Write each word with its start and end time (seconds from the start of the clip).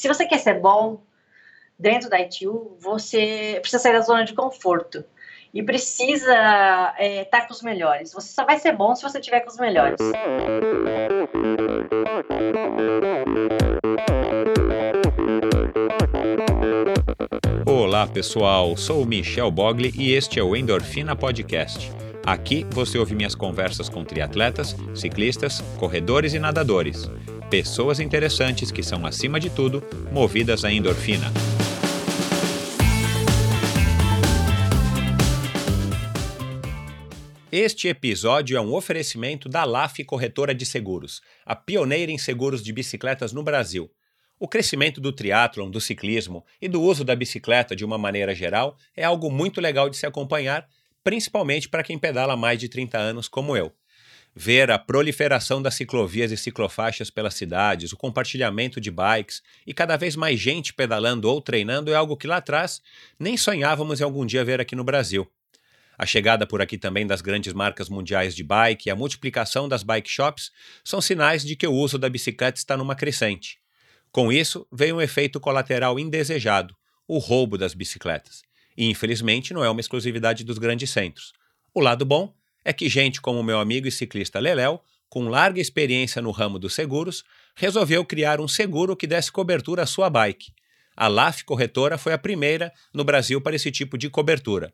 Se 0.00 0.08
você 0.08 0.24
quer 0.24 0.38
ser 0.38 0.58
bom 0.58 1.02
dentro 1.78 2.08
da 2.08 2.18
ITU, 2.18 2.74
você 2.80 3.58
precisa 3.60 3.82
sair 3.82 3.92
da 3.92 4.00
zona 4.00 4.24
de 4.24 4.32
conforto 4.32 5.04
e 5.52 5.62
precisa 5.62 6.32
estar 6.32 6.94
é, 6.98 7.24
tá 7.24 7.42
com 7.42 7.52
os 7.52 7.60
melhores. 7.60 8.10
Você 8.14 8.32
só 8.32 8.46
vai 8.46 8.58
ser 8.58 8.72
bom 8.72 8.94
se 8.94 9.02
você 9.02 9.18
estiver 9.18 9.40
com 9.40 9.50
os 9.50 9.58
melhores. 9.58 10.00
Olá 17.66 18.06
pessoal, 18.06 18.74
sou 18.78 19.04
Michel 19.04 19.50
Bogli 19.50 19.92
e 19.94 20.14
este 20.14 20.40
é 20.40 20.42
o 20.42 20.56
Endorfina 20.56 21.14
Podcast. 21.14 21.92
Aqui 22.24 22.66
você 22.70 22.96
ouve 22.96 23.14
minhas 23.14 23.34
conversas 23.34 23.90
com 23.90 24.02
triatletas, 24.02 24.74
ciclistas, 24.94 25.60
corredores 25.78 26.32
e 26.32 26.38
nadadores. 26.38 27.10
Pessoas 27.50 27.98
interessantes 27.98 28.70
que 28.70 28.80
são, 28.80 29.04
acima 29.04 29.40
de 29.40 29.50
tudo, 29.50 29.82
movidas 30.12 30.64
à 30.64 30.72
endorfina. 30.72 31.32
Este 37.50 37.88
episódio 37.88 38.56
é 38.56 38.60
um 38.60 38.72
oferecimento 38.72 39.48
da 39.48 39.64
LAF 39.64 40.04
Corretora 40.04 40.54
de 40.54 40.64
Seguros, 40.64 41.20
a 41.44 41.56
pioneira 41.56 42.12
em 42.12 42.18
seguros 42.18 42.62
de 42.62 42.72
bicicletas 42.72 43.32
no 43.32 43.42
Brasil. 43.42 43.90
O 44.38 44.46
crescimento 44.46 45.00
do 45.00 45.12
triatlon, 45.12 45.68
do 45.68 45.80
ciclismo 45.80 46.44
e 46.62 46.68
do 46.68 46.80
uso 46.80 47.02
da 47.02 47.16
bicicleta 47.16 47.74
de 47.74 47.84
uma 47.84 47.98
maneira 47.98 48.32
geral 48.32 48.76
é 48.96 49.02
algo 49.02 49.28
muito 49.28 49.60
legal 49.60 49.90
de 49.90 49.96
se 49.96 50.06
acompanhar, 50.06 50.68
principalmente 51.02 51.68
para 51.68 51.82
quem 51.82 51.98
pedala 51.98 52.36
mais 52.36 52.60
de 52.60 52.68
30 52.68 52.96
anos 52.96 53.26
como 53.26 53.56
eu. 53.56 53.72
Ver 54.34 54.70
a 54.70 54.78
proliferação 54.78 55.60
das 55.60 55.74
ciclovias 55.74 56.30
e 56.30 56.36
ciclofaixas 56.36 57.10
pelas 57.10 57.34
cidades, 57.34 57.92
o 57.92 57.96
compartilhamento 57.96 58.80
de 58.80 58.90
bikes 58.90 59.42
e 59.66 59.74
cada 59.74 59.96
vez 59.96 60.14
mais 60.14 60.38
gente 60.38 60.72
pedalando 60.72 61.28
ou 61.28 61.40
treinando 61.42 61.90
é 61.90 61.96
algo 61.96 62.16
que 62.16 62.28
lá 62.28 62.36
atrás 62.36 62.80
nem 63.18 63.36
sonhávamos 63.36 64.00
em 64.00 64.04
algum 64.04 64.24
dia 64.24 64.44
ver 64.44 64.60
aqui 64.60 64.76
no 64.76 64.84
Brasil. 64.84 65.28
A 65.98 66.06
chegada 66.06 66.46
por 66.46 66.62
aqui 66.62 66.78
também 66.78 67.06
das 67.06 67.20
grandes 67.20 67.52
marcas 67.52 67.88
mundiais 67.88 68.34
de 68.34 68.44
bike 68.44 68.88
e 68.88 68.90
a 68.90 68.96
multiplicação 68.96 69.68
das 69.68 69.82
bike 69.82 70.08
shops 70.08 70.50
são 70.84 71.00
sinais 71.00 71.44
de 71.44 71.56
que 71.56 71.66
o 71.66 71.74
uso 71.74 71.98
da 71.98 72.08
bicicleta 72.08 72.56
está 72.56 72.76
numa 72.76 72.94
crescente. 72.94 73.58
Com 74.12 74.32
isso, 74.32 74.66
veio 74.72 74.96
um 74.96 75.00
efeito 75.00 75.38
colateral 75.38 75.98
indesejado, 75.98 76.74
o 77.06 77.18
roubo 77.18 77.58
das 77.58 77.74
bicicletas. 77.74 78.42
E 78.76 78.88
infelizmente 78.88 79.52
não 79.52 79.62
é 79.62 79.68
uma 79.68 79.80
exclusividade 79.80 80.44
dos 80.44 80.56
grandes 80.56 80.88
centros. 80.88 81.32
O 81.74 81.80
lado 81.80 82.06
bom 82.06 82.32
é 82.64 82.72
que 82.72 82.88
gente 82.88 83.20
como 83.20 83.42
meu 83.42 83.58
amigo 83.58 83.86
e 83.88 83.92
ciclista 83.92 84.38
Leléu, 84.38 84.82
com 85.08 85.28
larga 85.28 85.60
experiência 85.60 86.22
no 86.22 86.30
ramo 86.30 86.58
dos 86.58 86.74
seguros, 86.74 87.24
resolveu 87.54 88.04
criar 88.04 88.40
um 88.40 88.46
seguro 88.46 88.96
que 88.96 89.06
desse 89.06 89.32
cobertura 89.32 89.82
à 89.82 89.86
sua 89.86 90.08
bike. 90.08 90.52
A 90.96 91.08
LAF 91.08 91.44
Corretora 91.44 91.98
foi 91.98 92.12
a 92.12 92.18
primeira 92.18 92.72
no 92.92 93.02
Brasil 93.02 93.40
para 93.40 93.56
esse 93.56 93.70
tipo 93.70 93.98
de 93.98 94.08
cobertura. 94.08 94.72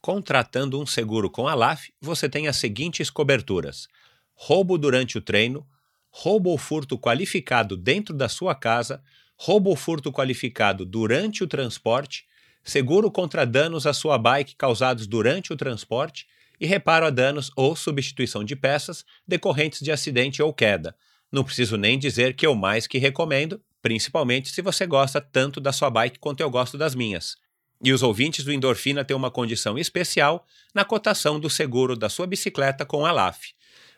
Contratando 0.00 0.80
um 0.80 0.86
seguro 0.86 1.28
com 1.28 1.48
a 1.48 1.54
LAF, 1.54 1.92
você 2.00 2.28
tem 2.28 2.46
as 2.46 2.56
seguintes 2.56 3.10
coberturas: 3.10 3.88
roubo 4.34 4.78
durante 4.78 5.18
o 5.18 5.20
treino, 5.20 5.66
roubo 6.10 6.50
ou 6.50 6.58
furto 6.58 6.96
qualificado 6.96 7.76
dentro 7.76 8.14
da 8.14 8.28
sua 8.28 8.54
casa, 8.54 9.02
roubo 9.36 9.70
ou 9.70 9.76
furto 9.76 10.12
qualificado 10.12 10.84
durante 10.84 11.42
o 11.42 11.48
transporte, 11.48 12.26
seguro 12.62 13.10
contra 13.10 13.44
danos 13.44 13.86
à 13.86 13.92
sua 13.92 14.18
bike 14.18 14.54
causados 14.54 15.06
durante 15.06 15.52
o 15.52 15.56
transporte 15.56 16.26
e 16.60 16.66
reparo 16.66 17.06
a 17.06 17.10
danos 17.10 17.50
ou 17.56 17.74
substituição 17.76 18.42
de 18.44 18.56
peças 18.56 19.04
decorrentes 19.26 19.80
de 19.80 19.92
acidente 19.92 20.42
ou 20.42 20.52
queda. 20.52 20.94
Não 21.30 21.44
preciso 21.44 21.76
nem 21.76 21.98
dizer 21.98 22.34
que 22.34 22.46
eu 22.46 22.54
mais 22.54 22.86
que 22.86 22.98
recomendo, 22.98 23.60
principalmente 23.82 24.48
se 24.50 24.62
você 24.62 24.86
gosta 24.86 25.20
tanto 25.20 25.60
da 25.60 25.72
sua 25.72 25.90
bike 25.90 26.18
quanto 26.18 26.40
eu 26.40 26.50
gosto 26.50 26.78
das 26.78 26.94
minhas. 26.94 27.36
E 27.82 27.92
os 27.92 28.02
ouvintes 28.02 28.44
do 28.44 28.52
Endorfina 28.52 29.04
têm 29.04 29.16
uma 29.16 29.30
condição 29.30 29.78
especial 29.78 30.44
na 30.74 30.84
cotação 30.84 31.38
do 31.38 31.48
seguro 31.48 31.96
da 31.96 32.08
sua 32.08 32.26
bicicleta 32.26 32.84
com 32.84 33.06
a 33.06 33.12
LAF. 33.12 33.52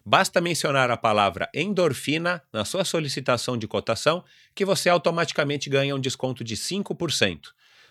Basta 0.05 0.41
mencionar 0.41 0.91
a 0.91 0.97
palavra 0.97 1.49
endorfina 1.55 2.43
na 2.53 2.65
sua 2.65 2.85
solicitação 2.85 3.57
de 3.57 3.69
cotação 3.69 4.25
que 4.55 4.65
você 4.65 4.89
automaticamente 4.89 5.69
ganha 5.69 5.95
um 5.95 6.01
desconto 6.01 6.43
de 6.43 6.57
5%. 6.57 7.49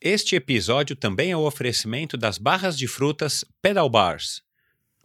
Este 0.00 0.36
episódio 0.36 0.94
também 0.94 1.32
é 1.32 1.36
o 1.36 1.44
oferecimento 1.44 2.16
das 2.16 2.38
barras 2.38 2.78
de 2.78 2.86
frutas 2.86 3.44
Pedal 3.60 3.90
Bars. 3.90 4.44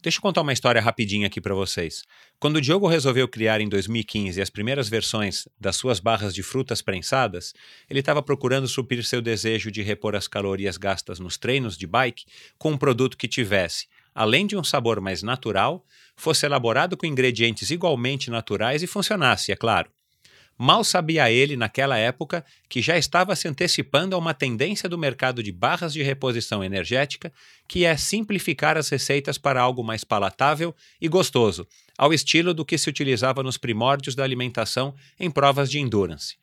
Deixa 0.06 0.20
eu 0.20 0.22
contar 0.22 0.44
uma 0.44 0.54
história 0.54 0.80
rapidinha 0.80 1.26
aqui 1.26 1.42
para 1.42 1.56
vocês. 1.56 2.04
Quando 2.40 2.58
o 2.58 2.62
Diogo 2.62 2.88
resolveu 2.88 3.28
criar 3.28 3.60
em 3.60 3.68
2015 3.68 4.40
as 4.40 4.52
primeiras 4.52 4.88
versões 4.88 5.48
das 5.60 5.78
suas 5.78 6.00
barras 6.00 6.32
de 6.36 6.44
frutas 6.44 6.80
prensadas, 6.80 7.56
ele 7.90 8.02
estava 8.02 8.22
procurando 8.22 8.68
suprir 8.68 9.04
seu 9.04 9.20
desejo 9.20 9.72
de 9.72 9.82
repor 9.82 10.16
as 10.16 10.28
calorias 10.28 10.78
gastas 10.78 11.18
nos 11.18 11.40
treinos 11.40 11.76
de 11.76 11.88
bike 11.88 12.26
com 12.56 12.74
um 12.74 12.78
produto 12.78 13.18
que 13.18 13.28
tivesse, 13.28 13.88
além 14.14 14.46
de 14.46 14.56
um 14.56 14.64
sabor 14.64 15.02
mais 15.02 15.24
natural, 15.24 15.84
fosse 16.16 16.46
elaborado 16.46 16.96
com 16.96 17.08
ingredientes 17.08 17.72
igualmente 17.72 18.30
naturais 18.30 18.84
e 18.84 18.88
funcionasse, 18.88 19.52
é 19.52 19.56
claro. 19.56 19.95
Mal 20.58 20.86
sabia 20.86 21.30
ele, 21.30 21.58
naquela 21.58 21.98
época, 21.98 22.46
que 22.70 22.82
já 22.82 22.98
estava 22.98 23.36
se 23.36 23.46
antecipando 23.46 24.16
a 24.16 24.18
uma 24.18 24.34
tendência 24.34 24.88
do 24.88 24.98
mercado 24.98 25.44
de 25.44 25.52
barras 25.52 25.92
de 25.92 26.02
reposição 26.02 26.64
energética, 26.64 27.32
que 27.68 27.84
é 27.84 27.98
simplificar 27.98 28.78
as 28.78 28.88
receitas 28.88 29.38
para 29.38 29.62
algo 29.62 29.84
mais 29.84 30.06
palatável 30.06 30.74
e 31.02 31.10
gostoso, 31.10 31.68
ao 31.98 32.14
estilo 32.14 32.54
do 32.54 32.64
que 32.64 32.78
se 32.78 32.90
utilizava 32.90 33.44
nos 33.44 33.58
primórdios 33.58 34.16
da 34.16 34.24
alimentação 34.24 34.96
em 35.20 35.30
provas 35.30 35.70
de 35.70 35.80
endurance. 35.80 36.38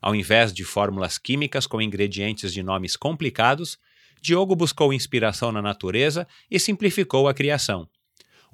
Ao 0.00 0.14
invés 0.14 0.52
de 0.52 0.62
fórmulas 0.62 1.16
químicas 1.16 1.66
com 1.66 1.80
ingredientes 1.80 2.52
de 2.52 2.62
nomes 2.62 2.96
complicados, 2.96 3.78
Diogo 4.20 4.54
buscou 4.54 4.92
inspiração 4.92 5.50
na 5.50 5.62
natureza 5.62 6.28
e 6.50 6.60
simplificou 6.60 7.28
a 7.28 7.32
criação. 7.32 7.88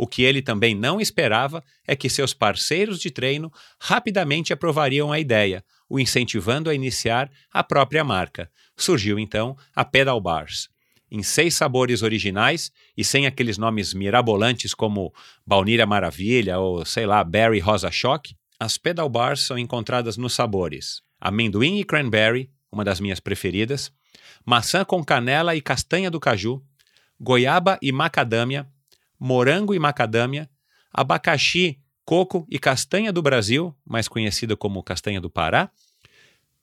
O 0.02 0.06
que 0.06 0.22
ele 0.22 0.40
também 0.40 0.74
não 0.74 0.98
esperava 0.98 1.62
é 1.86 1.94
que 1.94 2.08
seus 2.08 2.32
parceiros 2.32 2.98
de 2.98 3.10
treino 3.10 3.52
rapidamente 3.78 4.50
aprovariam 4.50 5.12
a 5.12 5.20
ideia, 5.20 5.62
o 5.90 6.00
incentivando 6.00 6.70
a 6.70 6.74
iniciar 6.74 7.30
a 7.52 7.62
própria 7.62 8.02
marca. 8.02 8.50
Surgiu 8.74 9.18
então 9.18 9.54
a 9.76 9.84
Pedal 9.84 10.18
Bars. 10.18 10.70
Em 11.10 11.22
seis 11.22 11.52
sabores 11.52 12.00
originais 12.00 12.72
e 12.96 13.04
sem 13.04 13.26
aqueles 13.26 13.58
nomes 13.58 13.92
mirabolantes 13.92 14.72
como 14.72 15.12
Baunilha 15.46 15.84
Maravilha 15.84 16.58
ou, 16.58 16.82
sei 16.86 17.04
lá, 17.04 17.22
Berry 17.22 17.58
Rosa 17.58 17.90
Choque, 17.90 18.34
as 18.58 18.78
Pedal 18.78 19.08
Bars 19.10 19.42
são 19.42 19.58
encontradas 19.58 20.16
nos 20.16 20.32
sabores 20.32 21.02
amendoim 21.20 21.78
e 21.78 21.84
cranberry, 21.84 22.50
uma 22.72 22.84
das 22.84 23.00
minhas 23.00 23.20
preferidas, 23.20 23.92
maçã 24.46 24.82
com 24.82 25.04
canela 25.04 25.54
e 25.54 25.60
castanha 25.60 26.10
do 26.10 26.18
caju, 26.18 26.64
goiaba 27.20 27.78
e 27.82 27.92
macadâmia, 27.92 28.66
morango 29.20 29.74
e 29.74 29.78
macadâmia, 29.78 30.48
abacaxi, 30.90 31.78
coco 32.04 32.46
e 32.50 32.58
castanha 32.58 33.12
do 33.12 33.20
Brasil, 33.22 33.76
mais 33.86 34.08
conhecida 34.08 34.56
como 34.56 34.82
castanha 34.82 35.20
do 35.20 35.30
Pará, 35.30 35.70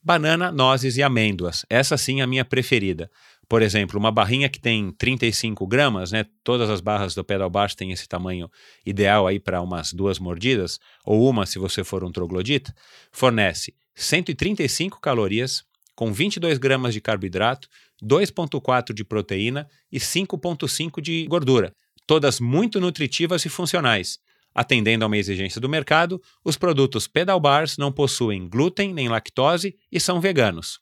banana, 0.03 0.51
nozes 0.51 0.97
e 0.97 1.03
amêndoas. 1.03 1.65
Essa 1.69 1.97
sim 1.97 2.19
é 2.19 2.23
a 2.23 2.27
minha 2.27 2.43
preferida. 2.43 3.09
Por 3.47 3.61
exemplo, 3.61 3.97
uma 3.97 4.11
barrinha 4.11 4.49
que 4.49 4.59
tem 4.59 4.91
35 4.91 5.65
gramas, 5.65 6.11
né? 6.11 6.25
Todas 6.43 6.69
as 6.69 6.81
barras 6.81 7.15
do 7.15 7.23
pedal 7.23 7.49
bar 7.49 7.73
têm 7.73 7.91
esse 7.91 8.07
tamanho 8.07 8.49
ideal 8.85 9.25
aí 9.25 9.39
para 9.39 9.61
umas 9.61 9.93
duas 9.93 10.19
mordidas, 10.19 10.79
ou 11.05 11.29
uma 11.29 11.45
se 11.45 11.57
você 11.57 11.83
for 11.83 12.03
um 12.03 12.11
troglodita, 12.11 12.75
fornece 13.11 13.73
135 13.95 14.99
calorias, 14.99 15.63
com 15.95 16.11
22 16.11 16.57
gramas 16.57 16.93
de 16.93 16.99
carboidrato, 16.99 17.69
2,4 18.03 18.93
de 18.93 19.03
proteína 19.03 19.67
e 19.91 19.97
5,5 19.97 21.01
de 21.01 21.25
gordura 21.27 21.73
todas 22.07 22.39
muito 22.39 22.79
nutritivas 22.79 23.45
e 23.45 23.49
funcionais. 23.49 24.17
Atendendo 24.55 25.03
a 25.03 25.07
uma 25.07 25.17
exigência 25.17 25.61
do 25.61 25.69
mercado, 25.69 26.19
os 26.43 26.57
produtos 26.57 27.07
Pedal 27.07 27.39
Bars 27.39 27.77
não 27.77 27.91
possuem 27.91 28.49
glúten 28.49 28.91
nem 28.91 29.07
lactose 29.07 29.77
e 29.91 29.99
são 29.99 30.19
veganos. 30.19 30.79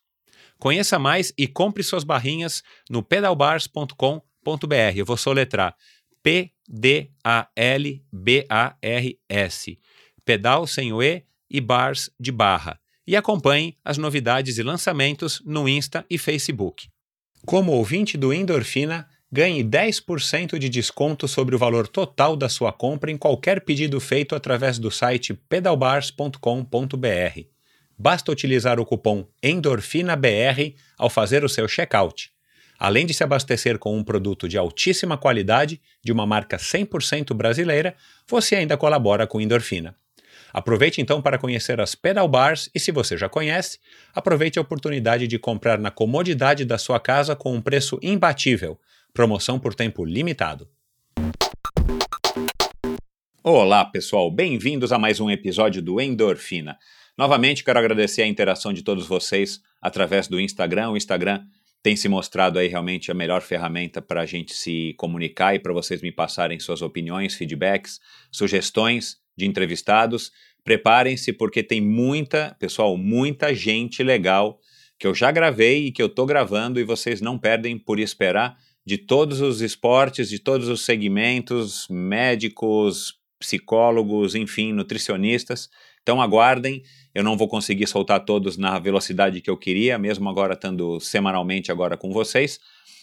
Conheça 0.58 0.98
mais 0.98 1.34
e 1.36 1.46
compre 1.46 1.82
suas 1.82 2.02
barrinhas 2.02 2.62
no 2.88 3.02
pedalbars.com.br. 3.02 4.22
Eu 4.94 5.04
vou 5.04 5.18
soletrar 5.18 5.76
P-D-A-L-B-A-R-S. 6.22 6.98
Pedal 10.24 10.66
sem 10.66 10.92
o 10.92 11.02
E 11.02 11.24
e 11.50 11.60
bars 11.60 12.10
de 12.18 12.32
barra. 12.32 12.80
E 13.06 13.14
acompanhe 13.14 13.76
as 13.84 13.98
novidades 13.98 14.56
e 14.58 14.62
lançamentos 14.62 15.42
no 15.44 15.68
Insta 15.68 16.06
e 16.08 16.16
Facebook. 16.16 16.88
Como 17.44 17.72
ouvinte 17.72 18.16
do 18.16 18.32
Endorfina, 18.32 19.06
ganhe 19.30 19.64
10% 19.64 20.58
de 20.58 20.68
desconto 20.68 21.26
sobre 21.26 21.54
o 21.54 21.58
valor 21.58 21.88
total 21.88 22.36
da 22.36 22.48
sua 22.48 22.72
compra 22.72 23.10
em 23.10 23.16
qualquer 23.16 23.60
pedido 23.60 24.00
feito 24.00 24.34
através 24.34 24.78
do 24.78 24.90
site 24.90 25.34
pedalbars.com.br. 25.34 27.40
Basta 27.98 28.30
utilizar 28.30 28.78
o 28.78 28.84
cupom 28.84 29.26
ENDORFINABR 29.42 30.74
ao 30.98 31.08
fazer 31.08 31.44
o 31.44 31.48
seu 31.48 31.66
checkout. 31.66 32.30
Além 32.78 33.06
de 33.06 33.14
se 33.14 33.24
abastecer 33.24 33.78
com 33.78 33.96
um 33.96 34.04
produto 34.04 34.46
de 34.48 34.58
altíssima 34.58 35.16
qualidade, 35.16 35.80
de 36.04 36.12
uma 36.12 36.26
marca 36.26 36.58
100% 36.58 37.34
brasileira, 37.34 37.96
você 38.28 38.56
ainda 38.56 38.76
colabora 38.76 39.26
com 39.26 39.40
Endorfina. 39.40 39.96
Aproveite 40.52 41.00
então 41.00 41.20
para 41.20 41.38
conhecer 41.38 41.80
as 41.80 41.94
pedal 41.94 42.28
bars 42.28 42.70
e, 42.74 42.80
se 42.80 42.92
você 42.92 43.16
já 43.16 43.28
conhece, 43.28 43.78
aproveite 44.14 44.58
a 44.58 44.62
oportunidade 44.62 45.26
de 45.26 45.38
comprar 45.38 45.78
na 45.78 45.90
comodidade 45.90 46.64
da 46.64 46.78
sua 46.78 47.00
casa 47.00 47.34
com 47.34 47.54
um 47.54 47.60
preço 47.60 47.98
imbatível. 48.02 48.78
Promoção 49.16 49.58
por 49.58 49.74
tempo 49.74 50.04
limitado. 50.04 50.68
Olá, 53.42 53.82
pessoal, 53.82 54.30
bem-vindos 54.30 54.92
a 54.92 54.98
mais 54.98 55.20
um 55.20 55.30
episódio 55.30 55.80
do 55.80 55.98
Endorfina. 55.98 56.76
Novamente, 57.16 57.64
quero 57.64 57.78
agradecer 57.78 58.20
a 58.20 58.26
interação 58.26 58.74
de 58.74 58.82
todos 58.82 59.06
vocês 59.06 59.62
através 59.80 60.28
do 60.28 60.38
Instagram. 60.38 60.90
O 60.90 60.98
Instagram 60.98 61.42
tem 61.82 61.96
se 61.96 62.10
mostrado 62.10 62.58
aí 62.58 62.68
realmente 62.68 63.10
a 63.10 63.14
melhor 63.14 63.40
ferramenta 63.40 64.02
para 64.02 64.20
a 64.20 64.26
gente 64.26 64.52
se 64.52 64.92
comunicar 64.98 65.54
e 65.54 65.60
para 65.60 65.72
vocês 65.72 66.02
me 66.02 66.12
passarem 66.12 66.60
suas 66.60 66.82
opiniões, 66.82 67.34
feedbacks, 67.34 67.98
sugestões 68.30 69.16
de 69.34 69.46
entrevistados. 69.46 70.30
Preparem-se 70.62 71.32
porque 71.32 71.62
tem 71.62 71.80
muita, 71.80 72.54
pessoal, 72.60 72.98
muita 72.98 73.54
gente 73.54 74.02
legal 74.02 74.60
que 74.98 75.06
eu 75.06 75.14
já 75.14 75.30
gravei 75.30 75.86
e 75.86 75.90
que 75.90 76.02
eu 76.02 76.06
estou 76.06 76.26
gravando 76.26 76.78
e 76.78 76.84
vocês 76.84 77.22
não 77.22 77.38
perdem 77.38 77.78
por 77.78 77.98
esperar 77.98 78.58
de 78.86 78.96
todos 78.96 79.40
os 79.40 79.60
esportes, 79.60 80.28
de 80.28 80.38
todos 80.38 80.68
os 80.68 80.84
segmentos, 80.84 81.88
médicos, 81.90 83.18
psicólogos, 83.38 84.34
enfim, 84.34 84.72
nutricionistas. 84.72 85.68
Então 86.02 86.22
aguardem, 86.22 86.84
eu 87.12 87.24
não 87.24 87.36
vou 87.36 87.48
conseguir 87.48 87.88
soltar 87.88 88.24
todos 88.24 88.56
na 88.56 88.78
velocidade 88.78 89.40
que 89.40 89.50
eu 89.50 89.56
queria, 89.56 89.98
mesmo 89.98 90.28
agora 90.28 90.54
estando 90.54 91.00
semanalmente 91.00 91.72
agora 91.72 91.96
com 91.96 92.12
vocês, 92.12 92.60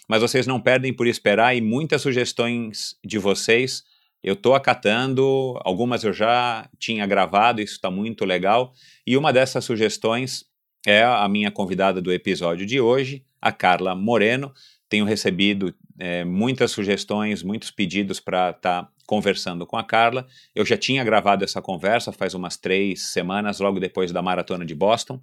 mas 0.07 0.21
vocês 0.21 0.47
não 0.47 0.59
perdem 0.59 0.94
por 0.94 1.06
esperar 1.06 1.56
e 1.56 1.62
muitas 1.62 2.01
sugestões 2.01 2.95
de 3.03 3.19
vocês 3.19 3.83
eu 4.24 4.36
estou 4.36 4.56
acatando, 4.56 5.59
algumas 5.65 6.06
eu 6.06 6.13
já 6.13 6.69
tinha 6.79 7.06
gravado, 7.06 7.62
isso 7.62 7.74
está 7.74 7.91
muito 7.91 8.24
legal. 8.24 8.74
E 9.06 9.18
uma 9.18 9.33
dessas 9.33 9.65
sugestões 9.65 10.45
é 10.88 11.03
a 11.03 11.27
minha 11.27 11.51
convidada 11.51 12.01
do 12.01 12.12
episódio 12.12 12.65
de 12.65 12.79
hoje, 12.79 13.25
a 13.41 13.51
Carla 13.51 13.94
Moreno. 13.94 14.53
Tenho 14.94 15.06
recebido 15.06 15.74
é, 15.98 16.24
muitas 16.24 16.69
sugestões, 16.69 17.42
muitos 17.42 17.72
pedidos 17.72 18.19
para 18.19 18.51
estar 18.51 18.84
tá 18.84 18.90
conversando 19.07 19.66
com 19.66 19.75
a 19.75 19.84
Carla. 19.84 20.28
Eu 20.54 20.63
já 20.63 20.78
tinha 20.78 21.04
gravado 21.04 21.44
essa 21.44 21.60
conversa 21.63 22.12
faz 22.12 22.36
umas 22.36 22.57
três 22.57 23.01
semanas, 23.01 23.60
logo 23.60 23.80
depois 23.80 24.12
da 24.12 24.22
maratona 24.22 24.63
de 24.63 24.75
Boston. 24.75 25.19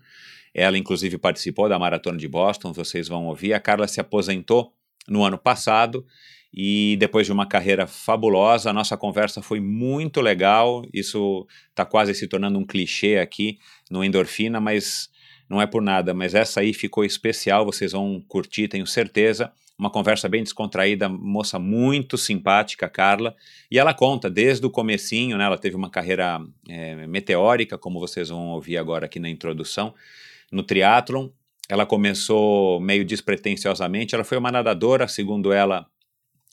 Ela, 0.52 0.76
inclusive, 0.76 1.16
participou 1.18 1.68
da 1.68 1.78
maratona 1.78 2.18
de 2.18 2.26
Boston, 2.26 2.72
vocês 2.72 3.06
vão 3.06 3.26
ouvir. 3.26 3.54
A 3.54 3.60
Carla 3.60 3.86
se 3.86 4.00
aposentou 4.00 4.74
no 5.06 5.22
ano 5.22 5.38
passado 5.38 6.04
e 6.52 6.96
depois 6.98 7.26
de 7.26 7.32
uma 7.32 7.46
carreira 7.46 7.86
fabulosa, 7.86 8.70
a 8.70 8.72
nossa 8.72 8.96
conversa 8.96 9.40
foi 9.40 9.60
muito 9.60 10.20
legal. 10.20 10.84
Isso 10.92 11.46
está 11.68 11.84
quase 11.84 12.12
se 12.12 12.26
tornando 12.26 12.58
um 12.58 12.66
clichê 12.66 13.18
aqui 13.18 13.60
no 13.88 14.02
Endorfina, 14.02 14.58
mas 14.60 15.08
não 15.50 15.60
é 15.60 15.66
por 15.66 15.82
nada. 15.82 16.14
Mas 16.14 16.32
essa 16.32 16.60
aí 16.60 16.72
ficou 16.72 17.04
especial, 17.04 17.64
vocês 17.64 17.90
vão 17.90 18.24
curtir, 18.28 18.68
tenho 18.68 18.86
certeza. 18.86 19.52
Uma 19.76 19.90
conversa 19.90 20.28
bem 20.28 20.44
descontraída, 20.44 21.08
moça 21.08 21.58
muito 21.58 22.16
simpática, 22.16 22.88
Carla. 22.88 23.34
E 23.70 23.78
ela 23.78 23.92
conta 23.92 24.30
desde 24.30 24.64
o 24.64 24.70
comecinho, 24.70 25.36
né? 25.36 25.44
Ela 25.44 25.58
teve 25.58 25.74
uma 25.74 25.90
carreira 25.90 26.40
é, 26.68 27.06
meteórica, 27.06 27.76
como 27.76 27.98
vocês 27.98 28.28
vão 28.28 28.50
ouvir 28.50 28.76
agora 28.76 29.06
aqui 29.06 29.18
na 29.18 29.28
introdução, 29.28 29.92
no 30.52 30.62
triatlon. 30.62 31.28
Ela 31.68 31.84
começou 31.84 32.78
meio 32.78 33.04
despretensiosamente. 33.04 34.14
Ela 34.14 34.22
foi 34.24 34.38
uma 34.38 34.52
nadadora, 34.52 35.08
segundo 35.08 35.52
ela, 35.52 35.86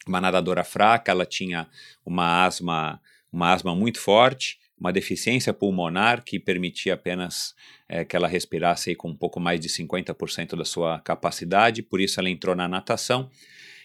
uma 0.07 0.21
nadadora 0.21 0.63
fraca, 0.63 1.11
ela 1.11 1.25
tinha 1.25 1.67
uma 2.05 2.45
asma, 2.45 2.99
uma 3.31 3.51
asma 3.51 3.75
muito 3.75 3.99
forte, 3.99 4.57
uma 4.79 4.93
deficiência 4.93 5.53
pulmonar 5.53 6.23
que 6.23 6.39
permitia 6.39 6.93
apenas 6.93 7.53
é, 7.89 8.03
que 8.03 8.15
ela 8.15 8.27
respirasse 8.27 8.95
com 8.95 9.09
um 9.09 9.15
pouco 9.15 9.39
mais 9.39 9.59
de 9.59 9.69
50% 9.69 10.55
da 10.55 10.65
sua 10.65 10.99
capacidade, 10.99 11.81
por 11.81 12.01
isso 12.01 12.19
ela 12.19 12.29
entrou 12.29 12.55
na 12.55 12.67
natação 12.67 13.29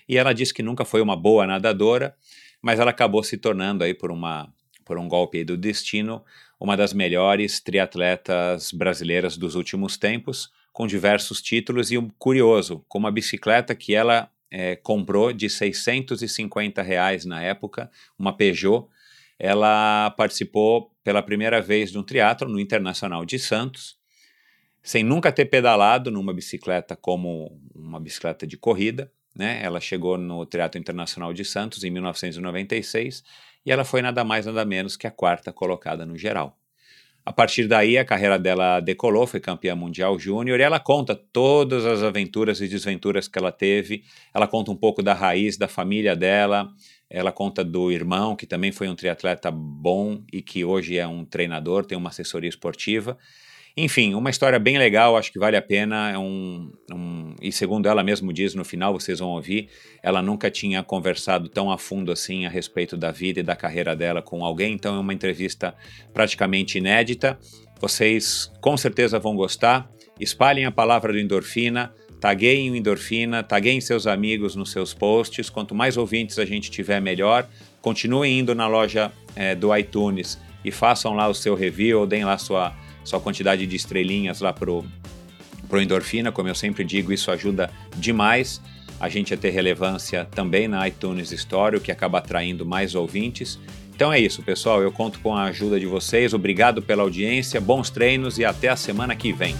e 0.08 0.16
ela 0.16 0.32
disse 0.32 0.52
que 0.52 0.62
nunca 0.62 0.84
foi 0.84 1.00
uma 1.00 1.16
boa 1.16 1.46
nadadora, 1.46 2.16
mas 2.60 2.80
ela 2.80 2.90
acabou 2.90 3.22
se 3.22 3.36
tornando 3.36 3.84
aí 3.84 3.94
por 3.94 4.10
uma 4.10 4.52
por 4.84 4.98
um 4.98 5.08
golpe 5.08 5.44
do 5.44 5.56
destino, 5.56 6.24
uma 6.58 6.76
das 6.76 6.92
melhores 6.92 7.60
triatletas 7.60 8.72
brasileiras 8.72 9.36
dos 9.36 9.54
últimos 9.54 9.96
tempos, 9.96 10.50
com 10.72 10.86
diversos 10.86 11.40
títulos 11.40 11.90
e 11.92 11.98
um 11.98 12.08
curioso, 12.18 12.84
com 12.88 12.98
uma 12.98 13.10
bicicleta 13.10 13.74
que 13.74 13.94
ela 13.94 14.28
é, 14.50 14.76
comprou 14.76 15.32
de 15.32 15.48
650 15.48 16.82
reais 16.82 17.24
na 17.24 17.42
época, 17.42 17.90
uma 18.18 18.36
Peugeot. 18.36 18.86
Ela 19.38 20.10
participou 20.10 20.91
pela 21.02 21.22
primeira 21.22 21.60
vez 21.60 21.94
um 21.96 22.02
triatlo 22.02 22.48
no 22.48 22.60
Internacional 22.60 23.24
de 23.24 23.38
Santos, 23.38 23.96
sem 24.82 25.02
nunca 25.04 25.30
ter 25.30 25.46
pedalado 25.46 26.10
numa 26.10 26.34
bicicleta 26.34 26.96
como 26.96 27.60
uma 27.74 28.00
bicicleta 28.00 28.46
de 28.46 28.56
corrida. 28.56 29.10
Né? 29.34 29.60
Ela 29.62 29.80
chegou 29.80 30.18
no 30.18 30.44
Triatlo 30.44 30.80
Internacional 30.80 31.32
de 31.32 31.44
Santos 31.44 31.84
em 31.84 31.90
1996 31.90 33.22
e 33.64 33.72
ela 33.72 33.84
foi 33.84 34.02
nada 34.02 34.24
mais 34.24 34.44
nada 34.44 34.64
menos 34.64 34.96
que 34.96 35.06
a 35.06 35.10
quarta 35.10 35.52
colocada 35.52 36.04
no 36.04 36.18
geral. 36.18 36.58
A 37.24 37.32
partir 37.32 37.68
daí, 37.68 37.96
a 37.96 38.04
carreira 38.04 38.36
dela 38.36 38.80
decolou, 38.80 39.28
foi 39.28 39.38
campeã 39.38 39.76
mundial 39.76 40.18
júnior, 40.18 40.58
e 40.58 40.62
ela 40.64 40.80
conta 40.80 41.14
todas 41.14 41.86
as 41.86 42.02
aventuras 42.02 42.60
e 42.60 42.66
desventuras 42.66 43.28
que 43.28 43.38
ela 43.38 43.52
teve. 43.52 44.02
Ela 44.34 44.48
conta 44.48 44.72
um 44.72 44.76
pouco 44.76 45.04
da 45.04 45.14
raiz 45.14 45.56
da 45.56 45.68
família 45.68 46.16
dela, 46.16 46.68
ela 47.12 47.30
conta 47.30 47.62
do 47.62 47.92
irmão, 47.92 48.34
que 48.34 48.46
também 48.46 48.72
foi 48.72 48.88
um 48.88 48.94
triatleta 48.94 49.50
bom 49.50 50.22
e 50.32 50.40
que 50.40 50.64
hoje 50.64 50.96
é 50.96 51.06
um 51.06 51.26
treinador, 51.26 51.84
tem 51.84 51.96
uma 51.96 52.08
assessoria 52.08 52.48
esportiva. 52.48 53.18
Enfim, 53.76 54.14
uma 54.14 54.30
história 54.30 54.58
bem 54.58 54.78
legal, 54.78 55.16
acho 55.16 55.30
que 55.30 55.38
vale 55.38 55.56
a 55.56 55.62
pena. 55.62 56.10
É 56.10 56.18
um, 56.18 56.72
um, 56.90 57.34
e 57.40 57.52
segundo 57.52 57.86
ela 57.86 58.02
mesmo 58.02 58.32
diz 58.32 58.54
no 58.54 58.64
final, 58.64 58.94
vocês 58.94 59.18
vão 59.18 59.28
ouvir, 59.30 59.68
ela 60.02 60.22
nunca 60.22 60.50
tinha 60.50 60.82
conversado 60.82 61.50
tão 61.50 61.70
a 61.70 61.76
fundo 61.76 62.10
assim 62.10 62.46
a 62.46 62.48
respeito 62.48 62.96
da 62.96 63.10
vida 63.10 63.40
e 63.40 63.42
da 63.42 63.54
carreira 63.54 63.94
dela 63.94 64.22
com 64.22 64.42
alguém, 64.42 64.72
então 64.72 64.96
é 64.96 64.98
uma 64.98 65.12
entrevista 65.12 65.74
praticamente 66.14 66.78
inédita. 66.78 67.38
Vocês 67.78 68.50
com 68.60 68.76
certeza 68.76 69.18
vão 69.18 69.36
gostar. 69.36 69.90
Espalhem 70.18 70.64
a 70.64 70.70
palavra 70.70 71.12
do 71.12 71.18
Endorfina, 71.18 71.92
tagueiem 72.22 72.70
o 72.70 72.76
Endorfina, 72.76 73.42
tagueiem 73.42 73.80
seus 73.80 74.06
amigos 74.06 74.54
nos 74.54 74.70
seus 74.70 74.94
posts. 74.94 75.50
Quanto 75.50 75.74
mais 75.74 75.96
ouvintes 75.96 76.38
a 76.38 76.44
gente 76.44 76.70
tiver, 76.70 77.00
melhor. 77.00 77.48
Continuem 77.80 78.38
indo 78.38 78.54
na 78.54 78.68
loja 78.68 79.10
é, 79.34 79.56
do 79.56 79.76
iTunes 79.76 80.38
e 80.64 80.70
façam 80.70 81.14
lá 81.14 81.26
o 81.26 81.34
seu 81.34 81.56
review 81.56 81.98
ou 81.98 82.06
deem 82.06 82.24
lá 82.24 82.38
sua 82.38 82.72
sua 83.02 83.18
quantidade 83.18 83.66
de 83.66 83.74
estrelinhas 83.74 84.40
lá 84.40 84.52
pro, 84.52 84.84
pro 85.68 85.82
endorfina, 85.82 86.30
como 86.30 86.48
eu 86.48 86.54
sempre 86.54 86.84
digo, 86.84 87.12
isso 87.12 87.32
ajuda 87.32 87.68
demais 87.96 88.62
a 89.00 89.08
gente 89.08 89.34
a 89.34 89.36
ter 89.36 89.50
relevância 89.50 90.24
também 90.30 90.68
na 90.68 90.86
iTunes 90.86 91.32
Store, 91.32 91.76
o 91.76 91.80
que 91.80 91.90
acaba 91.90 92.18
atraindo 92.18 92.64
mais 92.64 92.94
ouvintes. 92.94 93.58
Então 93.92 94.12
é 94.12 94.20
isso, 94.20 94.40
pessoal. 94.44 94.80
Eu 94.80 94.92
conto 94.92 95.18
com 95.18 95.34
a 95.34 95.46
ajuda 95.46 95.80
de 95.80 95.86
vocês. 95.86 96.32
Obrigado 96.32 96.80
pela 96.80 97.02
audiência, 97.02 97.60
bons 97.60 97.90
treinos 97.90 98.38
e 98.38 98.44
até 98.44 98.68
a 98.68 98.76
semana 98.76 99.16
que 99.16 99.32
vem. 99.32 99.56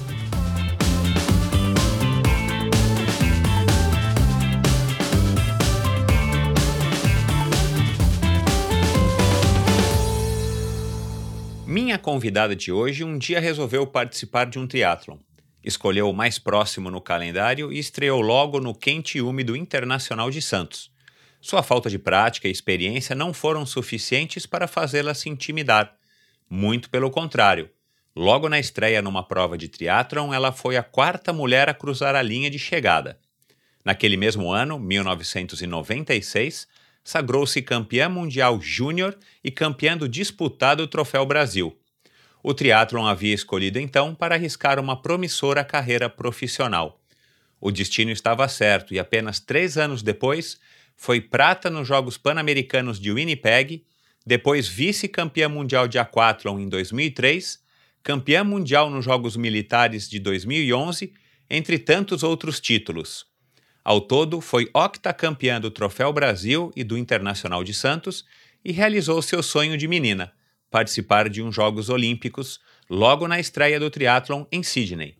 Minha 11.92 11.98
convidada 11.98 12.56
de 12.56 12.72
hoje 12.72 13.04
um 13.04 13.18
dia 13.18 13.38
resolveu 13.38 13.86
participar 13.86 14.46
de 14.46 14.58
um 14.58 14.66
triatlon. 14.66 15.18
Escolheu 15.62 16.08
o 16.08 16.14
mais 16.14 16.38
próximo 16.38 16.90
no 16.90 17.02
calendário 17.02 17.70
e 17.70 17.78
estreou 17.78 18.22
logo 18.22 18.58
no 18.58 18.74
quente 18.74 19.18
e 19.18 19.20
úmido 19.20 19.54
Internacional 19.54 20.30
de 20.30 20.40
Santos. 20.40 20.90
Sua 21.38 21.62
falta 21.62 21.90
de 21.90 21.98
prática 21.98 22.48
e 22.48 22.50
experiência 22.50 23.14
não 23.14 23.34
foram 23.34 23.66
suficientes 23.66 24.46
para 24.46 24.66
fazê-la 24.66 25.12
se 25.12 25.28
intimidar. 25.28 25.94
Muito 26.48 26.88
pelo 26.88 27.10
contrário. 27.10 27.68
Logo 28.16 28.48
na 28.48 28.58
estreia 28.58 29.02
numa 29.02 29.22
prova 29.22 29.58
de 29.58 29.68
triatlon, 29.68 30.32
ela 30.32 30.50
foi 30.50 30.78
a 30.78 30.82
quarta 30.82 31.30
mulher 31.30 31.68
a 31.68 31.74
cruzar 31.74 32.14
a 32.14 32.22
linha 32.22 32.48
de 32.48 32.58
chegada. 32.58 33.18
Naquele 33.84 34.16
mesmo 34.16 34.50
ano, 34.50 34.78
1996, 34.78 36.66
sagrou-se 37.04 37.60
campeã 37.60 38.08
mundial 38.08 38.58
júnior 38.62 39.14
e 39.44 39.50
campeã 39.50 39.94
do 39.94 40.08
disputado 40.08 40.86
Troféu 40.86 41.26
Brasil. 41.26 41.76
O 42.42 42.52
triatlon 42.52 43.06
havia 43.06 43.34
escolhido 43.34 43.78
então 43.78 44.14
para 44.14 44.34
arriscar 44.34 44.80
uma 44.80 45.00
promissora 45.00 45.62
carreira 45.62 46.10
profissional. 46.10 47.00
O 47.60 47.70
destino 47.70 48.10
estava 48.10 48.48
certo 48.48 48.92
e 48.92 48.98
apenas 48.98 49.38
três 49.38 49.78
anos 49.78 50.02
depois 50.02 50.58
foi 50.96 51.20
prata 51.20 51.70
nos 51.70 51.86
Jogos 51.86 52.18
Pan-Americanos 52.18 52.98
de 52.98 53.12
Winnipeg, 53.12 53.84
depois 54.26 54.66
vice-campeã 54.66 55.48
mundial 55.48 55.86
de 55.86 55.98
aquathlon 55.98 56.58
em 56.58 56.68
2003, 56.68 57.60
campeã 58.02 58.42
mundial 58.42 58.90
nos 58.90 59.04
Jogos 59.04 59.36
Militares 59.36 60.08
de 60.08 60.18
2011, 60.18 61.12
entre 61.48 61.78
tantos 61.78 62.24
outros 62.24 62.58
títulos. 62.58 63.24
Ao 63.84 64.00
todo, 64.00 64.40
foi 64.40 64.68
octacampeã 64.74 65.60
do 65.60 65.70
Troféu 65.70 66.12
Brasil 66.12 66.72
e 66.74 66.82
do 66.82 66.98
Internacional 66.98 67.62
de 67.62 67.74
Santos 67.74 68.24
e 68.64 68.72
realizou 68.72 69.20
seu 69.22 69.42
sonho 69.42 69.76
de 69.76 69.86
menina, 69.86 70.32
participar 70.72 71.28
de 71.28 71.42
uns 71.42 71.54
Jogos 71.54 71.90
Olímpicos, 71.90 72.58
logo 72.88 73.28
na 73.28 73.38
estreia 73.38 73.78
do 73.78 73.90
triatlon 73.90 74.44
em 74.50 74.62
Sydney. 74.62 75.14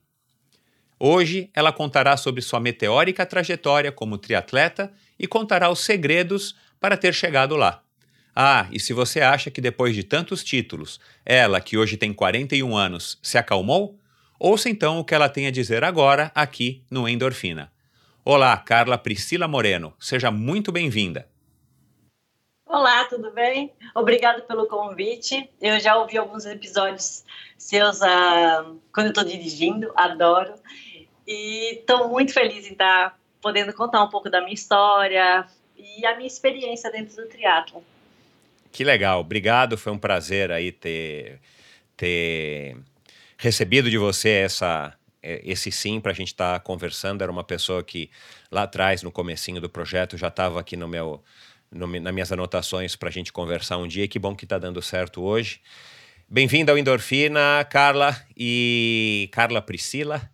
Hoje, 0.98 1.50
ela 1.54 1.72
contará 1.72 2.16
sobre 2.16 2.40
sua 2.40 2.58
meteórica 2.58 3.26
trajetória 3.26 3.92
como 3.92 4.16
triatleta 4.16 4.90
e 5.18 5.26
contará 5.26 5.68
os 5.68 5.80
segredos 5.80 6.56
para 6.80 6.96
ter 6.96 7.12
chegado 7.12 7.54
lá. 7.54 7.82
Ah, 8.34 8.66
e 8.72 8.80
se 8.80 8.94
você 8.94 9.20
acha 9.20 9.50
que 9.50 9.60
depois 9.60 9.94
de 9.94 10.02
tantos 10.02 10.42
títulos, 10.42 10.98
ela, 11.24 11.60
que 11.60 11.76
hoje 11.76 11.98
tem 11.98 12.14
41 12.14 12.74
anos, 12.74 13.18
se 13.22 13.36
acalmou, 13.36 14.00
ouça 14.38 14.70
então 14.70 14.98
o 14.98 15.04
que 15.04 15.14
ela 15.14 15.28
tem 15.28 15.46
a 15.46 15.50
dizer 15.50 15.84
agora 15.84 16.32
aqui 16.34 16.82
no 16.90 17.06
Endorfina. 17.06 17.70
Olá, 18.24 18.56
Carla 18.56 18.96
Priscila 18.96 19.46
Moreno, 19.46 19.92
seja 19.98 20.30
muito 20.30 20.72
bem-vinda. 20.72 21.31
Olá, 22.72 23.04
tudo 23.04 23.30
bem? 23.30 23.70
Obrigado 23.94 24.44
pelo 24.44 24.66
convite. 24.66 25.46
Eu 25.60 25.78
já 25.78 25.94
ouvi 25.94 26.16
alguns 26.16 26.46
episódios 26.46 27.22
seus 27.58 28.00
uh, 28.00 28.80
quando 28.94 29.08
estou 29.08 29.22
dirigindo, 29.22 29.92
adoro. 29.94 30.54
E 31.28 31.74
estou 31.74 32.08
muito 32.08 32.32
feliz 32.32 32.66
em 32.66 32.72
estar 32.72 33.18
podendo 33.42 33.74
contar 33.74 34.02
um 34.02 34.08
pouco 34.08 34.30
da 34.30 34.40
minha 34.40 34.54
história 34.54 35.46
e 35.76 36.06
a 36.06 36.16
minha 36.16 36.26
experiência 36.26 36.90
dentro 36.90 37.14
do 37.14 37.28
triatlo. 37.28 37.84
Que 38.72 38.84
legal, 38.84 39.20
obrigado. 39.20 39.76
Foi 39.76 39.92
um 39.92 39.98
prazer 39.98 40.50
aí 40.50 40.72
ter, 40.72 41.40
ter 41.94 42.78
recebido 43.36 43.90
de 43.90 43.98
você 43.98 44.30
essa 44.30 44.96
é, 45.22 45.40
esse 45.44 45.70
sim 45.70 46.00
para 46.00 46.10
a 46.12 46.14
gente 46.14 46.28
estar 46.28 46.54
tá 46.54 46.60
conversando. 46.60 47.22
Era 47.22 47.30
uma 47.30 47.44
pessoa 47.44 47.82
que 47.82 48.10
lá 48.50 48.64
atrás, 48.64 49.02
no 49.02 49.12
comecinho 49.12 49.60
do 49.60 49.68
projeto, 49.68 50.18
já 50.18 50.28
estava 50.28 50.58
aqui 50.58 50.76
no 50.76 50.88
meu, 50.88 51.22
no, 51.72 51.86
nas 51.86 52.12
minhas 52.12 52.30
anotações 52.30 52.94
para 52.94 53.08
a 53.08 53.12
gente 53.12 53.32
conversar 53.32 53.78
um 53.78 53.88
dia. 53.88 54.06
Que 54.06 54.18
bom 54.18 54.36
que 54.36 54.44
está 54.44 54.58
dando 54.58 54.80
certo 54.82 55.22
hoje. 55.22 55.60
Bem-vinda 56.28 56.72
ao 56.72 56.78
Endorfina, 56.78 57.64
Carla 57.68 58.16
e 58.36 59.28
Carla 59.32 59.60
Priscila. 59.62 60.30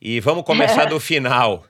E 0.00 0.20
vamos 0.20 0.44
começar 0.44 0.84
do 0.90 1.00
final. 1.00 1.64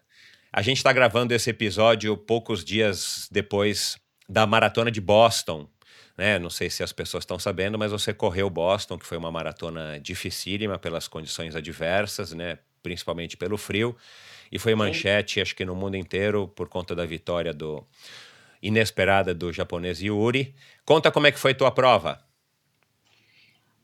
A 0.52 0.60
gente 0.60 0.78
está 0.78 0.92
gravando 0.92 1.32
esse 1.32 1.50
episódio 1.50 2.16
poucos 2.16 2.64
dias 2.64 3.28
depois 3.30 3.96
da 4.28 4.46
maratona 4.46 4.90
de 4.90 5.00
Boston. 5.00 5.68
Né? 6.16 6.38
Não 6.38 6.50
sei 6.50 6.68
se 6.68 6.82
as 6.82 6.92
pessoas 6.92 7.22
estão 7.22 7.38
sabendo, 7.38 7.78
mas 7.78 7.90
você 7.90 8.12
correu 8.12 8.50
Boston, 8.50 8.98
que 8.98 9.06
foi 9.06 9.16
uma 9.16 9.30
maratona 9.30 9.98
dificílima 9.98 10.78
pelas 10.78 11.08
condições 11.08 11.56
adversas, 11.56 12.32
né? 12.32 12.58
principalmente 12.82 13.36
pelo 13.36 13.56
frio, 13.56 13.96
e 14.50 14.58
foi 14.58 14.74
manchete, 14.74 15.40
acho 15.40 15.54
que 15.54 15.64
no 15.64 15.74
mundo 15.74 15.96
inteiro, 15.96 16.48
por 16.48 16.68
conta 16.68 16.94
da 16.94 17.06
vitória 17.06 17.54
do 17.54 17.86
inesperada 18.62 19.34
do 19.34 19.52
japonês 19.52 20.00
Yuri. 20.00 20.54
Conta 20.84 21.10
como 21.10 21.26
é 21.26 21.32
que 21.32 21.38
foi 21.38 21.52
tua 21.52 21.70
prova. 21.70 22.20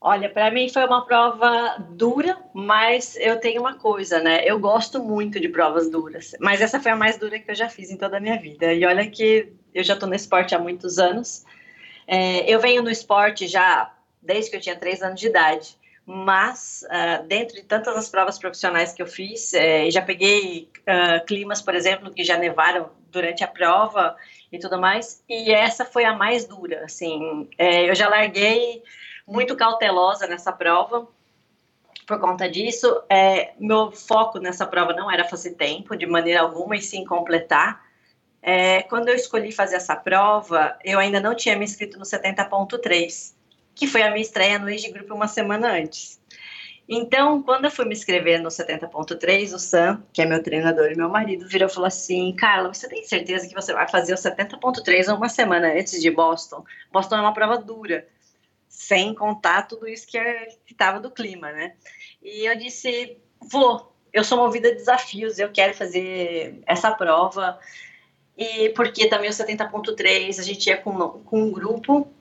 Olha, 0.01 0.29
para 0.29 0.49
mim 0.49 0.69
foi 0.69 0.85
uma 0.85 1.05
prova 1.05 1.75
dura, 1.89 2.37
mas 2.53 3.17
eu 3.17 3.37
tenho 3.37 3.59
uma 3.59 3.77
coisa, 3.77 4.21
né? 4.21 4.41
Eu 4.45 4.57
gosto 4.57 5.03
muito 5.03 5.41
de 5.41 5.49
provas 5.49 5.89
duras, 5.89 6.33
mas 6.39 6.61
essa 6.61 6.79
foi 6.79 6.91
a 6.91 6.95
mais 6.95 7.17
dura 7.17 7.37
que 7.37 7.51
eu 7.51 7.55
já 7.55 7.67
fiz 7.67 7.91
em 7.91 7.97
toda 7.97 8.15
a 8.15 8.19
minha 8.19 8.39
vida. 8.39 8.73
E 8.73 8.85
olha 8.85 9.09
que 9.09 9.51
eu 9.73 9.83
já 9.83 9.95
estou 9.95 10.07
no 10.07 10.15
esporte 10.15 10.55
há 10.55 10.59
muitos 10.59 10.99
anos. 10.99 11.43
É, 12.07 12.49
eu 12.49 12.61
venho 12.61 12.81
no 12.81 12.89
esporte 12.89 13.45
já 13.45 13.93
desde 14.21 14.49
que 14.49 14.57
eu 14.57 14.61
tinha 14.61 14.75
três 14.75 15.01
anos 15.01 15.19
de 15.19 15.27
idade, 15.27 15.77
mas 16.05 16.85
uh, 16.85 17.27
dentro 17.27 17.55
de 17.55 17.63
tantas 17.63 17.95
as 17.95 18.09
provas 18.09 18.39
profissionais 18.39 18.93
que 18.93 19.01
eu 19.01 19.07
fiz, 19.07 19.53
é, 19.53 19.91
já 19.91 20.01
peguei 20.01 20.69
uh, 20.79 21.25
climas, 21.25 21.61
por 21.61 21.75
exemplo, 21.75 22.11
que 22.11 22.23
já 22.23 22.37
nevaram 22.37 22.89
durante 23.11 23.43
a 23.43 23.47
prova 23.47 24.15
e 24.51 24.57
tudo 24.57 24.79
mais, 24.79 25.23
e 25.27 25.51
essa 25.51 25.85
foi 25.85 26.05
a 26.05 26.13
mais 26.13 26.45
dura. 26.45 26.85
Assim, 26.85 27.49
é, 27.57 27.89
eu 27.89 27.95
já 27.95 28.09
larguei 28.09 28.83
muito 29.27 29.55
cautelosa 29.55 30.27
nessa 30.27 30.51
prova. 30.51 31.07
Por 32.07 32.19
conta 32.19 32.49
disso, 32.49 33.03
é, 33.07 33.53
meu 33.59 33.91
foco 33.91 34.39
nessa 34.39 34.65
prova 34.65 34.93
não 34.93 35.11
era 35.11 35.23
fazer 35.23 35.51
tempo 35.51 35.95
de 35.95 36.07
maneira 36.07 36.41
alguma, 36.41 36.75
e 36.75 36.81
sim 36.81 37.05
completar. 37.05 37.83
É, 38.41 38.83
quando 38.83 39.09
eu 39.09 39.15
escolhi 39.15 39.51
fazer 39.51 39.75
essa 39.75 39.95
prova, 39.95 40.77
eu 40.83 40.97
ainda 40.97 41.19
não 41.19 41.35
tinha 41.35 41.55
me 41.55 41.65
inscrito 41.65 41.99
no 41.99 42.05
70.3, 42.05 43.35
que 43.75 43.85
foi 43.85 44.01
a 44.01 44.09
minha 44.09 44.21
estreia 44.21 44.57
no 44.57 44.67
Age 44.67 44.89
Group 44.91 45.11
uma 45.11 45.27
semana 45.27 45.71
antes. 45.71 46.18
Então, 46.91 47.43
quando 47.43 47.65
eu 47.65 47.71
fui 47.71 47.85
me 47.85 47.93
inscrever 47.93 48.41
no 48.41 48.49
70.3, 48.49 49.53
o 49.53 49.59
Sam, 49.59 50.03
que 50.11 50.23
é 50.23 50.25
meu 50.25 50.41
treinador 50.41 50.91
e 50.91 50.95
meu 50.95 51.07
marido, 51.07 51.47
virou 51.47 51.69
e 51.69 51.71
falou 51.71 51.85
assim: 51.85 52.35
Carla, 52.35 52.73
você 52.73 52.89
tem 52.89 53.03
certeza 53.03 53.47
que 53.47 53.53
você 53.53 53.71
vai 53.71 53.87
fazer 53.87 54.11
o 54.11 54.17
70.3 54.17 55.15
uma 55.15 55.29
semana 55.29 55.71
antes 55.71 56.01
de 56.01 56.09
Boston? 56.09 56.65
Boston 56.91 57.17
é 57.17 57.21
uma 57.21 57.33
prova 57.33 57.59
dura 57.59 58.07
sem 58.67 59.13
contar 59.13 59.67
tudo 59.67 59.87
isso 59.87 60.07
que 60.07 60.17
é, 60.17 60.47
estava 60.67 60.99
do 60.99 61.11
clima, 61.11 61.51
né? 61.51 61.75
E 62.23 62.49
eu 62.49 62.57
disse, 62.57 63.17
vou, 63.39 63.93
eu 64.11 64.23
sou 64.23 64.39
movida 64.39 64.69
a 64.69 64.73
desafios, 64.73 65.37
eu 65.37 65.51
quero 65.51 65.75
fazer 65.75 66.59
essa 66.65 66.91
prova, 66.91 67.59
e 68.35 68.69
porque 68.69 69.07
também 69.07 69.29
o 69.29 69.33
70.3, 69.33 70.39
a 70.39 70.43
gente 70.43 70.67
ia 70.67 70.77
com, 70.77 70.97
com 71.23 71.43
um 71.43 71.51
grupo 71.51 72.11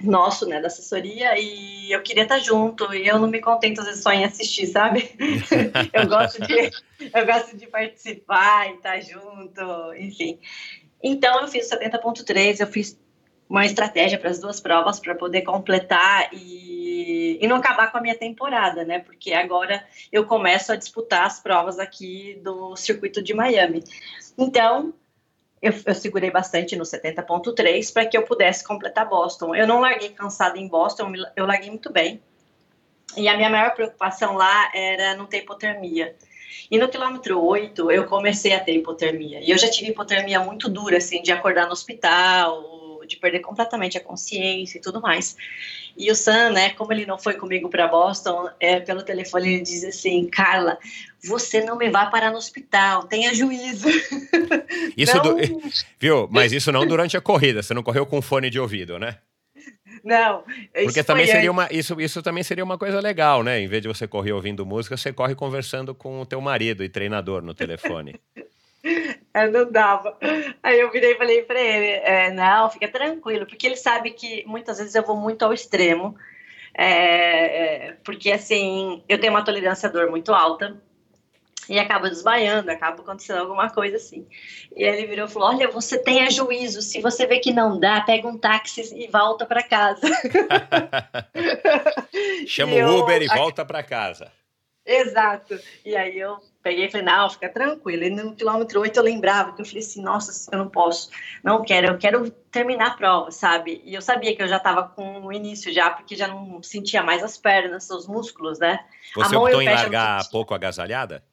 nosso, 0.00 0.46
né, 0.46 0.60
da 0.60 0.68
assessoria, 0.68 1.38
e 1.38 1.92
eu 1.92 2.02
queria 2.02 2.22
estar 2.22 2.38
junto, 2.38 2.92
e 2.94 3.06
eu 3.06 3.18
não 3.18 3.28
me 3.28 3.40
contento 3.40 3.80
às 3.80 3.86
vezes 3.86 4.02
só 4.02 4.12
em 4.12 4.24
assistir, 4.24 4.66
sabe? 4.66 5.10
eu 5.92 6.08
gosto 6.08 6.40
de 6.46 6.70
eu 7.14 7.26
gosto 7.26 7.56
de 7.56 7.66
participar 7.66 8.68
e 8.68 8.74
estar 8.74 9.00
junto, 9.00 9.94
enfim. 9.94 10.38
Então 11.02 11.40
eu 11.40 11.48
fiz 11.48 11.70
o 11.70 11.76
70.3, 11.76 12.60
eu 12.60 12.66
fiz 12.66 12.98
uma 13.48 13.66
estratégia 13.66 14.16
para 14.16 14.30
as 14.30 14.38
duas 14.38 14.60
provas 14.60 15.00
para 15.00 15.14
poder 15.14 15.42
completar 15.42 16.28
e, 16.32 17.36
e 17.40 17.48
não 17.48 17.56
acabar 17.56 17.90
com 17.90 17.98
a 17.98 18.00
minha 18.00 18.16
temporada, 18.16 18.84
né? 18.84 19.00
Porque 19.00 19.32
agora 19.32 19.84
eu 20.12 20.24
começo 20.24 20.72
a 20.72 20.76
disputar 20.76 21.26
as 21.26 21.40
provas 21.40 21.78
aqui 21.78 22.38
do 22.44 22.76
circuito 22.76 23.20
de 23.20 23.34
Miami. 23.34 23.82
Então, 24.38 24.94
eu, 25.62 25.72
eu 25.84 25.94
segurei 25.94 26.30
bastante 26.30 26.74
no 26.76 26.84
70.3 26.84 27.92
para 27.92 28.06
que 28.06 28.16
eu 28.16 28.22
pudesse 28.22 28.64
completar 28.64 29.08
Boston. 29.08 29.54
Eu 29.54 29.66
não 29.66 29.80
larguei 29.80 30.10
cansada 30.10 30.58
em 30.58 30.66
Boston, 30.66 31.12
eu 31.36 31.46
larguei 31.46 31.70
muito 31.70 31.92
bem. 31.92 32.20
E 33.16 33.28
a 33.28 33.36
minha 33.36 33.50
maior 33.50 33.74
preocupação 33.74 34.34
lá 34.34 34.70
era 34.74 35.14
não 35.16 35.26
ter 35.26 35.38
hipotermia. 35.38 36.14
E 36.70 36.78
no 36.78 36.88
quilômetro 36.88 37.42
8, 37.42 37.90
eu 37.90 38.06
comecei 38.06 38.52
a 38.52 38.60
ter 38.60 38.76
hipotermia. 38.76 39.40
E 39.40 39.50
eu 39.50 39.58
já 39.58 39.68
tive 39.68 39.90
hipotermia 39.90 40.40
muito 40.40 40.68
dura, 40.68 40.98
assim, 40.98 41.20
de 41.22 41.32
acordar 41.32 41.66
no 41.66 41.72
hospital, 41.72 42.62
de 43.10 43.16
perder 43.16 43.40
completamente 43.40 43.98
a 43.98 44.00
consciência 44.00 44.78
e 44.78 44.80
tudo 44.80 45.00
mais. 45.00 45.36
E 45.96 46.10
o 46.10 46.14
Sam, 46.14 46.50
né, 46.50 46.70
como 46.70 46.92
ele 46.92 47.04
não 47.04 47.18
foi 47.18 47.34
comigo 47.34 47.68
para 47.68 47.88
Boston, 47.88 48.48
é, 48.58 48.80
pelo 48.80 49.02
telefone 49.02 49.54
ele 49.54 49.62
diz 49.62 49.84
assim, 49.84 50.28
Carla, 50.28 50.78
você 51.22 51.62
não 51.62 51.76
me 51.76 51.90
vai 51.90 52.08
parar 52.10 52.30
no 52.30 52.38
hospital, 52.38 53.04
tenha 53.04 53.34
juízo. 53.34 53.88
Isso, 54.96 55.16
não... 55.16 55.22
do, 55.22 55.36
viu? 55.98 56.28
Mas 56.30 56.52
isso 56.52 56.70
não 56.72 56.86
durante 56.86 57.16
a 57.16 57.20
corrida, 57.20 57.62
você 57.62 57.74
não 57.74 57.82
correu 57.82 58.06
com 58.06 58.22
fone 58.22 58.48
de 58.48 58.58
ouvido, 58.58 58.98
né? 58.98 59.18
Não. 60.02 60.44
Porque 60.72 61.02
também 61.04 61.26
seria 61.26 61.50
uma, 61.50 61.68
isso, 61.70 62.00
isso 62.00 62.22
também 62.22 62.42
seria 62.42 62.64
uma 62.64 62.78
coisa 62.78 63.00
legal, 63.00 63.42
né? 63.42 63.60
Em 63.60 63.66
vez 63.66 63.82
de 63.82 63.88
você 63.88 64.06
correr 64.06 64.32
ouvindo 64.32 64.64
música, 64.64 64.96
você 64.96 65.12
corre 65.12 65.34
conversando 65.34 65.94
com 65.94 66.20
o 66.20 66.26
teu 66.26 66.40
marido 66.40 66.82
e 66.82 66.88
treinador 66.88 67.42
no 67.42 67.52
telefone. 67.52 68.18
Eu 69.32 69.52
não 69.52 69.70
dava. 69.70 70.16
Aí 70.62 70.80
eu 70.80 70.90
virei 70.90 71.12
e 71.12 71.18
falei 71.18 71.42
para 71.42 71.60
ele: 71.60 71.86
é, 71.86 72.30
não, 72.32 72.70
fica 72.70 72.88
tranquilo, 72.88 73.46
porque 73.46 73.66
ele 73.66 73.76
sabe 73.76 74.10
que 74.10 74.44
muitas 74.46 74.78
vezes 74.78 74.94
eu 74.94 75.04
vou 75.04 75.16
muito 75.16 75.44
ao 75.44 75.52
extremo, 75.52 76.16
é, 76.74 77.86
é, 77.86 77.92
porque 78.04 78.32
assim, 78.32 79.02
eu 79.08 79.20
tenho 79.20 79.32
uma 79.32 79.44
tolerância 79.44 79.88
à 79.88 79.92
dor 79.92 80.10
muito 80.10 80.32
alta 80.32 80.76
e 81.68 81.78
acaba 81.78 82.10
desmaiando, 82.10 82.70
acaba 82.70 83.00
acontecendo 83.00 83.38
alguma 83.38 83.70
coisa 83.70 83.96
assim. 83.96 84.26
E 84.74 84.82
ele 84.82 85.06
virou 85.06 85.26
e 85.26 85.30
falou: 85.30 85.50
Olha, 85.50 85.70
você 85.70 85.96
tem 85.96 86.28
juízo, 86.28 86.82
se 86.82 87.00
você 87.00 87.24
vê 87.26 87.38
que 87.38 87.52
não 87.52 87.78
dá, 87.78 88.00
pega 88.00 88.26
um 88.26 88.36
táxi 88.36 88.92
e 88.96 89.06
volta 89.06 89.46
para 89.46 89.62
casa. 89.62 90.06
Chama 92.48 92.74
o 92.74 92.98
Uber 92.98 93.22
e 93.22 93.28
volta 93.28 93.64
para 93.64 93.84
casa. 93.84 94.32
Exato. 94.84 95.56
E 95.84 95.94
aí 95.94 96.18
eu 96.18 96.40
peguei 96.62 96.86
e 96.86 96.90
falei, 96.90 97.06
não, 97.06 97.30
fica 97.30 97.48
tranquilo. 97.48 98.04
E 98.04 98.10
no 98.10 98.34
quilômetro 98.34 98.80
8 98.80 98.96
eu 98.96 99.02
lembrava 99.02 99.52
que 99.52 99.62
eu 99.62 99.66
falei 99.66 99.80
assim, 99.80 100.02
nossa, 100.02 100.50
eu 100.52 100.58
não 100.58 100.68
posso, 100.68 101.10
não 101.42 101.62
quero, 101.64 101.88
eu 101.88 101.98
quero 101.98 102.30
terminar 102.30 102.88
a 102.88 102.94
prova, 102.94 103.30
sabe? 103.30 103.82
E 103.84 103.94
eu 103.94 104.02
sabia 104.02 104.34
que 104.34 104.42
eu 104.42 104.48
já 104.48 104.58
estava 104.58 104.82
com 104.84 105.22
o 105.22 105.32
início 105.32 105.72
já, 105.72 105.90
porque 105.90 106.16
já 106.16 106.28
não 106.28 106.62
sentia 106.62 107.02
mais 107.02 107.22
as 107.22 107.36
pernas, 107.36 107.88
os 107.90 108.06
músculos, 108.06 108.58
né? 108.58 108.80
Você 109.14 109.36
optou 109.36 109.62
em 109.62 109.68
largar 109.68 110.28
pouco 110.30 110.54
agasalhada? 110.54 111.24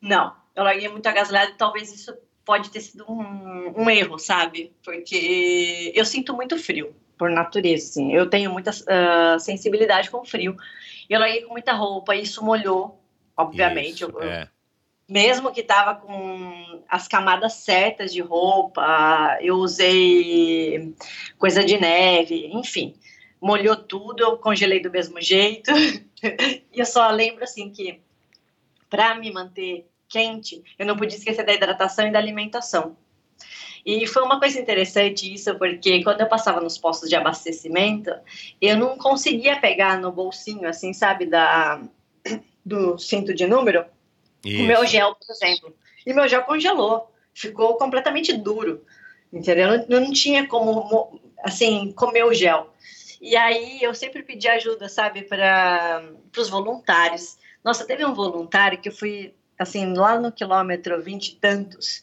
Não, 0.00 0.34
eu 0.54 0.62
larguei 0.62 0.88
muito 0.88 1.06
agasalhada 1.06 1.52
e 1.52 1.56
talvez 1.56 1.92
isso 1.92 2.14
pode 2.44 2.70
ter 2.70 2.80
sido 2.80 3.04
um, 3.10 3.72
um, 3.82 3.90
erro, 3.90 4.18
sabe? 4.18 4.74
Porque 4.84 5.90
eu 5.94 6.04
sinto 6.04 6.34
muito 6.34 6.58
frio, 6.58 6.94
por 7.16 7.30
natureza, 7.30 7.88
assim. 7.88 8.12
Eu 8.12 8.28
tenho 8.28 8.52
muita 8.52 8.70
uh, 8.70 9.40
sensibilidade 9.40 10.10
com 10.10 10.24
frio. 10.24 10.56
Eu 11.08 11.20
larguei 11.20 11.42
com 11.42 11.52
muita 11.52 11.72
roupa, 11.72 12.14
isso 12.14 12.44
molhou, 12.44 13.02
obviamente. 13.36 14.04
Isso, 14.04 14.10
eu, 14.10 14.22
é. 14.22 14.48
Mesmo 15.08 15.52
que 15.52 15.62
tava 15.62 15.96
com 15.96 16.82
as 16.88 17.06
camadas 17.06 17.54
certas 17.54 18.12
de 18.12 18.22
roupa, 18.22 19.38
eu 19.40 19.56
usei 19.56 20.94
coisa 21.38 21.62
de 21.62 21.78
neve, 21.78 22.46
enfim. 22.52 22.94
Molhou 23.40 23.76
tudo, 23.76 24.22
eu 24.22 24.38
congelei 24.38 24.80
do 24.80 24.90
mesmo 24.90 25.20
jeito. 25.20 25.70
e 26.72 26.80
eu 26.80 26.86
só 26.86 27.10
lembro, 27.10 27.44
assim, 27.44 27.70
que 27.70 28.00
para 28.88 29.14
me 29.16 29.30
manter 29.30 29.86
quente, 30.08 30.62
eu 30.78 30.86
não 30.86 30.96
podia 30.96 31.18
esquecer 31.18 31.44
da 31.44 31.52
hidratação 31.52 32.06
e 32.06 32.12
da 32.12 32.18
alimentação. 32.18 32.96
E 33.84 34.06
foi 34.06 34.22
uma 34.22 34.38
coisa 34.38 34.58
interessante 34.58 35.32
isso, 35.34 35.54
porque 35.58 36.02
quando 36.02 36.22
eu 36.22 36.28
passava 36.28 36.60
nos 36.60 36.78
postos 36.78 37.10
de 37.10 37.16
abastecimento, 37.16 38.10
eu 38.58 38.78
não 38.78 38.96
conseguia 38.96 39.60
pegar 39.60 40.00
no 40.00 40.10
bolsinho, 40.10 40.66
assim, 40.66 40.94
sabe, 40.94 41.26
da, 41.26 41.82
do 42.64 42.98
cinto 42.98 43.34
de 43.34 43.46
número, 43.46 43.84
isso. 44.44 44.62
o 44.62 44.66
meu 44.66 44.86
gel, 44.86 45.14
por 45.14 45.32
exemplo. 45.32 45.74
E 46.06 46.12
meu 46.12 46.28
gel 46.28 46.42
congelou, 46.42 47.12
ficou 47.32 47.76
completamente 47.76 48.32
duro, 48.32 48.84
entendeu? 49.32 49.68
Eu 49.68 49.88
não, 49.88 50.00
não 50.00 50.12
tinha 50.12 50.46
como, 50.46 51.20
assim, 51.42 51.92
comer 51.92 52.24
o 52.24 52.34
gel. 52.34 52.72
E 53.20 53.36
aí 53.36 53.82
eu 53.82 53.94
sempre 53.94 54.22
pedi 54.22 54.48
ajuda, 54.48 54.88
sabe, 54.88 55.22
para 55.22 56.02
os 56.36 56.48
voluntários. 56.48 57.38
Nossa, 57.62 57.86
teve 57.86 58.04
um 58.04 58.12
voluntário 58.12 58.78
que 58.78 58.90
eu 58.90 58.92
fui 58.92 59.34
assim, 59.58 59.94
lá 59.94 60.18
no 60.18 60.32
quilômetro 60.32 61.00
vinte 61.02 61.28
e 61.28 61.36
tantos, 61.36 62.02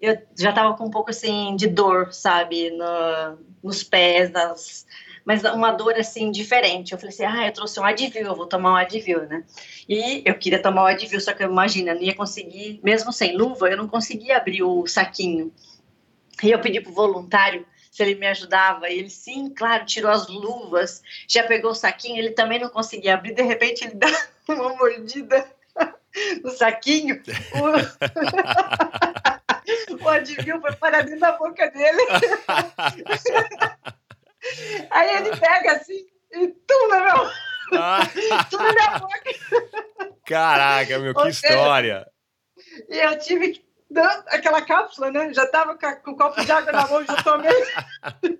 eu 0.00 0.16
já 0.38 0.52
tava 0.52 0.76
com 0.76 0.86
um 0.86 0.90
pouco, 0.90 1.10
assim, 1.10 1.56
de 1.56 1.66
dor, 1.66 2.12
sabe, 2.12 2.70
no, 2.70 3.38
nos 3.62 3.82
pés, 3.82 4.30
nas, 4.30 4.86
mas 5.28 5.44
uma 5.44 5.70
dor, 5.72 5.94
assim, 5.96 6.30
diferente. 6.30 6.92
Eu 6.92 6.98
falei 6.98 7.12
assim, 7.12 7.26
ah, 7.26 7.46
eu 7.46 7.52
trouxe 7.52 7.78
um 7.78 7.84
Advil, 7.84 8.22
eu 8.22 8.34
vou 8.34 8.46
tomar 8.46 8.72
um 8.72 8.76
Advil, 8.76 9.26
né? 9.26 9.44
E 9.86 10.22
eu 10.24 10.34
queria 10.38 10.62
tomar 10.62 10.80
o 10.80 10.84
um 10.86 10.88
Advil, 10.88 11.20
só 11.20 11.34
que 11.34 11.42
imagina, 11.42 11.94
não 11.94 12.00
ia 12.00 12.14
conseguir, 12.14 12.80
mesmo 12.82 13.12
sem 13.12 13.36
luva, 13.36 13.68
eu 13.68 13.76
não 13.76 13.86
conseguia 13.86 14.38
abrir 14.38 14.62
o 14.62 14.86
saquinho. 14.86 15.52
E 16.42 16.50
eu 16.50 16.58
pedi 16.60 16.80
pro 16.80 16.94
voluntário 16.94 17.66
se 17.90 18.02
ele 18.02 18.14
me 18.14 18.26
ajudava. 18.26 18.88
E 18.88 19.00
ele, 19.00 19.10
sim, 19.10 19.50
claro, 19.50 19.84
tirou 19.84 20.10
as 20.10 20.28
luvas, 20.28 21.02
já 21.28 21.42
pegou 21.42 21.72
o 21.72 21.74
saquinho, 21.74 22.16
ele 22.16 22.30
também 22.30 22.58
não 22.58 22.70
conseguia 22.70 23.12
abrir, 23.12 23.34
de 23.34 23.42
repente 23.42 23.84
ele 23.84 23.96
dá 24.00 24.08
uma 24.48 24.76
mordida 24.76 25.46
no 26.42 26.50
saquinho, 26.52 27.20
o, 30.00 30.04
o 30.04 30.08
adivinho 30.08 30.58
foi 30.58 30.72
parar 30.76 31.02
dentro 31.02 31.20
da 31.20 31.32
boca 31.32 31.70
dele. 31.70 32.02
Aí 34.90 35.16
ele 35.16 35.36
pega 35.36 35.72
assim 35.72 36.06
e 36.32 36.48
tum, 36.48 36.88
na 36.88 37.00
minha 37.00 37.14
boca. 39.00 39.22
Caraca, 40.26 40.98
meu, 40.98 41.14
que 41.14 41.20
Ou 41.20 41.28
história. 41.28 42.06
Seja, 42.56 42.86
e 42.88 42.98
eu 42.98 43.18
tive 43.18 43.52
que 43.52 43.64
dar 43.90 44.24
aquela 44.28 44.62
cápsula, 44.62 45.10
né? 45.10 45.32
Já 45.32 45.46
tava 45.46 45.76
com 45.76 46.10
o 46.12 46.16
copo 46.16 46.44
de 46.44 46.52
água 46.52 46.72
na 46.72 46.86
mão, 46.86 47.04
já 47.04 47.22
tomei. 47.22 47.50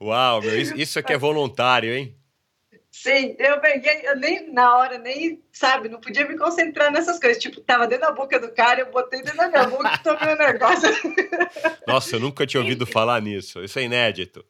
Uau, 0.00 0.42
meu, 0.42 0.60
isso, 0.60 0.98
aqui 0.98 1.12
é 1.12 1.18
voluntário, 1.18 1.92
hein? 1.92 2.16
Sim, 2.90 3.34
eu 3.38 3.58
peguei, 3.58 4.02
eu 4.04 4.16
nem 4.16 4.52
na 4.52 4.76
hora, 4.76 4.98
nem, 4.98 5.42
sabe, 5.50 5.88
não 5.88 5.98
podia 5.98 6.28
me 6.28 6.36
concentrar 6.36 6.92
nessas 6.92 7.18
coisas. 7.18 7.42
Tipo, 7.42 7.60
tava 7.62 7.86
dentro 7.86 8.06
da 8.06 8.12
boca 8.12 8.38
do 8.38 8.52
cara, 8.52 8.80
eu 8.80 8.90
botei 8.90 9.22
dentro 9.22 9.38
da 9.38 9.48
minha 9.48 9.64
boca 9.64 9.94
e 9.94 9.98
tomei 10.02 10.34
o 10.34 10.38
negócio. 10.38 10.90
Nossa, 11.86 12.16
eu 12.16 12.20
nunca 12.20 12.46
tinha 12.46 12.60
ouvido 12.60 12.86
falar 12.86 13.22
nisso. 13.22 13.64
Isso 13.64 13.78
é 13.78 13.82
inédito. 13.84 14.44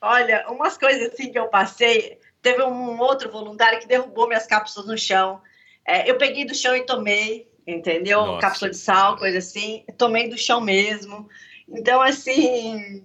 Olha, 0.00 0.46
umas 0.48 0.76
coisas 0.76 1.12
assim 1.12 1.30
que 1.30 1.38
eu 1.38 1.48
passei. 1.48 2.18
Teve 2.42 2.62
um 2.62 2.98
outro 3.00 3.30
voluntário 3.30 3.80
que 3.80 3.88
derrubou 3.88 4.28
minhas 4.28 4.46
cápsulas 4.46 4.88
no 4.88 4.98
chão. 4.98 5.40
É, 5.86 6.08
eu 6.10 6.16
peguei 6.16 6.44
do 6.44 6.54
chão 6.54 6.76
e 6.76 6.84
tomei, 6.84 7.48
entendeu? 7.66 8.24
Nossa. 8.24 8.40
Cápsula 8.40 8.70
de 8.70 8.76
sal, 8.76 9.16
coisa 9.16 9.38
assim. 9.38 9.84
Tomei 9.96 10.28
do 10.28 10.38
chão 10.38 10.60
mesmo. 10.60 11.28
Então, 11.68 12.00
assim, 12.00 13.04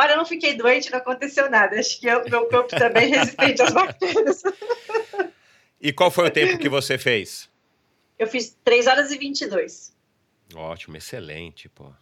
Olha, 0.00 0.12
eu 0.12 0.16
não 0.16 0.24
fiquei 0.24 0.54
doente, 0.54 0.90
não 0.90 0.98
aconteceu 0.98 1.50
nada. 1.50 1.78
Acho 1.78 2.00
que 2.00 2.08
o 2.08 2.24
meu 2.30 2.46
corpo 2.48 2.70
também 2.70 3.12
é 3.12 3.18
resistente 3.20 3.60
às 3.60 3.72
bactérias. 3.72 4.42
E 5.78 5.92
qual 5.92 6.10
foi 6.10 6.28
o 6.28 6.30
tempo 6.30 6.58
que 6.58 6.70
você 6.70 6.96
fez? 6.96 7.50
Eu 8.18 8.26
fiz 8.26 8.56
3 8.64 8.86
horas 8.86 9.10
e 9.10 9.18
22. 9.18 9.94
Ótimo, 10.54 10.96
excelente, 10.96 11.68
pô. 11.68 11.92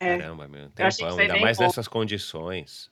É. 0.00 0.18
Caramba, 0.18 0.46
meu 0.46 0.68
tempão, 0.70 1.18
ainda 1.18 1.38
mais 1.38 1.56
bom. 1.56 1.64
nessas 1.64 1.88
condições. 1.88 2.90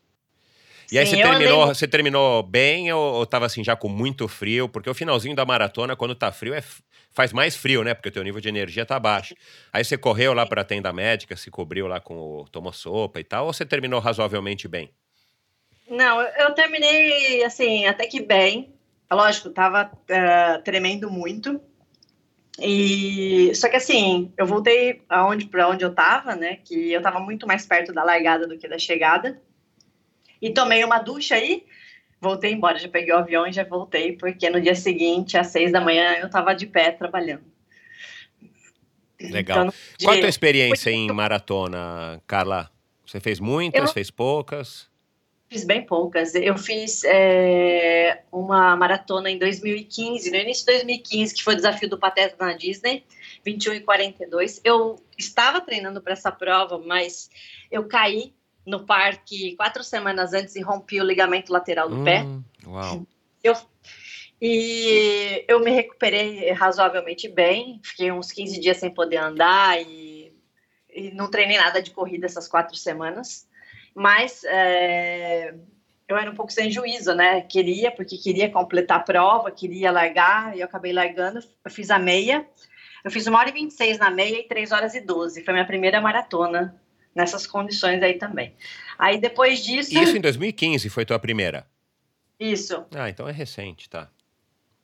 E 0.87 0.91
Sim, 0.91 0.99
aí 0.99 1.07
você 1.07 1.17
terminou, 1.17 1.63
andei... 1.63 1.75
você 1.75 1.89
terminou 1.89 2.43
bem 2.43 2.93
ou, 2.93 3.15
ou 3.15 3.27
tava 3.27 3.47
assim 3.47 3.65
já 3.65 3.75
com 3.75 3.89
muito 3.89 4.29
frio? 4.29 4.69
Porque 4.69 4.89
o 4.89 4.95
finalzinho 4.95 5.35
da 5.35 5.45
maratona, 5.45 5.97
quando 5.97 6.15
tá 6.15 6.31
frio, 6.31 6.55
é 6.55 6.63
faz 7.13 7.33
mais 7.33 7.57
frio, 7.57 7.83
né? 7.83 7.95
Porque 7.95 8.11
o 8.11 8.13
teu 8.13 8.23
nível 8.23 8.41
de 8.41 8.49
energia 8.49 8.85
tá 8.85 9.01
baixo. 9.01 9.35
Aí 9.73 9.83
você 9.83 9.97
correu 9.97 10.35
lá 10.35 10.45
para 10.45 10.61
a 10.61 10.65
tenda 10.65 10.93
médica, 10.93 11.35
se 11.35 11.51
cobriu 11.51 11.87
lá 11.87 11.99
com 11.99 12.15
o 12.15 12.45
tomou 12.51 12.73
sopa 12.73 13.19
e 13.19 13.25
tal, 13.25 13.47
ou 13.47 13.53
você 13.53 13.65
terminou 13.65 13.99
razoavelmente 14.01 14.69
bem? 14.69 14.91
Não, 15.89 16.21
eu 16.21 16.53
terminei 16.53 17.43
assim 17.43 17.87
até 17.87 18.07
que 18.07 18.21
bem. 18.21 18.75
Lógico, 19.11 19.51
tava 19.51 19.91
uh, 19.93 20.63
tremendo 20.63 21.11
muito. 21.11 21.61
E 22.59 23.55
só 23.55 23.69
que 23.69 23.77
assim, 23.77 24.33
eu 24.37 24.47
voltei 24.47 25.03
aonde 25.09 25.47
para 25.47 25.69
onde 25.69 25.85
eu 25.85 25.95
tava, 25.95 26.35
né? 26.35 26.59
Que 26.65 26.93
eu 26.93 27.01
tava 27.01 27.21
muito 27.21 27.47
mais 27.47 27.65
perto 27.67 27.93
da 27.93 28.05
largada 28.05 28.47
do 28.47 28.59
que 28.59 28.69
da 28.69 28.79
chegada. 28.79 29.41
E 30.41 30.51
tomei 30.51 30.85
uma 30.85 30.99
ducha 30.99 31.35
aí 31.35 31.65
voltei 32.21 32.53
embora, 32.53 32.79
já 32.79 32.89
peguei 32.89 33.13
o 33.13 33.19
avião 33.19 33.47
e 33.47 33.53
já 33.53 33.65
voltei, 33.65 34.17
porque 34.17 34.49
no 34.51 34.61
dia 34.61 34.75
seguinte, 34.75 35.37
às 35.37 35.49
seis 35.49 35.73
da 35.73 35.81
manhã, 35.81 36.15
eu 36.15 36.27
estava 36.27 36.55
de 36.55 36.67
pé 36.67 36.91
trabalhando. 36.91 37.45
Legal. 39.21 39.67
Então, 39.67 39.75
Qual 40.03 40.17
a 40.17 40.21
tua 40.21 40.29
experiência 40.29 40.91
em 40.91 41.11
maratona, 41.13 42.23
Carla? 42.27 42.71
Você 43.07 43.21
fez 43.21 43.41
muitas, 43.41 43.89
eu... 43.89 43.95
fez 43.95 44.11
poucas? 44.11 44.89
Fiz 45.49 45.65
bem 45.65 45.87
poucas. 45.87 46.35
Eu 46.35 46.59
fiz 46.59 47.05
é, 47.05 48.25
uma 48.33 48.75
maratona 48.77 49.31
em 49.31 49.39
2015, 49.39 50.29
no 50.31 50.37
início 50.37 50.67
de 50.67 50.73
2015, 50.73 51.35
que 51.35 51.43
foi 51.43 51.55
o 51.55 51.57
desafio 51.57 51.89
do 51.89 51.97
Pateta 51.97 52.45
na 52.45 52.53
Disney, 52.55 53.05
21 53.45 53.75
e 53.75 53.81
42. 53.81 54.61
Eu 54.65 54.97
estava 55.17 55.61
treinando 55.61 56.01
para 56.03 56.15
essa 56.15 56.33
prova, 56.33 56.83
mas 56.85 57.31
eu 57.71 57.87
caí 57.87 58.35
no 58.67 58.85
parque 58.85 59.55
quatro 59.57 59.85
semanas 59.85 60.33
antes 60.33 60.57
e 60.57 60.61
rompi 60.61 61.01
o 61.01 61.05
ligamento 61.05 61.53
lateral 61.53 61.89
do 61.89 61.97
hum, 61.97 62.05
pé. 62.05 62.27
Uau. 62.67 63.07
Eu, 63.43 63.55
e 64.43 65.45
eu 65.47 65.61
me 65.61 65.71
recuperei 65.71 66.51
razoavelmente 66.51 67.29
bem, 67.29 67.81
fiquei 67.83 68.11
uns 68.11 68.33
15 68.33 68.61
dias 68.61 68.77
sem 68.79 68.91
poder 68.91 69.19
andar 69.19 69.81
e, 69.81 70.35
e 70.93 71.13
não 71.13 71.31
treinei 71.31 71.57
nada 71.57 71.81
de 71.81 71.93
corrida 71.93 72.27
essas 72.27 72.49
quatro 72.49 72.77
semanas. 72.77 73.49
Mas 73.95 74.43
é, 74.45 75.55
eu 76.09 76.17
era 76.17 76.31
um 76.31 76.35
pouco 76.35 76.53
sem 76.53 76.71
juízo, 76.71 77.15
né? 77.15 77.41
Queria, 77.43 77.91
porque 77.91 78.19
queria 78.19 78.51
completar 78.51 78.99
a 78.99 79.03
prova, 79.03 79.51
queria 79.51 79.91
largar, 79.91 80.55
e 80.57 80.61
eu 80.61 80.67
acabei 80.67 80.93
largando. 80.93 81.39
Eu 81.65 81.71
fiz 81.71 81.91
a 81.91 81.99
meia. 81.99 82.47
Eu 83.03 83.11
fiz 83.11 83.27
uma 83.27 83.39
hora 83.39 83.49
e 83.49 83.53
26 83.53 83.99
na 83.99 84.11
meia 84.11 84.41
e 84.41 84.49
3 84.49 84.73
horas 84.73 84.95
e 84.95 85.01
12. 85.01 85.45
Foi 85.45 85.55
minha 85.55 85.65
primeira 85.65 86.01
maratona 86.01 86.79
nessas 87.17 87.47
condições 87.47 88.03
aí 88.03 88.15
também. 88.15 88.55
Aí 88.99 89.19
depois 89.19 89.65
disso. 89.65 89.99
Isso 89.99 90.17
em 90.17 90.21
2015 90.21 90.89
foi 90.91 91.07
tua 91.07 91.19
primeira? 91.19 91.67
Isso. 92.39 92.85
Ah, 92.95 93.09
então 93.09 93.27
é 93.27 93.33
recente, 93.33 93.89
tá. 93.89 94.11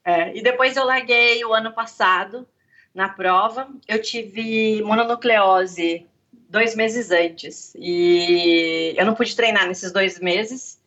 É, 0.03 0.35
e 0.35 0.41
depois 0.41 0.75
eu 0.75 0.83
larguei 0.83 1.45
o 1.45 1.53
ano 1.53 1.71
passado 1.71 2.47
na 2.93 3.07
prova. 3.07 3.69
Eu 3.87 4.01
tive 4.01 4.81
mononucleose 4.81 6.07
dois 6.49 6.75
meses 6.75 7.11
antes. 7.11 7.73
E 7.77 8.95
eu 8.97 9.05
não 9.05 9.13
pude 9.13 9.35
treinar 9.35 9.67
nesses 9.67 9.91
dois 9.91 10.19
meses. 10.19 10.81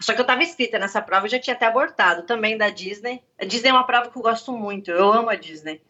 Só 0.00 0.12
que 0.12 0.20
eu 0.20 0.24
estava 0.24 0.42
inscrita 0.42 0.78
nessa 0.78 1.00
prova, 1.00 1.26
eu 1.26 1.30
já 1.30 1.38
tinha 1.38 1.54
até 1.54 1.66
abortado, 1.66 2.22
também 2.22 2.56
da 2.56 2.70
Disney. 2.70 3.22
A 3.38 3.44
Disney 3.44 3.68
é 3.68 3.72
uma 3.72 3.86
prova 3.86 4.10
que 4.10 4.16
eu 4.16 4.22
gosto 4.22 4.50
muito, 4.50 4.90
eu 4.90 5.12
amo 5.12 5.28
a 5.28 5.34
Disney. 5.34 5.82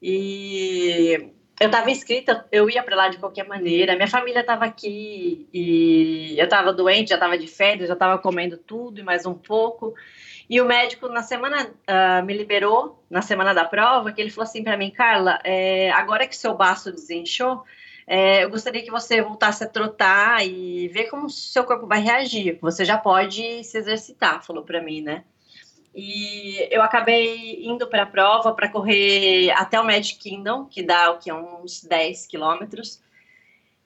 E 0.00 1.32
eu 1.62 1.66
estava 1.66 1.92
inscrita, 1.92 2.44
eu 2.50 2.68
ia 2.68 2.82
para 2.82 2.96
lá 2.96 3.08
de 3.08 3.18
qualquer 3.18 3.46
maneira. 3.46 3.94
Minha 3.94 4.08
família 4.08 4.40
estava 4.40 4.64
aqui 4.64 5.48
e 5.54 6.34
eu 6.36 6.44
estava 6.44 6.72
doente, 6.72 7.10
já 7.10 7.14
estava 7.14 7.38
de 7.38 7.46
férias, 7.46 7.86
já 7.86 7.94
estava 7.94 8.18
comendo 8.18 8.56
tudo 8.56 8.98
e 8.98 9.04
mais 9.04 9.24
um 9.24 9.34
pouco. 9.34 9.94
E 10.50 10.60
o 10.60 10.64
médico, 10.64 11.08
na 11.08 11.22
semana, 11.22 11.70
uh, 11.88 12.26
me 12.26 12.36
liberou, 12.36 13.04
na 13.08 13.22
semana 13.22 13.54
da 13.54 13.64
prova, 13.64 14.10
que 14.10 14.20
ele 14.20 14.28
falou 14.28 14.42
assim 14.42 14.64
para 14.64 14.76
mim, 14.76 14.90
Carla, 14.90 15.38
é, 15.44 15.92
agora 15.92 16.26
que 16.26 16.36
seu 16.36 16.52
baço 16.52 16.90
desinchou, 16.90 17.62
é, 18.08 18.42
eu 18.42 18.50
gostaria 18.50 18.82
que 18.82 18.90
você 18.90 19.22
voltasse 19.22 19.62
a 19.62 19.68
trotar 19.68 20.44
e 20.44 20.88
ver 20.88 21.04
como 21.04 21.30
seu 21.30 21.62
corpo 21.62 21.86
vai 21.86 22.00
reagir. 22.00 22.58
Você 22.60 22.84
já 22.84 22.98
pode 22.98 23.62
se 23.62 23.78
exercitar, 23.78 24.44
falou 24.44 24.64
para 24.64 24.82
mim, 24.82 25.00
né? 25.00 25.22
E 25.94 26.68
eu 26.70 26.80
acabei 26.80 27.64
indo 27.64 27.86
para 27.86 28.04
a 28.04 28.06
prova 28.06 28.54
para 28.54 28.68
correr 28.68 29.50
até 29.50 29.78
o 29.78 29.84
Magic 29.84 30.18
Kingdom, 30.18 30.64
que 30.64 30.82
dá 30.82 31.10
o 31.10 31.18
que 31.18 31.30
uns 31.32 31.84
10 31.84 32.26
quilômetros. 32.26 33.02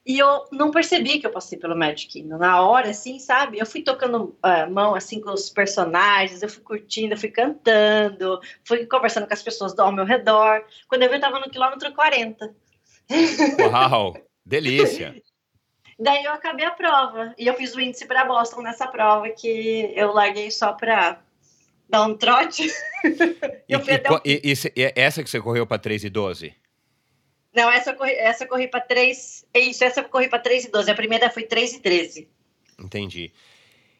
E 0.06 0.20
eu 0.20 0.44
não 0.52 0.70
percebi 0.70 1.18
que 1.18 1.26
eu 1.26 1.32
passei 1.32 1.58
pelo 1.58 1.76
Magic 1.76 2.06
Kingdom. 2.06 2.38
Na 2.38 2.62
hora, 2.62 2.90
assim, 2.90 3.18
sabe? 3.18 3.58
Eu 3.58 3.66
fui 3.66 3.82
tocando 3.82 4.36
uh, 4.44 4.70
mão, 4.70 4.94
assim, 4.94 5.20
com 5.20 5.32
os 5.32 5.50
personagens, 5.50 6.42
eu 6.42 6.48
fui 6.48 6.62
curtindo, 6.62 7.14
eu 7.14 7.18
fui 7.18 7.28
cantando, 7.28 8.40
fui 8.64 8.86
conversando 8.86 9.26
com 9.26 9.34
as 9.34 9.42
pessoas 9.42 9.76
ao 9.76 9.90
meu 9.90 10.04
redor. 10.04 10.64
Quando 10.86 11.02
eu 11.02 11.08
vi, 11.08 11.16
eu 11.16 11.20
tava 11.20 11.40
no 11.40 11.50
quilômetro 11.50 11.92
40. 11.92 12.54
Uau! 13.68 14.16
Delícia! 14.44 15.20
Daí 15.98 16.24
eu 16.24 16.32
acabei 16.32 16.66
a 16.66 16.70
prova. 16.70 17.34
E 17.36 17.48
eu 17.48 17.54
fiz 17.54 17.74
o 17.74 17.80
índice 17.80 18.06
para 18.06 18.24
Boston 18.24 18.62
nessa 18.62 18.86
prova, 18.86 19.28
que 19.30 19.92
eu 19.96 20.12
larguei 20.12 20.52
só 20.52 20.72
para 20.72 21.20
dar 21.88 22.06
um 22.06 22.16
trote. 22.16 22.66
e, 23.68 23.74
e, 24.24 24.52
e, 24.52 24.54
e, 24.76 24.92
essa 24.94 25.22
que 25.22 25.30
você 25.30 25.40
correu 25.40 25.66
para 25.66 25.78
3 25.78 26.04
e 26.04 26.10
12? 26.10 26.54
Não, 27.54 27.70
essa 27.70 27.90
eu 27.90 27.96
corri, 27.96 28.12
essa 28.12 28.44
eu 28.44 28.48
corri 28.48 28.68
para 28.68 28.80
3. 28.80 29.46
É 29.54 29.60
isso, 29.60 29.82
essa 29.82 30.00
eu 30.00 30.04
corri 30.08 30.28
para 30.28 30.38
3 30.38 30.66
e 30.66 30.70
12. 30.70 30.90
A 30.90 30.94
primeira 30.94 31.30
foi 31.30 31.44
3 31.44 31.74
e 31.74 31.80
13. 31.80 32.28
Entendi. 32.78 33.32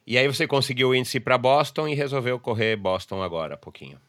E 0.07 0.17
aí 0.17 0.27
você 0.29 0.47
conseguiu 0.47 0.91
o 0.91 0.95
índice 0.95 1.19
para 1.19 1.39
Boston 1.39 1.89
e 1.89 1.95
resolveu 1.95 2.39
correr 2.39 2.77
Boston 2.77 3.23
agora, 3.23 3.57
pouquinho. 3.57 4.01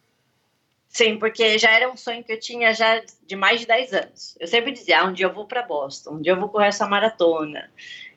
Sim, 0.90 1.18
porque 1.18 1.58
já 1.58 1.72
era 1.72 1.92
um 1.92 1.98
sonho 1.98 2.24
que 2.24 2.34
eu 2.34 2.40
tinha 2.40 2.74
já 2.74 3.02
de 3.26 3.36
mais 3.36 3.62
de 3.62 3.68
10 3.68 3.94
anos. 3.94 4.38
Eu 4.40 4.48
sempre 4.48 4.72
dizia, 4.72 5.02
ah, 5.02 5.06
um 5.06 5.13
dia 5.13 5.26
eu 5.26 5.34
vou 5.34 5.46
para 5.46 5.62
Boston, 5.63 6.16
um 6.16 6.22
dia 6.22 6.34
eu 6.34 6.40
vou 6.40 6.50
correr 6.50 6.68
essa 6.68 6.88
maratona, 6.88 7.70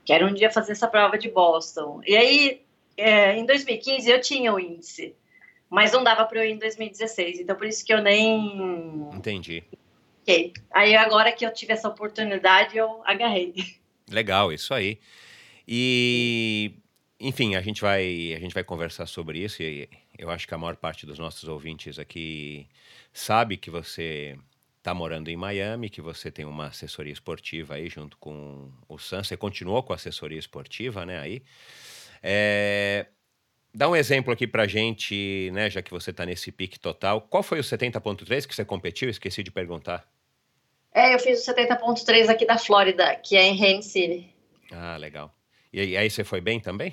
quero 0.05 0.27
um 0.27 0.35
dia 0.35 0.51
fazer 0.51 0.73
essa 0.73 0.89
prova 0.89 1.19
de 1.19 1.31
Boston. 1.31 2.01
E 2.07 2.17
aí, 2.17 2.63
é, 2.97 3.37
em 3.37 3.45
2015, 3.45 4.11
eu 4.11 4.21
tinha 4.21 4.53
o 4.53 4.61
índice, 4.61 5.15
mas 5.71 5.93
não 5.93 6.03
dava 6.03 6.25
para 6.27 6.41
eu 6.41 6.51
ir 6.51 6.53
em 6.53 6.59
2016, 6.59 7.41
então 7.41 7.57
por 7.57 7.67
isso 7.67 7.85
que 7.85 7.95
eu 7.95 8.03
nem... 8.03 9.09
Entendi. 9.15 9.65
Okay. 10.23 10.53
Aí 10.71 10.95
agora 10.95 11.33
que 11.33 11.47
eu 11.47 11.53
tive 11.53 11.73
essa 11.73 11.89
oportunidade, 11.89 12.77
eu 12.77 13.01
agarrei. 13.05 13.55
Legal, 14.11 14.53
isso 14.53 14.75
aí. 14.75 14.99
E 15.67 16.75
enfim, 17.19 17.55
a 17.55 17.63
gente 17.63 17.81
vai 17.81 18.35
a 18.35 18.41
gente 18.41 18.53
vai 18.55 18.65
conversar 18.65 19.07
sobre 19.07 19.39
isso 19.39 19.63
e 19.63 19.89
eu 20.19 20.31
acho 20.31 20.47
que 20.47 20.55
a 20.55 20.59
maior 20.59 20.77
parte 20.77 21.07
dos 21.07 21.19
nossos 21.19 21.49
ouvintes 21.49 21.99
aqui 21.99 22.67
sabe 23.13 23.57
que 23.57 23.71
você 23.71 24.37
está 24.81 24.95
morando 24.95 25.29
em 25.29 25.37
Miami, 25.37 25.91
que 25.91 26.01
você 26.01 26.31
tem 26.31 26.45
uma 26.45 26.67
assessoria 26.67 27.13
esportiva 27.13 27.75
aí 27.75 27.89
junto 27.89 28.17
com 28.17 28.71
o 28.89 28.99
Sam. 28.99 29.23
Você 29.23 29.37
continuou 29.37 29.83
com 29.83 29.93
a 29.93 29.97
assessoria 29.97 30.39
esportiva, 30.39 31.05
né? 31.05 31.21
Aí, 31.21 31.43
é... 32.23 33.07
dá 33.75 33.89
um 33.89 33.97
exemplo 33.97 34.33
aqui 34.33 34.47
para 34.47 34.67
gente, 34.67 35.51
né? 35.53 35.71
Já 35.71 35.83
que 35.83 35.91
você 35.91 36.11
está 36.11 36.27
nesse 36.27 36.53
pique 36.53 36.79
total. 36.79 37.21
Qual 37.23 37.43
foi 37.43 37.61
o 37.61 37.63
70.3 37.63 38.47
que 38.47 38.55
você 38.55 38.65
competiu? 38.65 39.09
Esqueci 39.09 39.43
de 39.43 39.51
perguntar. 39.51 40.07
É, 40.93 41.15
eu 41.15 41.19
fiz 41.19 41.47
o 41.47 41.53
70.3 41.53 42.29
aqui 42.29 42.45
da 42.45 42.59
Flórida, 42.59 43.15
que 43.17 43.37
é 43.37 43.43
em 43.43 43.63
Haines 43.63 43.87
City. 43.87 44.35
Ah, 44.73 44.97
legal. 44.97 45.33
E 45.73 45.97
aí 45.97 46.11
você 46.11 46.25
foi 46.25 46.41
bem 46.41 46.59
também? 46.59 46.93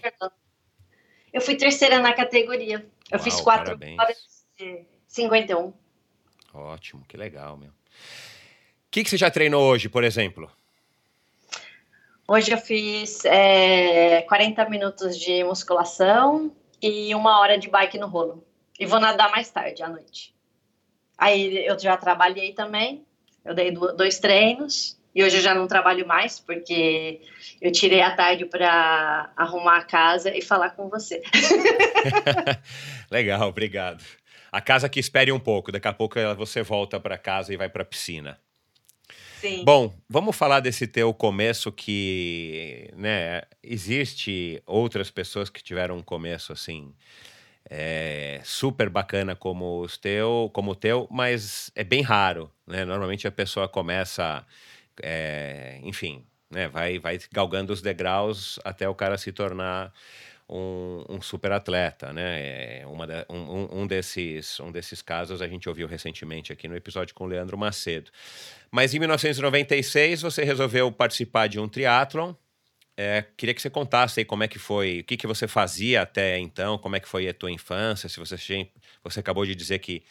Eu 1.33 1.41
fui 1.41 1.55
terceira 1.55 1.99
na 1.99 2.13
categoria. 2.13 2.85
Eu 3.11 3.17
Uau, 3.17 3.23
fiz 3.23 3.41
quatro 3.41 3.77
horas 3.99 4.17
de 4.57 4.85
51. 5.07 5.73
Ótimo, 6.53 7.03
que 7.07 7.17
legal, 7.17 7.57
meu. 7.57 7.69
O 7.69 7.73
que, 8.91 9.03
que 9.03 9.09
você 9.09 9.17
já 9.17 9.31
treinou 9.31 9.63
hoje, 9.63 9.89
por 9.89 10.03
exemplo? 10.03 10.51
Hoje 12.27 12.51
eu 12.51 12.57
fiz 12.57 13.23
é, 13.25 14.21
40 14.23 14.69
minutos 14.69 15.17
de 15.17 15.43
musculação 15.43 16.53
e 16.81 17.13
uma 17.15 17.39
hora 17.39 17.57
de 17.57 17.69
bike 17.69 17.97
no 17.97 18.07
rolo. 18.07 18.43
E 18.79 18.85
vou 18.85 18.99
nadar 18.99 19.31
mais 19.31 19.49
tarde, 19.49 19.81
à 19.83 19.89
noite. 19.89 20.33
Aí 21.17 21.65
eu 21.65 21.77
já 21.79 21.97
trabalhei 21.97 22.53
também. 22.53 23.03
Eu 23.43 23.53
dei 23.53 23.71
dois 23.71 24.19
treinos. 24.19 24.97
E 25.15 25.23
hoje 25.23 25.37
eu 25.37 25.41
já 25.41 25.55
não 25.55 25.67
trabalho 25.67 26.05
mais, 26.05 26.39
porque 26.39 27.21
eu 27.59 27.71
tirei 27.71 28.01
a 28.01 28.15
tarde 28.15 28.45
para 28.45 29.31
arrumar 29.35 29.77
a 29.77 29.83
casa 29.83 30.35
e 30.35 30.43
falar 30.43 30.71
com 30.71 30.89
você. 30.89 31.23
Legal, 33.09 33.49
obrigado. 33.49 34.03
A 34.51 34.61
casa 34.61 34.87
que 34.87 34.99
espere 34.99 35.31
um 35.31 35.39
pouco, 35.39 35.71
daqui 35.71 35.87
a 35.87 35.93
pouco 35.93 36.19
você 36.37 36.61
volta 36.61 36.99
para 36.99 37.17
casa 37.17 37.51
e 37.51 37.57
vai 37.57 37.67
para 37.67 37.81
a 37.81 37.85
piscina. 37.85 38.39
Sim. 39.39 39.63
Bom, 39.63 39.93
vamos 40.10 40.36
falar 40.36 40.60
desse 40.60 40.88
teu 40.88 41.13
começo 41.13 41.71
que, 41.71 42.89
né, 42.95 43.41
existe 43.62 44.62
outras 44.65 45.12
pessoas 45.12 45.50
que 45.50 45.62
tiveram 45.63 45.97
um 45.97 46.02
começo 46.04 46.52
assim 46.52 46.93
é, 47.69 48.41
super 48.43 48.89
bacana 48.89 49.36
como 49.36 49.82
os 49.82 49.97
teu, 49.97 50.50
como 50.54 50.71
o 50.71 50.76
teu, 50.76 51.08
mas 51.12 51.71
é 51.76 51.84
bem 51.84 52.02
raro, 52.02 52.52
né? 52.65 52.86
Normalmente 52.86 53.28
a 53.28 53.32
pessoa 53.32 53.67
começa 53.67 54.45
é, 55.04 55.80
enfim, 55.84 56.26
né, 56.50 56.67
vai, 56.67 56.97
vai 57.00 57.19
galgando 57.32 57.73
os 57.73 57.82
degraus 57.82 58.60
até 58.63 58.88
o 58.88 58.95
cara 58.95 59.17
se 59.17 59.32
tornar 59.32 59.93
um, 60.49 61.03
um 61.10 61.21
super 61.21 61.51
atleta, 61.51 62.13
né? 62.13 62.79
É 62.81 62.88
uma 62.88 63.05
um, 63.29 63.81
um, 63.81 63.88
desses, 63.88 64.60
um 64.60 64.71
desses 64.71 65.01
casos 65.01 65.41
a 65.41 65.47
gente 65.47 65.67
ouviu 65.67 65.88
recentemente 65.88 66.53
aqui 66.53 66.67
no 66.67 66.75
episódio 66.75 67.13
com 67.13 67.25
o 67.25 67.27
Leandro 67.27 67.57
Macedo. 67.57 68.12
Mas 68.71 68.93
em 68.93 68.99
1996 68.99 70.21
você 70.21 70.43
resolveu 70.43 70.91
participar 70.91 71.47
de 71.47 71.60
um 71.60 71.67
triatlon. 71.67 72.33
É, 72.95 73.23
queria 73.36 73.53
que 73.53 73.62
você 73.62 73.69
contasse 73.69 74.21
aí 74.21 74.25
como 74.25 74.43
é 74.43 74.47
que 74.47 74.57
foi, 74.57 75.01
o 75.01 75.03
que, 75.03 75.17
que 75.17 75.27
você 75.27 75.47
fazia 75.47 76.01
até 76.01 76.39
então, 76.39 76.79
como 76.79 76.95
é 76.95 76.99
que 76.99 77.07
foi 77.07 77.27
a 77.27 77.33
tua 77.33 77.51
infância, 77.51 78.10
se 78.10 78.19
você, 78.19 78.36
você 79.03 79.19
acabou 79.19 79.45
de 79.45 79.53
dizer 79.53 79.77
que 79.77 80.03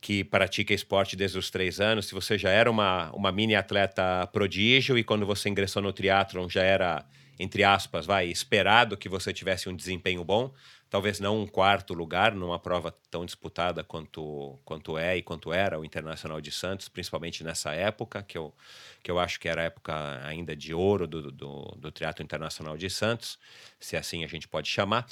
que 0.00 0.24
pratica 0.24 0.72
esporte 0.72 1.14
desde 1.14 1.38
os 1.38 1.50
três 1.50 1.78
anos, 1.78 2.06
se 2.06 2.14
você 2.14 2.38
já 2.38 2.48
era 2.50 2.70
uma, 2.70 3.10
uma 3.12 3.30
mini 3.30 3.54
atleta 3.54 4.26
prodígio 4.32 4.96
e 4.96 5.04
quando 5.04 5.26
você 5.26 5.48
ingressou 5.48 5.82
no 5.82 5.92
triatlon 5.92 6.48
já 6.48 6.62
era, 6.62 7.04
entre 7.40 7.64
aspas, 7.64 8.04
vai, 8.04 8.26
esperado 8.26 8.98
que 8.98 9.08
você 9.08 9.32
tivesse 9.32 9.66
um 9.66 9.74
desempenho 9.74 10.22
bom, 10.22 10.52
talvez 10.90 11.18
não 11.20 11.40
um 11.40 11.46
quarto 11.46 11.94
lugar 11.94 12.34
numa 12.34 12.58
prova 12.58 12.94
tão 13.10 13.24
disputada 13.24 13.82
quanto, 13.82 14.58
quanto 14.62 14.98
é 14.98 15.16
e 15.16 15.22
quanto 15.22 15.50
era 15.50 15.80
o 15.80 15.84
Internacional 15.84 16.38
de 16.38 16.52
Santos, 16.52 16.90
principalmente 16.90 17.42
nessa 17.42 17.72
época, 17.72 18.22
que 18.22 18.36
eu, 18.36 18.54
que 19.02 19.10
eu 19.10 19.18
acho 19.18 19.40
que 19.40 19.48
era 19.48 19.62
a 19.62 19.64
época 19.64 20.20
ainda 20.22 20.54
de 20.54 20.74
ouro 20.74 21.06
do, 21.06 21.32
do, 21.32 21.62
do 21.78 21.90
Triatlo 21.90 22.22
Internacional 22.22 22.76
de 22.76 22.90
Santos, 22.90 23.38
se 23.80 23.96
assim 23.96 24.22
a 24.22 24.28
gente 24.28 24.46
pode 24.46 24.68
chamar. 24.68 25.06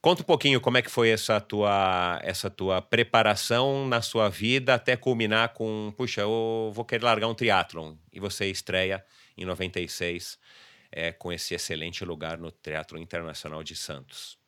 Conta 0.00 0.22
um 0.22 0.26
pouquinho 0.26 0.60
como 0.60 0.76
é 0.76 0.82
que 0.82 0.90
foi 0.90 1.10
essa 1.10 1.40
tua, 1.40 2.18
essa 2.24 2.50
tua 2.50 2.82
preparação 2.82 3.86
na 3.86 4.02
sua 4.02 4.28
vida 4.28 4.74
até 4.74 4.96
culminar 4.96 5.50
com, 5.50 5.94
puxa, 5.96 6.22
eu 6.22 6.72
vou 6.74 6.84
querer 6.84 7.04
largar 7.04 7.28
um 7.28 7.34
triatlon. 7.34 7.94
E 8.12 8.18
você 8.18 8.46
estreia 8.46 9.04
em 9.38 9.44
96 9.44 10.36
é, 10.92 11.12
com 11.12 11.32
esse 11.32 11.54
excelente 11.54 12.04
lugar 12.04 12.38
no 12.38 12.50
Teatro 12.50 12.98
Internacional 12.98 13.62
de 13.62 13.76
Santos. 13.76 14.38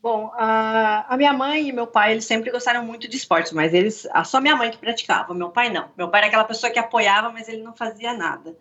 Bom, 0.00 0.30
a, 0.34 1.14
a, 1.14 1.16
minha 1.16 1.32
mãe 1.32 1.68
e 1.68 1.72
meu 1.72 1.86
pai, 1.86 2.12
eles 2.12 2.26
sempre 2.26 2.50
gostaram 2.50 2.84
muito 2.84 3.08
de 3.08 3.16
esportes, 3.16 3.52
mas 3.52 3.72
eles, 3.72 4.06
a, 4.12 4.22
só 4.22 4.38
minha 4.38 4.54
mãe 4.54 4.70
que 4.70 4.76
praticava, 4.76 5.32
meu 5.32 5.48
pai 5.48 5.70
não. 5.70 5.90
Meu 5.96 6.10
pai 6.10 6.20
era 6.20 6.28
aquela 6.28 6.44
pessoa 6.44 6.70
que 6.70 6.78
apoiava, 6.78 7.30
mas 7.30 7.48
ele 7.48 7.62
não 7.62 7.74
fazia 7.74 8.12
nada. 8.12 8.54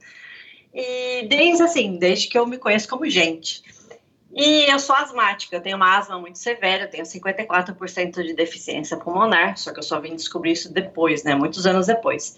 E 0.74 1.28
desde 1.28 1.62
assim, 1.62 1.98
desde 1.98 2.30
que 2.30 2.38
eu 2.38 2.48
me 2.48 2.58
conheço 2.58 2.88
como 2.88 3.10
gente. 3.10 3.62
E 4.36 4.72
eu 4.72 4.80
sou 4.80 4.96
asmática, 4.96 5.58
eu 5.58 5.62
tenho 5.62 5.76
uma 5.76 5.98
asma 5.98 6.18
muito 6.18 6.40
severa, 6.40 6.86
eu 6.86 6.90
tenho 6.90 7.04
54% 7.04 8.24
de 8.24 8.34
deficiência 8.34 8.98
pulmonar, 8.98 9.58
só 9.58 9.72
que 9.72 9.80
eu 9.80 9.84
só 9.84 10.00
vim 10.00 10.16
descobrir 10.16 10.54
isso 10.54 10.74
depois, 10.74 11.24
né, 11.24 11.36
muitos 11.36 11.68
anos 11.68 11.88
depois. 11.88 12.36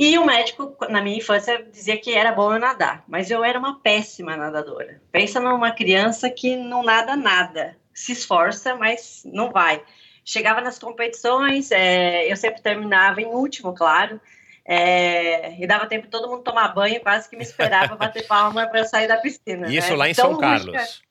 E 0.00 0.16
o 0.16 0.24
médico, 0.24 0.74
na 0.88 1.02
minha 1.02 1.18
infância, 1.18 1.62
dizia 1.70 1.94
que 1.98 2.14
era 2.14 2.32
bom 2.32 2.54
eu 2.54 2.58
nadar, 2.58 3.04
mas 3.06 3.30
eu 3.30 3.44
era 3.44 3.58
uma 3.58 3.80
péssima 3.80 4.34
nadadora. 4.34 4.98
Pensa 5.12 5.38
numa 5.38 5.72
criança 5.72 6.30
que 6.30 6.56
não 6.56 6.82
nada 6.82 7.14
nada, 7.14 7.76
se 7.92 8.12
esforça, 8.12 8.74
mas 8.74 9.20
não 9.26 9.50
vai. 9.50 9.84
Chegava 10.24 10.62
nas 10.62 10.78
competições, 10.78 11.70
é, 11.70 12.32
eu 12.32 12.34
sempre 12.34 12.62
terminava 12.62 13.20
em 13.20 13.26
último, 13.26 13.74
claro, 13.74 14.18
é, 14.64 15.62
e 15.62 15.66
dava 15.66 15.84
tempo 15.84 16.08
todo 16.08 16.30
mundo 16.30 16.44
tomar 16.44 16.68
banho, 16.68 16.98
quase 17.02 17.28
que 17.28 17.36
me 17.36 17.42
esperava 17.42 17.94
bater 17.94 18.26
palma 18.26 18.66
para 18.68 18.80
eu 18.80 18.84
sair 18.86 19.06
da 19.06 19.18
piscina. 19.18 19.70
Isso 19.70 19.90
né? 19.90 19.96
lá 19.96 20.08
em 20.08 20.14
São 20.14 20.38
Carlos. 20.38 21.02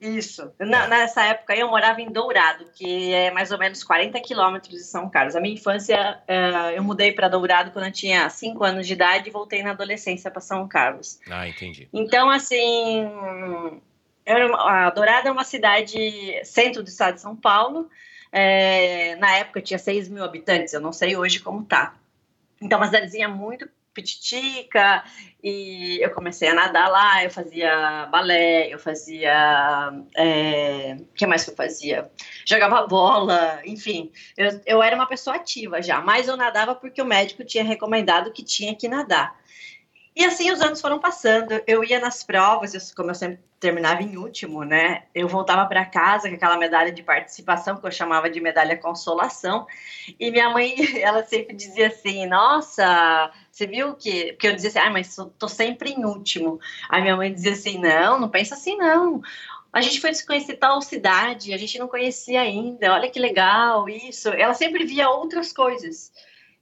Isso. 0.00 0.52
Na, 0.60 0.86
nessa 0.86 1.24
época 1.24 1.56
eu 1.56 1.68
morava 1.68 2.00
em 2.00 2.10
Dourado, 2.10 2.66
que 2.72 3.12
é 3.12 3.32
mais 3.32 3.50
ou 3.50 3.58
menos 3.58 3.82
40 3.82 4.20
quilômetros 4.20 4.74
de 4.74 4.84
São 4.84 5.10
Carlos. 5.10 5.34
A 5.34 5.40
minha 5.40 5.54
infância, 5.54 6.20
uh, 6.28 6.70
eu 6.70 6.84
mudei 6.84 7.12
para 7.12 7.28
Dourado 7.28 7.72
quando 7.72 7.86
eu 7.86 7.92
tinha 7.92 8.28
5 8.30 8.62
anos 8.62 8.86
de 8.86 8.92
idade 8.92 9.28
e 9.28 9.32
voltei 9.32 9.62
na 9.62 9.70
adolescência 9.70 10.30
para 10.30 10.40
São 10.40 10.68
Carlos. 10.68 11.18
Ah, 11.28 11.48
entendi. 11.48 11.88
Então, 11.92 12.30
assim, 12.30 13.10
a 14.24 14.90
Dourado 14.90 15.28
é 15.28 15.32
uma 15.32 15.44
cidade 15.44 15.98
centro 16.44 16.82
do 16.82 16.88
estado 16.88 17.14
de 17.14 17.20
São 17.20 17.34
Paulo. 17.34 17.90
É, 18.30 19.16
na 19.16 19.36
época 19.36 19.60
tinha 19.60 19.78
6 19.78 20.08
mil 20.08 20.22
habitantes, 20.22 20.74
eu 20.74 20.80
não 20.80 20.92
sei 20.92 21.16
hoje 21.16 21.40
como 21.40 21.64
tá. 21.64 21.96
Então, 22.60 22.78
uma 22.78 22.86
cidadezinha 22.86 23.28
muito 23.28 23.68
pititica, 23.98 25.02
e 25.42 25.98
eu 26.00 26.14
comecei 26.14 26.48
a 26.48 26.54
nadar 26.54 26.88
lá, 26.88 27.24
eu 27.24 27.30
fazia 27.30 28.06
balé, 28.06 28.72
eu 28.72 28.78
fazia. 28.78 29.92
É, 30.16 30.96
o 31.00 31.14
que 31.14 31.26
mais 31.26 31.44
que 31.44 31.50
eu 31.50 31.56
fazia? 31.56 32.08
Jogava 32.46 32.86
bola, 32.86 33.60
enfim. 33.64 34.12
Eu, 34.36 34.60
eu 34.64 34.82
era 34.82 34.94
uma 34.94 35.06
pessoa 35.06 35.34
ativa 35.34 35.82
já, 35.82 36.00
mas 36.00 36.28
eu 36.28 36.36
nadava 36.36 36.76
porque 36.76 37.02
o 37.02 37.04
médico 37.04 37.44
tinha 37.44 37.64
recomendado 37.64 38.32
que 38.32 38.44
tinha 38.44 38.74
que 38.74 38.88
nadar. 38.88 39.36
E 40.18 40.24
assim 40.24 40.50
os 40.50 40.60
anos 40.60 40.80
foram 40.80 40.98
passando. 40.98 41.62
Eu 41.64 41.84
ia 41.84 42.00
nas 42.00 42.24
provas, 42.24 42.74
eu, 42.74 42.80
como 42.96 43.10
eu 43.10 43.14
sempre 43.14 43.40
terminava 43.60 44.02
em 44.02 44.16
último, 44.16 44.64
né? 44.64 45.04
Eu 45.14 45.28
voltava 45.28 45.64
para 45.68 45.84
casa 45.84 46.28
com 46.28 46.34
aquela 46.34 46.56
medalha 46.56 46.90
de 46.90 47.04
participação 47.04 47.76
que 47.76 47.86
eu 47.86 47.90
chamava 47.92 48.28
de 48.28 48.40
medalha 48.40 48.76
consolação. 48.76 49.64
E 50.18 50.28
minha 50.32 50.50
mãe, 50.50 50.74
ela 51.00 51.22
sempre 51.24 51.54
dizia 51.54 51.86
assim: 51.86 52.26
"Nossa, 52.26 53.30
você 53.52 53.64
viu 53.68 53.94
que 53.94 54.32
porque 54.32 54.48
eu 54.48 54.56
dizia 54.56 54.70
assim: 54.70 54.78
"Ah, 54.80 54.90
mas 54.90 55.14
tô 55.38 55.46
sempre 55.46 55.90
em 55.92 56.04
último". 56.04 56.58
Aí 56.90 57.00
minha 57.00 57.16
mãe 57.16 57.32
dizia 57.32 57.52
assim: 57.52 57.78
"Não, 57.78 58.18
não 58.18 58.28
pensa 58.28 58.56
assim 58.56 58.76
não. 58.76 59.22
A 59.72 59.80
gente 59.80 60.00
foi 60.00 60.10
desconhecer 60.10 60.56
tal 60.56 60.82
cidade, 60.82 61.54
a 61.54 61.56
gente 61.56 61.78
não 61.78 61.86
conhecia 61.86 62.40
ainda. 62.40 62.92
Olha 62.92 63.08
que 63.08 63.20
legal 63.20 63.88
isso". 63.88 64.30
Ela 64.30 64.54
sempre 64.54 64.84
via 64.84 65.08
outras 65.10 65.52
coisas. 65.52 66.10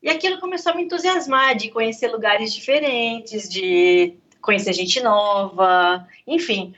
E 0.06 0.08
aquilo 0.08 0.38
começou 0.38 0.70
a 0.70 0.76
me 0.76 0.84
entusiasmar 0.84 1.56
de 1.56 1.68
conhecer 1.68 2.06
lugares 2.06 2.54
diferentes, 2.54 3.48
de 3.48 4.14
conhecer 4.40 4.72
gente 4.72 5.00
nova, 5.00 6.06
enfim. 6.24 6.72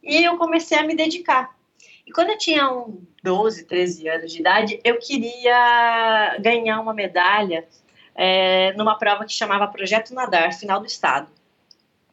E 0.00 0.22
eu 0.22 0.38
comecei 0.38 0.78
a 0.78 0.84
me 0.84 0.94
dedicar. 0.94 1.58
E 2.06 2.12
quando 2.12 2.28
eu 2.28 2.38
tinha 2.38 2.70
uns 2.70 3.00
12, 3.20 3.64
13 3.64 4.08
anos 4.08 4.32
de 4.32 4.38
idade, 4.38 4.80
eu 4.84 4.96
queria 5.00 6.36
ganhar 6.38 6.80
uma 6.80 6.94
medalha 6.94 7.66
é, 8.14 8.72
numa 8.74 8.96
prova 8.96 9.24
que 9.24 9.32
chamava 9.32 9.66
Projeto 9.66 10.14
Nadar, 10.14 10.54
final 10.54 10.78
do 10.78 10.86
estado. 10.86 11.26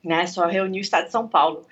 Né? 0.04 0.26
Só 0.26 0.48
reuniu 0.48 0.80
o 0.80 0.84
estado 0.84 1.06
de 1.06 1.12
São 1.12 1.28
Paulo. 1.28 1.68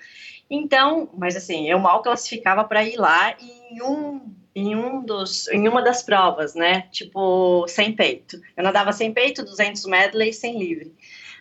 Então, 0.48 1.08
mas 1.18 1.34
assim, 1.34 1.68
eu 1.68 1.80
mal 1.80 2.00
classificava 2.00 2.62
para 2.62 2.84
ir 2.84 2.94
lá 2.94 3.34
e 3.40 3.74
em 3.74 3.82
um 3.82 4.43
em 4.54 4.76
um 4.76 5.04
dos 5.04 5.48
em 5.48 5.68
uma 5.68 5.82
das 5.82 6.02
provas, 6.02 6.54
né? 6.54 6.82
Tipo, 6.92 7.66
sem 7.68 7.92
peito. 7.92 8.40
Eu 8.56 8.62
nadava 8.62 8.92
sem 8.92 9.12
peito, 9.12 9.44
200 9.44 9.84
medley 9.86 10.32
sem 10.32 10.58
livre 10.58 10.94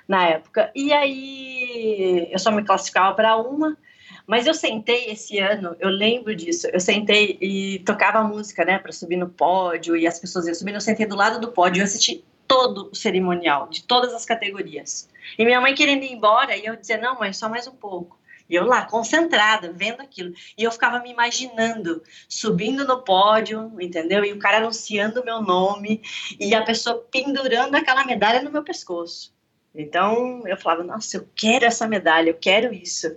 na 0.08 0.28
época. 0.28 0.72
E 0.76 0.92
aí 0.92 2.28
eu 2.32 2.40
só 2.40 2.52
me 2.52 2.64
classificava 2.64 3.16
para 3.16 3.38
uma, 3.38 3.78
mas 4.26 4.48
eu 4.48 4.54
sentei 4.54 5.12
esse 5.12 5.40
ano, 5.40 5.76
eu 5.80 5.90
lembro 5.90 6.36
disso. 6.36 6.68
Eu 6.72 6.80
sentei 6.80 7.38
e 7.42 7.80
tocava 7.80 8.24
música, 8.24 8.66
né, 8.66 8.80
para 8.80 8.92
subir 8.92 9.18
no 9.18 9.30
pódio 9.30 9.96
e 9.96 10.08
as 10.08 10.20
pessoas 10.20 10.48
iam 10.48 10.56
subindo. 10.56 10.76
Eu 10.76 10.82
sentei 10.82 11.06
do 11.06 11.16
lado 11.16 11.40
do 11.40 11.52
pódio 11.52 11.82
e 11.82 11.84
assisti 11.84 12.24
todo 12.48 12.90
o 12.92 12.96
cerimonial, 12.96 13.68
de 13.70 13.84
todas 13.84 14.14
as 14.14 14.26
categorias. 14.26 15.10
E 15.38 15.46
minha 15.46 15.62
mãe 15.62 15.74
querendo 15.74 16.04
ir 16.04 16.12
embora, 16.12 16.56
e 16.56 16.66
eu 16.66 16.76
dizia: 16.76 16.98
"Não, 16.98 17.20
mãe, 17.20 17.34
só 17.34 17.50
mais 17.50 17.68
um 17.68 17.76
pouco". 17.76 18.18
E 18.50 18.56
eu 18.56 18.66
lá, 18.66 18.86
concentrada, 18.86 19.72
vendo 19.72 20.02
aquilo. 20.02 20.34
E 20.58 20.64
eu 20.64 20.72
ficava 20.72 21.00
me 21.00 21.10
imaginando, 21.10 22.04
subindo 22.28 22.86
no 22.86 23.02
pódio, 23.02 23.72
entendeu? 23.80 24.24
E 24.24 24.34
o 24.34 24.40
cara 24.40 24.58
anunciando 24.58 25.22
o 25.22 25.26
meu 25.26 25.42
nome, 25.42 26.02
e 26.40 26.54
a 26.54 26.64
pessoa 26.64 27.06
pendurando 27.12 27.76
aquela 27.76 28.06
medalha 28.06 28.42
no 28.42 28.52
meu 28.52 28.64
pescoço. 28.64 29.34
Então, 29.74 30.46
eu 30.46 30.58
falava, 30.58 30.84
nossa, 30.84 31.18
eu 31.18 31.28
quero 31.36 31.66
essa 31.66 31.88
medalha, 31.88 32.30
eu 32.30 32.38
quero 32.38 32.74
isso. 32.74 33.16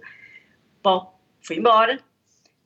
Bom, 0.82 1.18
fui 1.42 1.56
embora 1.56 2.00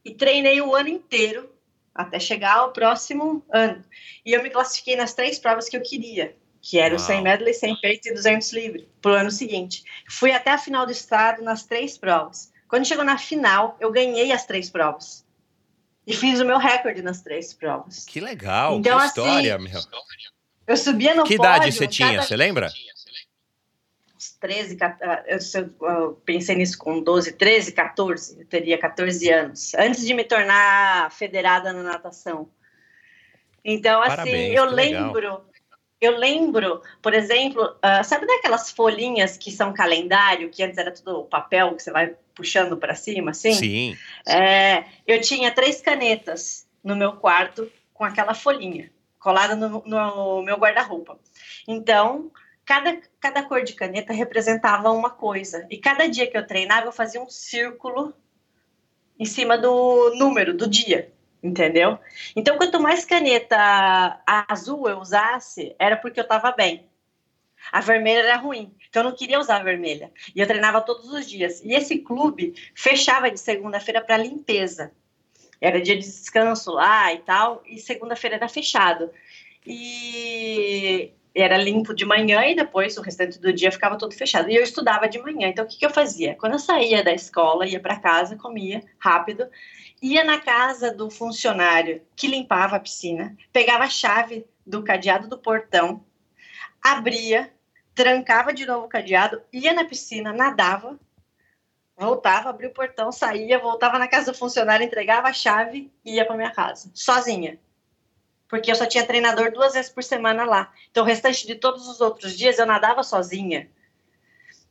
e 0.05 0.15
treinei 0.15 0.61
o 0.61 0.75
ano 0.75 0.89
inteiro 0.89 1.51
até 1.95 2.21
chegar 2.21 2.59
ao 2.59 2.73
próximo 2.73 3.45
ano. 3.51 3.85
E 4.25 4.33
eu 4.33 4.43
me 4.43 4.51
classifiquei 4.51 4.97
nas 4.97 5.13
três 5.13 5.39
provas 5.39 5.69
que 5.69 5.77
eu 5.77 5.83
queria, 5.83 6.37
que 6.61 6.79
era 6.79 6.95
Uau. 6.95 7.03
o 7.03 7.07
100 7.07 7.23
medley, 7.23 7.55
100 7.55 7.81
peito 7.81 8.09
e 8.09 8.15
200 8.15 8.53
livre, 8.53 8.89
para 9.01 9.13
o 9.13 9.15
ano 9.15 9.31
seguinte. 9.31 9.83
Fui 10.09 10.33
até 10.33 10.51
a 10.51 10.59
final 10.59 10.85
do 10.85 10.93
estado 10.93 11.43
nas 11.43 11.65
três 11.65 11.97
provas. 11.97 12.53
Quando 12.69 12.87
chegou 12.87 13.05
na 13.05 13.19
final, 13.19 13.77
eu 13.81 13.91
ganhei 13.91 14.31
as 14.33 14.45
três 14.45 14.71
provas. 14.71 15.25
E 16.07 16.15
fiz 16.15 16.41
o 16.41 16.45
meu 16.45 16.59
recorde 16.59 17.03
nas 17.03 17.23
três 17.23 17.53
provas. 17.53 18.05
Que 18.05 18.21
legal, 18.21 18.79
então, 18.79 18.99
que 18.99 19.05
assim, 19.05 19.09
história, 19.09 19.57
assim, 19.57 19.69
meu. 19.69 19.83
Eu 20.67 20.77
subia 20.77 21.15
no 21.15 21.25
Que 21.25 21.37
pódio, 21.37 21.53
idade 21.53 21.73
você 21.73 21.87
tinha, 21.87 22.23
você 22.23 22.37
lembra? 22.37 22.71
13, 24.41 24.77
14, 24.77 25.59
eu, 25.59 25.89
eu 25.89 26.13
pensei 26.25 26.57
nisso 26.57 26.79
com 26.79 27.03
12, 27.03 27.33
13, 27.33 27.73
14, 27.73 28.41
eu 28.41 28.47
teria 28.47 28.79
14 28.79 29.31
anos, 29.31 29.75
antes 29.75 30.05
de 30.05 30.15
me 30.15 30.25
tornar 30.25 31.11
federada 31.11 31.73
na 31.73 31.83
natação. 31.83 32.49
Então, 33.63 34.01
assim, 34.01 34.17
Parabéns, 34.17 34.57
eu 34.57 34.65
lembro, 34.65 35.15
legal. 35.15 35.50
Eu 36.01 36.17
lembro, 36.17 36.81
por 37.03 37.13
exemplo, 37.13 37.63
uh, 37.63 38.03
sabe 38.03 38.27
daquelas 38.27 38.71
folhinhas 38.71 39.37
que 39.37 39.51
são 39.51 39.73
calendário, 39.73 40.49
que 40.49 40.63
antes 40.63 40.79
era 40.79 40.91
tudo 40.91 41.25
papel 41.25 41.77
que 41.77 41.83
você 41.83 41.91
vai 41.91 42.15
puxando 42.35 42.77
para 42.77 42.95
cima, 42.95 43.33
assim? 43.33 43.53
Sim. 43.53 43.99
É, 44.27 44.85
eu 45.07 45.21
tinha 45.21 45.51
três 45.51 45.81
canetas 45.83 46.67
no 46.83 46.97
meu 46.97 47.13
quarto 47.13 47.71
com 47.93 48.03
aquela 48.03 48.33
folhinha 48.33 48.91
colada 49.21 49.55
no, 49.55 49.83
no 49.85 50.43
meu 50.43 50.57
guarda-roupa. 50.57 51.19
Então, 51.69 52.33
cada, 52.65 52.99
cada 53.21 53.43
cor 53.43 53.63
de 53.63 53.75
caneta 53.75 54.13
representava 54.13 54.91
uma 54.91 55.11
coisa. 55.11 55.67
E 55.71 55.77
cada 55.77 56.09
dia 56.09 56.29
que 56.29 56.37
eu 56.37 56.47
treinava, 56.47 56.87
eu 56.87 56.93
fazia 56.93 57.21
um 57.21 57.29
círculo 57.29 58.15
em 59.19 59.27
cima 59.27 59.59
do 59.59 60.15
número 60.17 60.57
do 60.57 60.67
dia 60.67 61.13
entendeu? 61.43 61.99
Então, 62.37 62.57
quanto 62.57 62.81
mais 62.81 63.05
caneta 63.05 64.21
azul 64.27 64.89
eu 64.89 64.99
usasse, 64.99 65.75
era 65.79 65.97
porque 65.97 66.21
eu 66.21 66.25
estava 66.25 66.53
bem. 66.53 66.89
A 67.71 67.81
vermelha 67.81 68.21
era 68.21 68.37
ruim, 68.37 68.75
então 68.89 69.03
eu 69.03 69.11
não 69.11 69.17
queria 69.17 69.39
usar 69.39 69.57
a 69.57 69.63
vermelha. 69.63 70.11
E 70.35 70.41
eu 70.41 70.47
treinava 70.47 70.81
todos 70.81 71.13
os 71.13 71.29
dias. 71.29 71.63
E 71.63 71.75
esse 71.75 71.99
clube 71.99 72.55
fechava 72.75 73.31
de 73.31 73.39
segunda-feira 73.39 74.01
para 74.01 74.17
limpeza. 74.17 74.93
Era 75.61 75.81
dia 75.81 75.95
de 75.97 76.07
descanso 76.07 76.73
lá 76.73 77.13
e 77.13 77.19
tal, 77.19 77.63
e 77.67 77.79
segunda-feira 77.79 78.37
era 78.37 78.49
fechado. 78.49 79.11
E 79.67 81.13
era 81.35 81.57
limpo 81.57 81.95
de 81.95 82.05
manhã 82.05 82.45
e 82.47 82.57
depois 82.57 82.97
o 82.97 83.03
restante 83.03 83.39
do 83.39 83.53
dia 83.53 83.71
ficava 83.71 83.99
todo 83.99 84.15
fechado. 84.15 84.51
E 84.51 84.57
eu 84.57 84.63
estudava 84.63 85.07
de 85.07 85.19
manhã, 85.19 85.49
então 85.49 85.65
o 85.65 85.69
que, 85.69 85.79
que 85.79 85.87
eu 85.87 85.91
fazia? 85.91 86.35
Quando 86.37 86.55
eu 86.55 86.59
saía 86.59 87.05
da 87.05 87.13
escola, 87.13 87.67
ia 87.67 87.79
para 87.79 88.01
casa, 88.01 88.37
comia 88.37 88.83
rápido 88.99 89.47
ia 90.01 90.25
na 90.25 90.41
casa 90.41 90.93
do 90.93 91.11
funcionário 91.11 92.03
que 92.17 92.27
limpava 92.27 92.77
a 92.77 92.81
piscina, 92.81 93.37
pegava 93.53 93.85
a 93.85 93.91
chave 93.91 94.47
do 94.67 94.83
cadeado 94.83 95.29
do 95.29 95.39
portão, 95.39 96.05
abria, 96.83 97.53
trancava 97.95 98.53
de 98.53 98.65
novo 98.65 98.87
o 98.87 98.89
cadeado, 98.89 99.43
ia 99.53 99.73
na 99.75 99.85
piscina, 99.85 100.33
nadava, 100.33 100.99
voltava, 101.97 102.49
abria 102.49 102.71
o 102.71 102.73
portão, 102.73 103.13
saía, 103.13 103.59
voltava 103.59 103.99
na 103.99 104.09
casa 104.09 104.33
do 104.33 104.39
funcionário, 104.39 104.85
entregava 104.85 105.29
a 105.29 105.33
chave 105.33 105.93
e 106.05 106.15
ia 106.15 106.25
para 106.25 106.37
minha 106.37 106.51
casa, 106.51 106.91
sozinha. 106.95 107.59
Porque 108.49 108.71
eu 108.71 108.75
só 108.75 108.87
tinha 108.87 109.07
treinador 109.07 109.53
duas 109.53 109.75
vezes 109.75 109.93
por 109.93 110.03
semana 110.03 110.45
lá. 110.45 110.73
Então, 110.91 111.05
o 111.05 111.07
restante 111.07 111.47
de 111.47 111.55
todos 111.55 111.87
os 111.87 112.01
outros 112.01 112.37
dias 112.37 112.59
eu 112.59 112.67
nadava 112.67 113.03
sozinha. 113.05 113.71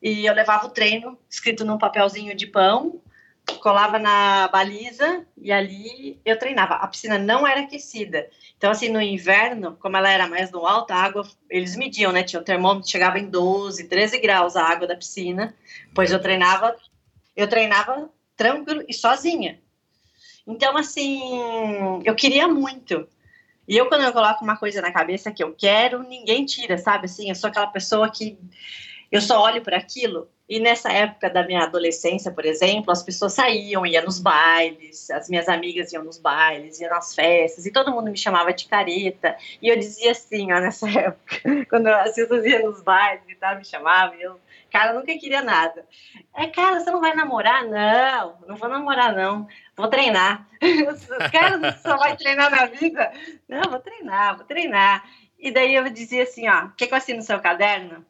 E 0.01 0.25
eu 0.25 0.33
levava 0.33 0.67
o 0.67 0.69
treino 0.69 1.17
escrito 1.29 1.63
num 1.63 1.77
papelzinho 1.77 2.35
de 2.35 2.45
pão 2.45 3.01
colava 3.57 3.99
na 3.99 4.47
baliza 4.47 5.25
e 5.37 5.51
ali 5.51 6.19
eu 6.23 6.37
treinava. 6.37 6.75
A 6.75 6.87
piscina 6.87 7.17
não 7.17 7.45
era 7.45 7.61
aquecida. 7.61 8.29
Então, 8.57 8.71
assim, 8.71 8.89
no 8.89 9.01
inverno, 9.01 9.77
como 9.79 9.97
ela 9.97 10.09
era 10.09 10.27
mais 10.27 10.51
no 10.51 10.65
alto, 10.65 10.91
a 10.91 10.97
água, 10.97 11.27
eles 11.49 11.75
mediam, 11.75 12.11
né? 12.11 12.23
Tinha 12.23 12.41
o 12.41 12.45
termômetro, 12.45 12.89
chegava 12.89 13.19
em 13.19 13.29
12, 13.29 13.87
13 13.87 14.19
graus 14.19 14.55
a 14.55 14.63
água 14.63 14.87
da 14.87 14.95
piscina. 14.95 15.55
Pois 15.93 16.11
eu 16.11 16.21
treinava, 16.21 16.75
eu 17.35 17.47
treinava 17.47 18.09
tranquilo 18.35 18.83
e 18.87 18.93
sozinha. 18.93 19.59
Então, 20.45 20.75
assim, 20.77 21.21
eu 22.03 22.15
queria 22.15 22.47
muito. 22.47 23.07
E 23.67 23.77
eu, 23.77 23.87
quando 23.87 24.03
eu 24.03 24.11
coloco 24.11 24.43
uma 24.43 24.57
coisa 24.57 24.81
na 24.81 24.91
cabeça 24.91 25.31
que 25.31 25.43
eu 25.43 25.53
quero, 25.53 26.01
ninguém 26.03 26.45
tira, 26.45 26.77
sabe? 26.77 27.05
Assim, 27.05 27.29
eu 27.29 27.35
sou 27.35 27.49
aquela 27.49 27.67
pessoa 27.67 28.09
que 28.09 28.37
eu 29.11 29.21
só 29.21 29.41
olho 29.41 29.61
para 29.61 29.77
aquilo 29.77 30.27
e 30.49 30.59
nessa 30.59 30.91
época 30.91 31.29
da 31.29 31.45
minha 31.45 31.61
adolescência, 31.63 32.31
por 32.31 32.43
exemplo, 32.43 32.91
as 32.91 33.03
pessoas 33.03 33.33
saíam, 33.33 33.85
iam 33.85 34.03
nos 34.03 34.19
bailes, 34.19 35.11
as 35.11 35.29
minhas 35.29 35.47
amigas 35.47 35.93
iam 35.93 36.03
nos 36.03 36.17
bailes, 36.17 36.79
iam 36.79 36.89
nas 36.89 37.13
festas, 37.13 37.67
e 37.67 37.71
todo 37.71 37.91
mundo 37.91 38.09
me 38.09 38.17
chamava 38.17 38.51
de 38.51 38.67
careta. 38.67 39.37
E 39.61 39.67
eu 39.67 39.77
dizia 39.77 40.11
assim, 40.11 40.51
ó, 40.51 40.59
nessa 40.59 40.89
época, 40.89 41.65
quando 41.69 41.85
as 41.85 42.15
pessoas 42.15 42.43
iam 42.45 42.71
nos 42.71 42.81
bailes 42.81 43.21
e 43.29 43.35
tal, 43.35 43.57
me 43.57 43.63
chamavam, 43.63 44.17
e 44.17 44.23
eu, 44.23 44.39
cara, 44.71 44.93
nunca 44.93 45.15
queria 45.19 45.43
nada. 45.43 45.85
É, 46.35 46.47
cara, 46.47 46.79
você 46.79 46.89
não 46.89 46.99
vai 46.99 47.13
namorar? 47.13 47.65
Não, 47.65 48.39
não 48.47 48.55
vou 48.55 48.69
namorar, 48.69 49.15
não. 49.15 49.47
Vou 49.77 49.87
treinar. 49.87 50.47
cara, 51.31 51.59
você 51.59 51.77
só 51.77 51.95
vai 51.95 52.17
treinar 52.17 52.49
na 52.49 52.65
vida? 52.65 53.11
Não, 53.47 53.69
vou 53.69 53.79
treinar, 53.79 54.35
vou 54.35 54.45
treinar. 54.45 55.07
E 55.37 55.51
daí 55.51 55.75
eu 55.75 55.87
dizia 55.91 56.23
assim, 56.23 56.49
ó, 56.49 56.65
o 56.65 56.71
que, 56.71 56.87
que 56.87 56.93
eu 56.93 56.97
assino 56.97 57.19
no 57.19 57.23
seu 57.23 57.39
caderno? 57.39 58.03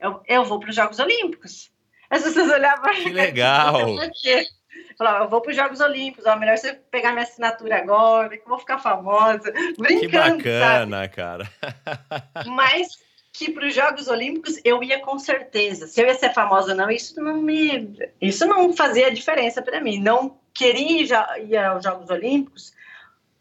Eu, 0.00 0.20
eu 0.26 0.44
vou 0.44 0.58
para 0.58 0.70
os 0.70 0.76
Jogos 0.76 0.98
Olímpicos. 0.98 1.70
As 2.08 2.22
pessoas 2.22 2.50
olhavam. 2.50 2.92
Que 2.94 3.10
legal! 3.10 3.74
Falava, 4.96 5.24
eu 5.24 5.28
vou 5.28 5.40
para 5.40 5.50
os 5.50 5.56
Jogos 5.56 5.80
Olímpicos, 5.80 6.26
ó, 6.26 6.36
melhor 6.36 6.58
você 6.58 6.74
pegar 6.74 7.12
minha 7.12 7.22
assinatura 7.22 7.78
agora, 7.78 8.36
que 8.36 8.42
eu 8.42 8.48
vou 8.48 8.58
ficar 8.58 8.78
famosa. 8.78 9.50
Brincando, 9.78 10.42
que 10.42 10.48
bacana, 10.48 10.96
sabe? 10.98 11.14
cara. 11.14 11.50
Mas 12.46 12.98
que 13.32 13.50
para 13.50 13.66
os 13.66 13.74
Jogos 13.74 14.08
Olímpicos 14.08 14.60
eu 14.64 14.82
ia 14.82 15.00
com 15.00 15.18
certeza. 15.18 15.86
Se 15.86 16.02
eu 16.02 16.06
ia 16.06 16.14
ser 16.14 16.34
famosa 16.34 16.72
ou 16.72 16.76
não, 16.76 16.90
isso 16.90 17.20
não 17.20 17.36
me, 17.40 17.96
isso 18.20 18.44
não 18.46 18.74
fazia 18.74 19.10
diferença 19.10 19.62
para 19.62 19.80
mim. 19.80 19.98
Não 19.98 20.38
queria 20.52 21.38
ir 21.38 21.56
aos 21.56 21.82
Jogos 21.82 22.10
Olímpicos 22.10 22.74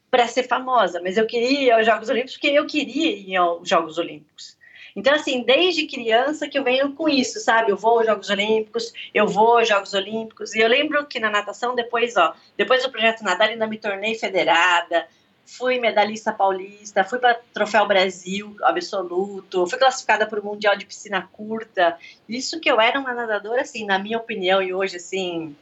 para 0.10 0.28
ser 0.28 0.44
famosa, 0.44 1.02
mas 1.02 1.18
eu 1.18 1.28
queria 1.28 1.62
ir 1.64 1.72
aos 1.72 1.86
Jogos 1.86 2.10
Olímpicos 2.10 2.36
porque 2.36 2.48
eu 2.48 2.66
queria 2.66 3.12
ir 3.18 3.36
aos 3.36 3.68
Jogos 3.68 3.98
Olímpicos. 3.98 4.58
Então, 4.96 5.14
assim, 5.14 5.44
desde 5.44 5.88
criança 5.88 6.48
que 6.48 6.58
eu 6.58 6.64
venho 6.64 6.94
com 6.94 7.08
isso, 7.08 7.40
sabe? 7.40 7.72
Eu 7.72 7.78
vou 7.78 8.00
aos 8.00 8.06
Jogos 8.06 8.30
Olímpicos, 8.30 8.94
eu 9.14 9.28
vou 9.28 9.58
aos 9.58 9.68
Jogos 9.68 9.94
Olímpicos. 9.94 10.54
E 10.56 10.60
eu 10.60 10.68
lembro 10.68 11.06
que 11.06 11.20
na 11.20 11.30
natação, 11.30 11.76
depois, 11.76 12.16
ó, 12.18 12.34
depois 12.58 12.84
do 12.84 12.92
projeto 12.92 13.24
Nadar, 13.24 13.50
ainda 13.50 13.68
me 13.68 13.78
tornei 13.78 14.16
federada, 14.16 15.08
fui 15.46 15.80
medalhista 15.80 16.32
paulista, 16.32 17.04
fui 17.04 17.18
para 17.18 17.40
Troféu 17.54 17.88
Brasil 17.88 18.56
absoluto, 18.62 19.66
fui 19.66 19.80
classificada 19.80 20.28
para 20.28 20.40
o 20.40 20.46
Mundial 20.46 20.76
de 20.76 20.86
Piscina 20.86 21.28
Curta. 21.32 21.98
Isso 22.28 22.60
que 22.60 22.70
eu 22.70 22.80
era 22.80 23.00
uma 23.00 23.14
nadadora, 23.14 23.62
assim, 23.62 23.86
na 23.86 23.98
minha 23.98 24.18
opinião, 24.18 24.62
e 24.62 24.74
hoje, 24.74 24.98
assim, 24.98 25.56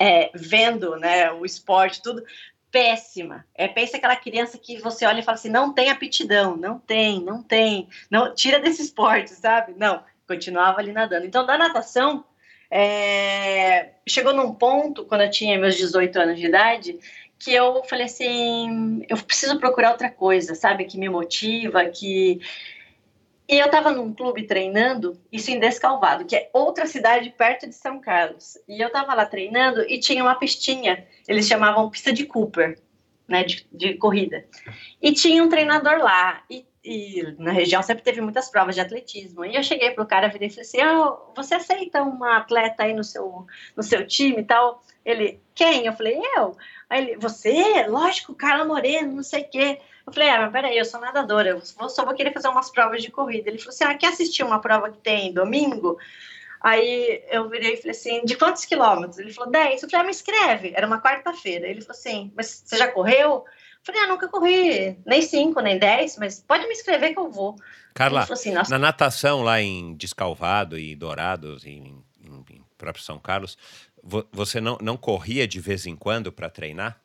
é, 0.00 0.30
vendo 0.34 0.96
né, 0.96 1.30
o 1.32 1.44
esporte, 1.44 2.02
tudo, 2.02 2.24
péssima. 2.72 3.46
É, 3.54 3.68
pensa 3.68 3.98
aquela 3.98 4.16
criança 4.16 4.58
que 4.58 4.80
você 4.80 5.04
olha 5.04 5.20
e 5.20 5.22
fala 5.22 5.36
assim, 5.36 5.50
não 5.50 5.72
tem 5.72 5.90
aptidão, 5.90 6.56
não 6.56 6.78
tem, 6.78 7.20
não 7.20 7.42
tem, 7.42 7.86
não 8.10 8.34
tira 8.34 8.58
desse 8.58 8.82
esporte, 8.82 9.30
sabe? 9.30 9.74
Não, 9.76 10.02
continuava 10.26 10.80
ali 10.80 10.90
nadando. 10.90 11.26
Então, 11.26 11.44
da 11.44 11.58
natação, 11.58 12.24
é, 12.70 13.90
chegou 14.08 14.32
num 14.32 14.54
ponto, 14.54 15.04
quando 15.04 15.20
eu 15.20 15.30
tinha 15.30 15.58
meus 15.58 15.76
18 15.76 16.18
anos 16.18 16.40
de 16.40 16.46
idade, 16.46 16.98
que 17.38 17.52
eu 17.52 17.84
falei 17.84 18.06
assim, 18.06 19.04
eu 19.08 19.16
preciso 19.18 19.58
procurar 19.58 19.90
outra 19.90 20.08
coisa, 20.08 20.54
sabe, 20.54 20.84
que 20.84 20.96
me 20.96 21.08
motiva, 21.08 21.84
que 21.84 22.40
e 23.48 23.58
eu 23.58 23.66
estava 23.66 23.90
num 23.90 24.14
clube 24.14 24.46
treinando, 24.46 25.20
isso 25.30 25.50
em 25.50 25.58
Descalvado, 25.58 26.24
que 26.24 26.36
é 26.36 26.48
outra 26.52 26.86
cidade 26.86 27.30
perto 27.30 27.68
de 27.68 27.74
São 27.74 28.00
Carlos. 28.00 28.56
E 28.68 28.80
eu 28.80 28.86
estava 28.86 29.14
lá 29.14 29.26
treinando 29.26 29.82
e 29.82 29.98
tinha 29.98 30.22
uma 30.22 30.34
pistinha, 30.34 31.06
eles 31.26 31.46
chamavam 31.46 31.90
pista 31.90 32.12
de 32.12 32.24
Cooper, 32.24 32.78
né, 33.26 33.44
de, 33.44 33.66
de 33.72 33.94
corrida. 33.94 34.46
E 35.00 35.12
tinha 35.12 35.42
um 35.42 35.48
treinador 35.48 35.98
lá, 35.98 36.42
e, 36.48 36.64
e, 36.84 37.34
na 37.38 37.52
região 37.52 37.82
sempre 37.82 38.02
teve 38.02 38.20
muitas 38.20 38.48
provas 38.48 38.74
de 38.74 38.80
atletismo. 38.80 39.44
E 39.44 39.54
eu 39.54 39.62
cheguei 39.62 39.90
pro 39.90 40.06
cara, 40.06 40.28
virei 40.28 40.48
e 40.48 40.50
falei 40.50 40.66
assim, 40.66 40.82
oh, 40.84 41.34
você 41.34 41.54
aceita 41.54 42.02
uma 42.02 42.36
atleta 42.36 42.84
aí 42.84 42.94
no 42.94 43.04
seu, 43.04 43.46
no 43.76 43.82
seu 43.82 44.06
time 44.06 44.40
e 44.40 44.44
tal? 44.44 44.82
Ele, 45.04 45.40
quem? 45.54 45.86
Eu 45.86 45.92
falei, 45.92 46.20
eu. 46.36 46.56
Aí 46.88 47.02
ele, 47.02 47.16
você? 47.16 47.86
Lógico, 47.86 48.34
Carla 48.34 48.64
Moreno, 48.64 49.12
não 49.12 49.22
sei 49.22 49.42
o 49.42 49.50
quê. 49.50 49.80
Eu 50.06 50.12
falei, 50.12 50.28
ah, 50.28 50.40
mas 50.40 50.52
peraí, 50.52 50.76
eu 50.76 50.84
sou 50.84 51.00
nadadora, 51.00 51.50
eu 51.50 51.88
só 51.88 52.04
vou 52.04 52.14
querer 52.14 52.32
fazer 52.32 52.48
umas 52.48 52.70
provas 52.70 53.02
de 53.02 53.10
corrida. 53.10 53.48
Ele 53.48 53.58
falou 53.58 53.70
assim, 53.70 53.84
ah, 53.84 53.94
quer 53.94 54.08
assistir 54.08 54.42
uma 54.42 54.60
prova 54.60 54.90
que 54.90 54.98
tem 54.98 55.32
domingo? 55.32 55.98
Aí 56.60 57.22
eu 57.28 57.48
virei 57.48 57.74
e 57.74 57.76
falei 57.76 57.90
assim, 57.90 58.24
de 58.24 58.36
quantos 58.36 58.64
quilômetros? 58.64 59.18
Ele 59.18 59.32
falou, 59.32 59.50
10. 59.50 59.82
Eu 59.82 59.90
falei, 59.90 60.02
ah, 60.02 60.06
me 60.06 60.10
inscreve. 60.10 60.72
Era 60.74 60.86
uma 60.86 61.00
quarta-feira. 61.00 61.66
Ele 61.66 61.80
falou 61.80 61.96
assim, 61.96 62.32
mas 62.36 62.62
você 62.64 62.76
já 62.76 62.88
correu? 62.88 63.30
Eu 63.30 63.44
falei, 63.84 64.00
ah, 64.02 64.06
nunca 64.06 64.28
corri 64.28 64.96
nem 65.04 65.22
5, 65.22 65.60
nem 65.60 65.78
10, 65.78 66.18
mas 66.18 66.40
pode 66.40 66.66
me 66.66 66.72
inscrever 66.72 67.12
que 67.12 67.18
eu 67.18 67.30
vou. 67.30 67.56
Carla, 67.94 68.22
assim, 68.22 68.52
na 68.52 68.78
natação 68.78 69.42
lá 69.42 69.60
em 69.60 69.94
Descalvado 69.94 70.78
e 70.78 70.94
Dourados, 70.94 71.66
em, 71.66 72.02
em, 72.20 72.44
em 72.50 72.64
próprio 72.78 73.04
São 73.04 73.18
Carlos, 73.18 73.58
você 74.32 74.60
não, 74.60 74.78
não 74.80 74.96
corria 74.96 75.46
de 75.46 75.60
vez 75.60 75.86
em 75.86 75.94
quando 75.96 76.32
para 76.32 76.48
treinar? 76.48 77.01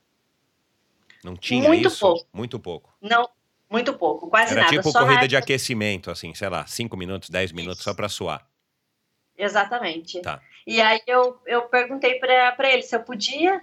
Não 1.27 1.35
tinha 1.35 1.67
muito 1.67 1.87
isso? 1.87 1.99
Pouco. 1.99 2.27
Muito 2.31 2.59
pouco. 2.59 2.93
Não, 3.01 3.29
muito 3.69 3.93
pouco, 3.93 4.29
quase 4.29 4.53
Era 4.53 4.61
nada. 4.61 4.73
tipo 4.73 4.89
só 4.89 4.99
corrida 4.99 5.27
de 5.27 5.35
aquecimento, 5.35 6.09
assim, 6.09 6.33
sei 6.33 6.47
lá, 6.47 6.65
5 6.65 6.95
minutos, 6.95 7.29
10 7.29 7.51
minutos 7.51 7.83
só 7.83 7.93
para 7.93 8.07
suar. 8.07 8.47
Exatamente. 9.37 10.21
Tá. 10.21 10.41
E 10.65 10.81
aí 10.81 11.01
eu, 11.05 11.37
eu 11.45 11.63
perguntei 11.63 12.15
para 12.15 12.71
ele 12.71 12.81
se 12.81 12.95
eu 12.95 13.01
podia. 13.01 13.61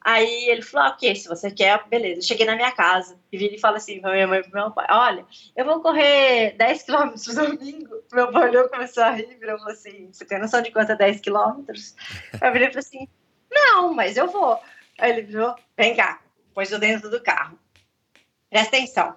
Aí 0.00 0.48
ele 0.48 0.62
falou, 0.62 0.92
ok, 0.92 1.14
se 1.16 1.26
você 1.26 1.50
quer, 1.50 1.82
beleza. 1.88 2.20
Eu 2.20 2.22
cheguei 2.22 2.46
na 2.46 2.54
minha 2.54 2.70
casa 2.70 3.18
e 3.32 3.38
vi 3.38 3.46
ele 3.46 3.58
fala 3.58 3.78
assim 3.78 4.00
pra 4.00 4.12
minha 4.12 4.28
mãe 4.28 4.40
e 4.40 4.42
pro 4.42 4.52
meu 4.52 4.70
pai, 4.70 4.86
olha, 4.90 5.26
eu 5.56 5.64
vou 5.64 5.80
correr 5.80 6.54
10 6.56 6.82
quilômetros 6.82 7.34
domingo. 7.34 7.96
Meu 8.12 8.30
pai 8.30 8.48
olhou, 8.48 8.68
começou 8.68 9.02
a 9.02 9.10
rir, 9.10 9.36
virou 9.40 9.56
assim, 9.68 10.08
você 10.12 10.24
tem 10.24 10.38
noção 10.38 10.62
de 10.62 10.70
quanto 10.70 10.92
é 10.92 10.96
10 10.96 11.20
quilômetros? 11.20 11.96
Eu 12.40 12.52
virei 12.52 12.68
e 12.68 12.72
falei 12.72 12.78
assim, 12.78 13.08
não, 13.50 13.92
mas 13.92 14.16
eu 14.16 14.28
vou. 14.28 14.60
Aí 14.98 15.10
ele 15.10 15.22
virou, 15.22 15.54
vem 15.76 15.96
cá, 15.96 16.20
pôs 16.58 16.72
eu 16.72 16.80
dentro 16.80 17.08
do 17.08 17.20
carro. 17.20 17.56
Presta 18.50 18.76
atenção. 18.76 19.16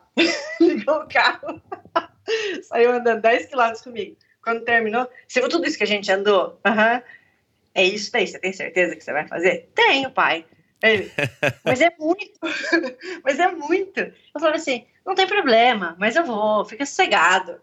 Ligou 0.60 0.97
o 1.01 1.08
carro, 1.08 1.60
saiu 2.62 2.91
andando 2.91 3.19
10 3.19 3.47
quilômetros 3.47 3.82
comigo. 3.82 4.15
Quando 4.43 4.63
terminou, 4.63 5.10
você 5.27 5.39
viu 5.39 5.49
tudo 5.49 5.65
isso 5.65 5.75
que 5.75 5.84
a 5.84 5.88
gente 5.88 6.12
andou? 6.12 6.62
Uhum. 6.63 7.01
É 7.73 7.84
isso 7.84 8.12
daí, 8.12 8.27
você 8.27 8.38
tem 8.38 8.54
certeza 8.54 8.95
que 8.95 9.04
você 9.04 9.12
vai 9.12 9.27
fazer? 9.27 9.71
Tenho, 9.73 10.12
pai. 10.12 10.45
Ele, 10.84 11.12
mas 11.65 11.82
é 11.82 11.91
muito, 11.97 12.39
mas 13.23 13.39
é 13.39 13.51
muito. 13.51 13.99
Eu 13.99 14.39
falei 14.39 14.58
assim, 14.58 14.86
não 15.04 15.15
tem 15.15 15.25
problema, 15.25 15.95
mas 15.97 16.15
eu 16.15 16.23
vou, 16.23 16.63
fica 16.65 16.86
sossegado. 16.86 17.60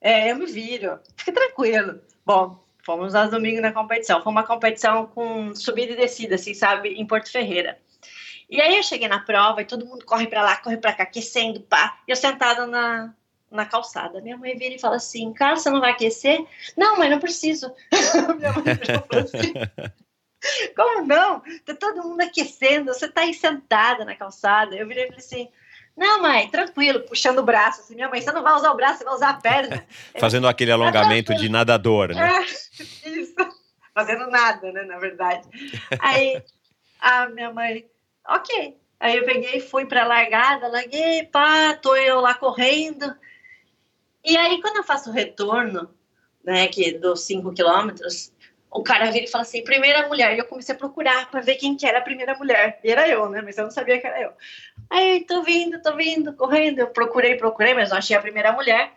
É, 0.00 0.30
eu 0.30 0.36
me 0.36 0.46
viro, 0.46 0.98
fica 1.14 1.32
tranquilo. 1.32 2.00
Bom, 2.24 2.64
fomos 2.86 3.14
aos 3.14 3.30
domingos 3.30 3.60
na 3.60 3.72
competição. 3.72 4.22
Foi 4.22 4.32
uma 4.32 4.46
competição 4.46 5.06
com 5.08 5.54
subida 5.54 5.92
e 5.92 5.96
descida, 5.96 6.36
assim, 6.36 6.54
sabe, 6.54 6.94
em 6.94 7.06
Porto 7.06 7.30
Ferreira. 7.30 7.78
E 8.50 8.60
aí 8.60 8.76
eu 8.76 8.82
cheguei 8.82 9.06
na 9.06 9.20
prova 9.20 9.62
e 9.62 9.64
todo 9.64 9.86
mundo 9.86 10.04
corre 10.04 10.26
para 10.26 10.42
lá, 10.42 10.56
corre 10.56 10.76
para 10.76 10.92
cá, 10.92 11.04
aquecendo, 11.04 11.60
pá. 11.60 12.00
E 12.06 12.10
eu 12.10 12.16
sentada 12.16 12.66
na, 12.66 13.14
na 13.48 13.64
calçada. 13.64 14.20
Minha 14.20 14.36
mãe 14.36 14.56
vira 14.56 14.74
e 14.74 14.80
fala 14.80 14.96
assim: 14.96 15.32
Cara, 15.32 15.54
você 15.54 15.70
não 15.70 15.80
vai 15.80 15.92
aquecer? 15.92 16.44
Não, 16.76 16.98
mãe, 16.98 17.08
não 17.08 17.20
preciso. 17.20 17.72
Minha 18.38 18.52
mãe 18.52 18.74
falou 18.74 19.24
assim. 19.24 19.52
Como 20.74 21.06
não? 21.06 21.42
Tá 21.64 21.74
todo 21.74 22.02
mundo 22.02 22.22
aquecendo, 22.22 22.92
você 22.92 23.06
tá 23.08 23.20
aí 23.20 23.34
sentada 23.34 24.04
na 24.04 24.16
calçada. 24.16 24.74
Eu 24.74 24.88
virei 24.88 25.04
e 25.04 25.06
falei 25.08 25.20
assim: 25.20 25.48
Não, 25.96 26.22
mãe, 26.22 26.48
tranquilo, 26.48 27.02
puxando 27.02 27.38
o 27.38 27.44
braço. 27.44 27.82
Assim, 27.82 27.94
minha 27.94 28.08
mãe, 28.08 28.20
você 28.20 28.32
não 28.32 28.42
vai 28.42 28.54
usar 28.54 28.72
o 28.72 28.76
braço, 28.76 28.98
você 28.98 29.04
vai 29.04 29.14
usar 29.14 29.30
a 29.30 29.34
perna. 29.34 29.86
Fazendo 30.18 30.48
aquele 30.48 30.72
alongamento 30.72 31.34
de 31.36 31.48
nadador, 31.48 32.14
né? 32.14 32.36
É, 32.36 33.10
isso. 33.10 33.34
Fazendo 33.94 34.28
nada, 34.28 34.72
né, 34.72 34.82
na 34.82 34.98
verdade. 34.98 35.46
Aí 36.00 36.42
a 37.00 37.28
minha 37.28 37.52
mãe, 37.52 37.84
ok. 38.30 38.78
Aí 38.98 39.16
eu 39.16 39.24
peguei 39.24 39.60
fui 39.60 39.86
pra 39.86 40.06
largada, 40.06 40.68
larguei, 40.68 41.24
pá, 41.24 41.74
tô 41.74 41.96
eu 41.96 42.20
lá 42.20 42.34
correndo. 42.34 43.16
E 44.22 44.36
aí, 44.36 44.60
quando 44.60 44.76
eu 44.76 44.84
faço 44.84 45.10
o 45.10 45.12
retorno, 45.12 45.90
né, 46.44 46.68
que 46.68 46.92
dos 46.98 47.22
5 47.22 47.52
quilômetros, 47.54 48.32
o 48.70 48.82
cara 48.82 49.10
vira 49.10 49.24
e 49.24 49.28
fala 49.30 49.42
assim, 49.42 49.64
primeira 49.64 50.06
mulher. 50.06 50.34
E 50.34 50.38
eu 50.38 50.44
comecei 50.44 50.74
a 50.74 50.78
procurar 50.78 51.30
para 51.30 51.40
ver 51.40 51.56
quem 51.56 51.76
que 51.76 51.86
era 51.86 51.98
a 51.98 52.02
primeira 52.02 52.36
mulher. 52.36 52.78
E 52.84 52.90
era 52.90 53.08
eu, 53.08 53.28
né? 53.28 53.40
Mas 53.42 53.56
eu 53.58 53.64
não 53.64 53.70
sabia 53.70 53.98
que 53.98 54.06
era 54.06 54.20
eu. 54.20 54.32
Aí, 54.90 55.24
tô 55.24 55.42
vindo, 55.42 55.80
tô 55.82 55.96
vindo, 55.96 56.34
correndo. 56.34 56.80
Eu 56.80 56.88
procurei, 56.88 57.36
procurei, 57.36 57.74
mas 57.74 57.90
não 57.90 57.96
achei 57.96 58.16
a 58.16 58.20
primeira 58.20 58.52
mulher. 58.52 58.92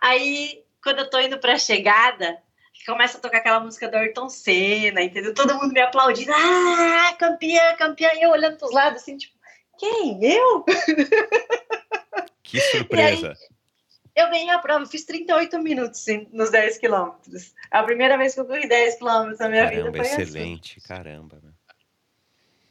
Aí, 0.00 0.64
quando 0.82 0.98
eu 1.00 1.10
tô 1.10 1.18
indo 1.20 1.38
pra 1.38 1.56
chegada, 1.58 2.36
começa 2.84 3.18
a 3.18 3.20
tocar 3.20 3.38
aquela 3.38 3.60
música 3.60 3.88
do 3.88 3.96
Ayrton 3.96 4.28
Senna, 4.28 5.02
entendeu? 5.02 5.34
Todo 5.34 5.54
mundo 5.54 5.72
me 5.72 5.80
aplaudindo. 5.80 6.32
Ah, 6.32 7.14
campeã, 7.18 7.74
campeã. 7.76 8.10
E 8.14 8.22
eu 8.22 8.30
olhando 8.30 8.58
pros 8.58 8.72
lados, 8.72 9.02
assim, 9.02 9.16
tipo, 9.16 9.34
quem? 9.78 10.18
Eu? 10.22 10.64
Que 12.42 12.60
surpresa. 12.60 13.34
Eu 14.14 14.30
ganhei 14.30 14.48
a 14.48 14.58
prova, 14.58 14.86
fiz 14.86 15.04
38 15.04 15.58
minutos 15.58 16.00
sim, 16.00 16.26
nos 16.32 16.50
10 16.50 16.78
quilômetros. 16.78 17.54
A 17.70 17.82
primeira 17.82 18.16
vez 18.16 18.32
que 18.32 18.40
eu 18.40 18.46
corri 18.46 18.66
10 18.66 18.96
quilômetros 18.96 19.38
na 19.38 19.48
minha 19.48 19.64
caramba, 19.64 19.90
vida. 19.90 20.04
Foi 20.04 20.22
excelente, 20.22 20.78
assim. 20.78 20.88
caramba. 20.88 21.38
Né? 21.42 21.50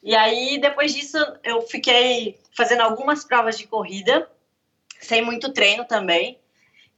E 0.02 0.16
aí, 0.16 0.58
depois 0.60 0.94
disso, 0.94 1.18
eu 1.44 1.62
fiquei 1.62 2.40
fazendo 2.56 2.82
algumas 2.82 3.24
provas 3.24 3.58
de 3.58 3.68
corrida, 3.68 4.28
sem 5.00 5.22
muito 5.22 5.52
treino 5.54 5.86
também. 5.86 6.40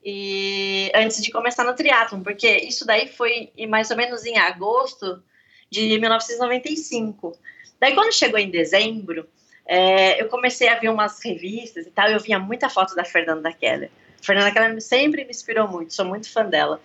E 0.03 0.91
antes 0.95 1.21
de 1.21 1.31
começar 1.31 1.63
no 1.63 1.75
triatlon, 1.75 2.21
porque 2.21 2.47
isso 2.47 2.86
daí 2.86 3.07
foi 3.07 3.51
mais 3.67 3.91
ou 3.91 3.97
menos 3.97 4.25
em 4.25 4.38
agosto 4.38 5.21
de 5.69 5.99
1995. 5.99 7.38
Daí, 7.79 7.93
quando 7.93 8.13
chegou 8.13 8.39
em 8.39 8.49
dezembro, 8.49 9.27
é, 9.65 10.21
eu 10.21 10.29
comecei 10.29 10.69
a 10.69 10.79
ver 10.79 10.89
umas 10.89 11.21
revistas 11.23 11.86
e 11.86 11.91
tal, 11.91 12.10
eu 12.10 12.19
via 12.19 12.39
muita 12.39 12.69
foto 12.69 12.95
da 12.95 13.03
Fernanda 13.03 13.51
Keller. 13.51 13.91
Fernanda 14.21 14.51
Keller 14.51 14.81
sempre 14.81 15.23
me 15.25 15.31
inspirou 15.31 15.67
muito, 15.67 15.93
sou 15.93 16.05
muito 16.05 16.31
fã 16.31 16.45
dela. 16.45 16.81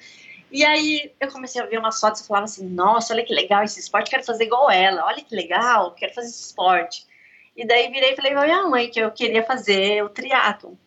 E 0.51 0.65
aí 0.65 1.13
eu 1.19 1.29
comecei 1.29 1.63
a 1.63 1.67
ver 1.67 1.79
umas 1.79 1.99
fotos 1.99 2.21
e 2.21 2.27
falava 2.27 2.45
assim, 2.45 2.69
nossa, 2.69 3.15
olha 3.15 3.25
que 3.25 3.33
legal 3.33 3.63
esse 3.65 3.81
esporte, 3.81 4.11
quero 4.11 4.25
fazer 4.25 4.45
igual 4.45 4.71
ela, 4.71 5.07
olha 5.07 5.23
que 5.23 5.35
legal, 5.35 5.93
quero 5.93 6.13
fazer 6.13 6.29
esse 6.29 6.43
esporte. 6.43 7.07
E 7.57 7.67
daí 7.67 7.91
virei 7.91 8.13
e 8.13 8.17
falei 8.17 8.33
pra 8.33 8.45
minha 8.45 8.63
mãe 8.65 8.91
que 8.91 9.01
eu 9.01 9.11
queria 9.11 9.43
fazer 9.43 10.05
o 10.05 10.09
triatlo. 10.09 10.79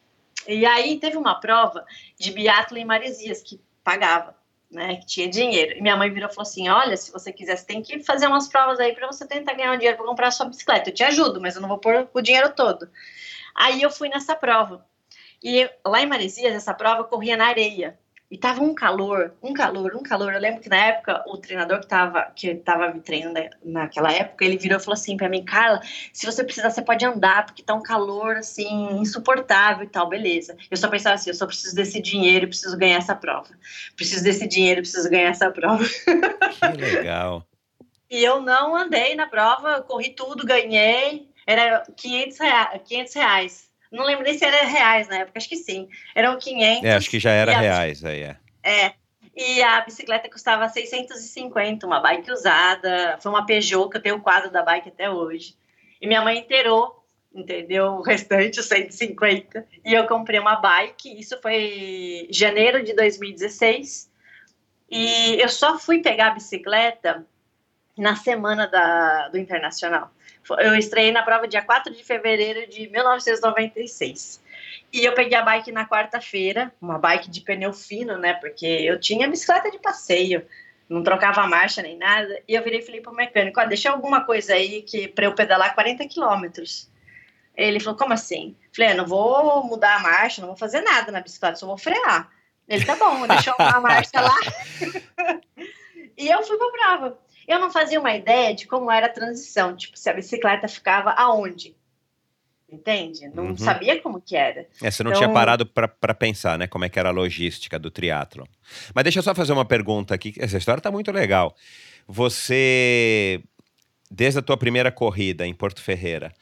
E 0.48 0.66
aí 0.66 1.00
teve 1.00 1.18
uma 1.18 1.40
prova 1.40 1.86
de 2.20 2.32
biatlo 2.32 2.78
em 2.78 2.86
Maresias 2.86 3.42
que 3.42 3.60
pagava, 3.84 4.36
né, 4.70 4.96
que 4.98 5.06
tinha 5.06 5.30
dinheiro. 5.30 5.78
E 5.78 5.82
minha 5.82 5.96
mãe 5.96 6.12
virou 6.12 6.30
e 6.30 6.34
falou 6.34 6.48
assim, 6.48 6.70
olha, 6.70 6.96
se 6.98 7.12
você 7.12 7.32
quiser, 7.32 7.58
você 7.58 7.66
tem 7.66 7.82
que 7.82 8.04
fazer 8.04 8.28
umas 8.28 8.48
provas 8.48 8.80
aí 8.80 8.94
para 8.94 9.08
você 9.08 9.28
tentar 9.28 9.54
ganhar 9.54 9.74
um 9.74 9.78
dinheiro 9.78 9.98
para 9.98 10.06
comprar 10.06 10.28
a 10.28 10.32
sua 10.32 10.48
bicicleta. 10.48 10.90
Eu 10.90 10.94
te 10.94 11.04
ajudo, 11.04 11.42
mas 11.42 11.56
eu 11.56 11.62
não 11.62 11.70
vou 11.70 11.78
pôr 11.78 12.08
o 12.14 12.22
dinheiro 12.22 12.54
todo. 12.54 12.90
Aí 13.54 13.82
eu 13.82 13.90
fui 13.90 14.10
nessa 14.10 14.36
prova. 14.36 14.86
E 15.44 15.70
lá 15.86 16.02
em 16.02 16.08
Maresias, 16.08 16.54
essa 16.54 16.74
prova 16.74 17.04
corria 17.04 17.38
na 17.38 17.48
areia. 17.48 17.98
E 18.30 18.38
tava 18.38 18.64
um 18.64 18.74
calor, 18.74 19.36
um 19.42 19.54
calor, 19.54 19.96
um 19.96 20.02
calor. 20.02 20.34
Eu 20.34 20.40
lembro 20.40 20.60
que 20.60 20.68
na 20.68 20.78
época 20.78 21.24
o 21.28 21.38
treinador 21.38 21.80
que 21.80 21.88
tava, 21.88 22.24
que 22.36 22.56
tava 22.56 22.92
me 22.92 23.00
treinando 23.00 23.40
naquela 23.64 24.12
época, 24.12 24.44
ele 24.44 24.58
virou 24.58 24.80
e 24.80 24.82
falou 24.82 24.96
assim 24.96 25.16
para 25.16 25.30
mim, 25.30 25.46
Carla, 25.46 25.80
se 26.12 26.26
você 26.26 26.44
precisar, 26.44 26.72
você 26.72 26.82
pode 26.82 27.06
andar, 27.06 27.46
porque 27.46 27.62
tá 27.62 27.76
um 27.76 27.84
calor 27.84 28.38
assim, 28.38 28.98
insuportável 29.00 29.86
e 29.86 29.90
tal, 29.90 30.10
beleza. 30.10 30.58
Eu 30.72 30.78
só 30.78 30.88
pensava 30.88 31.16
assim, 31.16 31.30
eu 31.30 31.36
só 31.36 31.46
preciso 31.46 31.76
desse 31.76 32.02
dinheiro 32.02 32.46
e 32.46 32.48
preciso 32.48 32.76
ganhar 32.78 32.98
essa 32.98 33.16
prova. 33.16 33.50
Preciso 33.96 34.24
desse 34.24 34.48
dinheiro 34.48 34.80
e 34.80 34.84
preciso 34.84 35.10
ganhar 35.10 35.30
essa 35.30 35.52
prova. 35.52 35.84
Que 35.86 36.82
legal. 36.82 37.46
e 38.10 38.24
eu 38.24 38.42
não 38.42 38.76
andei 38.76 39.14
na 39.14 39.28
prova, 39.28 39.82
corri 39.84 40.10
tudo, 40.10 40.48
ganhei. 40.48 41.30
Era 41.46 41.86
500 41.96 42.40
reais. 42.40 42.82
500 42.86 43.14
reais 43.14 43.75
não 43.96 44.06
lembro 44.06 44.24
nem 44.24 44.38
se 44.38 44.46
era 44.46 44.66
reais 44.66 45.08
na 45.08 45.20
época, 45.20 45.38
acho 45.38 45.50
que 45.50 45.58
sim. 45.58 45.88
Eram 46.14 46.38
500. 46.38 46.84
É, 46.84 46.96
acho 46.96 47.10
que 47.10 47.20
já 47.20 47.32
era 47.32 47.58
reais 47.58 48.04
aí, 48.04 48.22
é. 48.22 48.38
É. 48.64 48.94
E 49.36 49.62
a 49.62 49.82
bicicleta 49.82 50.30
custava 50.30 50.70
650, 50.70 51.86
uma 51.86 52.00
bike 52.00 52.32
usada. 52.32 53.18
Foi 53.22 53.32
uma 53.32 53.46
Peugeot, 53.46 53.90
que 53.90 53.98
eu 53.98 54.02
tenho 54.02 54.16
o 54.16 54.22
quadro 54.22 54.50
da 54.50 54.64
bike 54.64 54.90
até 54.90 55.10
hoje. 55.10 55.56
E 56.02 56.08
minha 56.08 56.22
mãe 56.22 56.40
inteirou, 56.40 57.04
entendeu? 57.34 57.94
O 57.94 58.02
restante, 58.02 58.60
os 58.60 58.66
150. 58.66 59.66
E 59.84 59.94
eu 59.94 60.08
comprei 60.08 60.40
uma 60.40 60.56
bike, 60.56 61.20
isso 61.20 61.38
foi 61.42 62.28
janeiro 62.32 62.84
de 62.84 62.94
2016. 62.94 64.10
E 64.90 65.42
eu 65.42 65.50
só 65.50 65.78
fui 65.78 66.02
pegar 66.02 66.28
a 66.28 66.34
bicicleta 66.36 67.26
na 67.98 68.16
semana 68.16 68.68
da, 68.68 69.30
do 69.30 69.38
Internacional. 69.38 70.12
Eu 70.60 70.76
estreiei 70.76 71.12
na 71.12 71.24
prova 71.24 71.48
dia 71.48 71.62
4 71.62 71.94
de 71.94 72.04
fevereiro 72.04 72.70
de 72.70 72.88
1996. 72.90 74.44
E 74.94 75.04
eu 75.04 75.14
peguei 75.14 75.38
a 75.38 75.42
bike 75.42 75.72
na 75.72 75.88
quarta-feira, 75.88 76.72
uma 76.80 77.00
bike 77.00 77.30
de 77.30 77.42
pneu 77.42 77.74
fino, 77.74 78.18
né? 78.18 78.34
Porque 78.36 78.66
eu 78.66 79.00
tinha 79.00 79.28
bicicleta 79.28 79.72
de 79.72 79.80
passeio, 79.80 80.46
não 80.88 81.04
trocava 81.04 81.48
marcha 81.48 81.82
nem 81.82 81.98
nada. 81.98 82.40
E 82.48 82.54
eu 82.54 82.64
virei 82.64 82.80
e 82.80 82.86
falei 82.86 83.02
pro 83.02 83.14
mecânico: 83.14 83.60
ah, 83.60 83.66
deixa 83.66 83.90
alguma 83.90 84.24
coisa 84.24 84.54
aí 84.54 84.82
que 84.84 85.08
para 85.08 85.26
eu 85.26 85.34
pedalar 85.34 85.74
40 85.74 86.08
quilômetros. 86.08 86.90
Ele 87.56 87.80
falou: 87.80 87.98
como 87.98 88.14
assim? 88.14 88.56
Falei: 88.74 88.92
ah, 88.92 88.96
não 88.96 89.06
vou 89.06 89.64
mudar 89.64 89.96
a 89.96 90.00
marcha, 90.00 90.42
não 90.42 90.50
vou 90.50 90.58
fazer 90.58 90.82
nada 90.82 91.12
na 91.12 91.22
bicicleta, 91.22 91.58
só 91.58 91.66
vou 91.66 91.78
frear. 91.78 92.30
Ele 92.68 92.86
tá 92.86 92.96
bom, 92.96 93.28
deixou 93.28 93.54
uma 93.60 93.80
marcha 93.80 94.20
lá. 94.20 94.36
e 96.18 96.28
eu 96.28 96.44
fui 96.44 96.58
pra 96.58 96.70
prova. 96.70 97.25
Eu 97.48 97.60
não 97.60 97.72
fazia 97.72 98.00
uma 98.00 98.16
ideia 98.16 98.54
de 98.56 98.68
como 98.68 98.92
era 98.92 99.06
a 99.08 99.10
transição, 99.10 99.76
tipo, 99.76 99.98
se 99.98 100.10
a 100.10 100.14
bicicleta 100.14 100.68
ficava 100.68 101.12
aonde. 101.12 101.76
Entende? 102.70 103.30
Não 103.34 103.48
uhum. 103.48 103.58
sabia 103.58 104.02
como 104.02 104.20
que 104.20 104.36
era. 104.36 104.68
É, 104.82 104.90
você 104.90 105.04
não 105.04 105.12
então... 105.12 105.22
tinha 105.22 105.34
parado 105.34 105.66
para 105.66 106.14
pensar, 106.14 106.58
né, 106.58 106.68
como 106.68 106.84
é 106.84 106.90
que 106.90 106.98
era 106.98 107.10
a 107.10 107.12
logística 107.12 107.78
do 107.78 107.92
triatlo. 107.92 108.48
Mas 108.94 109.04
deixa 109.04 109.20
eu 109.20 109.24
só 109.24 109.36
fazer 109.36 109.54
uma 109.54 109.66
pergunta 109.66 110.16
aqui, 110.16 110.34
essa 110.40 110.58
história 110.58 110.82
tá 110.82 110.92
muito 110.92 111.12
legal. 111.12 111.56
Você, 112.08 113.44
desde 114.10 114.40
a 114.40 114.42
tua 114.42 114.58
primeira 114.58 114.92
corrida 114.92 115.46
em 115.46 115.54
Porto 115.54 115.82
Ferreira 115.82 116.34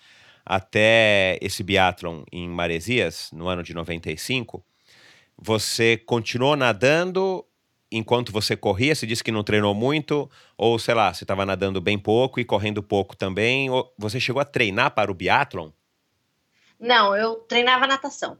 até 0.45 1.37
esse 1.41 1.63
biatlon 1.63 2.23
em 2.31 2.47
Maresias, 2.49 3.29
no 3.31 3.47
ano 3.47 3.63
de 3.63 3.73
95, 3.73 4.63
você 5.37 5.97
continuou 5.97 6.55
nadando 6.55 7.45
enquanto 7.93 8.31
você 8.31 8.57
corria, 8.57 8.95
você 8.95 9.05
disse 9.05 9.23
que 9.23 9.31
não 9.31 9.43
treinou 9.43 9.73
muito, 9.75 10.29
ou 10.57 10.79
sei 10.79 10.93
lá, 10.93 11.13
você 11.13 11.23
estava 11.23 11.45
nadando 11.45 11.79
bem 11.79 11.97
pouco 11.97 12.39
e 12.39 12.45
correndo 12.45 12.81
pouco 12.81 13.15
também, 13.15 13.69
ou 13.69 13.93
você 13.97 14.19
chegou 14.19 14.41
a 14.41 14.45
treinar 14.45 14.91
para 14.91 15.11
o 15.11 15.13
biatlon? 15.13 15.69
Não, 16.79 17.15
eu 17.15 17.35
treinava 17.35 17.87
natação. 17.87 18.37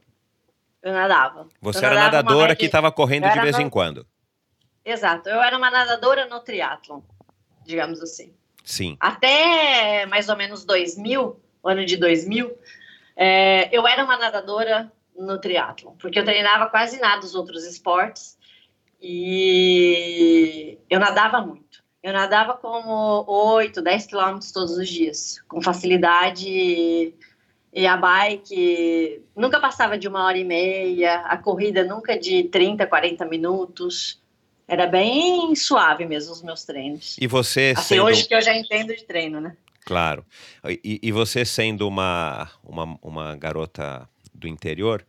Eu 0.82 0.92
nadava. 0.92 1.48
Você 1.62 1.80
eu 1.80 1.86
era 1.86 1.96
nadava 1.96 2.24
nadadora 2.24 2.56
que 2.56 2.66
estava 2.66 2.92
correndo 2.92 3.30
de 3.32 3.40
vez 3.40 3.56
no... 3.58 3.62
em 3.62 3.70
quando. 3.70 4.06
Exato, 4.84 5.30
eu 5.30 5.42
era 5.42 5.58
uma 5.58 5.72
nadadora 5.72 6.26
no 6.26 6.42
triatlon, 6.42 7.00
digamos 7.66 8.02
assim. 8.02 8.34
Sim. 8.66 8.98
Até 9.00 10.06
mais 10.08 10.28
ou 10.28 10.36
menos 10.36 10.66
2000, 10.66 11.40
o 11.62 11.70
ano 11.70 11.86
de 11.86 11.96
2000, 11.96 12.52
é, 13.16 13.70
eu 13.72 13.88
era 13.88 14.04
uma 14.04 14.18
nadadora 14.18 14.92
no 15.16 15.40
triatlon, 15.40 15.94
porque 15.94 16.20
eu 16.20 16.26
treinava 16.26 16.68
quase 16.68 17.00
nada 17.00 17.26
os 17.26 17.36
outros 17.36 17.66
esportes 17.66 18.38
e 19.04 20.80
eu 20.90 20.98
nadava 21.00 21.42
muito. 21.42 21.84
Eu 22.02 22.14
nadava 22.14 22.54
como 22.54 23.26
8, 23.28 23.82
10 23.82 24.06
quilômetros 24.08 24.52
todos 24.52 24.78
os 24.78 24.88
dias, 24.88 25.42
com 25.48 25.62
facilidade. 25.62 27.14
E 27.76 27.88
a 27.88 27.98
bike 27.98 29.24
nunca 29.36 29.60
passava 29.60 29.98
de 29.98 30.08
uma 30.08 30.26
hora 30.26 30.38
e 30.38 30.44
meia, 30.44 31.22
a 31.22 31.38
corrida 31.38 31.84
nunca 31.84 32.18
de 32.18 32.46
30, 32.46 32.88
40 32.88 33.26
minutos. 33.26 34.22
Era 34.68 34.88
bem 34.88 35.54
suave 35.56 36.06
mesmo 36.06 36.32
os 36.32 36.42
meus 36.42 36.64
treinos. 36.64 37.18
E 37.20 37.28
você 37.28 37.74
assim, 37.76 37.96
sendo... 37.96 38.06
hoje 38.06 38.26
que 38.26 38.34
eu 38.34 38.42
já 38.42 38.56
entendo 38.56 38.96
de 38.96 39.04
treino, 39.04 39.42
né? 39.42 39.58
Claro. 39.86 40.26
E, 40.66 41.00
e 41.04 41.12
você 41.12 41.44
sendo 41.44 41.88
uma, 41.88 42.50
uma, 42.64 42.98
uma 43.02 43.36
garota 43.36 44.08
do 44.34 44.48
interior, 44.48 45.06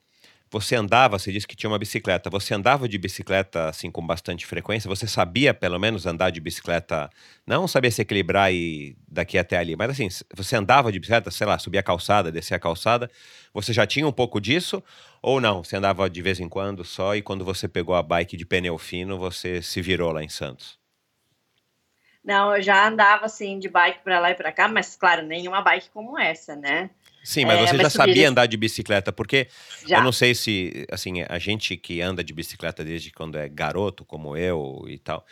você 0.55 0.77
andava, 0.77 1.19
você 1.19 1.33
disse 1.33 1.49
que 1.49 1.57
tinha 1.57 1.69
uma 1.69 1.81
bicicleta. 1.81 2.31
Você 2.31 2.55
andava 2.55 2.89
de 2.89 2.97
bicicleta 2.97 3.69
assim 3.69 3.91
com 3.91 4.07
bastante 4.07 4.47
frequência? 4.47 4.89
Você 4.89 5.05
sabia 5.05 5.53
pelo 5.53 5.81
menos 5.81 6.07
andar 6.07 6.31
de 6.31 6.41
bicicleta? 6.41 7.11
Não 7.45 7.67
sabia 7.67 7.91
se 7.91 8.01
equilibrar 8.01 8.53
e 8.53 8.97
daqui 9.09 9.37
até 9.37 9.59
ali, 9.59 9.75
mas 9.75 9.91
assim, 9.91 10.07
você 10.33 10.55
andava 10.55 10.93
de 10.93 11.01
bicicleta, 11.01 11.29
sei 11.33 11.45
lá, 11.45 11.59
subia 11.59 11.81
a 11.81 11.83
calçada, 11.83 12.31
descia 12.31 12.57
a 12.57 12.61
calçada. 12.61 13.11
Você 13.53 13.73
já 13.73 13.85
tinha 13.85 14.07
um 14.07 14.13
pouco 14.13 14.41
disso 14.41 14.81
ou 15.21 15.41
não? 15.41 15.65
Você 15.65 15.75
andava 15.75 16.09
de 16.09 16.23
vez 16.23 16.39
em 16.39 16.49
quando 16.49 16.85
só 16.85 17.17
e 17.17 17.23
quando 17.23 17.45
você 17.45 17.67
pegou 17.67 17.97
a 17.97 18.03
bike 18.03 18.37
de 18.37 18.47
pneu 18.47 18.79
fino, 18.79 19.19
você 19.19 19.61
se 19.61 19.83
virou 19.83 20.13
lá 20.13 20.23
em 20.23 20.29
Santos? 20.29 20.79
Não, 22.25 22.55
eu 22.55 22.63
já 22.63 22.87
andava 22.87 23.27
assim 23.27 23.59
de 23.59 23.69
bike 23.69 24.05
para 24.05 24.21
lá 24.21 24.31
e 24.31 24.35
para 24.37 24.53
cá, 24.53 24.69
mas 24.69 24.95
claro, 24.95 25.23
nenhuma 25.23 25.61
bike 25.61 25.91
como 25.91 26.17
essa, 26.17 26.55
né? 26.55 26.91
Sim, 27.25 27.47
mas 27.47 27.59
é, 27.59 27.67
você 27.67 27.73
mas 27.73 27.83
já 27.85 27.91
sabia 27.91 28.29
andar 28.29 28.45
de 28.45 28.57
bicicleta, 28.57 29.11
porque 29.11 29.49
já. 29.89 29.97
eu 29.97 30.03
não 30.05 30.13
sei 30.13 30.35
se, 30.35 30.87
assim, 30.93 31.23
a 31.27 31.39
gente 31.39 31.75
que 31.75 32.03
anda 32.03 32.23
de 32.23 32.35
bicicleta 32.35 32.85
desde 32.85 33.11
quando 33.11 33.39
é 33.39 33.49
garoto, 33.49 34.05
como 34.05 34.37
eu 34.37 34.85
e 34.87 34.99
tal, 34.99 35.25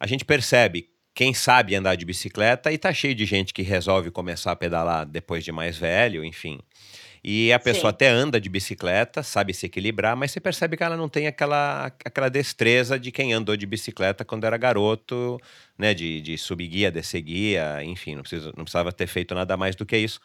a 0.00 0.06
gente 0.06 0.24
percebe 0.24 0.88
quem 1.14 1.34
sabe 1.34 1.74
andar 1.74 1.96
de 1.96 2.04
bicicleta 2.06 2.72
e 2.72 2.78
tá 2.78 2.92
cheio 2.94 3.14
de 3.14 3.26
gente 3.26 3.52
que 3.52 3.62
resolve 3.62 4.10
começar 4.10 4.52
a 4.52 4.56
pedalar 4.56 5.04
depois 5.04 5.44
de 5.44 5.52
mais 5.52 5.76
velho, 5.76 6.24
enfim. 6.24 6.60
E 7.22 7.52
a 7.52 7.58
pessoa 7.58 7.90
Sim. 7.90 7.94
até 7.94 8.08
anda 8.08 8.40
de 8.40 8.48
bicicleta, 8.48 9.22
sabe 9.22 9.52
se 9.52 9.66
equilibrar, 9.66 10.16
mas 10.16 10.30
você 10.30 10.40
percebe 10.40 10.76
que 10.76 10.82
ela 10.82 10.96
não 10.96 11.08
tem 11.08 11.26
aquela, 11.26 11.86
aquela 12.04 12.28
destreza 12.28 12.98
de 12.98 13.10
quem 13.10 13.32
andou 13.32 13.56
de 13.56 13.66
bicicleta 13.66 14.24
quando 14.24 14.44
era 14.44 14.56
garoto, 14.56 15.38
né? 15.76 15.92
De, 15.92 16.20
de 16.20 16.38
subir 16.38 16.68
guia, 16.68 16.90
descer 16.90 17.20
guia, 17.20 17.82
enfim, 17.82 18.14
não, 18.14 18.22
precisa, 18.22 18.52
não 18.56 18.64
precisava 18.64 18.92
ter 18.92 19.06
feito 19.06 19.34
nada 19.34 19.56
mais 19.56 19.74
do 19.74 19.84
que 19.84 19.98
isso. 19.98 20.20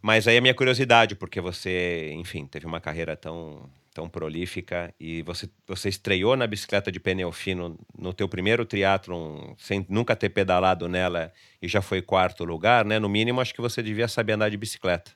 Mas 0.00 0.28
aí 0.28 0.36
a 0.36 0.40
minha 0.40 0.54
curiosidade, 0.54 1.14
porque 1.14 1.40
você, 1.40 2.12
enfim, 2.14 2.46
teve 2.46 2.66
uma 2.66 2.80
carreira 2.80 3.16
tão, 3.16 3.68
tão 3.92 4.08
prolífica 4.08 4.94
e 5.00 5.22
você, 5.22 5.48
você 5.66 5.88
estreou 5.88 6.36
na 6.36 6.46
bicicleta 6.46 6.92
de 6.92 7.00
pneu 7.00 7.32
fino 7.32 7.78
no 7.96 8.12
teu 8.12 8.28
primeiro 8.28 8.64
triatlon, 8.64 9.54
sem 9.56 9.86
nunca 9.88 10.14
ter 10.14 10.28
pedalado 10.28 10.86
nela 10.86 11.32
e 11.60 11.66
já 11.66 11.80
foi 11.80 12.02
quarto 12.02 12.44
lugar, 12.44 12.84
né? 12.84 12.98
No 12.98 13.08
mínimo, 13.08 13.40
acho 13.40 13.54
que 13.54 13.60
você 13.60 13.82
devia 13.82 14.06
saber 14.06 14.34
andar 14.34 14.50
de 14.50 14.56
bicicleta. 14.56 15.12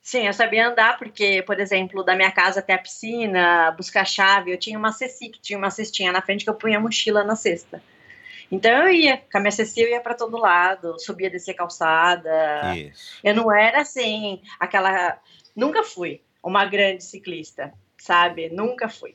Sim, 0.00 0.26
eu 0.26 0.32
sabia 0.32 0.68
andar 0.68 0.98
porque, 0.98 1.42
por 1.42 1.60
exemplo, 1.60 2.02
da 2.02 2.16
minha 2.16 2.30
casa 2.30 2.60
até 2.60 2.72
a 2.72 2.78
piscina, 2.78 3.70
buscar 3.72 4.04
chave, 4.06 4.50
eu 4.50 4.58
tinha 4.58 4.78
uma 4.78 4.92
que 4.92 5.40
tinha 5.42 5.58
uma 5.58 5.70
cestinha 5.70 6.10
na 6.10 6.22
frente 6.22 6.44
que 6.44 6.50
eu 6.50 6.54
punha 6.54 6.78
a 6.78 6.80
mochila 6.80 7.22
na 7.22 7.36
cesta. 7.36 7.82
Então 8.50 8.72
eu 8.72 8.88
ia, 8.92 9.16
com 9.16 9.38
a 9.38 9.40
minha 9.40 9.52
Cecil 9.52 9.88
ia 9.88 10.00
para 10.00 10.14
todo 10.14 10.36
lado, 10.36 10.98
subia, 10.98 11.30
descer 11.30 11.54
calçada. 11.54 12.74
Isso. 12.76 13.18
Eu 13.22 13.34
não 13.34 13.54
era 13.54 13.82
assim, 13.82 14.42
aquela. 14.58 15.18
Nunca 15.54 15.84
fui 15.84 16.20
uma 16.42 16.64
grande 16.64 17.04
ciclista, 17.04 17.72
sabe? 17.96 18.48
Nunca 18.50 18.88
fui. 18.88 19.14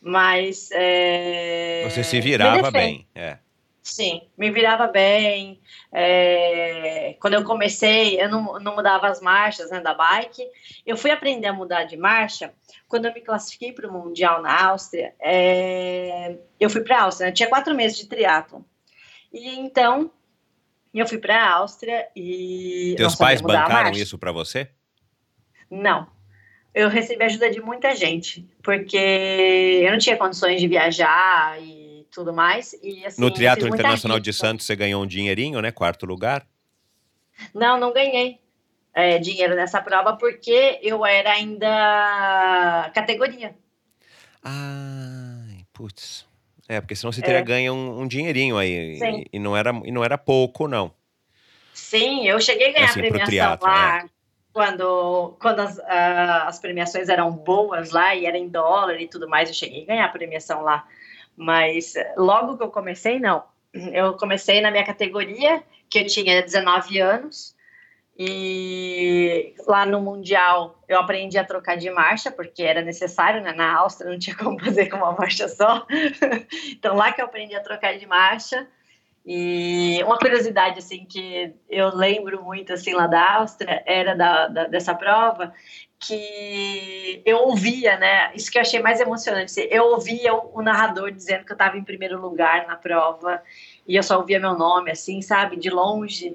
Mas. 0.00 0.68
É... 0.72 1.84
Você 1.88 2.02
se 2.02 2.20
virava 2.20 2.70
bem, 2.70 3.06
é. 3.14 3.38
Sim, 3.82 4.22
me 4.38 4.50
virava 4.50 4.86
bem. 4.86 5.60
É... 5.92 7.16
Quando 7.20 7.34
eu 7.34 7.44
comecei, 7.44 8.20
eu 8.20 8.28
não, 8.28 8.58
não 8.60 8.76
mudava 8.76 9.08
as 9.08 9.20
marchas 9.20 9.70
né, 9.70 9.80
da 9.80 9.92
bike. 9.92 10.42
Eu 10.86 10.96
fui 10.96 11.10
aprender 11.10 11.48
a 11.48 11.52
mudar 11.52 11.84
de 11.84 11.96
marcha 11.96 12.52
quando 12.88 13.06
eu 13.06 13.14
me 13.14 13.20
classifiquei 13.20 13.72
para 13.72 13.88
o 13.88 13.92
Mundial 13.92 14.40
na 14.42 14.66
Áustria. 14.66 15.14
É... 15.20 16.36
Eu 16.58 16.70
fui 16.70 16.82
para 16.82 16.98
a 16.98 17.02
Áustria, 17.02 17.26
né? 17.26 17.30
eu 17.30 17.34
tinha 17.34 17.48
quatro 17.48 17.74
meses 17.74 17.96
de 17.96 18.06
triatlo. 18.06 18.64
E 19.32 19.58
então 19.58 20.10
eu 20.94 21.06
fui 21.06 21.18
para 21.18 21.42
a 21.42 21.52
Áustria 21.54 22.08
e. 22.14 22.94
Teus 22.96 23.14
pais 23.14 23.40
bancaram 23.40 23.92
isso 23.92 24.18
para 24.18 24.30
você? 24.30 24.68
Não. 25.70 26.06
Eu 26.74 26.88
recebi 26.88 27.22
ajuda 27.24 27.50
de 27.50 27.60
muita 27.60 27.94
gente, 27.94 28.48
porque 28.62 28.96
eu 28.96 29.90
não 29.90 29.98
tinha 29.98 30.16
condições 30.16 30.60
de 30.60 30.68
viajar 30.68 31.60
e 31.60 32.06
tudo 32.10 32.32
mais. 32.32 32.74
E, 32.82 33.04
assim, 33.04 33.20
no 33.20 33.30
Teatro 33.30 33.68
Internacional 33.68 34.18
de 34.18 34.32
Santos 34.32 34.64
você 34.64 34.74
ganhou 34.74 35.02
um 35.02 35.06
dinheirinho, 35.06 35.60
né? 35.60 35.70
Quarto 35.70 36.06
lugar? 36.06 36.46
Não, 37.54 37.78
não 37.78 37.92
ganhei 37.92 38.38
é, 38.94 39.18
dinheiro 39.18 39.54
nessa 39.54 39.80
prova 39.80 40.16
porque 40.16 40.78
eu 40.82 41.04
era 41.04 41.32
ainda 41.32 42.90
categoria. 42.94 43.54
Ai, 44.42 45.64
putz. 45.72 46.26
É, 46.68 46.80
porque 46.80 46.94
senão 46.94 47.12
você 47.12 47.20
teria 47.20 47.38
é. 47.38 47.42
ganho 47.42 47.74
um, 47.74 48.00
um, 48.00 48.08
dinheirinho 48.08 48.56
aí. 48.56 48.98
E, 48.98 49.26
e, 49.32 49.38
não 49.38 49.56
era, 49.56 49.70
e 49.84 49.90
não 49.90 50.04
era 50.04 50.16
pouco, 50.16 50.68
não. 50.68 50.92
Sim, 51.74 52.26
eu 52.26 52.40
cheguei 52.40 52.70
a 52.70 52.72
ganhar 52.72 52.90
assim, 52.90 53.00
premiação 53.00 53.30
teatro, 53.30 53.66
lá. 53.66 54.02
Né? 54.02 54.10
Quando, 54.52 55.36
quando 55.40 55.60
as, 55.60 55.78
uh, 55.78 56.46
as 56.46 56.58
premiações 56.58 57.08
eram 57.08 57.32
boas 57.32 57.90
lá 57.90 58.14
e 58.14 58.26
era 58.26 58.36
em 58.36 58.48
dólar 58.48 59.00
e 59.00 59.08
tudo 59.08 59.28
mais, 59.28 59.48
eu 59.48 59.54
cheguei 59.54 59.82
a 59.84 59.86
ganhar 59.86 60.12
premiação 60.12 60.62
lá. 60.62 60.86
Mas 61.36 61.94
logo 62.16 62.56
que 62.56 62.62
eu 62.62 62.70
comecei, 62.70 63.18
não. 63.18 63.44
Eu 63.72 64.14
comecei 64.14 64.60
na 64.60 64.70
minha 64.70 64.84
categoria, 64.84 65.62
que 65.88 66.00
eu 66.00 66.06
tinha 66.06 66.42
19 66.42 67.00
anos, 67.00 67.56
e 68.18 69.54
lá 69.66 69.86
no 69.86 70.00
Mundial 70.00 70.78
eu 70.86 70.98
aprendi 70.98 71.38
a 71.38 71.44
trocar 71.44 71.76
de 71.76 71.90
marcha, 71.90 72.30
porque 72.30 72.62
era 72.62 72.82
necessário, 72.82 73.42
né? 73.42 73.52
Na 73.52 73.74
Áustria 73.78 74.10
não 74.10 74.18
tinha 74.18 74.36
como 74.38 74.58
fazer 74.62 74.88
com 74.88 74.98
uma 74.98 75.12
marcha 75.12 75.48
só. 75.48 75.86
então 76.70 76.94
lá 76.94 77.12
que 77.12 77.20
eu 77.20 77.26
aprendi 77.26 77.54
a 77.54 77.62
trocar 77.62 77.98
de 77.98 78.06
marcha. 78.06 78.66
E 79.24 80.02
uma 80.02 80.18
curiosidade, 80.18 80.80
assim, 80.80 81.06
que 81.06 81.54
eu 81.70 81.94
lembro 81.94 82.42
muito, 82.42 82.72
assim, 82.72 82.92
lá 82.92 83.06
da 83.06 83.36
Áustria, 83.36 83.80
era 83.86 84.16
da, 84.16 84.48
da 84.48 84.64
dessa 84.64 84.94
prova, 84.96 85.54
que 86.00 87.22
eu 87.24 87.38
ouvia, 87.38 87.96
né? 87.98 88.32
Isso 88.34 88.50
que 88.50 88.58
eu 88.58 88.62
achei 88.62 88.80
mais 88.80 89.00
emocionante. 89.00 89.54
Eu 89.70 89.84
ouvia 89.84 90.34
o, 90.34 90.58
o 90.58 90.62
narrador 90.62 91.12
dizendo 91.12 91.44
que 91.44 91.52
eu 91.52 91.54
estava 91.54 91.78
em 91.78 91.84
primeiro 91.84 92.20
lugar 92.20 92.66
na 92.66 92.74
prova, 92.74 93.40
e 93.86 93.94
eu 93.94 94.02
só 94.02 94.18
ouvia 94.18 94.40
meu 94.40 94.58
nome, 94.58 94.90
assim, 94.90 95.22
sabe? 95.22 95.56
De 95.56 95.70
longe. 95.70 96.34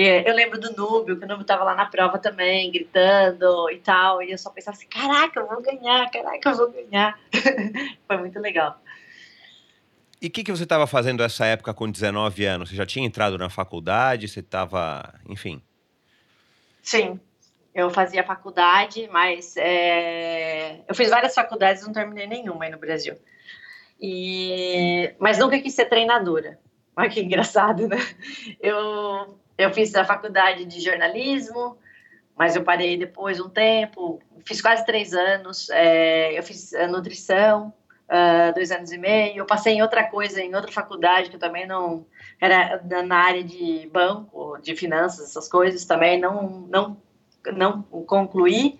Eu 0.00 0.32
lembro 0.32 0.60
do 0.60 0.76
Núbio, 0.76 1.18
que 1.18 1.24
o 1.24 1.28
Núbio 1.28 1.42
estava 1.42 1.64
lá 1.64 1.74
na 1.74 1.84
prova 1.84 2.20
também, 2.20 2.70
gritando 2.70 3.68
e 3.68 3.78
tal, 3.78 4.22
e 4.22 4.30
eu 4.30 4.38
só 4.38 4.48
pensava 4.48 4.76
assim, 4.76 4.86
caraca, 4.86 5.40
eu 5.40 5.48
vou 5.48 5.60
ganhar, 5.60 6.08
caraca, 6.08 6.50
eu 6.50 6.56
vou 6.56 6.70
ganhar. 6.70 7.18
Foi 8.06 8.16
muito 8.16 8.38
legal. 8.38 8.80
E 10.22 10.28
o 10.28 10.30
que, 10.30 10.44
que 10.44 10.52
você 10.52 10.62
estava 10.62 10.86
fazendo 10.86 11.20
essa 11.24 11.44
época 11.46 11.74
com 11.74 11.90
19 11.90 12.44
anos? 12.44 12.68
Você 12.68 12.76
já 12.76 12.86
tinha 12.86 13.04
entrado 13.04 13.36
na 13.36 13.50
faculdade? 13.50 14.28
Você 14.28 14.38
estava, 14.38 15.12
enfim? 15.28 15.60
Sim, 16.80 17.18
eu 17.74 17.90
fazia 17.90 18.22
faculdade, 18.22 19.08
mas 19.10 19.56
é... 19.56 20.78
eu 20.86 20.94
fiz 20.94 21.10
várias 21.10 21.34
faculdades, 21.34 21.84
não 21.84 21.92
terminei 21.92 22.28
nenhuma 22.28 22.66
aí 22.66 22.70
no 22.70 22.78
Brasil. 22.78 23.16
E... 24.00 25.12
Mas 25.18 25.38
nunca 25.38 25.58
quis 25.58 25.74
ser 25.74 25.86
treinadora. 25.86 26.56
Olha 26.96 27.08
que 27.10 27.20
engraçado, 27.20 27.88
né? 27.88 27.98
Eu 28.60 29.36
eu 29.58 29.72
fiz 29.72 29.94
a 29.96 30.04
faculdade 30.04 30.64
de 30.64 30.80
jornalismo, 30.80 31.76
mas 32.36 32.54
eu 32.54 32.62
parei 32.62 32.96
depois 32.96 33.40
um 33.40 33.48
tempo, 33.48 34.22
fiz 34.44 34.62
quase 34.62 34.86
três 34.86 35.12
anos, 35.12 35.68
é, 35.70 36.38
eu 36.38 36.42
fiz 36.44 36.70
nutrição, 36.88 37.74
uh, 38.08 38.54
dois 38.54 38.70
anos 38.70 38.92
e 38.92 38.98
meio, 38.98 39.38
eu 39.38 39.46
passei 39.46 39.74
em 39.74 39.82
outra 39.82 40.04
coisa, 40.04 40.40
em 40.40 40.54
outra 40.54 40.70
faculdade, 40.70 41.28
que 41.28 41.36
eu 41.36 41.40
também 41.40 41.66
não, 41.66 42.06
era 42.40 42.80
na 43.04 43.16
área 43.16 43.42
de 43.42 43.90
banco, 43.92 44.56
de 44.62 44.76
finanças, 44.76 45.30
essas 45.30 45.48
coisas, 45.48 45.84
também 45.84 46.20
não, 46.20 46.66
não, 46.68 46.96
não 47.52 47.82
concluí, 47.82 48.78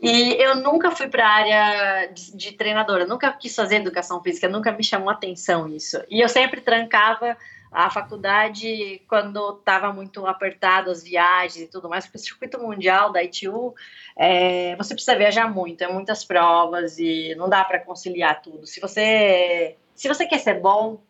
e 0.00 0.34
eu 0.34 0.56
nunca 0.56 0.90
fui 0.90 1.08
para 1.08 1.26
a 1.26 1.32
área 1.32 2.06
de, 2.12 2.36
de, 2.36 2.52
treinadora, 2.52 3.06
nunca 3.06 3.32
quis 3.32 3.54
fazer 3.54 3.76
educação 3.76 4.22
física, 4.22 4.46
nunca 4.46 4.70
me 4.70 4.84
chamou 4.84 5.08
atenção 5.08 5.66
isso. 5.66 5.98
E 6.10 6.20
eu 6.20 6.28
sempre 6.28 6.60
trancava 6.60 7.38
a 7.74 7.90
faculdade, 7.90 9.02
quando 9.08 9.58
estava 9.58 9.92
muito 9.92 10.24
apertado 10.26 10.92
as 10.92 11.02
viagens 11.02 11.64
e 11.64 11.66
tudo 11.66 11.88
mais, 11.88 12.04
porque 12.04 12.18
o 12.18 12.20
circuito 12.20 12.56
mundial 12.56 13.10
da 13.10 13.20
ITU, 13.20 13.74
é, 14.16 14.76
você 14.76 14.94
precisa 14.94 15.18
viajar 15.18 15.52
muito, 15.52 15.82
é 15.82 15.88
muitas 15.88 16.24
provas 16.24 17.00
e 17.00 17.34
não 17.34 17.48
dá 17.48 17.64
para 17.64 17.80
conciliar 17.80 18.40
tudo. 18.40 18.64
Se 18.64 18.80
você, 18.80 19.76
se 19.92 20.06
você 20.06 20.24
quer 20.24 20.38
ser 20.38 20.60
bom 20.60 21.02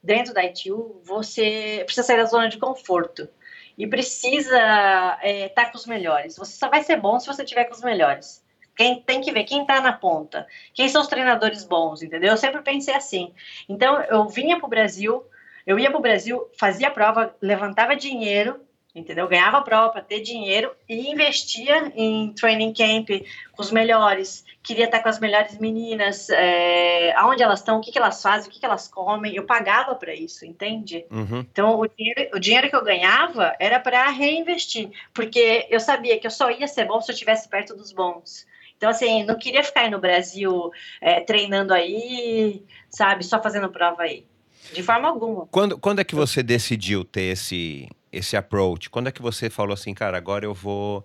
dentro 0.00 0.32
da 0.32 0.44
ITU, 0.44 1.00
você 1.02 1.82
precisa 1.84 2.06
sair 2.06 2.18
da 2.18 2.26
zona 2.26 2.48
de 2.48 2.58
conforto 2.58 3.28
e 3.76 3.84
precisa 3.84 4.56
estar 4.56 5.18
é, 5.20 5.48
tá 5.48 5.66
com 5.66 5.76
os 5.76 5.86
melhores. 5.86 6.36
Você 6.36 6.52
só 6.52 6.68
vai 6.68 6.84
ser 6.84 7.00
bom 7.00 7.18
se 7.18 7.26
você 7.26 7.42
estiver 7.42 7.64
com 7.64 7.74
os 7.74 7.82
melhores. 7.82 8.40
Quem 8.76 9.02
tem 9.02 9.20
que 9.20 9.32
ver 9.32 9.42
quem 9.42 9.62
está 9.62 9.80
na 9.80 9.92
ponta, 9.92 10.46
quem 10.72 10.88
são 10.88 11.02
os 11.02 11.08
treinadores 11.08 11.64
bons, 11.64 12.04
entendeu? 12.04 12.30
Eu 12.30 12.36
sempre 12.36 12.62
pensei 12.62 12.94
assim. 12.94 13.34
Então 13.68 14.00
eu 14.02 14.28
vinha 14.28 14.58
para 14.58 14.66
o 14.66 14.70
Brasil 14.70 15.24
eu 15.68 15.78
ia 15.78 15.90
para 15.90 15.98
o 15.98 16.02
Brasil, 16.02 16.48
fazia 16.58 16.90
prova, 16.90 17.36
levantava 17.42 17.94
dinheiro, 17.94 18.58
entendeu? 18.94 19.28
Ganhava 19.28 19.60
prova 19.60 19.90
para 19.90 20.00
ter 20.00 20.22
dinheiro 20.22 20.74
e 20.88 21.10
investia 21.10 21.92
em 21.94 22.32
training 22.32 22.72
camp 22.72 23.10
com 23.52 23.60
os 23.60 23.70
melhores. 23.70 24.46
Queria 24.62 24.86
estar 24.86 25.02
com 25.02 25.10
as 25.10 25.20
melhores 25.20 25.58
meninas, 25.58 26.30
é, 26.30 27.12
aonde 27.16 27.42
elas 27.42 27.58
estão, 27.58 27.76
o 27.76 27.80
que, 27.82 27.92
que 27.92 27.98
elas 27.98 28.22
fazem, 28.22 28.48
o 28.48 28.50
que, 28.50 28.58
que 28.58 28.64
elas 28.64 28.88
comem. 28.88 29.36
Eu 29.36 29.44
pagava 29.44 29.94
para 29.94 30.14
isso, 30.14 30.46
entende? 30.46 31.04
Uhum. 31.10 31.40
Então, 31.40 31.78
o 31.78 31.86
dinheiro, 31.86 32.30
o 32.34 32.38
dinheiro 32.38 32.70
que 32.70 32.76
eu 32.76 32.82
ganhava 32.82 33.54
era 33.60 33.78
para 33.78 34.08
reinvestir, 34.08 34.90
porque 35.12 35.66
eu 35.68 35.80
sabia 35.80 36.18
que 36.18 36.26
eu 36.26 36.30
só 36.30 36.50
ia 36.50 36.66
ser 36.66 36.86
bom 36.86 36.98
se 37.02 37.10
eu 37.10 37.12
estivesse 37.12 37.46
perto 37.46 37.76
dos 37.76 37.92
bons. 37.92 38.46
Então, 38.74 38.88
assim, 38.88 39.22
não 39.22 39.38
queria 39.38 39.62
ficar 39.62 39.82
aí 39.82 39.90
no 39.90 40.00
Brasil 40.00 40.70
é, 40.98 41.20
treinando 41.20 41.74
aí, 41.74 42.64
sabe, 42.88 43.22
só 43.22 43.42
fazendo 43.42 43.68
prova 43.68 44.04
aí. 44.04 44.24
De 44.72 44.82
forma 44.82 45.08
alguma. 45.08 45.46
Quando, 45.46 45.78
quando 45.78 46.00
é 46.00 46.04
que 46.04 46.14
você 46.14 46.42
decidiu 46.42 47.04
ter 47.04 47.32
esse, 47.32 47.88
esse 48.12 48.36
approach? 48.36 48.90
Quando 48.90 49.08
é 49.08 49.12
que 49.12 49.22
você 49.22 49.48
falou 49.50 49.74
assim, 49.74 49.94
cara, 49.94 50.16
agora 50.16 50.44
eu 50.44 50.54
vou. 50.54 51.04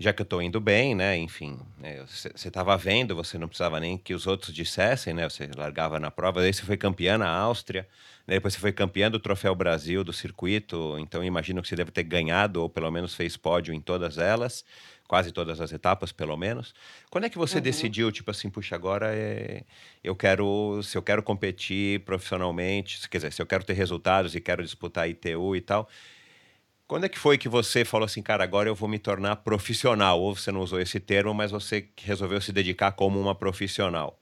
Já 0.00 0.12
que 0.12 0.22
eu 0.22 0.24
estou 0.24 0.40
indo 0.40 0.60
bem, 0.60 0.94
né? 0.94 1.16
Enfim, 1.16 1.58
né, 1.76 2.04
você 2.06 2.28
estava 2.48 2.76
vendo, 2.76 3.16
você 3.16 3.36
não 3.36 3.48
precisava 3.48 3.80
nem 3.80 3.98
que 3.98 4.14
os 4.14 4.28
outros 4.28 4.54
dissessem, 4.54 5.12
né? 5.12 5.28
Você 5.28 5.50
largava 5.56 5.98
na 5.98 6.08
prova. 6.08 6.40
Daí 6.40 6.52
você 6.52 6.62
foi 6.62 6.76
campeã 6.76 7.18
na 7.18 7.28
Áustria, 7.28 7.82
né, 8.24 8.36
depois 8.36 8.54
você 8.54 8.60
foi 8.60 8.72
campeã 8.72 9.10
do 9.10 9.18
Troféu 9.18 9.56
Brasil 9.56 10.04
do 10.04 10.12
circuito. 10.12 10.96
Então 11.00 11.24
imagino 11.24 11.60
que 11.60 11.66
você 11.66 11.74
deve 11.74 11.90
ter 11.90 12.04
ganhado, 12.04 12.62
ou 12.62 12.68
pelo 12.68 12.88
menos 12.92 13.12
fez 13.12 13.36
pódio 13.36 13.74
em 13.74 13.80
todas 13.80 14.18
elas 14.18 14.64
quase 15.08 15.32
todas 15.32 15.60
as 15.60 15.72
etapas, 15.72 16.12
pelo 16.12 16.36
menos. 16.36 16.74
Quando 17.10 17.24
é 17.24 17.30
que 17.30 17.38
você 17.38 17.56
uhum. 17.56 17.62
decidiu, 17.62 18.12
tipo 18.12 18.30
assim, 18.30 18.50
puxa, 18.50 18.76
agora 18.76 19.12
é, 19.14 19.64
eu 20.04 20.14
quero, 20.14 20.80
se 20.82 20.96
eu 20.96 21.02
quero 21.02 21.22
competir 21.22 22.04
profissionalmente, 22.04 23.08
quer 23.08 23.16
dizer, 23.16 23.32
se 23.32 23.40
eu 23.40 23.46
quero 23.46 23.64
ter 23.64 23.72
resultados 23.72 24.34
e 24.34 24.40
quero 24.40 24.62
disputar 24.62 25.08
ITU 25.08 25.56
e 25.56 25.62
tal, 25.62 25.88
quando 26.86 27.04
é 27.04 27.08
que 27.08 27.18
foi 27.18 27.38
que 27.38 27.48
você 27.48 27.84
falou 27.84 28.04
assim, 28.04 28.22
cara, 28.22 28.44
agora 28.44 28.68
eu 28.68 28.74
vou 28.74 28.88
me 28.88 28.98
tornar 28.98 29.36
profissional? 29.36 30.20
Ou 30.20 30.36
você 30.36 30.52
não 30.52 30.60
usou 30.60 30.78
esse 30.78 31.00
termo, 31.00 31.34
mas 31.34 31.50
você 31.50 31.88
resolveu 31.96 32.40
se 32.40 32.52
dedicar 32.52 32.92
como 32.92 33.18
uma 33.18 33.34
profissional? 33.34 34.18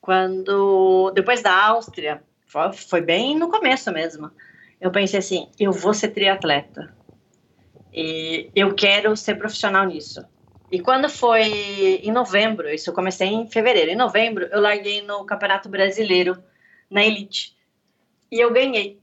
Quando, 0.00 1.12
depois 1.12 1.42
da 1.42 1.66
Áustria, 1.66 2.22
foi 2.88 3.00
bem 3.00 3.38
no 3.38 3.48
começo 3.48 3.92
mesmo. 3.92 4.30
Eu 4.80 4.90
pensei 4.90 5.20
assim, 5.20 5.48
eu 5.58 5.70
vou 5.70 5.94
ser 5.94 6.08
triatleta. 6.08 6.92
E 7.92 8.50
eu 8.54 8.74
quero 8.74 9.16
ser 9.16 9.36
profissional 9.36 9.84
nisso. 9.84 10.24
E 10.70 10.80
quando 10.80 11.08
foi 11.10 12.00
em 12.02 12.10
novembro, 12.10 12.68
isso 12.70 12.88
eu 12.88 12.94
comecei 12.94 13.28
em 13.28 13.46
fevereiro, 13.46 13.90
em 13.90 13.96
novembro 13.96 14.48
eu 14.50 14.60
larguei 14.60 15.02
no 15.02 15.24
Campeonato 15.26 15.68
Brasileiro, 15.68 16.42
na 16.90 17.04
Elite. 17.04 17.54
E 18.30 18.40
eu 18.40 18.50
ganhei, 18.50 18.98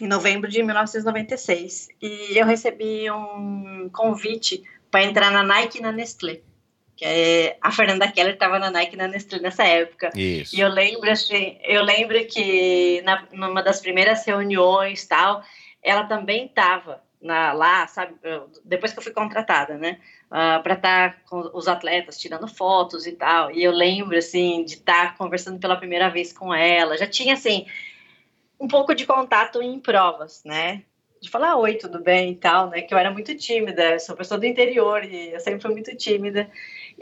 em 0.00 0.08
novembro 0.08 0.50
de 0.50 0.62
1996. 0.62 1.88
E 2.00 2.38
eu 2.38 2.46
recebi 2.46 3.10
um 3.10 3.90
convite 3.92 4.62
para 4.90 5.04
entrar 5.04 5.30
na 5.30 5.42
Nike 5.42 5.78
e 5.78 5.82
na 5.82 5.92
Nestlé. 5.92 6.40
Que 6.96 7.04
é, 7.04 7.58
a 7.60 7.70
Fernanda 7.70 8.10
Keller 8.10 8.34
estava 8.34 8.58
na 8.58 8.70
Nike 8.70 8.94
e 8.94 8.98
na 8.98 9.08
Nestlé 9.08 9.40
nessa 9.40 9.64
época. 9.64 10.10
Isso. 10.16 10.56
E 10.56 10.60
eu 10.60 10.68
lembro, 10.68 11.10
assim, 11.10 11.58
eu 11.62 11.82
lembro 11.82 12.24
que 12.26 13.02
na, 13.02 13.26
numa 13.32 13.62
das 13.62 13.80
primeiras 13.80 14.24
reuniões 14.24 15.06
tal, 15.06 15.42
ela 15.82 16.04
também 16.04 16.46
estava 16.46 17.02
na, 17.22 17.52
lá, 17.52 17.86
sabe, 17.86 18.14
depois 18.64 18.92
que 18.92 18.98
eu 18.98 19.02
fui 19.02 19.12
contratada, 19.12 19.78
né, 19.78 20.00
uh, 20.26 20.62
para 20.62 20.74
estar 20.74 21.12
tá 21.12 21.18
com 21.28 21.50
os 21.54 21.68
atletas 21.68 22.18
tirando 22.18 22.48
fotos 22.48 23.06
e 23.06 23.12
tal. 23.12 23.50
E 23.50 23.62
eu 23.62 23.72
lembro, 23.72 24.16
assim, 24.16 24.64
de 24.64 24.74
estar 24.74 25.12
tá 25.12 25.16
conversando 25.16 25.58
pela 25.58 25.76
primeira 25.76 26.10
vez 26.10 26.32
com 26.32 26.52
ela. 26.52 26.96
Já 26.98 27.06
tinha, 27.06 27.34
assim, 27.34 27.66
um 28.58 28.66
pouco 28.68 28.94
de 28.94 29.06
contato 29.06 29.62
em 29.62 29.78
provas, 29.78 30.42
né, 30.44 30.82
de 31.20 31.30
falar 31.30 31.56
oi, 31.56 31.74
tudo 31.76 32.00
bem 32.00 32.32
e 32.32 32.36
tal, 32.36 32.68
né, 32.68 32.82
que 32.82 32.92
eu 32.92 32.98
era 32.98 33.10
muito 33.10 33.34
tímida, 33.36 33.98
sou 34.00 34.16
pessoa 34.16 34.38
do 34.40 34.46
interior 34.46 35.04
e 35.04 35.32
eu 35.32 35.40
sempre 35.40 35.62
fui 35.62 35.70
muito 35.70 35.96
tímida. 35.96 36.50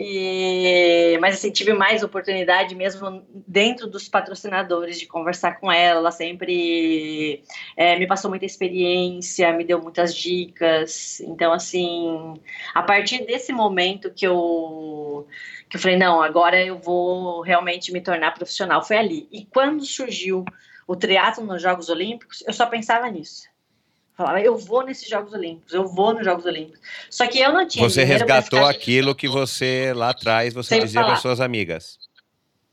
E, 0.02 1.18
mas 1.20 1.34
assim, 1.34 1.50
tive 1.50 1.74
mais 1.74 2.02
oportunidade 2.02 2.74
mesmo 2.74 3.22
dentro 3.46 3.86
dos 3.86 4.08
patrocinadores 4.08 4.98
de 4.98 5.04
conversar 5.04 5.60
com 5.60 5.70
ela. 5.70 6.00
Ela 6.00 6.10
sempre 6.10 7.42
é, 7.76 7.98
me 7.98 8.06
passou 8.06 8.30
muita 8.30 8.46
experiência, 8.46 9.52
me 9.52 9.62
deu 9.62 9.78
muitas 9.78 10.16
dicas. 10.16 11.20
Então, 11.20 11.52
assim, 11.52 12.32
a 12.72 12.82
partir 12.82 13.26
desse 13.26 13.52
momento 13.52 14.10
que 14.10 14.26
eu, 14.26 15.26
que 15.68 15.76
eu 15.76 15.80
falei, 15.80 15.98
não, 15.98 16.22
agora 16.22 16.64
eu 16.64 16.78
vou 16.78 17.42
realmente 17.42 17.92
me 17.92 18.00
tornar 18.00 18.32
profissional, 18.32 18.82
foi 18.82 18.96
ali. 18.96 19.28
E 19.30 19.44
quando 19.44 19.84
surgiu 19.84 20.46
o 20.86 20.96
triatlo 20.96 21.44
nos 21.44 21.60
Jogos 21.60 21.90
Olímpicos, 21.90 22.42
eu 22.46 22.54
só 22.54 22.64
pensava 22.64 23.06
nisso. 23.10 23.49
Falava, 24.20 24.42
eu 24.42 24.54
vou 24.54 24.84
nesses 24.84 25.08
Jogos 25.08 25.32
Olímpicos, 25.32 25.72
eu 25.72 25.88
vou 25.88 26.12
nos 26.12 26.26
Jogos 26.26 26.44
Olímpicos. 26.44 26.78
Só 27.08 27.26
que 27.26 27.40
eu 27.40 27.54
não 27.54 27.66
tinha. 27.66 27.88
Você 27.88 28.04
resgatou 28.04 28.66
aquilo 28.66 29.14
que 29.14 29.26
você 29.26 29.94
lá 29.94 30.10
atrás 30.10 30.52
você 30.52 30.74
Sem 30.74 30.80
dizia 30.80 31.02
para 31.02 31.16
suas 31.16 31.40
amigas. 31.40 31.98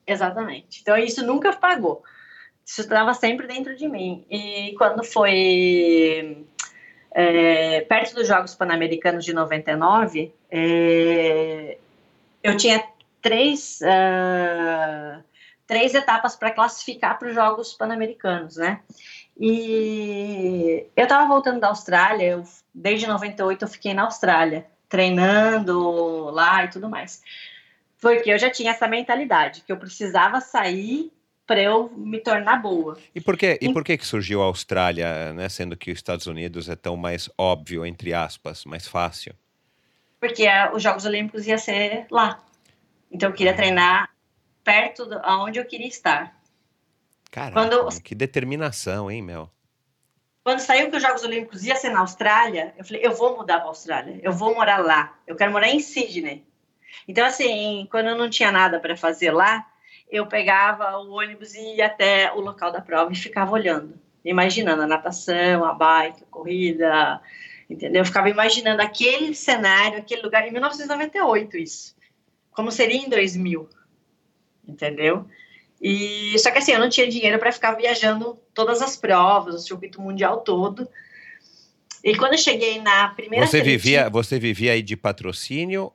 Exatamente. 0.05 0.81
Então 0.81 0.97
isso 0.97 1.25
nunca 1.25 1.53
pagou. 1.53 2.03
Isso 2.65 2.81
estava 2.81 3.13
sempre 3.13 3.47
dentro 3.47 3.77
de 3.77 3.87
mim. 3.87 4.25
E 4.29 4.75
quando 4.77 5.05
foi 5.05 6.45
é, 7.11 7.79
perto 7.79 8.15
dos 8.15 8.27
Jogos 8.27 8.53
Pan-Americanos 8.53 9.23
de 9.23 9.31
99, 9.31 10.33
é, 10.51 11.77
eu 12.43 12.57
tinha 12.57 12.83
três, 13.21 13.79
uh, 13.83 15.23
três 15.65 15.95
etapas 15.95 16.35
para 16.35 16.51
classificar 16.51 17.17
para 17.17 17.29
os 17.29 17.33
Jogos 17.33 17.73
Pan-Americanos, 17.73 18.57
né? 18.57 18.81
E 19.39 20.87
eu 20.95 21.03
estava 21.03 21.27
voltando 21.27 21.59
da 21.59 21.67
Austrália, 21.67 22.25
eu, 22.25 22.43
desde 22.73 23.05
98 23.05 23.63
eu 23.63 23.67
fiquei 23.67 23.93
na 23.93 24.03
Austrália, 24.03 24.65
treinando 24.89 26.31
lá 26.31 26.65
e 26.65 26.69
tudo 26.69 26.89
mais. 26.89 27.21
Porque 28.01 28.31
eu 28.31 28.39
já 28.39 28.49
tinha 28.49 28.71
essa 28.71 28.87
mentalidade, 28.87 29.63
que 29.65 29.71
eu 29.71 29.77
precisava 29.77 30.41
sair 30.41 31.11
para 31.45 31.61
eu 31.61 31.89
me 31.95 32.19
tornar 32.19 32.57
boa. 32.57 32.97
E 33.15 33.21
por 33.21 33.37
que, 33.37 33.57
e 33.61 33.71
por 33.71 33.83
que, 33.83 33.97
que 33.97 34.05
surgiu 34.05 34.41
a 34.41 34.45
Austrália, 34.45 35.33
né, 35.33 35.47
sendo 35.47 35.77
que 35.77 35.91
os 35.91 35.97
Estados 35.97 36.27
Unidos 36.27 36.67
é 36.67 36.75
tão 36.75 36.97
mais 36.97 37.29
óbvio, 37.37 37.85
entre 37.85 38.13
aspas, 38.13 38.65
mais 38.65 38.85
fácil? 38.87 39.33
Porque 40.19 40.45
a, 40.45 40.73
os 40.73 40.83
Jogos 40.83 41.05
Olímpicos 41.05 41.47
ia 41.47 41.57
ser 41.57 42.05
lá. 42.11 42.43
Então 43.09 43.29
eu 43.29 43.35
queria 43.35 43.55
treinar 43.55 44.09
perto 44.63 45.05
de 45.05 45.15
onde 45.25 45.59
eu 45.59 45.65
queria 45.65 45.87
estar. 45.87 46.35
Caraca, 47.31 47.53
Quando, 47.53 48.01
que 48.01 48.15
determinação, 48.15 49.09
hein, 49.11 49.21
Mel? 49.21 49.51
Quando 50.43 50.59
saiu 50.59 50.89
que 50.89 50.95
os 50.95 51.03
Jogos 51.03 51.23
Olímpicos 51.23 51.65
ia 51.65 51.75
ser 51.75 51.89
na 51.89 51.99
Austrália, 51.99 52.73
eu 52.77 52.85
falei, 52.85 53.05
eu 53.05 53.13
vou 53.13 53.35
mudar 53.35 53.57
para 53.57 53.65
a 53.65 53.69
Austrália, 53.69 54.19
eu 54.23 54.31
vou 54.31 54.55
morar 54.55 54.77
lá, 54.77 55.13
eu 55.27 55.35
quero 55.35 55.51
morar 55.51 55.67
em 55.67 55.79
Sydney. 55.81 56.45
Então, 57.05 57.25
assim, 57.25 57.85
quando 57.91 58.07
eu 58.07 58.17
não 58.17 58.29
tinha 58.29 58.49
nada 58.51 58.79
para 58.79 58.95
fazer 58.95 59.31
lá, 59.31 59.67
eu 60.09 60.25
pegava 60.25 60.97
o 60.99 61.11
ônibus 61.11 61.53
e 61.53 61.75
ia 61.75 61.87
até 61.87 62.31
o 62.33 62.39
local 62.39 62.71
da 62.71 62.79
prova 62.79 63.11
e 63.11 63.15
ficava 63.15 63.51
olhando, 63.51 63.99
imaginando 64.23 64.83
a 64.83 64.87
natação, 64.87 65.65
a 65.65 65.73
bike, 65.73 66.23
a 66.23 66.27
corrida, 66.27 67.21
entendeu? 67.69 68.01
Eu 68.01 68.05
ficava 68.05 68.29
imaginando 68.29 68.81
aquele 68.81 69.35
cenário, 69.35 69.99
aquele 69.99 70.21
lugar, 70.21 70.47
em 70.47 70.51
1998 70.51 71.57
isso, 71.57 71.95
como 72.51 72.71
seria 72.71 72.97
em 72.97 73.09
2000, 73.09 73.67
entendeu? 74.65 75.27
E 75.81 76.37
só 76.39 76.51
que 76.51 76.57
assim, 76.57 76.71
eu 76.71 76.79
não 76.79 76.89
tinha 76.89 77.07
dinheiro 77.07 77.37
para 77.37 77.51
ficar 77.51 77.73
viajando 77.73 78.37
todas 78.53 78.81
as 78.81 78.95
provas, 78.95 79.55
o 79.55 79.59
circuito 79.59 80.01
mundial 80.01 80.41
todo. 80.41 80.87
E 82.03 82.15
quando 82.15 82.33
eu 82.33 82.37
cheguei 82.37 82.81
na 82.81 83.09
primeira 83.09 83.45
Você 83.45 83.61
vivia, 83.61 84.09
você 84.09 84.39
vivia 84.39 84.73
aí 84.73 84.81
de 84.81 84.95
patrocínio? 84.95 85.91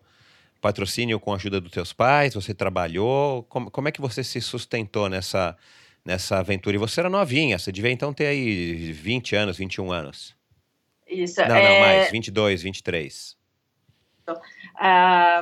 Patrocínio 0.61 1.19
com 1.19 1.33
a 1.33 1.37
ajuda 1.37 1.61
dos 1.61 1.73
teus 1.73 1.93
pais? 1.93 2.35
Você 2.35 2.55
trabalhou? 2.55 3.43
Como, 3.45 3.71
como 3.71 3.89
é 3.89 3.93
que 3.93 4.01
você 4.01 4.23
se 4.23 4.41
sustentou 4.41 5.09
nessa, 5.09 5.57
nessa 6.05 6.39
aventura? 6.39 6.77
E 6.77 6.79
você 6.79 7.01
era 7.01 7.11
novinha, 7.11 7.59
você 7.59 7.73
devia 7.73 7.91
então 7.91 8.13
ter 8.13 8.27
aí 8.27 8.93
20 8.93 9.35
anos, 9.35 9.57
21 9.57 9.91
anos. 9.91 10.37
Isso. 11.09 11.41
Não, 11.41 11.57
é... 11.57 11.63
não, 11.63 11.81
mais, 11.81 12.11
22, 12.13 12.63
23. 12.63 13.37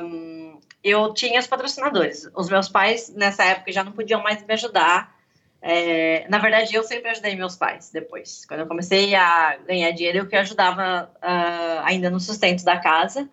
Um, 0.03 0.59
eu 0.83 1.13
tinha 1.13 1.39
os 1.39 1.47
patrocinadores. 1.47 2.29
Os 2.35 2.49
meus 2.49 2.67
pais, 2.67 3.13
nessa 3.15 3.43
época, 3.43 3.71
já 3.71 3.83
não 3.83 3.91
podiam 3.91 4.21
mais 4.21 4.45
me 4.45 4.53
ajudar. 4.53 5.15
É, 5.61 6.27
na 6.27 6.39
verdade, 6.39 6.73
eu 6.73 6.83
sempre 6.83 7.09
ajudei 7.09 7.35
meus 7.35 7.55
pais 7.55 7.91
depois. 7.91 8.45
Quando 8.45 8.61
eu 8.61 8.67
comecei 8.67 9.13
a 9.13 9.57
ganhar 9.57 9.91
dinheiro, 9.91 10.19
eu 10.19 10.27
que 10.27 10.35
ajudava 10.35 11.11
uh, 11.17 11.85
ainda 11.85 12.09
no 12.09 12.19
sustento 12.19 12.63
da 12.63 12.79
casa. 12.79 13.29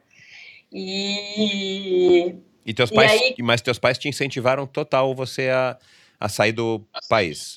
E. 0.71 2.35
E 2.67 2.75
teus 2.75 2.91
pais, 2.91 3.11
e 3.13 3.25
aí, 3.25 3.35
mas 3.41 3.63
teus 3.63 3.79
pais 3.79 3.97
te 3.97 4.09
incentivaram 4.09 4.67
total 4.67 5.15
você 5.15 5.49
a, 5.49 5.79
a 6.21 6.29
sair 6.29 6.53
do 6.53 6.87
país? 7.09 7.57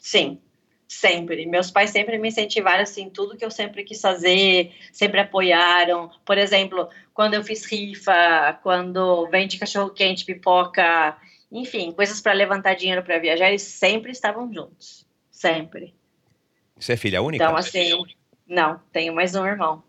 Sim, 0.00 0.40
sempre. 0.90 1.46
Meus 1.46 1.70
pais 1.70 1.90
sempre 1.90 2.18
me 2.18 2.28
incentivaram 2.28 2.82
assim, 2.82 3.08
tudo 3.08 3.36
que 3.36 3.44
eu 3.44 3.50
sempre 3.50 3.84
quis 3.84 4.00
fazer, 4.00 4.72
sempre 4.92 5.20
apoiaram. 5.20 6.10
Por 6.24 6.36
exemplo, 6.36 6.88
quando 7.14 7.34
eu 7.34 7.44
fiz 7.44 7.64
rifa, 7.64 8.58
quando 8.60 9.28
vende 9.28 9.56
cachorro 9.56 9.90
quente, 9.90 10.24
pipoca, 10.24 11.16
enfim, 11.50 11.92
coisas 11.92 12.20
para 12.20 12.32
levantar 12.32 12.74
dinheiro 12.74 13.04
para 13.04 13.20
viajar, 13.20 13.48
eles 13.48 13.62
sempre 13.62 14.10
estavam 14.10 14.52
juntos, 14.52 15.06
sempre. 15.30 15.94
Você 16.76 16.94
é 16.94 16.96
filha 16.96 17.22
única? 17.22 17.44
Então 17.44 17.56
assim, 17.56 17.92
não, 18.44 18.80
tenho 18.92 19.14
mais 19.14 19.36
um 19.36 19.46
irmão. 19.46 19.84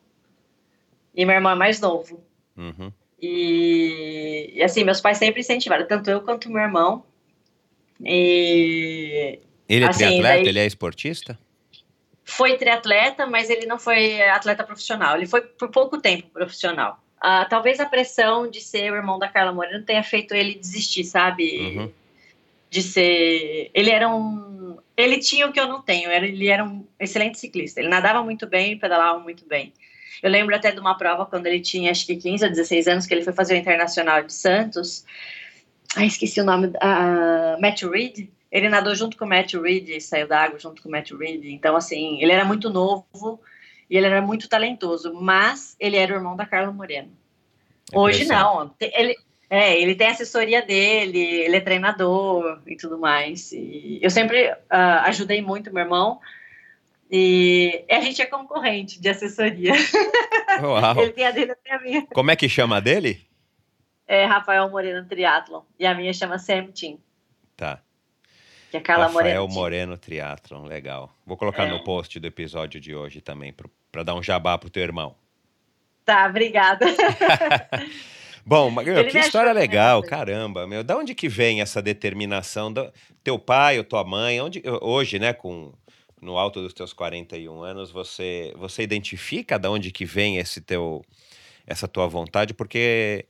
E 1.16 1.26
meu 1.26 1.34
irmão 1.34 1.52
é 1.52 1.56
mais 1.56 1.82
novo. 1.82 2.24
Uhum. 2.56 2.94
E, 3.20 4.52
e, 4.54 4.64
assim, 4.64 4.84
meus 4.84 5.02
pais 5.02 5.18
sempre 5.18 5.42
incentivaram, 5.42 5.88
tanto 5.88 6.12
eu 6.12 6.22
quanto 6.22 6.50
meu 6.50 6.62
irmão. 6.62 7.04
E 8.00 9.40
ele 9.76 9.86
é 9.86 9.88
assim, 9.88 10.00
triatleta? 10.00 10.36
Daí... 10.36 10.48
Ele 10.48 10.60
é 10.60 10.66
esportista? 10.66 11.40
Foi 12.26 12.58
triatleta, 12.58 13.26
mas 13.26 13.50
ele 13.50 13.66
não 13.66 13.80
foi 13.80 14.22
atleta 14.22 14.64
profissional. 14.64 15.16
Ele 15.16 15.26
foi 15.26 15.42
por 15.42 15.70
pouco 15.70 16.00
tempo 16.00 16.30
profissional. 16.30 17.02
Uh, 17.18 17.48
talvez 17.50 17.80
a 17.80 17.86
pressão 17.86 18.50
de 18.50 18.60
ser 18.60 18.92
o 18.92 18.96
irmão 18.96 19.18
da 19.18 19.28
Carla 19.28 19.54
Moreno 19.54 19.86
tenha 19.86 20.04
feito 20.04 20.34
ele 20.34 20.56
desistir, 20.56 21.04
sabe? 21.04 21.60
Uhum. 21.60 21.92
De 22.70 22.82
ser. 22.82 23.70
Ele 23.74 23.90
era 23.90 24.10
um. 24.10 24.78
Ele 24.98 25.20
tinha 25.20 25.48
o 25.48 25.54
que 25.54 25.60
eu 25.60 25.68
não 25.68 25.82
tenho. 25.82 26.12
Ele 26.12 26.48
era 26.48 26.64
um 26.64 26.86
excelente 27.00 27.40
ciclista. 27.40 27.80
Ele 27.80 27.90
nadava 27.90 28.24
muito 28.24 28.48
bem, 28.48 28.78
pedalava 28.78 29.20
muito 29.20 29.46
bem. 29.46 29.72
Eu 30.22 30.30
lembro 30.30 30.56
até 30.56 30.72
de 30.72 30.80
uma 30.80 30.98
prova 30.98 31.26
quando 31.26 31.48
ele 31.48 31.60
tinha 31.60 31.92
acho 31.92 32.06
que 32.06 32.16
15 32.16 32.44
ou 32.46 32.52
16 32.52 32.88
anos, 32.88 33.06
que 33.06 33.14
ele 33.14 33.24
foi 33.24 33.34
fazer 33.34 33.56
o 33.56 33.58
Internacional 33.58 34.22
de 34.24 34.34
Santos. 34.34 35.06
Ai, 35.96 36.06
esqueci 36.06 36.40
o 36.42 36.44
nome. 36.44 36.68
Uh, 36.68 37.62
Matt 37.62 37.84
Reed. 37.84 38.28
Ele 38.52 38.68
nadou 38.68 38.94
junto 38.94 39.18
com 39.18 39.26
o 39.26 39.30
Matt 39.30 39.54
Reed, 39.54 40.02
saiu 40.02 40.28
da 40.28 40.44
água 40.44 40.60
junto 40.60 40.82
com 40.82 40.90
o 40.90 40.92
Matt 40.92 41.12
Reed. 41.12 41.46
Então, 41.46 41.76
assim, 41.76 42.22
ele 42.22 42.34
era 42.34 42.44
muito 42.44 42.70
novo 42.70 43.40
e 43.90 43.96
ele 43.96 44.06
era 44.06 44.22
muito 44.22 44.50
talentoso, 44.50 45.14
mas 45.14 45.76
ele 45.80 45.96
era 45.96 46.14
o 46.14 46.18
irmão 46.18 46.36
da 46.36 46.46
Carla 46.46 46.72
Moreno. 46.72 47.12
É 47.92 47.98
Hoje 47.98 48.26
não. 48.26 48.74
Ele, 48.80 49.16
é, 49.50 49.80
ele 49.82 49.96
tem 49.96 50.08
assessoria 50.08 50.62
dele, 50.62 51.20
ele 51.20 51.56
é 51.56 51.62
treinador 51.62 52.62
e 52.68 52.76
tudo 52.76 52.98
mais. 52.98 53.52
E 53.54 54.00
eu 54.02 54.10
sempre 54.10 54.52
uh, 54.52 55.04
ajudei 55.06 55.42
muito 55.42 55.74
meu 55.74 55.84
irmão. 55.84 56.20
E 57.10 57.84
a 57.90 58.00
gente 58.00 58.22
é 58.22 58.26
concorrente 58.26 59.02
de 59.02 59.10
assessoria. 59.10 59.74
Uau. 60.64 61.02
ele 61.02 61.12
tem 61.12 61.26
a 61.26 61.32
dele, 61.32 61.52
até 61.52 61.74
a 61.74 61.82
minha. 61.82 62.08
Como 62.14 62.32
é 62.32 62.36
que 62.36 62.48
chama 62.48 62.78
a 62.78 62.80
dele? 62.80 63.28
É 64.08 64.26
Rafael 64.26 64.70
Moreno 64.70 65.06
Triathlon. 65.06 65.64
E 65.78 65.86
a 65.86 65.94
minha 65.94 66.14
chama 66.14 66.40
Sam 66.40 66.68
Team. 66.68 66.98
Tá. 67.58 67.82
Que 68.72 68.78
é 68.78 68.80
Carla 68.80 69.08
Rafael 69.08 69.42
Moreno. 69.42 69.54
Moreno 69.54 69.98
Triathlon, 69.98 70.64
legal. 70.64 71.14
Vou 71.26 71.36
colocar 71.36 71.68
é. 71.68 71.70
no 71.70 71.84
post 71.84 72.18
do 72.18 72.26
episódio 72.26 72.80
de 72.80 72.96
hoje 72.96 73.20
também, 73.20 73.54
para 73.92 74.02
dar 74.02 74.16
um 74.16 74.24
jabá 74.24 74.58
pro 74.58 74.70
teu 74.70 74.82
irmão. 74.82 75.14
Tá, 76.06 76.26
obrigada. 76.26 76.86
Bom, 78.46 78.72
meu, 78.72 79.06
que 79.10 79.20
história 79.20 79.52
legal, 79.52 80.02
caramba, 80.02 80.66
meu. 80.66 80.86
Da 80.86 80.96
onde 80.96 81.14
que 81.14 81.28
vem 81.28 81.60
essa 81.60 81.82
determinação? 81.82 82.72
Do, 82.72 82.90
teu 83.22 83.38
pai 83.38 83.78
ou 83.78 83.84
tua 83.84 84.06
mãe? 84.06 84.40
Onde, 84.40 84.64
hoje, 84.82 85.20
né, 85.20 85.34
com 85.34 85.74
no 86.22 86.38
alto 86.38 86.62
dos 86.62 86.74
teus 86.74 86.94
41 86.94 87.62
anos, 87.62 87.92
você 87.92 88.54
você 88.56 88.84
identifica 88.84 89.60
da 89.60 89.70
onde 89.70 89.92
que 89.92 90.06
vem 90.06 90.38
esse 90.38 90.62
teu 90.62 91.04
essa 91.68 91.90
tua 91.90 92.08
vontade? 92.08 92.54
Porque 92.54 93.26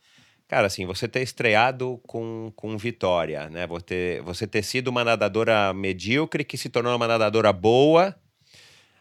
Cara, 0.52 0.68
assim, 0.68 0.86
você 0.86 1.08
ter 1.08 1.22
estreado 1.22 1.98
com, 2.06 2.52
com 2.58 2.78
vitória, 2.78 3.50
né? 3.50 3.66
Você, 3.68 4.22
você 4.26 4.46
ter 4.46 4.62
sido 4.62 4.90
uma 4.90 5.02
nadadora 5.02 5.74
medíocre 5.74 6.44
que 6.44 6.58
se 6.58 6.68
tornou 6.68 6.94
uma 6.94 7.08
nadadora 7.08 7.54
boa, 7.54 8.14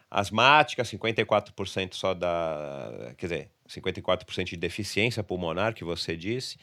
asmática, 0.09 0.81
54% 0.81 1.93
só 1.93 2.13
da. 2.13 3.13
Quer 3.17 3.25
dizer, 3.25 3.49
54% 3.67 4.45
de 4.45 4.55
deficiência 4.55 5.21
pulmonar, 5.21 5.73
que 5.73 5.83
você 5.83 6.15
disse. 6.15 6.57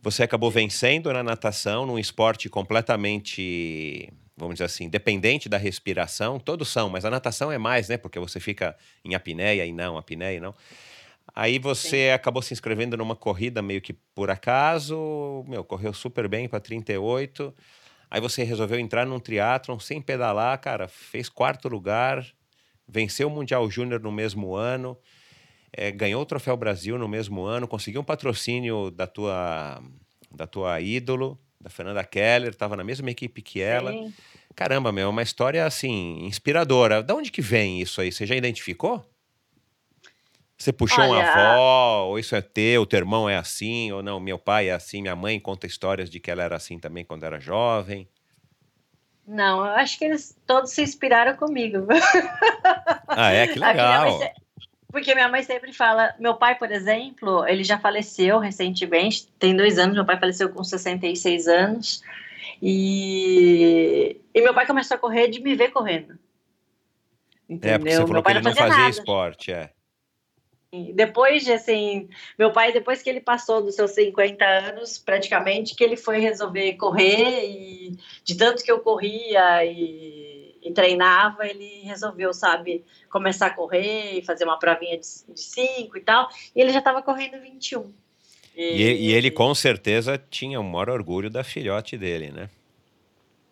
Você 0.00 0.22
acabou 0.22 0.52
vencendo 0.52 1.12
na 1.12 1.24
natação, 1.24 1.84
num 1.84 1.98
esporte 1.98 2.48
completamente, 2.48 4.08
vamos 4.36 4.54
dizer 4.54 4.66
assim, 4.66 4.88
dependente 4.88 5.48
da 5.48 5.58
respiração. 5.58 6.38
Todos 6.38 6.68
são, 6.68 6.88
mas 6.88 7.04
a 7.04 7.10
natação 7.10 7.50
é 7.50 7.58
mais, 7.58 7.88
né? 7.88 7.96
Porque 7.96 8.20
você 8.20 8.38
fica 8.38 8.76
em 9.04 9.16
apneia 9.16 9.66
e 9.66 9.72
não, 9.72 9.98
apneia 9.98 10.36
e 10.36 10.38
não. 10.38 10.54
Aí 11.34 11.58
você 11.58 12.08
Sim. 12.08 12.10
acabou 12.10 12.42
se 12.42 12.52
inscrevendo 12.52 12.96
numa 12.96 13.14
corrida 13.14 13.62
meio 13.62 13.80
que 13.80 13.92
por 13.92 14.30
acaso, 14.30 15.44
meu, 15.46 15.62
correu 15.62 15.92
super 15.92 16.28
bem 16.28 16.48
para 16.48 16.60
38. 16.60 17.54
Aí 18.10 18.20
você 18.20 18.42
resolveu 18.42 18.78
entrar 18.78 19.06
num 19.06 19.20
triatlon 19.20 19.78
sem 19.78 20.00
pedalar, 20.00 20.58
cara, 20.60 20.88
fez 20.88 21.28
quarto 21.28 21.68
lugar, 21.68 22.26
venceu 22.86 23.28
o 23.28 23.30
Mundial 23.30 23.70
Júnior 23.70 24.00
no 24.00 24.10
mesmo 24.10 24.56
ano, 24.56 24.96
é, 25.72 25.90
ganhou 25.90 26.22
o 26.22 26.26
Troféu 26.26 26.56
Brasil 26.56 26.98
no 26.98 27.06
mesmo 27.06 27.44
ano, 27.44 27.68
conseguiu 27.68 28.00
um 28.00 28.04
patrocínio 28.04 28.90
da 28.90 29.06
tua, 29.06 29.82
da 30.34 30.46
tua 30.46 30.80
ídolo, 30.80 31.38
da 31.60 31.68
Fernanda 31.68 32.02
Keller, 32.02 32.50
estava 32.50 32.76
na 32.76 32.84
mesma 32.84 33.10
equipe 33.10 33.42
que 33.42 33.60
ela. 33.60 33.92
Sim. 33.92 34.12
Caramba, 34.54 34.90
meu, 34.90 35.04
é 35.04 35.08
uma 35.08 35.22
história 35.22 35.66
assim, 35.66 36.24
inspiradora. 36.24 37.02
Da 37.02 37.14
onde 37.14 37.30
que 37.30 37.42
vem 37.42 37.80
isso 37.80 38.00
aí? 38.00 38.10
Você 38.10 38.26
já 38.26 38.34
identificou? 38.34 39.04
Você 40.58 40.72
puxou 40.72 41.04
Olha... 41.04 41.12
uma 41.12 41.22
avó, 41.22 42.06
ou 42.06 42.18
isso 42.18 42.34
é 42.34 42.42
teu, 42.42 42.84
teu 42.84 42.98
irmão 42.98 43.30
é 43.30 43.36
assim, 43.36 43.92
ou 43.92 44.02
não, 44.02 44.18
meu 44.18 44.38
pai 44.38 44.68
é 44.68 44.72
assim, 44.72 45.00
minha 45.00 45.14
mãe 45.14 45.38
conta 45.38 45.68
histórias 45.68 46.10
de 46.10 46.18
que 46.18 46.32
ela 46.32 46.42
era 46.42 46.56
assim 46.56 46.80
também 46.80 47.04
quando 47.04 47.22
era 47.22 47.38
jovem. 47.38 48.08
Não, 49.24 49.64
eu 49.64 49.72
acho 49.72 49.96
que 49.98 50.04
eles 50.04 50.36
todos 50.46 50.72
se 50.72 50.82
inspiraram 50.82 51.36
comigo. 51.36 51.86
Ah, 53.06 53.30
é? 53.30 53.46
Que 53.46 53.58
legal. 53.60 54.18
Porque 54.90 55.14
minha 55.14 55.28
mãe 55.28 55.42
sempre 55.42 55.72
fala, 55.72 56.14
meu 56.18 56.34
pai, 56.34 56.56
por 56.56 56.72
exemplo, 56.72 57.46
ele 57.46 57.62
já 57.62 57.78
faleceu 57.78 58.38
recentemente, 58.38 59.28
tem 59.38 59.54
dois 59.54 59.78
anos, 59.78 59.94
meu 59.94 60.04
pai 60.04 60.18
faleceu 60.18 60.48
com 60.48 60.64
66 60.64 61.46
anos, 61.46 62.02
e, 62.60 64.18
e 64.34 64.40
meu 64.40 64.54
pai 64.54 64.66
começou 64.66 64.96
a 64.96 64.98
correr 64.98 65.28
de 65.28 65.40
me 65.40 65.54
ver 65.54 65.68
correndo. 65.68 66.18
Entendeu? 67.48 67.74
É, 67.74 67.78
porque 67.78 67.90
você 67.90 67.96
falou 67.98 68.12
meu 68.14 68.22
pai 68.22 68.32
que 68.32 68.38
ele 68.38 68.48
não 68.48 68.56
fazia, 68.56 68.74
fazia 68.74 68.88
esporte, 68.88 69.52
é. 69.52 69.70
Depois 70.94 71.44
de, 71.44 71.52
assim, 71.52 72.10
meu 72.38 72.52
pai, 72.52 72.72
depois 72.72 73.00
que 73.00 73.08
ele 73.08 73.22
passou 73.22 73.62
dos 73.62 73.74
seus 73.74 73.92
50 73.92 74.44
anos, 74.44 74.98
praticamente, 74.98 75.74
que 75.74 75.82
ele 75.82 75.96
foi 75.96 76.18
resolver 76.18 76.74
correr 76.74 77.46
e 77.46 77.96
de 78.22 78.36
tanto 78.36 78.62
que 78.62 78.70
eu 78.70 78.80
corria 78.80 79.64
e, 79.64 80.58
e 80.62 80.70
treinava, 80.74 81.46
ele 81.46 81.80
resolveu, 81.84 82.34
sabe, 82.34 82.84
começar 83.08 83.46
a 83.46 83.54
correr 83.54 84.18
e 84.18 84.22
fazer 84.22 84.44
uma 84.44 84.58
provinha 84.58 84.98
de 84.98 85.06
5 85.06 85.96
e 85.96 86.00
tal, 86.02 86.28
e 86.54 86.60
ele 86.60 86.70
já 86.70 86.80
estava 86.80 87.00
correndo 87.00 87.40
21. 87.40 87.90
E, 88.54 88.62
e, 88.62 89.08
e 89.08 89.12
ele 89.14 89.30
com 89.30 89.54
certeza 89.54 90.18
tinha 90.18 90.60
o 90.60 90.64
maior 90.64 90.90
orgulho 90.90 91.30
da 91.30 91.42
filhote 91.42 91.96
dele, 91.96 92.30
né? 92.30 92.50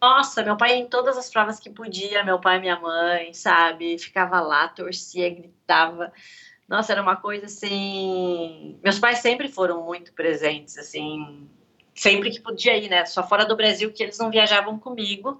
Nossa, 0.03 0.43
meu 0.43 0.57
pai 0.57 0.75
em 0.75 0.87
todas 0.87 1.17
as 1.17 1.31
provas 1.31 1.59
que 1.59 1.71
podia, 1.71 2.23
meu 2.23 2.39
pai 2.39 2.59
e 2.59 2.61
minha 2.61 2.79
mãe, 2.79 3.33
sabe, 3.33 3.99
ficava 3.99 4.41
lá, 4.41 4.69
torcia, 4.69 5.31
gritava. 5.31 6.13
Nossa, 6.69 6.93
era 6.93 7.03
uma 7.03 7.17
coisa 7.17 7.47
assim. 7.47 8.79
Meus 8.83 8.99
pais 8.99 9.19
sempre 9.19 9.49
foram 9.49 9.85
muito 9.85 10.13
presentes, 10.13 10.77
assim, 10.77 11.49
sempre 11.95 12.31
que 12.31 12.41
podia 12.41 12.77
ir, 12.77 12.89
né? 12.89 13.05
Só 13.05 13.27
fora 13.27 13.45
do 13.45 13.57
Brasil 13.57 13.93
que 13.93 14.03
eles 14.03 14.19
não 14.19 14.31
viajavam 14.31 14.79
comigo, 14.79 15.39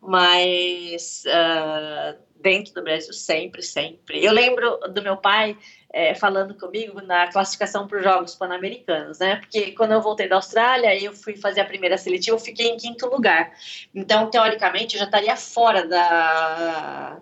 mas 0.00 1.24
uh, 1.26 2.18
dentro 2.36 2.74
do 2.74 2.82
Brasil 2.82 3.12
sempre, 3.12 3.62
sempre. 3.62 4.22
Eu 4.22 4.32
lembro 4.32 4.78
do 4.92 5.02
meu 5.02 5.16
pai 5.16 5.56
é, 5.90 6.14
falando 6.14 6.54
comigo 6.54 7.00
na 7.00 7.28
classificação 7.32 7.88
para 7.88 7.98
os 7.98 8.04
Jogos 8.04 8.34
Pan-Americanos, 8.34 9.18
né? 9.18 9.36
Porque 9.36 9.72
quando 9.72 9.92
eu 9.92 10.02
voltei 10.02 10.28
da 10.28 10.36
Austrália, 10.36 10.94
eu 11.02 11.14
fui 11.14 11.36
fazer 11.36 11.62
a 11.62 11.64
primeira 11.64 11.96
seletiva, 11.96 12.36
eu 12.36 12.40
fiquei 12.40 12.68
em 12.68 12.76
quinto 12.76 13.06
lugar. 13.08 13.52
Então, 13.94 14.30
teoricamente, 14.30 14.94
eu 14.94 14.98
já 15.00 15.06
estaria 15.06 15.34
fora 15.34 15.86
da 15.86 17.20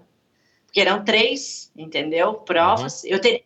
porque 0.77 0.87
eram 0.87 1.03
três, 1.03 1.72
entendeu? 1.74 2.35
Provas. 2.35 3.03
Uhum. 3.03 3.11
Eu 3.12 3.18
teria 3.18 3.43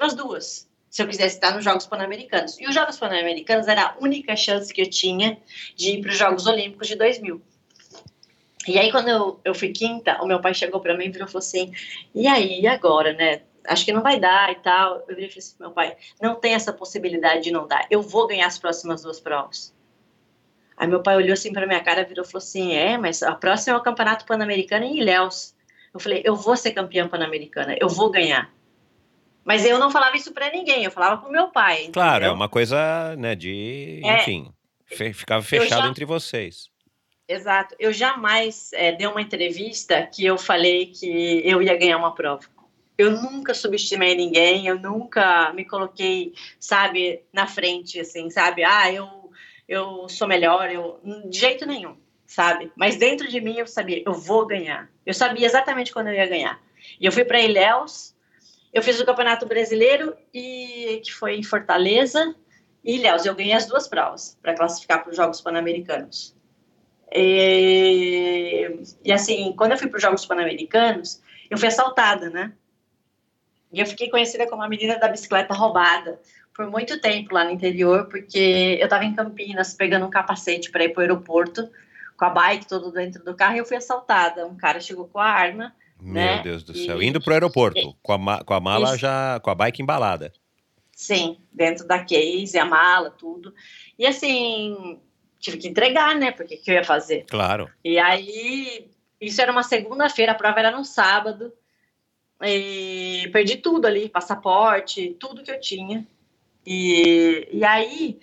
as 0.00 0.12
duas, 0.12 0.68
se 0.90 1.00
eu 1.00 1.06
quisesse 1.06 1.36
estar 1.36 1.54
nos 1.54 1.62
Jogos 1.62 1.86
Pan-Americanos. 1.86 2.58
E 2.58 2.66
os 2.66 2.74
Jogos 2.74 2.98
Pan-Americanos 2.98 3.68
era 3.68 3.90
a 3.90 3.96
única 4.00 4.34
chance 4.34 4.74
que 4.74 4.82
eu 4.82 4.90
tinha 4.90 5.38
de 5.76 5.92
ir 5.92 6.02
para 6.02 6.10
os 6.10 6.18
Jogos 6.18 6.48
Olímpicos 6.48 6.88
de 6.88 6.96
2000. 6.96 7.40
E 8.66 8.76
aí, 8.76 8.90
quando 8.90 9.08
eu, 9.08 9.40
eu 9.44 9.54
fui 9.54 9.68
quinta, 9.68 10.20
o 10.20 10.26
meu 10.26 10.40
pai 10.40 10.52
chegou 10.52 10.80
para 10.80 10.96
mim 10.96 11.10
e 11.10 11.12
falou 11.12 11.38
assim: 11.38 11.70
e 12.12 12.26
aí, 12.26 12.62
e 12.62 12.66
agora, 12.66 13.12
né? 13.12 13.42
Acho 13.68 13.84
que 13.84 13.92
não 13.92 14.02
vai 14.02 14.18
dar 14.18 14.50
e 14.50 14.56
tal. 14.56 14.96
Eu 14.96 15.14
falei 15.14 15.26
assim: 15.26 15.54
meu 15.60 15.70
pai, 15.70 15.96
não 16.20 16.34
tem 16.34 16.54
essa 16.54 16.72
possibilidade 16.72 17.44
de 17.44 17.52
não 17.52 17.68
dar. 17.68 17.86
Eu 17.88 18.02
vou 18.02 18.26
ganhar 18.26 18.48
as 18.48 18.58
próximas 18.58 19.02
duas 19.02 19.20
provas. 19.20 19.72
Aí 20.76 20.88
meu 20.88 21.04
pai 21.04 21.14
olhou 21.14 21.34
assim 21.34 21.52
para 21.52 21.68
minha 21.68 21.84
cara, 21.84 22.02
virou 22.02 22.24
e 22.24 22.28
falou 22.28 22.42
assim: 22.42 22.72
é, 22.72 22.98
mas 22.98 23.22
a 23.22 23.36
próxima 23.36 23.76
é 23.76 23.78
o 23.78 23.82
Campeonato 23.82 24.26
Pan-Americano 24.26 24.84
em 24.84 24.98
Ilhéus. 24.98 25.53
Eu 25.94 26.00
falei, 26.00 26.22
eu 26.24 26.34
vou 26.34 26.56
ser 26.56 26.72
campeã 26.72 27.06
pan-americana, 27.06 27.76
eu 27.80 27.88
vou 27.88 28.10
ganhar. 28.10 28.52
Mas 29.44 29.64
eu 29.64 29.78
não 29.78 29.92
falava 29.92 30.16
isso 30.16 30.32
para 30.32 30.50
ninguém, 30.50 30.84
eu 30.84 30.90
falava 30.90 31.22
pro 31.22 31.30
meu 31.30 31.48
pai. 31.48 31.74
Entendeu? 31.74 31.92
Claro, 31.92 32.24
é 32.24 32.32
uma 32.32 32.48
coisa, 32.48 33.14
né, 33.16 33.36
de, 33.36 34.00
é, 34.04 34.16
enfim, 34.16 34.52
ficava 34.86 35.40
fechado 35.40 35.82
já, 35.82 35.88
entre 35.88 36.04
vocês. 36.04 36.68
Exato. 37.28 37.76
Eu 37.78 37.92
jamais 37.92 38.72
é, 38.72 38.90
dei 38.90 39.06
uma 39.06 39.22
entrevista 39.22 40.02
que 40.12 40.26
eu 40.26 40.36
falei 40.36 40.86
que 40.86 41.42
eu 41.44 41.62
ia 41.62 41.76
ganhar 41.76 41.96
uma 41.96 42.12
prova. 42.12 42.42
Eu 42.98 43.12
nunca 43.12 43.54
subestimei 43.54 44.16
ninguém, 44.16 44.66
eu 44.66 44.78
nunca 44.78 45.52
me 45.52 45.64
coloquei, 45.64 46.32
sabe, 46.58 47.22
na 47.32 47.46
frente, 47.46 48.00
assim, 48.00 48.30
sabe? 48.30 48.64
Ah, 48.64 48.92
eu, 48.92 49.30
eu 49.68 50.08
sou 50.08 50.26
melhor, 50.26 50.70
eu... 50.70 51.00
De 51.28 51.38
jeito 51.38 51.66
nenhum 51.66 51.96
sabe? 52.34 52.72
Mas 52.74 52.96
dentro 52.96 53.28
de 53.28 53.40
mim 53.40 53.56
eu 53.56 53.66
sabia, 53.66 54.02
eu 54.04 54.12
vou 54.12 54.44
ganhar. 54.44 54.90
Eu 55.06 55.14
sabia 55.14 55.46
exatamente 55.46 55.92
quando 55.92 56.08
eu 56.08 56.14
ia 56.14 56.26
ganhar. 56.26 56.60
E 57.00 57.06
eu 57.06 57.12
fui 57.12 57.24
para 57.24 57.40
Ilhéus, 57.40 58.12
eu 58.72 58.82
fiz 58.82 58.98
o 58.98 59.06
Campeonato 59.06 59.46
Brasileiro 59.46 60.16
e 60.32 61.00
que 61.04 61.12
foi 61.12 61.36
em 61.36 61.44
Fortaleza 61.44 62.34
e 62.84 62.96
Ilhéus. 62.96 63.24
Eu 63.24 63.36
ganhei 63.36 63.52
as 63.52 63.66
duas 63.66 63.86
provas 63.86 64.36
para 64.42 64.52
classificar 64.52 65.04
para 65.04 65.10
os 65.12 65.16
Jogos 65.16 65.40
Pan-Americanos. 65.40 66.34
E, 67.14 68.80
e, 69.04 69.12
assim, 69.12 69.54
quando 69.56 69.72
eu 69.72 69.78
fui 69.78 69.86
para 69.86 69.98
os 69.98 70.02
Jogos 70.02 70.26
Pan-Americanos, 70.26 71.22
eu 71.48 71.56
fui 71.56 71.68
assaltada, 71.68 72.30
né? 72.30 72.52
E 73.72 73.78
eu 73.78 73.86
fiquei 73.86 74.10
conhecida 74.10 74.48
como 74.48 74.60
a 74.60 74.68
menina 74.68 74.98
da 74.98 75.06
bicicleta 75.06 75.54
roubada 75.54 76.20
por 76.52 76.68
muito 76.68 77.00
tempo 77.00 77.32
lá 77.32 77.44
no 77.44 77.52
interior, 77.52 78.08
porque 78.08 78.76
eu 78.80 78.84
estava 78.84 79.04
em 79.04 79.14
Campinas 79.14 79.72
pegando 79.74 80.04
um 80.04 80.10
capacete 80.10 80.72
para 80.72 80.84
ir 80.84 80.88
para 80.88 80.98
o 80.98 81.02
aeroporto 81.02 81.70
com 82.16 82.24
a 82.24 82.30
bike 82.30 82.66
todo 82.66 82.92
dentro 82.92 83.24
do 83.24 83.34
carro 83.34 83.56
e 83.56 83.58
eu 83.58 83.64
fui 83.64 83.76
assaltada. 83.76 84.46
Um 84.46 84.56
cara 84.56 84.80
chegou 84.80 85.06
com 85.06 85.18
a 85.18 85.26
arma. 85.26 85.74
Meu 86.00 86.14
né? 86.14 86.42
Deus 86.42 86.62
do 86.62 86.76
céu. 86.76 87.02
Indo 87.02 87.20
pro 87.20 87.32
aeroporto, 87.32 87.78
e... 87.78 87.96
com, 88.02 88.12
a 88.12 88.44
com 88.44 88.54
a 88.54 88.60
mala 88.60 88.90
Isso. 88.90 88.98
já, 88.98 89.40
com 89.40 89.50
a 89.50 89.54
bike 89.54 89.82
embalada. 89.82 90.32
Sim, 90.92 91.38
dentro 91.52 91.86
da 91.86 92.04
case, 92.04 92.58
a 92.58 92.64
mala, 92.64 93.10
tudo. 93.10 93.52
E 93.98 94.06
assim, 94.06 95.00
tive 95.40 95.58
que 95.58 95.68
entregar, 95.68 96.14
né? 96.14 96.30
Porque 96.30 96.56
que 96.56 96.70
eu 96.70 96.74
ia 96.74 96.84
fazer? 96.84 97.24
Claro. 97.28 97.68
E 97.82 97.98
aí, 97.98 98.90
isso 99.20 99.40
era 99.40 99.50
uma 99.50 99.62
segunda-feira, 99.62 100.32
a 100.32 100.36
prova 100.36 100.60
era 100.60 100.70
no 100.70 100.84
sábado. 100.84 101.52
E 102.42 103.28
perdi 103.32 103.56
tudo 103.56 103.86
ali, 103.86 104.08
passaporte, 104.08 105.16
tudo 105.18 105.42
que 105.42 105.50
eu 105.50 105.60
tinha. 105.60 106.06
E, 106.66 107.48
e 107.52 107.64
aí, 107.64 108.18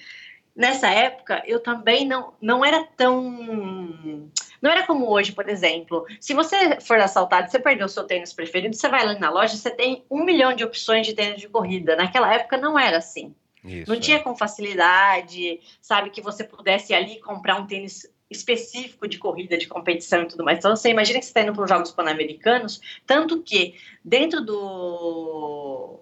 nessa 0.56 0.90
época 0.90 1.44
eu 1.46 1.60
também 1.60 2.06
não, 2.06 2.34
não 2.42 2.64
era 2.64 2.84
tão. 2.98 4.30
Não 4.62 4.70
era 4.70 4.86
como 4.86 5.10
hoje, 5.10 5.32
por 5.32 5.50
exemplo. 5.50 6.06
Se 6.20 6.34
você 6.34 6.80
for 6.82 7.00
assaltado, 7.00 7.50
você 7.50 7.60
perdeu 7.60 7.88
o 7.88 7.90
seu 7.90 8.04
tênis 8.04 8.32
preferido, 8.32 8.76
você 8.76 8.88
vai 8.88 9.06
lá 9.06 9.18
na 9.18 9.32
loja, 9.32 9.58
você 9.58 9.72
tem 9.72 10.06
um 10.10 10.24
milhão 10.24 10.54
de 10.54 10.64
opções 10.64 11.08
de 11.08 11.16
tênis 11.16 11.42
de 11.42 11.50
corrida. 11.50 11.96
Naquela 11.96 12.32
época 12.34 12.58
não 12.58 12.78
era 12.78 12.98
assim. 12.98 13.34
Isso, 13.64 13.90
não 13.90 13.98
é. 13.98 14.00
tinha 14.00 14.20
com 14.20 14.36
facilidade, 14.36 15.60
sabe, 15.82 16.10
que 16.10 16.22
você 16.22 16.44
pudesse 16.44 16.94
ali 16.94 17.20
comprar 17.20 17.60
um 17.60 17.68
tênis 17.68 18.12
específico 18.30 19.08
de 19.08 19.18
corrida, 19.18 19.58
de 19.58 19.68
competição 19.68 20.24
e 20.24 20.28
tudo 20.28 20.44
mais. 20.44 20.58
Então, 20.58 20.76
você 20.76 20.90
imagina 20.90 21.20
que 21.20 21.26
você 21.26 21.32
está 21.32 21.42
indo 21.42 21.54
para 21.54 21.64
os 21.64 21.70
Jogos 21.70 21.92
Pan-Americanos, 21.92 22.80
tanto 23.06 23.42
que 23.44 23.76
dentro 24.04 24.42
do 24.42 26.00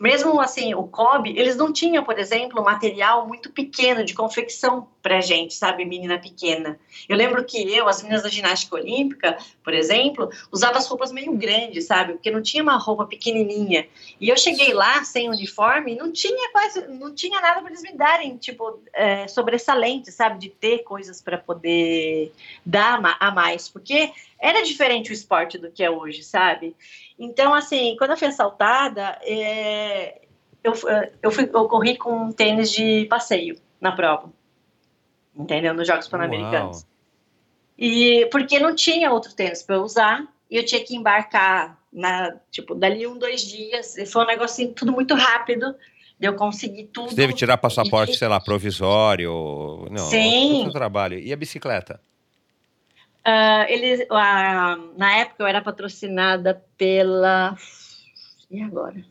mesmo 0.00 0.40
assim, 0.40 0.74
o 0.74 0.84
COB, 0.84 1.28
eles 1.28 1.56
não 1.56 1.70
tinham, 1.70 2.02
por 2.02 2.18
exemplo, 2.18 2.64
material 2.64 3.28
muito 3.28 3.50
pequeno 3.50 4.02
de 4.02 4.14
confecção 4.14 4.88
pra 5.02 5.20
gente, 5.20 5.52
sabe, 5.52 5.84
menina 5.84 6.18
pequena. 6.18 6.80
Eu 7.06 7.16
lembro 7.16 7.44
que 7.44 7.70
eu, 7.70 7.86
as 7.86 8.02
meninas 8.02 8.22
da 8.22 8.30
ginástica 8.30 8.76
olímpica, 8.76 9.36
por 9.62 9.74
exemplo, 9.74 10.30
usava 10.50 10.78
as 10.78 10.86
roupas 10.86 11.12
meio 11.12 11.32
grandes, 11.36 11.84
sabe, 11.84 12.14
porque 12.14 12.30
não 12.30 12.42
tinha 12.42 12.62
uma 12.62 12.78
roupa 12.78 13.04
pequenininha. 13.04 13.86
E 14.18 14.30
eu 14.30 14.38
cheguei 14.38 14.72
lá 14.72 15.04
sem 15.04 15.28
uniforme, 15.28 15.94
não 15.94 16.10
tinha 16.10 16.50
quase, 16.50 16.86
não 16.88 17.14
tinha 17.14 17.38
nada 17.38 17.60
para 17.60 17.68
eles 17.68 17.82
me 17.82 17.92
darem, 17.92 18.38
tipo, 18.38 18.80
é, 18.94 19.28
sobressalente, 19.28 20.10
sabe, 20.10 20.38
de 20.38 20.48
ter 20.48 20.78
coisas 20.78 21.20
para 21.20 21.36
poder 21.36 22.32
dar 22.64 22.98
a 23.20 23.30
mais, 23.30 23.68
porque 23.68 24.12
era 24.40 24.62
diferente 24.62 25.10
o 25.10 25.12
esporte 25.12 25.58
do 25.58 25.70
que 25.70 25.84
é 25.84 25.90
hoje, 25.90 26.22
sabe? 26.22 26.74
Então, 27.18 27.52
assim, 27.52 27.94
quando 27.98 28.12
eu 28.12 28.16
fui 28.16 28.28
assaltada, 28.28 29.18
é, 29.22 30.22
eu, 30.64 30.72
eu, 31.22 31.30
fui, 31.30 31.44
eu 31.44 31.68
corri 31.68 31.96
com 31.96 32.24
um 32.24 32.32
tênis 32.32 32.72
de 32.72 33.04
passeio 33.04 33.58
na 33.80 33.92
prova, 33.92 34.32
entendeu? 35.36 35.74
Nos 35.74 35.86
Jogos 35.86 36.08
Pan-Americanos. 36.08 36.86
E 37.78 38.26
porque 38.32 38.58
não 38.58 38.74
tinha 38.74 39.12
outro 39.12 39.34
tênis 39.34 39.62
para 39.62 39.76
eu 39.76 39.82
usar, 39.82 40.26
e 40.50 40.56
eu 40.56 40.64
tinha 40.64 40.82
que 40.82 40.96
embarcar 40.96 41.78
na, 41.92 42.34
tipo, 42.50 42.74
dali 42.74 43.06
um, 43.06 43.18
dois 43.18 43.42
dias, 43.42 43.98
e 43.98 44.06
foi 44.06 44.24
um 44.24 44.26
negocinho 44.26 44.72
tudo 44.72 44.92
muito 44.92 45.14
rápido, 45.14 45.74
eu 46.18 46.34
consegui 46.34 46.84
tudo. 46.84 47.10
Você 47.10 47.28
que 47.28 47.34
tirar 47.34 47.56
passaporte, 47.56 48.14
e... 48.14 48.16
sei 48.16 48.28
lá, 48.28 48.40
provisório? 48.40 49.86
Não, 49.90 50.04
Sim. 50.08 50.68
trabalho. 50.72 51.18
E 51.18 51.32
a 51.32 51.36
bicicleta? 51.36 52.00
Uh, 53.26 53.64
ele, 53.68 54.04
uh, 54.04 54.98
na 54.98 55.16
época 55.18 55.42
eu 55.42 55.46
era 55.46 55.60
patrocinada 55.60 56.64
pela. 56.76 57.56
E 58.50 58.62
agora? 58.62 59.04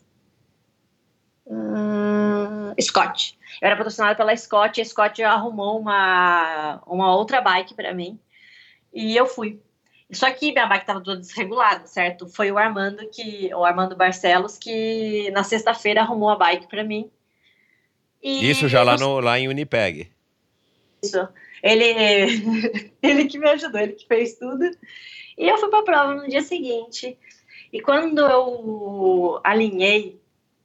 Uh, 1.45 2.74
Scott. 2.82 3.38
Eu 3.62 3.68
era 3.68 3.76
patrocinada 3.76 4.16
pela 4.16 4.36
Scott 4.36 4.80
e 4.80 4.82
a 4.82 4.86
Scott 4.86 5.22
arrumou 5.24 5.80
uma, 5.80 6.82
uma 6.86 7.16
outra 7.16 7.41
bike 7.41 7.74
para 7.74 7.93
mim 7.93 8.20
e 8.93 9.16
eu 9.16 9.26
fui. 9.26 9.60
Só 10.12 10.32
que 10.32 10.51
minha 10.51 10.66
bike 10.66 10.84
estava 10.84 11.01
toda 11.01 11.20
desregulada, 11.20 11.86
certo? 11.86 12.28
Foi 12.28 12.51
o 12.51 12.57
Armando 12.57 13.07
que, 13.10 13.53
o 13.53 13.64
Armando 13.64 13.95
Barcelos, 13.95 14.57
que 14.57 15.30
na 15.32 15.43
sexta-feira 15.43 16.01
arrumou 16.01 16.30
a 16.30 16.36
bike 16.36 16.68
para 16.68 16.84
mim. 16.84 17.12
E 18.22 18.49
Isso 18.49 18.68
já 18.68 18.84
lá, 18.84 18.97
no, 18.97 19.20
lá 19.20 19.39
em 19.39 19.47
Winnipeg. 19.47 20.12
Isso. 21.03 21.28
Ele, 21.62 22.91
ele 23.01 23.26
que 23.26 23.38
me 23.38 23.49
ajudou, 23.49 23.80
ele 23.80 23.93
que 23.93 24.07
fez 24.07 24.36
tudo. 24.38 24.66
E 25.38 25.47
eu 25.47 25.57
fui 25.57 25.70
para 25.70 25.80
a 25.80 25.84
prova 25.84 26.16
no 26.16 26.28
dia 26.28 26.41
seguinte. 26.41 27.18
E 27.72 27.82
quando 27.82 28.20
eu 28.20 29.39
alinhei, 29.43 30.20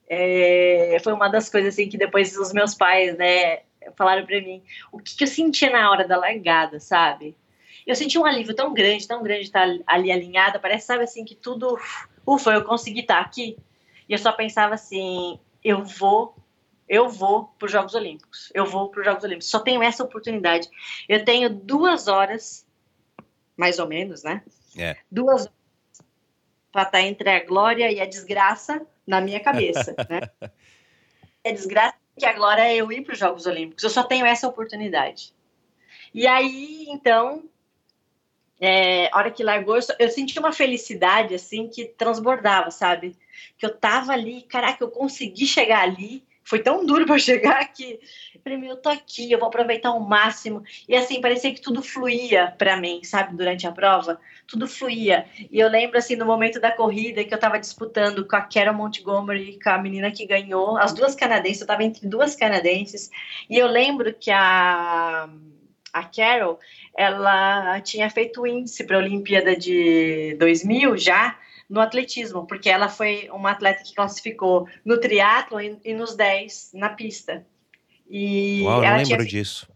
é, 0.08 0.96
foi 1.02 1.12
uma 1.12 1.28
das 1.28 1.48
coisas 1.48 1.74
assim 1.74 1.88
que 1.88 1.98
depois 1.98 2.36
os 2.36 2.52
meus 2.52 2.74
pais, 2.74 3.16
né, 3.16 3.60
falaram 3.96 4.24
para 4.24 4.40
mim 4.40 4.62
o 4.90 4.98
que, 4.98 5.16
que 5.16 5.24
eu 5.24 5.28
sentia 5.28 5.70
na 5.70 5.90
hora 5.90 6.06
da 6.06 6.16
largada, 6.16 6.80
sabe? 6.80 7.36
eu 7.86 7.94
senti 7.94 8.18
um 8.18 8.24
alívio 8.24 8.54
tão 8.54 8.72
grande, 8.72 9.06
tão 9.06 9.22
grande 9.22 9.42
estar 9.42 9.68
ali 9.86 10.10
alinhada, 10.10 10.58
parece, 10.58 10.86
sabe 10.86 11.04
assim, 11.04 11.24
que 11.24 11.34
tudo, 11.34 11.78
ufa, 12.26 12.52
eu 12.52 12.64
consegui 12.64 13.00
estar 13.00 13.20
aqui. 13.20 13.58
E 14.08 14.12
eu 14.12 14.18
só 14.18 14.32
pensava 14.32 14.74
assim, 14.74 15.38
eu 15.62 15.84
vou, 15.84 16.34
eu 16.88 17.08
vou 17.08 17.46
para 17.58 17.66
os 17.66 17.72
Jogos 17.72 17.94
Olímpicos, 17.94 18.50
eu 18.54 18.66
vou 18.66 18.90
para 18.90 19.00
os 19.00 19.06
Jogos 19.06 19.24
Olímpicos, 19.24 19.48
só 19.48 19.60
tenho 19.60 19.82
essa 19.82 20.04
oportunidade. 20.04 20.68
Eu 21.08 21.24
tenho 21.24 21.48
duas 21.48 22.08
horas, 22.08 22.66
mais 23.56 23.78
ou 23.78 23.86
menos, 23.86 24.22
né? 24.22 24.42
É. 24.76 24.96
Duas 25.10 25.42
horas 25.42 25.64
para 26.70 26.82
estar 26.82 27.02
entre 27.02 27.30
a 27.30 27.44
glória 27.44 27.90
e 27.92 28.00
a 28.00 28.06
desgraça 28.06 28.84
na 29.06 29.20
minha 29.20 29.40
cabeça, 29.40 29.94
né? 30.10 30.20
É 31.42 31.52
desgraça 31.52 31.96
que 32.18 32.26
a 32.26 32.32
glória 32.32 32.62
é 32.62 32.76
eu 32.76 32.90
ir 32.90 33.02
para 33.02 33.12
os 33.12 33.18
Jogos 33.18 33.46
Olímpicos, 33.46 33.84
eu 33.84 33.90
só 33.90 34.02
tenho 34.02 34.26
essa 34.26 34.48
oportunidade. 34.48 35.32
E 36.12 36.26
aí, 36.26 36.86
então, 36.88 37.44
é, 38.60 39.08
a 39.12 39.18
hora 39.18 39.30
que 39.30 39.42
largou, 39.42 39.76
eu, 39.76 39.82
eu, 39.98 40.08
senti 40.10 40.38
uma 40.38 40.52
felicidade, 40.52 41.34
assim, 41.34 41.68
que 41.68 41.86
transbordava, 41.86 42.70
sabe? 42.70 43.16
Que 43.58 43.66
eu 43.66 43.76
tava 43.76 44.12
ali, 44.12 44.42
caraca, 44.42 44.82
eu 44.82 44.90
consegui 44.90 45.46
chegar 45.46 45.82
ali. 45.82 46.24
Foi 46.44 46.58
tão 46.58 46.84
duro 46.84 47.06
para 47.06 47.18
chegar 47.18 47.66
que, 47.72 47.98
para 48.42 48.56
mim, 48.58 48.68
eu 48.68 48.76
tô 48.76 48.90
aqui, 48.90 49.32
eu 49.32 49.38
vou 49.38 49.48
aproveitar 49.48 49.88
ao 49.88 50.00
máximo. 50.00 50.62
E 50.88 50.94
assim, 50.94 51.20
parecia 51.20 51.52
que 51.54 51.60
tudo 51.60 51.82
fluía 51.82 52.54
para 52.58 52.76
mim, 52.76 53.02
sabe? 53.02 53.34
Durante 53.34 53.66
a 53.66 53.72
prova, 53.72 54.20
tudo 54.46 54.68
fluía. 54.68 55.26
E 55.50 55.58
eu 55.58 55.68
lembro, 55.68 55.96
assim, 55.96 56.16
no 56.16 56.26
momento 56.26 56.60
da 56.60 56.70
corrida 56.70 57.24
que 57.24 57.32
eu 57.32 57.38
tava 57.38 57.58
disputando 57.58 58.26
com 58.26 58.36
a 58.36 58.42
Carol 58.42 58.74
Montgomery, 58.74 59.58
com 59.62 59.70
a 59.70 59.78
menina 59.78 60.10
que 60.10 60.26
ganhou, 60.26 60.76
as 60.76 60.92
duas 60.92 61.14
canadenses, 61.14 61.62
eu 61.62 61.66
tava 61.66 61.82
entre 61.82 62.06
duas 62.06 62.36
canadenses. 62.36 63.10
E 63.48 63.58
eu 63.58 63.66
lembro 63.66 64.12
que 64.12 64.30
a 64.30 65.28
a 65.94 66.02
Carol, 66.02 66.58
ela 66.96 67.80
tinha 67.80 68.10
feito 68.10 68.42
o 68.42 68.46
índice 68.48 68.84
para 68.84 68.96
a 68.96 69.00
Olimpíada 69.00 69.56
de 69.56 70.36
2000 70.40 70.98
já 70.98 71.38
no 71.68 71.80
atletismo, 71.80 72.46
porque 72.46 72.68
ela 72.68 72.88
foi 72.88 73.28
uma 73.30 73.50
atleta 73.50 73.82
que 73.82 73.94
classificou 73.94 74.68
no 74.84 74.98
triatlo 74.98 75.60
e, 75.60 75.78
e 75.84 75.94
nos 75.94 76.14
10 76.14 76.72
na 76.74 76.90
pista. 76.90 77.46
E 78.08 78.62
Uau, 78.62 78.82
ela 78.82 78.98
não 78.98 79.04
lembro 79.04 79.26
tinha, 79.26 79.42
disso. 79.42 79.68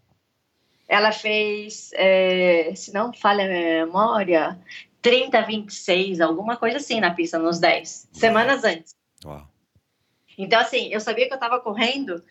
Ela 0.86 1.12
fez, 1.12 1.90
é, 1.94 2.72
se 2.74 2.92
não 2.92 3.12
falha 3.12 3.44
a 3.44 3.84
memória, 3.84 4.58
30, 5.02 5.42
26, 5.42 6.20
alguma 6.20 6.56
coisa 6.56 6.78
assim 6.78 7.00
na 7.00 7.14
pista, 7.14 7.38
nos 7.38 7.58
10, 7.58 8.08
semanas 8.12 8.64
antes. 8.64 8.94
Uau. 9.24 9.46
Então, 10.36 10.60
assim, 10.60 10.88
eu 10.92 11.00
sabia 11.00 11.26
que 11.26 11.32
eu 11.32 11.36
estava 11.36 11.60
correndo 11.60 12.22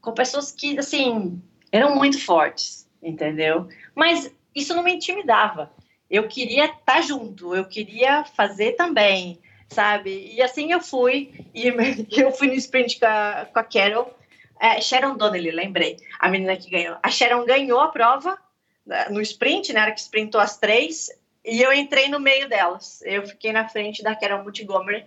com 0.00 0.12
pessoas 0.12 0.52
que, 0.52 0.78
assim, 0.78 1.40
eram 1.72 1.96
muito 1.96 2.20
fortes 2.20 2.84
entendeu? 3.04 3.68
Mas 3.94 4.34
isso 4.54 4.74
não 4.74 4.82
me 4.82 4.94
intimidava. 4.94 5.70
Eu 6.10 6.28
queria 6.28 6.66
estar 6.66 6.78
tá 6.84 7.00
junto, 7.00 7.54
eu 7.54 7.64
queria 7.64 8.24
fazer 8.24 8.72
também, 8.72 9.38
sabe? 9.68 10.32
E 10.34 10.42
assim 10.42 10.72
eu 10.72 10.80
fui, 10.80 11.32
e 11.54 11.68
eu 12.20 12.32
fui 12.32 12.48
no 12.48 12.54
sprint 12.54 12.98
com 13.00 13.06
a, 13.06 13.46
com 13.52 13.58
a 13.58 13.64
Carol, 13.64 14.16
é, 14.60 14.80
Sharon 14.80 15.16
Donnelly, 15.16 15.50
lembrei, 15.50 15.96
a 16.18 16.28
menina 16.28 16.56
que 16.56 16.70
ganhou. 16.70 16.96
A 17.02 17.10
Sharon 17.10 17.44
ganhou 17.44 17.80
a 17.80 17.88
prova 17.88 18.38
né, 18.86 19.08
no 19.10 19.20
sprint, 19.20 19.72
né, 19.72 19.80
era 19.80 19.92
que 19.92 20.00
sprintou 20.00 20.40
as 20.40 20.58
três, 20.58 21.10
e 21.44 21.60
eu 21.60 21.72
entrei 21.72 22.08
no 22.08 22.20
meio 22.20 22.48
delas. 22.48 23.02
Eu 23.02 23.26
fiquei 23.26 23.52
na 23.52 23.68
frente 23.68 24.02
da 24.02 24.14
Carol 24.14 24.44
Montgomery, 24.44 25.04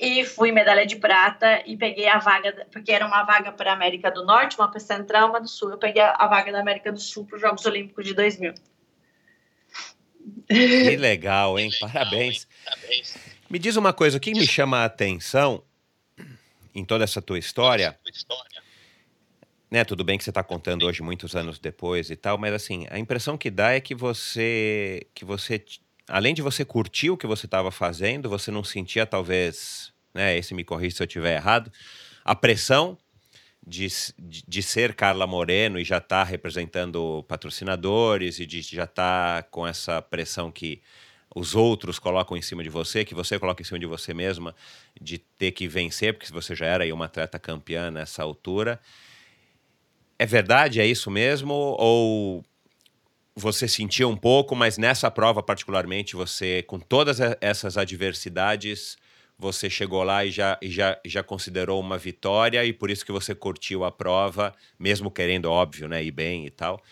e 0.00 0.24
fui 0.24 0.50
medalha 0.50 0.86
de 0.86 0.96
prata 0.96 1.62
e 1.66 1.76
peguei 1.76 2.08
a 2.08 2.18
vaga, 2.18 2.66
porque 2.72 2.90
era 2.90 3.06
uma 3.06 3.22
vaga 3.22 3.52
para 3.52 3.70
a 3.70 3.74
América 3.74 4.10
do 4.10 4.24
Norte, 4.24 4.58
uma 4.58 4.70
para 4.70 4.80
Central, 4.80 5.28
uma 5.28 5.40
do 5.40 5.46
Sul. 5.46 5.70
Eu 5.70 5.76
peguei 5.76 6.00
a 6.00 6.26
vaga 6.26 6.50
da 6.50 6.60
América 6.60 6.90
do 6.90 6.98
Sul 6.98 7.26
para 7.26 7.36
os 7.36 7.42
Jogos 7.42 7.66
Olímpicos 7.66 8.06
de 8.06 8.14
2000. 8.14 8.54
Que 10.90 10.96
legal, 10.96 11.58
hein? 11.58 11.70
Parabéns. 11.80 12.46
Me 13.48 13.58
diz 13.58 13.76
uma 13.76 13.92
coisa, 13.92 14.16
o 14.16 14.20
que 14.20 14.32
me 14.32 14.46
chama 14.46 14.78
a 14.78 14.84
atenção 14.84 15.62
em 16.74 16.84
toda 16.84 17.04
essa 17.04 17.22
tua 17.22 17.38
história, 17.38 17.98
né? 19.70 19.84
Tudo 19.84 20.02
bem 20.02 20.18
que 20.18 20.24
você 20.24 20.30
está 20.30 20.42
contando 20.42 20.86
hoje 20.86 21.02
muitos 21.02 21.36
anos 21.36 21.58
depois 21.58 22.10
e 22.10 22.16
tal, 22.16 22.36
mas 22.36 22.52
assim, 22.52 22.86
a 22.90 22.98
impressão 22.98 23.38
que 23.38 23.50
dá 23.50 23.72
é 23.72 23.80
que 23.80 23.94
você, 23.94 25.06
que 25.14 25.24
você, 25.24 25.64
além 26.08 26.34
de 26.34 26.42
você 26.42 26.64
curtir 26.64 27.10
o 27.10 27.16
que 27.16 27.26
você 27.26 27.46
estava 27.46 27.70
fazendo, 27.70 28.28
você 28.28 28.50
não 28.50 28.64
sentia 28.64 29.06
talvez 29.06 29.92
né? 30.14 30.36
Esse 30.36 30.54
me 30.54 30.64
corrija 30.64 30.96
se 30.96 31.02
eu 31.02 31.06
estiver 31.06 31.36
errado. 31.36 31.72
A 32.24 32.34
pressão 32.34 32.98
de, 33.70 33.86
de, 34.18 34.62
ser 34.64 34.94
Carla 34.94 35.28
Moreno 35.28 35.78
e 35.78 35.84
já 35.84 35.98
estar 35.98 36.24
tá 36.24 36.24
representando 36.24 37.24
patrocinadores 37.28 38.40
e 38.40 38.44
de 38.44 38.60
já 38.62 38.82
estar 38.82 39.42
tá 39.44 39.48
com 39.48 39.64
essa 39.64 40.02
pressão 40.02 40.50
que 40.50 40.82
os 41.32 41.54
outros 41.54 42.00
colocam 42.00 42.36
em 42.36 42.42
cima 42.42 42.64
de 42.64 42.68
você, 42.68 43.04
que 43.04 43.14
você 43.14 43.38
coloca 43.38 43.62
em 43.62 43.64
cima 43.64 43.78
de 43.78 43.86
você 43.86 44.12
mesma, 44.12 44.56
de 45.00 45.18
ter 45.18 45.52
que 45.52 45.68
vencer, 45.68 46.12
porque 46.12 46.32
você 46.32 46.56
já 46.56 46.66
era 46.66 46.92
uma 46.92 47.04
atleta 47.04 47.38
campeã 47.38 47.92
nessa 47.92 48.24
altura. 48.24 48.80
É 50.18 50.26
verdade? 50.26 50.80
É 50.80 50.86
isso 50.86 51.08
mesmo? 51.08 51.54
Ou 51.54 52.44
você 53.36 53.68
sentia 53.68 54.08
um 54.08 54.16
pouco, 54.16 54.56
mas 54.56 54.76
nessa 54.78 55.08
prova 55.12 55.44
particularmente, 55.44 56.16
você, 56.16 56.64
com 56.64 56.80
todas 56.80 57.18
essas 57.40 57.76
adversidades, 57.76 58.98
você 59.40 59.70
chegou 59.70 60.02
lá 60.02 60.22
e 60.22 60.30
já, 60.30 60.58
e 60.60 60.68
já, 60.68 61.00
já 61.02 61.22
considerou 61.22 61.80
uma 61.80 61.96
vitória 61.96 62.62
e 62.62 62.74
por 62.74 62.90
isso 62.90 63.06
que 63.06 63.10
você 63.10 63.34
curtiu 63.34 63.84
a 63.84 63.90
prova, 63.90 64.54
mesmo 64.78 65.10
querendo, 65.10 65.46
óbvio, 65.46 65.88
né, 65.88 66.04
ir 66.04 66.10
bem 66.10 66.44
e 66.44 66.50
tal, 66.50 66.82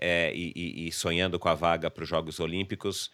é, 0.00 0.32
e, 0.34 0.88
e, 0.88 0.92
sonhando 0.92 1.38
com 1.38 1.50
a 1.50 1.54
vaga 1.54 1.90
para 1.90 2.02
os 2.02 2.08
Jogos 2.08 2.40
Olímpicos, 2.40 3.12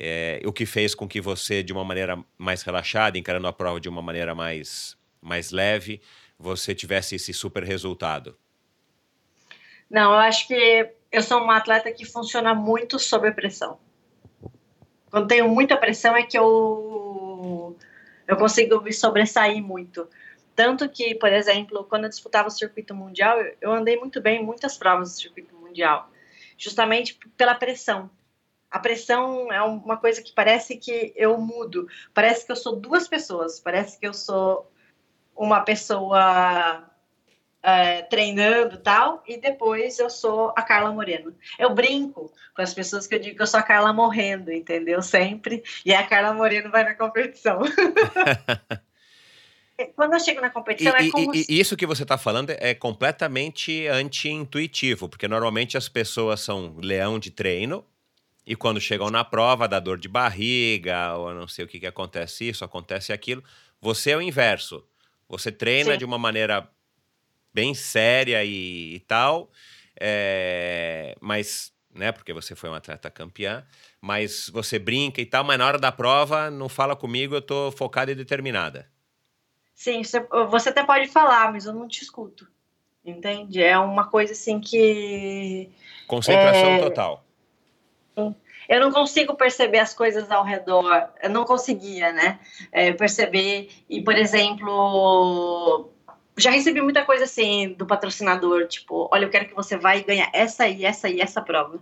é, 0.00 0.42
o 0.44 0.52
que 0.52 0.66
fez 0.66 0.96
com 0.96 1.06
que 1.06 1.20
você, 1.20 1.62
de 1.62 1.72
uma 1.72 1.84
maneira 1.84 2.18
mais 2.36 2.62
relaxada, 2.62 3.16
encarando 3.16 3.46
a 3.46 3.52
prova 3.52 3.80
de 3.80 3.88
uma 3.88 4.02
maneira 4.02 4.34
mais, 4.34 4.96
mais 5.22 5.52
leve, 5.52 6.02
você 6.36 6.74
tivesse 6.74 7.14
esse 7.14 7.32
super 7.32 7.62
resultado? 7.62 8.36
Não, 9.88 10.12
eu 10.12 10.18
acho 10.18 10.48
que 10.48 10.90
eu 11.12 11.22
sou 11.22 11.40
uma 11.40 11.58
atleta 11.58 11.92
que 11.92 12.04
funciona 12.04 12.52
muito 12.52 12.98
sob 12.98 13.30
pressão. 13.30 13.78
Quando 15.08 15.28
tenho 15.28 15.48
muita 15.48 15.76
pressão 15.76 16.16
é 16.16 16.24
que 16.24 16.36
eu 16.36 17.76
eu 18.26 18.36
consigo 18.36 18.80
me 18.80 18.92
sobressair 18.92 19.62
muito. 19.62 20.08
Tanto 20.54 20.88
que, 20.88 21.14
por 21.16 21.32
exemplo, 21.32 21.84
quando 21.84 22.04
eu 22.04 22.10
disputava 22.10 22.48
o 22.48 22.50
circuito 22.50 22.94
mundial, 22.94 23.38
eu 23.60 23.72
andei 23.72 23.96
muito 23.98 24.20
bem 24.20 24.40
em 24.40 24.44
muitas 24.44 24.76
provas 24.76 25.10
do 25.12 25.20
circuito 25.20 25.54
mundial, 25.56 26.08
justamente 26.56 27.18
pela 27.36 27.54
pressão. 27.54 28.08
A 28.70 28.78
pressão 28.78 29.52
é 29.52 29.62
uma 29.62 29.96
coisa 29.96 30.22
que 30.22 30.32
parece 30.32 30.76
que 30.76 31.12
eu 31.16 31.38
mudo, 31.38 31.88
parece 32.12 32.46
que 32.46 32.52
eu 32.52 32.56
sou 32.56 32.76
duas 32.76 33.08
pessoas, 33.08 33.60
parece 33.60 33.98
que 33.98 34.06
eu 34.06 34.14
sou 34.14 34.70
uma 35.36 35.60
pessoa 35.60 36.88
é, 37.64 38.02
treinando 38.02 38.76
tal, 38.76 39.24
e 39.26 39.38
depois 39.38 39.98
eu 39.98 40.10
sou 40.10 40.52
a 40.54 40.60
Carla 40.60 40.92
Moreno. 40.92 41.34
Eu 41.58 41.74
brinco 41.74 42.30
com 42.54 42.60
as 42.60 42.74
pessoas 42.74 43.06
que 43.06 43.14
eu 43.14 43.18
digo 43.18 43.36
que 43.36 43.42
eu 43.42 43.46
sou 43.46 43.58
a 43.58 43.62
Carla 43.62 43.90
morrendo, 43.90 44.52
entendeu? 44.52 45.00
Sempre. 45.00 45.64
E 45.84 45.94
a 45.94 46.06
Carla 46.06 46.34
Moreno 46.34 46.70
vai 46.70 46.84
na 46.84 46.94
competição. 46.94 47.60
Quando 49.96 50.12
eu 50.12 50.20
chego 50.20 50.40
na 50.40 50.50
competição, 50.50 50.94
e, 51.00 51.08
é 51.08 51.10
como. 51.10 51.34
E, 51.34 51.46
e 51.48 51.58
isso 51.58 51.76
que 51.76 51.86
você 51.86 52.02
está 52.02 52.18
falando 52.18 52.50
é 52.50 52.74
completamente 52.74 53.88
anti-intuitivo, 53.88 55.08
porque 55.08 55.26
normalmente 55.26 55.76
as 55.76 55.88
pessoas 55.88 56.40
são 56.40 56.76
leão 56.80 57.18
de 57.18 57.30
treino, 57.30 57.84
e 58.46 58.54
quando 58.54 58.80
chegam 58.80 59.10
na 59.10 59.24
prova, 59.24 59.66
dá 59.66 59.80
dor 59.80 59.98
de 59.98 60.06
barriga, 60.06 61.14
ou 61.16 61.32
não 61.32 61.48
sei 61.48 61.64
o 61.64 61.68
que, 61.68 61.80
que 61.80 61.86
acontece 61.86 62.48
isso, 62.48 62.62
acontece 62.64 63.12
aquilo. 63.12 63.42
Você 63.80 64.10
é 64.10 64.16
o 64.16 64.22
inverso. 64.22 64.84
Você 65.28 65.50
treina 65.50 65.92
Sim. 65.92 65.98
de 65.98 66.04
uma 66.04 66.18
maneira 66.18 66.68
bem 67.54 67.72
séria 67.72 68.44
e, 68.44 68.96
e 68.96 69.00
tal, 69.00 69.50
é, 70.00 71.16
mas, 71.20 71.72
né, 71.94 72.10
porque 72.10 72.32
você 72.32 72.56
foi 72.56 72.68
uma 72.68 72.78
atleta 72.78 73.08
campeã, 73.08 73.64
mas 74.00 74.50
você 74.52 74.78
brinca 74.78 75.20
e 75.20 75.26
tal, 75.26 75.44
mas 75.44 75.58
na 75.58 75.66
hora 75.66 75.78
da 75.78 75.92
prova 75.92 76.50
não 76.50 76.68
fala 76.68 76.96
comigo, 76.96 77.36
eu 77.36 77.42
tô 77.42 77.70
focada 77.70 78.10
e 78.10 78.14
determinada. 78.14 78.90
Sim, 79.74 80.02
você 80.50 80.68
até 80.68 80.84
pode 80.84 81.08
falar, 81.08 81.52
mas 81.52 81.66
eu 81.66 81.72
não 81.72 81.86
te 81.86 82.02
escuto, 82.02 82.48
entende? 83.04 83.62
É 83.62 83.78
uma 83.78 84.06
coisa 84.06 84.32
assim 84.32 84.60
que... 84.60 85.70
Concentração 86.06 86.70
é... 86.70 86.80
total. 86.80 87.24
eu 88.68 88.80
não 88.80 88.92
consigo 88.92 89.34
perceber 89.34 89.78
as 89.78 89.94
coisas 89.94 90.30
ao 90.30 90.44
redor, 90.44 91.10
eu 91.22 91.30
não 91.30 91.44
conseguia, 91.44 92.12
né? 92.12 92.38
É, 92.70 92.92
perceber, 92.92 93.70
e 93.88 94.02
por 94.02 94.16
exemplo, 94.16 95.90
já 96.36 96.50
recebi 96.50 96.80
muita 96.80 97.04
coisa 97.04 97.24
assim 97.24 97.74
do 97.74 97.86
patrocinador, 97.86 98.66
tipo, 98.66 99.08
olha, 99.12 99.24
eu 99.24 99.30
quero 99.30 99.46
que 99.46 99.54
você 99.54 99.76
vá 99.76 99.96
e 99.96 100.02
ganhe 100.02 100.26
essa 100.32 100.68
e 100.68 100.84
essa 100.84 101.08
e 101.08 101.20
essa 101.20 101.40
prova. 101.40 101.78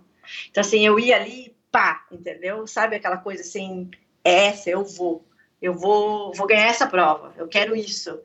Então, 0.50 0.60
assim, 0.60 0.84
eu 0.86 0.98
ia 0.98 1.16
ali, 1.16 1.54
pá, 1.70 2.04
entendeu? 2.10 2.66
Sabe 2.66 2.96
aquela 2.96 3.16
coisa 3.16 3.42
assim, 3.42 3.90
essa, 4.22 4.70
eu 4.70 4.84
vou, 4.84 5.24
eu 5.60 5.74
vou, 5.74 6.32
vou 6.34 6.46
ganhar 6.46 6.66
essa 6.66 6.86
prova, 6.86 7.32
eu 7.36 7.48
quero 7.48 7.74
isso. 7.74 8.20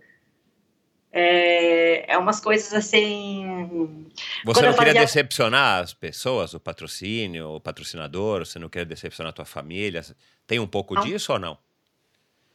É, 1.12 2.14
é 2.14 2.18
umas 2.18 2.40
coisas 2.40 2.74
assim. 2.74 4.06
Você 4.44 4.62
não 4.62 4.74
queria 4.74 4.94
decepcionar 4.94 5.82
as 5.82 5.94
pessoas, 5.94 6.54
o 6.54 6.60
patrocínio, 6.60 7.56
o 7.56 7.62
patrocinador, 7.62 8.46
você 8.46 8.60
não 8.60 8.70
queria 8.70 8.86
decepcionar 8.86 9.32
a 9.32 9.34
tua 9.34 9.46
família? 9.46 10.04
Tem 10.46 10.60
um 10.60 10.68
pouco 10.68 10.94
não. 10.94 11.04
disso 11.04 11.32
ou 11.34 11.40
não? 11.40 11.58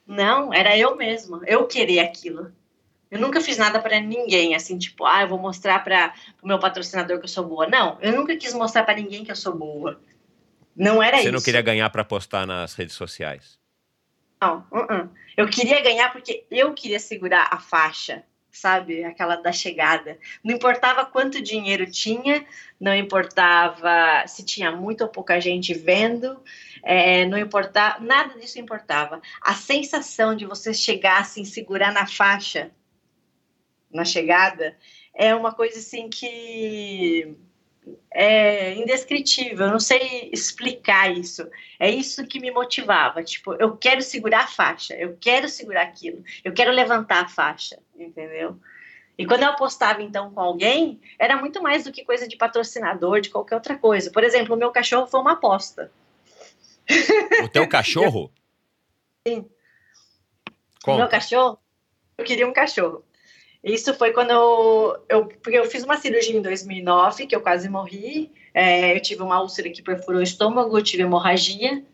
Não, 0.06 0.52
era 0.52 0.76
eu 0.76 0.94
mesma. 0.94 1.40
Eu 1.46 1.66
queria 1.66 2.04
aquilo. 2.04 2.52
Eu 3.12 3.20
nunca 3.20 3.42
fiz 3.42 3.58
nada 3.58 3.78
para 3.78 4.00
ninguém, 4.00 4.54
assim, 4.54 4.78
tipo, 4.78 5.04
ah, 5.04 5.20
eu 5.20 5.28
vou 5.28 5.38
mostrar 5.38 5.84
para 5.84 6.14
o 6.42 6.46
meu 6.46 6.58
patrocinador 6.58 7.18
que 7.18 7.26
eu 7.26 7.28
sou 7.28 7.46
boa. 7.46 7.68
Não, 7.68 7.98
eu 8.00 8.10
nunca 8.10 8.34
quis 8.34 8.54
mostrar 8.54 8.84
para 8.84 8.94
ninguém 8.94 9.22
que 9.22 9.30
eu 9.30 9.36
sou 9.36 9.54
boa. 9.54 10.00
Não 10.74 11.02
era 11.02 11.18
Você 11.18 11.24
isso. 11.24 11.28
Você 11.28 11.32
não 11.32 11.42
queria 11.42 11.60
ganhar 11.60 11.90
para 11.90 12.06
postar 12.06 12.46
nas 12.46 12.72
redes 12.72 12.94
sociais? 12.94 13.58
Não, 14.40 14.66
uh 14.72 14.86
-uh. 14.86 15.10
eu 15.36 15.46
queria 15.46 15.82
ganhar 15.82 16.10
porque 16.10 16.46
eu 16.50 16.72
queria 16.72 16.98
segurar 16.98 17.48
a 17.50 17.58
faixa 17.58 18.24
sabe? 18.50 19.02
Aquela 19.02 19.36
da 19.36 19.50
chegada. 19.50 20.18
Não 20.44 20.54
importava 20.54 21.06
quanto 21.06 21.42
dinheiro 21.42 21.90
tinha, 21.90 22.44
não 22.78 22.94
importava 22.94 24.26
se 24.26 24.44
tinha 24.44 24.70
muita 24.70 25.04
ou 25.04 25.10
pouca 25.10 25.40
gente 25.40 25.72
vendo, 25.72 26.38
é, 26.82 27.24
não 27.24 27.38
importava, 27.38 27.98
nada 28.00 28.38
disso 28.38 28.60
importava. 28.60 29.22
A 29.40 29.54
sensação 29.54 30.36
de 30.36 30.44
você 30.44 30.74
chegar 30.74 31.20
assim, 31.20 31.46
segurar 31.46 31.92
na 31.92 32.06
faixa, 32.06 32.70
na 33.92 34.04
chegada, 34.04 34.76
é 35.14 35.34
uma 35.34 35.52
coisa 35.52 35.78
assim 35.78 36.08
que 36.08 37.36
é 38.10 38.74
indescritível, 38.74 39.66
eu 39.66 39.72
não 39.72 39.80
sei 39.80 40.30
explicar 40.32 41.12
isso. 41.12 41.48
É 41.78 41.90
isso 41.90 42.26
que 42.26 42.40
me 42.40 42.50
motivava, 42.50 43.22
tipo, 43.22 43.54
eu 43.54 43.76
quero 43.76 44.02
segurar 44.02 44.44
a 44.44 44.46
faixa, 44.46 44.94
eu 44.94 45.16
quero 45.20 45.48
segurar 45.48 45.82
aquilo, 45.82 46.22
eu 46.44 46.52
quero 46.52 46.70
levantar 46.70 47.24
a 47.24 47.28
faixa, 47.28 47.78
entendeu? 47.96 48.58
E 49.18 49.26
quando 49.26 49.42
eu 49.42 49.50
apostava 49.50 50.02
então 50.02 50.30
com 50.32 50.40
alguém, 50.40 51.00
era 51.18 51.36
muito 51.36 51.62
mais 51.62 51.84
do 51.84 51.92
que 51.92 52.04
coisa 52.04 52.26
de 52.26 52.36
patrocinador, 52.36 53.20
de 53.20 53.30
qualquer 53.30 53.56
outra 53.56 53.76
coisa. 53.76 54.10
Por 54.10 54.24
exemplo, 54.24 54.54
o 54.54 54.58
meu 54.58 54.70
cachorro 54.70 55.06
foi 55.06 55.20
uma 55.20 55.32
aposta. 55.32 55.92
O 57.42 57.48
teu 57.48 57.68
cachorro? 57.68 58.32
Sim. 59.26 59.48
Conta. 60.82 60.92
O 60.92 60.96
meu 60.96 61.08
cachorro, 61.08 61.58
eu 62.18 62.24
queria 62.24 62.48
um 62.48 62.52
cachorro. 62.52 63.04
Isso 63.62 63.94
foi 63.94 64.12
quando 64.12 64.30
eu, 64.30 65.04
eu, 65.08 65.26
porque 65.26 65.56
eu 65.56 65.64
fiz 65.64 65.84
uma 65.84 65.96
cirurgia 65.96 66.36
em 66.36 66.42
2009, 66.42 67.26
que 67.26 67.36
eu 67.36 67.40
quase 67.40 67.68
morri. 67.68 68.32
É, 68.52 68.96
eu 68.96 69.00
tive 69.00 69.22
uma 69.22 69.40
úlcera 69.40 69.70
que 69.70 69.82
perfurou 69.82 70.20
o 70.20 70.24
estômago, 70.24 70.76
eu 70.76 70.82
tive 70.82 71.04
hemorragia 71.04 71.84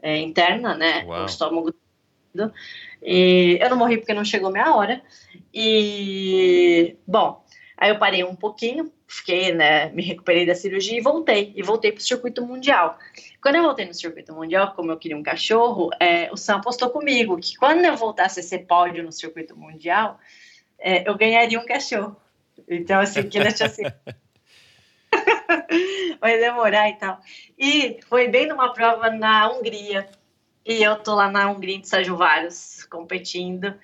é, 0.00 0.16
interna, 0.16 0.74
né? 0.74 1.04
Uau. 1.04 1.22
O 1.22 1.26
estômago. 1.26 1.74
E 3.02 3.58
eu 3.60 3.68
não 3.68 3.76
morri 3.76 3.98
porque 3.98 4.14
não 4.14 4.24
chegou 4.24 4.50
minha 4.50 4.74
hora. 4.74 5.02
E, 5.52 6.96
bom, 7.06 7.44
aí 7.76 7.90
eu 7.90 7.98
parei 7.98 8.24
um 8.24 8.34
pouquinho, 8.34 8.90
fiquei, 9.06 9.52
né? 9.52 9.90
Me 9.90 10.02
recuperei 10.02 10.46
da 10.46 10.54
cirurgia 10.54 10.96
e 10.96 11.02
voltei. 11.02 11.52
E 11.54 11.62
voltei 11.62 11.92
para 11.92 12.00
o 12.00 12.02
circuito 12.04 12.46
mundial. 12.46 12.98
Quando 13.42 13.56
eu 13.56 13.62
voltei 13.62 13.84
no 13.84 13.92
circuito 13.92 14.32
mundial, 14.32 14.72
como 14.74 14.90
eu 14.90 14.96
queria 14.96 15.18
um 15.18 15.22
cachorro, 15.22 15.90
é, 16.00 16.32
o 16.32 16.36
Sam 16.36 16.62
postou 16.62 16.88
comigo 16.88 17.36
que 17.38 17.56
quando 17.58 17.84
eu 17.84 17.96
voltasse 17.96 18.40
a 18.40 18.42
ser 18.42 18.60
pódio 18.60 19.02
no 19.02 19.12
circuito 19.12 19.54
mundial 19.54 20.18
é, 20.80 21.08
eu 21.08 21.16
ganharia 21.16 21.60
um 21.60 21.66
cachorro. 21.66 22.16
Então, 22.68 23.00
assim, 23.00 23.22
que 23.28 23.38
ele 23.38 23.48
achou 23.48 23.66
assim. 23.66 23.82
vai 26.20 26.38
demorar 26.38 26.88
e 26.88 26.96
tal. 26.96 27.20
E 27.58 28.00
foi 28.08 28.28
bem 28.28 28.46
numa 28.46 28.72
prova 28.72 29.10
na 29.10 29.50
Hungria. 29.50 30.08
E 30.64 30.82
eu 30.82 30.96
tô 30.96 31.14
lá 31.14 31.30
na 31.30 31.50
Hungria 31.50 31.78
de 31.78 31.88
Sérgio 31.88 32.16
Vários, 32.16 32.84
competindo. 32.84 33.74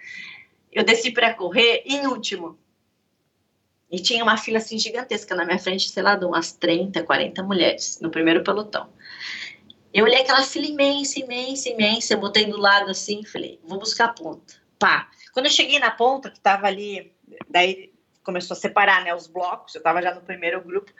Eu 0.72 0.84
desci 0.84 1.10
para 1.10 1.34
correr 1.34 1.82
em 1.86 2.06
último. 2.06 2.58
E 3.90 4.00
tinha 4.00 4.22
uma 4.22 4.36
fila 4.36 4.58
assim 4.58 4.78
gigantesca 4.78 5.34
na 5.34 5.44
minha 5.44 5.58
frente, 5.58 5.88
sei 5.88 6.02
lá, 6.02 6.16
de 6.16 6.24
umas 6.24 6.52
30, 6.52 7.02
40 7.04 7.42
mulheres 7.42 8.00
no 8.00 8.10
primeiro 8.10 8.42
pelotão. 8.42 8.88
Eu 9.94 10.04
olhei 10.04 10.20
aquela 10.20 10.42
fila 10.42 10.66
imensa, 10.66 11.20
imensa, 11.20 11.68
imensa, 11.70 12.14
eu 12.14 12.20
botei 12.20 12.46
do 12.46 12.58
lado 12.58 12.90
assim, 12.90 13.24
falei, 13.24 13.58
vou 13.64 13.78
buscar 13.78 14.06
a 14.06 14.12
ponta. 14.12 14.65
Pá, 14.78 15.08
quando 15.32 15.46
eu 15.46 15.52
cheguei 15.52 15.78
na 15.78 15.90
ponta, 15.90 16.30
que 16.30 16.38
estava 16.38 16.66
ali, 16.66 17.12
daí 17.48 17.92
começou 18.22 18.56
a 18.56 18.58
separar 18.58 19.04
né, 19.04 19.14
os 19.14 19.28
blocos, 19.28 19.74
eu 19.74 19.78
estava 19.78 20.02
já 20.02 20.12
no 20.12 20.20
primeiro 20.20 20.60
grupo, 20.60 20.92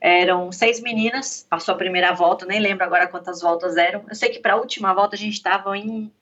eram 0.00 0.50
seis 0.50 0.80
meninas, 0.80 1.46
passou 1.48 1.74
a 1.74 1.78
primeira 1.78 2.12
volta, 2.12 2.44
nem 2.44 2.58
lembro 2.58 2.84
agora 2.84 3.06
quantas 3.06 3.40
voltas 3.40 3.76
eram, 3.76 4.04
eu 4.08 4.14
sei 4.16 4.30
que 4.30 4.40
para 4.40 4.54
a 4.54 4.56
última 4.56 4.92
volta 4.92 5.14
a 5.14 5.18
gente 5.18 5.34
estava 5.34 5.78
em 5.78 6.12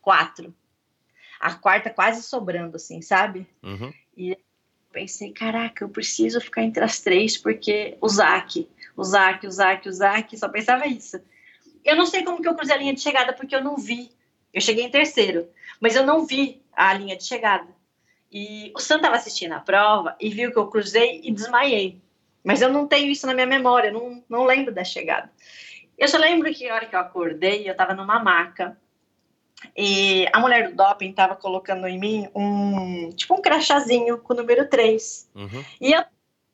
quatro, 0.00 0.52
a 1.38 1.54
quarta 1.54 1.88
quase 1.88 2.22
sobrando, 2.22 2.76
assim, 2.76 3.00
sabe? 3.00 3.46
Uhum. 3.62 3.92
E 4.16 4.36
pensei, 4.92 5.32
caraca, 5.32 5.84
eu 5.84 5.88
preciso 5.88 6.40
ficar 6.40 6.62
entre 6.62 6.84
as 6.84 7.00
três, 7.00 7.36
porque 7.36 7.96
o 8.00 8.08
Zac, 8.08 8.68
o 8.96 9.04
Zac, 9.04 9.46
o 9.46 9.50
Zac, 9.50 9.88
o 9.88 9.92
Zac, 9.92 10.36
só 10.36 10.48
pensava 10.48 10.86
isso. 10.86 11.20
Eu 11.84 11.96
não 11.96 12.06
sei 12.06 12.22
como 12.24 12.40
que 12.42 12.48
eu 12.48 12.54
cruzei 12.54 12.74
a 12.74 12.78
linha 12.78 12.94
de 12.94 13.00
chegada, 13.00 13.32
porque 13.32 13.54
eu 13.54 13.62
não 13.62 13.76
vi, 13.76 14.10
eu 14.52 14.60
cheguei 14.60 14.84
em 14.84 14.90
terceiro, 14.90 15.48
mas 15.80 15.96
eu 15.96 16.04
não 16.04 16.26
vi 16.26 16.62
a 16.72 16.92
linha 16.94 17.16
de 17.16 17.24
chegada. 17.24 17.68
E 18.30 18.72
o 18.74 18.80
Sam 18.80 18.96
estava 18.96 19.16
assistindo 19.16 19.52
a 19.52 19.60
prova 19.60 20.16
e 20.20 20.30
viu 20.30 20.52
que 20.52 20.58
eu 20.58 20.68
cruzei 20.68 21.20
e 21.22 21.30
desmaiei. 21.30 22.00
Mas 22.42 22.62
eu 22.62 22.72
não 22.72 22.86
tenho 22.86 23.10
isso 23.10 23.26
na 23.26 23.34
minha 23.34 23.46
memória, 23.46 23.92
não, 23.92 24.24
não 24.28 24.44
lembro 24.44 24.72
da 24.72 24.82
chegada. 24.82 25.30
Eu 25.96 26.08
só 26.08 26.18
lembro 26.18 26.52
que 26.52 26.66
na 26.66 26.74
hora 26.74 26.86
que 26.86 26.96
eu 26.96 27.00
acordei, 27.00 27.68
eu 27.68 27.72
estava 27.72 27.94
numa 27.94 28.18
maca 28.18 28.76
e 29.76 30.26
a 30.32 30.40
mulher 30.40 30.68
do 30.68 30.76
doping 30.76 31.10
estava 31.10 31.36
colocando 31.36 31.86
em 31.86 31.98
mim 31.98 32.28
um 32.34 33.10
tipo 33.10 33.34
um 33.34 33.42
crachazinho 33.42 34.18
com 34.18 34.32
o 34.32 34.36
número 34.36 34.68
3. 34.68 35.30
Uhum. 35.34 35.64
E 35.80 35.92
eu 35.92 36.02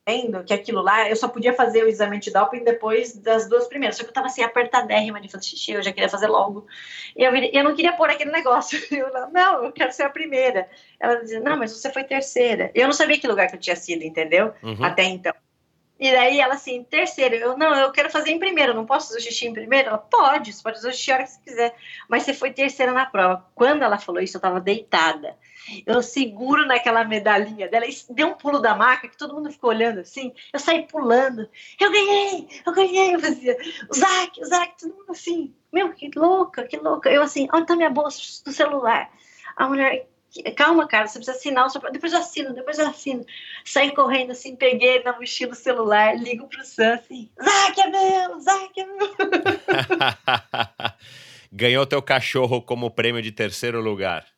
vendo 0.08 0.42
que 0.42 0.54
aquilo 0.54 0.80
lá, 0.80 1.06
eu 1.06 1.14
só 1.14 1.28
podia 1.28 1.52
fazer 1.52 1.84
o 1.84 1.88
exame 1.88 2.18
de 2.18 2.30
doping 2.30 2.64
depois 2.64 3.14
das 3.14 3.46
duas 3.46 3.68
primeiras. 3.68 3.96
Só 3.96 4.02
que 4.02 4.08
eu 4.08 4.14
tava 4.14 4.28
assim, 4.28 4.42
apertadérrima 4.42 5.20
de 5.20 5.28
fazer 5.28 5.44
xixi, 5.44 5.72
eu 5.72 5.82
já 5.82 5.92
queria 5.92 6.08
fazer 6.08 6.28
logo. 6.28 6.66
E 7.14 7.22
eu, 7.22 7.36
eu 7.36 7.62
não 7.62 7.74
queria 7.74 7.92
pôr 7.92 8.08
aquele 8.08 8.30
negócio. 8.30 8.78
Eu, 8.90 9.30
não, 9.30 9.64
eu 9.64 9.72
quero 9.72 9.92
ser 9.92 10.04
a 10.04 10.10
primeira. 10.10 10.68
Ela 10.98 11.16
dizia, 11.16 11.40
não, 11.40 11.56
mas 11.56 11.70
você 11.72 11.92
foi 11.92 12.04
terceira. 12.04 12.70
Eu 12.74 12.86
não 12.86 12.92
sabia 12.92 13.18
que 13.18 13.28
lugar 13.28 13.48
que 13.48 13.54
eu 13.54 13.60
tinha 13.60 13.76
sido, 13.76 14.02
entendeu? 14.02 14.52
Uhum. 14.62 14.82
Até 14.82 15.04
então. 15.04 15.32
E 16.00 16.10
daí 16.10 16.40
ela 16.40 16.54
assim, 16.54 16.84
terceira, 16.84 17.36
eu 17.36 17.56
não, 17.56 17.74
eu 17.74 17.92
quero 17.92 18.08
fazer 18.08 18.30
em 18.30 18.38
primeiro, 18.38 18.74
não 18.74 18.86
posso 18.86 19.08
fazer 19.08 19.18
o 19.18 19.22
xixi 19.22 19.46
em 19.46 19.52
primeiro? 19.52 19.88
Ela, 19.88 19.98
pode, 19.98 20.52
você 20.52 20.62
pode 20.62 20.76
fazer 20.76 20.88
o 20.88 20.92
xixi 20.92 21.10
a 21.10 21.14
hora 21.14 21.24
que 21.24 21.30
você 21.30 21.40
quiser. 21.44 21.74
Mas 22.08 22.22
você 22.22 22.32
foi 22.32 22.52
terceira 22.52 22.92
na 22.92 23.06
prova. 23.06 23.44
Quando 23.54 23.82
ela 23.82 23.98
falou 23.98 24.22
isso, 24.22 24.36
eu 24.36 24.40
tava 24.40 24.60
deitada. 24.60 25.36
Eu 25.86 26.02
seguro 26.02 26.66
naquela 26.66 27.04
medalhinha 27.04 27.68
dela, 27.68 27.86
deu 28.10 28.28
um 28.28 28.34
pulo 28.34 28.58
da 28.60 28.74
maca 28.74 29.08
que 29.08 29.16
todo 29.16 29.34
mundo 29.34 29.50
ficou 29.50 29.70
olhando 29.70 30.00
assim. 30.00 30.32
Eu 30.52 30.58
saí 30.58 30.86
pulando. 30.86 31.48
Eu 31.80 31.92
ganhei, 31.92 32.48
eu 32.66 32.72
ganhei. 32.72 33.14
Eu 33.14 33.20
fazia, 33.20 33.56
o 33.90 33.94
Zac, 33.94 34.40
o 34.40 34.44
Zac, 34.44 34.78
todo 34.78 34.94
mundo 34.94 35.10
assim. 35.10 35.54
Meu, 35.72 35.92
que 35.92 36.10
louca, 36.16 36.64
que 36.64 36.76
louca. 36.76 37.10
Eu 37.10 37.22
assim, 37.22 37.48
onde 37.52 37.66
tá 37.66 37.76
minha 37.76 37.90
bolsa 37.90 38.42
do 38.44 38.52
celular? 38.52 39.10
A 39.56 39.68
mulher, 39.68 40.06
calma, 40.56 40.86
cara, 40.86 41.06
você 41.06 41.18
precisa 41.18 41.36
assinar 41.36 41.66
o 41.66 41.70
seu... 41.70 41.80
Depois 41.90 42.12
eu 42.12 42.20
assino, 42.20 42.54
depois 42.54 42.78
eu 42.78 42.86
assino. 42.86 43.24
Saí 43.64 43.92
correndo 43.94 44.30
assim, 44.30 44.56
peguei 44.56 45.02
na 45.02 45.16
mochila 45.18 45.52
o 45.52 45.56
celular, 45.56 46.16
ligo 46.16 46.46
pro 46.48 46.64
Sam 46.64 46.94
assim, 46.94 47.28
Zac 47.42 47.80
é 47.80 47.86
meu, 47.90 48.40
Zac 48.40 48.80
é 48.80 48.86
meu. 48.86 48.98
Ganhou 51.52 51.86
teu 51.86 52.02
cachorro 52.02 52.62
como 52.62 52.90
prêmio 52.90 53.22
de 53.22 53.32
terceiro 53.32 53.80
lugar 53.80 54.37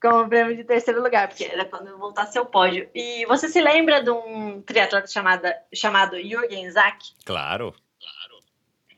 como 0.00 0.28
prêmio 0.28 0.56
de 0.56 0.64
terceiro 0.64 1.02
lugar, 1.02 1.28
porque 1.28 1.44
era 1.44 1.64
quando 1.64 1.88
eu 1.88 1.98
voltasse 1.98 2.38
ao 2.38 2.46
pódio. 2.46 2.88
E 2.94 3.26
você 3.26 3.48
se 3.48 3.60
lembra 3.60 4.02
de 4.02 4.10
um 4.10 4.62
triatleta 4.62 5.06
chamada, 5.06 5.56
chamado 5.74 6.16
Jürgen 6.16 6.70
Zack? 6.70 7.04
Claro. 7.24 7.74
claro. 8.00 8.44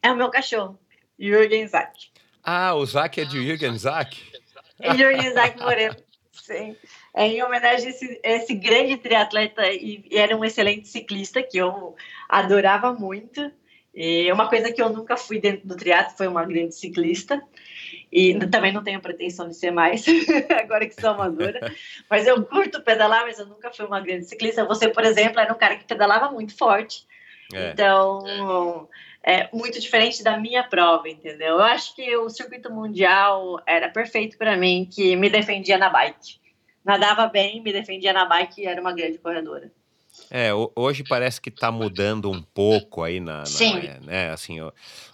É 0.03 0.13
o 0.13 0.17
meu 0.17 0.31
cachorro, 0.31 0.79
Jürgen 1.19 1.67
Zack. 1.67 2.11
Ah, 2.43 2.75
o 2.75 2.85
Zack 2.85 3.21
é 3.21 3.25
de 3.25 3.43
Jürgen 3.43 3.77
Zack? 3.79 4.31
É 4.79 4.95
Jürgen 4.95 5.33
Zack 5.33 5.59
Moreno, 5.59 5.97
sim. 6.33 6.77
É 7.15 7.27
em 7.27 7.43
homenagem 7.43 7.87
a 7.87 7.91
esse, 7.91 8.21
esse 8.23 8.55
grande 8.55 8.97
triatleta 8.97 9.67
e, 9.71 10.05
e 10.11 10.17
era 10.17 10.37
um 10.37 10.45
excelente 10.45 10.89
ciclista 10.89 11.43
que 11.43 11.59
eu 11.59 11.97
adorava 12.29 12.93
muito. 12.93 13.51
E 13.95 14.31
uma 14.33 14.49
coisa 14.49 14.73
que 14.73 14.81
eu 14.81 14.89
nunca 14.89 15.17
fui 15.17 15.41
dentro 15.41 15.67
do 15.67 15.77
triatlo 15.77 16.17
foi 16.17 16.29
uma 16.29 16.45
grande 16.45 16.75
ciclista. 16.75 17.43
E 18.13 18.39
também 18.47 18.73
não 18.73 18.83
tenho 18.83 19.01
pretensão 19.01 19.49
de 19.49 19.55
ser 19.55 19.71
mais, 19.71 20.05
agora 20.63 20.87
que 20.87 21.01
sou 21.01 21.11
amadora. 21.11 21.73
Mas 22.09 22.27
eu 22.27 22.45
curto 22.45 22.83
pedalar, 22.83 23.25
mas 23.25 23.39
eu 23.39 23.47
nunca 23.47 23.73
fui 23.73 23.87
uma 23.87 24.01
grande 24.01 24.27
ciclista. 24.27 24.65
Você, 24.65 24.89
por 24.89 25.05
exemplo, 25.05 25.41
era 25.41 25.53
um 25.53 25.59
cara 25.59 25.77
que 25.77 25.85
pedalava 25.85 26.31
muito 26.31 26.57
forte. 26.57 27.07
É. 27.53 27.71
Então, 27.71 28.89
é 29.23 29.49
muito 29.53 29.81
diferente 29.81 30.23
da 30.23 30.39
minha 30.39 30.63
prova, 30.63 31.09
entendeu? 31.09 31.57
Eu 31.57 31.63
acho 31.63 31.95
que 31.95 32.17
o 32.17 32.29
circuito 32.31 32.73
mundial 32.73 33.61
era 33.67 33.89
perfeito 33.89 34.39
para 34.39 34.57
mim, 34.57 34.89
que 34.91 35.17
me 35.17 35.29
defendia 35.29 35.77
na 35.77 35.91
bike. 35.91 36.41
Nadava 36.85 37.27
bem, 37.27 37.63
me 37.63 37.73
defendia 37.73 38.13
na 38.13 38.25
bike 38.25 38.63
e 38.63 38.67
era 38.67 38.81
uma 38.81 38.93
grande 38.93 39.19
corredora. 39.19 39.71
É, 40.31 40.51
hoje 40.77 41.03
parece 41.03 41.41
que 41.41 41.49
está 41.49 41.73
mudando 41.73 42.31
um 42.31 42.41
pouco 42.41 43.03
aí 43.03 43.19
na, 43.19 43.39
na 43.39 43.47
Sim. 43.47 43.79
é, 43.79 44.01
né? 44.01 44.31
Assim, 44.31 44.59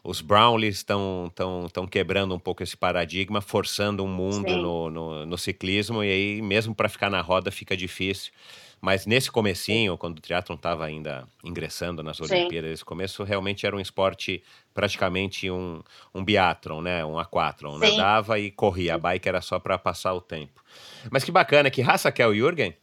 os 0.05 0.21
Brownlees 0.21 0.77
estão 0.77 1.31
tão, 1.35 1.69
tão 1.73 1.87
quebrando 1.87 2.35
um 2.35 2.39
pouco 2.39 2.63
esse 2.63 2.77
paradigma, 2.77 3.41
forçando 3.41 4.05
um 4.05 4.09
mundo 4.09 4.57
no, 4.57 4.91
no, 4.91 5.27
no, 5.27 5.39
ciclismo 5.39 6.05
e 6.05 6.11
aí 6.11 6.43
mesmo 6.43 6.75
para 6.75 6.89
ficar 6.89 7.09
na 7.09 7.21
roda 7.21 7.51
fica 7.51 7.77
difícil. 7.77 8.33
Mas 8.79 9.07
nesse 9.07 9.31
comecinho, 9.31 9.97
quando 9.97 10.19
o 10.19 10.21
triatlon 10.21 10.55
estava 10.55 10.85
ainda 10.85 11.27
ingressando 11.43 12.03
nas 12.03 12.21
Olimpíadas, 12.21 12.71
esse 12.73 12.85
começo 12.85 13.25
realmente 13.25 13.67
era 13.67 13.75
um 13.75 13.81
esporte 13.81 14.43
praticamente 14.75 15.51
um, 15.51 15.83
um 16.15 16.23
biathlon, 16.23 16.83
né? 16.83 17.05
Um 17.05 17.19
aquatron. 17.19 17.79
Sim. 17.79 17.97
Nadava 17.97 18.39
e 18.39 18.51
corria. 18.51 18.97
A 18.97 18.99
bike 18.99 19.29
era 19.29 19.41
só 19.41 19.59
para 19.59 19.79
passar 19.79 20.13
o 20.13 20.21
tempo. 20.21 20.63
Mas 21.11 21.25
que 21.25 21.33
bacana. 21.33 21.71
Que 21.71 21.81
raça 21.81 22.13
que 22.13 22.21
é 22.21 22.27
o 22.27 22.35
Jürgen? 22.35 22.77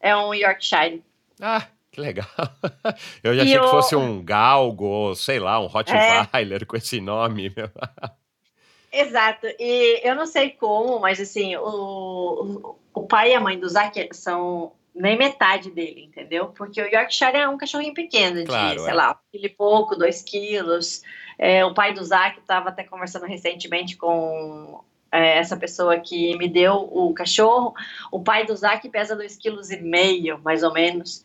É 0.00 0.16
um 0.16 0.32
Yorkshire. 0.32 1.02
Ah, 1.40 1.66
que 1.90 2.00
legal. 2.00 2.26
Eu 3.22 3.34
já 3.34 3.44
e 3.44 3.46
achei 3.46 3.60
que 3.60 3.68
fosse 3.68 3.96
um 3.96 4.22
galgo, 4.22 4.84
ou 4.84 5.14
sei 5.14 5.38
lá, 5.38 5.60
um 5.60 5.66
Rottweiler 5.66 6.62
é... 6.62 6.64
com 6.64 6.76
esse 6.76 7.00
nome. 7.00 7.52
Exato. 8.92 9.48
E 9.58 10.00
eu 10.04 10.14
não 10.14 10.24
sei 10.24 10.50
como, 10.50 11.00
mas 11.00 11.20
assim, 11.20 11.56
o, 11.56 12.76
o 12.94 13.02
pai 13.08 13.32
e 13.32 13.34
a 13.34 13.40
mãe 13.40 13.58
do 13.58 13.68
Zac 13.68 14.08
são 14.12 14.72
nem 14.94 15.18
metade 15.18 15.70
dele, 15.70 16.04
entendeu? 16.04 16.46
Porque 16.48 16.80
o 16.80 16.86
Yorkshire 16.86 17.36
é 17.36 17.48
um 17.48 17.58
cachorrinho 17.58 17.92
pequeno, 17.92 18.36
de, 18.36 18.44
claro, 18.44 18.78
sei 18.78 18.90
é. 18.90 18.94
lá, 18.94 19.10
um 19.10 19.32
quilo 19.32 19.46
e 19.46 19.48
pouco, 19.48 19.96
dois 19.96 20.22
quilos. 20.22 21.02
É, 21.36 21.64
o 21.64 21.74
pai 21.74 21.92
do 21.92 22.04
Zac 22.04 22.38
estava 22.38 22.68
até 22.68 22.84
conversando 22.84 23.26
recentemente 23.26 23.96
com 23.96 24.84
é, 25.14 25.38
essa 25.38 25.56
pessoa 25.56 25.98
que 25.98 26.36
me 26.36 26.48
deu 26.48 26.74
o 26.74 27.14
cachorro. 27.14 27.74
O 28.10 28.22
pai 28.22 28.44
do 28.44 28.56
Zac 28.56 28.88
pesa 28.88 29.14
dois 29.16 29.36
quilos 29.36 29.70
e 29.70 29.80
meio, 29.80 30.38
mais 30.42 30.62
ou 30.62 30.72
menos. 30.72 31.24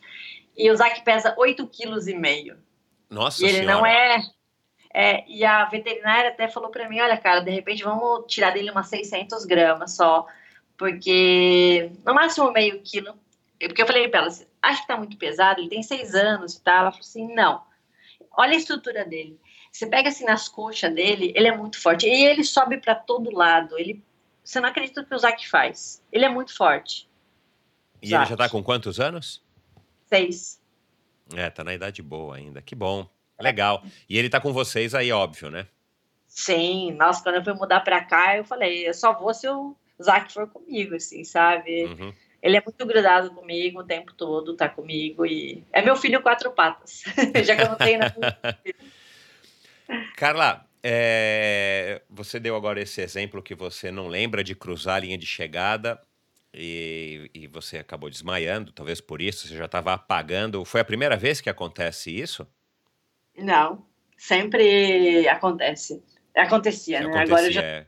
E 0.56 0.70
o 0.70 0.76
Zac 0.76 1.02
pesa 1.02 1.34
oito 1.38 1.66
quilos 1.66 2.06
e 2.06 2.14
meio. 2.14 2.56
Nossa 3.08 3.42
E 3.42 3.48
ele 3.48 3.58
senhora. 3.58 3.74
não 3.74 3.86
é... 3.86 4.22
É, 4.92 5.24
e 5.28 5.44
a 5.44 5.66
veterinária 5.66 6.30
até 6.30 6.48
falou 6.48 6.68
para 6.68 6.88
mim, 6.88 7.00
olha, 7.00 7.16
cara, 7.16 7.38
de 7.38 7.50
repente 7.50 7.84
vamos 7.84 8.24
tirar 8.26 8.50
dele 8.50 8.72
umas 8.72 8.88
600 8.88 9.44
gramas 9.44 9.94
só, 9.94 10.26
porque 10.76 11.92
no 12.04 12.12
máximo 12.12 12.50
meio 12.50 12.80
quilo 12.82 13.14
porque 13.68 13.82
eu 13.82 13.86
falei 13.86 14.08
para 14.08 14.20
ela, 14.20 14.28
assim, 14.28 14.46
acho 14.62 14.80
que 14.82 14.88
tá 14.88 14.96
muito 14.96 15.16
pesado, 15.16 15.60
ele 15.60 15.68
tem 15.68 15.82
seis 15.82 16.14
anos 16.14 16.54
e 16.54 16.62
tal. 16.62 16.80
Ela 16.80 16.90
falou 16.92 17.04
assim, 17.04 17.34
não. 17.34 17.62
Olha 18.32 18.52
a 18.52 18.56
estrutura 18.56 19.04
dele. 19.04 19.38
Você 19.70 19.86
pega 19.86 20.08
assim 20.08 20.24
nas 20.24 20.48
coxas 20.48 20.92
dele, 20.94 21.32
ele 21.34 21.48
é 21.48 21.56
muito 21.56 21.80
forte. 21.80 22.06
E 22.06 22.26
ele 22.26 22.44
sobe 22.44 22.78
para 22.78 22.94
todo 22.94 23.34
lado. 23.34 23.78
Ele, 23.78 24.02
você 24.42 24.60
não 24.60 24.68
acredita 24.68 25.00
o 25.00 25.04
que 25.04 25.14
o 25.14 25.18
Zac 25.18 25.48
faz. 25.48 26.02
Ele 26.12 26.24
é 26.24 26.28
muito 26.28 26.54
forte. 26.56 27.08
E 28.02 28.08
Zac. 28.08 28.22
ele 28.22 28.30
já 28.30 28.36
tá 28.36 28.48
com 28.48 28.62
quantos 28.62 28.98
anos? 28.98 29.42
Seis. 30.06 30.60
É, 31.34 31.48
tá 31.48 31.62
na 31.62 31.72
idade 31.72 32.02
boa 32.02 32.36
ainda. 32.36 32.60
Que 32.60 32.74
bom. 32.74 33.08
Legal. 33.38 33.82
E 34.08 34.18
ele 34.18 34.28
tá 34.28 34.40
com 34.40 34.52
vocês 34.52 34.94
aí, 34.94 35.12
óbvio, 35.12 35.50
né? 35.50 35.66
Sim. 36.26 36.92
Nossa, 36.92 37.22
quando 37.22 37.36
eu 37.36 37.44
fui 37.44 37.54
mudar 37.54 37.80
para 37.80 38.04
cá, 38.04 38.36
eu 38.36 38.44
falei, 38.44 38.88
eu 38.88 38.94
só 38.94 39.12
vou 39.18 39.32
se 39.32 39.48
o 39.48 39.76
Zac 40.02 40.32
for 40.32 40.48
comigo, 40.48 40.96
assim, 40.96 41.24
sabe? 41.24 41.84
Uhum. 41.84 42.12
Ele 42.42 42.56
é 42.56 42.62
muito 42.64 42.86
grudado 42.86 43.30
comigo 43.32 43.80
o 43.80 43.84
tempo 43.84 44.14
todo, 44.14 44.56
tá 44.56 44.68
comigo 44.68 45.26
e 45.26 45.62
é 45.72 45.82
meu 45.82 45.94
filho 45.94 46.22
quatro 46.22 46.50
patas, 46.50 47.02
já 47.44 47.54
que 47.54 47.62
eu 47.62 47.68
não 47.68 47.76
tenho 47.76 47.98
nada. 47.98 48.58
Carla, 50.16 50.66
é, 50.82 52.02
você 52.08 52.40
deu 52.40 52.56
agora 52.56 52.80
esse 52.80 53.00
exemplo 53.00 53.42
que 53.42 53.54
você 53.54 53.90
não 53.90 54.08
lembra 54.08 54.42
de 54.42 54.54
cruzar 54.54 54.96
a 54.96 55.00
linha 55.00 55.18
de 55.18 55.26
chegada 55.26 56.00
e, 56.54 57.30
e 57.34 57.46
você 57.46 57.78
acabou 57.78 58.10
desmaiando, 58.10 58.72
talvez 58.72 59.00
por 59.00 59.20
isso 59.20 59.46
você 59.46 59.56
já 59.56 59.66
estava 59.66 59.92
apagando. 59.92 60.64
Foi 60.64 60.80
a 60.80 60.84
primeira 60.84 61.16
vez 61.16 61.40
que 61.40 61.50
acontece 61.50 62.10
isso? 62.10 62.46
Não, 63.36 63.86
sempre 64.16 65.28
acontece. 65.28 66.02
Acontecia, 66.34 67.00
né? 67.00 67.06
Acontecia, 67.06 67.34
Agora 67.34 67.50
já... 67.50 67.62
É. 67.62 67.86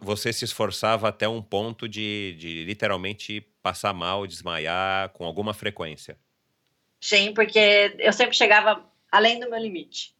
Você 0.00 0.32
se 0.32 0.44
esforçava 0.44 1.08
até 1.08 1.28
um 1.28 1.42
ponto 1.42 1.88
de, 1.88 2.34
de 2.38 2.64
literalmente 2.64 3.46
passar 3.62 3.92
mal, 3.92 4.26
desmaiar 4.26 5.10
com 5.10 5.24
alguma 5.24 5.52
frequência. 5.52 6.16
Sim, 7.00 7.32
porque 7.34 7.94
eu 7.98 8.12
sempre 8.12 8.36
chegava 8.36 8.84
além 9.12 9.38
do 9.38 9.48
meu 9.50 9.58
limite. 9.58 10.14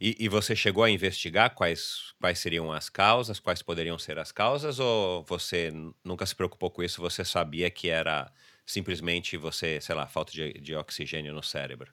E, 0.00 0.16
e, 0.18 0.28
você 0.28 0.54
chegou 0.54 0.84
a 0.84 0.90
investigar 0.90 1.54
quais, 1.54 2.14
quais 2.20 2.38
seriam 2.38 2.70
as 2.70 2.88
causas, 2.88 3.40
quais 3.40 3.62
poderiam 3.62 3.98
ser 3.98 4.18
as 4.18 4.30
causas, 4.30 4.78
ou 4.78 5.22
você 5.24 5.72
nunca 6.04 6.26
se 6.26 6.34
preocupou 6.34 6.70
com 6.70 6.82
isso? 6.82 7.00
Você 7.00 7.24
sabia 7.24 7.70
que 7.70 7.88
era 7.88 8.30
simplesmente 8.66 9.36
você, 9.36 9.80
sei 9.80 9.94
lá, 9.94 10.06
falta 10.06 10.32
de, 10.32 10.52
de 10.54 10.74
oxigênio 10.74 11.32
no 11.32 11.42
cérebro? 11.42 11.92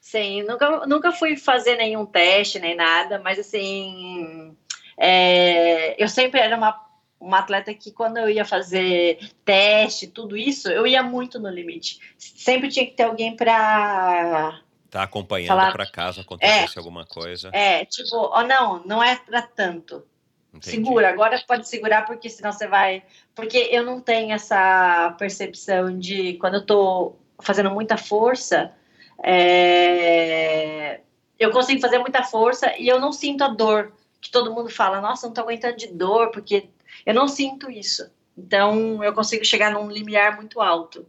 Sim, 0.00 0.42
nunca, 0.42 0.86
nunca 0.86 1.12
fui 1.12 1.36
fazer 1.36 1.76
nenhum 1.76 2.06
teste 2.06 2.58
nem 2.58 2.76
nada, 2.76 3.18
mas 3.18 3.38
assim, 3.38 4.56
é, 4.96 6.02
eu 6.02 6.08
sempre 6.08 6.40
era 6.40 6.56
uma, 6.56 6.78
uma 7.18 7.38
atleta 7.38 7.72
que 7.74 7.90
quando 7.90 8.18
eu 8.18 8.28
ia 8.28 8.44
fazer 8.44 9.18
teste, 9.44 10.06
tudo 10.06 10.36
isso, 10.36 10.68
eu 10.68 10.86
ia 10.86 11.02
muito 11.02 11.38
no 11.38 11.48
limite. 11.48 11.98
Sempre 12.18 12.68
tinha 12.68 12.86
que 12.86 12.92
ter 12.92 13.04
alguém 13.04 13.34
para 13.34 14.60
tá 14.94 15.02
acompanhando 15.02 15.72
para 15.72 15.90
caso 15.90 16.20
acontecesse 16.20 16.78
é, 16.78 16.78
alguma 16.78 17.04
coisa. 17.04 17.50
É, 17.52 17.84
tipo, 17.84 18.16
oh, 18.16 18.42
não, 18.42 18.80
não 18.86 19.02
é 19.02 19.16
para 19.16 19.42
tanto. 19.42 20.04
Entendi. 20.52 20.70
Segura, 20.70 21.08
agora 21.08 21.42
pode 21.48 21.68
segurar 21.68 22.06
porque 22.06 22.30
senão 22.30 22.52
você 22.52 22.68
vai. 22.68 23.02
Porque 23.34 23.58
eu 23.72 23.82
não 23.82 24.00
tenho 24.00 24.32
essa 24.32 25.12
percepção 25.18 25.98
de 25.98 26.34
quando 26.34 26.54
eu 26.54 26.64
tô 26.64 27.16
fazendo 27.40 27.70
muita 27.70 27.96
força, 27.96 28.72
é... 29.20 31.00
Eu 31.40 31.50
consigo 31.50 31.80
fazer 31.80 31.98
muita 31.98 32.22
força 32.22 32.72
e 32.78 32.86
eu 32.86 33.00
não 33.00 33.12
sinto 33.12 33.42
a 33.42 33.48
dor. 33.48 33.92
Que 34.20 34.30
todo 34.30 34.54
mundo 34.54 34.70
fala, 34.70 35.00
nossa, 35.00 35.26
não 35.26 35.34
tô 35.34 35.40
aguentando 35.40 35.76
de 35.76 35.88
dor, 35.88 36.30
porque 36.30 36.68
eu 37.04 37.12
não 37.12 37.26
sinto 37.26 37.68
isso. 37.68 38.08
Então, 38.38 39.02
eu 39.02 39.12
consigo 39.12 39.44
chegar 39.44 39.72
num 39.72 39.90
limiar 39.90 40.36
muito 40.36 40.60
alto. 40.60 41.04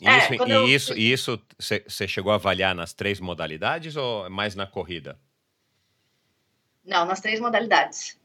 Isso, 0.00 0.32
é, 0.32 0.48
e 0.48 0.52
eu... 0.52 0.68
isso, 0.68 0.94
isso 0.94 1.42
você 1.58 2.06
chegou 2.06 2.32
a 2.32 2.36
avaliar 2.36 2.74
nas 2.74 2.92
três 2.92 3.18
modalidades 3.18 3.96
ou 3.96 4.30
mais 4.30 4.54
na 4.54 4.66
corrida? 4.66 5.18
Não, 6.84 7.04
nas 7.04 7.20
três 7.20 7.40
modalidades 7.40 8.18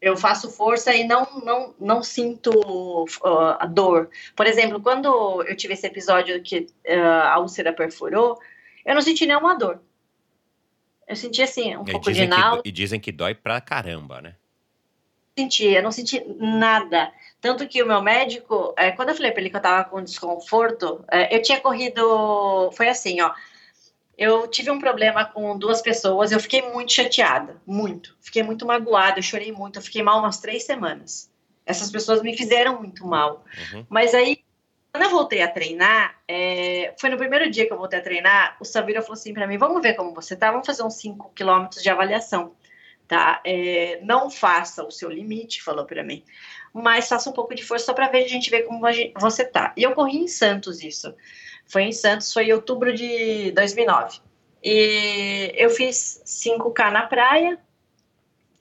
eu 0.00 0.16
faço 0.16 0.50
força 0.50 0.94
e 0.94 1.04
não 1.04 1.26
não, 1.44 1.74
não 1.78 2.02
sinto 2.02 2.50
uh, 2.50 3.56
a 3.58 3.66
dor. 3.66 4.10
Por 4.36 4.46
exemplo, 4.46 4.80
quando 4.80 5.42
eu 5.42 5.56
tive 5.56 5.74
esse 5.74 5.86
episódio 5.86 6.40
que 6.42 6.66
uh, 6.86 7.24
a 7.24 7.38
úlcera 7.38 7.72
perfurou, 7.72 8.38
eu 8.84 8.94
não 8.94 9.02
senti 9.02 9.26
nenhuma 9.26 9.56
dor. 9.56 9.80
Eu 11.06 11.16
senti 11.16 11.42
assim, 11.42 11.76
um 11.76 11.82
e 11.86 11.90
pouco 11.90 12.12
de 12.12 12.26
náusea. 12.26 12.62
E 12.64 12.70
dizem 12.70 13.00
que 13.00 13.10
dói 13.10 13.34
pra 13.34 13.60
caramba, 13.60 14.20
né? 14.20 14.34
Senti, 15.36 15.66
eu 15.66 15.82
não 15.82 15.90
senti 15.92 16.22
nada. 16.38 17.12
Tanto 17.40 17.68
que 17.68 17.82
o 17.82 17.86
meu 17.86 18.02
médico, 18.02 18.74
é, 18.76 18.90
quando 18.90 19.10
eu 19.10 19.14
falei 19.14 19.30
pra 19.30 19.40
ele 19.40 19.50
que 19.50 19.56
eu 19.56 19.62
tava 19.62 19.88
com 19.88 20.02
desconforto, 20.02 21.04
é, 21.10 21.34
eu 21.36 21.40
tinha 21.40 21.60
corrido. 21.60 22.70
Foi 22.72 22.88
assim, 22.88 23.20
ó 23.20 23.32
eu 24.18 24.48
tive 24.48 24.68
um 24.68 24.80
problema 24.80 25.24
com 25.24 25.56
duas 25.56 25.80
pessoas, 25.80 26.32
eu 26.32 26.40
fiquei 26.40 26.60
muito 26.72 26.92
chateada, 26.92 27.62
muito. 27.64 28.16
Fiquei 28.20 28.42
muito 28.42 28.66
magoada, 28.66 29.20
eu 29.20 29.22
chorei 29.22 29.52
muito, 29.52 29.78
eu 29.78 29.82
fiquei 29.82 30.02
mal 30.02 30.18
umas 30.18 30.40
três 30.40 30.64
semanas. 30.64 31.30
Essas 31.64 31.88
pessoas 31.88 32.20
me 32.20 32.36
fizeram 32.36 32.80
muito 32.80 33.06
mal. 33.06 33.44
Uhum. 33.72 33.86
Mas 33.88 34.14
aí, 34.14 34.42
quando 34.92 35.04
eu 35.04 35.10
voltei 35.10 35.40
a 35.40 35.48
treinar, 35.48 36.18
é, 36.26 36.92
foi 36.98 37.10
no 37.10 37.16
primeiro 37.16 37.48
dia 37.48 37.64
que 37.64 37.72
eu 37.72 37.78
voltei 37.78 38.00
a 38.00 38.02
treinar, 38.02 38.56
o 38.58 38.64
Sabira 38.64 39.02
falou 39.02 39.14
assim 39.14 39.32
para 39.32 39.46
mim, 39.46 39.56
vamos 39.56 39.80
ver 39.80 39.94
como 39.94 40.12
você 40.12 40.34
tá, 40.34 40.50
vamos 40.50 40.66
fazer 40.66 40.82
uns 40.82 40.94
5 40.94 41.30
quilômetros 41.32 41.80
de 41.80 41.88
avaliação, 41.88 42.56
tá? 43.06 43.40
É, 43.44 44.00
não 44.02 44.28
faça 44.28 44.82
o 44.82 44.90
seu 44.90 45.08
limite, 45.08 45.62
falou 45.62 45.84
para 45.84 46.02
mim, 46.02 46.24
mas 46.72 47.08
faça 47.08 47.28
um 47.30 47.32
pouco 47.32 47.54
de 47.54 47.64
força 47.64 47.86
só 47.86 47.94
para 47.94 48.08
ver 48.08 48.24
a 48.24 48.28
gente 48.28 48.50
ver 48.50 48.62
como 48.62 48.80
você 49.18 49.44
tá. 49.44 49.72
E 49.76 49.82
eu 49.82 49.92
corri 49.92 50.18
em 50.18 50.28
Santos 50.28 50.82
isso. 50.82 51.14
Foi 51.66 51.82
em 51.82 51.92
Santos, 51.92 52.32
foi 52.32 52.44
em 52.44 52.52
outubro 52.52 52.92
de 52.94 53.52
2009. 53.52 54.20
E 54.62 55.52
eu 55.54 55.70
fiz 55.70 56.22
5K 56.26 56.90
na 56.90 57.06
praia, 57.06 57.58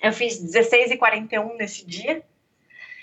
eu 0.01 0.13
fiz 0.13 0.39
16 0.39 0.91
e 0.91 0.97
41 0.97 1.55
nesse 1.57 1.85
dia. 1.85 2.23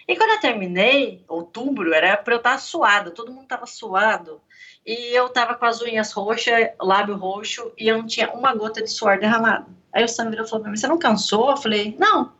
E 0.06 0.16
quando 0.16 0.30
eu 0.30 0.40
terminei, 0.40 1.24
outubro, 1.26 1.94
era 1.94 2.16
para 2.16 2.34
eu 2.34 2.38
estar 2.38 2.58
suado, 2.58 3.10
todo 3.10 3.32
mundo 3.32 3.44
estava 3.44 3.66
suado. 3.66 4.40
E 4.86 5.16
eu 5.16 5.26
estava 5.26 5.54
com 5.54 5.64
as 5.64 5.80
unhas 5.80 6.12
roxas, 6.12 6.70
lábio 6.78 7.16
roxo, 7.16 7.72
e 7.78 7.88
eu 7.88 7.96
não 7.98 8.06
tinha 8.06 8.30
uma 8.32 8.54
gota 8.54 8.82
de 8.82 8.90
suor 8.90 9.18
derramado. 9.18 9.74
Aí 9.90 10.04
o 10.04 10.08
Sam 10.08 10.28
virou 10.28 10.44
e 10.44 10.48
falou 10.48 10.68
Você 10.68 10.86
não 10.86 10.98
cansou? 10.98 11.50
Eu 11.50 11.56
falei: 11.56 11.96
Não. 11.98 12.32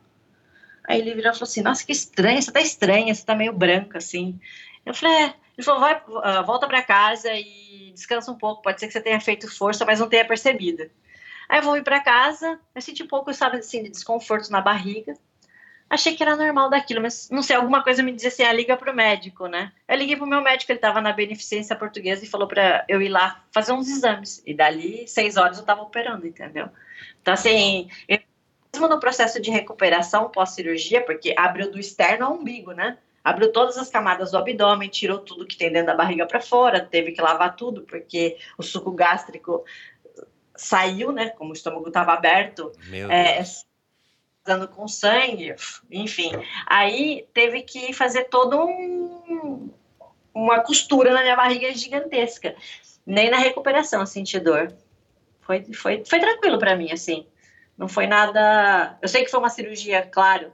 Aí 0.87 1.01
ele 1.01 1.15
virou 1.15 1.33
e 1.33 1.35
falou 1.35 1.49
assim: 1.49 1.63
Nossa, 1.63 1.85
que 1.85 1.93
estranha, 1.93 2.41
você 2.41 2.53
tá 2.53 2.61
estranha, 2.61 3.15
você 3.15 3.25
tá 3.25 3.35
meio 3.35 3.53
branca 3.53 3.99
assim. 3.99 4.39
Eu 4.85 4.95
falei: 4.95 5.15
É. 5.15 5.35
Ele 5.57 5.65
falou, 5.65 5.81
vai, 5.81 5.95
uh, 5.95 6.45
volta 6.45 6.67
para 6.67 6.83
casa 6.83 7.33
e 7.33 7.93
descansa 7.95 8.31
um 8.31 8.37
pouco. 8.37 8.63
Pode 8.63 8.81
ser 8.81 8.89
que 8.89 8.93
você 8.93 9.01
tenha 9.01 9.21
feito 9.21 9.49
força, 9.49 9.85
mas 9.85 10.01
não 10.01 10.09
tenha 10.09 10.25
percebido. 10.25 10.91
Aí 11.49 11.59
eu 11.59 11.63
vou 11.63 11.77
ir 11.77 11.85
para 11.85 12.01
casa, 12.01 12.59
eu 12.75 12.83
senti 12.83 13.03
um 13.03 13.07
pouco, 13.07 13.33
sabe, 13.33 13.59
assim, 13.59 13.83
de 13.83 13.91
desconforto 13.91 14.51
na 14.51 14.61
barriga. 14.61 15.15
Achei 15.89 16.17
que 16.17 16.23
era 16.23 16.35
normal 16.35 16.71
daquilo, 16.71 17.03
mas 17.03 17.29
não 17.31 17.43
sei, 17.43 17.55
alguma 17.55 17.85
coisa 17.85 18.03
me 18.03 18.11
dizia 18.11 18.29
assim, 18.29 18.43
ah, 18.43 18.53
liga 18.53 18.77
pro 18.77 18.95
médico, 18.95 19.47
né? 19.47 19.71
Eu 19.87 19.97
liguei 19.97 20.17
pro 20.17 20.27
meu 20.27 20.41
médico, 20.41 20.73
ele 20.73 20.79
tava 20.79 21.01
na 21.01 21.13
Beneficência 21.13 21.77
Portuguesa 21.77 22.25
e 22.25 22.29
falou 22.29 22.49
para 22.49 22.85
eu 22.89 23.01
ir 23.01 23.11
lá 23.11 23.45
fazer 23.53 23.73
uns 23.73 23.89
exames. 23.89 24.43
E 24.47 24.55
dali, 24.55 25.07
seis 25.07 25.37
horas, 25.37 25.59
eu 25.59 25.65
tava 25.65 25.83
operando, 25.83 26.27
entendeu? 26.27 26.69
Então, 27.21 27.35
assim, 27.35 27.91
eu, 28.09 28.19
mesmo 28.75 28.89
no 28.89 28.99
processo 28.99 29.41
de 29.41 29.51
recuperação 29.51 30.29
pós-cirurgia, 30.29 31.01
porque 31.01 31.35
abriu 31.37 31.71
do 31.71 31.79
externo 31.79 32.27
ao 32.27 32.35
umbigo, 32.35 32.73
né? 32.73 32.99
Abriu 33.23 33.53
todas 33.53 33.79
as 33.79 33.89
camadas 33.89 34.33
do 34.33 34.39
abdômen, 34.39 34.89
tirou 34.89 35.19
tudo 35.19 35.47
que 35.47 35.57
tem 35.57 35.73
dentro 35.73 35.87
da 35.87 35.95
barriga 35.95 36.27
para 36.27 36.41
fora, 36.41 36.81
teve 36.81 37.13
que 37.13 37.23
lavar 37.23 37.57
tudo, 37.57 37.83
porque 37.83 38.37
o 38.59 38.63
suco 38.63 38.91
gástrico 38.91 39.65
saiu, 40.57 41.13
né? 41.13 41.31
Como 41.31 41.51
o 41.51 41.55
estômago 41.55 41.89
estava 41.89 42.13
aberto. 42.13 42.73
Meu 42.87 43.11
é, 43.11 43.37
Deus 43.37 43.65
dando 44.45 44.69
com 44.69 44.87
sangue, 44.87 45.55
enfim. 45.91 46.31
Aí 46.67 47.27
teve 47.33 47.63
que 47.63 47.95
fazer 47.95 48.25
todo 48.25 48.63
um, 48.63 49.71
uma 50.35 50.61
costura 50.61 51.15
na 51.15 51.23
minha 51.23 51.37
barriga 51.37 51.73
gigantesca. 51.73 52.55
Nem 53.07 53.31
na 53.31 53.39
recuperação 53.39 54.01
eu 54.01 54.07
senti 54.07 54.39
dor. 54.39 54.71
Foi, 55.41 55.65
foi, 55.73 56.05
foi 56.05 56.21
tranquilo 56.21 56.59
para 56.59 56.77
mim, 56.77 56.93
assim. 56.93 57.27
Não 57.77 57.89
foi 57.89 58.07
nada. 58.07 58.99
Eu 59.03 59.09
sei 59.09 59.25
que 59.25 59.31
foi 59.31 59.41
uma 59.41 59.49
cirurgia, 59.49 60.03
claro, 60.03 60.53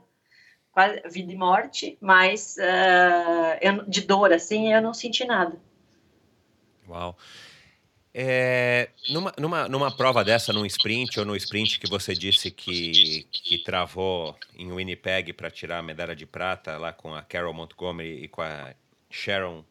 quase 0.71 1.01
vida 1.09 1.31
e 1.31 1.35
morte, 1.35 1.97
mas 2.01 2.57
uh, 2.57 3.57
eu, 3.61 3.85
de 3.85 4.01
dor, 4.01 4.33
assim, 4.33 4.73
eu 4.73 4.81
não 4.81 4.93
senti 4.93 5.25
nada. 5.25 5.59
Uau. 6.87 7.17
É, 8.13 8.89
numa, 9.09 9.33
numa, 9.37 9.69
numa 9.69 9.95
prova 9.95 10.21
dessa, 10.21 10.51
num 10.51 10.65
sprint 10.65 11.17
ou 11.17 11.25
no 11.25 11.33
sprint 11.37 11.79
que 11.79 11.89
você 11.89 12.13
disse 12.13 12.51
que, 12.51 13.25
que 13.31 13.57
travou 13.59 14.35
em 14.57 14.69
Winnipeg 14.69 15.31
para 15.31 15.49
tirar 15.49 15.77
a 15.77 15.81
medalha 15.81 16.13
de 16.13 16.25
prata 16.25 16.77
lá 16.77 16.91
com 16.91 17.15
a 17.15 17.21
Carol 17.21 17.53
Montgomery 17.53 18.25
e 18.25 18.27
com 18.27 18.41
a 18.41 18.73
Sharon, 19.09 19.63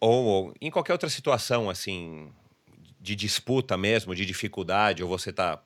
ou, 0.00 0.24
ou 0.24 0.54
em 0.60 0.72
qualquer 0.72 0.92
outra 0.92 1.08
situação 1.08 1.70
assim 1.70 2.32
de 3.04 3.14
disputa 3.14 3.76
mesmo, 3.76 4.14
de 4.14 4.24
dificuldade, 4.24 5.02
ou 5.02 5.08
você 5.08 5.28
está 5.28 5.62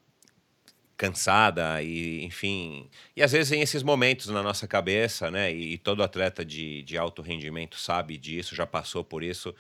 cansada 0.97 1.81
e 1.81 2.25
enfim 2.25 2.89
e 3.17 3.23
às 3.23 3.31
vezes 3.31 3.53
em 3.53 3.61
esses 3.61 3.85
momentos 3.85 4.27
na 4.27 4.43
nossa 4.43 4.67
cabeça 4.67 5.31
né 5.31 5.55
e, 5.55 5.75
e 5.75 5.79
todo 5.79 6.03
atleta 6.03 6.45
de, 6.45 6.83
de 6.83 6.99
alto 6.99 7.23
rendimento 7.23 7.79
sabe 7.79 8.19
disso 8.19 8.57
já 8.57 8.67
passou 8.67 9.05
por 9.05 9.23
isso 9.23 9.55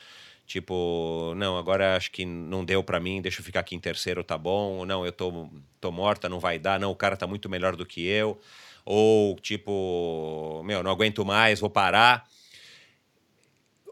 Tipo, 0.48 1.34
não, 1.36 1.58
agora 1.58 1.94
acho 1.94 2.10
que 2.10 2.24
não 2.24 2.64
deu 2.64 2.82
para 2.82 2.98
mim, 2.98 3.20
deixa 3.20 3.40
eu 3.40 3.44
ficar 3.44 3.60
aqui 3.60 3.74
em 3.74 3.78
terceiro, 3.78 4.24
tá 4.24 4.38
bom. 4.38 4.86
Não, 4.86 5.04
eu 5.04 5.12
tô, 5.12 5.46
tô 5.78 5.92
morta, 5.92 6.26
não 6.26 6.40
vai 6.40 6.58
dar. 6.58 6.80
Não, 6.80 6.90
o 6.90 6.96
cara 6.96 7.18
tá 7.18 7.26
muito 7.26 7.50
melhor 7.50 7.76
do 7.76 7.84
que 7.84 8.06
eu. 8.06 8.40
Ou, 8.82 9.36
tipo, 9.40 10.62
meu, 10.64 10.82
não 10.82 10.90
aguento 10.90 11.22
mais, 11.22 11.60
vou 11.60 11.68
parar. 11.68 12.26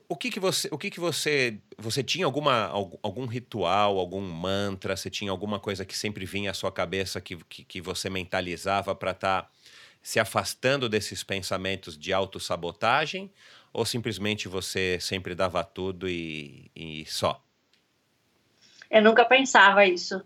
O 0.09 0.17
que 0.17 0.31
que 0.31 0.39
você, 0.39 0.69
o 0.71 0.79
que 0.79 0.91
que 0.91 1.01
você, 1.01 1.59
você 1.77 2.03
tinha 2.03 2.27
alguma, 2.27 2.67
algum 3.03 3.27
ritual, 3.27 3.99
algum 3.99 4.21
mantra, 4.21 4.97
você 4.97 5.11
tinha 5.11 5.31
alguma 5.31 5.59
coisa 5.59 5.85
que 5.85 5.97
sempre 5.97 6.25
vinha 6.25 6.53
à 6.53 6.55
sua 6.55 6.71
cabeça 6.71 7.21
que, 7.21 7.37
que, 7.45 7.65
que 7.65 7.81
você 7.81 8.09
mentalizava 8.09 8.95
para 8.95 9.11
estar 9.11 9.43
tá 9.43 9.51
se 10.01 10.21
afastando 10.21 10.89
desses 10.89 11.25
pensamentos 11.25 11.99
de 11.99 12.13
autossabotagem? 12.13 13.33
Ou 13.73 13.85
simplesmente 13.85 14.47
você 14.47 14.99
sempre 15.01 15.35
dava 15.35 15.65
tudo 15.65 16.09
e, 16.09 16.71
e 16.75 17.05
só? 17.07 17.43
Eu 18.91 19.03
nunca 19.03 19.25
pensava 19.25 19.85
isso. 19.85 20.23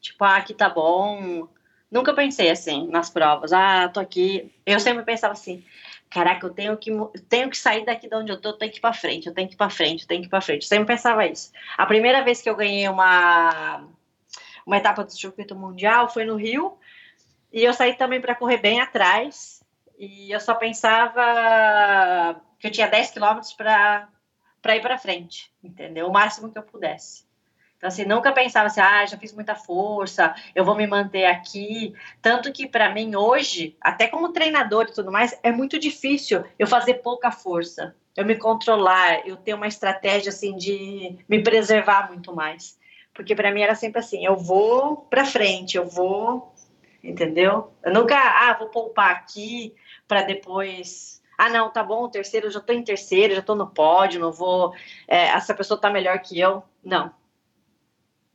Tipo, 0.00 0.24
ah, 0.24 0.36
aqui 0.36 0.52
tá 0.52 0.68
bom. 0.68 1.48
Nunca 1.90 2.12
pensei 2.14 2.50
assim 2.50 2.86
nas 2.88 3.08
provas. 3.10 3.52
Ah, 3.52 3.88
tô 3.88 4.00
aqui. 4.00 4.52
Eu 4.66 4.78
sempre 4.78 5.04
pensava 5.04 5.32
assim: 5.32 5.64
caraca, 6.12 6.46
eu 6.46 6.52
tenho 6.52 6.76
que, 6.76 6.90
eu 6.90 7.12
tenho 7.28 7.48
que 7.48 7.56
sair 7.56 7.84
daqui 7.84 8.08
de 8.08 8.14
onde 8.14 8.30
eu 8.30 8.40
tô, 8.40 8.50
eu 8.50 8.58
tenho 8.58 8.70
que 8.70 8.78
ir 8.78 8.80
pra 8.80 8.92
frente, 8.92 9.26
eu 9.26 9.34
tenho 9.34 9.48
que 9.48 9.54
ir 9.54 9.56
pra 9.56 9.70
frente, 9.70 10.02
eu 10.02 10.08
tenho 10.08 10.20
que 10.20 10.26
ir 10.26 10.30
pra 10.30 10.40
frente. 10.40 10.62
Eu 10.62 10.68
sempre 10.68 10.86
pensava 10.86 11.26
isso. 11.26 11.50
A 11.76 11.86
primeira 11.86 12.22
vez 12.22 12.42
que 12.42 12.50
eu 12.50 12.54
ganhei 12.54 12.86
uma, 12.88 13.88
uma 14.66 14.76
etapa 14.76 15.04
do 15.04 15.10
circuito 15.10 15.56
mundial 15.56 16.10
foi 16.10 16.24
no 16.24 16.36
Rio. 16.36 16.78
E 17.52 17.64
eu 17.64 17.72
saí 17.72 17.94
também 17.94 18.20
para 18.20 18.34
correr 18.34 18.58
bem 18.58 18.80
atrás. 18.80 19.62
E 19.98 20.30
eu 20.30 20.40
só 20.40 20.54
pensava 20.54 22.40
que 22.58 22.66
eu 22.66 22.70
tinha 22.70 22.88
10 22.88 23.10
quilômetros 23.10 23.52
para 23.52 24.08
ir 24.76 24.80
para 24.80 24.98
frente, 24.98 25.50
entendeu? 25.62 26.08
O 26.08 26.12
máximo 26.12 26.50
que 26.52 26.58
eu 26.58 26.62
pudesse. 26.62 27.24
Então, 27.82 27.88
assim, 27.88 28.04
nunca 28.04 28.30
pensava 28.30 28.66
assim, 28.66 28.80
ah, 28.80 29.04
já 29.04 29.18
fiz 29.18 29.32
muita 29.32 29.56
força, 29.56 30.32
eu 30.54 30.64
vou 30.64 30.76
me 30.76 30.86
manter 30.86 31.24
aqui. 31.24 31.92
Tanto 32.20 32.52
que, 32.52 32.64
para 32.64 32.94
mim, 32.94 33.16
hoje, 33.16 33.76
até 33.80 34.06
como 34.06 34.32
treinador 34.32 34.86
e 34.88 34.92
tudo 34.92 35.10
mais, 35.10 35.36
é 35.42 35.50
muito 35.50 35.80
difícil 35.80 36.44
eu 36.56 36.68
fazer 36.68 37.02
pouca 37.02 37.32
força, 37.32 37.92
eu 38.16 38.24
me 38.24 38.36
controlar, 38.36 39.26
eu 39.26 39.36
ter 39.36 39.52
uma 39.54 39.66
estratégia, 39.66 40.30
assim, 40.30 40.56
de 40.56 41.18
me 41.28 41.42
preservar 41.42 42.06
muito 42.08 42.32
mais. 42.32 42.78
Porque 43.12 43.34
para 43.34 43.50
mim 43.50 43.62
era 43.62 43.74
sempre 43.74 43.98
assim, 43.98 44.24
eu 44.24 44.36
vou 44.36 44.98
para 44.98 45.24
frente, 45.24 45.76
eu 45.76 45.84
vou, 45.84 46.54
entendeu? 47.02 47.72
Eu 47.82 47.92
nunca, 47.92 48.14
ah, 48.16 48.56
vou 48.60 48.68
poupar 48.68 49.10
aqui 49.10 49.74
para 50.06 50.22
depois 50.22 51.20
ah, 51.36 51.48
não, 51.48 51.72
tá 51.72 51.82
bom, 51.82 52.08
terceiro, 52.08 52.48
já 52.48 52.60
tô 52.60 52.72
em 52.72 52.84
terceiro, 52.84 53.34
já 53.34 53.42
tô 53.42 53.56
no 53.56 53.66
pódio, 53.66 54.20
não 54.20 54.30
vou. 54.30 54.72
É, 55.08 55.24
essa 55.30 55.52
pessoa 55.52 55.80
tá 55.80 55.90
melhor 55.90 56.20
que 56.20 56.38
eu. 56.38 56.62
Não. 56.84 57.12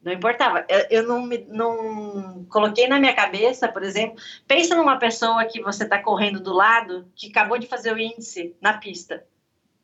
Não 0.08 0.14
importava. 0.14 0.66
Eu, 0.70 0.86
eu 0.90 1.04
não, 1.04 1.22
me, 1.22 1.40
não 1.50 2.46
coloquei 2.46 2.88
na 2.88 2.98
minha 2.98 3.14
cabeça, 3.14 3.68
por 3.68 3.84
exemplo, 3.84 4.16
pensa 4.48 4.74
numa 4.74 4.98
pessoa 4.98 5.44
que 5.44 5.62
você 5.62 5.86
tá 5.86 6.02
correndo 6.02 6.40
do 6.40 6.54
lado, 6.54 7.12
que 7.14 7.28
acabou 7.28 7.58
de 7.58 7.68
fazer 7.68 7.92
o 7.92 8.00
índice 8.00 8.56
na 8.62 8.78
pista, 8.78 9.28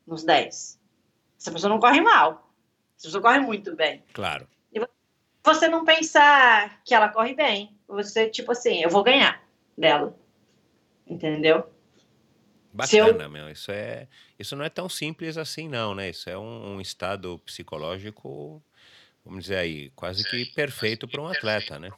nos 0.06 0.24
10. 0.24 0.80
Essa 1.38 1.52
pessoa 1.52 1.68
não 1.68 1.78
corre 1.78 2.00
mal. 2.00 2.50
Essa 2.96 3.08
pessoa 3.08 3.22
corre 3.22 3.40
muito 3.40 3.76
bem. 3.76 4.02
Claro. 4.14 4.48
E 4.72 4.80
você 5.44 5.68
não 5.68 5.84
pensar 5.84 6.80
que 6.86 6.94
ela 6.94 7.10
corre 7.10 7.34
bem. 7.34 7.76
Você, 7.86 8.26
tipo 8.26 8.52
assim, 8.52 8.80
eu 8.82 8.88
vou 8.88 9.02
ganhar 9.02 9.44
dela. 9.76 10.16
Entendeu? 11.06 11.70
Bacana, 12.72 13.24
eu... 13.24 13.30
meu. 13.30 13.50
Isso, 13.50 13.70
é, 13.70 14.08
isso 14.38 14.56
não 14.56 14.64
é 14.64 14.70
tão 14.70 14.88
simples 14.88 15.36
assim, 15.36 15.68
não, 15.68 15.94
né? 15.94 16.08
Isso 16.08 16.30
é 16.30 16.38
um, 16.38 16.76
um 16.76 16.80
estado 16.80 17.38
psicológico, 17.40 18.62
vamos 19.24 19.44
dizer 19.44 19.56
aí, 19.56 19.90
quase 19.90 20.22
que 20.28 20.44
perfeito 20.46 21.08
para 21.08 21.20
um 21.20 21.26
atleta, 21.26 21.78
né? 21.78 21.90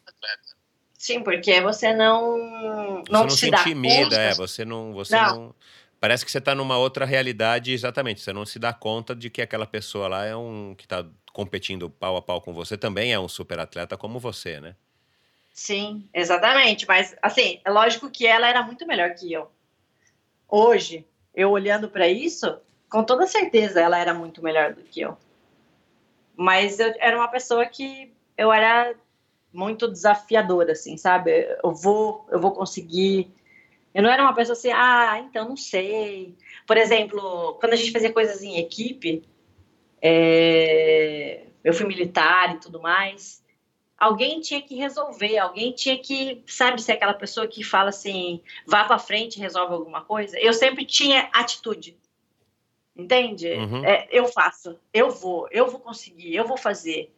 Sim, 0.99 1.23
porque 1.23 1.61
você 1.61 1.93
não. 1.93 2.37
Não, 2.39 3.03
você 3.05 3.13
não 3.13 3.31
se, 3.31 3.37
se 3.37 3.49
intimida, 3.49 4.17
é. 4.17 4.35
Você 4.35 4.65
não. 4.65 4.93
Você 4.93 5.17
não. 5.17 5.37
não 5.37 5.55
parece 6.01 6.25
que 6.25 6.31
você 6.31 6.39
está 6.39 6.55
numa 6.55 6.79
outra 6.79 7.05
realidade, 7.05 7.73
exatamente. 7.73 8.21
Você 8.21 8.33
não 8.33 8.47
se 8.47 8.59
dá 8.59 8.73
conta 8.73 9.15
de 9.15 9.29
que 9.29 9.43
aquela 9.43 9.67
pessoa 9.67 10.09
lá 10.09 10.25
é 10.25 10.37
um 10.37 10.75
que 10.77 10.85
está 10.85 11.05
competindo 11.33 11.91
pau 11.91 12.17
a 12.17 12.23
pau 12.23 12.41
com 12.41 12.55
você, 12.55 12.79
também 12.79 13.13
é 13.13 13.19
um 13.19 13.29
super 13.29 13.59
atleta 13.59 13.97
como 13.97 14.19
você, 14.19 14.59
né? 14.59 14.75
Sim, 15.53 16.09
exatamente. 16.13 16.87
Mas, 16.87 17.15
assim, 17.21 17.61
é 17.65 17.71
lógico 17.71 18.11
que 18.11 18.27
ela 18.27 18.49
era 18.49 18.63
muito 18.63 18.87
melhor 18.87 19.11
que 19.15 19.33
eu 19.33 19.51
hoje, 20.49 21.05
eu 21.35 21.51
olhando 21.51 21.89
para 21.89 22.09
isso, 22.09 22.59
com 22.89 23.05
toda 23.05 23.27
certeza 23.27 23.81
ela 23.81 23.99
era 23.99 24.15
muito 24.15 24.43
melhor 24.43 24.75
do 24.75 24.83
que 24.83 25.01
eu. 25.01 25.19
Mas 26.37 26.79
eu 26.79 26.95
era 26.99 27.17
uma 27.17 27.29
pessoa 27.29 27.65
que 27.67 28.13
eu 28.37 28.53
era 28.53 28.95
muito 29.53 29.89
desafiadora, 29.89 30.73
assim, 30.73 30.97
sabe? 30.97 31.49
Eu 31.63 31.73
vou, 31.73 32.27
eu 32.31 32.39
vou 32.41 32.53
conseguir. 32.53 33.33
Eu 33.95 34.03
não 34.03 34.11
era 34.11 34.23
uma 34.23 34.35
pessoa 34.35 34.53
assim, 34.53 34.71
ah, 34.71 35.19
então 35.21 35.49
não 35.49 35.57
sei. 35.57 36.37
Por 36.67 36.77
exemplo, 36.77 37.57
quando 37.61 37.73
a 37.73 37.77
gente 37.77 37.93
fazia 37.93 38.13
coisas 38.13 38.43
em 38.43 38.59
equipe, 38.59 39.25
é... 40.03 41.47
eu 41.65 41.73
fui 41.73 41.87
militar 41.87 42.55
e 42.55 42.61
tudo 42.61 42.81
mais 42.81 43.45
alguém 43.99 44.41
tinha 44.41 44.61
que 44.61 44.75
resolver, 44.75 45.39
alguém 45.39 45.73
tinha 45.73 45.99
que, 45.99 46.43
sabe, 46.47 46.81
ser 46.83 46.93
aquela 46.93 47.15
pessoa 47.15 47.47
que 47.47 47.65
fala 47.65 47.89
assim, 47.89 48.41
vá 48.67 48.85
para 48.85 48.99
frente, 48.99 49.41
resolve 49.41 49.75
alguma 49.75 50.03
coisa. 50.03 50.39
Eu 50.39 50.53
sempre 50.53 50.85
tinha 50.85 51.29
atitude, 51.33 51.97
entende? 52.97 53.53
Uhum. 53.53 53.85
É, 53.85 54.09
eu 54.11 54.27
faço, 54.29 54.79
eu 54.93 55.11
vou, 55.11 55.49
eu 55.51 55.69
vou 55.69 55.81
conseguir, 55.81 56.35
eu 56.35 56.47
vou 56.47 56.57
fazer. 56.57 57.13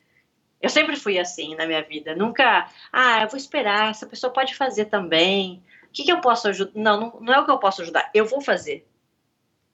Eu 0.60 0.68
sempre 0.68 0.96
fui 0.96 1.18
assim 1.18 1.54
na 1.54 1.66
minha 1.66 1.82
vida, 1.82 2.16
nunca, 2.16 2.68
ah, 2.92 3.22
eu 3.22 3.28
vou 3.28 3.36
esperar, 3.36 3.90
essa 3.90 4.06
pessoa 4.06 4.32
pode 4.32 4.54
fazer 4.54 4.86
também. 4.86 5.62
O 5.84 5.92
que, 5.92 6.04
que 6.04 6.12
eu 6.12 6.20
posso 6.20 6.48
ajudar? 6.48 6.72
Não, 6.74 7.00
não, 7.00 7.20
não 7.20 7.34
é 7.34 7.40
o 7.40 7.44
que 7.44 7.50
eu 7.50 7.58
posso 7.58 7.82
ajudar, 7.82 8.10
eu 8.12 8.26
vou 8.26 8.40
fazer. 8.40 8.86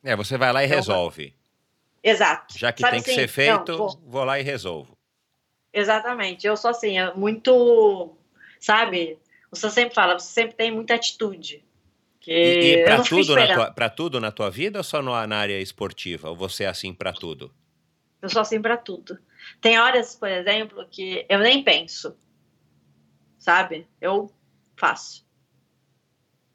É, 0.03 0.15
você 0.15 0.37
vai 0.37 0.53
lá 0.53 0.63
e 0.63 0.67
eu 0.67 0.77
resolve. 0.77 1.29
Vou. 1.29 1.45
Exato. 2.13 2.59
Já 2.59 2.71
que 2.71 2.83
Sabe 2.83 2.97
tem 2.97 3.03
que 3.03 3.11
assim, 3.11 3.21
ser 3.21 3.29
feito, 3.29 3.79
vou. 3.79 3.99
vou 4.07 4.25
lá 4.25 4.39
e 4.39 4.43
resolvo. 4.43 4.95
Exatamente. 5.73 6.47
Eu 6.47 6.57
sou 6.57 6.71
assim, 6.71 6.99
é 6.99 7.13
muito, 7.15 8.15
sabe? 8.61 9.19
Você 9.51 9.71
sempre 9.71 9.95
fala, 9.95 10.19
você 10.19 10.31
sempre 10.33 10.55
tem 10.55 10.71
muita 10.71 10.95
atitude. 10.95 11.65
E, 12.27 12.81
e 12.81 12.85
para 12.85 13.03
tudo, 13.03 13.35
na 13.35 13.73
tua, 13.73 13.91
tudo 13.91 14.21
na 14.21 14.33
tua 14.33 14.51
vida 14.51 14.79
ou 14.79 14.85
só 14.85 15.03
no, 15.03 15.27
na 15.27 15.37
área 15.37 15.61
esportiva? 15.61 16.31
Ou 16.31 16.37
você 16.37 16.65
é 16.65 16.69
assim 16.69 16.93
para 16.95 17.13
tudo? 17.13 17.55
Eu 18.23 18.29
sou 18.31 18.41
assim 18.41 18.61
para 18.61 18.77
tudo. 18.77 19.19
Tem 19.61 19.79
horas, 19.79 20.17
por 20.17 20.29
exemplo, 20.29 20.87
que 20.91 21.27
eu 21.29 21.39
nem 21.41 21.63
penso, 21.63 22.17
sabe? 23.39 23.87
Eu 24.01 24.33
faço, 24.77 25.27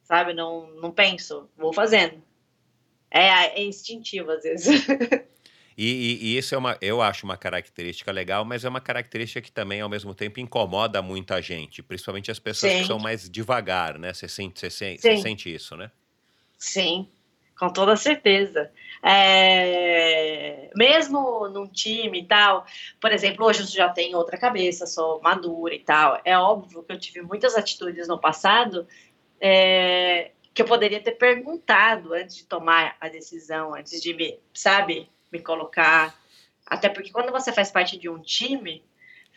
sabe? 0.03 0.33
Não, 0.33 0.67
não 0.71 0.91
penso, 0.91 1.47
vou 1.55 1.71
fazendo. 1.71 2.21
É, 3.11 3.59
é 3.59 3.63
instintivo 3.63 4.31
às 4.31 4.43
vezes. 4.43 4.87
E, 5.81 5.85
e, 5.85 6.25
e, 6.25 6.37
isso 6.37 6.53
é 6.53 6.57
uma, 6.57 6.77
eu 6.81 7.01
acho 7.01 7.23
uma 7.25 7.37
característica 7.37 8.11
legal, 8.11 8.43
mas 8.43 8.65
é 8.65 8.69
uma 8.69 8.81
característica 8.81 9.39
que 9.39 9.49
também, 9.49 9.79
ao 9.79 9.87
mesmo 9.87 10.13
tempo, 10.13 10.41
incomoda 10.41 11.01
muita 11.01 11.41
gente, 11.41 11.81
principalmente 11.81 12.29
as 12.29 12.37
pessoas 12.37 12.73
Sim. 12.73 12.81
que 12.81 12.87
são 12.87 12.99
mais 12.99 13.29
devagar, 13.29 13.97
né? 13.97 14.13
Você 14.13 14.27
sente, 14.27 14.59
você 14.59 14.69
sente, 14.69 15.01
você 15.01 15.17
sente 15.19 15.55
isso, 15.55 15.77
né? 15.77 15.89
Sim, 16.57 17.07
com 17.57 17.71
toda 17.71 17.95
certeza. 17.95 18.69
É... 19.01 20.69
Mesmo 20.75 21.47
num 21.47 21.65
time 21.65 22.19
e 22.19 22.25
tal, 22.25 22.65
por 22.99 23.13
exemplo, 23.13 23.45
hoje 23.45 23.61
eu 23.61 23.67
já 23.67 23.87
tenho 23.87 24.17
outra 24.17 24.37
cabeça, 24.37 24.85
sou 24.85 25.21
madura 25.21 25.73
e 25.73 25.79
tal. 25.79 26.19
É 26.25 26.37
óbvio 26.37 26.83
que 26.83 26.91
eu 26.91 26.99
tive 26.99 27.21
muitas 27.21 27.55
atitudes 27.55 28.05
no 28.05 28.19
passado 28.19 28.85
é... 29.39 30.31
que 30.53 30.61
eu 30.61 30.65
poderia 30.65 30.99
ter 30.99 31.13
perguntado 31.13 32.13
antes 32.13 32.35
de 32.35 32.43
tomar 32.43 32.97
a 32.99 33.07
decisão, 33.07 33.73
antes 33.73 34.01
de 34.01 34.13
me, 34.13 34.37
sabe? 34.53 35.07
Me 35.31 35.39
colocar. 35.39 36.17
Até 36.65 36.89
porque 36.89 37.11
quando 37.11 37.31
você 37.31 37.51
faz 37.51 37.71
parte 37.71 37.97
de 37.97 38.09
um 38.09 38.19
time, 38.19 38.83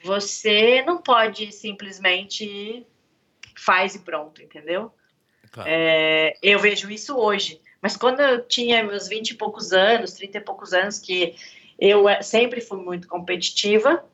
você 0.02 0.82
não 0.82 0.98
pode 0.98 1.52
simplesmente 1.52 2.86
faz 3.56 3.94
e 3.94 4.00
pronto, 4.00 4.42
entendeu? 4.42 4.92
Claro. 5.50 5.68
É, 5.70 6.34
eu 6.42 6.58
vejo 6.58 6.90
isso 6.90 7.16
hoje. 7.16 7.60
Mas 7.80 7.96
quando 7.96 8.20
eu 8.20 8.46
tinha 8.46 8.84
meus 8.84 9.08
20 9.08 9.30
e 9.30 9.34
poucos 9.34 9.72
anos, 9.72 10.12
30 10.12 10.38
e 10.38 10.40
poucos 10.40 10.72
anos, 10.72 10.98
que 10.98 11.34
eu 11.78 12.08
é, 12.08 12.22
sempre 12.22 12.60
fui 12.60 12.78
muito 12.78 13.08
competitiva, 13.08 14.04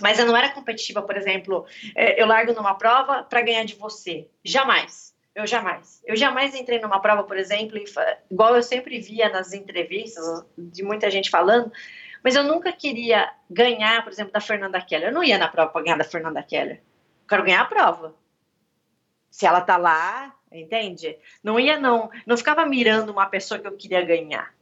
mas 0.00 0.18
eu 0.18 0.26
não 0.26 0.36
era 0.36 0.50
competitiva, 0.50 1.02
por 1.02 1.16
exemplo, 1.16 1.66
é, 1.94 2.20
eu 2.20 2.26
largo 2.26 2.52
numa 2.52 2.74
prova 2.74 3.22
para 3.22 3.42
ganhar 3.42 3.64
de 3.64 3.74
você. 3.74 4.28
Jamais. 4.44 5.11
Eu 5.34 5.46
jamais. 5.46 6.02
Eu 6.04 6.14
jamais 6.14 6.54
entrei 6.54 6.78
numa 6.78 7.00
prova, 7.00 7.24
por 7.24 7.38
exemplo, 7.38 7.78
igual 8.30 8.54
eu 8.54 8.62
sempre 8.62 9.00
via 9.00 9.30
nas 9.30 9.52
entrevistas 9.52 10.44
de 10.58 10.82
muita 10.82 11.10
gente 11.10 11.30
falando, 11.30 11.72
mas 12.22 12.36
eu 12.36 12.44
nunca 12.44 12.72
queria 12.72 13.32
ganhar, 13.50 14.04
por 14.04 14.12
exemplo, 14.12 14.32
da 14.32 14.40
Fernanda 14.40 14.80
Keller. 14.80 15.08
Eu 15.08 15.14
não 15.14 15.24
ia 15.24 15.38
na 15.38 15.48
prova 15.48 15.70
para 15.70 15.82
ganhar 15.82 15.96
da 15.96 16.04
Fernanda 16.04 16.42
Keller. 16.42 16.76
Eu 16.76 17.28
quero 17.28 17.44
ganhar 17.44 17.62
a 17.62 17.66
prova. 17.66 18.14
Se 19.30 19.46
ela 19.46 19.62
tá 19.62 19.78
lá, 19.78 20.34
entende? 20.52 21.16
Não 21.42 21.58
ia, 21.58 21.80
não. 21.80 22.10
Não 22.26 22.36
ficava 22.36 22.66
mirando 22.66 23.10
uma 23.10 23.26
pessoa 23.26 23.58
que 23.58 23.66
eu 23.66 23.76
queria 23.76 24.02
ganhar. 24.02 24.54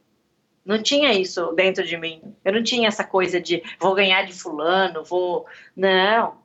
Não 0.65 0.81
tinha 0.81 1.11
isso 1.13 1.51
dentro 1.53 1.83
de 1.83 1.97
mim. 1.97 2.35
Eu 2.45 2.53
não 2.53 2.63
tinha 2.63 2.87
essa 2.87 3.03
coisa 3.03 3.41
de 3.41 3.61
vou 3.79 3.93
ganhar 3.93 4.23
de 4.23 4.33
fulano, 4.33 5.03
vou. 5.03 5.45
Não, 5.75 6.37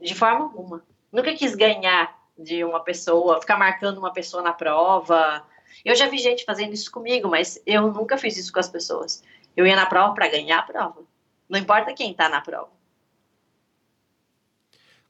de 0.00 0.14
forma 0.14 0.44
alguma. 0.44 0.82
Nunca 1.10 1.34
quis 1.34 1.54
ganhar 1.54 2.17
de 2.38 2.64
uma 2.64 2.80
pessoa, 2.80 3.40
ficar 3.40 3.58
marcando 3.58 3.98
uma 3.98 4.12
pessoa 4.12 4.42
na 4.42 4.52
prova. 4.52 5.44
Eu 5.84 5.96
já 5.96 6.08
vi 6.08 6.18
gente 6.18 6.44
fazendo 6.44 6.72
isso 6.72 6.90
comigo, 6.90 7.28
mas 7.28 7.60
eu 7.66 7.92
nunca 7.92 8.16
fiz 8.16 8.36
isso 8.36 8.52
com 8.52 8.60
as 8.60 8.68
pessoas. 8.68 9.22
Eu 9.56 9.66
ia 9.66 9.74
na 9.74 9.86
prova 9.86 10.14
para 10.14 10.28
ganhar 10.28 10.60
a 10.60 10.62
prova. 10.62 11.02
Não 11.48 11.58
importa 11.58 11.92
quem 11.92 12.14
tá 12.14 12.28
na 12.28 12.40
prova. 12.40 12.70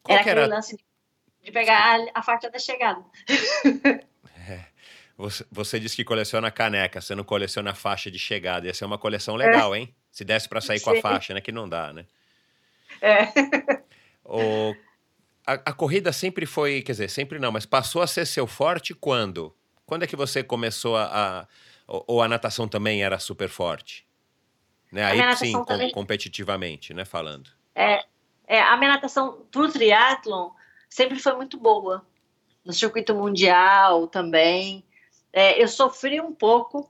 Qual 0.02 0.16
era 0.16 0.20
aquele 0.22 0.40
era... 0.40 0.54
lance 0.54 0.78
de 1.42 1.52
pegar 1.52 2.00
a, 2.14 2.20
a 2.20 2.22
faixa 2.22 2.50
da 2.50 2.58
chegada. 2.58 3.04
É. 4.50 4.64
Você, 5.18 5.44
você 5.50 5.78
disse 5.78 5.96
que 5.96 6.04
coleciona 6.04 6.50
caneca, 6.50 7.02
você 7.02 7.14
não 7.14 7.24
coleciona 7.24 7.74
faixa 7.74 8.10
de 8.10 8.18
chegada. 8.18 8.66
Ia 8.66 8.72
ser 8.72 8.86
uma 8.86 8.96
coleção 8.96 9.34
legal, 9.34 9.74
é. 9.74 9.80
hein? 9.80 9.94
Se 10.10 10.24
desse 10.24 10.48
para 10.48 10.60
sair 10.62 10.78
Sim. 10.78 10.84
com 10.84 10.90
a 10.92 11.00
faixa, 11.02 11.34
né? 11.34 11.40
Que 11.42 11.52
não 11.52 11.68
dá, 11.68 11.92
né? 11.92 12.06
É. 13.02 13.24
O 14.24 14.74
a, 15.48 15.54
a, 15.54 15.72
corrida 15.72 16.12
sempre 16.12 16.44
foi, 16.44 16.82
quer 16.82 16.92
dizer, 16.92 17.08
sempre 17.08 17.38
não, 17.38 17.50
mas 17.50 17.64
passou 17.64 18.02
a 18.02 18.06
ser 18.06 18.26
seu 18.26 18.46
forte 18.46 18.92
quando? 18.92 19.56
Quando 19.86 20.02
é 20.02 20.06
que 20.06 20.14
você 20.14 20.42
começou 20.44 20.94
a. 20.94 21.04
a 21.06 21.46
ou, 21.86 22.04
ou 22.06 22.22
a 22.22 22.28
natação 22.28 22.68
também 22.68 23.02
era 23.02 23.18
super 23.18 23.48
forte? 23.48 24.06
Né? 24.92 25.02
Aí 25.02 25.36
sim, 25.36 25.52
com, 25.52 25.64
também... 25.64 25.90
competitivamente, 25.90 26.92
né? 26.92 27.06
Falando. 27.06 27.50
É, 27.74 28.04
é, 28.46 28.60
a 28.60 28.76
minha 28.76 28.92
natação 28.92 29.46
pro 29.50 29.72
triatlon 29.72 30.50
sempre 30.86 31.18
foi 31.18 31.34
muito 31.34 31.56
boa. 31.56 32.06
No 32.62 32.74
circuito 32.74 33.14
mundial 33.14 34.06
também. 34.06 34.84
É, 35.32 35.62
eu 35.62 35.68
sofri 35.68 36.20
um 36.20 36.34
pouco 36.34 36.86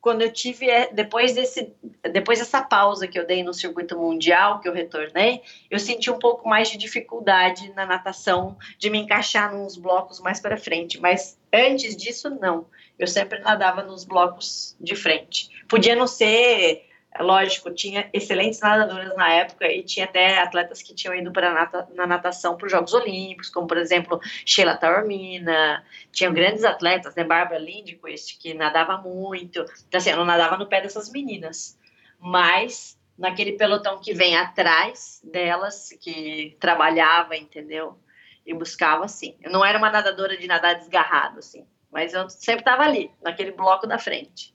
quando 0.00 0.22
eu 0.22 0.32
tive 0.32 0.68
é, 0.68 0.92
depois 0.92 1.34
desse 1.34 1.74
depois 2.12 2.38
dessa 2.38 2.62
pausa 2.62 3.06
que 3.06 3.18
eu 3.18 3.26
dei 3.26 3.42
no 3.42 3.52
circuito 3.52 3.98
mundial 3.98 4.60
que 4.60 4.68
eu 4.68 4.72
retornei 4.72 5.42
eu 5.70 5.78
senti 5.78 6.10
um 6.10 6.18
pouco 6.18 6.48
mais 6.48 6.70
de 6.70 6.78
dificuldade 6.78 7.72
na 7.74 7.84
natação 7.84 8.56
de 8.78 8.88
me 8.88 8.98
encaixar 8.98 9.54
nos 9.54 9.76
blocos 9.76 10.20
mais 10.20 10.40
para 10.40 10.56
frente. 10.56 11.00
Mas 11.00 11.38
antes 11.52 11.96
disso 11.96 12.30
não. 12.30 12.66
Eu 12.98 13.06
sempre 13.06 13.40
nadava 13.40 13.82
nos 13.82 14.04
blocos 14.04 14.76
de 14.80 14.94
frente. 14.94 15.48
Podia 15.68 15.94
não 15.94 16.06
ser 16.06 16.86
lógico, 17.18 17.72
tinha 17.72 18.08
excelentes 18.12 18.60
nadadoras 18.60 19.14
na 19.16 19.32
época 19.32 19.66
e 19.66 19.82
tinha 19.82 20.04
até 20.04 20.38
atletas 20.38 20.80
que 20.82 20.94
tinham 20.94 21.14
ido 21.14 21.32
para 21.32 21.52
nata, 21.52 21.88
na 21.94 22.06
natação 22.06 22.56
para 22.56 22.66
os 22.66 22.72
Jogos 22.72 22.94
Olímpicos, 22.94 23.50
como 23.50 23.66
por 23.66 23.76
exemplo 23.76 24.20
Sheila 24.44 24.76
Taormina, 24.76 25.84
tinham 26.12 26.32
grandes 26.32 26.64
atletas, 26.64 27.14
né, 27.14 27.24
Barbara 27.24 27.58
Lindquist, 27.58 28.38
que 28.38 28.54
nadava 28.54 28.98
muito, 28.98 29.60
então 29.88 29.98
assim, 29.98 30.10
eu 30.10 30.16
não 30.16 30.24
nadava 30.24 30.56
no 30.56 30.68
pé 30.68 30.80
dessas 30.80 31.10
meninas, 31.10 31.78
mas 32.18 32.98
naquele 33.20 33.52
pelotão 33.52 34.00
que 34.00 34.14
vem 34.14 34.34
atrás 34.34 35.20
delas, 35.22 35.90
que 36.00 36.56
trabalhava, 36.58 37.36
entendeu? 37.36 37.98
E 38.46 38.54
buscava, 38.54 39.04
assim. 39.04 39.36
Eu 39.42 39.50
não 39.50 39.62
era 39.62 39.76
uma 39.76 39.90
nadadora 39.90 40.38
de 40.38 40.46
nadar 40.46 40.76
desgarrado, 40.76 41.38
assim, 41.38 41.66
mas 41.92 42.14
eu 42.14 42.30
sempre 42.30 42.62
estava 42.62 42.82
ali, 42.82 43.10
naquele 43.22 43.52
bloco 43.52 43.86
da 43.86 43.98
frente. 43.98 44.54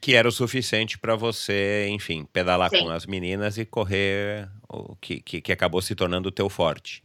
Que 0.00 0.14
era 0.14 0.28
o 0.28 0.32
suficiente 0.32 0.98
para 0.98 1.16
você, 1.16 1.88
enfim, 1.88 2.24
pedalar 2.24 2.70
Sim. 2.70 2.84
com 2.84 2.90
as 2.90 3.06
meninas 3.06 3.58
e 3.58 3.64
correr 3.64 4.48
o 4.68 4.94
que, 4.96 5.20
que, 5.20 5.40
que, 5.40 5.52
acabou 5.52 5.80
se 5.82 5.94
tornando 5.94 6.28
o 6.28 6.32
teu 6.32 6.48
forte. 6.48 7.02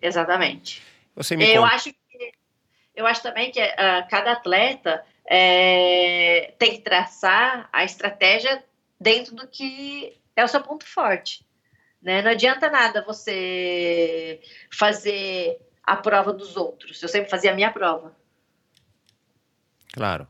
Exatamente. 0.00 0.82
Você 1.16 1.36
me 1.36 1.48
eu, 1.48 1.64
acho 1.64 1.92
que, 1.92 2.32
eu 2.94 3.06
acho 3.06 3.22
também 3.22 3.50
que 3.50 3.60
uh, 3.60 4.08
cada 4.08 4.32
atleta 4.32 5.04
é, 5.26 6.54
tem 6.58 6.72
que 6.72 6.82
traçar 6.82 7.68
a 7.72 7.84
estratégia 7.84 8.62
dentro 9.00 9.34
do 9.34 9.46
que 9.46 10.16
é 10.36 10.44
o 10.44 10.48
seu 10.48 10.62
ponto 10.62 10.86
forte. 10.86 11.44
Né? 12.00 12.20
Não 12.22 12.30
adianta 12.30 12.68
nada 12.70 13.04
você 13.04 14.40
fazer 14.70 15.60
a 15.84 15.96
prova 15.96 16.32
dos 16.32 16.56
outros. 16.56 17.02
Eu 17.02 17.08
sempre 17.08 17.30
fazia 17.30 17.52
a 17.52 17.54
minha 17.54 17.70
prova. 17.70 18.16
Claro. 19.92 20.26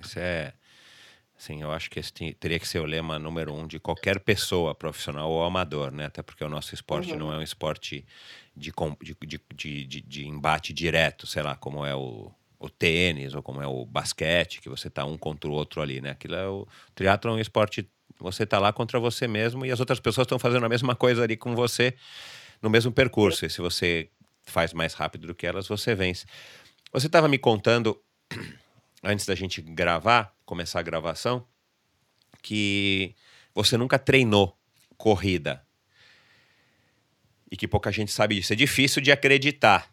Isso 0.00 0.18
é 0.18 0.52
Sim, 1.42 1.60
eu 1.60 1.72
acho 1.72 1.90
que 1.90 1.98
esse 1.98 2.12
teria 2.12 2.56
que 2.56 2.68
ser 2.68 2.78
o 2.78 2.84
lema 2.84 3.18
número 3.18 3.52
um 3.52 3.66
de 3.66 3.80
qualquer 3.80 4.20
pessoa, 4.20 4.76
profissional 4.76 5.28
ou 5.28 5.42
amador, 5.42 5.90
né? 5.90 6.04
Até 6.04 6.22
porque 6.22 6.44
o 6.44 6.48
nosso 6.48 6.72
esporte 6.72 7.10
uhum. 7.10 7.18
não 7.18 7.32
é 7.32 7.38
um 7.38 7.42
esporte 7.42 8.06
de, 8.56 8.72
de, 9.02 9.16
de, 9.52 9.84
de, 9.84 10.00
de 10.02 10.28
embate 10.28 10.72
direto, 10.72 11.26
sei 11.26 11.42
lá, 11.42 11.56
como 11.56 11.84
é 11.84 11.96
o, 11.96 12.30
o 12.60 12.70
tênis 12.70 13.34
ou 13.34 13.42
como 13.42 13.60
é 13.60 13.66
o 13.66 13.84
basquete, 13.84 14.60
que 14.60 14.68
você 14.68 14.88
tá 14.88 15.04
um 15.04 15.18
contra 15.18 15.50
o 15.50 15.52
outro 15.52 15.82
ali, 15.82 16.00
né? 16.00 16.10
Aquilo 16.10 16.36
é 16.36 16.46
o, 16.46 16.64
triatlo 16.94 17.32
é 17.32 17.34
um 17.34 17.40
esporte, 17.40 17.90
você 18.20 18.46
tá 18.46 18.60
lá 18.60 18.72
contra 18.72 19.00
você 19.00 19.26
mesmo 19.26 19.66
e 19.66 19.72
as 19.72 19.80
outras 19.80 19.98
pessoas 19.98 20.26
estão 20.26 20.38
fazendo 20.38 20.64
a 20.64 20.68
mesma 20.68 20.94
coisa 20.94 21.24
ali 21.24 21.36
com 21.36 21.56
você 21.56 21.96
no 22.62 22.70
mesmo 22.70 22.92
percurso. 22.92 23.44
E 23.44 23.50
se 23.50 23.60
você 23.60 24.08
faz 24.44 24.72
mais 24.72 24.94
rápido 24.94 25.26
do 25.26 25.34
que 25.34 25.44
elas, 25.44 25.66
você 25.66 25.92
vence. 25.92 26.24
Você 26.92 27.08
estava 27.08 27.26
me 27.26 27.36
contando 27.36 28.00
antes 29.02 29.26
da 29.26 29.34
gente 29.34 29.60
gravar, 29.60 30.32
começar 30.52 30.80
a 30.80 30.82
gravação, 30.82 31.46
que 32.42 33.14
você 33.54 33.78
nunca 33.78 33.98
treinou 33.98 34.54
corrida. 34.98 35.64
E 37.50 37.56
que 37.56 37.66
pouca 37.66 37.90
gente 37.90 38.12
sabe 38.12 38.34
disso. 38.34 38.52
É 38.52 38.56
difícil 38.56 39.00
de 39.00 39.10
acreditar. 39.10 39.90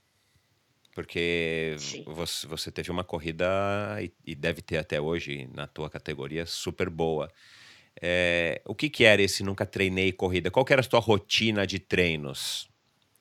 Porque 0.94 1.77
você, 2.06 2.45
você, 2.45 2.69
teve 2.69 2.91
uma 2.91 3.06
corrida 3.06 3.48
e, 4.02 4.11
e, 4.26 4.36
deve 4.36 4.61
ter 4.61 4.77
até 4.77 4.99
hoje 4.99 5.48
na 5.56 5.65
tua 5.65 5.90
categoria 5.90 6.45
super 6.45 6.90
boa. 6.90 7.31
É, 8.02 8.61
o 8.65 8.76
que, 8.76 8.90
que 8.90 9.06
era 9.06 9.22
esse 9.22 9.44
nunca 9.44 9.65
treinei 9.65 10.11
corrida? 10.11 10.52
Qual 10.52 10.65
era 10.69 10.81
a 10.81 10.84
tua 10.84 10.99
rotina 10.99 11.65
de 11.65 11.80
treinos? 11.80 12.69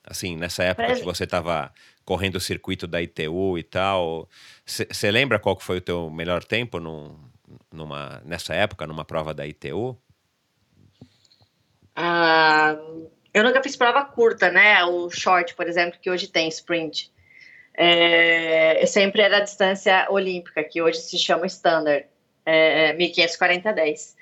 Assim, 0.03 0.37
nessa 0.37 0.65
época 0.65 0.97
que 0.97 1.05
você 1.05 1.23
estava 1.23 1.73
correndo 2.09 2.37
o 2.37 2.41
circuito 2.41 2.87
da 2.87 3.03
ITU 3.03 3.59
e 3.59 3.63
tal. 3.63 4.27
Você 4.65 5.11
lembra 5.11 5.39
qual 5.39 5.61
foi 5.61 5.77
o 5.77 5.81
teu 5.83 6.09
melhor 6.09 6.43
tempo 6.43 6.81
num, 6.81 7.15
numa, 7.73 8.21
nessa 8.25 8.55
época, 8.55 8.87
numa 8.87 9.05
prova 9.05 9.35
da 9.35 9.47
ITU? 9.47 9.97
Ah, 11.95 12.77
eu 13.33 13.45
nunca 13.45 13.63
fiz 13.63 13.77
prova 13.77 14.05
curta, 14.05 14.51
né? 14.51 14.85
O 14.85 15.11
short, 15.11 15.55
por 15.55 15.67
exemplo, 15.67 15.99
que 16.01 16.11
hoje 16.11 16.29
tem 16.29 16.49
sprint. 16.49 17.13
É, 17.75 18.85
sempre 18.87 19.23
era 19.23 19.37
a 19.37 19.41
distância 19.41 20.07
olímpica, 20.11 20.65
que 20.65 20.83
hoje 20.83 20.99
se 20.99 21.19
chama 21.19 21.47
standard, 21.47 22.07
é, 22.45 22.93
1540 22.95 23.73
10. 23.73 24.17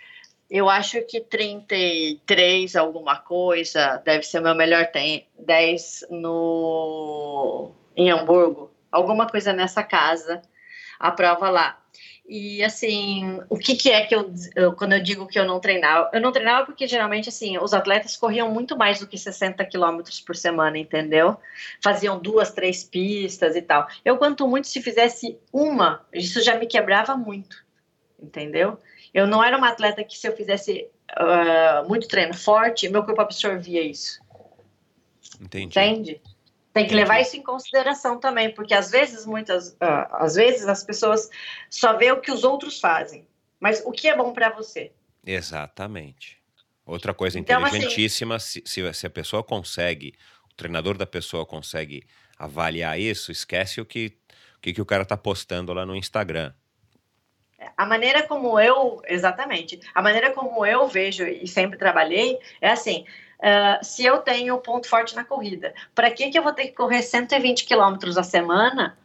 Eu 0.50 0.68
acho 0.68 1.02
que 1.02 1.20
33 1.20 2.76
alguma 2.76 3.16
coisa 3.18 3.96
deve 4.04 4.22
ser 4.22 4.38
o 4.38 4.42
meu 4.42 4.54
melhor 4.54 4.86
tempo. 4.86 5.26
10 5.38 6.06
no 6.10 7.72
em 7.96 8.10
Hamburgo, 8.10 8.70
alguma 8.92 9.26
coisa 9.26 9.52
nessa 9.52 9.82
casa, 9.82 10.42
a 10.98 11.10
prova 11.10 11.48
lá. 11.48 11.82
E 12.28 12.62
assim, 12.64 13.40
o 13.48 13.56
que, 13.56 13.76
que 13.76 13.88
é 13.88 14.04
que 14.04 14.14
eu, 14.14 14.32
eu, 14.56 14.72
quando 14.72 14.94
eu 14.94 15.02
digo 15.02 15.28
que 15.28 15.38
eu 15.38 15.44
não 15.44 15.60
treinava? 15.60 16.10
Eu 16.12 16.20
não 16.20 16.32
treinava 16.32 16.66
porque 16.66 16.86
geralmente 16.86 17.28
assim, 17.28 17.56
os 17.56 17.72
atletas 17.72 18.16
corriam 18.16 18.50
muito 18.50 18.76
mais 18.76 18.98
do 18.98 19.06
que 19.06 19.16
60 19.16 19.64
quilômetros 19.66 20.20
por 20.20 20.34
semana, 20.34 20.76
entendeu? 20.76 21.36
Faziam 21.80 22.18
duas, 22.18 22.50
três 22.50 22.82
pistas 22.82 23.54
e 23.54 23.62
tal. 23.62 23.86
Eu, 24.04 24.18
quanto 24.18 24.48
muito, 24.48 24.66
se 24.66 24.82
fizesse 24.82 25.38
uma, 25.52 26.04
isso 26.12 26.42
já 26.42 26.58
me 26.58 26.66
quebrava 26.66 27.16
muito, 27.16 27.64
entendeu? 28.20 28.76
Eu 29.14 29.26
não 29.26 29.42
era 29.42 29.56
uma 29.56 29.68
atleta 29.68 30.02
que 30.02 30.18
se 30.18 30.26
eu 30.26 30.36
fizesse 30.36 30.88
uh, 31.12 31.88
muito 31.88 32.08
treino 32.08 32.34
forte, 32.34 32.88
meu 32.88 33.04
corpo 33.04 33.20
absorvia 33.20 33.82
isso. 33.82 34.20
Entendi. 35.40 35.66
Entende? 35.66 36.20
Tem 36.76 36.86
que 36.86 36.94
levar 36.94 37.20
isso 37.20 37.36
em 37.36 37.42
consideração 37.42 38.20
também, 38.20 38.52
porque 38.52 38.74
às 38.74 38.90
vezes, 38.90 39.24
muitas, 39.24 39.70
uh, 39.70 40.06
às 40.10 40.34
vezes 40.34 40.68
as 40.68 40.84
pessoas 40.84 41.30
só 41.70 41.96
vê 41.96 42.12
o 42.12 42.20
que 42.20 42.30
os 42.30 42.44
outros 42.44 42.78
fazem, 42.78 43.26
mas 43.58 43.82
o 43.86 43.90
que 43.90 44.06
é 44.08 44.14
bom 44.14 44.30
para 44.34 44.50
você. 44.50 44.92
Exatamente. 45.24 46.38
Outra 46.84 47.14
coisa 47.14 47.38
então, 47.38 47.64
assim, 47.64 47.78
inteligentíssima, 47.78 48.36
assim, 48.36 48.60
se, 48.66 48.92
se 48.92 49.06
a 49.06 49.10
pessoa 49.10 49.42
consegue, 49.42 50.14
o 50.52 50.54
treinador 50.54 50.98
da 50.98 51.06
pessoa 51.06 51.46
consegue 51.46 52.06
avaliar 52.38 53.00
isso, 53.00 53.32
esquece 53.32 53.80
o 53.80 53.86
que 53.86 54.12
o 54.56 54.60
que, 54.60 54.72
que 54.74 54.82
o 54.82 54.86
cara 54.86 55.02
está 55.02 55.16
postando 55.16 55.72
lá 55.72 55.86
no 55.86 55.96
Instagram. 55.96 56.52
A 57.76 57.86
maneira 57.86 58.22
como 58.26 58.60
eu, 58.60 59.00
exatamente, 59.06 59.80
a 59.94 60.02
maneira 60.02 60.30
como 60.32 60.64
eu 60.66 60.86
vejo 60.88 61.26
e 61.26 61.46
sempre 61.46 61.78
trabalhei 61.78 62.38
é 62.60 62.70
assim: 62.70 63.06
uh, 63.40 63.84
se 63.84 64.04
eu 64.04 64.18
tenho 64.18 64.58
ponto 64.58 64.88
forte 64.88 65.14
na 65.14 65.24
corrida, 65.24 65.74
para 65.94 66.10
que, 66.10 66.30
que 66.30 66.38
eu 66.38 66.42
vou 66.42 66.52
ter 66.52 66.66
que 66.66 66.72
correr 66.72 67.02
120 67.02 67.64
quilômetros 67.64 68.16
a 68.16 68.22
semana 68.22 68.96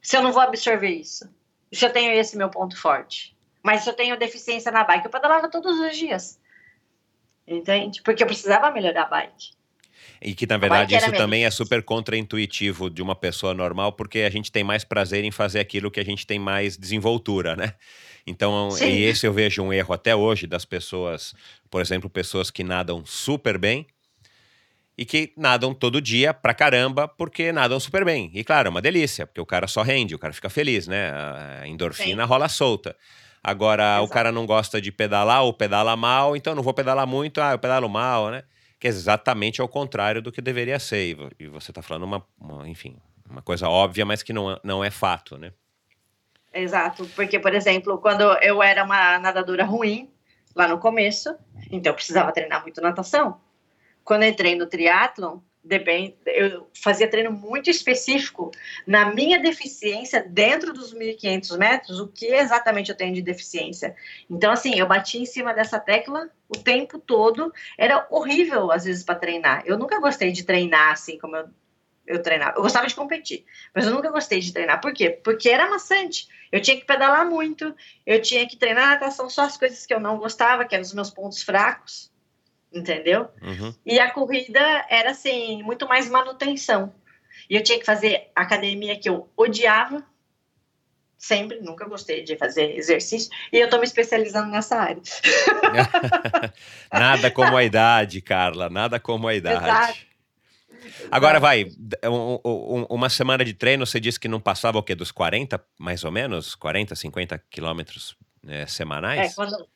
se 0.00 0.16
eu 0.16 0.22
não 0.22 0.32
vou 0.32 0.42
absorver 0.42 0.90
isso? 0.90 1.28
Se 1.72 1.84
eu 1.84 1.92
tenho 1.92 2.12
esse 2.12 2.36
meu 2.36 2.48
ponto 2.48 2.80
forte. 2.80 3.36
Mas 3.62 3.82
se 3.82 3.90
eu 3.90 3.94
tenho 3.94 4.16
deficiência 4.16 4.70
na 4.70 4.84
bike, 4.84 5.06
eu 5.06 5.10
pedalava 5.10 5.50
todos 5.50 5.78
os 5.80 5.96
dias. 5.96 6.38
Entende? 7.46 8.00
Porque 8.02 8.22
eu 8.22 8.26
precisava 8.26 8.70
melhorar 8.70 9.02
a 9.02 9.06
bike. 9.06 9.56
E 10.20 10.34
que, 10.34 10.46
na 10.46 10.56
verdade, 10.56 10.94
isso 10.94 11.12
também 11.12 11.44
é 11.44 11.50
super 11.50 11.82
contraintuitivo 11.82 12.88
de 12.88 13.02
uma 13.02 13.14
pessoa 13.14 13.52
normal, 13.52 13.92
porque 13.92 14.20
a 14.20 14.30
gente 14.30 14.50
tem 14.50 14.64
mais 14.64 14.84
prazer 14.84 15.24
em 15.24 15.30
fazer 15.30 15.60
aquilo 15.60 15.90
que 15.90 16.00
a 16.00 16.04
gente 16.04 16.26
tem 16.26 16.38
mais 16.38 16.76
desenvoltura, 16.76 17.54
né? 17.54 17.74
Então, 18.26 18.70
Sim. 18.72 18.88
e 18.88 19.04
esse 19.04 19.26
eu 19.26 19.32
vejo 19.32 19.62
um 19.62 19.72
erro 19.72 19.94
até 19.94 20.14
hoje 20.14 20.46
das 20.46 20.64
pessoas, 20.64 21.34
por 21.70 21.80
exemplo, 21.80 22.10
pessoas 22.10 22.50
que 22.50 22.64
nadam 22.64 23.04
super 23.06 23.56
bem 23.56 23.86
e 24.98 25.04
que 25.04 25.32
nadam 25.36 25.72
todo 25.72 26.00
dia 26.00 26.34
pra 26.34 26.52
caramba 26.52 27.06
porque 27.06 27.52
nadam 27.52 27.78
super 27.78 28.04
bem. 28.04 28.30
E 28.34 28.42
claro, 28.42 28.66
é 28.68 28.70
uma 28.70 28.82
delícia, 28.82 29.26
porque 29.26 29.40
o 29.40 29.46
cara 29.46 29.68
só 29.68 29.82
rende, 29.82 30.14
o 30.14 30.18
cara 30.18 30.32
fica 30.32 30.50
feliz, 30.50 30.88
né? 30.88 31.12
A 31.62 31.68
endorfina 31.68 32.24
Sim. 32.24 32.28
rola 32.28 32.48
solta. 32.48 32.96
Agora, 33.44 33.84
Exato. 33.84 34.04
o 34.04 34.08
cara 34.08 34.32
não 34.32 34.44
gosta 34.44 34.80
de 34.80 34.90
pedalar 34.90 35.44
ou 35.44 35.52
pedala 35.52 35.94
mal, 35.96 36.34
então 36.34 36.52
não 36.52 36.64
vou 36.64 36.74
pedalar 36.74 37.06
muito, 37.06 37.40
ah, 37.40 37.52
eu 37.52 37.58
pedalo 37.60 37.88
mal, 37.88 38.28
né? 38.30 38.42
Que 38.80 38.88
é 38.88 38.90
exatamente 38.90 39.60
ao 39.60 39.68
contrário 39.68 40.20
do 40.20 40.32
que 40.32 40.40
deveria 40.40 40.80
ser. 40.80 41.16
E 41.38 41.46
você 41.46 41.70
está 41.70 41.80
falando 41.80 42.02
uma, 42.02 42.26
uma, 42.40 42.68
enfim, 42.68 42.96
uma 43.30 43.42
coisa 43.42 43.68
óbvia, 43.68 44.04
mas 44.04 44.22
que 44.22 44.32
não, 44.32 44.58
não 44.64 44.82
é 44.82 44.90
fato, 44.90 45.38
né? 45.38 45.52
Exato, 46.58 47.06
porque, 47.14 47.38
por 47.38 47.54
exemplo, 47.54 47.98
quando 47.98 48.22
eu 48.42 48.62
era 48.62 48.82
uma 48.82 49.18
nadadora 49.18 49.64
ruim, 49.64 50.10
lá 50.54 50.66
no 50.66 50.78
começo, 50.78 51.36
então 51.70 51.92
eu 51.92 51.94
precisava 51.94 52.32
treinar 52.32 52.62
muito 52.62 52.80
natação. 52.80 53.38
Quando 54.02 54.24
entrei 54.24 54.56
no 54.56 54.66
triatlon, 54.66 55.40
eu 56.24 56.70
fazia 56.72 57.10
treino 57.10 57.30
muito 57.30 57.68
específico 57.68 58.52
na 58.86 59.12
minha 59.12 59.38
deficiência 59.38 60.24
dentro 60.26 60.72
dos 60.72 60.94
1.500 60.94 61.58
metros, 61.58 62.00
o 62.00 62.08
que 62.08 62.26
exatamente 62.26 62.90
eu 62.90 62.96
tenho 62.96 63.12
de 63.12 63.20
deficiência. 63.20 63.94
Então, 64.30 64.50
assim, 64.50 64.78
eu 64.78 64.86
bati 64.86 65.18
em 65.18 65.26
cima 65.26 65.52
dessa 65.52 65.78
tecla 65.78 66.30
o 66.48 66.56
tempo 66.56 66.98
todo. 66.98 67.52
Era 67.76 68.06
horrível, 68.10 68.70
às 68.70 68.84
vezes, 68.84 69.02
para 69.04 69.16
treinar. 69.16 69.62
Eu 69.66 69.76
nunca 69.76 70.00
gostei 70.00 70.30
de 70.32 70.44
treinar 70.44 70.92
assim 70.92 71.18
como 71.18 71.36
eu 71.36 71.48
eu 72.06 72.22
treinava. 72.22 72.56
Eu 72.56 72.62
gostava 72.62 72.86
de 72.86 72.94
competir, 72.94 73.44
mas 73.74 73.86
eu 73.86 73.92
nunca 73.92 74.10
gostei 74.10 74.40
de 74.40 74.52
treinar. 74.52 74.80
Por 74.80 74.92
quê? 74.92 75.10
Porque 75.10 75.48
era 75.48 75.68
maçante. 75.68 76.28
Eu 76.50 76.60
tinha 76.60 76.76
que 76.76 76.84
pedalar 76.84 77.28
muito, 77.28 77.74
eu 78.06 78.22
tinha 78.22 78.46
que 78.46 78.56
treinar 78.56 78.88
natação, 78.90 79.28
só 79.28 79.42
as 79.42 79.56
coisas 79.56 79.84
que 79.84 79.92
eu 79.92 80.00
não 80.00 80.18
gostava, 80.18 80.64
que 80.64 80.74
eram 80.74 80.84
os 80.84 80.94
meus 80.94 81.10
pontos 81.10 81.42
fracos, 81.42 82.10
entendeu? 82.72 83.28
Uhum. 83.42 83.74
E 83.84 83.98
a 83.98 84.10
corrida 84.10 84.60
era 84.88 85.10
assim, 85.10 85.62
muito 85.62 85.86
mais 85.88 86.08
manutenção. 86.08 86.94
E 87.50 87.56
eu 87.56 87.62
tinha 87.62 87.78
que 87.78 87.84
fazer 87.84 88.30
academia 88.34 88.98
que 88.98 89.08
eu 89.08 89.28
odiava, 89.36 90.04
sempre, 91.18 91.60
nunca 91.60 91.88
gostei 91.88 92.22
de 92.22 92.36
fazer 92.36 92.76
exercício, 92.76 93.30
e 93.52 93.58
eu 93.58 93.68
tô 93.68 93.78
me 93.78 93.84
especializando 93.84 94.50
nessa 94.50 94.76
área. 94.76 95.02
nada 96.92 97.30
como 97.30 97.56
a 97.56 97.64
idade, 97.64 98.20
Carla, 98.20 98.68
nada 98.68 99.00
como 99.00 99.26
a 99.26 99.34
idade. 99.34 99.64
Exato. 99.64 100.05
Agora 101.10 101.38
vai, 101.38 101.66
um, 102.04 102.40
um, 102.44 102.86
uma 102.90 103.08
semana 103.08 103.44
de 103.44 103.54
treino, 103.54 103.86
você 103.86 104.00
disse 104.00 104.18
que 104.18 104.28
não 104.28 104.40
passava 104.40 104.78
o 104.78 104.82
quê? 104.82 104.94
Dos 104.94 105.10
40, 105.10 105.62
mais 105.78 106.04
ou 106.04 106.10
menos? 106.10 106.54
40, 106.54 106.94
50 106.94 107.38
quilômetros 107.50 108.16
é, 108.46 108.66
semanais? 108.66 109.32
É, 109.32 109.34
quando, 109.34 109.66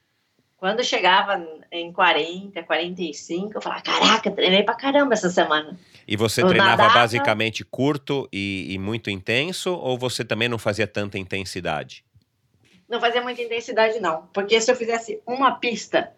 quando 0.57 0.85
chegava 0.85 1.43
em 1.73 1.93
40, 1.93 2.63
45, 2.63 3.57
eu 3.57 3.63
falava, 3.63 3.83
caraca, 3.83 4.31
treinei 4.31 4.63
pra 4.63 4.75
caramba 4.75 5.15
essa 5.15 5.31
semana. 5.31 5.79
E 6.07 6.17
você 6.17 6.43
eu 6.43 6.49
treinava 6.49 6.83
nadava... 6.83 7.01
basicamente 7.01 7.65
curto 7.65 8.29
e, 8.33 8.67
e 8.71 8.79
muito 8.79 9.09
intenso, 9.09 9.73
ou 9.73 9.97
você 9.97 10.25
também 10.25 10.49
não 10.49 10.59
fazia 10.59 10.87
tanta 10.87 11.19
intensidade? 11.19 12.05
Não 12.89 13.01
fazia 13.01 13.23
muita 13.23 13.41
intensidade, 13.41 14.01
não. 14.01 14.27
Porque 14.33 14.61
se 14.61 14.71
eu 14.71 14.77
fizesse 14.77 15.23
uma 15.25 15.53
pista 15.53 16.13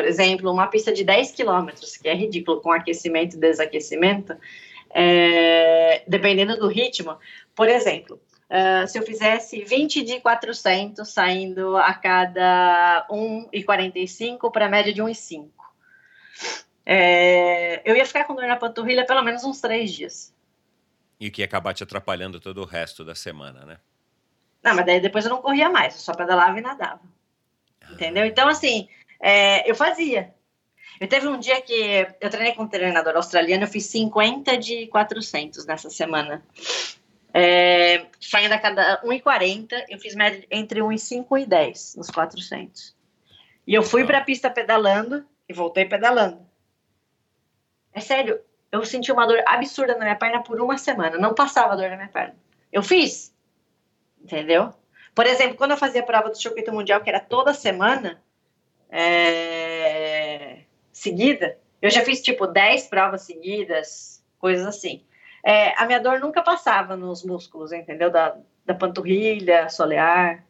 por 0.00 0.08
exemplo, 0.08 0.50
uma 0.50 0.66
pista 0.66 0.94
de 0.94 1.04
10 1.04 1.32
quilômetros, 1.32 1.98
que 1.98 2.08
é 2.08 2.14
ridículo 2.14 2.62
com 2.62 2.72
aquecimento 2.72 3.36
e 3.36 3.38
desaquecimento, 3.38 4.34
é, 4.88 6.02
dependendo 6.08 6.56
do 6.56 6.68
ritmo. 6.68 7.18
Por 7.54 7.68
exemplo, 7.68 8.18
uh, 8.48 8.88
se 8.88 8.98
eu 8.98 9.02
fizesse 9.02 9.62
20 9.62 10.02
de 10.02 10.18
400 10.20 11.06
saindo 11.06 11.76
a 11.76 11.92
cada 11.92 13.06
1,45 13.10 14.50
para 14.50 14.64
a 14.64 14.68
média 14.70 14.90
de 14.90 15.02
1,5, 15.02 15.50
é, 16.86 17.82
eu 17.84 17.94
ia 17.94 18.06
ficar 18.06 18.24
com 18.24 18.34
dor 18.34 18.46
na 18.46 18.56
panturrilha 18.56 19.04
pelo 19.04 19.22
menos 19.22 19.44
uns 19.44 19.60
três 19.60 19.92
dias. 19.92 20.34
E 21.20 21.30
que 21.30 21.42
ia 21.42 21.44
acabar 21.44 21.74
te 21.74 21.82
atrapalhando 21.82 22.40
todo 22.40 22.62
o 22.62 22.64
resto 22.64 23.04
da 23.04 23.14
semana, 23.14 23.66
né? 23.66 23.76
Não, 24.62 24.74
mas 24.74 24.86
daí 24.86 24.98
depois 24.98 25.26
eu 25.26 25.30
não 25.30 25.42
corria 25.42 25.68
mais, 25.68 25.92
eu 25.92 26.00
só 26.00 26.14
pedalava 26.14 26.58
e 26.58 26.62
nadava. 26.62 27.02
Ah. 27.82 27.92
Entendeu? 27.92 28.24
Então, 28.24 28.48
assim, 28.48 28.88
é, 29.20 29.70
eu 29.70 29.74
fazia. 29.74 30.34
Eu 31.00 31.08
teve 31.08 31.28
um 31.28 31.38
dia 31.38 31.60
que 31.62 32.06
eu 32.20 32.30
treinei 32.30 32.54
com 32.54 32.64
um 32.64 32.68
treinador 32.68 33.16
australiano, 33.16 33.64
eu 33.64 33.68
fiz 33.68 33.86
50 33.86 34.56
de 34.58 34.86
400 34.88 35.64
nessa 35.66 35.88
semana. 35.88 36.42
É, 37.32 38.06
saindo 38.20 38.52
a 38.52 38.58
cada 38.58 39.00
1,40, 39.02 39.84
eu 39.88 39.98
fiz 39.98 40.14
média 40.14 40.44
entre 40.50 40.80
1,5 40.80 41.40
e 41.40 41.46
10 41.46 41.96
nos 41.96 42.10
400. 42.10 42.94
E 43.66 43.74
eu 43.74 43.82
fui 43.82 44.04
para 44.04 44.18
a 44.18 44.24
pista 44.24 44.50
pedalando 44.50 45.24
e 45.48 45.52
voltei 45.52 45.84
pedalando. 45.84 46.44
É 47.92 48.00
sério, 48.00 48.40
eu 48.70 48.84
senti 48.84 49.10
uma 49.10 49.26
dor 49.26 49.42
absurda 49.46 49.94
na 49.94 50.04
minha 50.04 50.16
perna 50.16 50.42
por 50.42 50.60
uma 50.60 50.76
semana. 50.76 51.18
Não 51.18 51.34
passava 51.34 51.76
dor 51.76 51.88
na 51.88 51.96
minha 51.96 52.08
perna. 52.08 52.36
Eu 52.72 52.82
fiz. 52.82 53.34
Entendeu? 54.22 54.72
Por 55.14 55.26
exemplo, 55.26 55.56
quando 55.56 55.72
eu 55.72 55.76
fazia 55.76 56.02
a 56.02 56.06
prova 56.06 56.28
do 56.28 56.36
circuito 56.36 56.72
mundial, 56.72 57.00
que 57.00 57.08
era 57.08 57.20
toda 57.20 57.54
semana, 57.54 58.22
é, 58.90 60.64
seguida. 60.92 61.58
Eu 61.80 61.90
já 61.90 62.04
fiz 62.04 62.20
tipo 62.20 62.46
10 62.46 62.88
provas 62.88 63.22
seguidas, 63.22 64.22
coisas 64.38 64.66
assim. 64.66 65.04
É, 65.42 65.72
a 65.80 65.86
minha 65.86 66.00
dor 66.00 66.20
nunca 66.20 66.42
passava 66.42 66.96
nos 66.96 67.24
músculos, 67.24 67.72
entendeu? 67.72 68.10
Da, 68.10 68.36
da 68.66 68.74
panturrilha, 68.74 69.68
solear, 69.68 70.44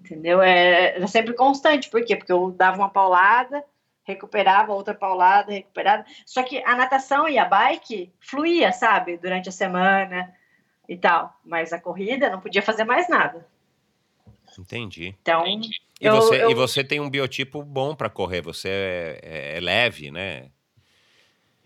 entendeu? 0.00 0.40
É, 0.40 0.96
era 0.96 1.06
sempre 1.06 1.34
constante, 1.34 1.90
por 1.90 2.04
quê? 2.04 2.16
Porque 2.16 2.32
eu 2.32 2.50
dava 2.50 2.78
uma 2.78 2.88
paulada, 2.88 3.62
recuperava 4.04 4.72
outra 4.72 4.94
paulada, 4.94 5.52
recuperava. 5.52 6.04
Só 6.24 6.42
que 6.42 6.62
a 6.64 6.74
natação 6.74 7.28
e 7.28 7.38
a 7.38 7.44
bike 7.44 8.12
fluía, 8.20 8.72
sabe? 8.72 9.18
Durante 9.18 9.48
a 9.48 9.52
semana 9.52 10.34
e 10.88 10.96
tal. 10.96 11.38
Mas 11.44 11.72
a 11.72 11.80
corrida 11.80 12.30
não 12.30 12.40
podia 12.40 12.62
fazer 12.62 12.84
mais 12.84 13.08
nada. 13.08 13.46
Entendi. 14.58 15.14
Então, 15.20 15.44
e, 16.02 16.06
eu, 16.06 16.16
você, 16.16 16.42
eu... 16.42 16.50
e 16.50 16.54
você 16.54 16.82
tem 16.82 17.00
um 17.00 17.08
biotipo 17.08 17.62
bom 17.62 17.94
para 17.94 18.10
correr, 18.10 18.42
você 18.42 18.68
é, 18.68 19.20
é, 19.22 19.56
é, 19.56 19.60
leve, 19.60 20.10
né? 20.10 20.50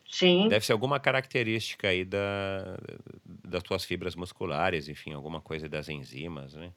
Sim. 0.08 0.48
Deve 0.48 0.64
ser 0.64 0.72
alguma 0.72 1.00
característica 1.00 1.88
aí 1.88 2.04
da, 2.04 2.78
das 3.24 3.62
tuas 3.62 3.84
fibras 3.84 4.14
musculares, 4.14 4.88
enfim, 4.88 5.12
alguma 5.12 5.40
coisa 5.40 5.68
das 5.68 5.88
enzimas, 5.88 6.54
né? 6.54 6.70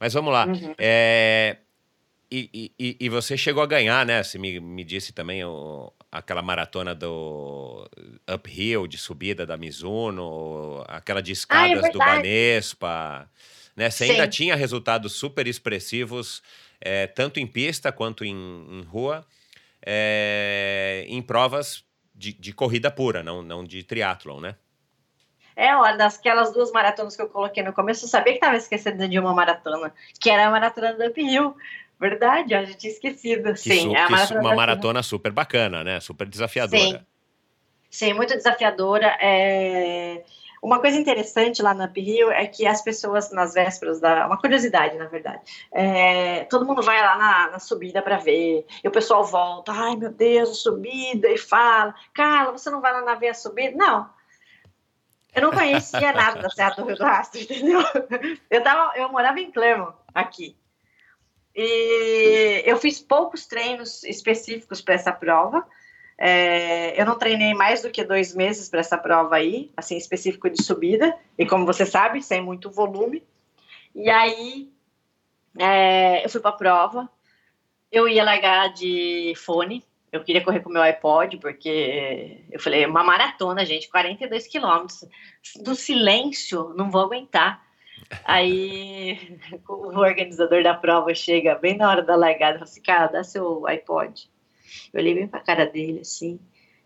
Mas 0.00 0.14
vamos 0.14 0.32
lá. 0.32 0.46
Uhum. 0.46 0.74
É, 0.78 1.58
e, 2.30 2.72
e, 2.78 2.96
e, 2.98 3.08
você 3.10 3.36
chegou 3.36 3.62
a 3.62 3.66
ganhar, 3.66 4.06
né? 4.06 4.22
Você 4.22 4.38
me, 4.38 4.58
me 4.58 4.82
disse 4.82 5.12
também 5.12 5.44
o, 5.44 5.92
aquela 6.10 6.40
maratona 6.40 6.94
do 6.94 7.86
uphill, 8.26 8.86
de 8.86 8.96
subida 8.96 9.44
da 9.44 9.58
Mizuno, 9.58 10.82
aquela 10.88 11.20
de 11.20 11.32
escadas 11.32 11.84
ah, 11.84 11.88
é 11.88 11.90
do 11.90 11.98
Banespa. 11.98 13.30
Né? 13.76 13.90
Você 13.90 14.06
Sim. 14.06 14.12
ainda 14.12 14.26
tinha 14.28 14.56
resultados 14.56 15.12
super 15.12 15.46
expressivos, 15.46 16.42
é, 16.84 17.06
tanto 17.06 17.38
em 17.38 17.46
pista 17.46 17.92
quanto 17.92 18.24
em, 18.24 18.34
em 18.34 18.82
rua, 18.82 19.24
é, 19.84 21.04
em 21.08 21.22
provas 21.22 21.84
de, 22.14 22.32
de, 22.32 22.52
corrida 22.52 22.90
pura, 22.90 23.22
não, 23.22 23.42
não 23.42 23.64
de 23.64 23.82
triatlon, 23.82 24.40
né? 24.40 24.56
É, 25.54 25.74
ó, 25.76 25.96
daquelas 25.96 26.52
duas 26.52 26.72
maratonas 26.72 27.14
que 27.14 27.22
eu 27.22 27.28
coloquei 27.28 27.62
no 27.62 27.72
começo, 27.72 28.04
eu 28.04 28.08
sabia 28.08 28.32
que 28.32 28.38
estava 28.38 28.56
esquecendo 28.56 29.06
de 29.08 29.18
uma 29.18 29.34
maratona, 29.34 29.92
que 30.20 30.30
era 30.30 30.46
a 30.46 30.50
maratona 30.50 30.94
do 30.94 31.06
uphill. 31.06 31.54
Verdade, 32.00 32.54
a 32.54 32.64
gente 32.64 32.78
tinha 32.78 32.92
esquecido. 32.92 33.52
Que 33.52 33.60
Sim, 33.60 33.94
é 33.94 34.08
maratona 34.08 34.40
uma 34.40 34.54
maratona 34.56 35.02
super 35.04 35.30
bacana, 35.30 35.84
né? 35.84 36.00
Super 36.00 36.26
desafiadora. 36.26 36.98
Sim, 36.98 37.06
Sim 37.88 38.12
muito 38.14 38.34
desafiadora. 38.34 39.16
É... 39.20 40.24
Uma 40.62 40.78
coisa 40.78 40.96
interessante 40.96 41.60
lá 41.60 41.74
na 41.74 41.86
Uphill 41.86 42.30
é 42.30 42.46
que 42.46 42.64
as 42.64 42.80
pessoas 42.80 43.32
nas 43.32 43.52
vésperas 43.52 43.98
da. 43.98 44.28
Uma 44.28 44.38
curiosidade, 44.38 44.96
na 44.96 45.06
verdade. 45.06 45.42
É... 45.72 46.44
Todo 46.44 46.64
mundo 46.64 46.80
vai 46.80 47.02
lá 47.02 47.18
na, 47.18 47.50
na 47.50 47.58
subida 47.58 48.00
para 48.00 48.18
ver. 48.18 48.64
E 48.82 48.86
o 48.86 48.92
pessoal 48.92 49.24
volta. 49.24 49.72
Ai, 49.72 49.96
meu 49.96 50.10
Deus, 50.10 50.50
a 50.50 50.54
subida. 50.54 51.28
E 51.28 51.36
fala: 51.36 51.92
Carla, 52.14 52.52
você 52.52 52.70
não 52.70 52.80
vai 52.80 52.92
lá 52.92 53.02
na 53.02 53.16
ver 53.16 53.30
a 53.30 53.34
subida? 53.34 53.76
Não. 53.76 54.08
Eu 55.34 55.42
não 55.42 55.50
conhecia 55.50 56.12
nada 56.14 56.40
da 56.40 56.50
Serra 56.50 56.76
do 56.76 56.84
Rio 56.84 56.96
do 56.96 57.02
Rastro, 57.02 57.40
entendeu? 57.40 57.80
Eu, 58.48 58.62
tava, 58.62 58.96
eu 58.96 59.10
morava 59.10 59.40
em 59.40 59.50
Clermont, 59.50 59.96
aqui. 60.14 60.56
E 61.56 62.62
eu 62.64 62.76
fiz 62.76 63.00
poucos 63.00 63.46
treinos 63.46 64.04
específicos 64.04 64.80
para 64.80 64.94
essa 64.94 65.12
prova. 65.12 65.66
É, 66.24 67.00
eu 67.00 67.04
não 67.04 67.18
treinei 67.18 67.52
mais 67.52 67.82
do 67.82 67.90
que 67.90 68.04
dois 68.04 68.32
meses 68.32 68.68
para 68.68 68.78
essa 68.78 68.96
prova 68.96 69.34
aí, 69.34 69.72
assim, 69.76 69.96
específico 69.96 70.48
de 70.48 70.62
subida. 70.62 71.18
E 71.36 71.44
como 71.44 71.66
você 71.66 71.84
sabe, 71.84 72.22
sem 72.22 72.40
muito 72.40 72.70
volume. 72.70 73.24
E 73.92 74.08
aí, 74.08 74.70
é, 75.58 76.24
eu 76.24 76.30
fui 76.30 76.40
para 76.40 76.50
a 76.50 76.56
prova. 76.56 77.10
Eu 77.90 78.08
ia 78.08 78.22
largar 78.22 78.72
de 78.72 79.32
fone. 79.36 79.84
Eu 80.12 80.22
queria 80.22 80.44
correr 80.44 80.60
com 80.60 80.70
meu 80.70 80.82
iPod, 80.82 81.38
porque 81.38 82.44
eu 82.52 82.60
falei, 82.60 82.86
uma 82.86 83.02
maratona, 83.02 83.66
gente, 83.66 83.90
42 83.90 84.46
quilômetros. 84.46 85.04
Do 85.56 85.74
silêncio, 85.74 86.72
não 86.76 86.88
vou 86.88 87.00
aguentar. 87.00 87.66
Aí 88.24 89.40
o 89.68 89.98
organizador 89.98 90.62
da 90.62 90.74
prova 90.74 91.12
chega 91.16 91.56
bem 91.56 91.76
na 91.76 91.90
hora 91.90 92.02
da 92.02 92.14
largada 92.14 92.60
fala 92.60 92.70
assim, 92.70 92.80
cara, 92.80 93.08
dá 93.08 93.24
seu 93.24 93.66
iPod. 93.66 94.30
Eu 94.92 95.00
olhei 95.00 95.14
bem 95.14 95.28
pra 95.28 95.40
cara 95.40 95.66
dele, 95.66 96.00
assim. 96.00 96.38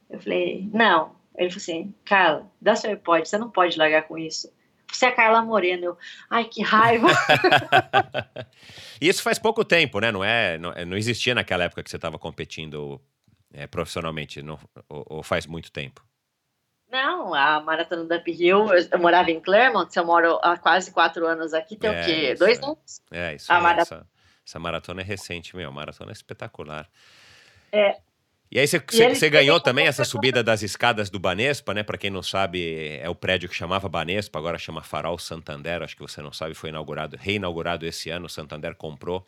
Eu 0.08 0.20
falei, 0.20 0.68
não. 0.72 1.16
Ele 1.36 1.50
falou 1.50 1.62
assim, 1.62 1.94
Carla, 2.04 2.50
dá 2.60 2.74
seu 2.74 2.90
iPod, 2.90 3.28
você 3.28 3.38
não 3.38 3.50
pode 3.50 3.78
largar 3.78 4.02
com 4.02 4.16
isso. 4.16 4.52
Você 4.90 5.06
é 5.06 5.08
a 5.08 5.12
Carla 5.12 5.42
Moreno. 5.42 5.84
Eu, 5.84 5.98
ai, 6.30 6.44
que 6.44 6.62
raiva. 6.62 7.08
isso 9.00 9.22
faz 9.22 9.38
pouco 9.38 9.64
tempo, 9.64 10.00
né? 10.00 10.10
Não 10.10 10.24
é, 10.24 10.56
não, 10.58 10.72
não 10.86 10.96
existia 10.96 11.34
naquela 11.34 11.64
época 11.64 11.82
que 11.82 11.90
você 11.90 11.96
estava 11.96 12.18
competindo 12.18 13.00
é, 13.52 13.66
profissionalmente, 13.66 14.42
não, 14.42 14.58
ou, 14.88 15.04
ou 15.08 15.22
faz 15.22 15.46
muito 15.46 15.72
tempo? 15.72 16.04
Não, 16.90 17.34
a 17.34 17.60
Maratona 17.60 18.04
da 18.04 18.18
Uphill, 18.18 18.68
eu 18.92 18.98
morava 18.98 19.30
em 19.30 19.40
Claremont, 19.40 19.94
eu 19.96 20.04
moro 20.04 20.38
há 20.42 20.56
quase 20.56 20.92
quatro 20.92 21.26
anos 21.26 21.52
aqui, 21.52 21.76
tem 21.76 21.90
é, 21.90 22.00
o 22.00 22.04
quê? 22.04 22.34
Dois 22.38 22.58
é. 22.58 22.64
anos? 22.64 23.02
É, 23.10 23.34
isso 23.34 23.52
a 23.52 23.56
é, 23.56 23.80
essa, 23.80 24.06
essa, 24.46 24.58
maratona 24.58 25.00
é 25.00 25.04
recente, 25.04 25.56
meu, 25.56 25.68
a 25.68 25.72
maratona 25.72 26.12
é 26.12 26.14
espetacular. 26.14 26.88
É. 27.76 27.96
E 28.50 28.60
aí 28.60 28.66
você, 28.66 28.78
você 28.78 29.28
ganhou 29.28 29.60
também 29.60 29.86
essa 29.86 30.04
subida 30.04 30.42
das 30.42 30.62
escadas 30.62 31.10
do 31.10 31.18
Banespa, 31.18 31.74
né? 31.74 31.82
Para 31.82 31.98
quem 31.98 32.10
não 32.10 32.22
sabe, 32.22 32.98
é 33.02 33.08
o 33.08 33.14
prédio 33.14 33.48
que 33.48 33.54
chamava 33.54 33.88
Banespa, 33.88 34.38
agora 34.38 34.56
chama 34.56 34.82
Farol 34.82 35.18
Santander, 35.18 35.82
acho 35.82 35.96
que 35.96 36.02
você 36.02 36.22
não 36.22 36.32
sabe, 36.32 36.54
foi 36.54 36.70
inaugurado, 36.70 37.16
reinaugurado 37.20 37.84
esse 37.84 38.08
ano, 38.08 38.26
o 38.26 38.30
Santander 38.30 38.76
comprou 38.76 39.26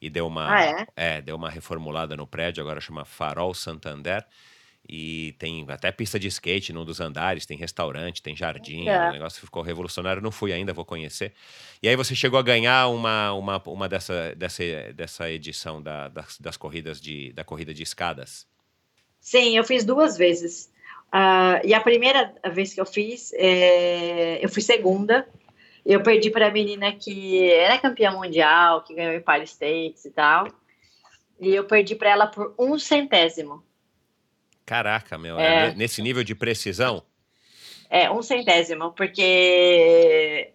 e 0.00 0.10
deu 0.10 0.26
uma, 0.26 0.54
ah, 0.54 0.64
é? 0.64 0.86
é? 0.94 1.20
deu 1.22 1.36
uma 1.36 1.48
reformulada 1.48 2.16
no 2.16 2.26
prédio, 2.26 2.62
agora 2.62 2.80
chama 2.80 3.04
Farol 3.04 3.54
Santander. 3.54 4.26
E 4.88 5.34
tem 5.38 5.64
até 5.68 5.92
pista 5.92 6.18
de 6.18 6.26
skate 6.28 6.72
num 6.72 6.84
dos 6.84 7.00
andares, 7.00 7.46
tem 7.46 7.56
restaurante, 7.56 8.22
tem 8.22 8.34
jardim. 8.34 8.88
É. 8.88 9.08
O 9.08 9.12
negócio 9.12 9.40
ficou 9.40 9.62
revolucionário. 9.62 10.22
Não 10.22 10.32
fui 10.32 10.52
ainda, 10.52 10.72
vou 10.72 10.84
conhecer. 10.84 11.32
E 11.82 11.88
aí 11.88 11.94
você 11.94 12.14
chegou 12.14 12.38
a 12.38 12.42
ganhar 12.42 12.88
uma, 12.88 13.32
uma, 13.32 13.62
uma 13.66 13.88
dessa, 13.88 14.34
dessa, 14.34 14.64
dessa 14.94 15.30
edição 15.30 15.80
da, 15.80 16.08
das, 16.08 16.38
das 16.38 16.56
corridas 16.56 17.00
de, 17.00 17.32
da 17.32 17.44
corrida 17.44 17.72
de 17.72 17.82
escadas? 17.82 18.46
Sim, 19.20 19.56
eu 19.56 19.64
fiz 19.64 19.84
duas 19.84 20.16
vezes. 20.16 20.72
Uh, 21.08 21.60
e 21.64 21.74
a 21.74 21.80
primeira 21.80 22.32
vez 22.52 22.72
que 22.72 22.80
eu 22.80 22.86
fiz, 22.86 23.32
é, 23.34 24.44
eu 24.44 24.48
fui 24.48 24.62
segunda. 24.62 25.28
Eu 25.84 26.02
perdi 26.02 26.30
para 26.30 26.48
a 26.48 26.50
menina 26.50 26.92
que 26.92 27.50
era 27.50 27.78
campeã 27.78 28.10
mundial, 28.12 28.82
que 28.82 28.94
ganhou 28.94 29.14
em 29.14 29.20
Paris 29.20 29.50
States 29.50 30.04
e 30.04 30.10
tal. 30.10 30.46
E 31.38 31.54
eu 31.54 31.64
perdi 31.64 31.94
para 31.94 32.10
ela 32.10 32.26
por 32.26 32.54
um 32.58 32.78
centésimo. 32.78 33.62
Caraca, 34.70 35.18
meu, 35.18 35.36
é, 35.36 35.70
é 35.70 35.74
nesse 35.74 36.00
nível 36.00 36.22
de 36.22 36.32
precisão? 36.32 37.02
É, 37.90 38.08
um 38.08 38.22
centésimo, 38.22 38.92
porque 38.92 40.52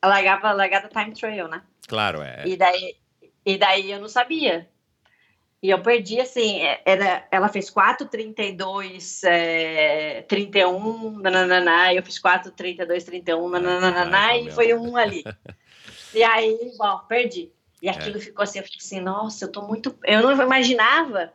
largava 0.00 0.50
a 0.50 0.52
largada 0.52 0.88
time 0.88 1.12
trial, 1.12 1.48
né? 1.48 1.60
Claro, 1.88 2.22
é. 2.22 2.44
E 2.46 2.56
daí, 2.56 2.94
e 3.44 3.58
daí 3.58 3.90
eu 3.90 4.00
não 4.00 4.06
sabia. 4.06 4.70
E 5.60 5.70
eu 5.70 5.82
perdi, 5.82 6.20
assim, 6.20 6.62
é, 6.62 6.82
era, 6.86 7.26
ela 7.32 7.48
fez 7.48 7.68
4,32, 7.68 9.28
é, 9.28 10.22
31, 10.28 11.18
nanananá, 11.18 11.92
eu 11.92 12.04
fiz 12.04 12.22
4,32, 12.22 13.04
31, 13.04 13.48
nanananá, 13.48 14.36
e 14.36 14.52
foi 14.52 14.72
um 14.72 14.96
ali. 14.96 15.24
e 16.14 16.22
aí, 16.22 16.56
bom, 16.78 17.00
perdi. 17.08 17.50
E 17.82 17.88
aquilo 17.88 18.18
é. 18.18 18.20
ficou 18.20 18.44
assim, 18.44 18.60
eu 18.60 18.64
fiquei 18.64 18.78
assim, 18.78 19.00
nossa, 19.00 19.46
eu 19.46 19.50
tô 19.50 19.62
muito... 19.62 19.98
Eu 20.04 20.22
não 20.22 20.30
imaginava 20.40 21.32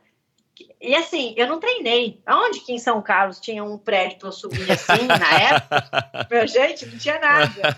e 0.80 0.96
assim, 0.96 1.34
eu 1.38 1.48
não 1.48 1.60
treinei. 1.60 2.22
Aonde 2.26 2.62
que 2.62 2.74
em 2.74 2.80
São 2.80 3.02
Carlos 3.02 3.40
tinha 3.40 3.64
um 3.64 3.78
prédio 3.78 4.20
para 4.20 4.30
eu 4.30 4.32
subir 4.32 4.72
assim 4.72 5.06
na 5.06 5.40
época? 5.40 5.90
Meu, 6.30 6.48
gente, 6.48 6.86
não 6.86 6.98
tinha 6.98 7.20
nada. 7.20 7.78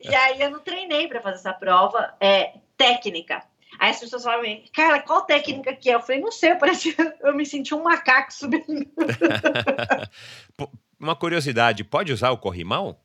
E 0.00 0.14
aí 0.14 0.40
eu 0.40 0.50
não 0.50 0.60
treinei 0.60 1.08
para 1.08 1.20
fazer 1.20 1.36
essa 1.36 1.52
prova 1.52 2.14
é, 2.20 2.54
técnica. 2.76 3.42
Aí 3.78 3.90
as 3.90 4.00
pessoas 4.00 4.24
falavam, 4.24 4.62
cara, 4.72 5.00
qual 5.00 5.22
técnica 5.22 5.74
que 5.74 5.90
é? 5.90 5.94
Eu 5.94 6.00
falei, 6.00 6.20
não 6.20 6.32
sei, 6.32 6.52
eu, 6.52 6.58
parecia, 6.58 6.94
eu 7.20 7.34
me 7.34 7.44
senti 7.44 7.74
um 7.74 7.82
macaco 7.82 8.32
subindo. 8.32 8.66
Uma 10.98 11.14
curiosidade, 11.14 11.84
pode 11.84 12.10
usar 12.10 12.30
o 12.30 12.38
corrimão? 12.38 12.98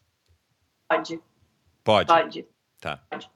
Pode. 0.88 1.20
Pode? 1.84 2.08
Pode. 2.08 2.48
Tá. 2.80 3.04
Pode. 3.10 3.30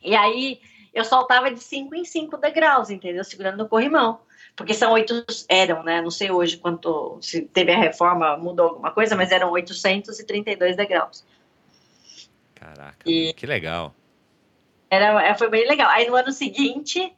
E 0.00 0.14
aí 0.14 0.60
eu 0.94 1.04
soltava 1.04 1.50
de 1.50 1.60
5 1.60 1.94
em 1.94 2.04
5 2.04 2.36
degraus, 2.36 2.90
entendeu? 2.90 3.24
Segurando 3.24 3.64
o 3.64 3.68
corrimão 3.68 4.20
porque 4.54 4.74
são 4.74 4.92
oito, 4.92 5.24
eram, 5.48 5.82
né? 5.82 6.00
Não 6.00 6.10
sei 6.10 6.30
hoje 6.30 6.56
quanto, 6.56 7.18
se 7.20 7.42
teve 7.42 7.72
a 7.72 7.78
reforma, 7.78 8.36
mudou 8.36 8.68
alguma 8.68 8.90
coisa, 8.90 9.16
mas 9.16 9.30
eram 9.30 9.50
832 9.50 10.76
degraus. 10.76 11.24
Caraca, 12.54 12.98
e 13.04 13.32
que 13.34 13.46
legal. 13.46 13.94
Era, 14.90 15.26
é, 15.26 15.34
foi 15.34 15.48
bem 15.48 15.66
legal. 15.66 15.90
Aí 15.90 16.06
no 16.06 16.14
ano 16.14 16.30
seguinte, 16.32 17.12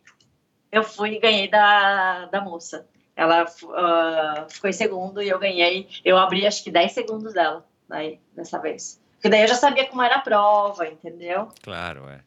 eu 0.71 0.83
fui 0.83 1.15
e 1.15 1.19
ganhei 1.19 1.49
da, 1.49 2.27
da 2.27 2.41
moça. 2.41 2.87
Ela 3.17 3.45
uh, 3.45 4.51
ficou 4.51 4.71
em 4.71 4.73
segundo 4.73 5.23
e 5.23 5.29
eu 5.29 5.39
ganhei. 5.39 5.89
Eu 6.05 6.17
abri 6.17 6.47
acho 6.47 6.63
que 6.63 6.71
10 6.71 6.93
segundos 6.93 7.35
dela, 7.35 7.65
daí, 7.89 8.21
dessa 8.35 8.59
vez. 8.59 9.01
Porque 9.15 9.29
daí 9.29 9.43
eu 9.43 9.49
já 9.49 9.55
sabia 9.55 9.87
como 9.87 10.03
era 10.03 10.17
a 10.17 10.21
prova, 10.21 10.87
entendeu? 10.87 11.49
Claro, 11.63 12.09
é. 12.09 12.21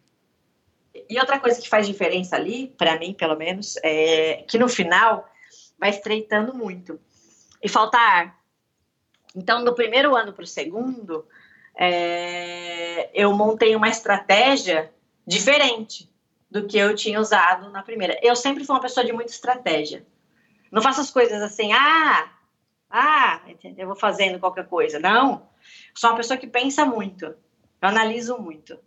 E 1.10 1.20
outra 1.20 1.40
coisa 1.40 1.62
que 1.62 1.70
faz 1.70 1.88
diferença 1.88 2.36
ali, 2.36 2.68
para 2.78 2.98
mim, 3.00 3.14
pelo 3.14 3.36
menos, 3.36 3.76
é 3.84 4.44
que 4.48 4.58
no 4.58 4.68
final 4.68 5.30
vai 5.80 5.90
estreitando 5.90 6.54
muito 6.54 7.00
e 7.64 7.70
falta 7.70 7.98
ar. 7.98 8.38
Então, 9.36 9.64
do 9.64 9.74
primeiro 9.74 10.16
ano 10.16 10.34
para 10.34 10.44
o 10.44 10.48
segundo, 10.48 11.26
é, 11.78 13.10
eu 13.14 13.32
montei 13.34 13.76
uma 13.76 13.90
estratégia 13.90 14.92
diferente 15.26 16.10
do 16.50 16.66
que 16.66 16.78
eu 16.78 16.96
tinha 16.96 17.20
usado 17.20 17.70
na 17.70 17.84
primeira. 17.84 18.18
Eu 18.22 18.36
sempre 18.36 18.64
fui 18.64 18.76
uma 18.76 18.82
pessoa 18.82 19.06
de 19.06 19.14
muita 19.14 19.32
estratégia. 19.32 20.06
Não 20.72 20.82
faço 20.82 21.02
as 21.02 21.12
coisas 21.12 21.42
assim, 21.42 21.72
ah, 21.74 22.30
ah, 22.90 23.42
eu 23.78 23.88
vou 23.88 23.96
fazendo 23.96 24.40
qualquer 24.40 24.68
coisa. 24.68 25.00
Não. 25.00 25.48
Sou 25.94 26.10
uma 26.10 26.18
pessoa 26.18 26.38
que 26.38 26.48
pensa 26.48 26.86
muito. 26.86 27.26
Eu 27.26 27.36
analiso 27.90 28.38
muito. 28.38 28.80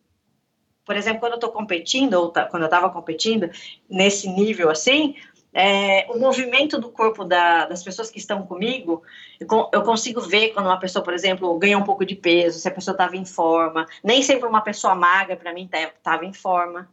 Por 0.90 0.96
exemplo, 0.96 1.20
quando 1.20 1.34
eu 1.34 1.36
estou 1.36 1.52
competindo, 1.52 2.14
ou 2.14 2.30
tá, 2.30 2.46
quando 2.46 2.64
eu 2.64 2.66
estava 2.66 2.90
competindo, 2.90 3.48
nesse 3.88 4.28
nível 4.28 4.68
assim, 4.68 5.14
é, 5.54 6.04
o 6.10 6.18
movimento 6.18 6.80
do 6.80 6.90
corpo 6.90 7.24
da, 7.24 7.64
das 7.66 7.80
pessoas 7.80 8.10
que 8.10 8.18
estão 8.18 8.44
comigo, 8.44 9.00
eu, 9.38 9.46
eu, 9.72 9.82
consigo 9.84 10.20
ver 10.20 10.48
quando 10.48 10.66
uma 10.66 10.80
pessoa, 10.80 11.04
por 11.04 11.14
exemplo, 11.14 11.56
ganhou 11.60 11.80
um 11.80 11.84
pouco 11.84 12.04
de 12.04 12.16
peso, 12.16 12.58
se 12.58 12.66
a 12.66 12.72
pessoa 12.72 12.92
estava 12.92 13.16
em 13.16 13.24
forma. 13.24 13.86
Nem 14.02 14.20
sempre 14.20 14.48
uma 14.48 14.62
pessoa 14.62 14.96
magra, 14.96 15.36
para 15.36 15.54
mim, 15.54 15.70
estava 15.72 16.24
em 16.24 16.32
forma. 16.32 16.88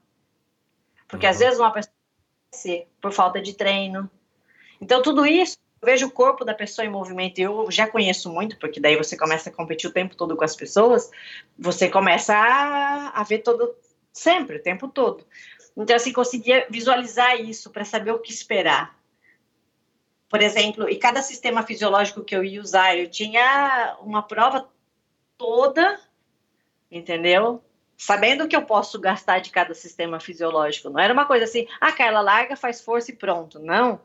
Porque 1.08 1.26
uhum. 1.26 1.32
às 1.32 1.40
vezes 1.40 1.58
uma 1.58 1.72
pessoa 1.72 2.86
por 3.02 3.12
falta 3.12 3.42
de 3.42 3.56
treino. 3.56 4.08
Então, 4.80 5.02
tudo 5.02 5.26
isso, 5.26 5.58
eu 5.82 5.86
vejo 5.88 6.06
o 6.06 6.12
corpo 6.12 6.46
da 6.46 6.54
pessoa 6.54 6.86
em 6.86 6.90
movimento, 6.90 7.40
eu 7.40 7.72
já 7.72 7.88
conheço 7.88 8.32
muito, 8.32 8.58
porque 8.58 8.80
daí 8.80 8.96
você 8.96 9.18
começa 9.18 9.50
a 9.50 9.54
competir 9.54 9.90
o 9.90 9.94
tempo 9.94 10.16
todo 10.16 10.36
com 10.36 10.44
as 10.44 10.56
pessoas, 10.56 11.10
você 11.58 11.90
começa 11.90 12.36
a, 12.36 13.10
a 13.10 13.24
ver 13.24 13.40
todo, 13.40 13.76
sempre, 14.18 14.58
o 14.58 14.62
tempo 14.62 14.88
todo. 14.88 15.26
Então, 15.76 15.96
assim, 15.96 16.12
conseguia 16.12 16.66
visualizar 16.70 17.40
isso 17.40 17.70
para 17.70 17.86
saber 17.86 18.12
o 18.12 18.20
que 18.20 18.32
esperar. 18.32 18.98
Por 20.30 20.42
exemplo, 20.42 20.90
e 20.90 20.98
cada 20.98 21.22
sistema 21.22 21.64
fisiológico 21.64 22.24
que 22.24 22.36
eu 22.36 22.44
ia 22.44 22.60
usar, 22.60 22.98
eu 22.98 23.10
tinha 23.10 23.98
uma 24.02 24.22
prova 24.22 24.68
toda, 25.38 26.00
entendeu? 26.92 27.64
Sabendo 27.96 28.48
que 28.48 28.56
eu 28.56 28.64
posso 28.64 29.00
gastar 29.00 29.40
de 29.40 29.52
cada 29.52 29.74
sistema 29.74 30.20
fisiológico. 30.20 30.90
Não 30.90 31.00
era 31.00 31.14
uma 31.14 31.26
coisa 31.26 31.46
assim, 31.46 31.68
ah, 31.80 31.92
Carla, 31.92 32.22
larga, 32.22 32.56
faz 32.56 32.82
força 32.82 33.12
e 33.12 33.16
pronto. 33.16 33.60
Não. 33.60 34.02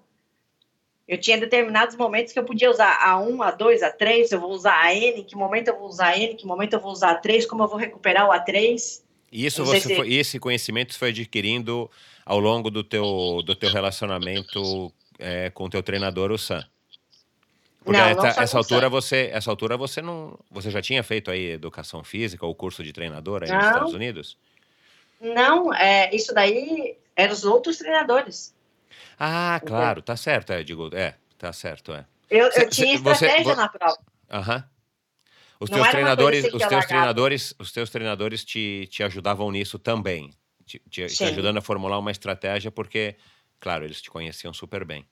Eu 1.09 1.19
tinha 1.19 1.37
determinados 1.37 1.97
momentos 1.97 2.33
que 2.33 2.39
eu 2.39 2.45
podia 2.45 2.71
usar 2.71 3.01
A1, 3.01 3.37
A2, 3.37 3.81
A3, 3.81 4.29
eu 4.31 4.41
vou 4.41 4.51
usar 4.51 4.81
a 4.81 4.95
N, 4.95 5.25
que 5.25 5.37
momento 5.37 5.69
eu 5.69 5.77
vou 5.77 5.89
usar 5.89 6.09
a 6.09 6.19
N, 6.19 6.35
que 6.35 6.47
momento 6.47 6.75
eu 6.75 6.81
vou 6.81 6.93
usar 6.93 7.21
A3, 7.21 7.47
como 7.47 7.65
eu 7.65 7.69
vou 7.69 7.79
recuperar 7.79 8.29
o 8.29 8.33
A3. 8.33 9.02
E 9.33 9.47
isso 9.47 9.65
você 9.65 9.81
se... 9.81 9.97
foi, 9.97 10.13
esse 10.13 10.39
conhecimento 10.39 10.97
foi 10.97 11.09
adquirindo 11.09 11.91
ao 12.25 12.39
longo 12.39 12.71
do 12.71 12.85
teu, 12.85 13.43
do 13.45 13.57
teu 13.57 13.71
relacionamento 13.71 14.93
é, 15.19 15.49
com 15.49 15.65
o 15.65 15.71
teu 15.71 15.83
treinador, 15.83 16.31
o 16.31 16.37
Sam. 16.37 16.63
Porque 17.83 17.99
não, 17.99 18.07
essa, 18.07 18.43
essa 18.43 18.59
altura 18.59 18.89
você, 18.89 19.31
essa 19.33 19.51
altura 19.51 19.77
você 19.77 20.03
não, 20.03 20.39
você 20.51 20.71
já 20.71 20.83
tinha 20.83 21.03
feito 21.03 21.31
aí 21.31 21.53
educação 21.53 22.05
física 22.05 22.45
ou 22.45 22.55
curso 22.55 22.85
de 22.85 22.93
treinador 22.93 23.43
aí 23.43 23.49
não, 23.49 23.57
nos 23.57 23.67
Estados 23.67 23.95
Unidos? 23.95 24.37
Não, 25.19 25.75
é, 25.75 26.15
isso 26.15 26.33
daí 26.35 26.97
eram 27.17 27.33
os 27.33 27.45
outros 27.45 27.79
treinadores. 27.79 28.55
Ah, 29.19 29.61
claro, 29.65 30.03
tá 30.03 30.17
certo, 30.17 30.53
é, 30.53 30.63
digo, 30.63 30.91
é, 30.95 31.15
tá 31.39 31.53
certo, 31.53 31.93
é. 31.93 32.05
Eu, 32.31 32.49
eu 32.51 32.69
tinha 32.69 32.95
estratégia 32.95 33.45
você, 33.45 33.55
na 33.55 33.69
prova. 33.69 33.99
Aham. 34.31 34.65
Os 35.63 35.71
teus 35.71 35.89
treinadores, 35.89 36.45
os 36.53 36.67
teus 36.67 36.87
treinadores, 36.87 37.55
os 37.57 37.73
teus 37.73 37.91
treinadores 37.91 38.45
te, 38.45 38.89
te 38.91 39.05
ajudavam 39.05 39.49
nisso 39.53 39.79
também, 39.79 40.31
te, 40.67 40.83
te, 40.91 41.07
te, 41.07 41.25
ajudando 41.25 41.59
a 41.59 41.61
formular 41.61 42.01
uma 42.01 42.11
estratégia, 42.11 42.71
porque, 42.73 43.15
claro, 43.61 43.85
eles 43.85 44.03
te 44.03 44.11
conheciam 44.11 44.53
super 44.53 44.85
bem. 44.85 45.07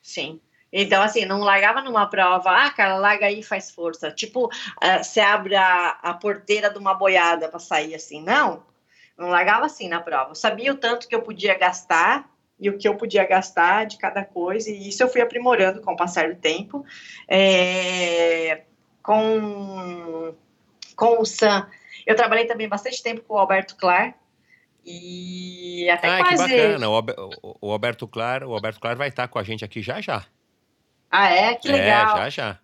Sim. 0.00 0.40
Então, 0.72 1.02
assim, 1.02 1.24
não 1.24 1.40
largava 1.40 1.82
numa 1.82 2.06
prova, 2.06 2.50
ah, 2.50 2.70
cara, 2.70 2.98
larga 2.98 3.26
aí 3.26 3.40
e 3.40 3.42
faz 3.42 3.70
força. 3.72 4.12
Tipo, 4.12 4.46
uh, 4.46 5.02
você 5.02 5.20
abre 5.20 5.56
a, 5.56 5.98
a 6.02 6.14
porteira 6.14 6.70
de 6.70 6.78
uma 6.78 6.94
boiada 6.94 7.48
para 7.48 7.58
sair 7.58 7.96
assim. 7.96 8.22
Não, 8.22 8.64
não 9.18 9.28
largava 9.28 9.66
assim 9.66 9.88
na 9.88 10.00
prova. 10.00 10.30
Eu 10.30 10.34
sabia 10.36 10.72
o 10.72 10.76
tanto 10.76 11.08
que 11.08 11.14
eu 11.14 11.22
podia 11.22 11.58
gastar 11.58 12.30
e 12.60 12.70
o 12.70 12.78
que 12.78 12.86
eu 12.86 12.96
podia 12.96 13.26
gastar 13.26 13.86
de 13.86 13.98
cada 13.98 14.24
coisa, 14.24 14.70
e 14.70 14.88
isso 14.88 15.02
eu 15.02 15.08
fui 15.08 15.20
aprimorando 15.20 15.80
com 15.80 15.92
o 15.92 15.96
passar 15.96 16.32
do 16.32 16.40
tempo. 16.40 16.84
É, 17.26 18.62
com, 19.04 20.34
com 20.96 21.20
o 21.20 21.24
Sam. 21.24 21.68
Eu 22.04 22.16
trabalhei 22.16 22.46
também 22.46 22.68
bastante 22.68 23.00
tempo 23.00 23.20
com 23.20 23.34
o 23.34 23.38
Alberto 23.38 23.76
Clar. 23.76 24.14
E 24.84 25.88
até 25.88 26.08
ah, 26.08 26.18
quase... 26.18 26.44
que 26.44 26.56
bacana. 26.56 26.88
O, 26.90 27.58
o, 27.60 27.70
Alberto 27.70 28.08
Clar, 28.08 28.42
o 28.42 28.52
Alberto 28.52 28.80
Clar 28.80 28.96
vai 28.96 29.08
estar 29.08 29.28
com 29.28 29.38
a 29.38 29.42
gente 29.42 29.64
aqui 29.64 29.80
já 29.80 30.00
já. 30.00 30.26
Ah, 31.10 31.30
é? 31.30 31.54
Que 31.54 31.68
legal. 31.68 32.16
É, 32.16 32.22
já 32.22 32.30
já. 32.30 32.58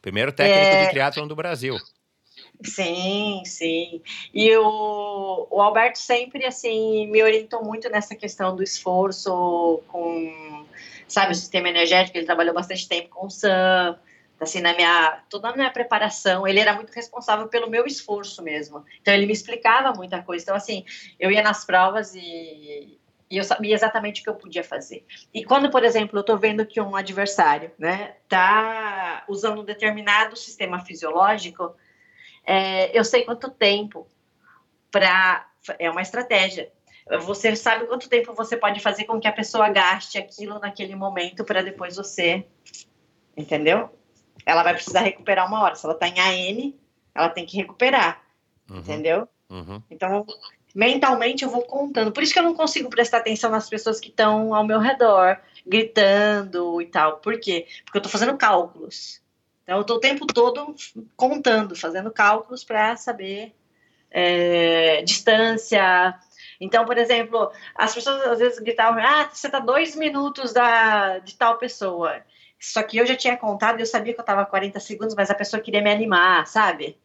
Primeiro 0.00 0.32
técnico 0.32 0.58
é... 0.58 0.84
de 0.84 0.90
triatlon 0.90 1.28
do 1.28 1.36
Brasil. 1.36 1.76
Sim, 2.64 3.42
sim. 3.44 4.02
E 4.34 4.54
o, 4.56 5.46
o 5.50 5.60
Alberto 5.60 5.98
sempre, 5.98 6.44
assim, 6.44 7.06
me 7.06 7.22
orientou 7.22 7.64
muito 7.64 7.88
nessa 7.88 8.14
questão 8.14 8.54
do 8.54 8.62
esforço 8.62 9.82
com, 9.88 10.66
sabe, 11.06 11.32
o 11.32 11.34
sistema 11.34 11.68
energético. 11.68 12.16
Ele 12.16 12.26
trabalhou 12.26 12.54
bastante 12.54 12.88
tempo 12.88 13.08
com 13.10 13.26
o 13.26 13.30
SAM 13.30 13.98
assim, 14.42 14.60
na 14.60 14.74
minha, 14.74 15.22
toda 15.28 15.48
a 15.48 15.54
minha 15.54 15.70
preparação, 15.70 16.46
ele 16.46 16.58
era 16.58 16.74
muito 16.74 16.90
responsável 16.90 17.48
pelo 17.48 17.70
meu 17.70 17.86
esforço 17.86 18.42
mesmo. 18.42 18.84
Então, 19.00 19.14
ele 19.14 19.26
me 19.26 19.32
explicava 19.32 19.92
muita 19.92 20.22
coisa. 20.22 20.42
Então, 20.42 20.56
assim, 20.56 20.84
eu 21.18 21.30
ia 21.30 21.42
nas 21.42 21.64
provas 21.64 22.14
e, 22.14 22.98
e 23.30 23.36
eu 23.36 23.44
sabia 23.44 23.74
exatamente 23.74 24.20
o 24.20 24.24
que 24.24 24.30
eu 24.30 24.34
podia 24.34 24.64
fazer. 24.64 25.06
E 25.32 25.44
quando, 25.44 25.70
por 25.70 25.84
exemplo, 25.84 26.18
eu 26.18 26.22
estou 26.22 26.38
vendo 26.38 26.66
que 26.66 26.80
um 26.80 26.96
adversário, 26.96 27.70
né, 27.78 28.16
tá 28.28 29.24
usando 29.28 29.60
um 29.60 29.64
determinado 29.64 30.36
sistema 30.36 30.84
fisiológico, 30.84 31.74
é, 32.44 32.96
eu 32.98 33.04
sei 33.04 33.24
quanto 33.24 33.50
tempo 33.50 34.08
para... 34.90 35.48
É 35.78 35.88
uma 35.88 36.02
estratégia. 36.02 36.72
Você 37.20 37.54
sabe 37.54 37.86
quanto 37.86 38.08
tempo 38.08 38.34
você 38.34 38.56
pode 38.56 38.80
fazer 38.80 39.04
com 39.04 39.20
que 39.20 39.28
a 39.28 39.32
pessoa 39.32 39.68
gaste 39.68 40.18
aquilo 40.18 40.58
naquele 40.58 40.96
momento 40.96 41.44
para 41.44 41.62
depois 41.62 41.94
você... 41.96 42.44
Entendeu? 43.34 43.88
Ela 44.44 44.62
vai 44.62 44.74
precisar 44.74 45.00
recuperar 45.00 45.46
uma 45.46 45.62
hora. 45.62 45.74
Se 45.74 45.84
ela 45.84 45.94
está 45.94 46.08
em 46.08 46.18
AN, 46.18 46.72
ela 47.14 47.28
tem 47.28 47.46
que 47.46 47.56
recuperar. 47.56 48.22
Uhum. 48.70 48.78
Entendeu? 48.78 49.28
Uhum. 49.50 49.82
Então, 49.90 50.26
mentalmente 50.74 51.44
eu 51.44 51.50
vou 51.50 51.62
contando. 51.62 52.12
Por 52.12 52.22
isso 52.22 52.32
que 52.32 52.38
eu 52.38 52.44
não 52.44 52.54
consigo 52.54 52.88
prestar 52.88 53.18
atenção 53.18 53.50
nas 53.50 53.68
pessoas 53.68 54.00
que 54.00 54.08
estão 54.08 54.54
ao 54.54 54.64
meu 54.64 54.78
redor, 54.78 55.38
gritando 55.66 56.80
e 56.80 56.86
tal. 56.86 57.18
Por 57.18 57.38
quê? 57.38 57.66
Porque 57.84 57.98
eu 57.98 58.00
estou 58.00 58.12
fazendo 58.12 58.36
cálculos. 58.36 59.20
Então, 59.62 59.76
eu 59.76 59.82
estou 59.82 59.96
o 59.96 60.00
tempo 60.00 60.26
todo 60.26 60.74
contando, 61.16 61.76
fazendo 61.76 62.10
cálculos 62.10 62.64
para 62.64 62.96
saber 62.96 63.54
é, 64.10 65.02
distância. 65.02 66.14
Então, 66.60 66.84
por 66.84 66.98
exemplo, 66.98 67.50
as 67.74 67.94
pessoas 67.94 68.22
às 68.22 68.38
vezes 68.38 68.58
gritavam: 68.58 69.02
ah, 69.02 69.28
você 69.32 69.46
está 69.46 69.58
dois 69.58 69.96
minutos 69.96 70.52
da, 70.52 71.18
de 71.18 71.34
tal 71.36 71.58
pessoa. 71.58 72.22
Só 72.62 72.80
que 72.84 72.96
eu 72.96 73.04
já 73.04 73.16
tinha 73.16 73.36
contado 73.36 73.80
e 73.80 73.82
eu 73.82 73.86
sabia 73.86 74.14
que 74.14 74.20
eu 74.20 74.24
tava 74.24 74.46
40 74.46 74.78
segundos, 74.78 75.16
mas 75.16 75.28
a 75.30 75.34
pessoa 75.34 75.60
queria 75.60 75.82
me 75.82 75.90
animar, 75.90 76.46
sabe? 76.46 76.96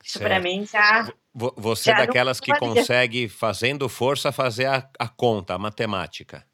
Isso 0.00 0.20
para 0.20 0.38
mim 0.38 0.64
já. 0.64 1.12
Você 1.34 1.90
é 1.90 1.96
daquelas 1.96 2.38
que 2.38 2.56
consegue, 2.56 3.28
fazendo 3.28 3.88
força, 3.88 4.30
fazer 4.30 4.66
a, 4.66 4.88
a 4.96 5.08
conta, 5.08 5.54
a 5.54 5.58
matemática. 5.58 6.46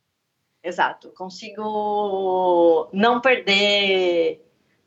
Exato. 0.62 1.10
Consigo 1.10 2.88
não 2.90 3.20
perder 3.20 4.42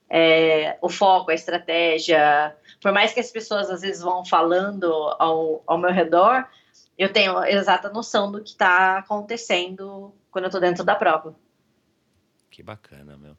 é, 0.10 0.76
o 0.82 0.90
foco, 0.90 1.30
a 1.30 1.36
estratégia. 1.36 2.56
Por 2.82 2.92
mais 2.92 3.14
que 3.14 3.20
as 3.20 3.30
pessoas 3.30 3.70
às 3.70 3.82
vezes 3.82 4.02
vão 4.02 4.26
falando 4.26 4.92
ao, 5.20 5.62
ao 5.68 5.78
meu 5.78 5.92
redor, 5.92 6.48
eu 6.98 7.14
tenho 7.14 7.44
exata 7.46 7.90
noção 7.90 8.32
do 8.32 8.42
que 8.42 8.50
está 8.50 8.98
acontecendo 8.98 10.12
quando 10.32 10.46
eu 10.46 10.50
estou 10.50 10.62
dentro 10.62 10.84
da 10.84 10.96
prova. 10.96 11.36
Que 12.52 12.62
bacana, 12.62 13.18
meu. 13.18 13.36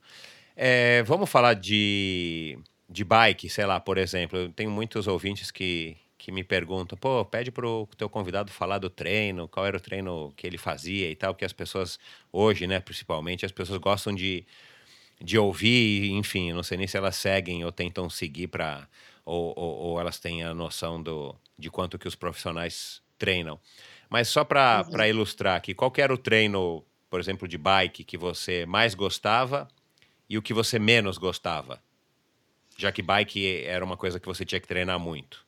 É, 0.56 1.02
vamos 1.02 1.30
falar 1.30 1.54
de, 1.54 2.58
de 2.88 3.04
bike, 3.04 3.48
sei 3.48 3.66
lá, 3.66 3.78
por 3.78 3.98
exemplo. 3.98 4.38
Eu 4.38 4.52
tenho 4.52 4.70
muitos 4.70 5.06
ouvintes 5.06 5.50
que, 5.50 5.96
que 6.16 6.32
me 6.32 6.42
perguntam, 6.42 6.96
pô, 6.96 7.24
pede 7.24 7.50
pro 7.50 7.86
teu 7.96 8.08
convidado 8.08 8.50
falar 8.50 8.78
do 8.78 8.88
treino, 8.88 9.46
qual 9.48 9.66
era 9.66 9.76
o 9.76 9.80
treino 9.80 10.32
que 10.34 10.46
ele 10.46 10.56
fazia 10.56 11.10
e 11.10 11.14
tal, 11.14 11.34
que 11.34 11.44
as 11.44 11.52
pessoas, 11.52 11.98
hoje, 12.32 12.66
né, 12.66 12.80
principalmente, 12.80 13.44
as 13.44 13.52
pessoas 13.52 13.78
gostam 13.78 14.14
de, 14.14 14.46
de 15.20 15.38
ouvir, 15.38 16.10
enfim, 16.12 16.52
não 16.52 16.62
sei 16.62 16.78
nem 16.78 16.86
se 16.86 16.96
elas 16.96 17.16
seguem 17.16 17.64
ou 17.64 17.70
tentam 17.70 18.08
seguir 18.08 18.48
para 18.48 18.88
ou, 19.24 19.52
ou, 19.56 19.76
ou, 19.76 20.00
elas 20.00 20.18
têm 20.18 20.42
a 20.42 20.52
noção 20.52 21.00
do, 21.00 21.36
de 21.56 21.70
quanto 21.70 21.98
que 21.98 22.08
os 22.08 22.16
profissionais 22.16 23.00
treinam. 23.18 23.60
Mas 24.10 24.28
só 24.28 24.44
para 24.44 24.84
uhum. 24.90 25.04
ilustrar 25.04 25.56
aqui, 25.56 25.74
qual 25.74 25.90
que 25.90 26.02
era 26.02 26.12
o 26.12 26.18
treino 26.18 26.84
por 27.12 27.20
exemplo, 27.20 27.46
de 27.46 27.58
bike 27.58 28.04
que 28.04 28.16
você 28.16 28.64
mais 28.64 28.94
gostava 28.94 29.68
e 30.30 30.38
o 30.38 30.40
que 30.40 30.54
você 30.54 30.78
menos 30.78 31.18
gostava? 31.18 31.78
Já 32.74 32.90
que 32.90 33.02
bike 33.02 33.64
era 33.66 33.84
uma 33.84 33.98
coisa 33.98 34.18
que 34.18 34.26
você 34.26 34.46
tinha 34.46 34.58
que 34.58 34.66
treinar 34.66 34.98
muito. 34.98 35.44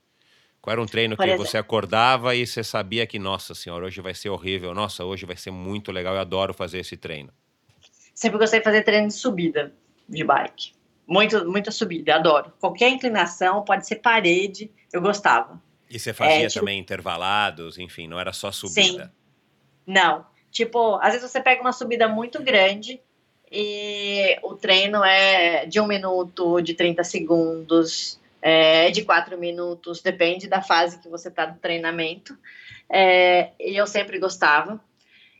Qual 0.60 0.72
era 0.72 0.82
um 0.82 0.84
treino 0.84 1.16
que 1.16 1.36
você 1.38 1.56
acordava 1.56 2.34
e 2.34 2.46
você 2.46 2.62
sabia 2.62 3.06
que, 3.06 3.18
nossa 3.18 3.54
senhora, 3.54 3.86
hoje 3.86 4.02
vai 4.02 4.12
ser 4.12 4.28
horrível, 4.28 4.74
nossa, 4.74 5.06
hoje 5.06 5.24
vai 5.24 5.38
ser 5.38 5.52
muito 5.52 5.90
legal, 5.90 6.14
eu 6.14 6.20
adoro 6.20 6.52
fazer 6.52 6.80
esse 6.80 6.98
treino? 6.98 7.32
Sempre 8.14 8.36
gostei 8.36 8.60
de 8.60 8.64
fazer 8.64 8.82
treino 8.82 9.08
de 9.08 9.14
subida 9.14 9.72
de 10.06 10.22
bike. 10.22 10.74
Muito, 11.06 11.50
muita 11.50 11.70
subida, 11.70 12.16
adoro. 12.16 12.52
Qualquer 12.60 12.90
inclinação, 12.90 13.64
pode 13.64 13.86
ser 13.86 13.96
parede, 13.96 14.70
eu 14.92 15.00
gostava. 15.00 15.58
E 15.88 15.98
você 15.98 16.12
fazia 16.12 16.44
é, 16.44 16.46
tipo... 16.46 16.60
também 16.60 16.78
intervalados, 16.78 17.78
enfim, 17.78 18.06
não 18.06 18.20
era 18.20 18.34
só 18.34 18.52
subida? 18.52 19.06
Sim. 19.06 19.10
Não, 19.86 20.26
Tipo, 20.54 21.00
às 21.02 21.12
vezes 21.12 21.28
você 21.28 21.40
pega 21.40 21.60
uma 21.60 21.72
subida 21.72 22.06
muito 22.06 22.40
grande 22.40 23.00
e 23.50 24.38
o 24.40 24.54
treino 24.54 25.04
é 25.04 25.66
de 25.66 25.80
um 25.80 25.86
minuto, 25.86 26.60
de 26.60 26.74
30 26.74 27.02
segundos, 27.02 28.20
é 28.40 28.88
de 28.92 29.02
quatro 29.02 29.36
minutos, 29.36 30.00
depende 30.00 30.46
da 30.46 30.62
fase 30.62 31.00
que 31.00 31.08
você 31.08 31.26
está 31.26 31.44
no 31.48 31.56
treinamento. 31.56 32.38
É, 32.88 33.50
e 33.58 33.76
eu 33.76 33.84
sempre 33.84 34.16
gostava. 34.20 34.80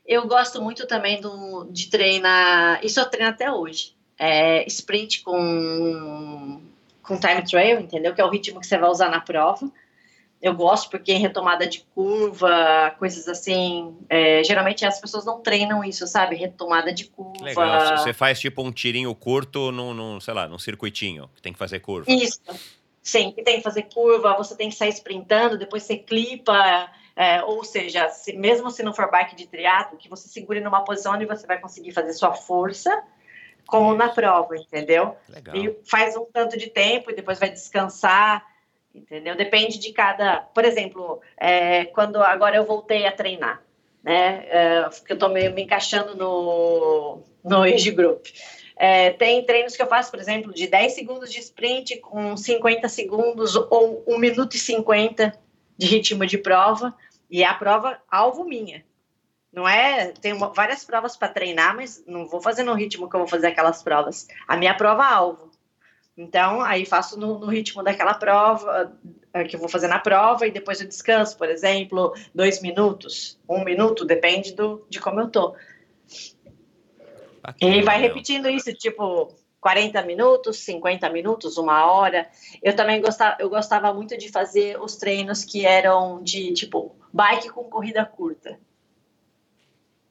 Eu 0.05 0.27
gosto 0.27 0.61
muito 0.61 0.85
também 0.85 1.21
do, 1.21 1.69
de 1.71 1.89
treinar, 1.89 2.85
isso 2.85 2.99
eu 2.99 3.07
treino 3.07 3.31
até 3.31 3.53
hoje, 3.53 3.95
é, 4.19 4.67
sprint 4.67 5.23
com, 5.23 6.61
com 7.05 7.21
time 7.21 7.45
trail, 7.45 7.79
entendeu? 7.79 8.13
Que 8.13 8.21
é 8.21 8.25
o 8.25 8.31
ritmo 8.31 8.59
que 8.59 8.67
você 8.67 8.77
vai 8.77 8.91
usar 8.91 9.11
na 9.11 9.21
prova. 9.21 9.71
Eu 10.45 10.53
gosto 10.53 10.91
porque 10.91 11.11
em 11.11 11.19
retomada 11.19 11.67
de 11.67 11.87
curva, 11.95 12.95
coisas 12.99 13.27
assim. 13.27 13.97
É, 14.11 14.45
geralmente 14.45 14.85
as 14.85 15.01
pessoas 15.01 15.25
não 15.25 15.41
treinam 15.41 15.83
isso, 15.83 16.07
sabe? 16.07 16.37
Retomada 16.37 16.93
de 16.93 17.07
curva. 17.07 17.43
Legal. 17.43 17.97
Você 17.97 18.13
faz 18.13 18.39
tipo 18.39 18.63
um 18.63 18.71
tirinho 18.71 19.15
curto 19.15 19.73
num, 19.73 19.95
num 19.95 20.21
sei 20.21 20.35
lá, 20.35 20.47
num 20.47 20.59
circuitinho, 20.59 21.31
que 21.35 21.41
tem 21.41 21.51
que 21.51 21.59
fazer 21.59 21.81
curva. 21.81 22.13
Isso. 22.13 22.43
Sim, 23.03 23.33
que 23.33 23.43
tem 23.43 23.57
que 23.57 23.63
fazer 23.63 23.85
curva, 23.85 24.37
você 24.37 24.55
tem 24.55 24.69
que 24.69 24.75
sair 24.75 24.91
sprintando, 24.91 25.57
depois 25.57 25.83
você 25.83 25.97
clipa. 25.97 26.91
É, 27.17 27.43
ou 27.43 27.65
seja, 27.65 28.11
se, 28.11 28.37
mesmo 28.37 28.71
se 28.71 28.83
não 28.83 28.93
for 28.93 29.11
bike 29.11 29.35
de 29.35 29.47
triatlo, 29.47 29.97
que 29.97 30.11
você 30.11 30.29
segure 30.29 30.61
numa 30.61 30.85
posição 30.85 31.15
onde 31.15 31.25
você 31.25 31.47
vai 31.47 31.59
conseguir 31.59 31.93
fazer 31.93 32.13
sua 32.13 32.35
força, 32.35 33.03
como 33.67 33.95
na 33.95 34.11
prova, 34.11 34.59
entendeu? 34.59 35.17
Legal. 35.27 35.57
E 35.57 35.75
faz 35.87 36.15
um 36.19 36.27
tanto 36.31 36.59
de 36.59 36.69
tempo 36.69 37.11
e 37.11 37.15
depois 37.15 37.39
vai 37.39 37.49
descansar 37.49 38.45
entendeu? 38.95 39.37
Depende 39.37 39.79
de 39.79 39.93
cada. 39.93 40.39
Por 40.55 40.65
exemplo, 40.65 41.21
é, 41.37 41.87
quando 41.87 42.23
agora 42.23 42.57
eu 42.57 42.65
voltei 42.65 43.07
a 43.07 43.13
treinar, 43.13 43.63
né? 44.03 44.47
É, 44.49 44.85
eu 45.09 45.15
estou 45.15 45.29
me, 45.29 45.49
me, 45.49 45.63
encaixando 45.63 46.17
no, 46.17 47.23
no 47.43 47.63
Age 47.63 47.91
Group. 47.91 48.27
É, 48.77 49.11
tem 49.11 49.45
treinos 49.45 49.77
que 49.77 49.83
eu 49.83 49.87
faço, 49.87 50.11
por 50.11 50.21
exemplo, 50.21 50.53
de 50.53 50.67
10 50.67 50.93
segundos 50.93 51.33
de 51.33 51.39
sprint 51.39 51.99
com 51.99 52.37
50 52.37 52.89
segundos 52.89 53.55
ou 53.55 54.05
1 54.07 54.19
minuto 54.19 54.55
e 54.57 54.59
50 54.59 55.33
de 55.77 55.87
ritmo 55.87 56.27
de 56.27 56.39
prova, 56.39 56.95
e 57.31 57.43
é 57.43 57.47
a 57.47 57.55
prova 57.55 58.01
alvo 58.11 58.45
minha. 58.45 58.85
Não 59.53 59.69
é. 59.69 60.13
Tem 60.21 60.37
várias 60.37 60.85
provas 60.85 61.17
para 61.17 61.29
treinar, 61.29 61.77
mas 61.77 62.03
não 62.07 62.27
vou 62.27 62.41
fazer 62.41 62.65
no 62.65 62.75
ritmo 62.75 63.09
que 63.09 63.15
eu 63.15 63.21
vou 63.21 63.29
fazer 63.29 63.49
aquelas 63.49 63.83
provas. 63.83 64.27
A 64.49 64.57
minha 64.57 64.75
prova 64.75 65.05
alvo. 65.05 65.44
Então, 66.17 66.61
aí 66.61 66.87
faço 66.87 67.19
no, 67.19 67.41
no, 67.41 67.47
ritmo 67.47 67.83
daquela 67.83 68.15
prova, 68.15 68.97
é, 69.33 69.45
que 69.45 69.57
eu 69.57 69.61
vou 69.61 69.69
fazer 69.69 69.89
na 69.89 69.99
prova, 69.99 70.47
e 70.47 70.51
depois 70.51 70.81
eu 70.81 70.87
descanso, 70.87 71.37
por 71.37 71.49
exemplo, 71.49 72.15
dois 72.33 72.63
minutos, 72.63 73.39
um 73.49 73.65
minuto, 73.65 74.05
depende 74.05 74.55
do, 74.55 74.87
de 74.89 75.01
como 75.01 75.21
eu 75.21 75.29
tô. 75.29 75.57
Bacana, 77.43 77.77
e 77.77 77.83
vai 77.83 78.01
repetindo 78.01 78.49
isso, 78.49 78.73
tipo, 78.75 79.35
40 79.61 80.03
minutos, 80.03 80.59
50 80.59 81.09
minutos, 81.11 81.57
uma 81.57 81.91
hora. 81.91 82.29
Eu 82.63 82.77
também 82.77 83.01
gostava, 83.01 83.37
eu 83.41 83.51
gostava 83.51 83.93
muito 83.93 84.17
de 84.17 84.29
fazer 84.29 84.81
os 84.81 84.97
treinos 84.97 85.45
que 85.45 85.67
eram 85.67 86.23
de, 86.23 86.53
tipo, 86.53 86.95
bike 87.13 87.49
com 87.49 87.65
corrida 87.65 88.05
curta. 88.05 88.59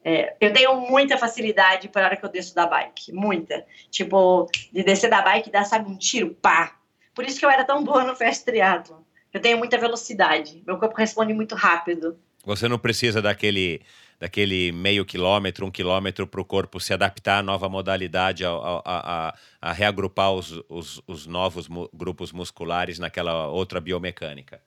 É, 0.04 0.36
eu 0.38 0.52
tenho 0.52 0.78
muita 0.82 1.16
facilidade 1.16 1.88
para 1.88 2.02
a 2.02 2.04
hora 2.08 2.16
que 2.16 2.24
eu 2.24 2.28
desço 2.28 2.54
da 2.54 2.66
bike, 2.66 3.10
muita. 3.10 3.64
Tipo, 3.90 4.46
de 4.70 4.84
descer 4.84 5.08
da 5.08 5.22
bike 5.22 5.48
e 5.48 5.52
dar, 5.52 5.64
sabe, 5.64 5.90
um 5.90 5.96
tiro, 5.96 6.34
pá. 6.34 6.76
Por 7.14 7.24
isso 7.24 7.38
que 7.38 7.46
eu 7.46 7.50
era 7.50 7.64
tão 7.64 7.82
boa 7.82 8.04
no 8.04 8.14
fast 8.14 8.44
triathlon. 8.44 8.98
Eu 9.32 9.40
tenho 9.40 9.56
muita 9.56 9.78
velocidade, 9.78 10.62
meu 10.66 10.78
corpo 10.78 10.94
responde 10.96 11.32
muito 11.32 11.54
rápido. 11.54 12.18
Você 12.44 12.68
não 12.68 12.78
precisa 12.78 13.22
daquele, 13.22 13.80
daquele 14.20 14.70
meio 14.70 15.04
quilômetro, 15.06 15.64
um 15.64 15.70
quilômetro 15.70 16.26
para 16.26 16.40
o 16.40 16.44
corpo 16.44 16.78
se 16.78 16.92
adaptar 16.92 17.38
à 17.38 17.42
nova 17.42 17.68
modalidade, 17.68 18.44
a, 18.44 18.50
a, 18.50 18.82
a, 18.84 19.34
a 19.60 19.72
reagrupar 19.72 20.32
os, 20.32 20.62
os, 20.68 21.00
os 21.06 21.26
novos 21.26 21.66
mu 21.66 21.88
grupos 21.92 22.30
musculares 22.30 22.98
naquela 22.98 23.48
outra 23.48 23.80
biomecânica. 23.80 24.62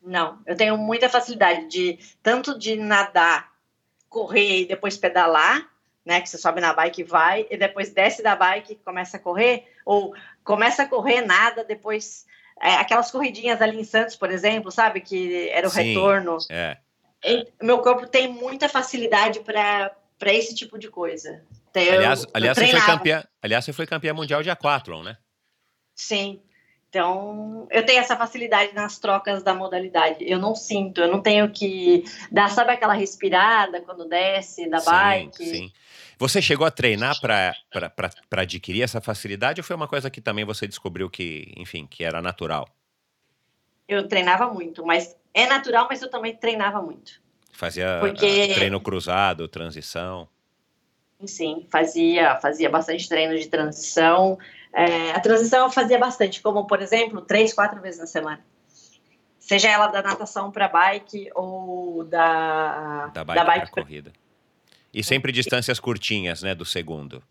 Não, 0.00 0.38
eu 0.46 0.56
tenho 0.56 0.78
muita 0.78 1.08
facilidade 1.08 1.68
de 1.68 1.98
tanto 2.22 2.58
de 2.58 2.76
nadar 2.76 3.50
correr 4.10 4.62
e 4.62 4.66
depois 4.66 4.98
pedalar, 4.98 5.66
né? 6.04 6.20
Que 6.20 6.28
você 6.28 6.36
sobe 6.36 6.60
na 6.60 6.74
bike 6.74 7.00
e 7.00 7.04
vai, 7.04 7.46
e 7.48 7.56
depois 7.56 7.90
desce 7.90 8.22
da 8.22 8.36
bike 8.36 8.72
e 8.72 8.76
começa 8.76 9.16
a 9.16 9.20
correr, 9.20 9.72
ou 9.86 10.12
começa 10.44 10.82
a 10.82 10.88
correr 10.88 11.22
nada, 11.22 11.64
depois. 11.64 12.26
É, 12.62 12.74
aquelas 12.74 13.10
corridinhas 13.10 13.62
ali 13.62 13.80
em 13.80 13.84
Santos, 13.84 14.16
por 14.16 14.30
exemplo, 14.30 14.70
sabe? 14.70 15.00
Que 15.00 15.48
era 15.48 15.66
o 15.66 15.70
Sim, 15.70 15.94
retorno. 15.94 16.36
É. 16.50 16.76
E, 17.24 17.46
meu 17.62 17.78
corpo 17.78 18.06
tem 18.06 18.28
muita 18.28 18.68
facilidade 18.68 19.40
para 19.40 19.94
esse 20.26 20.54
tipo 20.54 20.78
de 20.78 20.90
coisa. 20.90 21.42
Então, 21.70 21.82
aliás, 21.82 22.24
eu, 22.24 22.30
aliás, 22.34 22.58
eu 22.58 22.66
você 22.66 22.70
foi 22.72 22.80
campeã, 22.80 23.24
aliás, 23.40 23.64
você 23.64 23.72
foi 23.72 23.86
campeã 23.86 24.12
mundial 24.12 24.42
de 24.42 24.50
aquathlon, 24.50 25.02
né? 25.02 25.16
Sim. 25.94 26.42
Então, 26.90 27.68
eu 27.70 27.86
tenho 27.86 28.00
essa 28.00 28.16
facilidade 28.16 28.74
nas 28.74 28.98
trocas 28.98 29.44
da 29.44 29.54
modalidade. 29.54 30.24
Eu 30.28 30.40
não 30.40 30.56
sinto, 30.56 31.00
eu 31.00 31.06
não 31.06 31.22
tenho 31.22 31.48
que 31.48 32.02
dar, 32.32 32.50
sabe 32.50 32.72
aquela 32.72 32.94
respirada 32.94 33.80
quando 33.80 34.08
desce 34.08 34.68
da 34.68 34.80
sim, 34.80 34.90
bike? 34.90 35.44
Sim. 35.44 35.72
Você 36.18 36.42
chegou 36.42 36.66
a 36.66 36.70
treinar 36.70 37.20
para 37.20 37.54
adquirir 38.42 38.82
essa 38.82 39.00
facilidade 39.00 39.60
ou 39.60 39.64
foi 39.64 39.76
uma 39.76 39.86
coisa 39.86 40.10
que 40.10 40.20
também 40.20 40.44
você 40.44 40.66
descobriu 40.66 41.08
que, 41.08 41.54
enfim, 41.56 41.86
que 41.86 42.02
era 42.02 42.20
natural? 42.20 42.68
Eu 43.88 44.08
treinava 44.08 44.52
muito, 44.52 44.84
mas 44.84 45.16
é 45.32 45.46
natural, 45.46 45.86
mas 45.88 46.02
eu 46.02 46.10
também 46.10 46.34
treinava 46.34 46.82
muito. 46.82 47.22
Fazia 47.52 47.98
Porque... 48.00 48.52
treino 48.52 48.80
cruzado, 48.80 49.46
transição? 49.46 50.28
Sim, 51.24 51.66
fazia, 51.70 52.36
fazia 52.40 52.68
bastante 52.68 53.08
treino 53.08 53.38
de 53.38 53.46
transição. 53.46 54.38
É, 54.72 55.10
a 55.12 55.20
transição 55.20 55.64
eu 55.64 55.70
fazia 55.70 55.98
bastante, 55.98 56.40
como 56.40 56.66
por 56.66 56.80
exemplo, 56.80 57.20
três, 57.20 57.52
quatro 57.52 57.80
vezes 57.80 58.00
na 58.00 58.06
semana. 58.06 58.44
Seja 59.38 59.68
ela 59.68 59.88
da 59.88 60.02
natação 60.02 60.50
para 60.50 60.68
bike 60.68 61.30
ou 61.34 62.04
da, 62.04 63.06
da 63.08 63.24
bike, 63.24 63.38
da 63.38 63.44
bike 63.44 63.70
pra 63.72 63.82
corrida. 63.82 64.12
E 64.92 65.02
sempre 65.02 65.32
distâncias 65.32 65.80
curtinhas, 65.80 66.42
né, 66.42 66.54
do 66.54 66.64
segundo. 66.64 67.22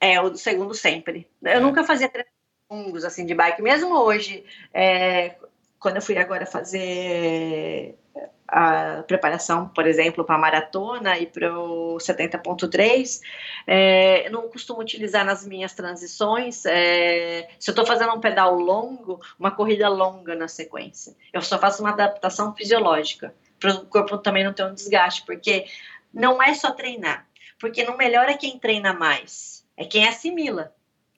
É, 0.00 0.20
o 0.20 0.30
do 0.30 0.38
segundo 0.38 0.74
sempre. 0.74 1.28
Eu 1.42 1.50
é. 1.50 1.60
nunca 1.60 1.82
fazia 1.82 2.08
treinos 2.08 2.32
longos 2.70 3.04
assim 3.04 3.24
de 3.24 3.34
bike, 3.34 3.62
mesmo 3.62 3.96
hoje. 3.96 4.44
É, 4.72 5.36
quando 5.78 5.96
eu 5.96 6.02
fui 6.02 6.16
agora 6.18 6.46
fazer 6.46 7.96
a 8.46 9.02
preparação, 9.06 9.68
por 9.68 9.86
exemplo, 9.86 10.24
para 10.24 10.36
a 10.36 10.38
maratona 10.38 11.18
e 11.18 11.26
para 11.26 11.58
o 11.58 11.96
70.3, 11.96 13.20
é, 13.66 14.26
eu 14.26 14.32
não 14.32 14.48
costumo 14.48 14.80
utilizar 14.80 15.24
nas 15.24 15.46
minhas 15.46 15.72
transições. 15.72 16.64
É, 16.66 17.48
se 17.58 17.70
eu 17.70 17.72
estou 17.72 17.86
fazendo 17.86 18.12
um 18.12 18.20
pedal 18.20 18.58
longo, 18.58 19.20
uma 19.38 19.50
corrida 19.50 19.88
longa 19.88 20.34
na 20.34 20.48
sequência, 20.48 21.14
eu 21.32 21.40
só 21.40 21.58
faço 21.58 21.82
uma 21.82 21.90
adaptação 21.90 22.54
fisiológica 22.54 23.34
para 23.58 23.72
o 23.74 23.86
corpo 23.86 24.18
também 24.18 24.44
não 24.44 24.52
ter 24.52 24.64
um 24.64 24.74
desgaste, 24.74 25.22
porque 25.24 25.64
não 26.12 26.42
é 26.42 26.54
só 26.54 26.70
treinar, 26.72 27.26
porque 27.58 27.84
não 27.84 27.96
melhora 27.96 28.36
quem 28.36 28.58
treina 28.58 28.92
mais, 28.92 29.64
é 29.76 29.84
quem 29.84 30.06
assimila. 30.06 30.73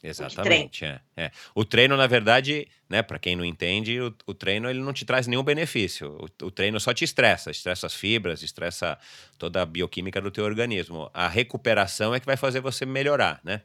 Exatamente. 0.09 0.85
É, 0.85 1.01
é. 1.17 1.31
O 1.55 1.65
treino, 1.65 1.97
na 1.97 2.07
verdade, 2.07 2.69
né, 2.89 3.03
para 3.03 3.19
quem 3.19 3.35
não 3.35 3.45
entende, 3.45 4.01
o, 4.01 4.15
o, 4.27 4.35
treino 4.35 4.71
ele 4.71 4.81
não 4.81 4.93
te 4.93 5.05
traz 5.05 5.27
nenhum 5.27 5.43
benefício. 5.43 6.17
O, 6.21 6.47
o, 6.47 6.51
treino 6.51 6.79
só 6.79 6.95
te 6.95 7.05
estressa, 7.05 7.51
estressa 7.51 7.87
as 7.87 7.95
fibras, 7.95 8.43
estressa 8.43 8.99
toda 9.39 9.63
a 9.63 9.67
bioquímica 9.67 10.21
do 10.21 10.31
teu 10.31 10.45
organismo. 10.45 11.11
A 11.13 11.29
recuperação 11.29 12.15
é 12.15 12.21
que 12.21 12.27
vai 12.27 12.37
fazer 12.37 12.61
você 12.61 12.87
melhorar, 12.87 13.41
né? 13.43 13.63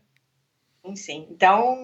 Sim, 0.83 0.95
sim. 0.95 1.27
Então, 1.29 1.77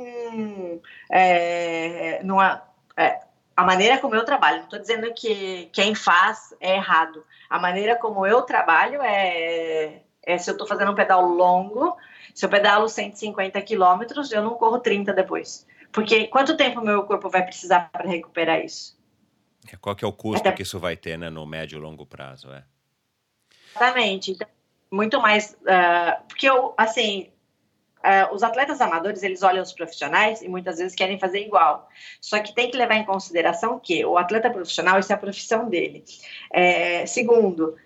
é, 1.11 2.21
não 2.23 2.41
é, 2.41 2.61
é, 2.97 3.19
a 3.55 3.63
maneira 3.63 3.99
como 3.99 4.15
eu 4.15 4.25
trabalho, 4.25 4.57
não 4.57 4.63
estou 4.65 4.79
dizendo 4.79 5.13
que 5.13 5.69
quem 5.71 5.93
faz 5.93 6.55
é 6.59 6.75
errado. 6.75 7.23
A 7.49 7.59
maneira 7.59 7.95
como 7.95 8.25
eu 8.25 8.41
trabalho 8.41 9.01
é, 9.01 10.01
é 10.27 10.37
se 10.37 10.49
eu 10.49 10.51
estou 10.51 10.67
fazendo 10.67 10.91
um 10.91 10.95
pedal 10.95 11.25
longo, 11.25 11.95
se 12.35 12.45
eu 12.45 12.49
pedalo 12.49 12.89
150 12.89 13.61
quilômetros, 13.61 14.29
eu 14.29 14.43
não 14.43 14.55
corro 14.55 14.79
30 14.79 15.13
depois. 15.13 15.65
Porque 15.89 16.27
quanto 16.27 16.57
tempo 16.57 16.81
meu 16.81 17.03
corpo 17.03 17.29
vai 17.29 17.43
precisar 17.43 17.89
para 17.89 18.07
recuperar 18.07 18.59
isso? 18.59 18.99
É, 19.71 19.77
qual 19.77 19.95
que 19.95 20.03
é 20.03 20.07
o 20.07 20.11
custo 20.11 20.45
Até... 20.45 20.57
que 20.57 20.63
isso 20.63 20.79
vai 20.79 20.97
ter 20.97 21.17
né, 21.17 21.29
no 21.29 21.45
médio 21.45 21.77
e 21.77 21.81
longo 21.81 22.05
prazo? 22.05 22.51
É. 22.51 22.65
Exatamente. 23.73 24.31
Então, 24.31 24.47
muito 24.91 25.21
mais. 25.21 25.53
Uh, 25.61 26.21
porque, 26.27 26.49
eu, 26.49 26.73
assim, 26.77 27.29
uh, 27.99 28.33
os 28.35 28.43
atletas 28.43 28.81
amadores, 28.81 29.23
eles 29.23 29.43
olham 29.43 29.63
os 29.63 29.71
profissionais 29.71 30.41
e 30.41 30.49
muitas 30.49 30.77
vezes 30.77 30.93
querem 30.93 31.17
fazer 31.17 31.39
igual. 31.39 31.87
Só 32.19 32.37
que 32.39 32.53
tem 32.53 32.69
que 32.69 32.77
levar 32.77 32.95
em 32.95 33.05
consideração 33.05 33.79
que 33.79 34.05
o 34.05 34.17
atleta 34.17 34.49
profissional, 34.49 34.99
isso 34.99 35.11
é 35.11 35.15
a 35.15 35.19
profissão 35.19 35.69
dele. 35.69 36.03
É, 36.51 37.05
segundo, 37.05 37.77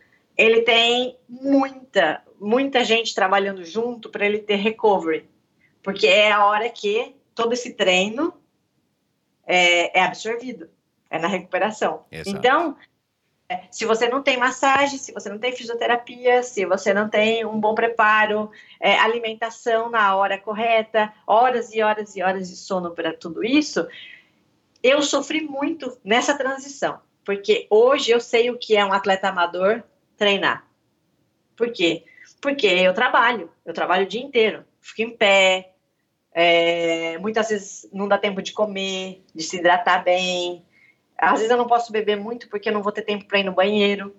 ele 0.42 0.62
tem 0.64 1.18
muita, 1.30 2.24
muita 2.40 2.84
gente 2.84 3.14
trabalhando 3.14 3.64
junto 3.64 4.10
para 4.10 4.26
ele 4.26 4.40
ter 4.40 4.56
recovery, 4.56 5.30
porque 5.84 6.08
é 6.08 6.32
a 6.32 6.46
hora 6.46 6.68
que 6.68 7.16
todo 7.36 7.54
esse 7.54 7.74
treino 7.74 8.34
é, 9.46 10.00
é 10.00 10.04
absorvido, 10.04 10.68
é 11.12 11.20
na 11.20 11.28
recuperação. 11.28 12.06
Exato. 12.12 12.36
Então, 12.36 12.76
é, 13.48 13.66
se 13.70 13.86
você 13.86 14.10
não 14.10 14.24
tem 14.24 14.36
massagem, 14.36 14.98
se 14.98 15.12
você 15.12 15.30
não 15.30 15.38
tem 15.38 15.56
fisioterapia, 15.56 16.42
se 16.42 16.66
você 16.66 16.92
não 16.92 17.08
tem 17.08 17.46
um 17.46 17.60
bom 17.60 17.76
preparo, 17.76 18.50
é, 18.80 18.98
alimentação 18.98 19.92
na 19.92 20.16
hora 20.16 20.40
correta, 20.40 21.14
horas 21.28 21.72
e 21.72 21.84
horas 21.84 22.16
e 22.16 22.24
horas 22.24 22.50
de 22.50 22.56
sono 22.56 22.92
para 22.96 23.14
tudo 23.14 23.44
isso, 23.44 23.88
eu 24.82 25.04
sofri 25.04 25.42
muito 25.42 25.96
nessa 26.04 26.36
transição, 26.36 27.00
porque 27.24 27.68
hoje 27.70 28.10
eu 28.10 28.20
sei 28.20 28.50
o 28.50 28.58
que 28.58 28.76
é 28.76 28.84
um 28.84 28.92
atleta 28.92 29.30
amador 29.30 29.84
treinar. 30.22 30.68
Por 31.56 31.72
quê? 31.74 32.06
Porque 32.40 32.68
eu 32.68 32.94
trabalho, 32.94 33.52
eu 33.66 33.74
trabalho 33.74 34.06
o 34.06 34.08
dia 34.08 34.22
inteiro, 34.22 34.64
fico 34.80 35.02
em 35.02 35.18
pé, 35.18 35.74
é, 36.32 37.18
muitas 37.18 37.50
vezes 37.50 37.90
não 37.92 38.08
dá 38.08 38.20
tempo 38.20 38.40
de 38.40 38.54
comer, 38.54 39.24
de 39.34 39.42
se 39.42 39.58
hidratar 39.58 40.04
bem. 40.04 40.64
Às 41.18 41.40
vezes 41.40 41.50
eu 41.50 41.58
não 41.58 41.66
posso 41.66 41.92
beber 41.92 42.18
muito 42.18 42.48
porque 42.50 42.70
eu 42.70 42.74
não 42.74 42.84
vou 42.84 42.92
ter 42.92 43.02
tempo 43.02 43.26
para 43.26 43.40
ir 43.40 43.44
no 43.44 43.52
banheiro. 43.52 44.16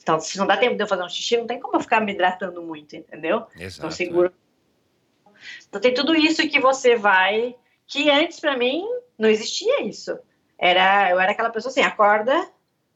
Então, 0.00 0.20
se 0.20 0.38
não 0.38 0.46
dá 0.46 0.56
tempo 0.56 0.76
de 0.76 0.82
eu 0.84 0.86
fazer 0.86 1.02
um 1.02 1.08
xixi, 1.08 1.36
não 1.36 1.48
tem 1.48 1.58
como 1.58 1.74
eu 1.74 1.80
ficar 1.80 2.00
me 2.00 2.12
hidratando 2.12 2.62
muito, 2.62 2.94
entendeu? 2.94 3.46
Exato, 3.56 3.78
então, 3.78 3.90
seguro. 3.90 4.32
É. 4.32 5.32
Então, 5.68 5.80
tem 5.80 5.92
tudo 5.92 6.14
isso 6.14 6.48
que 6.48 6.60
você 6.60 6.94
vai. 6.94 7.56
Que 7.88 8.08
antes, 8.08 8.38
para 8.38 8.56
mim, 8.56 8.86
não 9.18 9.28
existia 9.28 9.82
isso. 9.82 10.16
Era, 10.56 11.10
eu 11.10 11.18
era 11.18 11.32
aquela 11.32 11.50
pessoa 11.50 11.70
assim: 11.70 11.82
acorda, 11.82 12.48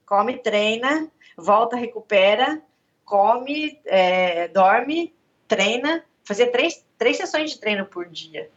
come, 0.07 0.39
treina, 0.39 1.11
volta, 1.41 1.77
recupera, 1.77 2.63
come, 3.05 3.81
é, 3.87 4.49
dorme, 4.49 5.15
treina. 5.49 6.05
Fazia 6.25 6.51
três, 6.51 6.85
três 6.97 7.17
sessões 7.17 7.51
de 7.51 7.59
treino 7.59 7.87
por 7.87 8.07
dia. 8.07 8.51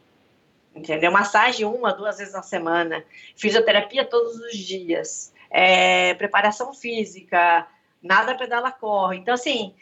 Entendeu? 0.75 1.11
Massagem 1.11 1.65
uma, 1.65 1.93
duas 1.93 2.17
vezes 2.17 2.33
na 2.33 2.43
semana. 2.43 3.03
Fisioterapia 3.35 4.05
todos 4.05 4.35
os 4.35 4.57
dias. 4.57 5.33
É, 5.49 6.13
preparação 6.15 6.73
física, 6.73 7.67
nada 8.01 8.35
pedala 8.35 8.71
corre. 8.71 9.17
Então, 9.17 9.33
assim, 9.33 9.73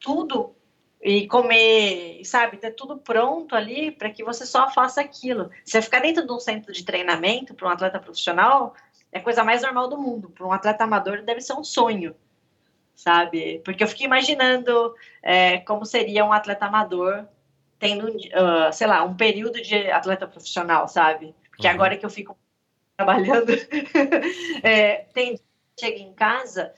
tudo 0.00 0.54
e 1.00 1.26
comer, 1.28 2.24
sabe, 2.24 2.56
ter 2.56 2.72
tudo 2.72 2.98
pronto 2.98 3.54
ali 3.54 3.92
para 3.92 4.10
que 4.10 4.24
você 4.24 4.44
só 4.44 4.70
faça 4.70 5.00
aquilo. 5.00 5.50
Você 5.64 5.80
ficar 5.80 6.00
dentro 6.00 6.26
de 6.26 6.32
um 6.32 6.40
centro 6.40 6.72
de 6.72 6.84
treinamento 6.84 7.54
para 7.54 7.68
um 7.68 7.70
atleta 7.70 8.00
profissional 8.00 8.74
é 9.12 9.18
a 9.18 9.22
coisa 9.22 9.44
mais 9.44 9.62
normal 9.62 9.88
do 9.88 9.98
mundo. 9.98 10.28
Para 10.30 10.46
um 10.46 10.52
atleta 10.52 10.84
amador 10.84 11.22
deve 11.22 11.40
ser 11.40 11.54
um 11.54 11.64
sonho, 11.64 12.14
sabe? 12.98 13.62
Porque 13.64 13.84
eu 13.84 13.86
fiquei 13.86 14.06
imaginando 14.06 14.92
é, 15.22 15.58
como 15.58 15.86
seria 15.86 16.24
um 16.24 16.32
atleta 16.32 16.66
amador 16.66 17.26
tendo, 17.78 18.08
uh, 18.08 18.72
sei 18.72 18.88
lá, 18.88 19.04
um 19.04 19.14
período 19.14 19.62
de 19.62 19.88
atleta 19.88 20.26
profissional, 20.26 20.88
sabe? 20.88 21.32
Porque 21.48 21.68
uhum. 21.68 21.74
agora 21.74 21.96
que 21.96 22.04
eu 22.04 22.10
fico 22.10 22.36
trabalhando, 22.96 23.52
é, 24.64 25.06
tem 25.14 25.38
chega 25.78 26.00
em 26.00 26.12
casa 26.12 26.74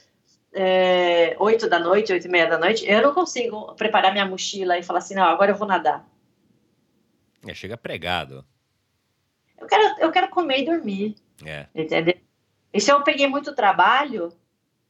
é, 0.53 1.35
8 1.39 1.71
da 1.71 1.79
noite, 1.79 2.13
8 2.13 2.27
e 2.27 2.31
meia 2.31 2.47
da 2.47 2.59
noite, 2.59 2.87
eu 2.87 3.01
não 3.01 3.15
consigo 3.15 3.75
preparar 3.75 4.13
minha 4.13 4.27
mochila 4.27 4.77
e 4.77 4.83
falar 4.83 4.99
assim, 4.99 5.15
não, 5.15 5.25
agora 5.25 5.53
eu 5.53 5.57
vou 5.57 5.67
nadar. 5.67 6.07
É, 7.47 7.55
chega 7.55 7.79
pregado. 7.79 8.45
Eu 9.59 9.67
quero, 9.67 10.01
eu 10.01 10.13
quero 10.13 10.29
comer 10.29 10.59
e 10.59 10.65
dormir. 10.67 11.15
É. 11.47 11.67
Entendeu? 11.75 12.21
E 12.75 12.79
se 12.79 12.93
eu 12.93 13.03
peguei 13.03 13.27
muito 13.27 13.55
trabalho, 13.55 14.31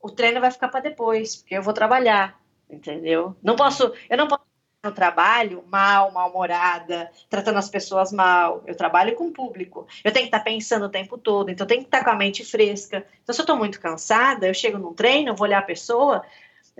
o 0.00 0.10
treino 0.10 0.40
vai 0.40 0.50
ficar 0.50 0.68
para 0.68 0.80
depois, 0.80 1.36
porque 1.36 1.56
eu 1.56 1.62
vou 1.62 1.72
trabalhar, 1.74 2.40
entendeu? 2.68 3.36
Não 3.42 3.56
posso, 3.56 3.92
eu 4.08 4.16
não 4.16 4.28
posso 4.28 4.50
no 4.82 4.92
trabalho 4.92 5.62
mal, 5.68 6.10
mal-humorada, 6.10 7.10
tratando 7.28 7.58
as 7.58 7.68
pessoas 7.68 8.10
mal. 8.12 8.62
Eu 8.66 8.74
trabalho 8.74 9.14
com 9.14 9.26
o 9.26 9.32
público. 9.32 9.86
Eu 10.02 10.10
tenho 10.10 10.24
que 10.24 10.34
estar 10.34 10.40
pensando 10.40 10.86
o 10.86 10.90
tempo 10.90 11.18
todo, 11.18 11.50
então 11.50 11.64
eu 11.64 11.68
tenho 11.68 11.82
que 11.82 11.88
estar 11.88 12.02
com 12.02 12.10
a 12.10 12.16
mente 12.16 12.44
fresca. 12.44 13.06
Então, 13.22 13.34
se 13.34 13.40
eu 13.40 13.42
estou 13.42 13.56
muito 13.56 13.78
cansada, 13.78 14.46
eu 14.46 14.54
chego 14.54 14.78
num 14.78 14.94
treino, 14.94 15.36
vou 15.36 15.46
olhar 15.46 15.58
a 15.58 15.62
pessoa, 15.62 16.24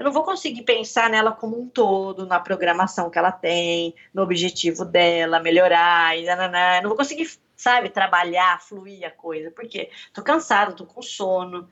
eu 0.00 0.04
não 0.04 0.12
vou 0.12 0.24
conseguir 0.24 0.62
pensar 0.62 1.10
nela 1.10 1.30
como 1.30 1.60
um 1.60 1.68
todo, 1.68 2.24
na 2.24 2.40
programação 2.40 3.10
que 3.10 3.18
ela 3.18 3.30
tem, 3.30 3.94
no 4.14 4.22
objetivo 4.22 4.82
dela, 4.82 5.40
melhorar, 5.40 6.16
e. 6.18 6.26
Eu 6.26 6.36
não 6.82 6.88
vou 6.88 6.96
conseguir, 6.96 7.30
sabe, 7.54 7.90
trabalhar, 7.90 8.62
fluir 8.62 9.06
a 9.06 9.10
coisa. 9.10 9.50
Por 9.50 9.68
quê? 9.68 9.90
Estou 10.06 10.24
cansada, 10.24 10.70
estou 10.70 10.86
com 10.86 11.02
sono, 11.02 11.68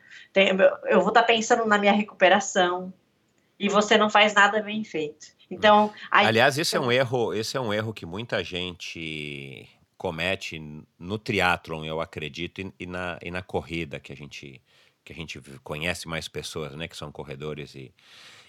eu 0.90 1.00
vou 1.00 1.08
estar 1.08 1.22
pensando 1.22 1.64
na 1.64 1.78
minha 1.78 1.92
recuperação, 1.92 2.92
e 3.58 3.66
você 3.66 3.96
não 3.96 4.10
faz 4.10 4.34
nada 4.34 4.60
bem 4.60 4.84
feito. 4.84 5.28
Então, 5.50 5.90
aí... 6.10 6.26
aliás, 6.26 6.58
esse 6.58 6.76
é 6.76 6.80
um 6.80 6.92
erro, 6.92 7.32
esse 7.32 7.56
é 7.56 7.60
um 7.60 7.72
erro 7.72 7.94
que 7.94 8.04
muita 8.04 8.44
gente 8.44 9.66
comete 9.96 10.62
no 10.98 11.18
triatlon, 11.18 11.82
eu 11.82 11.98
acredito, 11.98 12.60
e, 12.78 12.86
na, 12.86 13.18
e 13.22 13.30
na 13.30 13.40
corrida 13.40 13.98
que 13.98 14.12
a 14.12 14.16
gente 14.16 14.60
que 15.08 15.12
a 15.12 15.16
gente 15.16 15.40
conhece 15.64 16.06
mais 16.06 16.28
pessoas, 16.28 16.74
né, 16.76 16.86
que 16.86 16.96
são 16.96 17.10
corredores 17.10 17.74
e, 17.74 17.90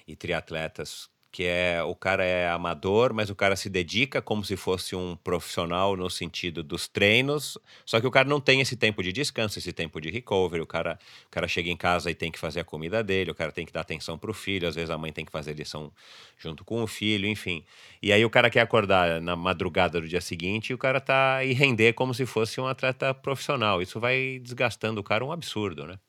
e 0.06 0.14
triatletas 0.14 1.10
que 1.32 1.44
é 1.44 1.84
o 1.84 1.94
cara 1.94 2.26
é 2.26 2.50
amador, 2.50 3.14
mas 3.14 3.30
o 3.30 3.36
cara 3.36 3.56
se 3.56 3.70
dedica 3.70 4.20
como 4.20 4.44
se 4.44 4.58
fosse 4.58 4.96
um 4.96 5.16
profissional 5.16 5.96
no 5.96 6.10
sentido 6.10 6.64
dos 6.64 6.88
treinos, 6.88 7.56
só 7.86 8.02
que 8.02 8.08
o 8.08 8.12
cara 8.12 8.28
não 8.28 8.42
tem 8.42 8.62
esse 8.62 8.76
tempo 8.76 9.04
de 9.04 9.14
descanso, 9.14 9.60
esse 9.60 9.72
tempo 9.72 10.02
de 10.02 10.10
recovery, 10.10 10.62
o 10.62 10.66
cara, 10.66 10.98
o 11.28 11.30
cara 11.30 11.48
chega 11.48 11.70
em 11.70 11.78
casa 11.78 12.10
e 12.10 12.16
tem 12.16 12.32
que 12.32 12.40
fazer 12.40 12.62
a 12.62 12.64
comida 12.64 13.04
dele, 13.04 13.30
o 13.30 13.36
cara 13.36 13.52
tem 13.52 13.64
que 13.64 13.72
dar 13.72 13.82
atenção 13.82 14.18
para 14.18 14.32
o 14.32 14.34
filho, 14.34 14.68
às 14.68 14.74
vezes 14.74 14.90
a 14.90 14.98
mãe 14.98 15.14
tem 15.14 15.24
que 15.24 15.32
fazer 15.32 15.54
lição 15.54 15.92
junto 16.36 16.66
com 16.66 16.82
o 16.82 16.88
filho, 16.88 17.28
enfim. 17.28 17.64
E 18.02 18.12
aí 18.12 18.26
o 18.26 18.30
cara 18.30 18.50
quer 18.50 18.62
acordar 18.62 19.22
na 19.22 19.36
madrugada 19.36 20.02
do 20.02 20.08
dia 20.08 20.22
seguinte 20.22 20.72
e 20.72 20.74
o 20.74 20.80
cara 20.80 21.00
tá 21.00 21.44
e 21.46 21.54
render 21.54 21.94
como 21.94 22.12
se 22.12 22.26
fosse 22.26 22.60
um 22.60 22.66
atleta 22.66 23.14
profissional. 23.14 23.84
Isso 23.84 24.00
vai 24.00 24.40
desgastando 24.42 25.00
o 25.00 25.04
cara 25.04 25.24
um 25.24 25.32
absurdo, 25.32 25.86
né? 25.86 26.00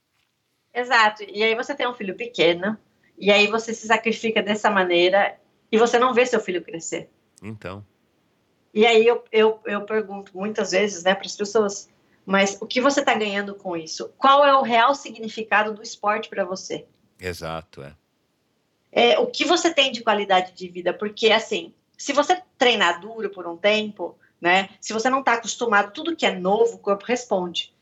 Exato. 0.74 1.24
E 1.24 1.42
aí 1.42 1.54
você 1.54 1.74
tem 1.74 1.88
um 1.88 1.94
filho 1.94 2.14
pequeno, 2.14 2.78
e 3.18 3.30
aí 3.30 3.46
você 3.46 3.74
se 3.74 3.86
sacrifica 3.86 4.42
dessa 4.42 4.70
maneira 4.70 5.38
e 5.70 5.76
você 5.76 5.98
não 5.98 6.14
vê 6.14 6.24
seu 6.24 6.40
filho 6.40 6.62
crescer. 6.62 7.10
Então. 7.42 7.84
E 8.72 8.86
aí 8.86 9.06
eu, 9.06 9.22
eu, 9.30 9.60
eu 9.66 9.82
pergunto 9.82 10.36
muitas 10.36 10.70
vezes 10.70 11.02
né, 11.02 11.14
para 11.14 11.26
as 11.26 11.36
pessoas, 11.36 11.88
mas 12.24 12.56
o 12.60 12.66
que 12.66 12.80
você 12.80 13.00
está 13.00 13.14
ganhando 13.14 13.54
com 13.54 13.76
isso? 13.76 14.12
Qual 14.16 14.44
é 14.44 14.56
o 14.56 14.62
real 14.62 14.94
significado 14.94 15.74
do 15.74 15.82
esporte 15.82 16.28
para 16.28 16.44
você? 16.44 16.86
Exato, 17.18 17.82
é. 17.82 17.94
é. 18.90 19.18
O 19.18 19.26
que 19.26 19.44
você 19.44 19.72
tem 19.72 19.92
de 19.92 20.02
qualidade 20.02 20.52
de 20.52 20.68
vida? 20.68 20.94
Porque, 20.94 21.30
assim, 21.30 21.74
se 21.98 22.12
você 22.12 22.40
treinar 22.56 23.00
duro 23.00 23.28
por 23.30 23.46
um 23.46 23.56
tempo, 23.56 24.16
né, 24.40 24.70
se 24.80 24.92
você 24.92 25.10
não 25.10 25.20
está 25.20 25.34
acostumado, 25.34 25.92
tudo 25.92 26.16
que 26.16 26.24
é 26.24 26.34
novo, 26.34 26.76
o 26.76 26.78
corpo 26.78 27.04
responde. 27.04 27.74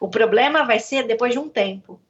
O 0.00 0.08
problema 0.08 0.64
vai 0.64 0.78
ser 0.78 1.06
depois 1.06 1.32
de 1.32 1.38
um 1.38 1.48
tempo 1.48 2.00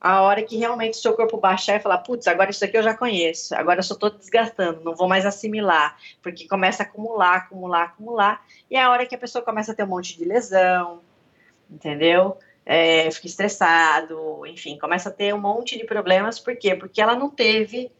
a 0.00 0.20
hora 0.22 0.42
que 0.42 0.56
realmente 0.56 0.98
seu 0.98 1.14
corpo 1.14 1.38
baixar 1.38 1.76
e 1.76 1.80
falar, 1.80 1.98
putz, 1.98 2.26
agora 2.28 2.50
isso 2.50 2.64
aqui 2.64 2.76
eu 2.76 2.82
já 2.82 2.94
conheço, 2.94 3.54
agora 3.54 3.80
eu 3.80 3.82
só 3.82 3.94
estou 3.94 4.10
desgastando, 4.10 4.84
não 4.84 4.94
vou 4.94 5.08
mais 5.08 5.24
assimilar, 5.24 5.96
porque 6.22 6.46
começa 6.46 6.82
a 6.82 6.86
acumular, 6.86 7.36
acumular, 7.36 7.82
acumular, 7.84 8.46
e 8.70 8.76
é 8.76 8.82
a 8.82 8.90
hora 8.90 9.06
que 9.06 9.14
a 9.14 9.18
pessoa 9.18 9.44
começa 9.44 9.72
a 9.72 9.74
ter 9.74 9.84
um 9.84 9.88
monte 9.88 10.16
de 10.16 10.24
lesão, 10.24 11.00
entendeu? 11.70 12.38
É, 12.64 13.10
fica 13.10 13.26
estressado, 13.26 14.44
enfim, 14.46 14.78
começa 14.78 15.08
a 15.08 15.12
ter 15.12 15.34
um 15.34 15.40
monte 15.40 15.78
de 15.78 15.84
problemas, 15.84 16.38
por 16.38 16.56
quê? 16.56 16.74
Porque 16.74 17.00
ela 17.00 17.16
não 17.16 17.30
teve 17.30 17.90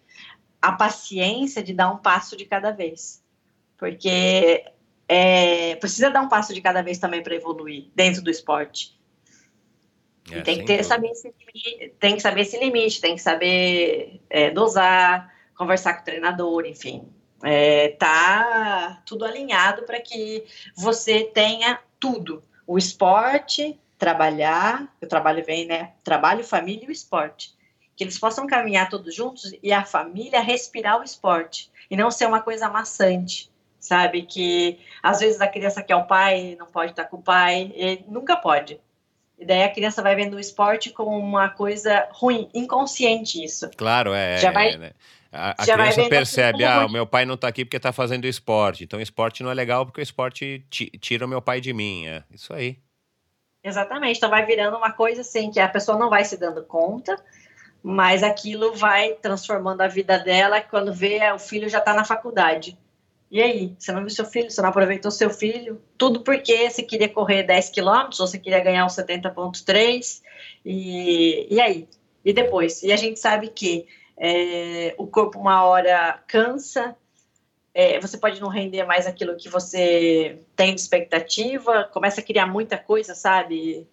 a 0.60 0.72
paciência 0.72 1.62
de 1.62 1.72
dar 1.72 1.90
um 1.90 1.96
passo 1.96 2.36
de 2.36 2.44
cada 2.44 2.72
vez, 2.72 3.22
porque 3.78 4.64
é, 5.08 5.76
precisa 5.76 6.10
dar 6.10 6.20
um 6.20 6.28
passo 6.28 6.52
de 6.52 6.60
cada 6.60 6.82
vez 6.82 6.98
também 6.98 7.22
para 7.22 7.34
evoluir 7.34 7.88
dentro 7.94 8.22
do 8.22 8.30
esporte. 8.30 8.95
É, 10.30 10.40
tem, 10.42 10.58
que 10.58 10.64
ter, 10.64 10.82
saber 10.84 11.10
esse 11.10 11.32
limite, 11.38 11.94
tem 12.00 12.16
que 12.16 12.22
saber 12.22 12.40
esse 12.40 12.58
limite, 12.58 13.00
tem 13.00 13.14
que 13.14 13.22
saber 13.22 14.20
é, 14.28 14.50
dosar, 14.50 15.32
conversar 15.56 15.94
com 15.94 16.02
o 16.02 16.04
treinador, 16.04 16.66
enfim. 16.66 17.08
É, 17.42 17.90
tá 17.90 19.02
tudo 19.06 19.24
alinhado 19.24 19.84
para 19.84 20.00
que 20.00 20.44
você 20.74 21.24
tenha 21.24 21.78
tudo. 22.00 22.42
O 22.66 22.76
esporte, 22.76 23.78
trabalhar, 23.98 24.92
o 25.00 25.06
trabalho 25.06 25.44
vem, 25.44 25.66
né? 25.66 25.92
Trabalho, 26.02 26.42
família 26.42 26.86
e 26.86 26.88
o 26.88 26.92
esporte. 26.92 27.54
Que 27.94 28.04
eles 28.04 28.18
possam 28.18 28.46
caminhar 28.46 28.88
todos 28.88 29.14
juntos 29.14 29.52
e 29.62 29.72
a 29.72 29.84
família 29.84 30.40
respirar 30.40 31.00
o 31.00 31.04
esporte. 31.04 31.70
E 31.88 31.96
não 31.96 32.10
ser 32.10 32.26
uma 32.26 32.40
coisa 32.40 32.68
maçante, 32.68 33.50
sabe? 33.78 34.22
Que 34.22 34.80
às 35.00 35.20
vezes 35.20 35.40
a 35.40 35.46
criança 35.46 35.82
quer 35.82 35.94
o 35.94 36.06
pai, 36.06 36.56
não 36.58 36.66
pode 36.66 36.90
estar 36.90 37.04
com 37.04 37.18
o 37.18 37.22
pai, 37.22 38.04
nunca 38.08 38.36
pode 38.36 38.80
e 39.38 39.44
daí 39.44 39.62
a 39.62 39.72
criança 39.72 40.02
vai 40.02 40.16
vendo 40.16 40.34
o 40.34 40.40
esporte 40.40 40.90
como 40.90 41.18
uma 41.18 41.50
coisa 41.50 42.08
ruim, 42.12 42.48
inconsciente 42.54 43.42
isso. 43.44 43.70
Claro, 43.76 44.14
é. 44.14 44.38
Já 44.38 44.50
vai, 44.50 44.70
é, 44.70 44.78
né? 44.78 44.90
A, 45.30 45.50
a 45.50 45.54
criança 45.66 46.08
percebe, 46.08 46.64
ah, 46.64 46.78
ruim. 46.78 46.86
o 46.86 46.92
meu 46.92 47.06
pai 47.06 47.26
não 47.26 47.34
está 47.34 47.48
aqui 47.48 47.64
porque 47.64 47.76
está 47.76 47.92
fazendo 47.92 48.24
esporte. 48.24 48.84
Então, 48.84 48.98
o 48.98 49.02
esporte 49.02 49.42
não 49.42 49.50
é 49.50 49.54
legal 49.54 49.84
porque 49.84 50.00
o 50.00 50.02
esporte 50.02 50.64
tira 50.70 51.26
o 51.26 51.28
meu 51.28 51.42
pai 51.42 51.60
de 51.60 51.74
mim. 51.74 52.06
É 52.06 52.22
isso 52.30 52.54
aí. 52.54 52.78
Exatamente. 53.62 54.16
Então, 54.16 54.30
vai 54.30 54.46
virando 54.46 54.78
uma 54.78 54.92
coisa 54.92 55.20
assim 55.20 55.50
que 55.50 55.60
a 55.60 55.68
pessoa 55.68 55.98
não 55.98 56.08
vai 56.08 56.24
se 56.24 56.38
dando 56.38 56.62
conta, 56.62 57.22
mas 57.82 58.22
aquilo 58.22 58.74
vai 58.74 59.12
transformando 59.14 59.82
a 59.82 59.88
vida 59.88 60.18
dela. 60.18 60.62
Quando 60.62 60.94
vê, 60.94 61.30
o 61.32 61.38
filho 61.38 61.68
já 61.68 61.78
está 61.78 61.92
na 61.92 62.04
faculdade. 62.04 62.78
E 63.30 63.42
aí, 63.42 63.74
você 63.78 63.92
não 63.92 64.00
viu 64.00 64.10
seu 64.10 64.24
filho, 64.24 64.50
você 64.50 64.62
não 64.62 64.68
aproveitou 64.68 65.10
seu 65.10 65.30
filho, 65.30 65.82
tudo 65.98 66.20
porque 66.20 66.70
você 66.70 66.82
queria 66.82 67.08
correr 67.08 67.42
10 67.42 67.70
quilômetros, 67.70 68.20
ou 68.20 68.26
você 68.26 68.38
queria 68.38 68.60
ganhar 68.60 68.86
os 68.86 68.94
70.3, 68.94 70.22
e, 70.64 71.54
e 71.54 71.60
aí? 71.60 71.88
E 72.24 72.32
depois? 72.32 72.82
E 72.82 72.92
a 72.92 72.96
gente 72.96 73.18
sabe 73.18 73.48
que 73.48 73.86
é, 74.16 74.94
o 74.96 75.06
corpo 75.06 75.38
uma 75.38 75.64
hora 75.64 76.22
cansa, 76.26 76.96
é, 77.74 78.00
você 78.00 78.16
pode 78.16 78.40
não 78.40 78.48
render 78.48 78.84
mais 78.84 79.06
aquilo 79.06 79.36
que 79.36 79.48
você 79.48 80.38
tem 80.54 80.74
de 80.74 80.80
expectativa, 80.80 81.84
começa 81.92 82.20
a 82.20 82.24
criar 82.24 82.46
muita 82.46 82.78
coisa, 82.78 83.14
sabe? 83.14 83.86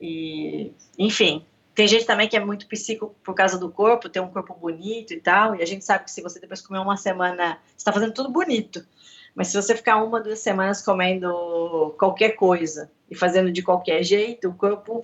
E, 0.00 0.72
enfim, 0.98 1.44
tem 1.74 1.88
gente 1.88 2.06
também 2.06 2.28
que 2.28 2.36
é 2.36 2.44
muito 2.44 2.68
psíquico 2.68 3.14
por 3.22 3.34
causa 3.34 3.58
do 3.58 3.70
corpo, 3.70 4.08
tem 4.08 4.22
um 4.22 4.30
corpo 4.30 4.54
bonito 4.54 5.12
e 5.12 5.20
tal, 5.20 5.56
e 5.56 5.62
a 5.62 5.66
gente 5.66 5.84
sabe 5.84 6.04
que 6.04 6.10
se 6.10 6.22
você 6.22 6.38
depois 6.38 6.60
comer 6.60 6.78
uma 6.78 6.96
semana, 6.96 7.58
está 7.76 7.92
fazendo 7.92 8.14
tudo 8.14 8.30
bonito, 8.30 8.86
Mas 9.34 9.48
se 9.48 9.60
você 9.60 9.74
ficar 9.74 10.02
uma, 10.02 10.20
duas 10.20 10.38
semanas 10.38 10.80
comendo 10.80 11.94
qualquer 11.98 12.36
coisa 12.36 12.90
e 13.10 13.16
fazendo 13.16 13.50
de 13.50 13.62
qualquer 13.62 14.04
jeito, 14.04 14.48
o 14.48 14.54
corpo 14.54 15.02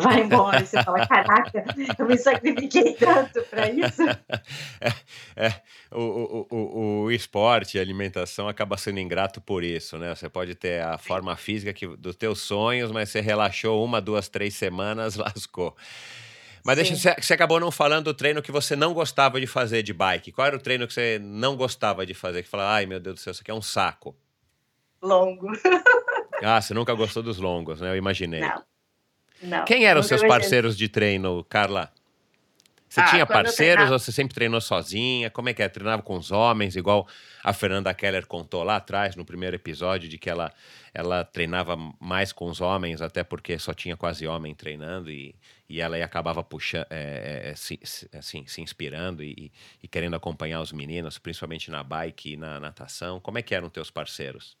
vai 0.00 0.20
embora. 0.20 0.64
Você 0.64 0.82
fala, 0.82 1.06
caraca, 1.06 1.64
eu 1.98 2.06
me 2.06 2.16
sacrifiquei 2.16 2.94
tanto 2.94 3.42
para 3.44 3.70
isso. 3.70 4.02
É, 5.36 5.46
é, 5.46 5.54
o, 5.90 6.00
o, 6.00 6.46
o, 6.50 7.02
o 7.02 7.10
esporte, 7.10 7.78
a 7.78 7.82
alimentação 7.82 8.48
acaba 8.48 8.76
sendo 8.76 8.98
ingrato 8.98 9.40
por 9.40 9.62
isso, 9.62 9.98
né? 9.98 10.14
Você 10.14 10.28
pode 10.28 10.54
ter 10.54 10.82
a 10.82 10.96
forma 10.96 11.36
física 11.36 11.72
que, 11.72 11.86
dos 11.86 12.16
teus 12.16 12.40
sonhos, 12.40 12.90
mas 12.90 13.10
você 13.10 13.20
relaxou 13.20 13.84
uma, 13.84 14.00
duas, 14.00 14.28
três 14.28 14.54
semanas, 14.54 15.16
lascou. 15.16 15.76
Mas 16.64 16.78
Sim. 16.78 16.92
deixa, 16.92 17.16
você 17.20 17.34
acabou 17.34 17.60
não 17.60 17.70
falando 17.70 18.06
do 18.06 18.14
treino 18.14 18.42
que 18.42 18.52
você 18.52 18.76
não 18.76 18.92
gostava 18.92 19.40
de 19.40 19.46
fazer 19.46 19.82
de 19.82 19.92
bike. 19.92 20.32
Qual 20.32 20.46
era 20.46 20.56
o 20.56 20.60
treino 20.60 20.86
que 20.86 20.94
você 20.94 21.18
não 21.20 21.56
gostava 21.56 22.04
de 22.06 22.14
fazer? 22.14 22.42
Que 22.42 22.48
fala, 22.48 22.74
ai 22.74 22.86
meu 22.86 23.00
Deus 23.00 23.16
do 23.16 23.20
céu, 23.20 23.30
isso 23.30 23.42
aqui 23.42 23.50
é 23.50 23.54
um 23.54 23.62
saco. 23.62 24.16
Longo. 25.02 25.48
ah, 26.42 26.60
você 26.60 26.74
nunca 26.74 26.92
gostou 26.94 27.22
dos 27.22 27.38
longos, 27.38 27.80
né? 27.80 27.90
Eu 27.90 27.96
imaginei. 27.96 28.40
Não. 28.40 28.62
Não, 29.42 29.64
Quem 29.64 29.86
eram 29.86 30.02
seus 30.02 30.22
parceiros 30.22 30.76
de 30.76 30.88
treino, 30.88 31.44
Carla? 31.44 31.90
Você 32.90 33.00
ah, 33.00 33.04
tinha 33.04 33.24
parceiros 33.24 33.88
ou 33.88 34.00
você 34.00 34.10
sempre 34.10 34.34
treinou 34.34 34.60
sozinha? 34.60 35.30
Como 35.30 35.48
é 35.48 35.54
que 35.54 35.62
é? 35.62 35.68
Treinava 35.68 36.02
com 36.02 36.16
os 36.16 36.32
homens, 36.32 36.74
igual 36.74 37.06
a 37.44 37.52
Fernanda 37.52 37.94
Keller 37.94 38.26
contou 38.26 38.64
lá 38.64 38.76
atrás, 38.76 39.14
no 39.14 39.24
primeiro 39.24 39.54
episódio, 39.54 40.08
de 40.08 40.18
que 40.18 40.28
ela, 40.28 40.52
ela 40.92 41.24
treinava 41.24 41.76
mais 42.00 42.32
com 42.32 42.46
os 42.46 42.60
homens, 42.60 43.00
até 43.00 43.22
porque 43.22 43.56
só 43.60 43.72
tinha 43.72 43.96
quase 43.96 44.26
homem 44.26 44.56
treinando, 44.56 45.08
e, 45.08 45.36
e 45.68 45.80
ela 45.80 45.96
acabava 46.04 46.42
puxando, 46.42 46.86
é, 46.90 47.50
é, 47.50 47.54
se, 47.54 47.78
assim, 48.12 48.44
se 48.48 48.60
inspirando 48.60 49.22
e, 49.22 49.52
e, 49.80 49.86
querendo 49.86 50.16
acompanhar 50.16 50.60
os 50.60 50.72
meninos, 50.72 51.16
principalmente 51.16 51.70
na 51.70 51.84
bike 51.84 52.32
e 52.32 52.36
na 52.36 52.58
natação. 52.58 53.20
Como 53.20 53.38
é 53.38 53.42
que 53.42 53.54
eram 53.54 53.70
teus 53.70 53.88
parceiros? 53.88 54.58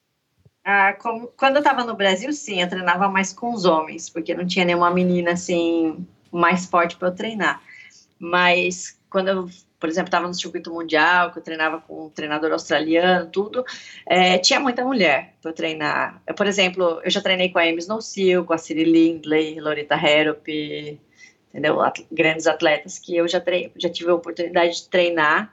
Ah, 0.64 0.92
quando 0.92 1.56
eu 1.56 1.60
estava 1.60 1.84
no 1.84 1.96
Brasil, 1.96 2.32
sim, 2.32 2.60
eu 2.60 2.68
treinava 2.68 3.08
mais 3.08 3.32
com 3.32 3.52
os 3.52 3.64
homens, 3.64 4.10
porque 4.10 4.34
não 4.34 4.46
tinha 4.46 4.64
nenhuma 4.64 4.90
menina 4.90 5.32
assim 5.32 6.06
mais 6.30 6.66
forte 6.66 6.96
para 6.96 7.08
eu 7.08 7.14
treinar. 7.14 7.62
Mas 8.18 8.98
quando 9.08 9.28
eu, 9.28 9.48
por 9.80 9.88
exemplo, 9.88 10.08
estava 10.08 10.28
no 10.28 10.34
circuito 10.34 10.72
mundial, 10.72 11.32
que 11.32 11.38
eu 11.38 11.42
treinava 11.42 11.80
com 11.80 12.06
um 12.06 12.10
treinador 12.10 12.52
australiano, 12.52 13.30
tudo, 13.30 13.64
é, 14.06 14.38
tinha 14.38 14.60
muita 14.60 14.84
mulher 14.84 15.34
para 15.42 15.52
treinar. 15.52 16.22
Eu, 16.26 16.34
por 16.34 16.46
exemplo, 16.46 17.00
eu 17.02 17.10
já 17.10 17.20
treinei 17.22 17.48
com 17.50 17.58
a 17.58 17.62
Amy 17.62 17.78
Snowsill, 17.78 18.44
com 18.44 18.52
a 18.52 18.58
Ciri 18.58 18.84
Lindley, 18.84 19.58
Lorita 19.60 19.96
Harrop, 19.96 20.46
entendeu? 21.48 21.80
At 21.80 22.00
grandes 22.12 22.46
atletas 22.46 22.98
que 22.98 23.16
eu 23.16 23.26
já, 23.26 23.42
já 23.76 23.88
tive 23.88 24.10
a 24.10 24.14
oportunidade 24.14 24.76
de 24.76 24.88
treinar. 24.88 25.52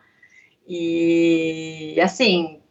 E, 0.67 1.97
assim, 2.01 2.61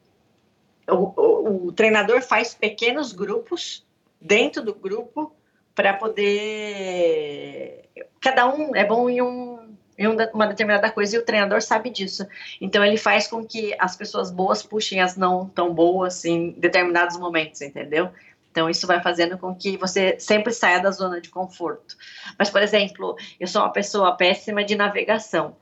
o, 0.89 1.13
o, 1.17 1.67
o 1.67 1.73
treinador 1.73 2.23
faz 2.23 2.55
pequenos 2.55 3.13
grupos 3.13 3.85
dentro 4.21 4.63
do 4.63 4.75
grupo 4.75 5.33
para 5.75 5.93
poder. 5.93 7.85
Cada 8.21 8.49
um 8.49 8.75
é 8.75 8.85
bom 8.85 9.09
em 9.09 9.21
um 9.23 9.57
em 9.99 10.07
uma 10.07 10.47
determinada 10.47 10.91
coisa 10.91 11.17
e 11.17 11.19
o 11.19 11.25
treinador 11.25 11.63
sabe 11.63 11.89
disso. 11.89 12.27
Então 12.61 12.85
ele 12.85 12.99
faz 12.99 13.27
com 13.27 13.45
que 13.45 13.75
as 13.79 13.97
pessoas 13.97 14.31
boas 14.31 14.63
puxem 14.63 15.01
as 15.01 15.17
não 15.17 15.49
tão 15.49 15.73
boas 15.73 16.25
em 16.25 16.51
determinados 16.51 17.17
momentos, 17.17 17.63
entendeu? 17.63 18.11
Então 18.51 18.69
isso 18.69 18.87
vai 18.87 19.03
fazendo 19.03 19.39
com 19.39 19.55
que 19.55 19.77
você 19.77 20.17
sempre 20.19 20.53
saia 20.53 20.81
da 20.81 20.91
zona 20.91 21.21
de 21.21 21.31
conforto. 21.31 21.97
Mas 22.39 22.51
por 22.51 22.63
exemplo, 22.63 23.17
eu 23.41 23.47
sou 23.47 23.63
uma 23.63 23.73
pessoa 23.73 24.15
péssima 24.17 24.63
de 24.63 24.77
navegação. 24.77 25.57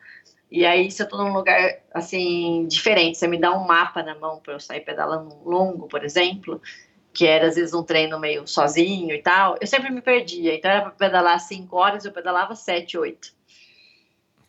E 0.51 0.65
aí, 0.65 0.91
se 0.91 1.03
eu 1.03 1.05
estou 1.05 1.19
num 1.25 1.33
lugar 1.33 1.81
assim 1.93 2.67
diferente, 2.69 3.19
você 3.19 3.27
me 3.27 3.39
dá 3.39 3.53
um 3.53 3.67
mapa 3.67 4.03
na 4.03 4.15
mão 4.15 4.41
para 4.41 4.55
eu 4.55 4.61
sair 4.61 4.81
pedalando 4.81 5.37
longo, 5.45 5.89
por 5.89 6.05
exemplo, 6.05 6.61
que 7.13 7.27
era 7.27 7.49
às 7.49 7.57
vezes 7.57 7.75
um 7.75 7.83
treino 7.83 8.19
meio 8.21 8.47
sozinho 8.47 9.15
e 9.15 9.23
tal, 9.23 9.57
eu 9.61 9.67
sempre 9.67 9.91
me 9.91 10.01
perdia. 10.01 10.55
Então 10.55 10.71
era 10.71 10.83
para 10.83 10.91
pedalar 10.91 11.41
cinco 11.41 11.77
horas, 11.77 12.05
eu 12.05 12.13
pedalava 12.13 12.55
sete, 12.55 12.99
oito. 12.99 13.33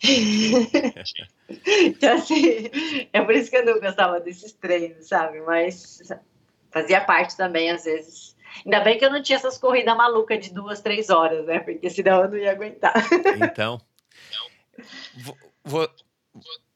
então, 1.65 2.15
assim, 2.15 2.69
é 3.13 3.21
por 3.21 3.33
isso 3.33 3.49
que 3.49 3.57
eu 3.57 3.65
não 3.65 3.79
gostava 3.79 4.19
desses 4.19 4.51
treinos, 4.53 5.07
sabe? 5.07 5.39
Mas 5.41 5.99
fazia 6.71 7.01
parte 7.01 7.37
também, 7.37 7.71
às 7.71 7.85
vezes. 7.85 8.35
Ainda 8.63 8.81
bem 8.81 8.97
que 8.97 9.05
eu 9.05 9.11
não 9.11 9.21
tinha 9.21 9.37
essas 9.37 9.57
corridas 9.57 9.95
malucas 9.95 10.39
de 10.45 10.53
duas, 10.53 10.81
três 10.81 11.09
horas, 11.09 11.45
né? 11.45 11.59
Porque 11.59 11.89
senão 11.89 12.23
eu 12.23 12.29
não 12.29 12.37
ia 12.37 12.51
aguentar. 12.51 12.93
Então, 13.41 13.79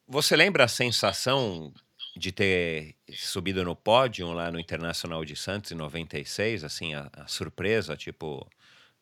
você 0.08 0.36
lembra 0.36 0.64
a 0.64 0.68
sensação 0.68 1.74
de 2.16 2.32
ter 2.32 2.96
subido 3.14 3.64
no 3.64 3.76
pódio 3.76 4.32
lá 4.32 4.52
no 4.52 4.60
Internacional 4.60 5.24
de 5.24 5.36
Santos 5.36 5.72
em 5.72 5.76
96, 5.76 6.64
assim, 6.64 6.94
a, 6.94 7.10
a 7.14 7.28
surpresa, 7.28 7.96
tipo, 7.96 8.46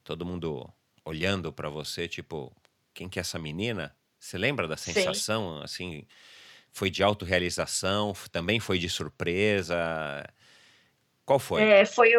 todo 0.03 0.25
mundo 0.25 0.69
olhando 1.03 1.51
para 1.51 1.69
você, 1.69 2.07
tipo, 2.07 2.53
quem 2.93 3.07
que 3.07 3.19
é 3.19 3.21
essa 3.21 3.39
menina? 3.39 3.95
Você 4.19 4.37
lembra 4.37 4.67
da 4.67 4.75
sensação, 4.75 5.57
Sim. 5.57 5.63
assim, 5.63 6.07
foi 6.71 6.89
de 6.89 7.01
autorrealização, 7.01 8.13
também 8.31 8.59
foi 8.59 8.77
de 8.77 8.89
surpresa? 8.89 9.75
Qual 11.25 11.39
foi? 11.39 11.63
É, 11.63 11.85
foi, 11.85 12.11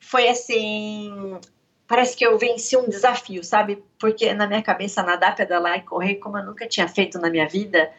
foi 0.00 0.28
assim, 0.28 1.38
parece 1.86 2.16
que 2.16 2.26
eu 2.26 2.38
venci 2.38 2.76
um 2.76 2.88
desafio, 2.88 3.42
sabe? 3.44 3.82
Porque 3.98 4.32
na 4.34 4.46
minha 4.46 4.62
cabeça 4.62 5.02
nadar, 5.02 5.34
pedalar 5.34 5.78
e 5.78 5.82
correr, 5.82 6.16
como 6.16 6.38
eu 6.38 6.44
nunca 6.44 6.66
tinha 6.66 6.88
feito 6.88 7.18
na 7.18 7.30
minha 7.30 7.48
vida, 7.48 7.90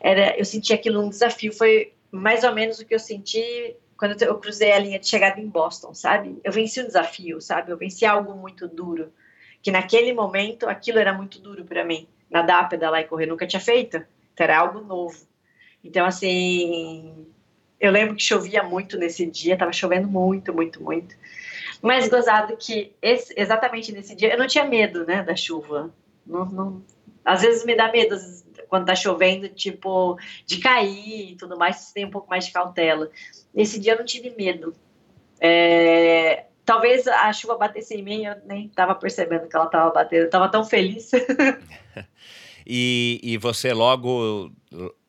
era, 0.00 0.36
eu 0.38 0.44
senti 0.44 0.72
aquilo 0.72 1.00
um 1.00 1.08
desafio. 1.08 1.52
Foi 1.52 1.92
mais 2.10 2.44
ou 2.44 2.52
menos 2.52 2.78
o 2.78 2.86
que 2.86 2.94
eu 2.94 2.98
senti 2.98 3.76
quando 3.96 4.20
eu 4.22 4.38
cruzei 4.38 4.72
a 4.72 4.78
linha 4.78 4.98
de 4.98 5.08
chegada 5.08 5.40
em 5.40 5.48
Boston, 5.48 5.94
sabe? 5.94 6.38
Eu 6.44 6.52
venci 6.52 6.80
um 6.80 6.86
desafio, 6.86 7.40
sabe? 7.40 7.72
Eu 7.72 7.78
venci 7.78 8.04
algo 8.04 8.34
muito 8.34 8.68
duro, 8.68 9.12
que 9.62 9.70
naquele 9.70 10.12
momento 10.12 10.68
aquilo 10.68 10.98
era 10.98 11.12
muito 11.12 11.40
duro 11.40 11.64
para 11.64 11.84
mim 11.84 12.06
nadar, 12.30 12.68
pedalar 12.68 13.00
e 13.00 13.04
correr 13.04 13.26
nunca 13.26 13.46
tinha 13.46 13.60
feito. 13.60 13.96
Então 14.34 14.44
era 14.44 14.58
algo 14.58 14.80
novo. 14.80 15.16
Então, 15.82 16.04
assim, 16.04 17.26
eu 17.80 17.90
lembro 17.90 18.16
que 18.16 18.22
chovia 18.22 18.62
muito 18.62 18.98
nesse 18.98 19.24
dia, 19.24 19.56
tava 19.56 19.72
chovendo 19.72 20.08
muito, 20.08 20.52
muito, 20.52 20.82
muito. 20.82 21.14
Mas 21.82 22.08
gozado 22.08 22.56
que 22.56 22.94
esse, 23.00 23.34
exatamente 23.36 23.92
nesse 23.92 24.14
dia 24.14 24.32
eu 24.32 24.38
não 24.38 24.46
tinha 24.46 24.64
medo, 24.64 25.04
né, 25.04 25.22
da 25.22 25.36
chuva. 25.36 25.92
Não, 26.26 26.44
não, 26.44 26.82
às 27.24 27.42
vezes 27.42 27.64
me 27.64 27.76
dá 27.76 27.90
medo 27.90 28.16
quando 28.68 28.86
tá 28.86 28.94
chovendo, 28.94 29.48
tipo, 29.48 30.18
de 30.44 30.58
cair 30.58 31.32
e 31.32 31.36
tudo 31.36 31.56
mais, 31.56 31.92
tem 31.92 32.04
um 32.04 32.10
pouco 32.10 32.28
mais 32.28 32.46
de 32.46 32.52
cautela. 32.52 33.10
Nesse 33.54 33.78
dia 33.78 33.92
eu 33.92 33.98
não 33.98 34.04
tive 34.04 34.30
medo. 34.30 34.74
É, 35.40 36.46
talvez 36.64 37.06
a 37.06 37.32
chuva 37.32 37.56
batesse 37.56 37.94
em 37.94 38.02
mim, 38.02 38.24
eu 38.24 38.36
nem 38.44 38.68
tava 38.68 38.94
percebendo 38.94 39.48
que 39.48 39.56
ela 39.56 39.66
tava 39.66 39.90
batendo, 39.92 40.24
eu 40.24 40.30
tava 40.30 40.48
tão 40.48 40.64
feliz. 40.64 41.10
E, 42.68 43.20
e 43.22 43.38
você 43.38 43.72
logo 43.72 44.50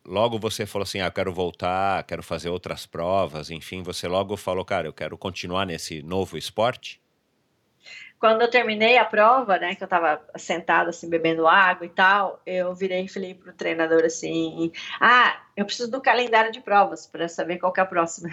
logo 0.08 0.40
você 0.40 0.66
falou 0.66 0.84
assim, 0.84 1.02
ah, 1.02 1.12
quero 1.12 1.34
voltar, 1.34 2.04
quero 2.04 2.24
fazer 2.24 2.50
outras 2.50 2.86
provas, 2.86 3.52
enfim, 3.52 3.84
você 3.84 4.08
logo 4.08 4.38
falou, 4.38 4.66
cara, 4.66 4.88
eu 4.88 4.94
quero 4.94 5.18
continuar 5.18 5.66
nesse 5.66 6.02
novo 6.02 6.38
esporte? 6.38 7.02
Quando 8.20 8.42
eu 8.42 8.50
terminei 8.50 8.98
a 8.98 9.06
prova, 9.06 9.60
né, 9.60 9.76
que 9.76 9.84
eu 9.84 9.88
tava 9.88 10.20
sentada 10.38 10.90
assim, 10.90 11.08
bebendo 11.08 11.46
água 11.46 11.86
e 11.86 11.90
tal, 11.90 12.42
eu 12.48 12.74
virei 12.74 13.06
e 13.06 13.08
falei 13.08 13.36
pro 13.36 13.54
treinador 13.54 14.04
assim, 14.04 14.72
ah, 15.00 15.40
eu 15.56 15.66
preciso 15.66 15.92
do 15.92 16.02
calendário 16.02 16.52
de 16.52 16.60
provas 16.60 17.06
para 17.06 17.28
saber 17.28 17.60
qual 17.60 17.72
é 17.78 17.82
a 17.82 17.86
próxima. 17.86 18.30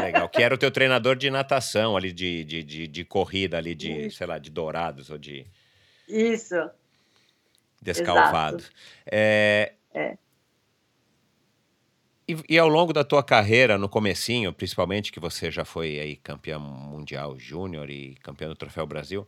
Legal, 0.00 0.28
que 0.28 0.40
era 0.40 0.54
o 0.54 0.58
teu 0.58 0.70
treinador 0.70 1.16
de 1.16 1.30
natação 1.30 1.96
ali, 1.96 2.12
de, 2.12 2.44
de, 2.44 2.62
de, 2.62 2.86
de 2.86 3.04
corrida 3.04 3.58
ali, 3.58 3.74
de, 3.74 4.06
Isso. 4.06 4.18
sei 4.18 4.26
lá, 4.28 4.38
de 4.38 4.50
dourados 4.50 5.10
ou 5.10 5.18
de... 5.18 5.44
Isso 6.08 6.70
descalvado. 7.80 8.64
É, 9.10 9.72
é. 9.94 10.16
E, 12.30 12.54
e, 12.54 12.58
ao 12.58 12.68
longo 12.68 12.92
da 12.92 13.02
tua 13.02 13.24
carreira, 13.24 13.76
no 13.76 13.88
comecinho, 13.88 14.52
principalmente 14.52 15.10
que 15.10 15.18
você 15.18 15.50
já 15.50 15.64
foi 15.64 15.98
aí 15.98 16.14
campeão 16.14 16.60
mundial 16.60 17.36
júnior 17.36 17.90
e 17.90 18.14
campeão 18.22 18.50
do 18.50 18.54
Troféu 18.54 18.86
Brasil, 18.86 19.26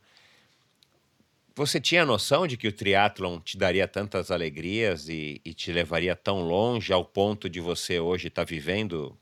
você 1.52 1.80
tinha 1.80 2.06
noção 2.06 2.46
de 2.46 2.56
que 2.56 2.68
o 2.68 2.72
triatlon 2.72 3.40
te 3.40 3.58
daria 3.58 3.88
tantas 3.88 4.30
alegrias 4.30 5.08
e, 5.08 5.40
e 5.44 5.52
te 5.52 5.72
levaria 5.72 6.14
tão 6.14 6.42
longe 6.42 6.92
ao 6.92 7.04
ponto 7.04 7.50
de 7.50 7.60
você 7.60 7.98
hoje 7.98 8.28
estar 8.28 8.42
tá 8.42 8.48
vivendo, 8.48 9.18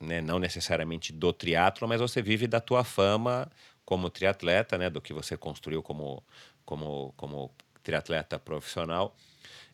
né, 0.00 0.20
não 0.20 0.38
necessariamente 0.38 1.12
do 1.12 1.32
triatlon, 1.32 1.88
mas 1.88 2.00
você 2.00 2.22
vive 2.22 2.46
da 2.46 2.60
tua 2.60 2.84
fama 2.84 3.50
como 3.84 4.10
triatleta, 4.10 4.78
né, 4.78 4.88
do 4.88 5.00
que 5.00 5.12
você 5.12 5.36
construiu 5.36 5.82
como, 5.82 6.22
como, 6.64 7.12
como 7.16 7.50
triatleta 7.82 8.38
profissional, 8.38 9.12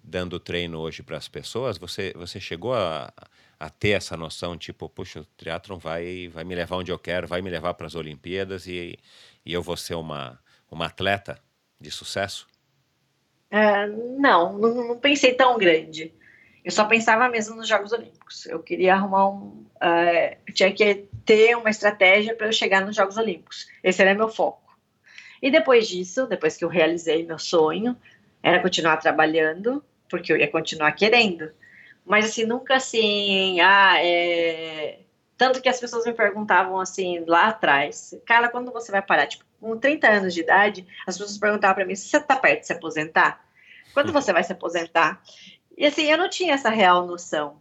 dando 0.03 0.41
treino 0.41 0.79
hoje 0.79 1.03
para 1.03 1.19
as 1.19 1.29
pessoas, 1.29 1.77
você, 1.77 2.15
você 2.17 2.41
chegou 2.41 2.75
a, 2.75 3.13
a 3.61 3.69
ter 3.69 3.91
essa 3.91 4.17
noção, 4.17 4.57
tipo, 4.57 4.89
puxa, 4.89 5.21
o 5.21 5.25
triatlon 5.37 5.77
vai, 5.77 6.29
vai 6.29 6.43
me 6.45 6.55
levar 6.55 6.77
onde 6.77 6.91
eu 6.91 6.99
quero, 6.99 7.29
vai 7.29 7.43
me 7.43 7.51
levar 7.51 7.75
para 7.75 7.87
as 7.87 7.95
Olimpíadas 7.95 8.67
e, 8.67 8.99
e 9.45 9.53
eu 9.53 9.63
vou 9.63 9.77
ser 9.77 9.97
uma, 9.97 10.41
uma 10.71 10.87
atleta 10.87 11.39
de 11.79 11.91
sucesso? 11.91 12.47
É, 13.51 13.87
não, 13.87 14.57
não, 14.57 14.89
não, 14.89 14.99
pensei 14.99 15.35
tão 15.35 15.59
grande. 15.59 16.11
Eu 16.65 16.71
só 16.71 16.87
pensava 16.87 17.29
mesmo 17.29 17.57
nos 17.57 17.69
Jogos 17.69 17.93
Olímpicos. 17.93 18.47
Eu 18.47 18.63
queria 18.63 18.95
arrumar 18.95 19.29
um. 19.29 19.67
Uh, 19.77 20.53
tinha 20.55 20.73
que 20.73 21.07
ter 21.27 21.55
uma 21.57 21.71
estratégia 21.71 22.35
para 22.35 22.47
eu 22.47 22.53
chegar 22.53 22.85
nos 22.85 22.97
Jogos 22.97 23.19
Olímpicos. 23.19 23.69
Esse 23.83 24.01
era 24.01 24.15
meu 24.15 24.29
foco. 24.29 24.79
E 25.43 25.51
depois 25.51 25.87
disso, 25.87 26.27
depois 26.27 26.57
que 26.57 26.65
eu 26.65 26.69
realizei 26.69 27.27
meu 27.27 27.39
sonho, 27.39 27.97
era 28.43 28.61
continuar 28.61 28.99
trabalhando, 28.99 29.85
porque 30.09 30.33
eu 30.33 30.37
ia 30.37 30.49
continuar 30.49 30.93
querendo. 30.93 31.51
Mas 32.11 32.25
assim, 32.25 32.45
nunca 32.45 32.75
assim, 32.75 33.61
ah, 33.61 33.95
é... 34.05 34.99
Tanto 35.39 35.63
que 35.63 35.69
as 35.69 35.79
pessoas 35.79 36.05
me 36.05 36.13
perguntavam 36.13 36.81
assim, 36.81 37.25
lá 37.25 37.47
atrás, 37.47 38.13
cara, 38.27 38.49
quando 38.49 38.73
você 38.73 38.91
vai 38.91 39.01
parar? 39.01 39.29
Tipo, 39.29 39.45
com 39.61 39.79
30 39.79 40.09
anos 40.09 40.35
de 40.35 40.41
idade, 40.41 40.85
as 41.07 41.17
pessoas 41.17 41.39
perguntavam 41.39 41.77
para 41.77 41.85
mim, 41.87 41.95
você 41.95 42.19
tá 42.19 42.35
perto 42.35 42.63
de 42.63 42.67
se 42.67 42.73
aposentar? 42.73 43.49
Quando 43.95 44.13
você 44.13 44.33
vai 44.33 44.43
se 44.43 44.51
aposentar? 44.51 45.23
E 45.79 45.87
assim, 45.87 46.03
eu 46.11 46.19
não 46.19 46.29
tinha 46.29 46.55
essa 46.55 46.69
real 46.69 47.07
noção. 47.07 47.61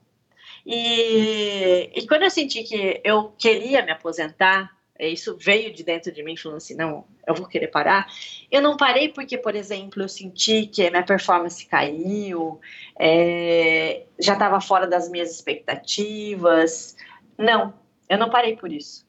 E, 0.66 1.92
e 1.94 2.08
quando 2.08 2.24
eu 2.24 2.32
senti 2.32 2.64
que 2.64 3.00
eu 3.04 3.32
queria 3.38 3.86
me 3.86 3.92
aposentar, 3.92 4.76
isso 5.08 5.38
veio 5.38 5.74
de 5.74 5.84
dentro 5.84 6.12
de 6.12 6.22
mim, 6.22 6.36
falando 6.36 6.58
assim, 6.58 6.76
não, 6.76 7.06
eu 7.26 7.34
vou 7.34 7.48
querer 7.48 7.68
parar. 7.68 8.08
Eu 8.52 8.62
não 8.62 8.76
parei 8.76 9.10
porque, 9.10 9.38
por 9.38 9.56
exemplo, 9.56 10.04
eu 10.04 10.10
senti 10.10 10.68
que 10.68 10.90
minha 10.90 11.04
performance 11.04 11.66
caiu, 11.66 12.60
é, 13.00 14.04
já 14.20 14.34
estava 14.34 14.60
fora 14.60 14.86
das 14.86 15.10
minhas 15.10 15.32
expectativas. 15.32 16.98
Não, 17.38 17.74
eu 18.10 18.18
não 18.18 18.30
parei 18.30 18.58
por 18.58 18.72
isso. 18.72 19.08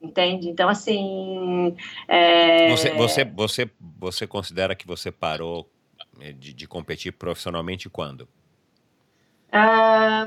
Entende? 0.00 0.48
Então, 0.48 0.68
assim. 0.68 1.76
É... 2.08 2.70
Você, 2.70 2.90
você, 2.90 3.24
você, 3.24 3.70
você 3.98 4.26
considera 4.26 4.74
que 4.74 4.86
você 4.86 5.10
parou 5.10 5.68
é, 6.20 6.32
de, 6.32 6.52
de 6.52 6.66
competir 6.66 7.12
profissionalmente 7.12 7.88
quando? 7.88 8.28
Ah, 9.50 10.26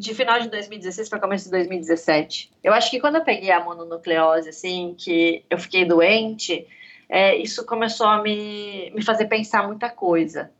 de 0.00 0.14
final 0.14 0.40
de 0.40 0.48
2016 0.48 1.10
para 1.10 1.20
começo 1.20 1.44
de 1.44 1.50
2017. 1.50 2.50
Eu 2.64 2.72
acho 2.72 2.90
que 2.90 2.98
quando 2.98 3.16
eu 3.16 3.24
peguei 3.24 3.50
a 3.50 3.62
mononucleose, 3.62 4.48
assim, 4.48 4.94
que 4.98 5.44
eu 5.50 5.58
fiquei 5.58 5.84
doente, 5.84 6.66
é, 7.06 7.36
isso 7.36 7.66
começou 7.66 8.06
a 8.06 8.22
me, 8.22 8.90
me 8.92 9.04
fazer 9.04 9.26
pensar 9.26 9.66
muita 9.66 9.90
coisa. 9.90 10.50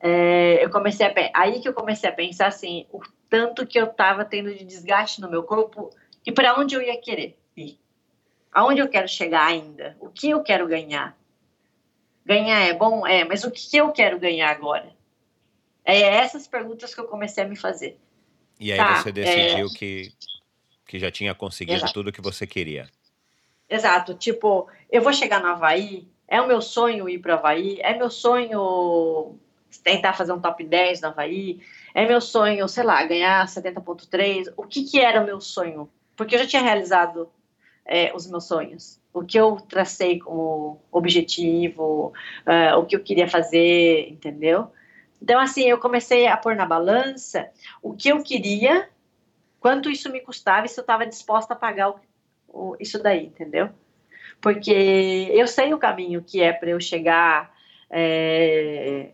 É, 0.00 0.64
eu 0.64 0.70
comecei 0.70 1.06
a 1.06 1.12
aí 1.32 1.60
que 1.60 1.68
eu 1.68 1.72
comecei 1.72 2.10
a 2.10 2.12
pensar 2.12 2.48
assim, 2.48 2.84
o 2.90 3.00
tanto 3.30 3.64
que 3.64 3.78
eu 3.78 3.84
estava 3.84 4.24
tendo 4.24 4.52
de 4.52 4.64
desgaste 4.64 5.20
no 5.20 5.30
meu 5.30 5.44
corpo 5.44 5.90
e 6.26 6.32
para 6.32 6.58
onde 6.58 6.74
eu 6.74 6.82
ia 6.82 7.00
querer 7.00 7.38
ir, 7.56 7.78
aonde 8.50 8.80
eu 8.80 8.88
quero 8.88 9.06
chegar 9.06 9.46
ainda, 9.46 9.96
o 10.00 10.08
que 10.08 10.30
eu 10.30 10.42
quero 10.42 10.66
ganhar. 10.66 11.16
Ganhar 12.26 12.60
é 12.66 12.72
bom, 12.72 13.06
é, 13.06 13.24
mas 13.24 13.44
o 13.44 13.52
que 13.52 13.76
eu 13.76 13.92
quero 13.92 14.18
ganhar 14.18 14.50
agora? 14.50 14.92
É 15.84 16.00
essas 16.00 16.48
perguntas 16.48 16.92
que 16.92 17.00
eu 17.00 17.06
comecei 17.06 17.44
a 17.44 17.46
me 17.46 17.54
fazer. 17.54 18.00
E 18.64 18.72
aí 18.72 18.78
tá, 18.78 18.96
você 18.96 19.12
decidiu 19.12 19.66
é... 19.66 19.78
que, 19.78 20.12
que 20.86 20.98
já 20.98 21.10
tinha 21.10 21.34
conseguido 21.34 21.80
Exato. 21.80 21.92
tudo 21.92 22.10
que 22.10 22.22
você 22.22 22.46
queria. 22.46 22.88
Exato. 23.68 24.14
Tipo, 24.14 24.66
eu 24.90 25.02
vou 25.02 25.12
chegar 25.12 25.38
no 25.38 25.48
Havaí, 25.48 26.08
é 26.26 26.40
o 26.40 26.48
meu 26.48 26.62
sonho 26.62 27.06
ir 27.06 27.18
para 27.18 27.34
Havaí, 27.34 27.78
é 27.82 27.94
meu 27.94 28.08
sonho 28.08 29.38
tentar 29.82 30.14
fazer 30.14 30.32
um 30.32 30.40
top 30.40 30.64
10 30.64 31.02
no 31.02 31.08
Havaí, 31.08 31.60
é 31.94 32.06
meu 32.06 32.22
sonho, 32.22 32.66
sei 32.66 32.84
lá, 32.84 33.04
ganhar 33.04 33.46
70.3. 33.46 34.54
O 34.56 34.62
que, 34.62 34.82
que 34.82 34.98
era 34.98 35.20
o 35.20 35.26
meu 35.26 35.42
sonho? 35.42 35.86
Porque 36.16 36.34
eu 36.34 36.38
já 36.38 36.46
tinha 36.46 36.62
realizado 36.62 37.28
é, 37.84 38.14
os 38.14 38.26
meus 38.26 38.44
sonhos. 38.44 38.98
O 39.12 39.22
que 39.22 39.38
eu 39.38 39.56
tracei 39.68 40.18
como 40.18 40.80
objetivo, 40.90 42.14
uh, 42.46 42.78
o 42.78 42.86
que 42.86 42.96
eu 42.96 43.00
queria 43.00 43.28
fazer, 43.28 44.08
entendeu? 44.10 44.70
Então, 45.24 45.40
assim, 45.40 45.62
eu 45.62 45.78
comecei 45.78 46.26
a 46.26 46.36
pôr 46.36 46.54
na 46.54 46.66
balança 46.66 47.48
o 47.82 47.94
que 47.94 48.10
eu 48.10 48.22
queria, 48.22 48.90
quanto 49.58 49.88
isso 49.88 50.12
me 50.12 50.20
custava 50.20 50.66
e 50.66 50.68
se 50.68 50.78
eu 50.78 50.82
estava 50.82 51.06
disposta 51.06 51.54
a 51.54 51.56
pagar 51.56 51.92
o, 51.92 52.00
o, 52.46 52.76
isso 52.78 53.02
daí, 53.02 53.24
entendeu? 53.24 53.70
Porque 54.38 55.30
eu 55.32 55.46
sei 55.46 55.72
o 55.72 55.78
caminho 55.78 56.22
que 56.22 56.42
é 56.42 56.52
para 56.52 56.68
eu 56.68 56.78
chegar 56.78 57.54
é, 57.88 59.12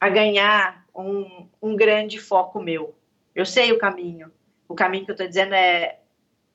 a 0.00 0.08
ganhar 0.08 0.84
um, 0.92 1.46
um 1.62 1.76
grande 1.76 2.18
foco 2.18 2.60
meu. 2.60 2.92
Eu 3.32 3.46
sei 3.46 3.70
o 3.70 3.78
caminho. 3.78 4.28
O 4.68 4.74
caminho 4.74 5.04
que 5.04 5.12
eu 5.12 5.14
estou 5.14 5.28
dizendo 5.28 5.54
é 5.54 6.00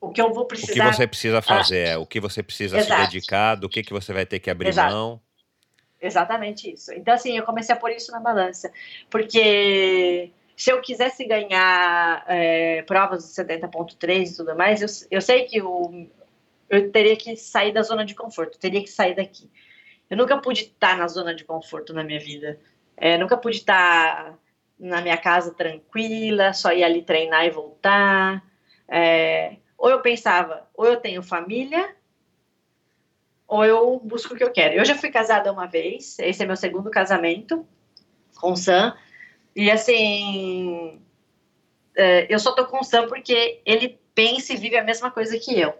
o 0.01 0.09
que 0.09 0.21
eu 0.21 0.33
vou 0.33 0.43
precisar. 0.43 0.73
O 0.73 0.89
que 0.89 0.95
você 0.97 1.07
precisa 1.07 1.41
fazer, 1.41 1.93
ah, 1.93 1.99
o 1.99 2.05
que 2.05 2.19
você 2.19 2.43
precisa 2.43 2.77
exato. 2.77 3.01
se 3.01 3.07
dedicar, 3.07 3.55
do 3.55 3.69
que, 3.69 3.81
que 3.81 3.93
você 3.93 4.11
vai 4.11 4.25
ter 4.25 4.39
que 4.39 4.49
abrir 4.49 4.67
exato. 4.67 4.93
mão. 4.93 5.21
Exatamente 5.99 6.71
isso. 6.71 6.93
Então, 6.93 7.13
assim, 7.13 7.37
eu 7.37 7.43
comecei 7.43 7.73
a 7.73 7.77
pôr 7.77 7.91
isso 7.91 8.11
na 8.11 8.19
balança. 8.19 8.71
Porque 9.09 10.31
se 10.55 10.71
eu 10.71 10.81
quisesse 10.81 11.25
ganhar 11.25 12.23
é, 12.27 12.81
provas 12.83 13.23
do 13.23 13.29
70.3 13.43 14.31
e 14.31 14.35
tudo 14.37 14.55
mais, 14.55 14.81
eu, 14.81 14.87
eu 15.11 15.21
sei 15.21 15.45
que 15.45 15.61
o, 15.61 16.07
eu 16.69 16.91
teria 16.91 17.15
que 17.15 17.35
sair 17.35 17.71
da 17.71 17.81
zona 17.81 18.05
de 18.05 18.15
conforto, 18.15 18.59
teria 18.59 18.81
que 18.81 18.89
sair 18.89 19.15
daqui. 19.15 19.49
Eu 20.09 20.17
nunca 20.17 20.37
pude 20.37 20.61
estar 20.61 20.97
na 20.97 21.07
zona 21.07 21.33
de 21.35 21.43
conforto 21.43 21.93
na 21.93 22.03
minha 22.03 22.19
vida. 22.19 22.59
É, 22.95 23.17
nunca 23.17 23.37
pude 23.37 23.57
estar 23.57 24.37
na 24.79 25.01
minha 25.01 25.17
casa 25.17 25.53
tranquila, 25.53 26.53
só 26.53 26.71
ir 26.71 26.83
ali 26.83 27.01
treinar 27.01 27.45
e 27.45 27.49
voltar. 27.49 28.43
É, 28.87 29.57
ou 29.77 29.89
eu 29.89 30.01
pensava, 30.01 30.67
ou 30.73 30.85
eu 30.85 30.97
tenho 30.97 31.21
família, 31.21 31.95
ou 33.47 33.63
eu 33.63 33.99
busco 34.03 34.33
o 34.33 34.37
que 34.37 34.43
eu 34.43 34.51
quero. 34.51 34.75
Eu 34.75 34.85
já 34.85 34.95
fui 34.95 35.09
casada 35.09 35.51
uma 35.51 35.65
vez, 35.65 36.19
esse 36.19 36.43
é 36.43 36.45
meu 36.45 36.57
segundo 36.57 36.91
casamento 36.91 37.65
com 38.35 38.51
o 38.51 38.57
Sam, 38.57 38.95
e 39.55 39.71
assim, 39.71 41.01
é, 41.95 42.31
eu 42.31 42.37
só 42.37 42.51
tô 42.51 42.65
com 42.67 42.79
o 42.79 42.83
Sam 42.83 43.07
porque 43.07 43.61
ele 43.65 43.99
pensa 44.13 44.53
e 44.53 44.57
vive 44.57 44.77
a 44.77 44.83
mesma 44.83 45.09
coisa 45.09 45.39
que 45.39 45.59
eu. 45.59 45.73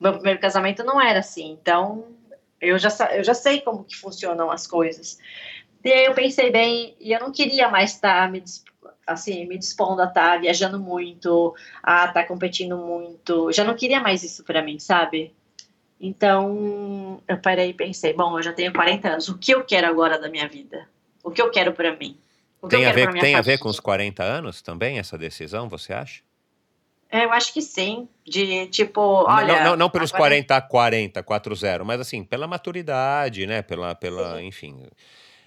Meu 0.00 0.14
primeiro 0.14 0.40
casamento 0.40 0.82
não 0.84 1.00
era 1.00 1.18
assim, 1.18 1.50
então 1.50 2.06
eu 2.60 2.78
já, 2.78 2.88
eu 3.14 3.24
já 3.24 3.34
sei 3.34 3.60
como 3.60 3.84
que 3.84 3.96
funcionam 3.96 4.50
as 4.50 4.66
coisas. 4.66 5.18
E 5.84 5.92
aí 5.92 6.04
eu 6.04 6.14
pensei 6.14 6.50
bem, 6.50 6.94
e 7.00 7.12
eu 7.12 7.20
não 7.20 7.32
queria 7.32 7.68
mais 7.68 7.92
estar 7.92 8.26
tá 8.26 8.30
me, 8.30 8.42
assim, 9.06 9.46
me 9.46 9.58
dispondo 9.58 10.00
a 10.00 10.06
estar 10.06 10.32
tá 10.32 10.36
viajando 10.38 10.78
muito, 10.78 11.54
a 11.82 12.06
estar 12.06 12.12
tá 12.12 12.26
competindo 12.26 12.76
muito. 12.76 13.50
Já 13.52 13.64
não 13.64 13.74
queria 13.74 14.00
mais 14.00 14.22
isso 14.22 14.44
para 14.44 14.62
mim, 14.62 14.78
sabe? 14.78 15.34
Então, 16.00 17.22
eu 17.28 17.36
parei 17.38 17.70
e 17.70 17.74
pensei, 17.74 18.14
bom, 18.14 18.38
eu 18.38 18.42
já 18.42 18.52
tenho 18.52 18.72
40 18.72 19.08
anos, 19.08 19.28
o 19.28 19.36
que 19.36 19.52
eu 19.52 19.62
quero 19.62 19.86
agora 19.86 20.18
da 20.18 20.30
minha 20.30 20.48
vida? 20.48 20.88
O 21.22 21.30
que 21.30 21.42
eu 21.42 21.50
quero 21.50 21.72
para 21.72 21.94
mim? 21.94 22.16
tem 22.68 22.86
a 22.86 22.92
ver, 22.92 23.12
tem 23.14 23.34
a 23.34 23.40
ver 23.40 23.58
com 23.58 23.68
os 23.68 23.78
40 23.78 24.22
anos 24.22 24.62
também, 24.62 24.98
essa 24.98 25.18
decisão, 25.18 25.68
você 25.68 25.92
acha? 25.92 26.22
É, 27.10 27.24
eu 27.24 27.32
acho 27.32 27.52
que 27.52 27.60
sim. 27.60 28.08
De 28.24 28.66
tipo, 28.68 29.00
olha. 29.00 29.58
Não, 29.58 29.70
não, 29.70 29.76
não 29.76 29.90
pelos 29.90 30.14
agora... 30.14 30.30
40 30.30 30.56
a 30.56 30.60
40, 30.60 31.22
4-0, 31.22 31.84
mas 31.84 32.00
assim, 32.00 32.22
pela 32.22 32.46
maturidade, 32.46 33.46
né? 33.46 33.62
Pela, 33.62 33.94
pela, 33.94 34.40
enfim. 34.42 34.86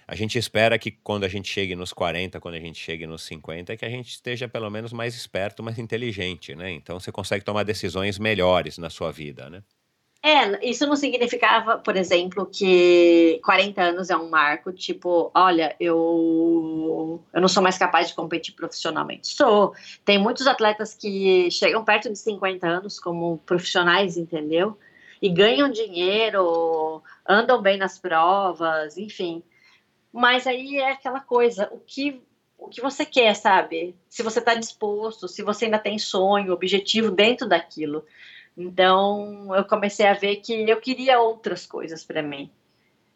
A 0.06 0.14
gente 0.14 0.38
espera 0.38 0.78
que 0.78 0.90
quando 0.90 1.24
a 1.24 1.28
gente 1.28 1.48
chegue 1.48 1.74
nos 1.74 1.92
40, 1.92 2.38
quando 2.38 2.56
a 2.56 2.60
gente 2.60 2.78
chegue 2.78 3.06
nos 3.06 3.22
50, 3.22 3.74
que 3.76 3.84
a 3.86 3.88
gente 3.88 4.10
esteja 4.10 4.46
pelo 4.46 4.68
menos 4.68 4.92
mais 4.92 5.14
esperto, 5.14 5.62
mais 5.62 5.78
inteligente, 5.78 6.54
né? 6.54 6.70
Então 6.70 7.00
você 7.00 7.10
consegue 7.10 7.42
tomar 7.42 7.62
decisões 7.62 8.18
melhores 8.18 8.76
na 8.76 8.90
sua 8.90 9.10
vida, 9.10 9.48
né? 9.48 9.62
É, 10.26 10.66
isso 10.66 10.86
não 10.86 10.96
significava, 10.96 11.76
por 11.76 11.96
exemplo, 11.96 12.46
que 12.46 13.38
40 13.44 13.82
anos 13.82 14.08
é 14.08 14.16
um 14.16 14.30
marco, 14.30 14.72
tipo, 14.72 15.30
olha, 15.34 15.76
eu, 15.78 17.22
eu 17.30 17.40
não 17.42 17.46
sou 17.46 17.62
mais 17.62 17.76
capaz 17.76 18.08
de 18.08 18.14
competir 18.14 18.54
profissionalmente. 18.54 19.28
Sou. 19.28 19.74
Tem 20.02 20.16
muitos 20.18 20.46
atletas 20.46 20.94
que 20.94 21.50
chegam 21.50 21.84
perto 21.84 22.08
de 22.08 22.18
50 22.18 22.66
anos 22.66 22.98
como 22.98 23.36
profissionais, 23.44 24.16
entendeu? 24.16 24.78
E 25.20 25.28
ganham 25.28 25.70
dinheiro, 25.70 27.02
andam 27.28 27.60
bem 27.60 27.76
nas 27.76 27.98
provas, 27.98 28.96
enfim. 28.96 29.42
Mas 30.10 30.46
aí 30.46 30.78
é 30.78 30.92
aquela 30.92 31.20
coisa, 31.20 31.68
o 31.70 31.78
que 31.78 32.22
o 32.56 32.68
que 32.68 32.80
você 32.80 33.04
quer, 33.04 33.34
sabe? 33.36 33.94
Se 34.08 34.22
você 34.22 34.38
está 34.38 34.54
disposto, 34.54 35.28
se 35.28 35.42
você 35.42 35.66
ainda 35.66 35.78
tem 35.78 35.98
sonho, 35.98 36.54
objetivo 36.54 37.10
dentro 37.10 37.46
daquilo. 37.46 38.06
Então, 38.56 39.54
eu 39.54 39.64
comecei 39.64 40.06
a 40.06 40.14
ver 40.14 40.36
que 40.36 40.68
eu 40.68 40.80
queria 40.80 41.20
outras 41.20 41.66
coisas 41.66 42.04
para 42.04 42.22
mim. 42.22 42.50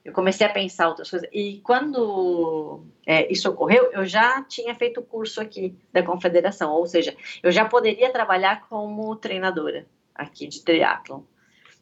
Eu 0.04 0.12
comecei 0.12 0.46
a 0.46 0.52
pensar 0.52 0.88
outras 0.88 1.10
coisas. 1.10 1.28
E 1.32 1.60
quando 1.60 2.82
é, 3.06 3.30
isso 3.30 3.50
ocorreu, 3.50 3.92
eu 3.92 4.04
já 4.04 4.42
tinha 4.42 4.74
feito 4.74 5.00
o 5.00 5.04
curso 5.04 5.40
aqui 5.40 5.76
da 5.92 6.02
confederação, 6.02 6.72
ou 6.72 6.86
seja, 6.86 7.16
eu 7.42 7.52
já 7.52 7.64
poderia 7.64 8.10
trabalhar 8.10 8.66
como 8.68 9.14
treinadora 9.16 9.86
aqui 10.14 10.46
de 10.46 10.62
triatlon. 10.62 11.22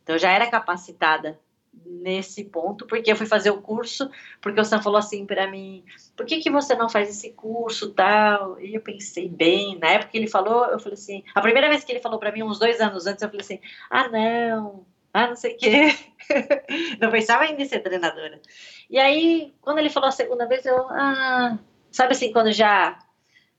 Então, 0.02 0.16
eu 0.16 0.18
já 0.18 0.32
era 0.32 0.50
capacitada 0.50 1.38
nesse 1.84 2.44
ponto, 2.44 2.86
porque 2.86 3.10
eu 3.10 3.16
fui 3.16 3.26
fazer 3.26 3.50
o 3.50 3.60
curso, 3.60 4.10
porque 4.40 4.60
o 4.60 4.64
Sam 4.64 4.82
falou 4.82 4.98
assim 4.98 5.26
para 5.26 5.50
mim, 5.50 5.84
por 6.16 6.24
que, 6.24 6.40
que 6.40 6.50
você 6.50 6.74
não 6.74 6.88
faz 6.88 7.08
esse 7.08 7.32
curso 7.32 7.92
tal? 7.92 8.60
E 8.60 8.74
eu 8.74 8.80
pensei 8.80 9.28
bem, 9.28 9.78
na 9.78 9.88
época 9.88 10.12
que 10.12 10.18
ele 10.18 10.28
falou, 10.28 10.66
eu 10.66 10.78
falei 10.78 10.94
assim, 10.94 11.22
a 11.34 11.40
primeira 11.40 11.68
vez 11.68 11.84
que 11.84 11.92
ele 11.92 12.00
falou 12.00 12.18
para 12.18 12.32
mim, 12.32 12.42
uns 12.42 12.58
dois 12.58 12.80
anos 12.80 13.06
antes, 13.06 13.22
eu 13.22 13.28
falei 13.28 13.42
assim, 13.42 13.60
ah 13.90 14.08
não, 14.08 14.86
ah 15.12 15.28
não 15.28 15.36
sei 15.36 15.54
o 15.54 15.56
quê, 15.56 15.94
não 17.00 17.10
pensava 17.10 17.46
em 17.46 17.64
ser 17.64 17.80
treinadora. 17.80 18.40
E 18.88 18.98
aí, 18.98 19.54
quando 19.60 19.78
ele 19.78 19.90
falou 19.90 20.08
a 20.08 20.12
segunda 20.12 20.46
vez, 20.46 20.64
eu, 20.64 20.76
ah, 20.90 21.58
sabe 21.90 22.12
assim, 22.12 22.32
quando 22.32 22.52
já 22.52 22.98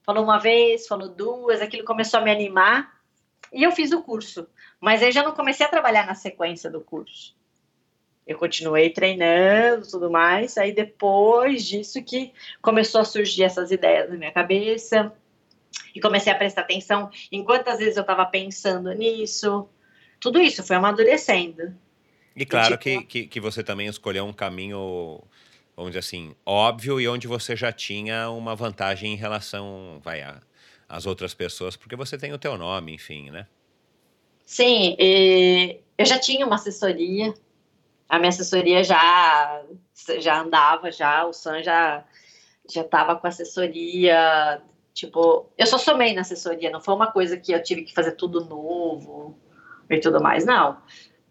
falou 0.02 0.24
uma 0.24 0.38
vez, 0.38 0.86
falou 0.86 1.08
duas, 1.08 1.60
aquilo 1.60 1.84
começou 1.84 2.20
a 2.20 2.22
me 2.22 2.30
animar 2.30 2.98
e 3.52 3.62
eu 3.62 3.72
fiz 3.72 3.92
o 3.92 4.02
curso. 4.02 4.48
Mas 4.80 5.02
eu 5.02 5.10
já 5.10 5.22
não 5.22 5.32
comecei 5.32 5.66
a 5.66 5.68
trabalhar 5.68 6.06
na 6.06 6.14
sequência 6.14 6.70
do 6.70 6.80
curso. 6.80 7.37
Eu 8.28 8.36
continuei 8.38 8.90
treinando 8.90 9.88
tudo 9.90 10.10
mais, 10.10 10.58
aí 10.58 10.70
depois 10.70 11.64
disso 11.64 12.02
que 12.04 12.32
começou 12.60 13.00
a 13.00 13.04
surgir 13.04 13.44
essas 13.44 13.70
ideias 13.70 14.10
na 14.10 14.16
minha 14.16 14.30
cabeça 14.30 15.10
e 15.94 16.00
comecei 16.00 16.30
a 16.30 16.36
prestar 16.36 16.60
atenção 16.60 17.10
em 17.32 17.42
quantas 17.42 17.78
vezes 17.78 17.96
eu 17.96 18.02
estava 18.02 18.26
pensando 18.26 18.92
nisso. 18.92 19.66
Tudo 20.20 20.40
isso 20.40 20.62
foi 20.62 20.76
amadurecendo. 20.76 21.74
E 22.36 22.44
claro 22.44 22.74
e, 22.74 22.78
tipo, 22.78 23.06
que, 23.06 23.22
que, 23.22 23.26
que 23.28 23.40
você 23.40 23.64
também 23.64 23.86
escolheu 23.86 24.26
um 24.26 24.32
caminho 24.32 25.22
vamos 25.78 25.92
dizer 25.92 26.00
assim, 26.00 26.34
óbvio 26.44 27.00
e 27.00 27.06
onde 27.06 27.28
você 27.28 27.54
já 27.54 27.70
tinha 27.70 28.28
uma 28.30 28.56
vantagem 28.56 29.12
em 29.12 29.16
relação, 29.16 30.00
vai, 30.02 30.24
às 30.88 31.06
outras 31.06 31.34
pessoas, 31.34 31.76
porque 31.76 31.94
você 31.94 32.18
tem 32.18 32.32
o 32.32 32.38
teu 32.38 32.58
nome, 32.58 32.92
enfim, 32.92 33.30
né? 33.30 33.46
Sim, 34.44 34.96
eu 34.98 36.04
já 36.04 36.18
tinha 36.18 36.44
uma 36.44 36.56
assessoria, 36.56 37.32
a 38.08 38.18
minha 38.18 38.30
assessoria 38.30 38.82
já 38.82 39.62
já 40.18 40.40
andava, 40.40 40.90
já, 40.90 41.24
o 41.26 41.32
Sam 41.32 41.62
já 41.62 42.04
já 42.70 42.82
estava 42.82 43.16
com 43.16 43.26
assessoria, 43.26 44.60
tipo, 44.92 45.50
eu 45.56 45.66
só 45.66 45.78
somei 45.78 46.14
na 46.14 46.20
assessoria, 46.20 46.70
não 46.70 46.80
foi 46.80 46.94
uma 46.94 47.10
coisa 47.10 47.36
que 47.36 47.52
eu 47.52 47.62
tive 47.62 47.82
que 47.82 47.94
fazer 47.94 48.12
tudo 48.12 48.44
novo 48.44 49.38
e 49.88 49.98
tudo 49.98 50.20
mais, 50.20 50.44
não. 50.44 50.76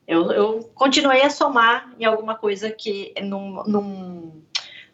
Eu, 0.07 0.31
eu 0.31 0.71
continuei 0.73 1.21
a 1.21 1.29
somar 1.29 1.93
em 1.99 2.05
alguma 2.05 2.35
coisa 2.35 2.71
que, 2.71 3.13
num, 3.21 3.63
num, 3.65 4.43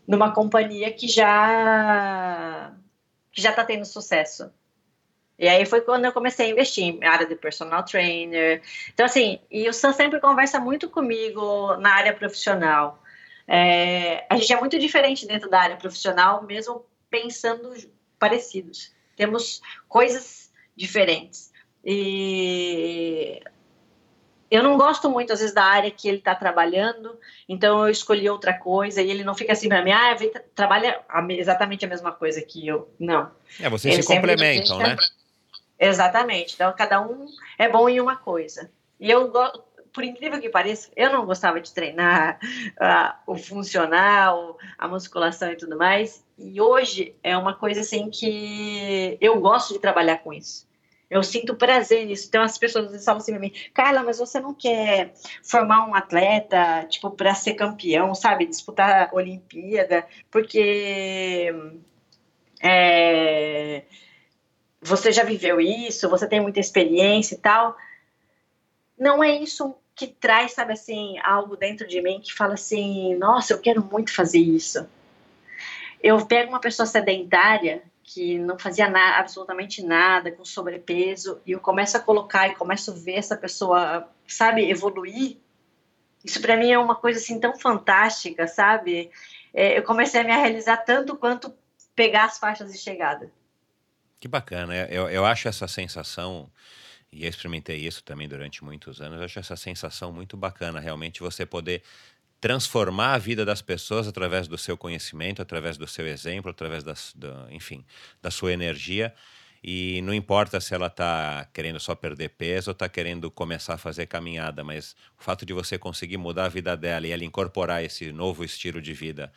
numa 0.07 0.33
companhia 0.33 0.91
que 0.91 1.07
já 1.07 2.73
que 3.31 3.41
já 3.41 3.49
está 3.51 3.63
tendo 3.63 3.85
sucesso. 3.85 4.51
E 5.37 5.47
aí 5.47 5.65
foi 5.65 5.81
quando 5.81 6.05
eu 6.05 6.13
comecei 6.13 6.47
a 6.47 6.49
investir 6.49 6.83
em 6.83 7.03
área 7.03 7.25
de 7.25 7.35
personal 7.35 7.83
trainer. 7.83 8.61
Então, 8.93 9.05
assim, 9.05 9.39
e 9.49 9.67
o 9.67 9.73
Sam 9.73 9.93
sempre 9.93 10.19
conversa 10.19 10.59
muito 10.59 10.89
comigo 10.89 11.75
na 11.77 11.93
área 11.93 12.13
profissional. 12.13 13.01
É, 13.47 14.25
a 14.29 14.37
gente 14.37 14.53
é 14.53 14.59
muito 14.59 14.79
diferente 14.79 15.27
dentro 15.27 15.49
da 15.49 15.59
área 15.59 15.75
profissional, 15.75 16.43
mesmo 16.43 16.85
pensando 17.09 17.73
parecidos. 18.17 18.93
Temos 19.15 19.61
coisas 19.87 20.51
diferentes. 20.75 21.51
E 21.83 23.41
eu 24.49 24.61
não 24.61 24.77
gosto 24.77 25.09
muito, 25.09 25.33
às 25.33 25.39
vezes, 25.39 25.53
da 25.53 25.63
área 25.63 25.89
que 25.89 26.07
ele 26.07 26.19
está 26.19 26.35
trabalhando, 26.35 27.19
então 27.49 27.83
eu 27.83 27.89
escolhi 27.89 28.29
outra 28.29 28.53
coisa 28.53 29.01
e 29.01 29.09
ele 29.09 29.23
não 29.23 29.33
fica 29.33 29.51
assim 29.51 29.67
para 29.67 29.83
mim, 29.83 29.91
ah, 29.91 30.15
trabalha 30.53 31.01
exatamente 31.29 31.83
a 31.83 31.87
mesma 31.87 32.11
coisa 32.11 32.39
que 32.41 32.67
eu. 32.67 32.87
Não. 32.99 33.31
É, 33.59 33.67
vocês 33.67 33.95
ele 33.95 34.03
se 34.03 34.15
complementam, 34.15 34.77
né? 34.77 34.95
Exatamente. 35.79 36.55
Então, 36.55 36.73
cada 36.77 37.01
um 37.01 37.27
é 37.57 37.67
bom 37.69 37.89
em 37.89 37.99
uma 37.99 38.15
coisa. 38.15 38.71
E 38.99 39.09
eu 39.09 39.31
por 39.93 40.03
incrível 40.03 40.41
que 40.41 40.49
pareça, 40.49 40.89
eu 40.95 41.11
não 41.11 41.25
gostava 41.25 41.61
de 41.61 41.71
treinar 41.71 42.39
uh, 42.41 43.13
o 43.31 43.37
funcional, 43.37 44.57
a 44.77 44.87
musculação 44.87 45.51
e 45.51 45.55
tudo 45.55 45.77
mais. 45.77 46.25
E 46.37 46.59
hoje 46.59 47.15
é 47.23 47.37
uma 47.37 47.53
coisa 47.53 47.81
assim 47.81 48.09
que 48.09 49.17
eu 49.21 49.39
gosto 49.39 49.73
de 49.73 49.79
trabalhar 49.79 50.17
com 50.17 50.33
isso. 50.33 50.67
Eu 51.09 51.21
sinto 51.21 51.53
prazer 51.55 52.07
nisso. 52.07 52.25
Então 52.27 52.41
as 52.41 52.57
pessoas 52.57 53.05
falam 53.05 53.21
assim 53.21 53.33
para 53.33 53.39
mim, 53.39 53.53
Carla, 53.71 54.01
mas 54.01 54.17
você 54.17 54.39
não 54.39 54.51
quer 54.51 55.13
formar 55.43 55.87
um 55.87 55.93
atleta, 55.93 56.87
tipo, 56.89 57.11
para 57.11 57.35
ser 57.35 57.53
campeão, 57.53 58.15
sabe? 58.15 58.47
Disputar 58.47 59.09
a 59.09 59.15
Olimpíada, 59.15 60.07
porque 60.31 61.53
é, 62.63 63.83
você 64.83 65.11
já 65.11 65.23
viveu 65.23 65.59
isso, 65.61 66.09
você 66.09 66.27
tem 66.27 66.41
muita 66.41 66.59
experiência 66.59 67.35
e 67.35 67.37
tal. 67.37 67.75
Não 68.97 69.23
é 69.23 69.31
isso 69.31 69.75
que 69.95 70.07
traz, 70.07 70.53
sabe 70.53 70.73
assim, 70.73 71.17
algo 71.19 71.55
dentro 71.55 71.87
de 71.87 72.01
mim 72.01 72.19
que 72.19 72.33
fala 72.33 72.55
assim, 72.55 73.15
nossa, 73.15 73.53
eu 73.53 73.59
quero 73.59 73.83
muito 73.83 74.13
fazer 74.13 74.39
isso. 74.39 74.87
Eu 76.01 76.25
pego 76.25 76.49
uma 76.49 76.59
pessoa 76.59 76.85
sedentária 76.85 77.83
que 78.03 78.37
não 78.37 78.59
fazia 78.59 78.89
nada, 78.89 79.17
absolutamente 79.17 79.81
nada, 79.81 80.31
com 80.31 80.43
sobrepeso, 80.43 81.39
e 81.45 81.53
eu 81.53 81.59
começo 81.59 81.95
a 81.95 82.01
colocar 82.01 82.49
e 82.49 82.55
começo 82.55 82.91
a 82.91 82.93
ver 82.93 83.13
essa 83.13 83.37
pessoa, 83.37 84.09
sabe, 84.27 84.69
evoluir. 84.69 85.37
Isso 86.23 86.41
para 86.41 86.57
mim 86.57 86.71
é 86.71 86.77
uma 86.77 86.95
coisa 86.95 87.19
assim 87.19 87.39
tão 87.39 87.57
fantástica, 87.57 88.45
sabe? 88.47 89.09
É, 89.53 89.77
eu 89.77 89.83
comecei 89.83 90.19
a 90.19 90.23
me 90.23 90.31
realizar 90.31 90.77
tanto 90.77 91.15
quanto 91.15 91.53
pegar 91.95 92.25
as 92.25 92.37
faixas 92.37 92.71
de 92.71 92.77
chegada. 92.77 93.31
Que 94.23 94.27
bacana, 94.29 94.73
eu, 94.89 95.09
eu 95.09 95.25
acho 95.25 95.49
essa 95.49 95.67
sensação, 95.67 96.49
e 97.11 97.25
eu 97.25 97.29
experimentei 97.29 97.75
isso 97.75 98.01
também 98.01 98.25
durante 98.25 98.63
muitos 98.63 99.01
anos, 99.01 99.19
eu 99.19 99.25
acho 99.25 99.37
essa 99.37 99.57
sensação 99.57 100.13
muito 100.13 100.37
bacana, 100.37 100.79
realmente 100.79 101.19
você 101.19 101.45
poder 101.45 101.83
transformar 102.39 103.15
a 103.15 103.17
vida 103.17 103.43
das 103.43 103.61
pessoas 103.61 104.07
através 104.07 104.47
do 104.47 104.57
seu 104.57 104.77
conhecimento, 104.77 105.41
através 105.41 105.75
do 105.75 105.85
seu 105.85 106.07
exemplo, 106.07 106.49
através 106.49 106.85
das, 106.85 107.11
do, 107.13 107.33
enfim, 107.51 107.83
da 108.21 108.31
sua 108.31 108.53
energia. 108.53 109.13
E 109.61 110.01
não 110.03 110.13
importa 110.13 110.61
se 110.61 110.73
ela 110.73 110.87
está 110.87 111.45
querendo 111.53 111.79
só 111.81 111.93
perder 111.93 112.29
peso 112.29 112.69
ou 112.69 112.73
está 112.73 112.87
querendo 112.87 113.29
começar 113.29 113.73
a 113.73 113.77
fazer 113.77 114.05
caminhada, 114.05 114.63
mas 114.63 114.95
o 115.19 115.23
fato 115.23 115.45
de 115.45 115.51
você 115.51 115.77
conseguir 115.77 116.15
mudar 116.15 116.45
a 116.45 116.49
vida 116.49 116.77
dela 116.77 117.05
e 117.05 117.11
ela 117.11 117.25
incorporar 117.25 117.83
esse 117.83 118.13
novo 118.13 118.45
estilo 118.45 118.81
de 118.81 118.93
vida 118.93 119.33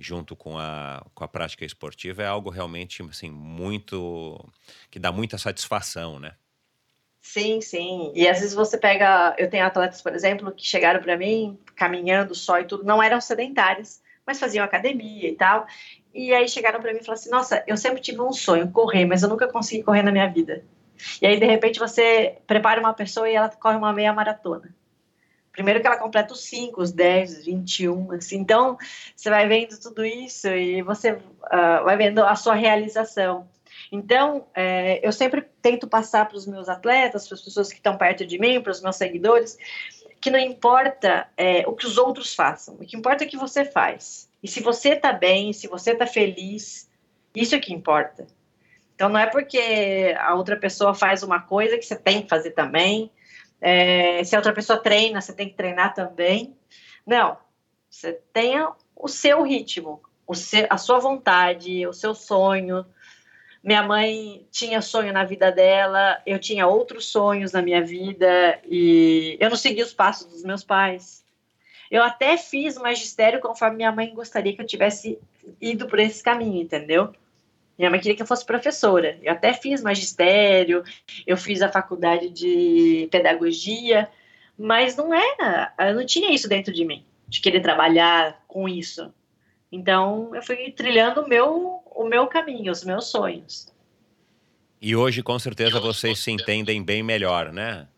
junto 0.00 0.34
com 0.34 0.58
a, 0.58 1.04
com 1.14 1.22
a 1.22 1.28
prática 1.28 1.64
esportiva 1.64 2.22
é 2.22 2.26
algo 2.26 2.50
realmente 2.50 3.02
assim, 3.02 3.30
muito. 3.30 4.42
que 4.90 4.98
dá 4.98 5.12
muita 5.12 5.38
satisfação, 5.38 6.18
né? 6.18 6.34
Sim, 7.20 7.60
sim. 7.60 8.12
E 8.14 8.26
às 8.26 8.40
vezes 8.40 8.54
você 8.54 8.78
pega. 8.78 9.34
Eu 9.38 9.50
tenho 9.50 9.64
atletas, 9.64 10.00
por 10.00 10.14
exemplo, 10.14 10.50
que 10.52 10.66
chegaram 10.66 11.00
para 11.00 11.16
mim 11.16 11.58
caminhando 11.76 12.34
só 12.34 12.58
e 12.58 12.64
tudo, 12.64 12.84
não 12.84 13.02
eram 13.02 13.20
sedentários, 13.20 14.00
mas 14.26 14.40
faziam 14.40 14.64
academia 14.64 15.28
e 15.28 15.36
tal. 15.36 15.66
E 16.14 16.32
aí 16.34 16.48
chegaram 16.48 16.80
para 16.80 16.92
mim 16.92 16.98
e 17.00 17.04
falaram 17.04 17.20
assim: 17.20 17.30
Nossa, 17.30 17.62
eu 17.66 17.76
sempre 17.76 18.00
tive 18.00 18.20
um 18.20 18.32
sonho, 18.32 18.70
correr, 18.70 19.04
mas 19.04 19.22
eu 19.22 19.28
nunca 19.28 19.46
consegui 19.48 19.82
correr 19.82 20.02
na 20.02 20.10
minha 20.10 20.28
vida. 20.28 20.64
E 21.20 21.26
aí, 21.26 21.38
de 21.38 21.46
repente, 21.46 21.78
você 21.78 22.38
prepara 22.46 22.80
uma 22.80 22.92
pessoa 22.92 23.28
e 23.28 23.34
ela 23.34 23.48
corre 23.48 23.76
uma 23.76 23.92
meia 23.92 24.12
maratona. 24.12 24.74
Primeiro 25.52 25.80
que 25.80 25.86
ela 25.86 25.96
completa 25.96 26.32
os 26.32 26.44
5, 26.44 26.80
os 26.80 26.92
10, 26.92 27.38
os 27.38 27.44
21, 27.46 28.12
assim. 28.12 28.38
Então, 28.38 28.78
você 29.16 29.28
vai 29.28 29.48
vendo 29.48 29.78
tudo 29.78 30.04
isso 30.04 30.48
e 30.48 30.80
você 30.82 31.12
uh, 31.12 31.84
vai 31.84 31.96
vendo 31.96 32.24
a 32.24 32.36
sua 32.36 32.54
realização. 32.54 33.48
Então, 33.90 34.46
é, 34.54 35.04
eu 35.06 35.12
sempre 35.12 35.44
tento 35.60 35.88
passar 35.88 36.28
para 36.28 36.36
os 36.36 36.46
meus 36.46 36.68
atletas, 36.68 37.26
para 37.26 37.34
as 37.34 37.42
pessoas 37.42 37.68
que 37.68 37.78
estão 37.78 37.96
perto 37.96 38.24
de 38.24 38.38
mim, 38.38 38.60
para 38.60 38.70
os 38.70 38.80
meus 38.80 38.96
seguidores, 38.96 39.58
que 40.20 40.30
não 40.30 40.38
importa 40.38 41.26
é, 41.36 41.66
o 41.66 41.74
que 41.74 41.86
os 41.86 41.98
outros 41.98 42.34
façam, 42.34 42.74
o 42.74 42.86
que 42.86 42.96
importa 42.96 43.24
é 43.24 43.26
o 43.26 43.30
que 43.30 43.36
você 43.36 43.64
faz. 43.64 44.28
E 44.42 44.48
se 44.48 44.60
você 44.60 44.90
está 44.90 45.12
bem, 45.12 45.52
se 45.52 45.66
você 45.66 45.92
está 45.92 46.06
feliz, 46.06 46.88
isso 47.34 47.54
é 47.54 47.58
que 47.58 47.74
importa. 47.74 48.26
Então, 48.94 49.08
não 49.08 49.18
é 49.18 49.26
porque 49.26 50.14
a 50.18 50.34
outra 50.34 50.56
pessoa 50.56 50.94
faz 50.94 51.22
uma 51.22 51.40
coisa 51.40 51.78
que 51.78 51.84
você 51.84 51.96
tem 51.96 52.22
que 52.22 52.28
fazer 52.28 52.50
também. 52.50 53.10
É, 53.60 54.22
se 54.24 54.34
a 54.34 54.38
outra 54.38 54.52
pessoa 54.52 54.78
treina, 54.78 55.20
você 55.20 55.32
tem 55.32 55.48
que 55.48 55.54
treinar 55.54 55.94
também. 55.94 56.56
Não. 57.06 57.36
Você 57.88 58.12
tenha 58.32 58.72
o 58.96 59.08
seu 59.08 59.42
ritmo, 59.42 60.00
o 60.26 60.34
seu, 60.34 60.66
a 60.70 60.78
sua 60.78 60.98
vontade, 60.98 61.86
o 61.86 61.92
seu 61.92 62.14
sonho, 62.14 62.86
minha 63.62 63.82
mãe 63.82 64.46
tinha 64.50 64.80
sonho 64.80 65.12
na 65.12 65.24
vida 65.24 65.52
dela, 65.52 66.20
eu 66.24 66.38
tinha 66.38 66.66
outros 66.66 67.06
sonhos 67.06 67.52
na 67.52 67.60
minha 67.60 67.84
vida 67.84 68.58
e 68.64 69.36
eu 69.38 69.50
não 69.50 69.56
segui 69.56 69.82
os 69.82 69.92
passos 69.92 70.26
dos 70.28 70.42
meus 70.42 70.64
pais. 70.64 71.22
Eu 71.90 72.02
até 72.02 72.38
fiz 72.38 72.78
magistério 72.78 73.40
conforme 73.40 73.76
minha 73.76 73.92
mãe 73.92 74.14
gostaria 74.14 74.54
que 74.54 74.62
eu 74.62 74.66
tivesse 74.66 75.18
ido 75.60 75.86
por 75.86 75.98
esse 75.98 76.22
caminho, 76.22 76.62
entendeu? 76.62 77.12
Minha 77.80 77.88
mãe 77.88 77.98
queria 77.98 78.14
que 78.14 78.20
eu 78.20 78.26
fosse 78.26 78.44
professora. 78.44 79.18
Eu 79.22 79.32
até 79.32 79.54
fiz 79.54 79.82
magistério, 79.82 80.84
eu 81.26 81.34
fiz 81.34 81.62
a 81.62 81.72
faculdade 81.72 82.28
de 82.28 83.08
pedagogia, 83.10 84.06
mas 84.58 84.96
não 84.96 85.14
era, 85.14 85.72
eu 85.78 85.94
não 85.94 86.04
tinha 86.04 86.30
isso 86.30 86.46
dentro 86.46 86.74
de 86.74 86.84
mim, 86.84 87.06
de 87.26 87.40
querer 87.40 87.62
trabalhar 87.62 88.44
com 88.46 88.68
isso. 88.68 89.10
Então, 89.72 90.30
eu 90.34 90.42
fui 90.42 90.70
trilhando 90.72 91.22
o 91.22 91.26
meu, 91.26 91.80
o 91.86 92.04
meu 92.04 92.26
caminho, 92.26 92.70
os 92.70 92.84
meus 92.84 93.06
sonhos. 93.06 93.72
E 94.78 94.94
hoje, 94.94 95.22
com 95.22 95.38
certeza, 95.38 95.80
vocês 95.80 96.18
se 96.18 96.30
entendem 96.30 96.82
bem 96.82 97.02
melhor, 97.02 97.50
né? 97.50 97.88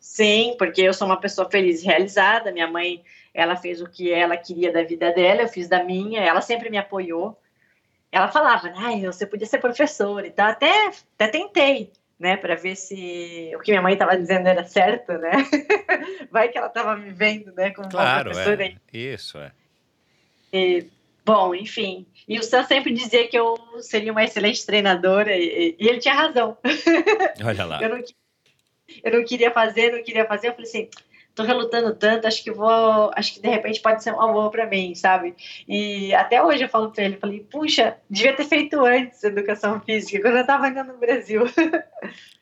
Sim, 0.00 0.56
porque 0.58 0.82
eu 0.82 0.92
sou 0.92 1.06
uma 1.06 1.20
pessoa 1.20 1.48
feliz 1.48 1.84
e 1.84 1.86
realizada. 1.86 2.50
Minha 2.50 2.66
mãe, 2.66 3.04
ela 3.32 3.54
fez 3.54 3.80
o 3.80 3.88
que 3.88 4.10
ela 4.10 4.36
queria 4.36 4.72
da 4.72 4.82
vida 4.82 5.12
dela, 5.12 5.42
eu 5.42 5.48
fiz 5.48 5.68
da 5.68 5.84
minha. 5.84 6.20
Ela 6.20 6.40
sempre 6.40 6.68
me 6.68 6.76
apoiou. 6.76 7.38
Ela 8.10 8.28
falava, 8.28 8.72
ai, 8.76 9.02
você 9.02 9.26
podia 9.26 9.46
ser 9.46 9.58
professora 9.58 10.26
e 10.26 10.30
tal. 10.30 10.48
Até, 10.48 10.88
até 10.88 11.28
tentei, 11.28 11.92
né, 12.18 12.36
para 12.36 12.54
ver 12.54 12.76
se 12.76 13.52
o 13.54 13.60
que 13.60 13.70
minha 13.70 13.82
mãe 13.82 13.92
estava 13.92 14.16
dizendo 14.16 14.48
era 14.48 14.64
certo, 14.64 15.12
né? 15.12 15.32
Vai 16.30 16.48
que 16.48 16.56
ela 16.56 16.68
estava 16.68 16.96
me 16.96 17.10
vendo, 17.10 17.52
né, 17.52 17.70
como 17.70 17.88
claro, 17.88 18.30
uma 18.30 18.34
professora. 18.34 18.64
É. 18.64 18.76
Isso, 18.92 19.38
é. 19.38 19.52
E 20.52 20.86
Bom, 21.28 21.54
enfim. 21.54 22.06
E 22.26 22.38
o 22.38 22.42
Sam 22.42 22.64
sempre 22.64 22.90
dizia 22.90 23.28
que 23.28 23.38
eu 23.38 23.54
seria 23.82 24.10
uma 24.10 24.24
excelente 24.24 24.64
treinadora, 24.64 25.36
e, 25.36 25.76
e 25.78 25.86
ele 25.86 25.98
tinha 25.98 26.14
razão. 26.14 26.56
Olha 27.44 27.66
lá. 27.66 27.80
eu, 27.84 27.90
não, 27.90 28.02
eu 29.04 29.12
não 29.12 29.24
queria 29.26 29.50
fazer, 29.50 29.92
não 29.92 30.02
queria 30.02 30.24
fazer. 30.24 30.48
Eu 30.48 30.52
falei 30.52 30.66
assim: 30.66 30.88
tô 31.38 31.44
relutando 31.44 31.94
tanto, 31.94 32.26
acho 32.26 32.42
que 32.42 32.50
vou, 32.50 33.12
acho 33.14 33.34
que 33.34 33.40
de 33.40 33.48
repente 33.48 33.80
pode 33.80 34.02
ser 34.02 34.12
uma 34.12 34.32
boa 34.32 34.50
para 34.50 34.66
mim, 34.66 34.92
sabe? 34.96 35.36
E 35.68 36.12
até 36.12 36.42
hoje 36.42 36.64
eu 36.64 36.68
falo 36.68 36.90
para 36.90 37.04
ele, 37.04 37.16
falei, 37.16 37.46
puxa, 37.48 37.96
devia 38.10 38.34
ter 38.34 38.44
feito 38.44 38.84
antes 38.84 39.22
educação 39.22 39.80
física, 39.80 40.20
quando 40.20 40.38
eu 40.38 40.46
tava 40.46 40.66
ainda 40.66 40.82
no 40.82 40.98
Brasil. 40.98 41.42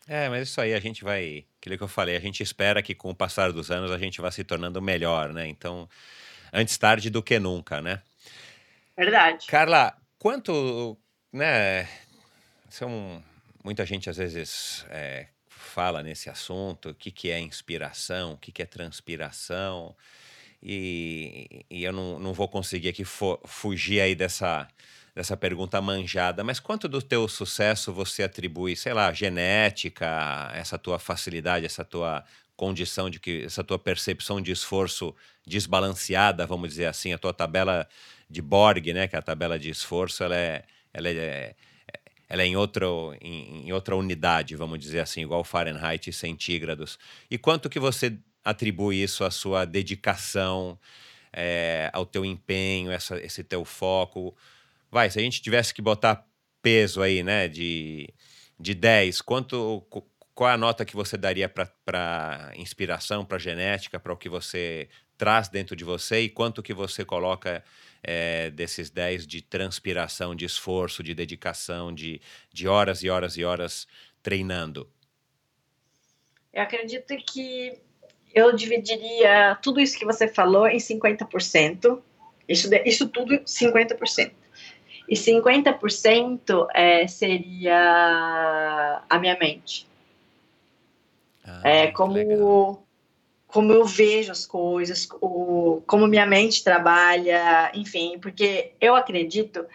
É, 0.09 0.29
mas 0.29 0.49
isso 0.49 0.61
aí 0.61 0.73
a 0.73 0.79
gente 0.79 1.03
vai, 1.03 1.45
aquilo 1.59 1.77
que 1.77 1.83
eu 1.83 1.89
falei, 1.89 2.15
a 2.15 2.21
gente 2.21 2.41
espera 2.41 2.81
que 2.81 2.95
com 2.95 3.11
o 3.11 3.15
passar 3.15 3.51
dos 3.51 3.73
anos 3.73 3.91
a 3.91 3.99
gente 3.99 4.21
vá 4.21 4.31
se 4.31 4.45
tornando 4.45 4.81
melhor, 4.81 5.33
né? 5.33 5.49
Então, 5.49 5.89
antes 6.53 6.79
tarde 6.79 7.11
do 7.11 7.21
que 7.21 7.41
nunca, 7.41 7.83
né? 7.83 8.01
Verdade. 8.97 9.49
Carla, 9.49 9.97
quanto, 10.17 10.97
né? 11.33 11.89
São 12.71 13.21
muita 13.65 13.85
gente 13.85 14.09
às 14.09 14.17
vezes 14.17 14.87
é, 14.91 15.27
fala 15.77 16.03
nesse 16.03 16.31
assunto, 16.31 16.89
o 16.89 16.95
que, 16.95 17.11
que 17.11 17.31
é 17.31 17.39
inspiração, 17.39 18.33
o 18.33 18.39
que, 18.39 18.51
que 18.51 18.63
é 18.63 18.65
transpiração, 18.65 19.95
e, 20.63 21.67
e 21.69 21.85
eu 21.85 21.93
não, 21.93 22.19
não 22.19 22.33
vou 22.33 22.49
conseguir 22.49 22.89
aqui 22.89 23.05
fugir 23.45 24.01
aí 24.01 24.15
dessa, 24.15 24.67
dessa 25.15 25.37
pergunta 25.37 25.79
manjada, 25.83 26.43
mas 26.43 26.59
quanto 26.59 26.89
do 26.89 27.03
teu 27.03 27.29
sucesso 27.29 27.93
você 27.93 28.23
atribui, 28.23 28.75
sei 28.75 28.95
lá, 28.95 29.13
genética, 29.13 30.51
essa 30.55 30.79
tua 30.79 30.99
facilidade, 30.99 31.67
essa 31.67 31.85
tua 31.85 32.25
condição 32.57 33.11
de 33.11 33.21
que 33.21 33.45
essa 33.45 33.63
tua 33.63 33.79
percepção 33.79 34.41
de 34.41 34.53
esforço 34.53 35.15
desbalanceada, 35.47 36.47
vamos 36.47 36.71
dizer 36.71 36.87
assim, 36.87 37.13
a 37.13 37.19
tua 37.19 37.35
tabela 37.35 37.87
de 38.31 38.41
Borg, 38.41 38.95
né, 38.95 39.07
que 39.07 39.15
é 39.15 39.19
a 39.19 39.23
tabela 39.23 39.59
de 39.59 39.69
esforço, 39.69 40.25
ela 40.25 40.37
é, 40.37 40.65
ela 40.95 41.11
é, 41.11 41.55
ela 42.29 42.43
é 42.43 42.47
em, 42.47 42.57
outro, 42.57 43.17
em, 43.21 43.69
em, 43.69 43.73
outra 43.73 43.97
unidade, 43.97 44.57
vamos 44.57 44.79
dizer 44.79 45.01
assim, 45.01 45.23
igual 45.23 45.45
Fahrenheit 45.45 46.11
e 46.11 46.13
centígrados. 46.13 46.99
E 47.31 47.39
quanto 47.39 47.69
que 47.69 47.79
você 47.79 48.19
atribui 48.45 49.03
isso 49.03 49.25
à 49.25 49.31
sua 49.31 49.65
dedicação, 49.65 50.79
é, 51.33 51.91
ao 51.93 52.05
teu 52.05 52.25
empenho, 52.25 52.91
essa, 52.91 53.19
esse 53.19 53.45
teu 53.45 53.65
foco? 53.65 54.37
Vai, 54.91 55.11
se 55.11 55.19
a 55.19 55.23
gente 55.23 55.41
tivesse 55.41 55.73
que 55.73 55.83
botar 55.83 56.27
peso 56.61 57.01
aí, 57.01 57.23
né, 57.23 57.47
de, 57.47 58.13
de 58.59 58.75
10, 58.75 59.21
quanto, 59.23 59.87
qual 60.35 60.51
é 60.51 60.55
a 60.55 60.59
nota 60.59 60.85
que 60.85 60.97
você 60.97 61.17
daria 61.17 61.49
para 61.49 62.53
inspiração, 62.57 63.25
para 63.25 63.39
genética, 63.39 64.01
para 64.01 64.13
o 64.13 64.17
que 64.17 64.29
você 64.29 64.89
traz 65.17 65.49
dentro 65.49 65.75
de 65.75 65.85
você 65.85 66.21
e 66.21 66.29
quanto 66.29 66.63
que 66.63 66.75
você 66.75 67.05
coloca 67.05 67.65
é, 68.03 68.51
desses 68.51 68.91
10 68.91 69.27
de 69.27 69.43
transpiração, 69.43 70.35
de 70.35 70.45
esforço, 70.45 71.03
de 71.03 71.15
dedicação, 71.15 71.93
de, 71.93 72.21
de 72.53 72.69
horas 72.69 73.03
e 73.03 73.11
horas 73.11 73.37
e 73.37 73.45
horas 73.45 73.87
treinando? 74.23 74.89
Eu 76.53 76.63
acredito 76.63 77.17
que 77.17 77.79
eu 78.35 78.55
dividiria 78.55 79.59
tudo 79.63 79.81
isso 79.81 79.99
que 79.99 80.05
você 80.05 80.29
falou 80.29 80.67
em 80.67 80.79
50%. 80.79 82.03
Isso, 82.49 82.71
isso 82.85 83.09
tudo 83.09 83.39
50%. 83.41 84.33
E 85.09 85.15
50% 85.15 86.67
é, 86.75 87.07
seria 87.07 89.03
a 89.09 89.19
minha 89.19 89.39
mente. 89.39 89.87
Ah, 91.45 91.61
é 91.65 91.87
como 91.93 92.86
como 93.47 93.73
eu 93.73 93.85
vejo 93.85 94.33
as 94.33 94.45
coisas, 94.45 95.09
o, 95.21 95.83
como 95.87 96.07
minha 96.07 96.27
mente 96.27 96.65
trabalha, 96.65 97.71
enfim, 97.75 98.19
porque 98.19 98.73
eu 98.81 98.95
acredito 98.95 99.67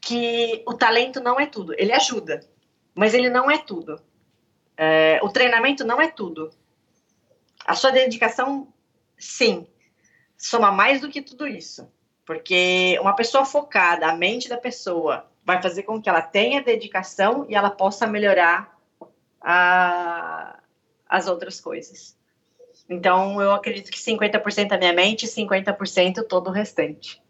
que 0.00 0.62
o 0.66 0.74
talento 0.74 1.20
não 1.20 1.40
é 1.40 1.46
tudo. 1.46 1.74
Ele 1.76 1.92
ajuda, 1.92 2.40
mas 2.94 3.14
ele 3.14 3.30
não 3.30 3.50
é 3.50 3.58
tudo. 3.58 4.00
É, 4.76 5.18
o 5.22 5.28
treinamento 5.28 5.84
não 5.84 6.00
é 6.00 6.08
tudo. 6.08 6.50
A 7.66 7.74
sua 7.74 7.90
dedicação, 7.90 8.72
sim, 9.18 9.66
soma 10.36 10.70
mais 10.70 11.00
do 11.00 11.08
que 11.08 11.22
tudo 11.22 11.46
isso. 11.46 11.90
Porque 12.24 12.98
uma 13.00 13.14
pessoa 13.14 13.44
focada, 13.44 14.06
a 14.06 14.14
mente 14.14 14.48
da 14.48 14.58
pessoa, 14.58 15.26
vai 15.44 15.62
fazer 15.62 15.82
com 15.84 16.00
que 16.00 16.10
ela 16.10 16.20
tenha 16.20 16.62
dedicação 16.62 17.46
e 17.48 17.54
ela 17.54 17.70
possa 17.70 18.06
melhorar 18.06 18.78
a, 19.40 20.60
as 21.08 21.26
outras 21.26 21.58
coisas. 21.58 22.17
Então, 22.88 23.40
eu 23.40 23.52
acredito 23.52 23.90
que 23.90 23.98
50% 23.98 24.72
é 24.72 24.78
minha 24.78 24.92
mente 24.92 25.24
e 25.24 25.28
50% 25.28 26.24
todo 26.26 26.48
o 26.48 26.52
restante. 26.52 27.20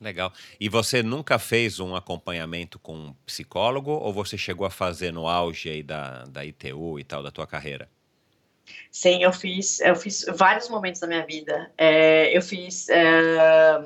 Legal. 0.00 0.32
E 0.58 0.68
você 0.68 1.02
nunca 1.02 1.38
fez 1.38 1.78
um 1.78 1.94
acompanhamento 1.94 2.78
com 2.78 2.94
um 2.94 3.14
psicólogo 3.26 3.90
ou 3.90 4.12
você 4.12 4.38
chegou 4.38 4.66
a 4.66 4.70
fazer 4.70 5.12
no 5.12 5.28
auge 5.28 5.68
aí 5.68 5.82
da, 5.82 6.24
da 6.24 6.44
ITU 6.44 6.98
e 6.98 7.04
tal, 7.04 7.22
da 7.22 7.30
tua 7.30 7.46
carreira? 7.46 7.88
Sim, 8.90 9.22
eu 9.22 9.32
fiz, 9.32 9.80
eu 9.80 9.94
fiz 9.94 10.24
vários 10.34 10.68
momentos 10.68 11.00
da 11.00 11.06
minha 11.06 11.24
vida. 11.24 11.70
É, 11.76 12.34
eu 12.34 12.40
fiz, 12.40 12.88
é, 12.88 13.82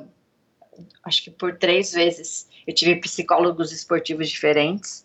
acho 1.03 1.25
que 1.25 1.31
por 1.31 1.59
três 1.59 1.93
vezes, 1.93 2.49
eu 2.67 2.73
tive 2.73 2.97
psicólogos 2.97 3.73
esportivos 3.73 4.29
diferentes. 4.29 5.05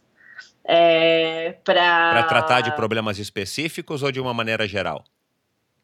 É, 0.63 1.53
para 1.63 2.23
tratar 2.23 2.61
de 2.61 2.75
problemas 2.75 3.17
específicos 3.17 4.03
ou 4.03 4.11
de 4.11 4.19
uma 4.19 4.33
maneira 4.33 4.67
geral? 4.67 5.03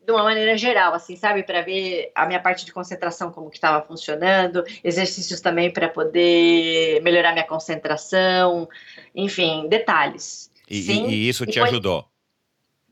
De 0.06 0.11
uma 0.11 0.23
maneira 0.23 0.56
geral, 0.56 0.94
assim, 0.94 1.15
sabe, 1.15 1.44
para 1.44 1.61
ver 1.61 2.11
a 2.14 2.27
minha 2.27 2.40
parte 2.40 2.64
de 2.64 2.72
concentração 2.72 3.32
como 3.32 3.49
que 3.49 3.57
estava 3.57 3.86
funcionando, 3.86 4.64
exercícios 4.84 5.41
também 5.41 5.72
para 5.72 5.90
poder 5.90 7.02
melhorar 7.02 7.34
minha 7.34 7.45
concentração, 7.45 8.69
enfim, 9.15 9.68
detalhes. 9.68 10.52
E, 10.69 10.82
Sim, 10.84 11.07
e 11.07 11.27
isso 11.27 11.45
te 11.45 11.57
e 11.57 11.61
ajudou? 11.61 12.06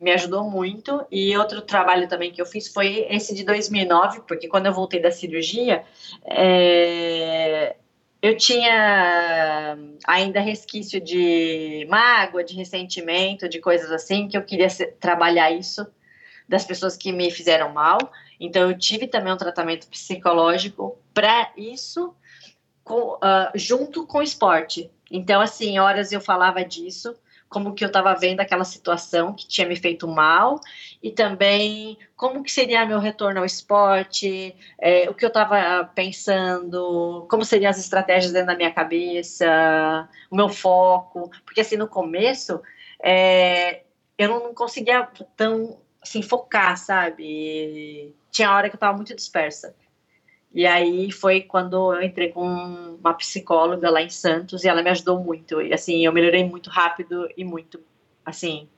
Me 0.01 0.11
ajudou 0.11 0.43
muito. 0.49 1.05
E 1.11 1.37
outro 1.37 1.61
trabalho 1.61 2.07
também 2.07 2.31
que 2.31 2.41
eu 2.41 2.45
fiz 2.45 2.67
foi 2.67 3.05
esse 3.09 3.33
de 3.35 3.43
2009, 3.43 4.21
porque 4.27 4.47
quando 4.47 4.65
eu 4.65 4.73
voltei 4.73 4.99
da 4.99 5.11
cirurgia, 5.11 5.83
é, 6.25 7.75
eu 8.21 8.35
tinha 8.35 9.77
ainda 10.07 10.39
resquício 10.39 10.99
de 10.99 11.85
mágoa, 11.89 12.43
de 12.43 12.55
ressentimento, 12.55 13.47
de 13.47 13.59
coisas 13.59 13.91
assim, 13.91 14.27
que 14.27 14.35
eu 14.35 14.41
queria 14.41 14.67
trabalhar 14.99 15.51
isso 15.51 15.85
das 16.47 16.65
pessoas 16.65 16.95
que 16.97 17.11
me 17.11 17.31
fizeram 17.31 17.71
mal. 17.71 17.97
Então, 18.39 18.69
eu 18.69 18.77
tive 18.77 19.07
também 19.07 19.33
um 19.33 19.37
tratamento 19.37 19.87
psicológico 19.87 20.97
para 21.13 21.51
isso, 21.55 22.13
com, 22.83 23.13
uh, 23.15 23.51
junto 23.55 24.05
com 24.05 24.19
o 24.19 24.23
esporte. 24.23 24.89
Então, 25.09 25.41
assim, 25.41 25.79
horas 25.79 26.11
eu 26.11 26.19
falava 26.19 26.63
disso, 26.65 27.15
como 27.53 27.75
que 27.75 27.83
eu 27.83 27.87
estava 27.87 28.15
vendo 28.15 28.39
aquela 28.39 28.63
situação 28.63 29.31
que 29.31 29.47
tinha 29.47 29.67
me 29.67 29.75
feito 29.75 30.07
mal 30.07 30.59
e 31.03 31.11
também 31.11 31.99
como 32.15 32.41
que 32.41 32.51
seria 32.51 32.83
meu 32.83 32.97
retorno 32.97 33.39
ao 33.39 33.45
esporte, 33.45 34.55
é, 34.81 35.07
o 35.07 35.13
que 35.13 35.23
eu 35.23 35.27
estava 35.27 35.85
pensando, 35.93 37.27
como 37.29 37.45
seriam 37.45 37.69
as 37.69 37.77
estratégias 37.77 38.33
dentro 38.33 38.47
da 38.47 38.55
minha 38.55 38.73
cabeça, 38.73 40.09
o 40.31 40.35
meu 40.35 40.49
foco, 40.49 41.29
porque 41.45 41.61
assim 41.61 41.77
no 41.77 41.87
começo 41.87 42.59
é, 43.03 43.83
eu 44.17 44.29
não 44.29 44.53
conseguia 44.55 45.07
tão 45.37 45.77
assim, 46.03 46.21
focar, 46.21 46.77
sabe? 46.77 48.13
Tinha 48.29 48.53
hora 48.53 48.69
que 48.69 48.75
eu 48.75 48.79
tava 48.79 48.95
muito 48.95 49.15
dispersa. 49.15 49.75
E 50.53 50.67
aí 50.67 51.11
foi 51.11 51.41
quando 51.41 51.95
eu 51.95 52.03
entrei 52.03 52.29
com 52.29 52.45
uma 52.99 53.13
psicóloga 53.15 53.89
lá 53.89 54.01
em 54.01 54.09
Santos 54.09 54.63
e 54.63 54.67
ela 54.67 54.83
me 54.83 54.89
ajudou 54.91 55.23
muito. 55.23 55.59
E 55.61 55.73
assim, 55.73 56.05
eu 56.05 56.13
melhorei 56.13 56.43
muito 56.43 56.69
rápido 56.69 57.27
e 57.35 57.43
muito, 57.43 57.83
assim, 58.23 58.69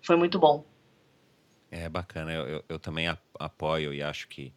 foi 0.00 0.16
muito 0.16 0.38
bom. 0.38 0.64
É 1.70 1.88
bacana, 1.88 2.32
eu, 2.32 2.48
eu, 2.48 2.64
eu 2.70 2.78
também 2.78 3.06
apoio 3.38 3.92
e 3.92 4.02
acho 4.02 4.26
que 4.28 4.52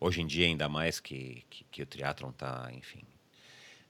hoje 0.00 0.20
em 0.20 0.26
dia, 0.26 0.46
ainda 0.46 0.68
mais 0.68 0.98
que, 0.98 1.44
que, 1.48 1.64
que 1.70 1.82
o 1.82 1.86
triatlon 1.86 2.32
tá, 2.32 2.68
enfim, 2.72 3.04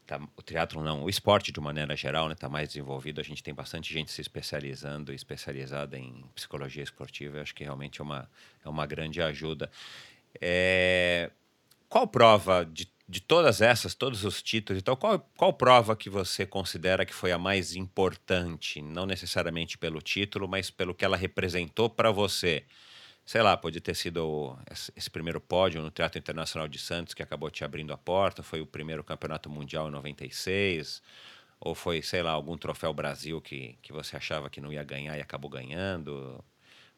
tá, 0.06 0.20
o 0.36 0.42
teatro 0.42 0.82
não, 0.82 1.04
o 1.04 1.10
esporte 1.10 1.52
de 1.52 1.60
maneira 1.60 1.96
geral 1.96 2.30
está 2.30 2.48
né, 2.48 2.52
mais 2.52 2.68
desenvolvido. 2.68 3.20
A 3.20 3.24
gente 3.24 3.42
tem 3.42 3.54
bastante 3.54 3.92
gente 3.92 4.10
se 4.10 4.20
especializando, 4.20 5.12
especializada 5.12 5.98
em 5.98 6.24
psicologia 6.34 6.82
esportiva. 6.82 7.38
Eu 7.38 7.42
acho 7.42 7.54
que 7.54 7.64
realmente 7.64 8.00
é 8.00 8.04
uma, 8.04 8.30
é 8.64 8.68
uma 8.68 8.86
grande 8.86 9.20
ajuda. 9.22 9.70
É, 10.40 11.30
qual 11.88 12.06
prova 12.06 12.64
de, 12.64 12.90
de 13.08 13.20
todas 13.20 13.60
essas, 13.60 13.94
todos 13.94 14.24
os 14.24 14.42
títulos 14.42 14.80
e 14.80 14.82
tal, 14.82 14.96
qual, 14.96 15.18
qual 15.36 15.52
prova 15.52 15.94
que 15.94 16.08
você 16.08 16.46
considera 16.46 17.04
que 17.04 17.14
foi 17.14 17.32
a 17.32 17.38
mais 17.38 17.76
importante? 17.76 18.80
Não 18.80 19.06
necessariamente 19.06 19.76
pelo 19.76 20.00
título, 20.00 20.48
mas 20.48 20.70
pelo 20.70 20.94
que 20.94 21.04
ela 21.04 21.16
representou 21.16 21.90
para 21.90 22.10
você? 22.10 22.64
Sei 23.24 23.42
lá, 23.42 23.56
pode 23.56 23.80
ter 23.80 23.94
sido 23.94 24.58
esse 24.96 25.10
primeiro 25.10 25.40
pódio 25.40 25.80
no 25.80 25.90
Teatro 25.90 26.18
Internacional 26.18 26.68
de 26.68 26.78
Santos 26.78 27.14
que 27.14 27.22
acabou 27.22 27.50
te 27.50 27.64
abrindo 27.64 27.92
a 27.92 27.96
porta, 27.96 28.42
foi 28.42 28.60
o 28.60 28.66
primeiro 28.66 29.04
campeonato 29.04 29.48
mundial 29.48 29.88
em 29.88 29.92
96, 29.92 31.02
ou 31.60 31.74
foi, 31.74 32.02
sei 32.02 32.22
lá, 32.22 32.32
algum 32.32 32.58
troféu 32.58 32.92
Brasil 32.92 33.40
que, 33.40 33.78
que 33.80 33.92
você 33.92 34.16
achava 34.16 34.50
que 34.50 34.60
não 34.60 34.72
ia 34.72 34.82
ganhar 34.82 35.16
e 35.16 35.20
acabou 35.20 35.50
ganhando. 35.50 36.44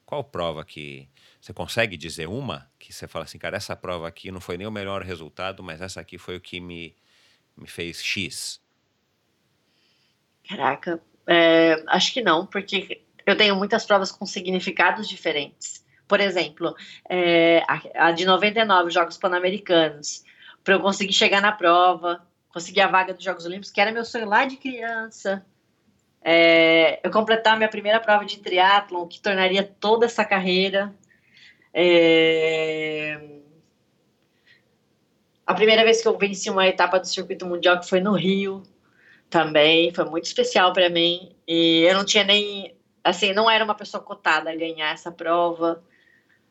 Qual 0.07 0.25
prova 0.25 0.65
que 0.65 1.09
você 1.41 1.53
consegue 1.53 1.97
dizer 1.97 2.29
uma 2.29 2.71
que 2.79 2.93
você 2.93 3.07
fala 3.07 3.25
assim, 3.25 3.39
cara, 3.39 3.57
essa 3.57 3.77
prova 3.77 4.09
aqui 4.09 4.31
não 4.31 4.41
foi 4.41 4.57
nem 4.57 4.67
o 4.67 4.73
melhor 4.73 5.03
resultado, 5.03 5.63
mas 5.63 5.81
essa 5.81 6.01
aqui 6.01 6.17
foi 6.17 6.37
o 6.37 6.41
que 6.41 6.61
me, 6.61 6.97
me 7.57 7.67
fez 7.67 8.03
X? 8.03 8.61
Caraca, 10.49 11.03
é, 11.27 11.83
acho 11.89 12.13
que 12.13 12.23
não, 12.23 12.47
porque 12.47 13.03
eu 13.27 13.37
tenho 13.37 13.57
muitas 13.57 13.85
provas 13.87 14.11
com 14.11 14.27
significados 14.27 15.09
diferentes. 15.09 15.84
Por 16.06 16.20
exemplo, 16.20 16.74
é, 17.09 17.62
a, 17.66 18.09
a, 18.09 18.12
de 18.12 18.24
99 18.24 18.90
Jogos 18.90 19.16
Pan-Americanos, 19.16 20.24
para 20.62 20.74
eu 20.74 20.81
conseguir 20.81 21.12
chegar 21.12 21.40
na 21.40 21.52
prova, 21.52 22.26
conseguir 22.48 22.82
a 22.82 22.89
vaga 22.89 23.14
dos 23.14 23.24
Jogos 23.24 23.47
Olímpicos, 23.47 23.70
que 23.70 23.81
era 23.81 23.93
meu 23.93 24.05
sonho 24.05 24.28
lá 24.28 24.44
de 24.44 24.56
criança. 24.56 25.44
É, 26.22 27.01
eu 27.02 27.10
completar 27.10 27.56
minha 27.56 27.68
primeira 27.68 28.01
prova 28.01 28.24
de 28.24 28.39
triatlon, 28.39 29.06
que 29.06 29.20
tornaria 29.20 29.62
toda 29.62 30.06
essa 30.06 30.24
carreira. 30.24 30.94
É, 31.72 33.20
a 35.47 35.52
primeira 35.52 35.85
vez 35.85 36.01
que 36.01 36.09
eu 36.09 36.16
venci 36.16 36.48
uma 36.48 36.66
etapa 36.66 36.98
do 36.98 37.06
circuito 37.06 37.44
mundial, 37.44 37.78
que 37.78 37.89
foi 37.89 38.01
no 38.01 38.12
Rio, 38.12 38.62
também 39.28 39.93
foi 39.93 40.05
muito 40.05 40.24
especial 40.24 40.72
para 40.72 40.89
mim. 40.89 41.35
E 41.47 41.82
eu 41.82 41.94
não 41.94 42.05
tinha 42.05 42.24
nem, 42.24 42.74
assim, 43.02 43.32
não 43.35 43.51
era 43.51 43.64
uma 43.64 43.74
pessoa 43.74 44.02
cotada 44.02 44.51
a 44.51 44.56
ganhar 44.56 44.93
essa 44.93 45.12
prova. 45.12 45.82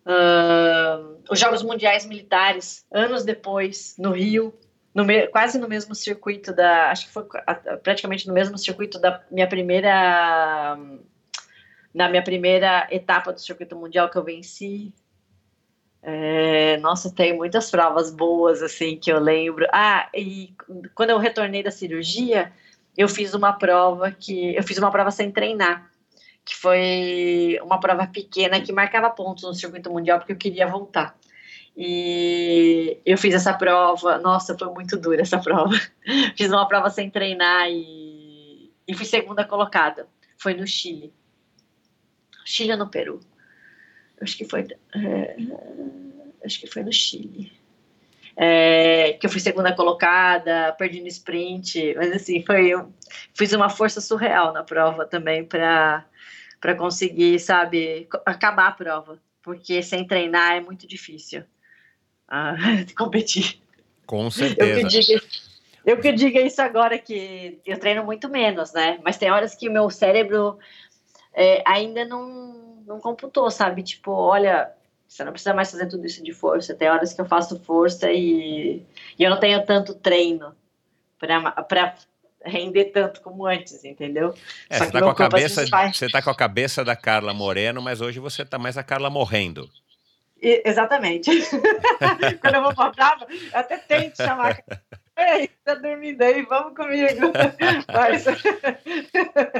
Uh, 0.05 1.21
os 1.29 1.39
Jogos 1.39 1.63
Mundiais 1.63 2.05
Militares, 2.05 2.85
anos 2.91 3.23
depois, 3.23 3.95
no 3.97 4.11
Rio, 4.11 4.53
no 4.93 5.05
me, 5.05 5.27
quase 5.27 5.57
no 5.57 5.67
mesmo 5.67 5.95
circuito 5.95 6.53
da, 6.53 6.91
acho 6.91 7.07
que 7.07 7.13
foi 7.13 7.25
praticamente 7.81 8.27
no 8.27 8.33
mesmo 8.33 8.57
circuito 8.57 8.99
da 8.99 9.23
minha 9.31 9.47
primeira, 9.47 10.77
na 11.93 12.09
minha 12.09 12.23
primeira 12.23 12.87
etapa 12.91 13.33
do 13.33 13.39
circuito 13.39 13.75
mundial 13.75 14.09
que 14.09 14.17
eu 14.17 14.23
venci. 14.23 14.93
É, 16.05 16.75
nossa, 16.77 17.09
tem 17.09 17.35
muitas 17.35 17.71
provas 17.71 18.11
boas 18.11 18.61
assim 18.61 18.97
que 18.97 19.11
eu 19.11 19.19
lembro. 19.19 19.65
Ah, 19.71 20.09
e 20.13 20.53
quando 20.93 21.11
eu 21.11 21.17
retornei 21.17 21.63
da 21.63 21.71
cirurgia, 21.71 22.51
eu 22.97 23.07
fiz 23.07 23.33
uma 23.33 23.53
prova 23.53 24.11
que 24.11 24.53
eu 24.55 24.63
fiz 24.63 24.77
uma 24.77 24.91
prova 24.91 25.11
sem 25.11 25.31
treinar, 25.31 25.89
que 26.45 26.55
foi 26.55 27.59
uma 27.63 27.79
prova 27.79 28.07
pequena 28.07 28.61
que 28.61 28.71
marcava 28.71 29.09
pontos 29.09 29.43
no 29.43 29.53
circuito 29.53 29.91
mundial 29.91 30.19
porque 30.19 30.33
eu 30.33 30.37
queria 30.37 30.67
voltar. 30.67 31.17
E 31.75 32.99
eu 33.05 33.17
fiz 33.17 33.33
essa 33.33 33.53
prova, 33.53 34.17
nossa, 34.19 34.57
foi 34.57 34.69
muito 34.69 34.97
dura 34.97 35.21
essa 35.21 35.39
prova. 35.39 35.75
fiz 36.37 36.51
uma 36.51 36.67
prova 36.67 36.89
sem 36.89 37.09
treinar 37.09 37.67
e, 37.69 38.71
e 38.87 38.93
fui 38.93 39.05
segunda 39.05 39.43
colocada. 39.45 40.07
Foi 40.37 40.53
no 40.53 40.67
Chile. 40.67 41.13
Chile 42.45 42.73
ou 42.73 42.77
no 42.77 42.89
Peru? 42.89 43.19
Acho 44.21 44.37
que 44.37 44.45
foi. 44.45 44.67
É, 44.95 45.37
acho 46.45 46.59
que 46.59 46.67
foi 46.67 46.83
no 46.83 46.91
Chile 46.91 47.63
é, 48.35 49.13
que 49.13 49.25
eu 49.25 49.29
fui 49.29 49.39
segunda 49.39 49.73
colocada, 49.73 50.73
perdi 50.77 51.01
no 51.01 51.07
sprint, 51.07 51.93
mas 51.95 52.11
assim, 52.11 52.43
foi, 52.43 52.67
eu 52.67 52.91
fiz 53.33 53.53
uma 53.53 53.69
força 53.69 54.01
surreal 54.01 54.51
na 54.53 54.63
prova 54.63 55.05
também 55.05 55.45
para 55.45 56.05
para 56.63 56.75
conseguir, 56.75 57.37
sabe, 57.39 58.07
acabar 58.25 58.67
a 58.67 58.71
prova, 58.71 59.19
porque 59.41 59.83
sem 59.83 60.07
treinar 60.07 60.53
é 60.55 60.61
muito 60.61 60.87
difícil 60.87 61.43
ah, 62.25 62.55
competir. 62.97 63.61
Com 64.05 64.31
certeza. 64.31 64.79
Eu 64.79 64.87
que, 64.87 64.87
diga, 64.87 65.21
eu 65.85 65.99
que 65.99 66.11
diga 66.13 66.39
isso 66.39 66.61
agora 66.61 66.97
que 66.97 67.59
eu 67.65 67.77
treino 67.77 68.05
muito 68.05 68.29
menos, 68.29 68.71
né? 68.71 68.97
Mas 69.03 69.17
tem 69.17 69.29
horas 69.29 69.53
que 69.53 69.67
o 69.67 69.73
meu 69.73 69.89
cérebro 69.89 70.57
é, 71.33 71.61
ainda 71.65 72.05
não, 72.05 72.81
não 72.87 72.97
computou, 72.97 73.51
sabe? 73.51 73.83
Tipo, 73.83 74.11
olha, 74.11 74.71
você 75.05 75.25
não 75.25 75.33
precisa 75.33 75.53
mais 75.53 75.69
fazer 75.69 75.87
tudo 75.87 76.05
isso 76.05 76.23
de 76.23 76.31
força. 76.31 76.73
Tem 76.73 76.89
horas 76.89 77.11
que 77.11 77.19
eu 77.19 77.25
faço 77.25 77.59
força 77.59 78.09
e, 78.09 78.81
e 79.19 79.23
eu 79.25 79.29
não 79.29 79.37
tenho 79.37 79.65
tanto 79.65 79.93
treino 79.93 80.55
para 81.19 81.93
render 82.45 82.85
tanto 82.85 83.21
como 83.21 83.45
antes, 83.45 83.83
entendeu? 83.83 84.33
É, 84.69 84.79
você, 84.79 84.91
tá 84.91 85.01
com 85.01 85.09
a 85.09 85.15
cabeça, 85.15 85.65
você 85.93 86.09
tá 86.09 86.21
com 86.21 86.29
a 86.29 86.35
cabeça 86.35 86.83
da 86.83 86.95
Carla 86.95 87.33
Moreno, 87.33 87.81
mas 87.81 88.01
hoje 88.01 88.19
você 88.19 88.45
tá 88.45 88.57
mais 88.57 88.77
a 88.77 88.83
Carla 88.83 89.09
morrendo. 89.09 89.69
E, 90.41 90.61
exatamente. 90.65 91.31
Quando 92.41 92.55
eu 92.55 92.63
vou 92.63 92.75
pra 92.75 92.91
prova, 92.91 93.27
eu 93.29 93.59
até 93.59 93.77
tento 93.77 94.17
chamar 94.17 94.61
Ei, 95.15 95.47
tá 95.63 95.75
dormindo 95.75 96.21
aí, 96.23 96.41
vamos 96.41 96.75
comigo. 96.75 97.31
Mas... 97.87 98.25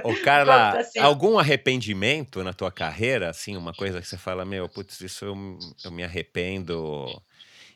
Ô, 0.04 0.14
Carla, 0.24 0.80
assim, 0.80 1.00
algum 1.00 1.38
arrependimento 1.38 2.44
na 2.44 2.54
tua 2.54 2.72
carreira? 2.72 3.30
Assim, 3.30 3.56
uma 3.56 3.74
coisa 3.74 4.02
que 4.02 4.08
você 4.08 4.18
fala, 4.18 4.44
meu, 4.44 4.68
putz, 4.68 5.00
isso 5.02 5.26
eu, 5.26 5.60
eu 5.86 5.92
me 5.92 6.04
arrependo. 6.04 7.06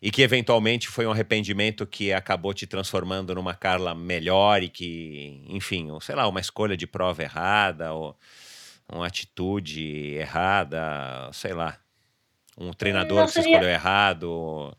E 0.02 0.12
que 0.12 0.22
eventualmente 0.22 0.88
foi 0.88 1.08
um 1.08 1.12
arrependimento 1.12 1.86
que 1.86 2.14
acabou 2.14 2.54
te 2.54 2.68
transformando 2.68 3.34
numa 3.34 3.56
Carla 3.56 3.96
melhor 3.96 4.62
e 4.62 4.70
que, 4.70 5.44
enfim, 5.48 5.90
ou, 5.90 6.00
sei 6.00 6.16
lá, 6.16 6.28
uma 6.28 6.40
escolha 6.40 6.78
de 6.78 6.86
prova 6.86 7.24
errada, 7.24 7.94
ou 7.94 8.16
uma 8.92 9.08
atitude 9.08 10.16
errada, 10.16 11.30
sei 11.34 11.54
lá. 11.54 11.78
Um 12.58 12.72
treinador 12.74 13.26
que 13.26 13.32
você 13.32 13.40
escolheu 13.40 13.70
errado. 13.70 14.76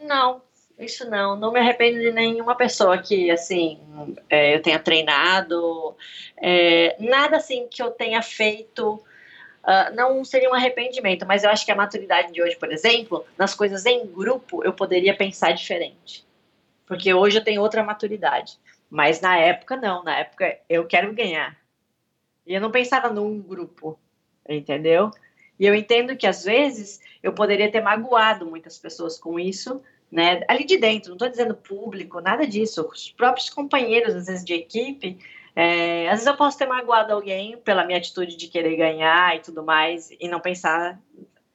Não, 0.00 0.42
isso 0.78 1.08
não, 1.08 1.36
não 1.36 1.52
me 1.52 1.60
arrependo 1.60 2.00
de 2.00 2.10
nenhuma 2.10 2.56
pessoa 2.56 2.98
que, 2.98 3.30
assim, 3.30 3.78
é, 4.28 4.56
eu 4.56 4.62
tenha 4.62 4.78
treinado, 4.78 5.96
é, 6.36 6.96
nada 6.98 7.36
assim 7.36 7.68
que 7.68 7.80
eu 7.82 7.90
tenha 7.90 8.20
feito, 8.22 9.02
uh, 9.64 9.94
não 9.94 10.24
seria 10.24 10.50
um 10.50 10.54
arrependimento, 10.54 11.26
mas 11.26 11.44
eu 11.44 11.50
acho 11.50 11.64
que 11.64 11.72
a 11.72 11.76
maturidade 11.76 12.32
de 12.32 12.42
hoje, 12.42 12.56
por 12.56 12.70
exemplo, 12.70 13.24
nas 13.36 13.54
coisas 13.54 13.84
em 13.86 14.06
grupo, 14.06 14.64
eu 14.64 14.72
poderia 14.72 15.16
pensar 15.16 15.52
diferente, 15.52 16.24
porque 16.86 17.12
hoje 17.12 17.38
eu 17.38 17.44
tenho 17.44 17.62
outra 17.62 17.82
maturidade, 17.82 18.58
mas 18.88 19.20
na 19.20 19.36
época 19.36 19.76
não, 19.76 20.02
na 20.02 20.18
época 20.18 20.58
eu 20.68 20.86
quero 20.86 21.12
ganhar, 21.12 21.56
e 22.46 22.54
eu 22.54 22.60
não 22.60 22.70
pensava 22.70 23.08
num 23.08 23.40
grupo, 23.40 23.98
entendeu? 24.48 25.10
E 25.58 25.66
eu 25.66 25.74
entendo 25.74 26.16
que 26.16 26.26
às 26.26 26.44
vezes 26.44 27.00
eu 27.22 27.32
poderia 27.32 27.70
ter 27.70 27.80
magoado 27.80 28.46
muitas 28.46 28.78
pessoas 28.78 29.18
com 29.18 29.38
isso, 29.38 29.82
né? 30.10 30.42
Ali 30.48 30.64
de 30.64 30.76
dentro, 30.76 31.08
não 31.08 31.16
estou 31.16 31.28
dizendo 31.28 31.54
público, 31.54 32.20
nada 32.20 32.46
disso. 32.46 32.88
Os 32.92 33.10
próprios 33.10 33.50
companheiros, 33.50 34.14
às 34.14 34.26
vezes, 34.26 34.44
de 34.44 34.54
equipe, 34.54 35.18
é, 35.56 36.08
às 36.08 36.14
vezes 36.14 36.26
eu 36.26 36.36
posso 36.36 36.58
ter 36.58 36.66
magoado 36.66 37.12
alguém 37.12 37.56
pela 37.58 37.84
minha 37.84 37.98
atitude 37.98 38.36
de 38.36 38.48
querer 38.48 38.76
ganhar 38.76 39.36
e 39.36 39.40
tudo 39.40 39.62
mais, 39.62 40.10
e 40.18 40.28
não 40.28 40.40
pensar 40.40 40.98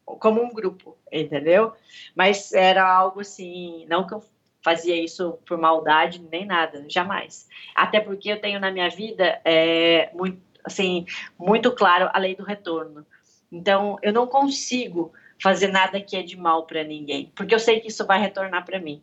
como 0.06 0.42
um 0.42 0.50
grupo, 0.50 0.98
entendeu? 1.12 1.74
Mas 2.16 2.54
era 2.54 2.88
algo 2.88 3.20
assim, 3.20 3.86
não 3.88 4.08
que 4.08 4.14
eu 4.14 4.24
fazia 4.64 5.02
isso 5.02 5.38
por 5.46 5.58
maldade 5.58 6.22
nem 6.32 6.46
nada, 6.46 6.86
jamais. 6.88 7.48
Até 7.76 8.00
porque 8.00 8.32
eu 8.32 8.42
tenho 8.42 8.60
na 8.60 8.72
minha 8.72 8.90
vida 8.90 9.40
é, 9.46 10.10
muito, 10.14 10.42
assim, 10.64 11.06
muito 11.38 11.72
claro 11.72 12.10
a 12.14 12.20
lei 12.20 12.36
do 12.36 12.44
retorno. 12.44 13.06
Então, 13.52 13.98
eu 14.02 14.14
não 14.14 14.28
consigo 14.28 15.14
fazer 15.42 15.68
nada 15.68 16.02
que 16.02 16.16
é 16.16 16.24
de 16.24 16.38
mal 16.38 16.66
para 16.66 16.84
ninguém, 16.84 17.32
porque 17.36 17.54
eu 17.54 17.60
sei 17.60 17.80
que 17.80 17.88
isso 17.88 18.06
vai 18.06 18.20
retornar 18.20 18.66
para 18.66 18.80
mim. 18.80 19.02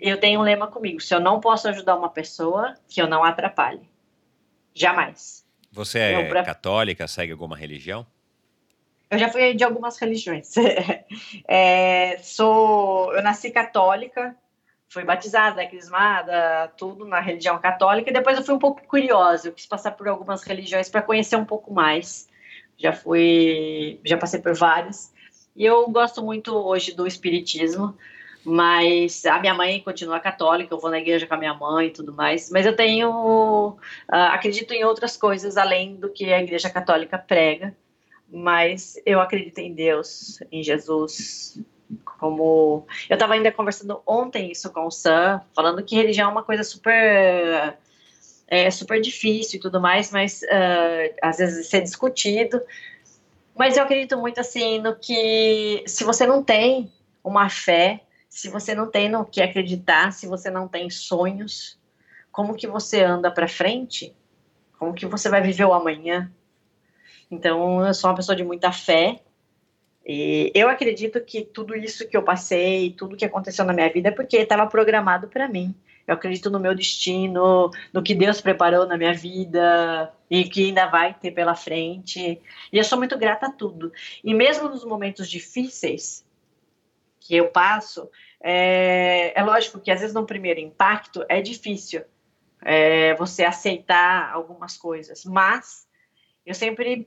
Eu 0.00 0.18
tenho 0.18 0.40
um 0.40 0.42
lema 0.42 0.66
comigo: 0.66 1.00
se 1.00 1.14
eu 1.14 1.20
não 1.20 1.40
posso 1.40 1.68
ajudar 1.68 1.96
uma 1.96 2.08
pessoa, 2.08 2.74
que 2.88 3.00
eu 3.00 3.06
não 3.06 3.22
atrapalhe. 3.22 3.88
Jamais. 4.78 5.44
Você 5.72 5.98
é 5.98 6.28
pra... 6.28 6.44
católica, 6.44 7.08
segue 7.08 7.32
alguma 7.32 7.56
religião? 7.56 8.06
Eu 9.10 9.18
já 9.18 9.28
fui 9.28 9.54
de 9.54 9.64
algumas 9.64 9.98
religiões. 9.98 10.54
é, 11.48 12.18
sou, 12.18 13.12
eu 13.14 13.22
nasci 13.22 13.50
católica, 13.50 14.36
fui 14.88 15.02
batizada, 15.02 15.66
crismada, 15.66 16.72
tudo 16.76 17.04
na 17.04 17.18
religião 17.18 17.58
católica. 17.58 18.10
E 18.10 18.12
depois 18.12 18.36
eu 18.36 18.44
fui 18.44 18.54
um 18.54 18.58
pouco 18.58 18.86
curiosa, 18.86 19.48
eu 19.48 19.52
quis 19.52 19.66
passar 19.66 19.92
por 19.92 20.06
algumas 20.08 20.42
religiões 20.42 20.88
para 20.88 21.02
conhecer 21.02 21.36
um 21.36 21.44
pouco 21.44 21.72
mais. 21.72 22.28
Já 22.76 22.92
fui, 22.92 24.00
já 24.04 24.16
passei 24.16 24.40
por 24.40 24.54
várias. 24.54 25.12
E 25.56 25.64
eu 25.64 25.88
gosto 25.88 26.22
muito 26.22 26.54
hoje 26.54 26.94
do 26.94 27.06
espiritismo, 27.06 27.96
mas 28.44 29.24
a 29.26 29.38
minha 29.38 29.54
mãe 29.54 29.80
continua 29.80 30.20
católica, 30.20 30.72
eu 30.72 30.78
vou 30.78 30.90
na 30.90 30.98
igreja 30.98 31.26
com 31.26 31.34
a 31.34 31.38
minha 31.38 31.54
mãe 31.54 31.88
e 31.88 31.90
tudo 31.90 32.12
mais, 32.12 32.50
mas 32.50 32.66
eu 32.66 32.74
tenho, 32.74 33.10
uh, 33.10 33.76
acredito 34.08 34.72
em 34.72 34.84
outras 34.84 35.16
coisas 35.16 35.56
além 35.56 35.96
do 35.96 36.08
que 36.08 36.32
a 36.32 36.40
igreja 36.40 36.70
católica 36.70 37.18
prega, 37.18 37.74
mas 38.30 39.00
eu 39.04 39.20
acredito 39.20 39.58
em 39.58 39.74
Deus, 39.74 40.38
em 40.52 40.62
Jesus, 40.62 41.60
como 42.18 42.86
eu 43.08 43.14
estava 43.14 43.34
ainda 43.34 43.50
conversando 43.50 44.00
ontem 44.06 44.50
isso 44.50 44.70
com 44.70 44.86
o 44.86 44.90
Sam, 44.90 45.40
falando 45.54 45.82
que 45.82 45.96
religião 45.96 46.28
é 46.28 46.32
uma 46.32 46.42
coisa 46.42 46.62
super 46.62 47.76
é 48.50 48.70
super 48.70 49.00
difícil 49.00 49.58
e 49.58 49.60
tudo 49.60 49.78
mais, 49.80 50.10
mas 50.10 50.42
uh, 50.42 51.14
às 51.20 51.36
vezes 51.36 51.68
ser 51.68 51.82
discutido. 51.82 52.60
Mas 53.54 53.76
eu 53.76 53.82
acredito 53.82 54.16
muito 54.16 54.40
assim 54.40 54.80
no 54.80 54.96
que 54.96 55.84
se 55.86 56.02
você 56.02 56.26
não 56.26 56.42
tem 56.42 56.90
uma 57.22 57.50
fé, 57.50 58.00
se 58.38 58.48
você 58.48 58.72
não 58.72 58.88
tem 58.88 59.08
no 59.08 59.24
que 59.24 59.42
acreditar, 59.42 60.12
se 60.12 60.28
você 60.28 60.48
não 60.48 60.68
tem 60.68 60.88
sonhos, 60.88 61.76
como 62.30 62.54
que 62.54 62.68
você 62.68 63.02
anda 63.02 63.32
para 63.32 63.48
frente? 63.48 64.14
Como 64.78 64.94
que 64.94 65.06
você 65.06 65.28
vai 65.28 65.42
viver 65.42 65.64
o 65.64 65.72
amanhã? 65.72 66.30
Então, 67.28 67.84
eu 67.84 67.92
sou 67.92 68.08
uma 68.08 68.14
pessoa 68.14 68.36
de 68.36 68.44
muita 68.44 68.70
fé. 68.70 69.20
E 70.06 70.52
eu 70.54 70.68
acredito 70.68 71.20
que 71.20 71.42
tudo 71.42 71.74
isso 71.74 72.08
que 72.08 72.16
eu 72.16 72.22
passei, 72.22 72.92
tudo 72.92 73.16
que 73.16 73.24
aconteceu 73.24 73.64
na 73.64 73.72
minha 73.72 73.92
vida 73.92 74.10
é 74.10 74.12
porque 74.12 74.36
estava 74.36 74.68
programado 74.68 75.26
para 75.26 75.48
mim. 75.48 75.74
Eu 76.06 76.14
acredito 76.14 76.48
no 76.48 76.60
meu 76.60 76.76
destino, 76.76 77.72
no 77.92 78.02
que 78.04 78.14
Deus 78.14 78.40
preparou 78.40 78.86
na 78.86 78.96
minha 78.96 79.12
vida 79.12 80.12
e 80.30 80.44
que 80.44 80.66
ainda 80.66 80.86
vai 80.86 81.12
ter 81.12 81.32
pela 81.32 81.56
frente. 81.56 82.40
E 82.72 82.78
eu 82.78 82.84
sou 82.84 82.98
muito 82.98 83.18
grata 83.18 83.46
a 83.46 83.52
tudo. 83.52 83.92
E 84.22 84.32
mesmo 84.32 84.68
nos 84.68 84.84
momentos 84.84 85.28
difíceis 85.28 86.24
que 87.28 87.36
eu 87.36 87.48
passo, 87.48 88.08
é, 88.40 89.38
é 89.38 89.42
lógico 89.42 89.80
que 89.80 89.90
às 89.90 90.00
vezes 90.00 90.14
no 90.14 90.26
primeiro 90.26 90.60
impacto 90.60 91.24
é 91.28 91.40
difícil 91.40 92.02
é, 92.62 93.14
você 93.14 93.44
aceitar 93.44 94.30
algumas 94.32 94.76
coisas, 94.76 95.24
mas 95.24 95.86
eu 96.44 96.54
sempre 96.54 97.06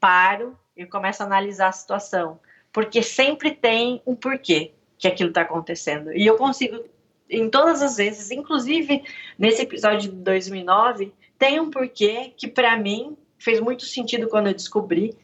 paro 0.00 0.58
e 0.76 0.84
começo 0.86 1.22
a 1.22 1.26
analisar 1.26 1.68
a 1.68 1.72
situação, 1.72 2.40
porque 2.72 3.02
sempre 3.02 3.52
tem 3.52 4.02
um 4.06 4.14
porquê 4.14 4.72
que 4.98 5.06
aquilo 5.06 5.30
está 5.30 5.42
acontecendo. 5.42 6.12
E 6.12 6.26
eu 6.26 6.36
consigo 6.36 6.84
em 7.28 7.48
todas 7.48 7.80
as 7.82 7.96
vezes, 7.96 8.30
inclusive 8.30 9.02
nesse 9.38 9.62
episódio 9.62 10.10
de 10.10 10.16
2009, 10.16 11.12
tem 11.38 11.58
um 11.58 11.70
porquê 11.70 12.32
que 12.36 12.46
para 12.46 12.76
mim 12.76 13.16
fez 13.38 13.58
muito 13.58 13.84
sentido 13.84 14.28
quando 14.28 14.48
eu 14.48 14.54
descobri, 14.54 15.16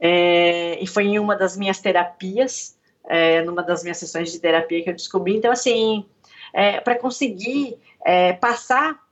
é, 0.00 0.82
e 0.82 0.86
foi 0.86 1.04
em 1.04 1.18
uma 1.18 1.36
das 1.36 1.56
minhas 1.56 1.80
terapias, 1.80 2.75
é, 3.08 3.42
numa 3.42 3.62
das 3.62 3.82
minhas 3.82 3.98
sessões 3.98 4.32
de 4.32 4.38
terapia 4.38 4.82
que 4.82 4.90
eu 4.90 4.94
descobri. 4.94 5.36
Então, 5.36 5.52
assim, 5.52 6.06
é, 6.52 6.80
para 6.80 6.96
conseguir 6.96 7.78
é, 8.04 8.32
passar 8.32 9.04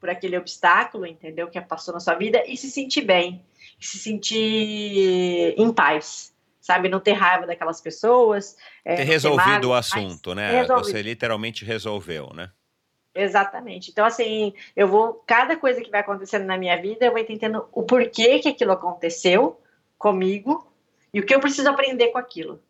por 0.00 0.08
aquele 0.08 0.38
obstáculo, 0.38 1.06
entendeu, 1.06 1.48
que 1.48 1.60
passou 1.60 1.92
na 1.92 2.00
sua 2.00 2.14
vida 2.14 2.42
e 2.46 2.56
se 2.56 2.70
sentir 2.70 3.02
bem, 3.02 3.44
se 3.80 3.98
sentir 3.98 5.54
em 5.56 5.72
paz 5.72 6.32
sabe? 6.68 6.90
Não 6.90 7.00
ter 7.00 7.12
raiva 7.12 7.46
daquelas 7.46 7.80
pessoas. 7.80 8.54
É, 8.84 8.96
ter 8.96 9.04
resolvido 9.04 9.70
o 9.70 9.74
assunto, 9.74 10.34
né? 10.34 10.62
Você 10.66 11.00
literalmente 11.00 11.64
resolveu, 11.64 12.30
né? 12.34 12.50
Exatamente. 13.14 13.90
Então, 13.90 14.04
assim, 14.04 14.52
eu 14.76 14.86
vou, 14.86 15.14
cada 15.26 15.56
coisa 15.56 15.80
que 15.80 15.90
vai 15.90 16.00
acontecendo 16.00 16.44
na 16.44 16.58
minha 16.58 16.80
vida, 16.80 17.06
eu 17.06 17.10
vou 17.10 17.20
entendendo 17.20 17.66
o 17.72 17.82
porquê 17.82 18.38
que 18.38 18.50
aquilo 18.50 18.72
aconteceu 18.72 19.58
comigo 19.96 20.70
e 21.12 21.20
o 21.20 21.26
que 21.26 21.34
eu 21.34 21.40
preciso 21.40 21.70
aprender 21.70 22.08
com 22.08 22.18
aquilo. 22.18 22.62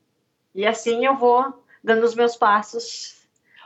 E 0.59 0.67
assim 0.67 1.07
eu 1.07 1.17
vou 1.17 1.65
dando 1.85 2.03
os 2.03 2.17
meus 2.17 2.35
passos 2.35 3.15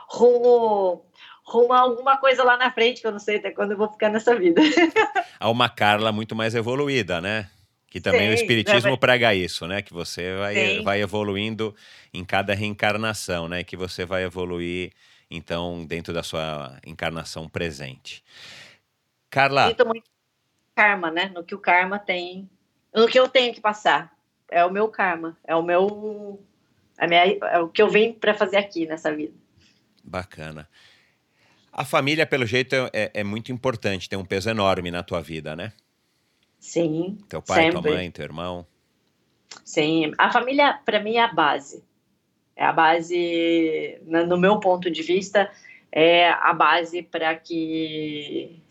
rumo 0.07 1.03
rumo 1.43 1.73
a 1.73 1.79
alguma 1.79 2.17
coisa 2.17 2.43
lá 2.43 2.55
na 2.55 2.71
frente, 2.71 3.01
que 3.01 3.07
eu 3.07 3.11
não 3.11 3.17
sei 3.17 3.37
até 3.37 3.49
quando 3.49 3.71
eu 3.71 3.77
vou 3.77 3.91
ficar 3.91 4.09
nessa 4.09 4.35
vida. 4.35 4.61
a 5.39 5.49
uma 5.49 5.67
Carla 5.67 6.11
muito 6.11 6.35
mais 6.35 6.53
evoluída, 6.53 7.19
né? 7.19 7.49
Que 7.87 7.99
também 7.99 8.27
Sim, 8.27 8.29
o 8.29 8.33
Espiritismo 8.35 8.91
né? 8.91 8.97
prega 8.97 9.33
isso, 9.33 9.65
né? 9.65 9.81
Que 9.81 9.91
você 9.91 10.35
vai, 10.37 10.81
vai 10.83 11.01
evoluindo 11.01 11.75
em 12.13 12.23
cada 12.23 12.53
reencarnação, 12.53 13.47
né? 13.47 13.63
Que 13.63 13.75
você 13.75 14.05
vai 14.05 14.23
evoluir, 14.23 14.93
então, 15.31 15.83
dentro 15.87 16.13
da 16.13 16.21
sua 16.21 16.77
encarnação 16.85 17.49
presente. 17.49 18.23
Carla. 19.31 19.61
Acredito 19.61 19.87
muito 19.87 20.09
karma, 20.75 21.09
né? 21.09 21.31
No 21.33 21.43
que 21.43 21.55
o 21.55 21.59
karma 21.59 21.97
tem. 21.97 22.47
No 22.93 23.07
que 23.07 23.19
eu 23.19 23.27
tenho 23.27 23.51
que 23.51 23.59
passar. 23.59 24.13
É 24.47 24.63
o 24.63 24.71
meu 24.71 24.87
karma. 24.89 25.35
É 25.43 25.55
o 25.55 25.63
meu. 25.63 26.39
A 26.97 27.07
minha, 27.07 27.23
é 27.23 27.59
o 27.59 27.67
que 27.67 27.81
eu 27.81 27.89
venho 27.89 28.13
para 28.13 28.33
fazer 28.33 28.57
aqui 28.57 28.85
nessa 28.85 29.13
vida. 29.13 29.33
Bacana. 30.03 30.69
A 31.71 31.83
família, 31.83 32.25
pelo 32.25 32.45
jeito, 32.45 32.75
é, 32.93 33.11
é 33.13 33.23
muito 33.23 33.51
importante, 33.51 34.07
tem 34.07 34.19
um 34.19 34.25
peso 34.25 34.49
enorme 34.49 34.91
na 34.91 35.01
tua 35.01 35.21
vida, 35.21 35.55
né? 35.55 35.73
Sim. 36.59 37.17
Teu 37.27 37.41
pai, 37.41 37.63
sempre. 37.63 37.81
tua 37.81 37.91
mãe, 37.91 38.11
teu 38.11 38.23
irmão. 38.23 38.65
Sim. 39.65 40.11
A 40.17 40.31
família, 40.31 40.79
para 40.85 41.01
mim, 41.01 41.15
é 41.15 41.23
a 41.23 41.33
base. 41.33 41.83
É 42.55 42.63
a 42.63 42.71
base, 42.71 43.99
no 44.05 44.37
meu 44.37 44.59
ponto 44.59 44.89
de 44.91 45.01
vista, 45.01 45.51
é 45.91 46.29
a 46.29 46.53
base 46.53 47.01
para 47.01 47.35
que 47.35 48.61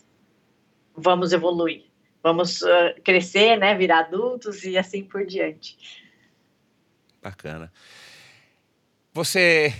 vamos 0.95 1.33
evoluir. 1.33 1.83
Vamos 2.21 2.61
uh, 2.61 3.01
crescer, 3.03 3.57
né, 3.57 3.75
virar 3.75 3.99
adultos 3.99 4.63
e 4.63 4.77
assim 4.77 5.03
por 5.03 5.25
diante. 5.25 5.77
Bacana. 7.21 7.71
Você 9.13 9.71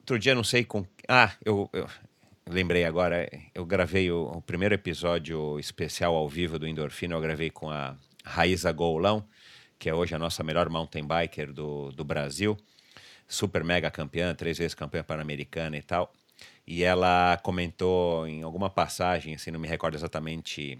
outro 0.00 0.18
dia 0.18 0.34
não 0.34 0.42
sei 0.42 0.64
com 0.64 0.84
ah 1.06 1.32
eu, 1.44 1.70
eu, 1.72 1.88
lembrei 2.48 2.84
agora, 2.84 3.30
eu 3.54 3.64
gravei 3.64 4.10
o, 4.10 4.24
o, 4.24 4.42
primeiro 4.42 4.74
episódio 4.74 5.56
especial 5.60 6.16
ao 6.16 6.28
vivo 6.28 6.58
do 6.58 6.66
Endorfina, 6.66 7.14
eu 7.14 7.20
gravei 7.20 7.48
com 7.48 7.70
a 7.70 7.96
Raíza 8.24 8.72
Goulão, 8.72 9.24
que 9.78 9.88
é 9.88 9.94
hoje 9.94 10.16
a 10.16 10.18
nossa 10.18 10.42
melhor 10.42 10.68
mountain 10.68 11.06
biker 11.06 11.52
do, 11.52 11.92
do 11.92 12.02
Brasil, 12.02 12.56
super 13.28 13.62
mega 13.62 13.88
campeã, 13.88 14.34
três 14.34 14.58
vezes 14.58 14.74
campeã 14.74 15.04
pan-americana 15.04 15.76
e 15.76 15.82
tal. 15.82 16.12
E 16.66 16.82
ela 16.82 17.38
comentou 17.40 18.26
em 18.26 18.42
alguma 18.42 18.68
passagem, 18.68 19.36
assim, 19.36 19.52
não 19.52 19.60
me 19.60 19.68
recordo 19.68 19.94
exatamente 19.94 20.76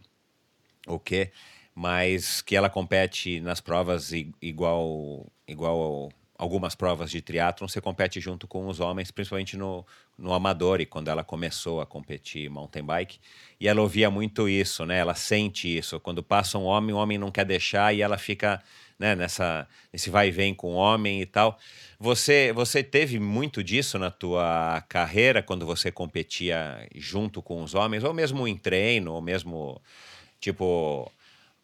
o 0.88 0.98
que, 0.98 1.30
mas 1.72 2.42
que 2.42 2.56
ela 2.56 2.68
compete 2.68 3.38
nas 3.40 3.60
provas 3.60 4.10
igual, 4.42 5.24
igual 5.46 6.10
algumas 6.38 6.76
provas 6.76 7.10
de 7.10 7.20
triatlon, 7.20 7.66
você 7.66 7.80
compete 7.80 8.20
junto 8.20 8.46
com 8.46 8.68
os 8.68 8.78
homens, 8.78 9.10
principalmente 9.10 9.56
no, 9.56 9.84
no 10.16 10.32
amador, 10.32 10.80
e 10.80 10.86
quando 10.86 11.08
ela 11.08 11.24
começou 11.24 11.80
a 11.80 11.86
competir 11.86 12.48
mountain 12.48 12.84
bike. 12.84 13.18
E 13.60 13.66
ela 13.66 13.82
ouvia 13.82 14.08
muito 14.08 14.48
isso, 14.48 14.86
né? 14.86 14.98
Ela 14.98 15.16
sente 15.16 15.76
isso. 15.76 15.98
Quando 15.98 16.22
passa 16.22 16.56
um 16.56 16.62
homem, 16.62 16.94
o 16.94 16.98
homem 16.98 17.18
não 17.18 17.32
quer 17.32 17.44
deixar 17.44 17.92
e 17.92 18.00
ela 18.00 18.16
fica 18.16 18.62
né, 18.96 19.16
nessa, 19.16 19.66
nesse 19.92 20.10
vai 20.10 20.28
e 20.28 20.30
vem 20.30 20.54
com 20.54 20.74
o 20.74 20.76
homem 20.76 21.20
e 21.20 21.26
tal. 21.26 21.58
Você, 21.98 22.52
você 22.52 22.84
teve 22.84 23.18
muito 23.18 23.62
disso 23.62 23.98
na 23.98 24.10
tua 24.10 24.82
carreira, 24.88 25.42
quando 25.42 25.66
você 25.66 25.90
competia 25.90 26.86
junto 26.94 27.42
com 27.42 27.64
os 27.64 27.74
homens, 27.74 28.04
ou 28.04 28.14
mesmo 28.14 28.46
em 28.46 28.56
treino, 28.56 29.12
ou 29.14 29.20
mesmo, 29.20 29.80
tipo 30.40 31.10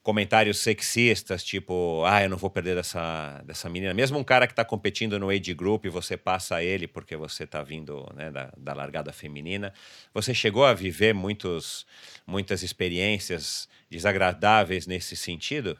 comentários 0.04 0.58
sexistas, 0.58 1.42
tipo, 1.42 2.04
ah, 2.04 2.22
eu 2.22 2.28
não 2.28 2.36
vou 2.36 2.50
perder 2.50 2.76
dessa, 2.76 3.42
dessa 3.46 3.70
menina. 3.70 3.94
Mesmo 3.94 4.18
um 4.18 4.22
cara 4.22 4.46
que 4.46 4.52
está 4.52 4.62
competindo 4.62 5.18
no 5.18 5.30
age 5.30 5.54
group, 5.54 5.86
você 5.86 6.14
passa 6.14 6.62
ele 6.62 6.86
porque 6.86 7.16
você 7.16 7.44
está 7.44 7.62
vindo 7.62 8.06
né, 8.14 8.30
da, 8.30 8.52
da 8.54 8.74
largada 8.74 9.14
feminina. 9.14 9.72
Você 10.12 10.34
chegou 10.34 10.66
a 10.66 10.74
viver 10.74 11.14
muitos, 11.14 11.86
muitas 12.26 12.62
experiências 12.62 13.66
desagradáveis 13.90 14.86
nesse 14.86 15.16
sentido? 15.16 15.78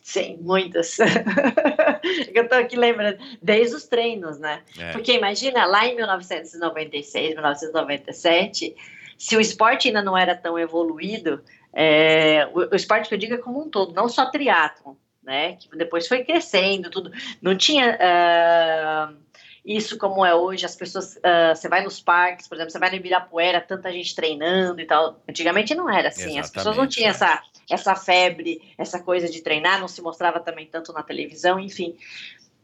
Sim, 0.00 0.38
muitas. 0.40 0.96
eu 2.32 2.44
estou 2.44 2.58
aqui 2.58 2.76
lembrando, 2.76 3.18
desde 3.42 3.74
os 3.74 3.86
treinos, 3.86 4.38
né? 4.38 4.62
É. 4.78 4.92
Porque 4.92 5.12
imagina, 5.12 5.66
lá 5.66 5.84
em 5.84 5.96
1996, 5.96 7.30
1997, 7.30 8.76
se 9.18 9.36
o 9.36 9.40
esporte 9.40 9.88
ainda 9.88 10.00
não 10.00 10.16
era 10.16 10.36
tão 10.36 10.56
evoluído, 10.56 11.42
é, 11.78 12.46
o, 12.54 12.72
o, 12.72 12.74
esporte 12.74 13.06
que 13.06 13.14
eu 13.14 13.18
digo 13.18 13.34
é 13.34 13.38
como 13.38 13.62
um 13.62 13.68
todo, 13.68 13.92
não 13.92 14.08
só 14.08 14.30
triatlo, 14.30 14.98
né? 15.22 15.56
Que 15.56 15.68
depois 15.76 16.08
foi 16.08 16.24
crescendo, 16.24 16.88
tudo. 16.88 17.12
Não 17.42 17.54
tinha 17.54 17.98
uh, 18.00 19.14
isso 19.62 19.98
como 19.98 20.24
é 20.24 20.34
hoje. 20.34 20.64
As 20.64 20.74
pessoas, 20.74 21.16
uh, 21.16 21.54
você 21.54 21.68
vai 21.68 21.84
nos 21.84 22.00
parques, 22.00 22.48
por 22.48 22.54
exemplo, 22.54 22.70
você 22.70 22.78
vai 22.78 22.88
no 22.88 22.96
Ibirapuera, 22.96 23.60
tanta 23.60 23.92
gente 23.92 24.14
treinando 24.14 24.80
e 24.80 24.86
tal. 24.86 25.22
Antigamente 25.28 25.74
não 25.74 25.90
era 25.90 26.08
assim. 26.08 26.22
Exatamente, 26.22 26.44
as 26.44 26.50
pessoas 26.50 26.76
não 26.78 26.86
tinham 26.86 27.08
é. 27.08 27.10
essa 27.10 27.42
essa 27.68 27.94
febre, 27.94 28.62
essa 28.78 29.02
coisa 29.02 29.28
de 29.28 29.42
treinar, 29.42 29.78
não 29.78 29.88
se 29.88 30.00
mostrava 30.00 30.40
também 30.40 30.66
tanto 30.66 30.92
na 30.94 31.02
televisão, 31.02 31.58
enfim. 31.58 31.96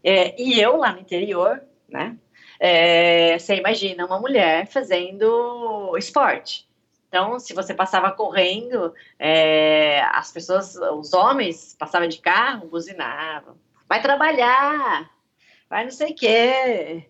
É, 0.03 0.41
e 0.41 0.59
eu 0.59 0.77
lá 0.77 0.93
no 0.93 1.01
interior, 1.01 1.61
né? 1.87 2.17
É, 2.59 3.37
você 3.39 3.57
imagina 3.57 4.07
uma 4.07 4.21
mulher 4.21 4.69
fazendo 4.69 5.97
esporte. 5.99 6.67
Então, 7.13 7.39
se 7.39 7.53
você 7.53 7.75
passava 7.75 8.11
correndo, 8.11 8.95
é, 9.19 10.01
as 10.15 10.33
pessoas, 10.33 10.77
os 10.77 11.13
homens 11.13 11.77
passavam 11.79 12.09
de 12.09 12.17
carro, 12.17 12.69
buzinavam. 12.69 13.55
Vai 13.87 14.01
trabalhar, 14.01 15.11
vai 15.69 15.85
não 15.85 15.91
sei 15.91 16.13
o 16.13 16.15
quê. 16.15 17.05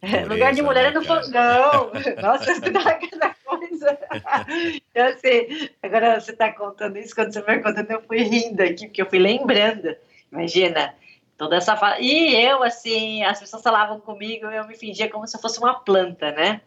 Pureza, 0.00 0.26
Lugar 0.26 0.54
de 0.54 0.62
mulher 0.62 0.86
é 0.86 0.90
no 0.90 1.04
fogão. 1.04 1.92
Nossa, 2.22 2.60
dá 2.70 2.80
aquela 2.80 3.34
coisa. 3.44 3.98
Então, 4.90 5.06
assim, 5.08 5.68
agora 5.82 6.18
você 6.18 6.32
está 6.32 6.50
contando 6.50 6.96
isso, 6.96 7.14
quando 7.14 7.34
você 7.34 7.42
vai 7.42 7.60
contando, 7.60 7.90
eu 7.90 8.00
fui 8.00 8.22
rindo 8.22 8.62
aqui, 8.62 8.86
porque 8.86 9.02
eu 9.02 9.10
fui 9.10 9.18
lembrando. 9.18 9.94
Imagina, 10.32 10.94
toda 11.36 11.56
essa 11.56 11.76
fala. 11.76 12.00
E 12.00 12.34
eu, 12.42 12.62
assim, 12.62 13.22
as 13.22 13.38
pessoas 13.38 13.62
falavam 13.62 14.00
comigo, 14.00 14.46
eu 14.46 14.66
me 14.66 14.78
fingia 14.78 15.10
como 15.10 15.26
se 15.26 15.36
eu 15.36 15.40
fosse 15.42 15.58
uma 15.58 15.74
planta, 15.74 16.32
né? 16.32 16.62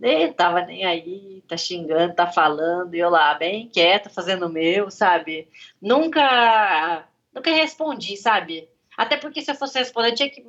Nem 0.00 0.32
tava 0.32 0.62
nem 0.62 0.84
aí, 0.84 1.44
tá 1.46 1.56
xingando, 1.56 2.14
tá 2.14 2.26
falando, 2.26 2.94
e 2.94 2.98
eu 2.98 3.10
lá, 3.10 3.34
bem 3.34 3.68
quieta, 3.68 4.08
fazendo 4.08 4.46
o 4.46 4.52
meu, 4.52 4.90
sabe? 4.90 5.46
Nunca, 5.80 7.06
nunca 7.34 7.50
respondi, 7.50 8.16
sabe? 8.16 8.66
Até 8.96 9.18
porque 9.18 9.42
se 9.42 9.50
eu 9.50 9.54
fosse 9.54 9.78
responder, 9.78 10.14
tinha 10.14 10.30
que 10.30 10.42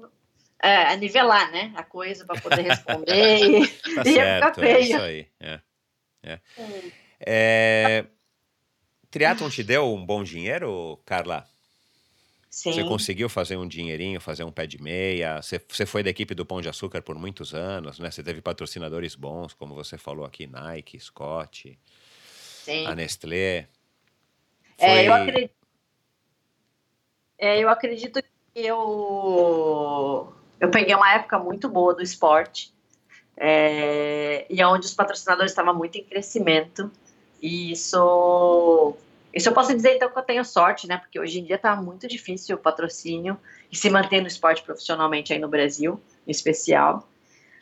é, 0.60 0.95
nivelar, 0.95 1.52
né, 1.52 1.73
a 1.76 1.84
coisa 1.84 2.26
para 2.26 2.40
poder 2.40 2.61
responder 2.61 3.40
e 3.40 3.68
tá 3.95 4.10
ia 4.10 4.14
certo. 4.14 4.64
É 4.64 4.80
isso 4.80 5.02
aí, 5.02 5.28
é. 5.40 5.60
É. 6.23 6.40
Hum. 6.57 6.91
é. 7.19 8.06
Triatlon 9.10 9.49
te 9.49 9.64
deu 9.64 9.94
um 9.94 10.06
bom 10.06 10.23
dinheiro, 10.23 10.98
Carla? 11.06 11.45
Sim. 12.52 12.73
Você 12.73 12.84
conseguiu 12.84 13.30
fazer 13.30 13.56
um 13.56 13.65
dinheirinho, 13.65 14.19
fazer 14.19 14.44
um 14.44 14.52
pé 14.52 14.68
de 14.68 14.80
meia? 14.82 15.41
Você, 15.41 15.57
você 15.69 15.86
foi 15.86 16.03
da 16.03 16.10
equipe 16.10 16.36
do 16.36 16.45
Pão 16.45 16.60
de 16.60 16.68
Açúcar 16.68 17.02
por 17.02 17.15
muitos 17.18 17.53
anos, 17.53 17.98
né? 17.98 18.11
Você 18.11 18.22
teve 18.22 18.41
patrocinadores 18.41 19.15
bons, 19.15 19.53
como 19.53 19.73
você 19.73 19.98
falou 19.98 20.26
aqui, 20.26 20.48
Nike, 20.48 20.99
Scott, 20.99 21.80
Sim. 22.65 22.86
a 22.86 22.94
Nestlé. 22.94 23.69
É, 24.78 25.07
eu 25.07 25.14
Foi- 25.14 25.22
acredito, 25.22 25.53
é, 27.38 27.60
eu 27.64 27.69
acredito 27.69 28.22
que 28.22 28.30
eu, 28.65 30.34
eu 30.60 30.69
peguei 30.69 30.94
uma 30.94 31.14
época 31.14 31.40
muito 31.40 31.69
boa 31.69 31.95
do 31.95 32.02
esporte 32.02 32.73
é, 33.38 34.45
e 34.49 34.61
onde 34.65 34.86
os 34.86 34.94
patrocinadores 34.94 35.53
estavam 35.53 35.73
muito 35.73 35.98
em 35.98 36.03
crescimento. 36.03 36.91
E 37.41 37.72
isso, 37.72 38.95
isso 39.34 39.48
eu 39.48 39.53
posso 39.53 39.74
dizer 39.74 39.95
então 39.95 40.10
que 40.10 40.18
eu 40.18 40.24
tenho 40.24 40.44
sorte, 40.44 40.88
né? 40.88 40.98
Porque 40.98 41.20
hoje 41.20 41.40
em 41.40 41.44
dia 41.44 41.56
está 41.56 41.76
muito 41.76 42.08
difícil 42.08 42.56
o 42.56 42.60
patrocínio 42.60 43.38
e 43.72 43.78
se 43.78 43.90
manter 43.90 44.22
no 44.22 44.28
esporte 44.28 44.62
profissionalmente 44.62 45.32
aí 45.32 45.40
no 45.40 45.48
Brasil, 45.48 46.02
em 46.28 46.32
especial. 46.32 47.08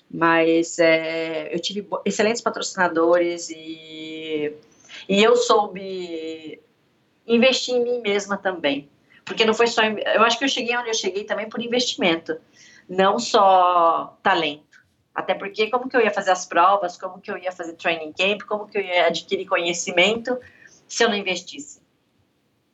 Mas 0.09 0.79
é, 0.79 1.53
eu 1.53 1.59
tive 1.59 1.87
excelentes 2.03 2.41
patrocinadores 2.41 3.49
e, 3.51 4.51
e 5.07 5.23
eu 5.23 5.35
soube 5.35 6.59
investir 7.27 7.75
em 7.75 7.83
mim 7.83 8.01
mesma 8.01 8.35
também. 8.35 8.89
Porque 9.23 9.45
não 9.45 9.53
foi 9.53 9.67
só. 9.67 9.83
Eu 9.83 10.23
acho 10.23 10.39
que 10.39 10.45
eu 10.45 10.49
cheguei 10.49 10.75
onde 10.75 10.89
eu 10.89 10.95
cheguei 10.95 11.23
também 11.23 11.47
por 11.47 11.61
investimento, 11.61 12.35
não 12.89 13.19
só 13.19 14.17
talento. 14.23 14.67
Até 15.13 15.35
porque, 15.35 15.69
como 15.69 15.87
que 15.87 15.95
eu 15.95 16.01
ia 16.01 16.11
fazer 16.11 16.31
as 16.31 16.45
provas, 16.47 16.97
como 16.97 17.19
que 17.19 17.29
eu 17.29 17.37
ia 17.37 17.51
fazer 17.51 17.73
training 17.73 18.13
camp, 18.13 18.41
como 18.47 18.67
que 18.67 18.77
eu 18.77 18.81
ia 18.81 19.05
adquirir 19.05 19.45
conhecimento 19.45 20.35
se 20.89 21.03
eu 21.03 21.09
não 21.09 21.15
investisse? 21.15 21.81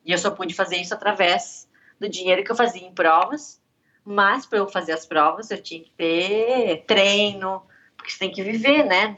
E 0.06 0.12
eu 0.12 0.18
só 0.18 0.32
pude 0.32 0.54
fazer 0.54 0.78
isso 0.78 0.94
através 0.94 1.68
do 2.00 2.08
dinheiro 2.10 2.44
que 2.44 2.52
eu 2.52 2.56
fazia 2.56 2.86
em 2.86 2.94
provas. 2.94 3.62
Mas 4.04 4.46
para 4.46 4.60
eu 4.60 4.68
fazer 4.68 4.92
as 4.92 5.06
provas, 5.06 5.50
eu 5.50 5.62
tinha 5.62 5.84
que 5.84 5.90
ter 5.92 6.84
treino, 6.86 7.64
porque 7.98 8.12
você 8.12 8.20
tem 8.20 8.32
que 8.32 8.44
viver, 8.44 8.84
né? 8.84 9.18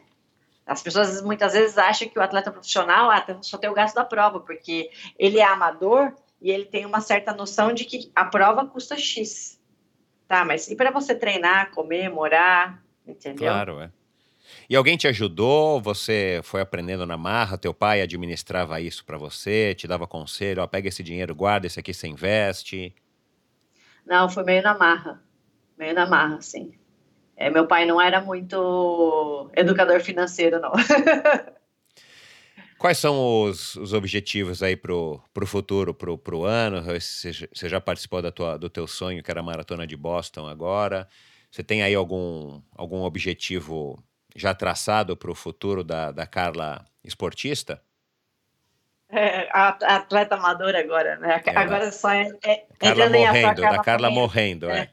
As 0.65 0.81
pessoas 0.81 1.21
muitas 1.21 1.53
vezes 1.53 1.77
acham 1.77 2.07
que 2.07 2.17
o 2.17 2.21
atleta 2.21 2.51
profissional 2.51 3.09
ah, 3.11 3.25
só 3.41 3.57
tem 3.57 3.69
o 3.69 3.73
gasto 3.73 3.95
da 3.95 4.05
prova, 4.05 4.39
porque 4.39 4.89
ele 5.17 5.39
é 5.39 5.43
amador 5.43 6.13
e 6.41 6.51
ele 6.51 6.65
tem 6.65 6.85
uma 6.85 7.01
certa 7.01 7.33
noção 7.33 7.73
de 7.73 7.83
que 7.83 8.11
a 8.15 8.25
prova 8.25 8.65
custa 8.65 8.97
X. 8.97 9.59
Tá, 10.27 10.43
mas 10.43 10.69
e 10.69 10.75
para 10.75 10.91
você 10.91 11.15
treinar, 11.15 11.71
comer, 11.71 12.09
morar, 12.09 12.83
entendeu? 13.05 13.47
Claro, 13.47 13.79
é. 13.81 13.91
E 14.69 14.75
alguém 14.75 14.97
te 14.97 15.07
ajudou? 15.07 15.79
Você 15.81 16.41
foi 16.43 16.59
aprendendo 16.61 17.05
na 17.05 17.15
marra? 17.17 17.57
Teu 17.57 17.73
pai 17.73 18.01
administrava 18.01 18.81
isso 18.81 19.05
pra 19.05 19.17
você? 19.17 19.73
Te 19.73 19.87
dava 19.87 20.05
conselho? 20.05 20.61
Ó, 20.61 20.67
pega 20.67 20.89
esse 20.89 21.01
dinheiro, 21.01 21.33
guarda 21.33 21.67
esse 21.67 21.79
aqui, 21.79 21.93
você 21.93 22.07
investe. 22.07 22.93
Não, 24.05 24.27
foi 24.29 24.43
meio 24.43 24.61
na 24.61 24.77
marra. 24.77 25.23
Meio 25.77 25.93
na 25.93 26.05
marra, 26.05 26.41
sim. 26.41 26.73
É, 27.35 27.49
meu 27.49 27.65
pai 27.67 27.85
não 27.85 28.01
era 28.01 28.19
muito 28.19 29.49
educador 29.55 30.01
financeiro, 30.01 30.59
não. 30.59 30.71
Quais 32.77 32.97
são 32.97 33.43
os, 33.43 33.75
os 33.75 33.93
objetivos 33.93 34.61
aí 34.61 34.75
pro, 34.75 35.19
pro 35.33 35.47
futuro, 35.47 35.93
pro, 35.93 36.17
pro 36.17 36.43
ano? 36.43 36.81
Você, 36.83 37.31
já- 37.31 37.47
você 37.53 37.69
já 37.69 37.81
participou 37.81 38.21
da 38.21 38.31
tua, 38.31 38.57
do 38.57 38.69
teu 38.69 38.85
sonho, 38.87 39.23
que 39.23 39.31
era 39.31 39.39
a 39.39 39.43
maratona 39.43 39.87
de 39.87 39.95
Boston 39.97 40.47
agora? 40.47 41.07
Você 41.49 41.63
tem 41.63 41.81
aí 41.81 41.95
algum, 41.95 42.61
algum 42.75 43.01
objetivo 43.03 44.03
já 44.37 44.53
traçado 44.53 45.17
pro 45.17 45.33
futuro 45.35 45.83
da, 45.83 46.11
da 46.11 46.25
Carla 46.27 46.85
esportista? 47.03 47.81
É, 49.09 49.49
a- 49.51 49.77
a 49.81 49.95
atleta 49.97 50.35
amadora 50.35 50.79
agora, 50.79 51.17
né? 51.17 51.41
É, 51.45 51.57
agora 51.57 51.91
só 51.91 52.11
é, 52.11 52.29
é 52.43 52.65
Carla 52.77 53.05
entrando 53.05 53.15
em 53.15 53.25
ação, 53.25 53.39
a 53.39 53.41
morrendo, 53.41 53.61
da 53.61 53.79
Carla 53.83 54.09
morrendo, 54.09 54.69
é. 54.69 54.89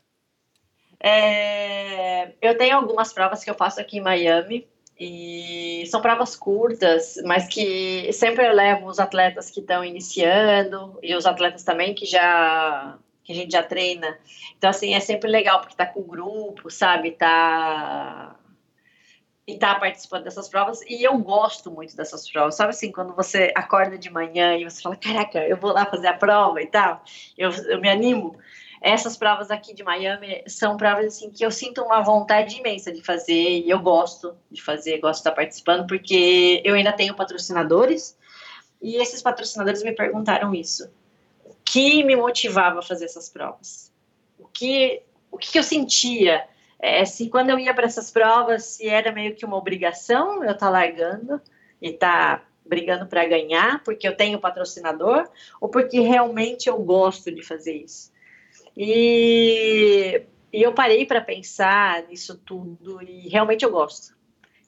É, 1.01 2.33
eu 2.41 2.57
tenho 2.57 2.77
algumas 2.77 3.13
provas 3.13 3.45
que 3.45 3.51
eu 3.51 3.55
faço 3.55 3.81
aqui 3.81 3.99
em 3.99 4.01
Miami 4.01 4.67
e 4.99 5.85
são 5.91 6.01
provas 6.01 6.35
curtas, 6.35 7.17
mas 7.27 7.47
que 7.47 8.11
sempre 8.13 8.47
eu 8.47 8.55
levo 8.55 8.87
os 8.87 8.99
atletas 8.99 9.51
que 9.51 9.61
estão 9.61 9.85
iniciando 9.85 10.99
e 11.03 11.15
os 11.15 11.27
atletas 11.27 11.63
também 11.63 11.95
que 11.95 12.07
já 12.07 12.97
que 13.23 13.33
a 13.33 13.35
gente 13.35 13.53
já 13.53 13.63
treina. 13.63 14.19
Então 14.57 14.71
assim 14.71 14.95
é 14.95 15.01
sempre 15.01 15.29
legal 15.31 15.61
porque 15.61 15.75
tá 15.77 15.85
com 15.85 16.01
o 16.01 16.05
grupo, 16.05 16.71
sabe? 16.71 17.11
Tá 17.11 18.37
e 19.47 19.59
tá 19.59 19.75
participando 19.75 20.25
dessas 20.25 20.49
provas 20.49 20.81
e 20.89 21.03
eu 21.03 21.19
gosto 21.19 21.71
muito 21.71 21.95
dessas 21.97 22.31
provas. 22.31 22.57
Sabe 22.57 22.71
assim, 22.71 22.91
quando 22.91 23.15
você 23.15 23.53
acorda 23.55 23.99
de 23.99 24.11
manhã 24.11 24.57
e 24.57 24.65
você 24.65 24.81
fala, 24.81 24.97
caraca, 24.97 25.47
eu 25.47 25.57
vou 25.57 25.73
lá 25.73 25.85
fazer 25.85 26.07
a 26.07 26.15
prova 26.15 26.63
e 26.63 26.67
tal, 26.67 27.03
eu, 27.37 27.51
eu 27.51 27.81
me 27.81 27.89
animo 27.89 28.39
essas 28.85 29.17
provas 29.17 29.51
aqui 29.51 29.73
de 29.73 29.83
Miami 29.83 30.43
são 30.47 30.77
provas 30.77 31.07
assim 31.07 31.31
que 31.31 31.43
eu 31.43 31.51
sinto 31.51 31.81
uma 31.81 32.03
vontade 32.03 32.59
imensa 32.59 32.93
de 32.93 33.03
fazer 33.03 33.61
e 33.61 33.71
eu 33.71 33.81
gosto 33.81 34.37
de 34.51 34.63
fazer, 34.63 35.01
gosto 35.01 35.15
de 35.15 35.21
estar 35.21 35.33
participando 35.33 35.87
porque 35.87 36.61
eu 36.63 36.75
ainda 36.75 36.93
tenho 36.93 37.15
patrocinadores 37.15 38.15
e 38.83 38.97
esses 38.97 39.23
patrocinadores 39.23 39.83
me 39.83 39.93
perguntaram 39.93 40.55
isso. 40.55 40.91
O 41.47 41.55
que 41.65 42.05
me 42.05 42.15
motivava 42.15 42.81
a 42.81 42.83
fazer 42.83 43.07
essas 43.07 43.31
provas? 43.31 43.91
O 44.39 44.47
que 44.49 45.03
o 45.31 45.39
que 45.39 45.59
eu 45.59 45.63
sentia? 45.63 46.47
É, 46.87 47.03
se 47.07 47.31
quando 47.31 47.49
eu 47.49 47.59
ia 47.59 47.73
para 47.73 47.87
essas 47.87 48.11
provas, 48.11 48.63
se 48.67 48.87
era 48.87 49.11
meio 49.11 49.35
que 49.35 49.47
uma 49.47 49.57
obrigação 49.57 50.45
eu 50.45 50.51
estar 50.53 50.69
largando 50.69 51.41
e 51.81 51.89
estar 51.89 52.47
brigando 52.63 53.07
para 53.07 53.25
ganhar, 53.25 53.83
porque 53.83 54.07
eu 54.07 54.15
tenho 54.15 54.39
patrocinador, 54.39 55.27
ou 55.59 55.71
porque 55.71 55.99
realmente 56.01 56.69
eu 56.69 56.77
gosto 56.77 57.35
de 57.35 57.41
fazer 57.43 57.73
isso. 57.73 58.13
E, 58.77 60.25
e 60.53 60.63
eu 60.63 60.75
parei 60.75 61.07
para 61.07 61.23
pensar 61.23 62.03
nisso 62.03 62.37
tudo 62.45 63.03
e 63.03 63.31
realmente 63.31 63.65
eu 63.65 63.71
gosto. 63.71 64.15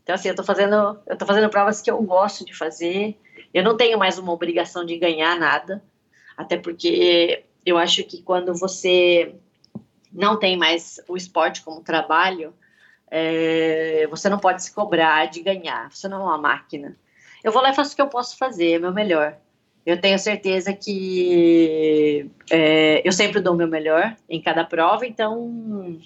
Então 0.02 0.14
assim, 0.14 0.28
eu 0.28 0.34
tô 0.34 0.42
fazendo, 0.42 0.98
eu 1.06 1.18
tô 1.18 1.26
fazendo 1.26 1.50
provas 1.50 1.82
que 1.82 1.90
eu 1.90 2.00
gosto 2.00 2.46
de 2.46 2.54
fazer. 2.54 3.14
Eu 3.52 3.62
não 3.62 3.76
tenho 3.76 3.98
mais 3.98 4.16
uma 4.18 4.32
obrigação 4.32 4.86
de 4.86 4.96
ganhar 4.96 5.38
nada, 5.38 5.84
até 6.34 6.56
porque 6.56 7.44
eu 7.66 7.76
acho 7.76 8.02
que 8.04 8.22
quando 8.22 8.54
você 8.54 9.34
não 10.16 10.38
tem 10.38 10.56
mais 10.56 10.98
o 11.06 11.16
esporte 11.16 11.62
como 11.62 11.82
trabalho, 11.82 12.54
é, 13.10 14.06
você 14.10 14.28
não 14.28 14.38
pode 14.38 14.62
se 14.64 14.72
cobrar 14.72 15.26
de 15.26 15.42
ganhar. 15.42 15.92
Você 15.92 16.08
não 16.08 16.22
é 16.22 16.24
uma 16.24 16.38
máquina. 16.38 16.96
Eu 17.44 17.52
vou 17.52 17.62
lá 17.62 17.70
e 17.70 17.74
faço 17.74 17.92
o 17.92 17.96
que 17.96 18.02
eu 18.02 18.08
posso 18.08 18.36
fazer, 18.36 18.72
é 18.72 18.78
meu 18.78 18.92
melhor. 18.92 19.36
Eu 19.84 20.00
tenho 20.00 20.18
certeza 20.18 20.72
que 20.72 22.28
é, 22.50 23.06
eu 23.06 23.12
sempre 23.12 23.40
dou 23.40 23.54
o 23.54 23.56
meu 23.56 23.68
melhor 23.68 24.16
em 24.28 24.40
cada 24.42 24.64
prova, 24.64 25.06
então 25.06 26.00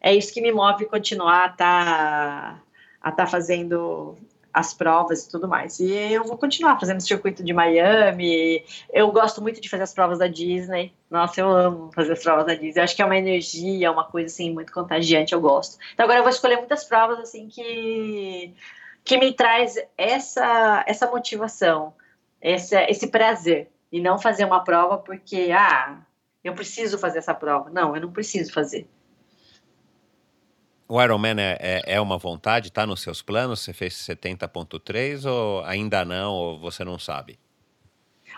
é 0.00 0.14
isso 0.14 0.32
que 0.32 0.40
me 0.40 0.50
move 0.50 0.86
continuar 0.86 1.42
a 1.42 1.52
estar 1.52 2.64
tá, 3.02 3.12
tá 3.12 3.26
fazendo 3.26 4.16
as 4.52 4.74
provas 4.74 5.24
e 5.24 5.30
tudo 5.30 5.48
mais. 5.48 5.80
E 5.80 5.90
eu 5.90 6.24
vou 6.24 6.36
continuar 6.36 6.78
fazendo 6.78 6.98
o 6.98 7.02
circuito 7.02 7.42
de 7.42 7.52
Miami. 7.52 8.64
Eu 8.92 9.10
gosto 9.10 9.40
muito 9.40 9.60
de 9.60 9.68
fazer 9.68 9.84
as 9.84 9.94
provas 9.94 10.18
da 10.18 10.26
Disney. 10.26 10.92
Nossa, 11.10 11.40
eu 11.40 11.50
amo 11.50 11.90
fazer 11.94 12.12
as 12.12 12.22
provas 12.22 12.46
da 12.46 12.54
Disney. 12.54 12.80
Eu 12.80 12.84
acho 12.84 12.96
que 12.96 13.02
é 13.02 13.04
uma 13.04 13.16
energia, 13.16 13.90
uma 13.90 14.04
coisa 14.04 14.26
assim 14.26 14.52
muito 14.52 14.72
contagiante, 14.72 15.32
eu 15.32 15.40
gosto. 15.40 15.78
Então 15.94 16.04
agora 16.04 16.18
eu 16.18 16.24
vou 16.24 16.30
escolher 16.30 16.56
muitas 16.56 16.84
provas 16.84 17.18
assim 17.18 17.48
que 17.48 18.54
que 19.04 19.18
me 19.18 19.32
traz 19.32 19.76
essa 19.96 20.84
essa 20.86 21.10
motivação 21.10 21.92
esse, 22.42 22.76
esse 22.88 23.06
prazer 23.06 23.70
e 23.90 24.00
não 24.00 24.18
fazer 24.18 24.44
uma 24.44 24.64
prova 24.64 24.98
porque, 24.98 25.50
ah, 25.52 26.00
eu 26.42 26.54
preciso 26.54 26.98
fazer 26.98 27.18
essa 27.18 27.32
prova. 27.32 27.70
Não, 27.70 27.94
eu 27.94 28.02
não 28.02 28.10
preciso 28.10 28.52
fazer. 28.52 28.88
O 30.88 31.02
Ironman 31.02 31.40
é, 31.40 31.58
é, 31.60 31.82
é 31.94 32.00
uma 32.00 32.18
vontade? 32.18 32.68
Está 32.68 32.86
nos 32.86 33.00
seus 33.00 33.22
planos? 33.22 33.60
Você 33.60 33.72
fez 33.72 33.94
70.3 33.94 35.24
ou 35.24 35.64
ainda 35.64 36.04
não, 36.04 36.32
ou 36.32 36.58
você 36.58 36.84
não 36.84 36.98
sabe? 36.98 37.38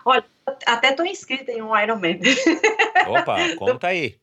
Olha, 0.04 0.24
até 0.66 0.90
estou 0.90 1.06
inscrita 1.06 1.50
em 1.50 1.62
um 1.62 1.76
Ironman. 1.76 2.20
Opa, 3.08 3.56
conta 3.56 3.88
aí. 3.88 4.18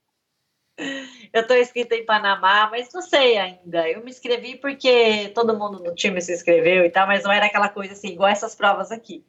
Eu 1.33 1.41
estou 1.41 1.57
inscrita 1.57 1.95
em 1.95 2.05
Panamá, 2.05 2.69
mas 2.69 2.91
não 2.93 3.01
sei 3.01 3.37
ainda. 3.37 3.87
Eu 3.89 4.03
me 4.03 4.09
inscrevi 4.09 4.55
porque 4.55 5.29
todo 5.35 5.57
mundo 5.57 5.83
no 5.83 5.93
time 5.93 6.21
se 6.21 6.33
inscreveu 6.33 6.85
e 6.85 6.89
tal, 6.89 7.07
mas 7.07 7.23
não 7.23 7.31
era 7.31 7.45
aquela 7.45 7.69
coisa 7.69 7.93
assim, 7.93 8.09
igual 8.09 8.29
essas 8.29 8.55
provas 8.55 8.91
aqui. 8.91 9.23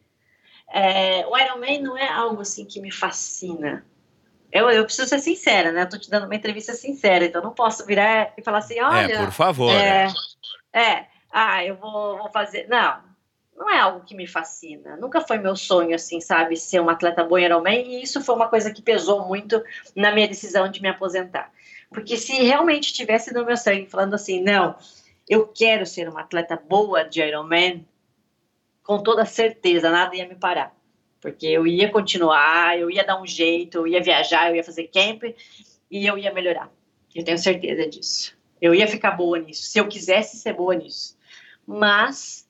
É, 0.73 1.27
o 1.27 1.37
Ironman 1.37 1.83
não 1.83 1.99
é 1.99 2.09
algo 2.09 2.41
assim 2.41 2.65
que 2.65 2.81
me 2.81 2.91
fascina. 2.91 3.85
Eu, 4.52 4.70
eu 4.70 4.84
preciso 4.84 5.08
ser 5.08 5.18
sincera, 5.18 5.72
né? 5.72 5.82
Eu 5.82 5.89
tô 5.89 5.98
te 5.98 6.10
dando 6.10 6.26
uma 6.26 6.34
entrevista 6.36 6.74
sincera, 6.74 7.24
então 7.24 7.42
não 7.42 7.55
posso 7.55 7.86
virar 7.86 8.34
e 8.36 8.42
falar 8.42 8.58
assim, 8.58 8.78
olha... 8.81 9.14
É, 9.14 9.24
por 9.24 9.32
favor. 9.32 9.72
É, 9.74 10.08
é 10.72 11.06
ah, 11.31 11.64
eu 11.64 11.76
vou, 11.76 12.18
vou 12.18 12.31
fazer... 12.31 12.68
Não, 12.68 13.00
não 13.56 13.70
é 13.70 13.78
algo 13.78 14.05
que 14.05 14.14
me 14.14 14.26
fascina. 14.26 14.97
Nunca 14.97 15.22
foi 15.22 15.39
meu 15.39 15.56
sonho, 15.56 15.94
assim, 15.94 16.20
sabe, 16.20 16.56
ser 16.56 16.81
uma 16.81 16.92
atleta 16.92 17.24
boa 17.24 17.40
em 17.40 17.44
Ironman, 17.44 17.81
e 17.81 18.02
isso 18.02 18.22
foi 18.22 18.34
uma 18.34 18.48
coisa 18.48 18.70
que 18.70 18.82
pesou 18.82 19.26
muito 19.26 19.62
na 19.97 20.12
minha 20.12 20.28
decisão 20.28 20.68
de 20.68 20.82
me 20.82 20.89
aposentar. 20.89 21.50
Porque 21.90 22.16
se 22.16 22.32
realmente 22.42 22.92
tivesse 22.92 23.32
no 23.32 23.47
meu 23.47 23.56
sangue 23.56 23.89
falando 23.89 24.14
assim, 24.14 24.42
não, 24.42 24.76
eu 25.28 25.47
quero 25.47 25.86
ser 25.86 26.08
uma 26.08 26.20
atleta 26.20 26.56
boa 26.56 27.05
de 27.05 27.22
Ironman, 27.22 27.86
com 28.82 29.02
toda 29.02 29.24
certeza, 29.24 29.90
nada 29.90 30.14
ia 30.14 30.28
me 30.28 30.34
parar. 30.34 30.74
Porque 31.23 31.47
eu 31.47 31.65
ia 31.65 31.89
continuar, 31.89 32.76
eu 32.76 32.91
ia 32.91 33.05
dar 33.05 33.23
um 33.23 33.26
jeito, 33.26 33.78
eu 33.78 33.86
ia 33.86 34.02
viajar, 34.02 34.51
eu 34.51 34.57
ia 34.57 34.65
fazer 34.65 34.89
camp 34.89 35.23
e 35.89 36.05
eu 36.05 36.18
ia 36.18 36.34
melhorar. 36.34 36.68
Eu 37.15 37.25
tenho 37.25 37.39
certeza 37.39 37.89
disso. 37.89 38.36
Eu 38.60 38.75
ia 38.75 38.89
ficar 38.89 39.12
boa 39.12 39.39
nisso, 39.39 39.62
se 39.62 39.78
eu 39.78 39.86
quisesse 39.86 40.36
ser 40.36 40.55
boa 40.55 40.75
nisso. 40.75 41.17
Mas 41.65 42.49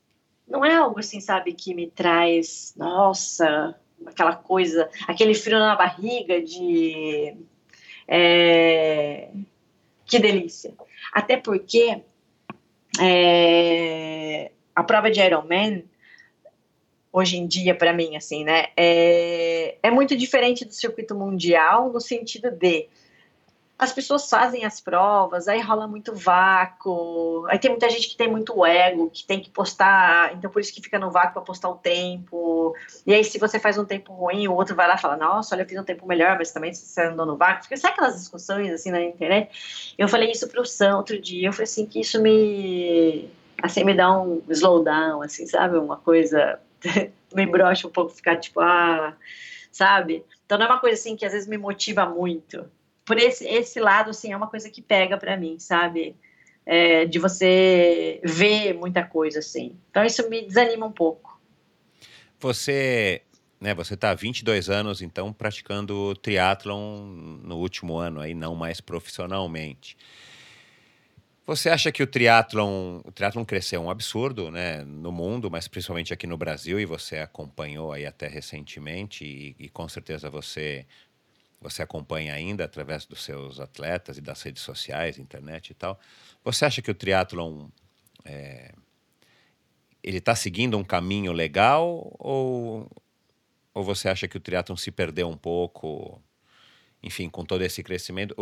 não 0.49 0.65
é 0.65 0.75
algo 0.75 0.99
assim, 0.99 1.21
sabe, 1.21 1.53
que 1.53 1.75
me 1.75 1.91
traz, 1.91 2.73
nossa, 2.75 3.79
aquela 4.07 4.35
coisa, 4.35 4.89
aquele 5.07 5.35
frio 5.35 5.59
na 5.59 5.77
barriga 5.77 6.41
de. 6.41 7.37
É, 8.09 9.31
que 10.07 10.19
delícia. 10.19 10.75
Até 11.13 11.37
porque 11.37 12.03
é, 12.99 14.51
a 14.75 14.83
prova 14.83 15.11
de 15.11 15.21
Ironman, 15.21 15.85
hoje 17.13 17.37
em 17.37 17.47
dia, 17.47 17.75
para 17.75 17.93
mim, 17.93 18.17
assim, 18.17 18.45
né, 18.45 18.69
é, 18.77 19.77
é 19.83 19.91
muito 19.91 20.17
diferente 20.17 20.65
do 20.65 20.73
circuito 20.73 21.15
mundial 21.15 21.93
no 21.93 22.01
sentido 22.01 22.51
de 22.51 22.89
as 23.83 23.93
pessoas 23.93 24.31
fazem 24.31 24.65
as 24.65 24.81
provas, 24.81 25.49
aí 25.49 25.61
rola 25.61 25.89
muito 25.89 26.15
vácuo, 26.15 27.45
aí 27.49 27.59
tem 27.59 27.69
muita 27.69 27.91
gente 27.91 28.09
que 28.09 28.17
tem 28.17 28.31
muito 28.31 28.65
ego, 28.65 29.11
que 29.11 29.27
tem 29.27 29.41
que 29.41 29.51
postar, 29.51 30.33
então 30.35 30.49
por 30.49 30.61
isso 30.61 30.73
que 30.73 30.81
fica 30.81 31.01
no 31.01 31.11
vácuo 31.11 31.33
para 31.33 31.43
postar 31.43 31.69
o 31.69 31.75
tempo, 31.75 32.77
e 33.05 33.13
aí 33.13 33.25
se 33.25 33.41
você 33.41 33.59
faz 33.59 33.77
um 33.79 33.85
tempo 33.85 34.13
ruim, 34.13 34.47
o 34.47 34.55
outro 34.55 34.77
vai 34.77 34.87
lá 34.87 34.95
e 34.95 35.01
fala, 35.01 35.17
nossa, 35.17 35.57
olha, 35.57 35.63
eu 35.63 35.69
fiz 35.69 35.77
um 35.77 35.83
tempo 35.83 36.07
melhor, 36.07 36.39
mas 36.39 36.53
também 36.53 36.73
você 36.73 37.03
andou 37.03 37.27
no 37.27 37.37
vácuo, 37.37 37.65
fica, 37.65 37.77
sabe 37.77 37.95
aquelas 37.95 38.15
discussões 38.15 38.71
assim 38.71 38.93
na 38.93 39.03
internet? 39.03 39.95
Eu 39.99 40.07
falei 40.07 40.31
isso 40.31 40.47
pro 40.47 40.65
Sam 40.65 40.99
outro 40.99 41.21
dia, 41.21 41.49
eu 41.49 41.53
falei 41.53 41.65
assim, 41.65 41.85
que 41.85 42.01
isso 42.01 42.23
me, 42.23 43.29
assim, 43.61 43.83
me 43.83 43.95
dá 43.95 44.17
um 44.17 44.43
slowdown, 44.49 45.23
assim, 45.23 45.45
sabe, 45.45 45.77
uma 45.77 45.97
coisa, 45.97 46.61
me 47.35 47.47
brocha 47.47 47.87
um 47.87 47.91
pouco, 47.91 48.11
ficar 48.11 48.37
tipo, 48.37 48.61
ah, 48.61 49.17
sabe? 49.71 50.25
Então 50.45 50.59
não 50.59 50.67
é 50.67 50.69
uma 50.69 50.81
coisa 50.81 50.99
assim 50.99 51.17
que 51.17 51.25
às 51.25 51.33
vezes 51.33 51.49
me 51.49 51.57
motiva 51.57 52.07
muito, 52.07 52.69
por 53.05 53.19
esse, 53.19 53.47
esse 53.47 53.81
lado, 53.81 54.11
assim, 54.11 54.33
é 54.33 54.37
uma 54.37 54.47
coisa 54.47 54.71
que 54.71 54.81
pega 54.81 55.17
para 55.19 55.37
mim, 55.37 55.59
sabe? 55.59 56.17
É, 56.65 57.05
de 57.05 57.19
você 57.19 58.21
ver 58.23 58.73
muita 58.75 59.03
coisa, 59.03 59.41
assim. 59.41 59.77
Então, 59.91 60.05
isso 60.05 60.29
me 60.29 60.43
desanima 60.43 60.87
um 60.87 60.93
pouco. 60.93 61.41
Você, 62.39 63.23
né, 63.61 63.75
você 63.75 63.95
está 63.95 64.11
há 64.11 64.15
22 64.15 64.71
anos, 64.71 65.03
então, 65.03 65.33
praticando 65.33 66.15
triatlon 66.17 67.05
no 67.43 67.57
último 67.59 67.97
ano, 67.97 68.21
aí, 68.21 68.35
não 68.35 68.55
mais 68.55 68.81
profissionalmente. 68.81 69.97
Você 71.45 71.69
acha 71.69 71.91
que 71.91 72.03
o 72.03 72.07
triatlon, 72.07 73.01
o 73.05 73.11
triatlon 73.11 73.45
cresceu 73.45 73.83
um 73.83 73.91
absurdo, 73.91 74.51
né, 74.51 74.85
no 74.85 75.11
mundo, 75.11 75.51
mas 75.51 75.67
principalmente 75.67 76.13
aqui 76.13 76.25
no 76.27 76.37
Brasil, 76.37 76.79
e 76.79 76.87
você 76.87 77.19
acompanhou 77.19 77.93
aí 77.93 78.07
até 78.07 78.29
recentemente, 78.29 79.25
e, 79.25 79.57
e 79.59 79.69
com 79.69 79.89
certeza 79.89 80.31
você 80.31 80.87
você 81.61 81.83
acompanha 81.83 82.35
ainda 82.35 82.65
através 82.65 83.07
dos 83.07 83.23
seus 83.23 83.61
atletas 83.61 84.19
e 84.19 84.21
das 84.21 84.43
redes 84.43 84.63
sociais, 84.63 85.19
internet 85.19 85.71
e 85.71 85.75
tal. 85.75 85.99
Você 86.45 86.65
acha 86.65 86.83
que 86.83 86.91
o 86.91 86.95
triatlon 86.95 87.69
é, 88.25 88.73
ele 90.03 90.19
está 90.19 90.35
seguindo 90.35 90.77
um 90.77 90.85
caminho 90.85 91.33
legal 91.33 92.15
ou, 92.19 92.91
ou 93.75 93.85
você 93.85 94.09
acha 94.09 94.27
que 94.29 94.37
o 94.37 94.41
triatlon 94.41 94.77
se 94.77 94.91
perdeu 94.91 95.29
um 95.29 95.37
pouco, 95.37 96.21
enfim, 97.03 97.29
com 97.29 97.45
todo 97.45 97.63
esse 97.63 97.83
crescimento? 97.83 98.35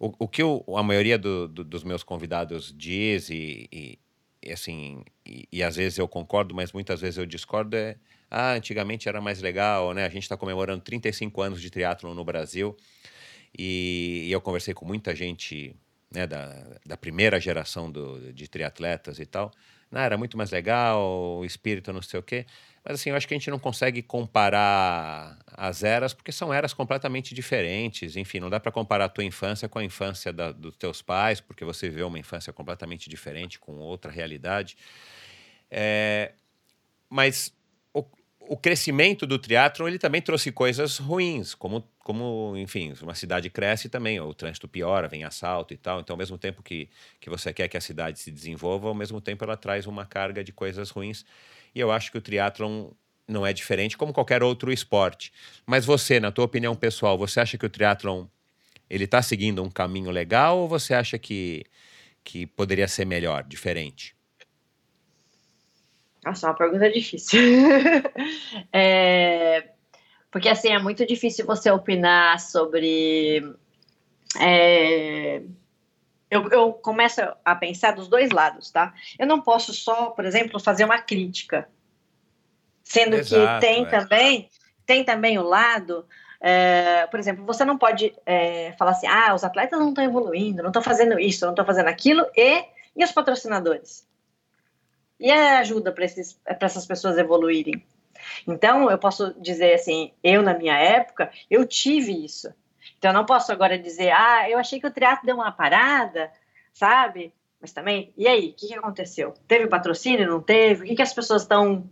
O, 0.00 0.14
o 0.20 0.26
que 0.26 0.42
o, 0.42 0.64
a 0.76 0.82
maioria 0.82 1.18
do, 1.18 1.46
do, 1.46 1.62
dos 1.62 1.84
meus 1.84 2.02
convidados 2.02 2.74
diz 2.76 3.28
e, 3.28 3.68
e, 4.42 4.50
assim, 4.50 5.04
e, 5.26 5.46
e 5.52 5.62
às 5.62 5.76
vezes 5.76 5.98
eu 5.98 6.08
concordo, 6.08 6.54
mas 6.54 6.72
muitas 6.72 7.02
vezes 7.02 7.18
eu 7.18 7.26
discordo 7.26 7.76
é 7.76 7.96
ah, 8.30 8.52
antigamente 8.52 9.08
era 9.08 9.20
mais 9.20 9.42
legal, 9.42 9.92
né? 9.92 10.06
A 10.06 10.08
gente 10.08 10.22
está 10.22 10.36
comemorando 10.36 10.82
35 10.82 11.42
anos 11.42 11.60
de 11.60 11.68
triatlon 11.68 12.14
no 12.14 12.24
Brasil 12.24 12.76
e, 13.58 14.28
eu 14.30 14.40
conversei 14.40 14.72
com 14.72 14.86
muita 14.86 15.14
gente 15.14 15.76
né, 16.10 16.26
da, 16.26 16.78
da 16.86 16.96
primeira 16.96 17.40
geração 17.40 17.90
do, 17.90 18.32
de 18.32 18.48
triatletas 18.48 19.18
e 19.18 19.26
tal. 19.26 19.50
Não, 19.90 20.00
era 20.00 20.16
muito 20.16 20.36
mais 20.38 20.50
legal, 20.52 21.38
o 21.38 21.44
espírito 21.44 21.92
não 21.92 22.00
sei 22.00 22.20
o 22.20 22.22
quê. 22.22 22.46
Mas 22.84 22.94
assim, 22.94 23.10
eu 23.10 23.16
acho 23.16 23.28
que 23.28 23.34
a 23.34 23.36
gente 23.36 23.50
não 23.50 23.58
consegue 23.58 24.02
comparar 24.02 25.38
as 25.52 25.82
eras, 25.82 26.14
porque 26.14 26.32
são 26.32 26.52
eras 26.52 26.72
completamente 26.72 27.34
diferentes. 27.34 28.16
Enfim, 28.16 28.40
não 28.40 28.48
dá 28.48 28.58
para 28.58 28.72
comparar 28.72 29.04
a 29.04 29.08
tua 29.08 29.24
infância 29.24 29.68
com 29.68 29.78
a 29.78 29.84
infância 29.84 30.32
da, 30.32 30.50
dos 30.50 30.76
teus 30.76 31.02
pais, 31.02 31.40
porque 31.40 31.64
você 31.64 31.88
viveu 31.88 32.08
uma 32.08 32.18
infância 32.18 32.52
completamente 32.52 33.10
diferente, 33.10 33.58
com 33.58 33.76
outra 33.78 34.10
realidade. 34.10 34.76
É, 35.70 36.32
mas 37.08 37.52
o 38.50 38.56
crescimento 38.56 39.28
do 39.28 39.38
teatro 39.38 39.86
ele 39.86 39.96
também 39.96 40.20
trouxe 40.20 40.50
coisas 40.50 40.98
ruins, 40.98 41.54
como, 41.54 41.88
como, 42.00 42.54
enfim, 42.56 42.92
uma 43.00 43.14
cidade 43.14 43.48
cresce 43.48 43.88
também, 43.88 44.18
o 44.18 44.34
trânsito 44.34 44.66
piora, 44.66 45.06
vem 45.06 45.22
assalto 45.22 45.72
e 45.72 45.76
tal. 45.76 46.00
Então, 46.00 46.14
ao 46.14 46.18
mesmo 46.18 46.36
tempo 46.36 46.60
que, 46.60 46.90
que 47.20 47.30
você 47.30 47.52
quer 47.52 47.68
que 47.68 47.76
a 47.76 47.80
cidade 47.80 48.18
se 48.18 48.28
desenvolva, 48.28 48.88
ao 48.88 48.94
mesmo 48.94 49.20
tempo 49.20 49.44
ela 49.44 49.56
traz 49.56 49.86
uma 49.86 50.04
carga 50.04 50.42
de 50.42 50.52
coisas 50.52 50.90
ruins. 50.90 51.24
E 51.74 51.80
eu 51.80 51.90
acho 51.90 52.10
que 52.10 52.18
o 52.18 52.20
triatlon 52.20 52.90
não 53.26 53.46
é 53.46 53.52
diferente 53.52 53.96
como 53.96 54.12
qualquer 54.12 54.42
outro 54.42 54.72
esporte. 54.72 55.32
Mas 55.64 55.84
você, 55.84 56.18
na 56.18 56.32
tua 56.32 56.44
opinião 56.44 56.74
pessoal, 56.74 57.16
você 57.16 57.40
acha 57.40 57.56
que 57.56 57.66
o 57.66 57.70
triatlon 57.70 58.26
ele 58.88 59.04
está 59.04 59.22
seguindo 59.22 59.62
um 59.62 59.70
caminho 59.70 60.10
legal 60.10 60.58
ou 60.58 60.68
você 60.68 60.92
acha 60.92 61.16
que, 61.16 61.64
que 62.24 62.44
poderia 62.44 62.88
ser 62.88 63.04
melhor, 63.04 63.44
diferente? 63.44 64.16
Nossa, 66.24 66.48
uma 66.48 66.54
pergunta 66.54 66.90
difícil. 66.90 67.40
é, 68.72 69.70
porque, 70.30 70.48
assim, 70.48 70.68
é 70.68 70.78
muito 70.78 71.06
difícil 71.06 71.46
você 71.46 71.70
opinar 71.70 72.38
sobre. 72.40 73.54
É, 74.38 75.42
eu, 76.30 76.48
eu 76.50 76.72
começo 76.72 77.20
a 77.44 77.54
pensar 77.54 77.92
dos 77.92 78.08
dois 78.08 78.30
lados, 78.30 78.70
tá? 78.70 78.94
Eu 79.18 79.26
não 79.26 79.40
posso 79.40 79.72
só, 79.74 80.10
por 80.10 80.24
exemplo, 80.24 80.60
fazer 80.60 80.84
uma 80.84 80.98
crítica. 80.98 81.68
Sendo 82.82 83.16
Exato, 83.16 83.60
que 83.60 83.66
tem 83.66 83.84
é. 83.84 83.88
também, 83.88 84.50
tem 84.86 85.04
também 85.04 85.38
o 85.38 85.42
lado 85.42 86.06
é, 86.42 87.06
por 87.08 87.20
exemplo, 87.20 87.44
você 87.44 87.66
não 87.66 87.76
pode 87.76 88.14
é, 88.24 88.72
falar 88.78 88.92
assim, 88.92 89.06
ah, 89.06 89.34
os 89.34 89.44
atletas 89.44 89.78
não 89.78 89.90
estão 89.90 90.02
evoluindo, 90.02 90.62
não 90.62 90.70
estão 90.70 90.82
fazendo 90.82 91.20
isso, 91.20 91.44
não 91.44 91.52
estão 91.52 91.66
fazendo 91.66 91.88
aquilo, 91.88 92.26
e, 92.34 92.64
e 92.96 93.04
os 93.04 93.12
patrocinadores? 93.12 94.08
e 95.20 95.30
a 95.30 95.58
ajuda 95.58 95.92
para 95.92 96.06
essas 96.66 96.86
pessoas 96.86 97.18
evoluírem. 97.18 97.84
Então, 98.46 98.90
eu 98.90 98.98
posso 98.98 99.34
dizer 99.40 99.74
assim, 99.74 100.12
eu 100.24 100.42
na 100.42 100.54
minha 100.54 100.76
época, 100.76 101.30
eu 101.50 101.66
tive 101.66 102.24
isso. 102.24 102.52
Então, 103.00 103.12
eu 103.12 103.14
não 103.14 103.24
posso 103.24 103.50
agora 103.50 103.78
dizer, 103.78 104.10
ah, 104.10 104.48
eu 104.50 104.58
achei 104.58 104.78
que 104.78 104.86
o 104.86 104.90
teatro 104.90 105.24
deu 105.24 105.34
uma 105.34 105.50
parada, 105.50 106.30
sabe? 106.70 107.32
Mas 107.58 107.72
também, 107.72 108.12
e 108.14 108.28
aí, 108.28 108.50
o 108.50 108.52
que, 108.52 108.68
que 108.68 108.74
aconteceu? 108.74 109.32
Teve 109.48 109.66
patrocínio, 109.68 110.28
não 110.28 110.42
teve? 110.42 110.84
O 110.84 110.86
que, 110.86 110.96
que 110.96 111.02
as 111.02 111.14
pessoas 111.14 111.40
estão... 111.40 111.88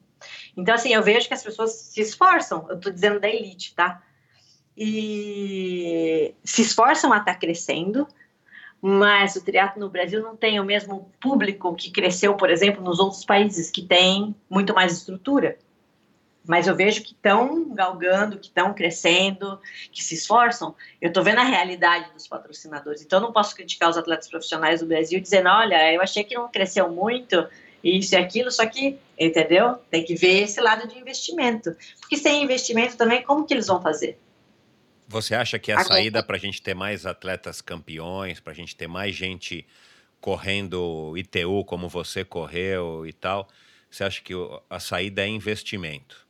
Então, 0.55 0.75
assim, 0.75 0.93
eu 0.93 1.03
vejo 1.03 1.27
que 1.27 1.33
as 1.33 1.43
pessoas 1.43 1.73
se 1.73 2.03
esforçam, 2.03 2.67
eu 2.69 2.77
estou 2.77 2.93
dizendo 2.93 3.19
da 3.19 3.27
elite, 3.27 3.75
tá? 3.75 4.03
E 4.77 6.35
se 6.45 6.61
esforçam 6.61 7.11
a 7.11 7.17
estar 7.17 7.33
tá 7.33 7.39
crescendo, 7.39 8.07
mas 8.79 9.35
o 9.35 9.43
triatlo 9.43 9.81
no 9.81 9.89
Brasil 9.89 10.23
não 10.23 10.37
tem 10.37 10.61
o 10.61 10.65
mesmo 10.65 11.11
público 11.19 11.75
que 11.75 11.91
cresceu, 11.91 12.35
por 12.35 12.51
exemplo, 12.51 12.85
nos 12.85 12.99
outros 12.99 13.25
países 13.25 13.71
que 13.71 13.81
tem 13.81 14.37
muito 14.51 14.75
mais 14.75 14.93
estrutura. 14.93 15.57
Mas 16.49 16.67
eu 16.67 16.75
vejo 16.75 17.03
que 17.03 17.13
estão 17.13 17.75
galgando, 17.75 18.39
que 18.39 18.47
estão 18.47 18.73
crescendo, 18.73 19.61
que 19.93 20.03
se 20.03 20.15
esforçam. 20.15 20.75
Eu 20.99 21.09
estou 21.09 21.23
vendo 21.23 21.41
a 21.41 21.45
realidade 21.45 22.11
dos 22.15 22.27
patrocinadores. 22.27 23.03
Então, 23.03 23.19
eu 23.19 23.23
não 23.23 23.35
posso 23.35 23.55
criticar 23.55 23.91
os 23.91 23.99
atletas 23.99 24.29
profissionais 24.29 24.81
do 24.81 24.87
Brasil 24.87 25.21
dizendo: 25.21 25.51
olha, 25.51 25.93
eu 25.93 26.01
achei 26.01 26.25
que 26.25 26.35
não 26.35 26.49
cresceu 26.51 26.89
muito, 26.91 27.47
isso 27.85 28.15
e 28.15 28.17
aquilo, 28.17 28.51
só 28.51 28.65
que, 28.65 28.99
entendeu? 29.19 29.75
Tem 29.91 30.03
que 30.03 30.15
ver 30.15 30.45
esse 30.45 30.59
lado 30.59 30.89
de 30.89 30.99
investimento. 30.99 31.77
Porque 32.01 32.17
sem 32.17 32.43
investimento 32.43 32.97
também, 32.97 33.23
como 33.23 33.47
que 33.47 33.53
eles 33.53 33.67
vão 33.67 33.83
fazer? 33.83 34.19
Você 35.07 35.35
acha 35.35 35.59
que 35.59 35.71
a 35.71 35.85
saída 35.85 36.23
para 36.23 36.37
a 36.37 36.41
gente 36.41 36.63
ter 36.63 36.75
mais 36.75 37.05
atletas 37.05 37.61
campeões, 37.61 38.41
para 38.41 38.55
a 38.55 38.57
gente 38.57 38.75
ter 38.75 38.87
mais 38.87 39.15
gente 39.15 39.67
correndo 40.19 41.15
ITU 41.15 41.63
como 41.67 41.91
você 41.91 42.25
correu 42.25 43.07
e 43.07 43.13
tal, 43.13 43.49
você 43.91 44.03
acha 44.03 44.23
que 44.23 44.33
a 44.71 44.81
saída 44.81 45.23
é 45.23 45.29
investimento? 45.29 46.28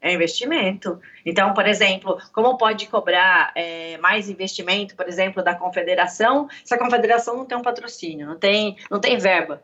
É 0.00 0.12
investimento. 0.12 1.00
Então, 1.26 1.52
por 1.54 1.66
exemplo, 1.66 2.18
como 2.32 2.56
pode 2.56 2.86
cobrar 2.86 3.50
é, 3.54 3.98
mais 3.98 4.28
investimento, 4.28 4.94
por 4.94 5.08
exemplo, 5.08 5.42
da 5.42 5.54
confederação, 5.54 6.48
se 6.64 6.72
a 6.72 6.78
confederação 6.78 7.36
não 7.36 7.44
tem 7.44 7.58
um 7.58 7.62
patrocínio, 7.62 8.26
não 8.26 8.38
tem, 8.38 8.76
não 8.90 9.00
tem 9.00 9.18
verba? 9.18 9.62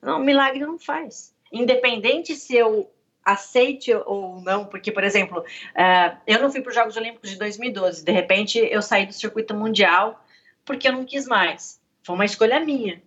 Não, 0.00 0.20
milagre 0.20 0.60
não 0.60 0.78
faz. 0.78 1.34
Independente 1.52 2.36
se 2.36 2.54
eu 2.54 2.90
aceite 3.24 3.92
ou 3.94 4.40
não, 4.42 4.66
porque, 4.66 4.92
por 4.92 5.02
exemplo, 5.02 5.40
uh, 5.40 6.16
eu 6.26 6.40
não 6.40 6.52
fui 6.52 6.60
para 6.60 6.68
os 6.68 6.74
Jogos 6.74 6.96
Olímpicos 6.96 7.30
de 7.30 7.38
2012, 7.38 8.04
de 8.04 8.12
repente 8.12 8.58
eu 8.58 8.82
saí 8.82 9.06
do 9.06 9.14
circuito 9.14 9.54
mundial 9.54 10.22
porque 10.64 10.88
eu 10.88 10.92
não 10.92 11.04
quis 11.04 11.26
mais. 11.26 11.80
Foi 12.02 12.14
uma 12.14 12.24
escolha 12.24 12.60
minha. 12.60 13.02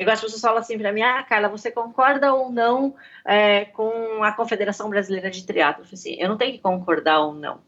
Igual 0.00 0.14
as 0.14 0.20
pessoas 0.22 0.40
falam 0.40 0.58
assim 0.58 0.78
para 0.78 0.94
mim, 0.94 1.02
ah, 1.02 1.22
Carla, 1.22 1.46
você 1.50 1.70
concorda 1.70 2.32
ou 2.32 2.50
não 2.50 2.96
é, 3.22 3.66
com 3.66 4.24
a 4.24 4.32
Confederação 4.32 4.88
Brasileira 4.88 5.30
de 5.30 5.44
Triatlo? 5.44 5.84
Eu 5.84 5.88
assim, 5.92 6.16
eu 6.18 6.26
não 6.26 6.38
tenho 6.38 6.52
que 6.52 6.58
concordar 6.58 7.20
ou 7.20 7.34
não. 7.34 7.60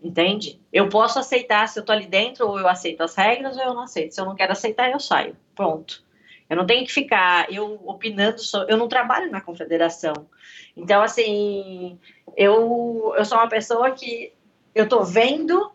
Entende? 0.00 0.60
Eu 0.72 0.88
posso 0.88 1.18
aceitar 1.18 1.66
se 1.66 1.80
eu 1.80 1.84
tô 1.84 1.90
ali 1.90 2.06
dentro, 2.06 2.46
ou 2.46 2.60
eu 2.60 2.68
aceito 2.68 3.02
as 3.02 3.16
regras, 3.16 3.56
ou 3.56 3.64
eu 3.64 3.74
não 3.74 3.82
aceito. 3.82 4.14
Se 4.14 4.20
eu 4.20 4.24
não 4.24 4.36
quero 4.36 4.52
aceitar, 4.52 4.88
eu 4.88 5.00
saio. 5.00 5.36
Pronto. 5.56 6.04
Eu 6.48 6.56
não 6.56 6.64
tenho 6.64 6.86
que 6.86 6.92
ficar 6.92 7.52
eu 7.52 7.80
opinando, 7.86 8.36
eu 8.68 8.76
não 8.76 8.86
trabalho 8.86 9.32
na 9.32 9.40
confederação. 9.40 10.28
Então, 10.76 11.02
assim, 11.02 11.98
eu, 12.36 13.12
eu 13.16 13.24
sou 13.24 13.38
uma 13.38 13.48
pessoa 13.48 13.90
que 13.90 14.32
eu 14.72 14.88
tô 14.88 15.02
vendo 15.02 15.72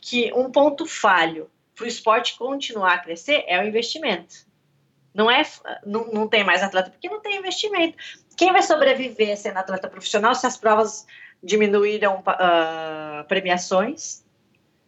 que 0.00 0.32
um 0.32 0.50
ponto 0.50 0.86
falho 0.86 1.50
para 1.74 1.84
o 1.84 1.88
esporte 1.88 2.38
continuar 2.38 2.94
a 2.94 2.98
crescer 2.98 3.44
é 3.46 3.60
o 3.60 3.66
investimento. 3.66 4.45
Não 5.16 5.30
é, 5.30 5.42
não, 5.86 6.12
não 6.12 6.28
tem 6.28 6.44
mais 6.44 6.62
atleta 6.62 6.90
porque 6.90 7.08
não 7.08 7.22
tem 7.22 7.38
investimento. 7.38 7.96
Quem 8.36 8.52
vai 8.52 8.62
sobreviver 8.62 9.34
sendo 9.38 9.56
atleta 9.56 9.88
profissional 9.88 10.34
se 10.34 10.46
as 10.46 10.58
provas 10.58 11.06
diminuíram 11.42 12.16
uh, 12.20 13.24
premiações, 13.26 14.22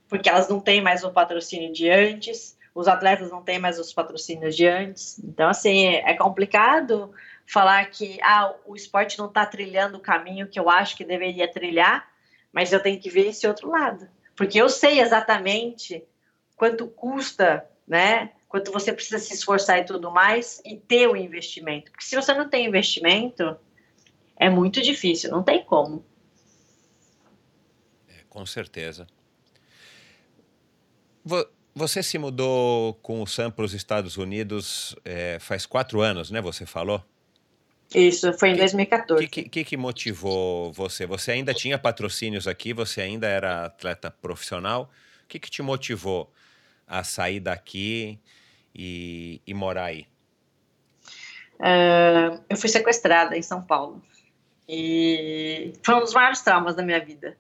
porque 0.07 0.29
elas 0.29 0.47
não 0.47 0.61
têm 0.61 0.83
mais 0.83 1.03
o 1.03 1.11
patrocínio 1.11 1.73
de 1.73 1.89
antes, 1.89 2.59
os 2.75 2.87
atletas 2.87 3.31
não 3.31 3.43
têm 3.43 3.59
mais 3.59 3.79
os 3.79 3.91
patrocínios 3.91 4.55
de 4.55 4.67
antes. 4.67 5.19
Então, 5.21 5.49
assim, 5.49 5.87
é 5.87 6.15
complicado 6.15 7.11
falar 7.47 7.87
que 7.87 8.21
ah, 8.23 8.55
o 8.67 8.77
esporte 8.77 9.19
não 9.19 9.29
está 9.29 9.47
trilhando 9.47 9.97
o 9.97 10.03
caminho 10.03 10.47
que 10.47 10.61
eu 10.61 10.69
acho 10.69 10.95
que 10.95 11.05
deveria 11.05 11.51
trilhar, 11.51 12.07
mas 12.53 12.71
eu 12.71 12.83
tenho 12.83 13.01
que 13.01 13.09
ver 13.09 13.29
esse 13.29 13.49
outro 13.49 13.71
lado. 13.71 14.07
Porque 14.37 14.61
eu 14.61 14.69
sei 14.69 15.01
exatamente 15.01 16.05
quanto 16.55 16.87
custa, 16.87 17.67
né? 17.87 18.31
Quanto 18.49 18.73
você 18.73 18.93
precisa 18.93 19.19
se 19.19 19.35
esforçar 19.35 19.79
e 19.79 19.85
tudo 19.85 20.11
mais, 20.11 20.61
e 20.65 20.77
ter 20.77 21.07
o 21.07 21.15
investimento. 21.15 21.91
Porque 21.91 22.05
se 22.05 22.17
você 22.17 22.33
não 22.33 22.49
tem 22.49 22.67
investimento, 22.67 23.57
é 24.37 24.49
muito 24.49 24.81
difícil, 24.81 25.31
não 25.31 25.43
tem 25.43 25.63
como. 25.65 26.05
É, 28.09 28.23
com 28.29 28.47
certeza. 28.47 29.07
Você 31.75 32.03
se 32.03 32.19
mudou 32.19 32.95
com 32.95 33.23
o 33.23 33.27
Sam 33.27 33.51
para 33.51 33.65
os 33.65 33.75
Estados 33.75 34.17
Unidos 34.17 34.97
é, 35.05 35.39
faz 35.39 35.67
quatro 35.67 36.01
anos, 36.01 36.31
né? 36.31 36.41
Você 36.41 36.65
falou? 36.65 37.05
Isso, 37.95 38.33
foi 38.35 38.51
em 38.51 38.53
que, 38.53 38.59
2014. 38.61 39.25
O 39.25 39.29
que, 39.29 39.49
que, 39.49 39.65
que, 39.65 39.77
motivou 39.77 40.73
você? 40.73 41.07
Você 41.07 41.33
ainda 41.33 41.55
tinha 41.55 41.79
patrocínios 41.79 42.47
aqui? 42.47 42.73
Você 42.73 43.01
ainda 43.01 43.27
era 43.27 43.67
atleta 43.67 44.11
profissional? 44.11 44.91
O 45.25 45.29
que, 45.29 45.39
que 45.39 45.51
te 45.51 45.63
motivou 45.63 46.33
a 46.87 47.05
sair 47.05 47.41
daqui 47.41 48.19
e, 48.79 49.43
e 49.45 49.53
morar 49.53 49.87
aí? 49.87 50.07
Uh, 51.59 52.41
eu 52.49 52.57
fui 52.57 52.69
sequestrada 52.69 53.37
em 53.37 53.43
São 53.43 53.61
Paulo. 53.61 54.01
E 54.69 55.73
foi 55.83 55.97
um 55.97 56.01
dos 56.01 56.15
maiores 56.15 56.41
traumas 56.41 56.77
da 56.77 56.83
minha 56.85 57.05
vida. 57.05 57.37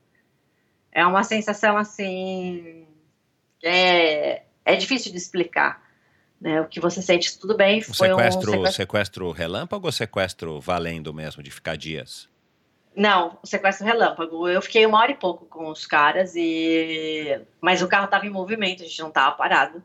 É 0.90 1.06
uma 1.06 1.22
sensação 1.22 1.76
assim. 1.76 2.86
É, 3.62 4.42
é 4.64 4.76
difícil 4.76 5.12
de 5.12 5.18
explicar. 5.18 5.86
Né, 6.40 6.60
o 6.60 6.68
que 6.68 6.78
você 6.78 7.02
sente, 7.02 7.36
tudo 7.38 7.56
bem. 7.56 7.80
Foi 7.80 8.08
sequestro, 8.08 8.50
um 8.50 8.54
sequestro... 8.54 8.72
sequestro 8.72 9.30
relâmpago 9.32 9.86
ou 9.86 9.92
sequestro 9.92 10.60
valendo 10.60 11.12
mesmo, 11.12 11.42
de 11.42 11.50
ficar 11.50 11.76
dias? 11.76 12.28
Não, 12.94 13.38
o 13.42 13.46
sequestro 13.46 13.84
relâmpago. 13.84 14.48
Eu 14.48 14.62
fiquei 14.62 14.86
uma 14.86 15.00
hora 15.00 15.10
e 15.10 15.16
pouco 15.16 15.46
com 15.46 15.68
os 15.68 15.84
caras, 15.84 16.34
e 16.36 17.40
mas 17.60 17.82
o 17.82 17.88
carro 17.88 18.04
estava 18.04 18.26
em 18.26 18.30
movimento, 18.30 18.82
a 18.82 18.86
gente 18.86 19.00
não 19.00 19.08
estava 19.08 19.34
parado. 19.36 19.82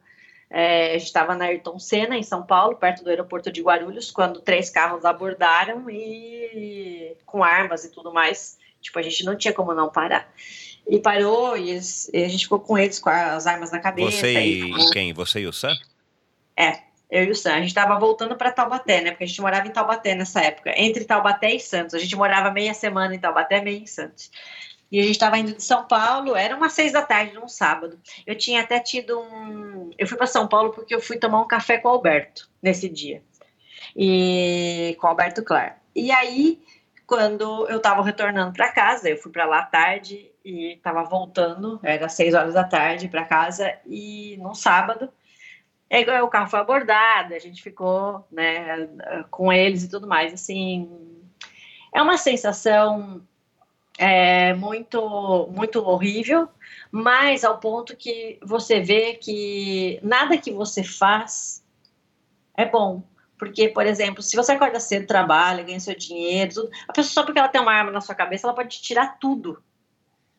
É, 0.56 0.91
a 0.91 0.98
gente 0.99 1.07
estava 1.07 1.33
na 1.33 1.45
Ayrton 1.45 1.80
Senna, 1.80 2.15
em 2.15 2.22
São 2.22 2.43
Paulo, 2.43 2.75
perto 2.75 3.03
do 3.03 3.09
aeroporto 3.09 3.51
de 3.51 3.64
Guarulhos, 3.64 4.11
quando 4.11 4.40
três 4.40 4.69
carros 4.69 5.03
abordaram 5.03 5.90
e 5.90 7.17
com 7.25 7.43
armas 7.43 7.83
e 7.83 7.91
tudo 7.91 8.14
mais. 8.14 8.59
Tipo, 8.80 8.99
a 8.99 9.01
gente 9.01 9.25
não 9.25 9.35
tinha 9.35 9.51
como 9.51 9.73
não 9.73 9.90
parar. 9.90 10.32
E 10.88 10.99
parou, 10.99 11.57
e, 11.57 11.72
eles, 11.72 12.07
e 12.14 12.23
a 12.23 12.30
gente 12.30 12.43
ficou 12.43 12.59
com 12.59 12.77
eles 12.77 12.99
com 12.99 13.09
as 13.09 13.48
armas 13.48 13.72
na 13.72 13.80
cabeça. 13.80 14.11
Você 14.11 14.32
e, 14.32 14.72
e 14.72 14.90
quem? 14.91 15.11
Você 15.11 15.40
e 15.40 15.48
o 15.48 15.53
Sam? 15.53 15.73
É, 16.56 16.82
eu 17.09 17.23
e 17.23 17.32
o 17.32 17.35
Sam. 17.35 17.53
A 17.53 17.59
gente 17.59 17.69
estava 17.69 17.98
voltando 17.98 18.35
para 18.35 18.51
Taubaté, 18.51 19.01
né? 19.01 19.09
Porque 19.09 19.23
a 19.23 19.27
gente 19.27 19.41
morava 19.41 19.67
em 19.67 19.72
Taubaté 19.72 20.14
nessa 20.14 20.40
época, 20.40 20.72
entre 20.77 21.03
Taubaté 21.03 21.56
e 21.56 21.59
Santos. 21.59 21.95
A 21.95 21.99
gente 21.99 22.15
morava 22.15 22.51
meia 22.51 22.75
semana 22.75 23.15
em 23.15 23.19
Taubaté, 23.19 23.59
meia 23.59 23.80
em 23.80 23.88
Santos. 23.88 24.30
E 24.93 24.99
a 24.99 25.01
gente 25.01 25.13
estava 25.13 25.39
indo 25.39 25.55
de 25.55 25.63
São 25.63 25.88
Paulo, 25.88 26.35
era 26.35 26.55
umas 26.55 26.73
seis 26.73 26.91
da 26.91 27.01
tarde, 27.01 27.33
num 27.33 27.47
sábado. 27.47 27.99
Eu 28.27 28.38
tinha 28.38 28.61
até 28.61 28.80
tido 28.80 29.19
um. 29.19 29.89
Eu 29.97 30.05
fui 30.05 30.15
para 30.15 30.27
São 30.27 30.47
Paulo 30.47 30.72
porque 30.72 30.93
eu 30.93 31.01
fui 31.01 31.17
tomar 31.17 31.41
um 31.41 31.47
café 31.47 31.80
com 31.80 31.88
o 31.88 31.91
Alberto 31.93 32.47
nesse 32.61 32.88
dia. 32.88 33.23
E 33.95 34.95
com 35.01 35.07
o 35.07 35.09
Alberto 35.09 35.43
Clar. 35.43 35.81
E 35.95 36.11
aí, 36.11 36.61
quando 37.07 37.67
eu 37.69 37.77
estava 37.77 38.03
retornando 38.03 38.53
para 38.53 38.72
casa, 38.72 39.09
eu 39.09 39.17
fui 39.17 39.31
para 39.31 39.45
lá 39.45 39.63
tarde 39.63 40.31
e 40.45 40.73
estava 40.73 41.03
voltando, 41.03 41.80
era 41.81 42.07
seis 42.07 42.35
horas 42.35 42.53
da 42.53 42.63
tarde 42.63 43.07
para 43.07 43.25
casa, 43.25 43.75
e 43.88 44.38
num 44.38 44.53
sábado 44.53 45.11
é, 45.89 46.22
o 46.22 46.27
carro 46.27 46.49
foi 46.49 46.59
abordado, 46.59 47.33
a 47.33 47.39
gente 47.39 47.63
ficou 47.63 48.27
né, 48.31 48.88
com 49.31 49.51
eles 49.51 49.85
e 49.85 49.89
tudo 49.89 50.05
mais. 50.05 50.33
Assim, 50.33 50.88
é 51.91 51.99
uma 51.99 52.17
sensação 52.17 53.25
é, 53.97 54.53
muito, 54.53 55.47
muito 55.51 55.83
horrível, 55.83 56.49
mas 56.91 57.43
ao 57.43 57.59
ponto 57.59 57.95
que 57.95 58.39
você 58.41 58.80
vê 58.80 59.13
que 59.13 59.99
nada 60.01 60.38
que 60.38 60.51
você 60.51 60.83
faz 60.83 61.63
é 62.55 62.65
bom. 62.65 63.03
Porque, 63.38 63.67
por 63.67 63.85
exemplo, 63.85 64.22
se 64.22 64.35
você 64.35 64.53
acorda 64.53 64.80
cedo, 64.80 65.07
trabalha, 65.07 65.63
ganha 65.63 65.80
seu 65.80 65.95
dinheiro, 65.95 66.53
tudo, 66.53 66.69
a 66.88 66.93
pessoa 66.93 67.13
só 67.13 67.23
porque 67.23 67.39
ela 67.39 67.49
tem 67.49 67.59
uma 67.59 67.73
arma 67.73 67.91
na 67.91 67.99
sua 67.99 68.15
cabeça, 68.15 68.47
ela 68.47 68.55
pode 68.55 68.69
te 68.69 68.81
tirar 68.81 69.17
tudo. 69.19 69.61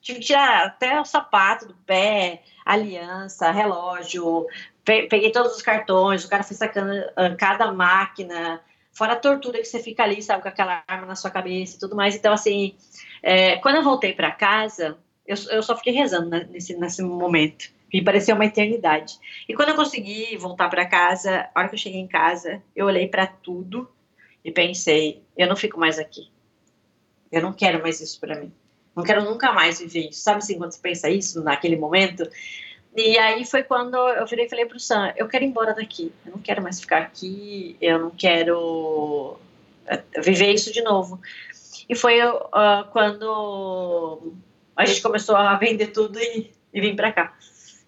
Que 0.00 0.18
tirar 0.20 0.66
até 0.66 1.00
o 1.00 1.04
sapato 1.04 1.66
do 1.66 1.74
pé, 1.74 2.42
aliança, 2.64 3.50
relógio, 3.50 4.46
peguei 4.84 5.30
todos 5.32 5.56
os 5.56 5.62
cartões, 5.62 6.24
o 6.24 6.28
cara 6.28 6.42
foi 6.42 6.56
sacando 6.56 6.92
uh, 6.92 7.36
cada 7.38 7.72
máquina, 7.72 8.60
fora 8.92 9.14
a 9.14 9.16
tortura 9.16 9.58
que 9.58 9.64
você 9.64 9.80
fica 9.80 10.02
ali, 10.02 10.22
sabe, 10.22 10.42
com 10.42 10.48
aquela 10.48 10.82
arma 10.86 11.06
na 11.06 11.16
sua 11.16 11.30
cabeça 11.30 11.76
e 11.76 11.78
tudo 11.78 11.96
mais. 11.96 12.14
Então, 12.14 12.32
assim, 12.32 12.76
é, 13.24 13.56
quando 13.56 13.76
eu 13.76 13.82
voltei 13.82 14.12
para 14.12 14.30
casa, 14.30 14.98
eu, 15.26 15.34
eu 15.50 15.62
só 15.62 15.74
fiquei 15.74 15.94
rezando 15.94 16.28
nesse, 16.28 16.76
nesse 16.76 17.02
momento. 17.02 17.72
Me 17.90 18.04
pareceu 18.04 18.34
uma 18.34 18.44
eternidade. 18.44 19.18
E 19.48 19.54
quando 19.54 19.70
eu 19.70 19.76
consegui 19.76 20.36
voltar 20.36 20.68
para 20.68 20.84
casa, 20.84 21.48
a 21.54 21.58
hora 21.58 21.68
que 21.70 21.74
eu 21.74 21.78
cheguei 21.78 22.00
em 22.00 22.06
casa, 22.06 22.62
eu 22.76 22.84
olhei 22.84 23.08
para 23.08 23.26
tudo 23.26 23.88
e 24.44 24.52
pensei: 24.52 25.22
eu 25.38 25.48
não 25.48 25.56
fico 25.56 25.80
mais 25.80 25.98
aqui. 25.98 26.30
Eu 27.32 27.40
não 27.40 27.52
quero 27.52 27.80
mais 27.80 27.98
isso 27.98 28.20
para 28.20 28.38
mim. 28.38 28.52
Não 28.94 29.02
quero 29.02 29.24
nunca 29.24 29.52
mais 29.52 29.80
viver 29.80 30.10
isso. 30.10 30.20
Sabe 30.20 30.38
assim, 30.38 30.58
quando 30.58 30.72
você 30.72 30.80
pensa 30.80 31.08
isso 31.08 31.42
naquele 31.42 31.76
momento? 31.76 32.28
E 32.94 33.16
aí 33.18 33.44
foi 33.46 33.62
quando 33.62 33.96
eu 33.96 34.26
virei 34.26 34.44
e 34.44 34.48
falei 34.50 34.66
pro 34.66 34.78
Sam, 34.78 35.14
eu 35.16 35.26
quero 35.26 35.44
ir 35.44 35.48
embora 35.48 35.74
daqui, 35.74 36.12
eu 36.24 36.30
não 36.30 36.38
quero 36.38 36.62
mais 36.62 36.78
ficar 36.78 36.98
aqui, 36.98 37.76
eu 37.80 37.98
não 37.98 38.10
quero 38.10 39.36
eh, 39.86 40.00
viver 40.22 40.52
isso 40.52 40.72
de 40.72 40.80
novo. 40.80 41.20
E 41.88 41.94
foi 41.94 42.24
uh, 42.24 42.84
quando 42.92 44.34
a 44.76 44.84
gente 44.84 45.02
começou 45.02 45.36
a 45.36 45.56
vender 45.56 45.88
tudo 45.88 46.18
e, 46.18 46.50
e 46.72 46.80
vim 46.80 46.96
para 46.96 47.12
cá. 47.12 47.36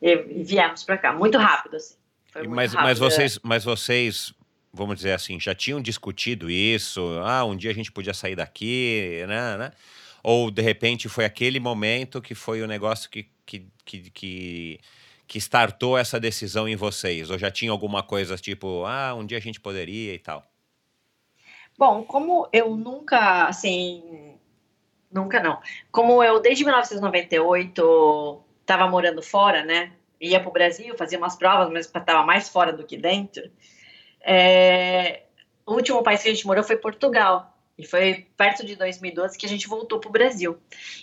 E, 0.01 0.13
e 0.13 0.43
viemos 0.43 0.85
para 0.85 0.99
cá, 0.99 1.13
muito 1.13 1.39
rápido, 1.39 1.77
assim. 1.77 1.97
Muito 2.35 2.51
mas, 2.51 2.73
rápido, 2.73 2.89
mas, 2.89 2.99
vocês, 2.99 3.39
mas 3.43 3.65
vocês, 3.65 4.35
vamos 4.73 4.97
dizer 4.97 5.13
assim, 5.13 5.41
já 5.41 5.55
tinham 5.55 5.81
discutido 5.81 6.51
isso? 6.51 7.01
Ah, 7.25 7.45
um 7.45 7.57
dia 7.57 7.71
a 7.71 7.75
gente 7.75 7.91
podia 7.91 8.13
sair 8.13 8.37
daqui, 8.37 9.25
né? 9.27 9.57
né? 9.57 9.73
Ou 10.23 10.51
de 10.51 10.61
repente 10.61 11.09
foi 11.09 11.25
aquele 11.25 11.59
momento 11.59 12.21
que 12.21 12.35
foi 12.35 12.61
o 12.61 12.67
negócio 12.67 13.09
que, 13.09 13.29
que, 13.47 13.67
que, 13.85 14.11
que 14.11 14.81
que 15.27 15.39
startou 15.39 15.99
essa 15.99 16.21
decisão 16.21 16.69
em 16.69 16.77
vocês? 16.77 17.31
Ou 17.31 17.39
já 17.39 17.51
tinha 17.51 17.71
alguma 17.71 18.03
coisa 18.03 18.37
tipo, 18.37 18.85
ah, 18.85 19.15
um 19.15 19.27
dia 19.27 19.39
a 19.39 19.41
gente 19.41 19.61
poderia 19.61 20.15
e 20.15 20.19
tal? 20.19 20.47
Bom, 21.79 22.05
como 22.05 22.49
eu 22.53 22.75
nunca, 22.77 23.47
assim, 23.47 24.39
nunca 25.11 25.43
não. 25.43 25.61
Como 25.91 26.23
eu 26.23 26.41
desde 26.41 26.65
1998 26.65 28.43
estava 28.61 28.89
morando 28.89 29.23
fora, 29.23 29.65
né? 29.65 29.93
Ia 30.21 30.41
para 30.41 30.49
o 30.49 30.53
Brasil, 30.53 30.97
fazia 30.97 31.19
umas 31.19 31.37
provas, 31.37 31.71
mas 31.71 31.87
estava 31.87 32.25
mais 32.25 32.49
fora 32.49 32.73
do 32.73 32.85
que 32.85 32.97
dentro. 32.97 33.51
É, 34.21 35.23
o 35.67 35.75
último 35.75 36.03
país 36.03 36.23
que 36.23 36.29
a 36.29 36.35
gente 36.35 36.47
morou 36.47 36.65
foi 36.65 36.77
Portugal. 36.77 37.53
E 37.79 37.87
foi 37.87 38.27
perto 38.39 38.65
de 38.65 38.75
2012 38.75 39.37
que 39.37 39.45
a 39.45 39.49
gente 39.49 39.69
voltou 39.69 40.01
para 40.01 40.09
o 40.09 40.13
Brasil. 40.13 40.57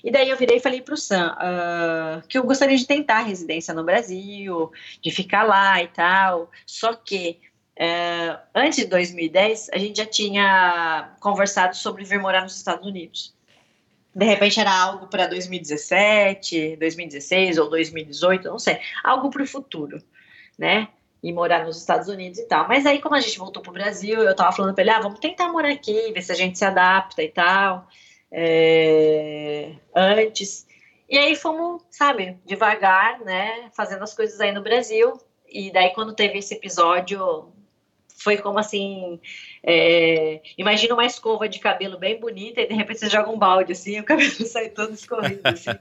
E 0.03 0.09
daí 0.09 0.29
eu 0.29 0.37
virei 0.37 0.57
e 0.57 0.59
falei 0.59 0.81
para 0.81 0.95
o 0.95 0.97
Sam 0.97 1.35
uh, 1.35 2.27
que 2.27 2.35
eu 2.35 2.43
gostaria 2.43 2.75
de 2.75 2.87
tentar 2.87 3.19
residência 3.19 3.75
no 3.75 3.83
Brasil, 3.83 4.71
de 4.99 5.11
ficar 5.11 5.43
lá 5.43 5.83
e 5.83 5.87
tal. 5.89 6.49
Só 6.65 6.95
que 6.95 7.39
uh, 7.79 8.39
antes 8.53 8.77
de 8.77 8.85
2010 8.85 9.69
a 9.73 9.77
gente 9.77 9.97
já 9.97 10.05
tinha 10.05 11.15
conversado 11.19 11.75
sobre 11.75 12.03
vir 12.03 12.19
morar 12.19 12.41
nos 12.41 12.55
Estados 12.55 12.85
Unidos. 12.87 13.33
De 14.15 14.25
repente 14.25 14.59
era 14.59 14.71
algo 14.71 15.07
para 15.07 15.27
2017, 15.27 16.77
2016 16.77 17.57
ou 17.57 17.69
2018, 17.69 18.47
não 18.47 18.59
sei, 18.59 18.79
algo 19.03 19.29
para 19.29 19.43
o 19.43 19.47
futuro, 19.47 20.01
né? 20.57 20.87
ir 21.23 21.31
morar 21.31 21.65
nos 21.65 21.77
Estados 21.77 22.09
Unidos 22.09 22.37
e 22.37 22.45
tal. 22.45 22.67
Mas 22.67 22.85
aí, 22.85 23.01
como 23.01 23.15
a 23.15 23.21
gente 23.21 23.39
voltou 23.39 23.63
para 23.63 23.69
o 23.69 23.73
Brasil, 23.73 24.21
eu 24.21 24.35
tava 24.35 24.51
falando 24.51 24.75
para 24.75 24.83
ele, 24.83 24.91
ah, 24.91 24.99
vamos 24.99 25.19
tentar 25.19 25.49
morar 25.49 25.71
aqui, 25.71 26.11
ver 26.11 26.21
se 26.21 26.31
a 26.31 26.35
gente 26.35 26.57
se 26.57 26.65
adapta 26.65 27.23
e 27.23 27.29
tal, 27.29 27.87
é, 28.29 29.71
antes. 29.95 30.67
E 31.09 31.17
aí 31.17 31.35
fomos, 31.35 31.81
sabe, 31.89 32.37
devagar, 32.45 33.19
né, 33.21 33.71
fazendo 33.75 34.03
as 34.03 34.13
coisas 34.13 34.39
aí 34.41 34.51
no 34.51 34.61
Brasil. 34.61 35.13
E 35.47 35.71
daí, 35.71 35.91
quando 35.91 36.13
teve 36.13 36.39
esse 36.39 36.55
episódio, 36.55 37.53
foi 38.23 38.37
como 38.37 38.57
assim, 38.57 39.19
é, 39.61 40.41
imagina 40.57 40.93
uma 40.93 41.05
escova 41.05 41.49
de 41.49 41.59
cabelo 41.59 41.99
bem 41.99 42.17
bonita 42.17 42.61
e 42.61 42.67
de 42.67 42.73
repente 42.73 43.01
você 43.01 43.09
joga 43.09 43.29
um 43.29 43.37
balde 43.37 43.73
assim 43.73 43.97
e 43.97 43.99
o 43.99 44.03
cabelo 44.05 44.31
sai 44.47 44.69
todo 44.69 44.93
escorrido 44.93 45.41
assim. 45.43 45.71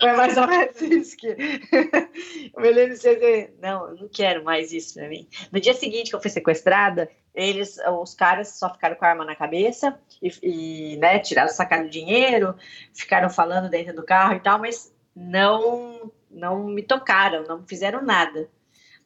Foi 0.00 0.12
mais 0.16 0.36
ou 0.38 0.46
menos 0.46 0.80
isso 0.80 1.16
que 1.16 1.28
eu 2.56 2.62
me 2.62 2.70
lembro 2.70 2.98
de 2.98 3.50
não, 3.60 3.88
eu 3.88 3.96
não 3.96 4.08
quero 4.08 4.42
mais 4.42 4.72
isso 4.72 4.94
para 4.94 5.08
mim. 5.08 5.28
No 5.52 5.60
dia 5.60 5.74
seguinte 5.74 6.08
que 6.08 6.16
eu 6.16 6.22
fui 6.22 6.30
sequestrada, 6.30 7.10
eles, 7.34 7.76
os 8.00 8.14
caras 8.14 8.58
só 8.58 8.72
ficaram 8.72 8.96
com 8.96 9.04
a 9.04 9.08
arma 9.08 9.24
na 9.24 9.36
cabeça 9.36 9.98
e, 10.22 10.32
e 10.42 10.96
né, 10.96 11.18
tiraram, 11.18 11.50
sacaram 11.50 11.86
dinheiro, 11.86 12.56
ficaram 12.94 13.28
falando 13.28 13.68
dentro 13.68 13.94
do 13.94 14.02
carro 14.02 14.34
e 14.34 14.40
tal, 14.40 14.58
mas 14.58 14.92
não, 15.14 16.10
não 16.30 16.64
me 16.64 16.82
tocaram, 16.82 17.44
não 17.44 17.62
fizeram 17.66 18.02
nada. 18.02 18.48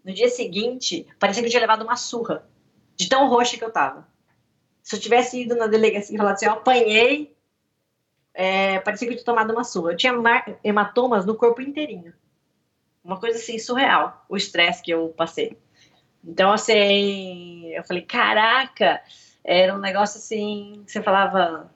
No 0.05 0.13
dia 0.13 0.29
seguinte, 0.29 1.07
parecia 1.19 1.43
que 1.43 1.49
eu 1.49 1.51
tinha 1.51 1.61
levado 1.61 1.83
uma 1.83 1.97
surra 1.97 2.47
de 2.97 3.09
tão 3.09 3.29
roxa 3.29 3.57
que 3.57 3.65
eu 3.65 3.73
tava. 3.73 4.07
Se 4.83 4.97
eu 4.97 5.01
tivesse 5.01 5.43
ido 5.43 5.57
na 5.57 5.67
delegacia 5.67 6.15
e 6.15 6.19
falado 6.19 6.35
assim, 6.35 6.47
eu 6.47 6.53
apanhei, 6.53 7.35
é, 8.35 8.79
parecia 8.81 9.09
que 9.09 9.15
eu 9.15 9.19
tinha 9.19 9.25
tomado 9.25 9.53
uma 9.53 9.65
surra. 9.65 9.93
Eu 9.93 9.97
tinha 9.97 10.13
hematomas 10.63 11.25
no 11.25 11.37
corpo 11.37 11.63
inteirinho. 11.63 12.13
Uma 13.03 13.19
coisa 13.19 13.39
assim, 13.39 13.59
surreal, 13.59 14.25
o 14.29 14.37
estresse 14.37 14.83
que 14.83 14.91
eu 14.91 15.09
passei. 15.17 15.59
Então, 16.23 16.51
assim, 16.51 17.67
eu 17.73 17.85
falei, 17.85 18.03
caraca, 18.03 19.03
era 19.45 19.75
um 19.75 19.79
negócio 19.79 20.19
assim, 20.19 20.83
você 20.87 21.03
falava, 21.03 21.71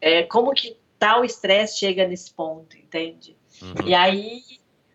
é, 0.00 0.22
como 0.22 0.54
que 0.54 0.76
tal 0.98 1.24
estresse 1.24 1.78
chega 1.78 2.06
nesse 2.06 2.32
ponto, 2.32 2.76
entende? 2.76 3.36
Uhum. 3.60 3.88
E 3.88 3.94
aí, 3.94 4.40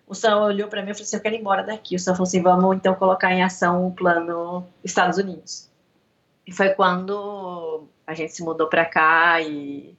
o 0.07 0.15
Sam 0.15 0.37
olhou 0.37 0.69
para 0.69 0.81
mim 0.81 0.91
e 0.91 0.93
falou 0.93 1.03
assim: 1.03 1.17
Eu 1.17 1.21
quero 1.21 1.35
ir 1.35 1.39
embora 1.39 1.63
daqui. 1.63 1.95
O 1.95 1.99
Sam 1.99 2.13
falou 2.13 2.27
assim: 2.27 2.41
Vamos 2.41 2.77
então 2.77 2.95
colocar 2.95 3.33
em 3.33 3.43
ação 3.43 3.85
o 3.85 3.93
plano 3.93 4.65
Estados 4.83 5.17
Unidos. 5.17 5.69
E 6.45 6.51
foi 6.51 6.69
quando 6.69 7.87
a 8.05 8.13
gente 8.13 8.31
se 8.31 8.41
mudou 8.41 8.69
para 8.69 8.85
cá 8.85 9.41
e, 9.41 9.93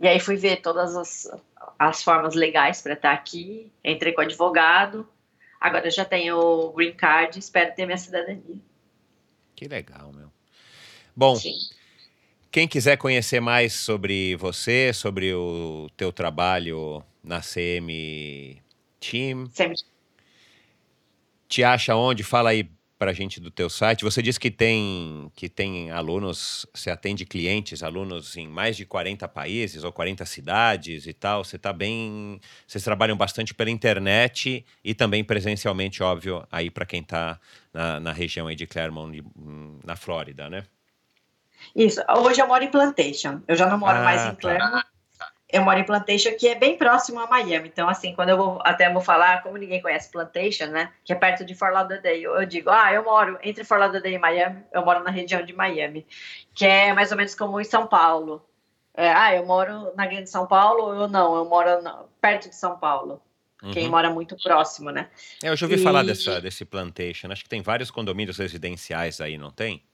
e 0.00 0.08
aí 0.08 0.18
fui 0.18 0.36
ver 0.36 0.62
todas 0.62 0.96
as, 0.96 1.30
as 1.78 2.02
formas 2.02 2.34
legais 2.34 2.80
para 2.80 2.94
estar 2.94 3.12
aqui. 3.12 3.70
Entrei 3.84 4.14
com 4.14 4.22
advogado. 4.22 5.06
Agora 5.60 5.90
já 5.90 6.06
tenho 6.06 6.38
o 6.38 6.72
green 6.72 6.94
card. 6.94 7.38
Espero 7.38 7.74
ter 7.74 7.84
minha 7.84 7.98
cidadania. 7.98 8.56
Que 9.54 9.68
legal, 9.68 10.10
meu. 10.10 10.30
Bom. 11.14 11.36
Sim. 11.36 11.54
Quem 12.50 12.66
quiser 12.66 12.96
conhecer 12.96 13.40
mais 13.40 13.74
sobre 13.74 14.36
você, 14.36 14.92
sobre 14.92 15.34
o 15.34 15.90
teu 15.96 16.12
trabalho 16.12 17.02
na 17.22 17.40
CM 17.40 18.62
Team. 19.10 19.46
Sempre. 19.52 19.76
Te 21.48 21.62
acha 21.62 21.94
onde? 21.94 22.22
Fala 22.22 22.50
aí 22.50 22.68
para 22.98 23.10
a 23.10 23.14
gente 23.14 23.40
do 23.40 23.50
teu 23.50 23.68
site. 23.68 24.04
Você 24.04 24.22
disse 24.22 24.40
que 24.40 24.50
tem 24.50 25.30
que 25.34 25.48
tem 25.48 25.90
alunos, 25.90 26.66
você 26.72 26.90
atende 26.90 27.26
clientes, 27.26 27.82
alunos 27.82 28.36
em 28.36 28.48
mais 28.48 28.76
de 28.76 28.86
40 28.86 29.28
países 29.28 29.84
ou 29.84 29.92
40 29.92 30.24
cidades 30.24 31.06
e 31.06 31.12
tal. 31.12 31.44
Você 31.44 31.56
está 31.56 31.72
bem, 31.72 32.40
vocês 32.66 32.82
trabalham 32.82 33.16
bastante 33.16 33.52
pela 33.52 33.70
internet 33.70 34.64
e 34.82 34.94
também 34.94 35.22
presencialmente, 35.22 36.02
óbvio, 36.02 36.46
aí 36.50 36.70
para 36.70 36.86
quem 36.86 37.00
está 37.00 37.38
na, 37.72 38.00
na, 38.00 38.12
região 38.12 38.46
aí 38.46 38.56
de 38.56 38.66
Claremont, 38.66 39.22
na 39.84 39.96
Flórida, 39.96 40.48
né? 40.48 40.64
Isso. 41.74 42.00
Hoje 42.08 42.40
eu 42.40 42.46
moro 42.46 42.64
em 42.64 42.70
Plantation. 42.70 43.40
Eu 43.46 43.56
já 43.56 43.68
não 43.68 43.78
moro 43.78 43.98
ah, 43.98 44.02
mais 44.02 44.22
em 44.26 44.34
tá. 44.34 44.84
Eu 45.54 45.62
moro 45.62 45.78
em 45.78 45.84
Plantation, 45.84 46.36
que 46.36 46.48
é 46.48 46.56
bem 46.56 46.76
próximo 46.76 47.20
a 47.20 47.28
Miami. 47.28 47.68
Então, 47.68 47.88
assim, 47.88 48.12
quando 48.12 48.30
eu 48.30 48.36
vou, 48.36 48.58
até 48.64 48.92
vou 48.92 49.00
falar, 49.00 49.40
como 49.40 49.56
ninguém 49.56 49.80
conhece 49.80 50.10
Plantation, 50.10 50.66
né? 50.66 50.90
Que 51.04 51.12
é 51.12 51.16
perto 51.16 51.44
de 51.44 51.54
Fort 51.54 51.72
Lauderdale, 51.72 52.20
eu, 52.20 52.34
eu 52.34 52.44
digo, 52.44 52.70
ah, 52.70 52.92
eu 52.92 53.04
moro 53.04 53.38
entre 53.40 53.62
Fort 53.62 53.78
Lauderdale 53.78 54.16
e 54.16 54.18
Miami, 54.18 54.64
eu 54.72 54.84
moro 54.84 55.04
na 55.04 55.12
região 55.12 55.44
de 55.44 55.52
Miami, 55.52 56.04
que 56.52 56.66
é 56.66 56.92
mais 56.92 57.12
ou 57.12 57.16
menos 57.16 57.36
como 57.36 57.60
em 57.60 57.64
São 57.64 57.86
Paulo. 57.86 58.44
É, 58.96 59.12
ah, 59.12 59.32
eu 59.32 59.46
moro 59.46 59.92
na 59.94 60.08
grande 60.08 60.28
São 60.28 60.44
Paulo 60.44 61.02
ou 61.02 61.08
não, 61.08 61.36
eu 61.36 61.44
moro 61.44 61.80
na, 61.80 62.02
perto 62.20 62.48
de 62.48 62.56
São 62.56 62.76
Paulo. 62.76 63.22
Uhum. 63.62 63.70
Quem 63.70 63.88
mora 63.88 64.10
muito 64.10 64.36
próximo, 64.42 64.90
né? 64.90 65.08
É, 65.40 65.50
eu 65.50 65.56
já 65.56 65.66
ouvi 65.66 65.76
e... 65.76 65.82
falar 65.84 66.02
dessa, 66.02 66.40
desse 66.40 66.64
plantation. 66.64 67.30
Acho 67.30 67.44
que 67.44 67.48
tem 67.48 67.62
vários 67.62 67.92
condomínios 67.92 68.38
residenciais 68.38 69.20
aí, 69.20 69.38
não 69.38 69.52
tem? 69.52 69.84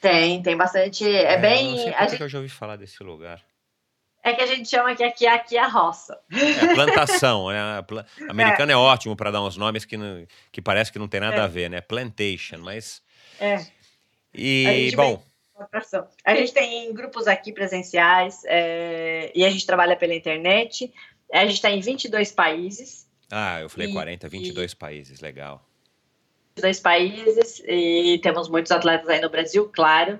Tem, 0.00 0.42
tem 0.42 0.56
bastante. 0.56 1.04
É, 1.04 1.34
é 1.34 1.36
bem. 1.38 1.72
Não 1.72 1.78
sei 1.82 1.94
a 1.94 2.08
gente... 2.08 2.22
eu 2.22 2.28
já 2.30 2.38
ouvi 2.38 2.48
falar 2.48 2.76
desse 2.76 3.02
lugar 3.04 3.42
é 4.26 4.34
que 4.34 4.42
a 4.42 4.46
gente 4.46 4.68
chama 4.68 4.94
que 4.96 5.04
aqui, 5.04 5.24
aqui 5.24 5.56
é 5.56 5.60
a 5.60 5.68
roça. 5.68 6.18
É 6.32 6.74
plantação, 6.74 7.48
né? 7.48 7.84
Americano 8.28 8.72
é, 8.72 8.74
é 8.74 8.76
ótimo 8.76 9.14
para 9.14 9.30
dar 9.30 9.40
uns 9.40 9.56
nomes 9.56 9.84
que, 9.84 9.96
não, 9.96 10.26
que 10.50 10.60
parece 10.60 10.90
que 10.90 10.98
não 10.98 11.06
tem 11.06 11.20
nada 11.20 11.36
é. 11.36 11.40
a 11.40 11.46
ver, 11.46 11.70
né? 11.70 11.80
Plantation, 11.80 12.58
mas. 12.58 13.00
É. 13.38 13.64
E, 14.34 14.92
bom. 14.96 15.22
A 16.24 16.34
gente 16.34 16.52
tem 16.52 16.92
grupos 16.92 17.28
aqui 17.28 17.52
presenciais 17.52 18.42
é, 18.46 19.30
e 19.32 19.44
a 19.44 19.48
gente 19.48 19.64
trabalha 19.64 19.94
pela 19.94 20.12
internet. 20.12 20.92
A 21.32 21.46
gente 21.46 21.54
está 21.54 21.70
em 21.70 21.80
22 21.80 22.32
países. 22.32 23.08
Ah, 23.30 23.60
eu 23.60 23.70
falei 23.70 23.88
e, 23.88 23.92
40, 23.92 24.28
22 24.28 24.72
e, 24.72 24.76
países, 24.76 25.20
legal. 25.20 25.64
22 26.56 26.80
países 26.80 27.62
e 27.64 28.18
temos 28.22 28.48
muitos 28.48 28.72
atletas 28.72 29.08
aí 29.08 29.20
no 29.20 29.30
Brasil, 29.30 29.70
claro. 29.72 30.18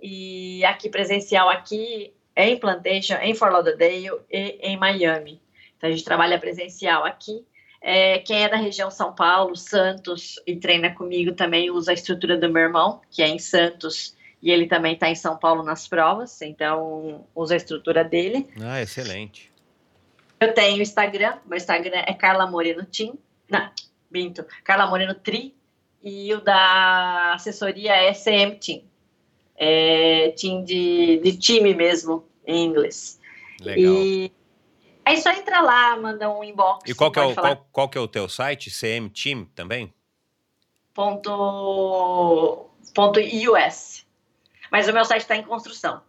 E 0.00 0.64
aqui 0.64 0.88
presencial 0.88 1.50
aqui 1.50 2.12
em 2.36 2.58
Plantation, 2.58 3.14
em 3.16 3.34
Fort 3.34 3.52
Lauderdale 3.52 4.10
e 4.30 4.58
em 4.62 4.76
Miami. 4.76 5.40
Então, 5.76 5.88
a 5.88 5.92
gente 5.92 6.04
trabalha 6.04 6.38
presencial 6.38 7.04
aqui. 7.04 7.44
É, 7.80 8.18
quem 8.20 8.44
é 8.44 8.48
da 8.48 8.56
região 8.56 8.90
São 8.90 9.12
Paulo, 9.12 9.56
Santos, 9.56 10.36
e 10.46 10.56
treina 10.56 10.94
comigo 10.94 11.32
também 11.32 11.70
usa 11.70 11.90
a 11.90 11.94
estrutura 11.94 12.38
do 12.38 12.48
meu 12.48 12.62
irmão, 12.62 13.00
que 13.10 13.22
é 13.22 13.28
em 13.28 13.40
Santos, 13.40 14.16
e 14.40 14.50
ele 14.52 14.66
também 14.66 14.94
está 14.94 15.10
em 15.10 15.16
São 15.16 15.36
Paulo 15.36 15.64
nas 15.64 15.88
provas, 15.88 16.40
então 16.42 17.26
usa 17.34 17.54
a 17.54 17.56
estrutura 17.56 18.04
dele. 18.04 18.48
Ah, 18.62 18.80
excelente. 18.80 19.50
Eu 20.38 20.54
tenho 20.54 20.80
Instagram, 20.80 21.38
meu 21.44 21.56
Instagram 21.56 22.02
é 22.06 22.14
Carla 22.14 22.46
Moreno 22.46 22.84
Tim, 22.84 23.14
não, 23.48 23.68
minto, 24.10 24.44
Carla 24.62 24.86
Moreno 24.86 25.14
Tri, 25.14 25.54
e 26.02 26.32
o 26.34 26.40
da 26.40 27.34
assessoria 27.34 27.94
é 27.94 28.12
CM 28.12 28.56
Team 28.56 28.91
é, 29.64 30.34
team 30.36 30.64
de, 30.64 31.20
de 31.22 31.36
time 31.38 31.72
mesmo, 31.72 32.28
em 32.44 32.64
inglês. 32.64 33.20
Legal. 33.60 33.94
E 33.94 34.32
aí 35.04 35.22
só 35.22 35.30
entra 35.30 35.60
lá, 35.60 35.96
manda 35.96 36.28
um 36.28 36.42
inbox. 36.42 36.90
E 36.90 36.94
qual 36.94 37.12
que, 37.12 37.20
é 37.20 37.22
o, 37.22 37.32
qual, 37.32 37.68
qual, 37.70 37.88
que 37.88 37.96
é 37.96 38.00
o 38.00 38.08
teu 38.08 38.28
site? 38.28 38.70
CM 38.70 39.08
Team 39.08 39.44
também? 39.54 39.94
Ponto, 40.92 42.66
ponto 42.92 43.20
US. 43.20 44.04
Mas 44.68 44.88
o 44.88 44.92
meu 44.92 45.04
site 45.04 45.22
está 45.22 45.36
em 45.36 45.44
construção. 45.44 46.02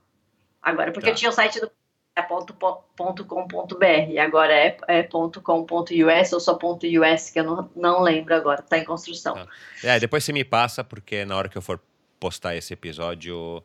Agora, 0.60 0.92
porque 0.92 1.10
tá. 1.10 1.12
eu 1.12 1.16
tinha 1.16 1.30
o 1.30 1.34
site 1.34 1.60
do 1.60 1.70
é 2.16 2.22
ponto, 2.22 2.54
ponto 2.96 3.26
.com.br, 3.26 4.20
agora 4.20 4.54
é, 4.54 4.78
é 4.88 5.04
ponto 5.04 5.42
.com.us 5.42 6.34
ou 6.34 6.40
só 6.40 6.54
ponto 6.56 6.86
.us, 6.86 7.30
que 7.32 7.40
eu 7.40 7.44
não, 7.44 7.70
não 7.76 8.02
lembro 8.02 8.36
agora, 8.36 8.62
está 8.62 8.78
em 8.78 8.84
construção. 8.84 9.34
Tá. 9.34 9.48
É, 9.84 10.00
depois 10.00 10.24
você 10.24 10.32
me 10.32 10.44
passa, 10.44 10.84
porque 10.84 11.26
na 11.26 11.36
hora 11.36 11.50
que 11.50 11.58
eu 11.58 11.62
for 11.62 11.80
postar 12.24 12.56
esse 12.56 12.72
episódio, 12.72 13.62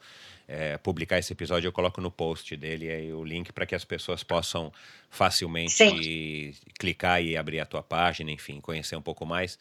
é, 0.48 0.76
publicar 0.78 1.16
esse 1.16 1.32
episódio, 1.32 1.68
eu 1.68 1.72
coloco 1.72 2.00
no 2.00 2.10
post 2.10 2.56
dele 2.56 2.90
aí 2.90 3.12
o 3.12 3.22
link 3.22 3.52
para 3.52 3.64
que 3.64 3.72
as 3.72 3.84
pessoas 3.84 4.24
possam 4.24 4.72
facilmente 5.08 5.74
Sim. 5.76 6.52
clicar 6.76 7.22
e 7.22 7.36
abrir 7.36 7.60
a 7.60 7.64
tua 7.64 7.84
página, 7.84 8.32
enfim, 8.32 8.60
conhecer 8.60 8.96
um 8.96 9.00
pouco 9.00 9.24
mais. 9.24 9.56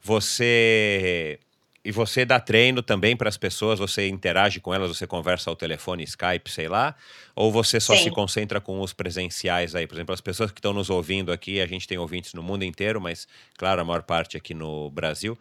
Você 0.00 1.40
e 1.84 1.90
você 1.90 2.24
dá 2.24 2.38
treino 2.38 2.82
também 2.82 3.16
para 3.16 3.28
as 3.28 3.36
pessoas, 3.36 3.80
você 3.80 4.06
interage 4.08 4.60
com 4.60 4.72
elas, 4.72 4.96
você 4.96 5.08
conversa 5.08 5.50
ao 5.50 5.56
telefone, 5.56 6.04
Skype, 6.04 6.48
sei 6.48 6.68
lá, 6.68 6.94
ou 7.34 7.50
você 7.50 7.80
só 7.80 7.96
Sim. 7.96 8.04
se 8.04 8.10
concentra 8.12 8.60
com 8.60 8.80
os 8.80 8.92
presenciais 8.92 9.74
aí? 9.74 9.88
Por 9.88 9.96
exemplo, 9.96 10.14
as 10.14 10.20
pessoas 10.20 10.52
que 10.52 10.60
estão 10.60 10.72
nos 10.72 10.88
ouvindo 10.88 11.32
aqui, 11.32 11.60
a 11.60 11.66
gente 11.66 11.88
tem 11.88 11.98
ouvintes 11.98 12.32
no 12.32 12.44
mundo 12.44 12.64
inteiro, 12.64 13.00
mas 13.00 13.26
claro, 13.56 13.80
a 13.80 13.84
maior 13.84 14.02
parte 14.04 14.36
aqui 14.36 14.54
no 14.54 14.88
Brasil 14.90 15.36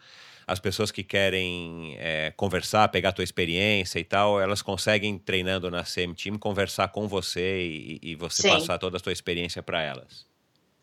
as 0.48 0.60
pessoas 0.60 0.92
que 0.92 1.04
querem 1.04 1.96
é, 2.00 2.32
conversar, 2.36 2.88
pegar 2.90 3.10
a 3.10 3.14
tua 3.14 3.24
experiência 3.24 4.00
e 4.00 4.04
tal, 4.04 4.40
elas 4.40 4.62
conseguem, 4.62 5.18
treinando 5.18 5.72
na 5.72 5.84
CM 5.84 6.14
Team, 6.14 6.38
conversar 6.38 6.90
com 6.90 7.08
você 7.08 7.62
e, 7.62 8.00
e 8.02 8.16
você 8.16 8.44
Sim. 8.44 8.50
passar 8.50 8.78
toda 8.78 8.98
a 8.98 9.00
tua 9.00 9.14
experiência 9.14 9.64
para 9.64 9.82
elas. 9.82 10.26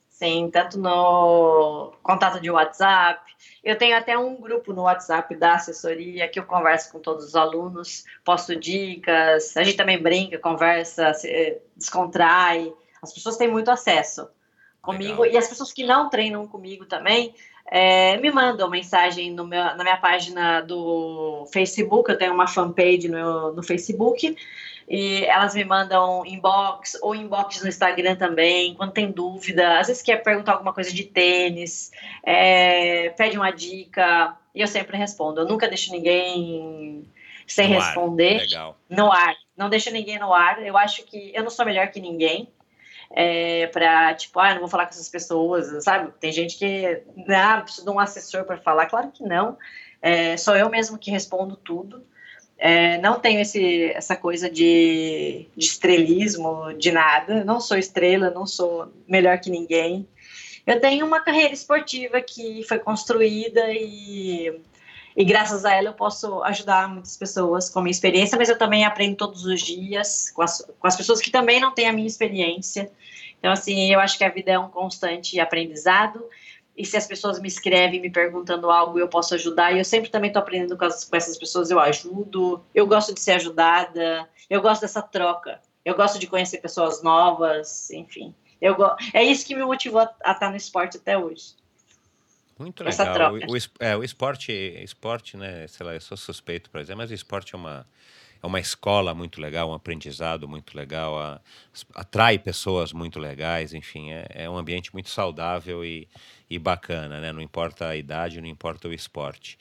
Sim, 0.08 0.50
tanto 0.52 0.78
no 0.78 1.92
contato 2.02 2.40
de 2.40 2.48
WhatsApp. 2.48 3.20
Eu 3.62 3.76
tenho 3.76 3.96
até 3.96 4.16
um 4.16 4.40
grupo 4.40 4.72
no 4.72 4.82
WhatsApp 4.82 5.34
da 5.34 5.54
assessoria 5.54 6.28
que 6.28 6.38
eu 6.38 6.44
converso 6.44 6.92
com 6.92 7.00
todos 7.00 7.24
os 7.24 7.34
alunos, 7.34 8.04
posto 8.24 8.54
dicas, 8.54 9.56
a 9.56 9.64
gente 9.64 9.76
também 9.76 10.00
brinca, 10.00 10.38
conversa, 10.38 11.12
se, 11.14 11.60
descontrai. 11.76 12.72
As 13.02 13.12
pessoas 13.12 13.36
têm 13.36 13.48
muito 13.48 13.68
acesso 13.68 14.28
comigo 14.80 15.22
Legal. 15.22 15.34
e 15.34 15.38
as 15.38 15.48
pessoas 15.48 15.72
que 15.72 15.84
não 15.84 16.08
treinam 16.08 16.46
comigo 16.46 16.84
também, 16.84 17.34
é, 17.70 18.16
me 18.18 18.30
mandam 18.30 18.68
mensagem 18.68 19.30
no 19.30 19.46
meu, 19.46 19.64
na 19.76 19.82
minha 19.82 19.96
página 19.96 20.60
do 20.60 21.46
Facebook, 21.52 22.10
eu 22.10 22.18
tenho 22.18 22.34
uma 22.34 22.46
fanpage 22.46 23.08
no, 23.08 23.52
no 23.52 23.62
Facebook, 23.62 24.36
e 24.88 25.24
elas 25.24 25.54
me 25.54 25.64
mandam 25.64 26.24
inbox 26.26 26.98
ou 27.00 27.14
inbox 27.14 27.62
no 27.62 27.68
Instagram 27.68 28.16
também, 28.16 28.74
quando 28.74 28.92
tem 28.92 29.10
dúvida, 29.10 29.78
às 29.78 29.86
vezes 29.86 30.02
quer 30.02 30.22
perguntar 30.22 30.52
alguma 30.52 30.72
coisa 30.72 30.92
de 30.92 31.04
tênis, 31.04 31.90
é, 32.22 33.10
pede 33.10 33.36
uma 33.36 33.50
dica, 33.50 34.36
e 34.54 34.60
eu 34.60 34.66
sempre 34.66 34.96
respondo. 34.96 35.40
Eu 35.40 35.46
nunca 35.46 35.68
deixo 35.68 35.92
ninguém 35.92 37.08
sem 37.46 37.68
no 37.68 37.74
responder. 37.74 38.46
Ar. 38.54 38.74
No 38.88 39.10
ar. 39.10 39.34
Não 39.56 39.68
deixo 39.68 39.90
ninguém 39.90 40.18
no 40.18 40.32
ar. 40.32 40.64
Eu 40.64 40.76
acho 40.76 41.04
que 41.04 41.32
eu 41.34 41.42
não 41.42 41.50
sou 41.50 41.64
melhor 41.64 41.88
que 41.88 42.00
ninguém 42.00 42.48
é, 43.12 43.66
para 43.68 44.14
tipo, 44.14 44.40
ah, 44.40 44.54
não 44.54 44.60
vou 44.60 44.68
falar 44.68 44.86
com 44.86 44.90
essas 44.90 45.08
pessoas, 45.08 45.84
sabe? 45.84 46.12
Tem 46.18 46.32
gente 46.32 46.58
que, 46.58 47.02
ah, 47.28 47.60
preciso 47.60 47.84
de 47.84 47.90
um 47.90 48.00
assessor 48.00 48.44
para 48.44 48.56
falar. 48.56 48.86
Claro 48.86 49.10
que 49.10 49.22
não. 49.22 49.56
É, 50.00 50.36
sou 50.36 50.56
eu 50.56 50.68
mesmo 50.68 50.98
que 50.98 51.10
respondo 51.10 51.56
tudo. 51.56 52.04
É, 52.58 52.98
não 52.98 53.18
tenho 53.18 53.40
esse, 53.40 53.86
essa 53.92 54.14
coisa 54.14 54.48
de, 54.48 55.46
de 55.56 55.66
estrelismo, 55.66 56.72
de 56.74 56.92
nada. 56.92 57.44
Não 57.44 57.60
sou 57.60 57.76
estrela, 57.76 58.30
não 58.30 58.46
sou 58.46 58.92
melhor 59.06 59.38
que 59.38 59.50
ninguém. 59.50 60.06
Eu 60.66 60.80
tenho 60.80 61.04
uma 61.04 61.20
carreira 61.20 61.52
esportiva 61.52 62.20
que 62.20 62.62
foi 62.64 62.78
construída 62.78 63.64
e 63.72 64.60
e 65.16 65.24
graças 65.24 65.64
a 65.64 65.74
ela 65.74 65.88
eu 65.88 65.94
posso 65.94 66.42
ajudar 66.44 66.88
muitas 66.88 67.16
pessoas 67.16 67.68
com 67.68 67.80
a 67.80 67.82
minha 67.82 67.90
experiência, 67.90 68.38
mas 68.38 68.48
eu 68.48 68.56
também 68.56 68.84
aprendo 68.84 69.16
todos 69.16 69.44
os 69.44 69.60
dias 69.60 70.30
com 70.30 70.42
as, 70.42 70.64
com 70.78 70.86
as 70.86 70.96
pessoas 70.96 71.20
que 71.20 71.30
também 71.30 71.60
não 71.60 71.72
têm 71.72 71.88
a 71.88 71.92
minha 71.92 72.06
experiência. 72.06 72.90
Então, 73.38 73.52
assim, 73.52 73.92
eu 73.92 74.00
acho 74.00 74.16
que 74.16 74.24
a 74.24 74.30
vida 74.30 74.52
é 74.52 74.58
um 74.58 74.68
constante 74.68 75.38
aprendizado. 75.40 76.24
E 76.76 76.86
se 76.86 76.96
as 76.96 77.06
pessoas 77.06 77.40
me 77.40 77.48
escrevem 77.48 78.00
me 78.00 78.08
perguntando 78.08 78.70
algo, 78.70 78.98
eu 78.98 79.08
posso 79.08 79.34
ajudar. 79.34 79.72
E 79.72 79.78
eu 79.78 79.84
sempre 79.84 80.10
também 80.10 80.28
estou 80.28 80.40
aprendendo 80.40 80.78
com, 80.78 80.84
as, 80.84 81.04
com 81.04 81.16
essas 81.16 81.36
pessoas, 81.36 81.70
eu 81.70 81.78
ajudo. 81.78 82.64
Eu 82.74 82.86
gosto 82.86 83.12
de 83.12 83.20
ser 83.20 83.32
ajudada. 83.32 84.28
Eu 84.48 84.62
gosto 84.62 84.82
dessa 84.82 85.02
troca. 85.02 85.60
Eu 85.84 85.96
gosto 85.96 86.18
de 86.18 86.26
conhecer 86.26 86.58
pessoas 86.58 87.02
novas, 87.02 87.90
enfim. 87.90 88.34
Eu 88.60 88.76
é 89.12 89.24
isso 89.24 89.44
que 89.44 89.56
me 89.56 89.64
motivou 89.64 90.00
a, 90.00 90.14
a 90.24 90.32
estar 90.32 90.48
no 90.48 90.56
esporte 90.56 90.96
até 90.96 91.18
hoje. 91.18 91.56
Muito 92.58 92.84
legal. 92.84 93.34
O, 93.34 93.36
o, 93.36 93.56
é, 93.80 93.96
o 93.96 94.04
esporte, 94.04 94.52
esporte, 94.52 95.36
né? 95.36 95.66
Sei 95.68 95.84
lá, 95.84 95.94
eu 95.94 96.00
sou 96.00 96.16
suspeito 96.16 96.70
para 96.70 96.82
dizer, 96.82 96.94
mas 96.94 97.10
o 97.10 97.14
esporte 97.14 97.54
é 97.54 97.58
uma, 97.58 97.86
é 98.42 98.46
uma 98.46 98.60
escola 98.60 99.14
muito 99.14 99.40
legal, 99.40 99.70
um 99.70 99.74
aprendizado 99.74 100.48
muito 100.48 100.76
legal, 100.76 101.18
a, 101.18 101.40
atrai 101.94 102.38
pessoas 102.38 102.92
muito 102.92 103.18
legais, 103.18 103.72
enfim, 103.72 104.10
é, 104.10 104.26
é, 104.30 104.50
um 104.50 104.56
ambiente 104.56 104.92
muito 104.92 105.10
saudável 105.10 105.84
e, 105.84 106.08
e 106.48 106.58
bacana, 106.58 107.20
né? 107.20 107.32
Não 107.32 107.40
importa 107.40 107.88
a 107.88 107.96
idade, 107.96 108.40
não 108.40 108.48
importa 108.48 108.88
o 108.88 108.92
esporte. 108.92 109.58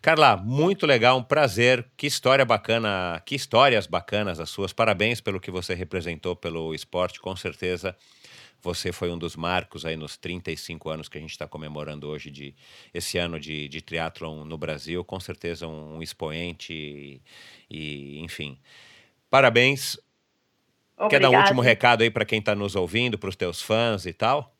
Carla, 0.00 0.36
muito 0.36 0.86
legal, 0.86 1.18
um 1.18 1.22
prazer. 1.22 1.84
Que 1.96 2.06
história 2.06 2.44
bacana, 2.44 3.20
que 3.26 3.34
histórias 3.34 3.86
bacanas 3.86 4.38
as 4.38 4.48
suas. 4.48 4.72
Parabéns 4.72 5.20
pelo 5.20 5.40
que 5.40 5.50
você 5.50 5.74
representou 5.74 6.36
pelo 6.36 6.72
esporte, 6.72 7.20
com 7.20 7.34
certeza 7.34 7.96
você 8.60 8.92
foi 8.92 9.10
um 9.10 9.18
dos 9.18 9.36
marcos 9.36 9.84
aí 9.84 9.96
nos 9.96 10.16
35 10.16 10.90
anos 10.90 11.08
que 11.08 11.16
a 11.16 11.20
gente 11.20 11.30
está 11.30 11.46
comemorando 11.46 12.08
hoje 12.08 12.30
de 12.30 12.54
esse 12.92 13.18
ano 13.18 13.38
de, 13.38 13.68
de 13.68 13.80
triatlon 13.80 14.44
no 14.44 14.58
Brasil. 14.58 15.04
Com 15.04 15.20
certeza 15.20 15.66
um, 15.66 15.96
um 15.96 16.02
expoente 16.02 16.72
e, 16.72 17.22
e, 17.70 18.18
enfim. 18.20 18.58
Parabéns. 19.30 19.96
Obrigado. 20.96 21.10
Quer 21.10 21.20
dar 21.20 21.30
um 21.30 21.40
último 21.40 21.60
recado 21.60 22.02
aí 22.02 22.10
para 22.10 22.24
quem 22.24 22.40
está 22.40 22.54
nos 22.54 22.74
ouvindo, 22.74 23.18
para 23.18 23.28
os 23.28 23.36
teus 23.36 23.62
fãs 23.62 24.04
e 24.06 24.12
tal? 24.12 24.57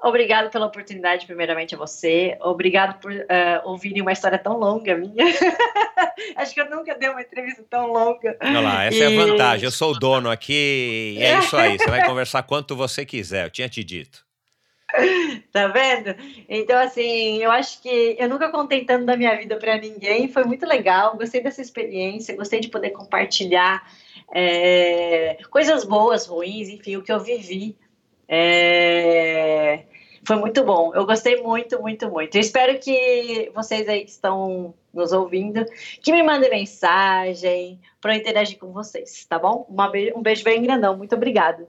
Obrigado 0.00 0.48
pela 0.50 0.66
oportunidade, 0.66 1.26
primeiramente 1.26 1.74
a 1.74 1.78
você. 1.78 2.38
Obrigado 2.40 3.00
por 3.00 3.12
uh, 3.12 3.26
ouvirem 3.64 4.00
uma 4.00 4.12
história 4.12 4.38
tão 4.38 4.56
longa 4.56 4.96
minha. 4.96 5.24
Acho 6.36 6.54
que 6.54 6.60
eu 6.60 6.70
nunca 6.70 6.94
dei 6.94 7.08
uma 7.08 7.20
entrevista 7.20 7.64
tão 7.68 7.92
longa. 7.92 8.36
Olha 8.40 8.60
lá, 8.60 8.84
essa 8.84 8.96
e... 8.96 9.02
é 9.02 9.06
a 9.06 9.26
vantagem. 9.26 9.64
Eu 9.64 9.72
sou 9.72 9.92
o 9.92 9.98
dono 9.98 10.30
aqui 10.30 11.16
e 11.18 11.22
é 11.22 11.38
isso 11.40 11.56
aí. 11.56 11.76
Você 11.76 11.90
vai 11.90 12.04
conversar 12.06 12.44
quanto 12.44 12.76
você 12.76 13.04
quiser, 13.04 13.46
eu 13.46 13.50
tinha 13.50 13.68
te 13.68 13.82
dito. 13.82 14.24
Tá 15.52 15.68
vendo? 15.68 16.14
Então, 16.48 16.78
assim, 16.78 17.42
eu 17.42 17.50
acho 17.50 17.82
que 17.82 18.16
eu 18.18 18.28
nunca 18.28 18.50
contei 18.50 18.84
tanto 18.84 19.04
da 19.04 19.16
minha 19.16 19.36
vida 19.36 19.56
para 19.56 19.76
ninguém. 19.76 20.28
Foi 20.28 20.44
muito 20.44 20.64
legal, 20.64 21.16
gostei 21.16 21.42
dessa 21.42 21.60
experiência, 21.60 22.36
gostei 22.36 22.60
de 22.60 22.68
poder 22.68 22.90
compartilhar 22.90 23.82
é, 24.32 25.38
coisas 25.50 25.84
boas, 25.84 26.26
ruins, 26.26 26.68
enfim, 26.68 26.96
o 26.96 27.02
que 27.02 27.12
eu 27.12 27.20
vivi 27.20 27.76
é... 28.28 29.84
Foi 30.24 30.36
muito 30.36 30.62
bom. 30.62 30.92
Eu 30.94 31.06
gostei 31.06 31.40
muito, 31.40 31.80
muito, 31.80 32.10
muito. 32.10 32.36
Eu 32.36 32.40
espero 32.40 32.78
que 32.78 33.50
vocês 33.54 33.88
aí 33.88 34.04
que 34.04 34.10
estão 34.10 34.74
nos 34.92 35.10
ouvindo, 35.10 35.64
que 36.02 36.12
me 36.12 36.22
mandem 36.22 36.50
mensagem 36.50 37.80
para 37.98 38.14
interagir 38.14 38.58
com 38.58 38.70
vocês, 38.70 39.24
tá 39.24 39.38
bom? 39.38 39.66
Be 39.90 40.12
um 40.14 40.20
beijo 40.20 40.44
bem 40.44 40.62
grandão. 40.62 40.96
Muito 40.96 41.14
obrigado. 41.14 41.66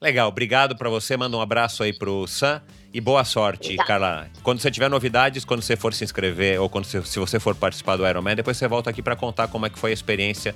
Legal, 0.00 0.28
obrigado 0.28 0.76
para 0.76 0.88
você. 0.90 1.16
Manda 1.16 1.36
um 1.36 1.40
abraço 1.40 1.82
aí 1.82 1.92
pro 1.92 2.26
Sam 2.26 2.60
e 2.92 3.00
boa 3.00 3.22
sorte, 3.22 3.74
Obrigada. 3.74 3.86
Carla. 3.86 4.30
Quando 4.42 4.58
você 4.58 4.70
tiver 4.70 4.88
novidades, 4.88 5.44
quando 5.44 5.62
você 5.62 5.76
for 5.76 5.94
se 5.94 6.02
inscrever 6.02 6.60
ou 6.60 6.68
quando 6.68 6.86
você, 6.86 7.02
se 7.02 7.18
você 7.18 7.38
for 7.38 7.54
participar 7.54 7.96
do 7.96 8.04
Ironman, 8.04 8.34
depois 8.34 8.56
você 8.56 8.66
volta 8.66 8.90
aqui 8.90 9.02
para 9.02 9.14
contar 9.14 9.46
como 9.46 9.66
é 9.66 9.70
que 9.70 9.78
foi 9.78 9.90
a 9.90 9.94
experiência 9.94 10.54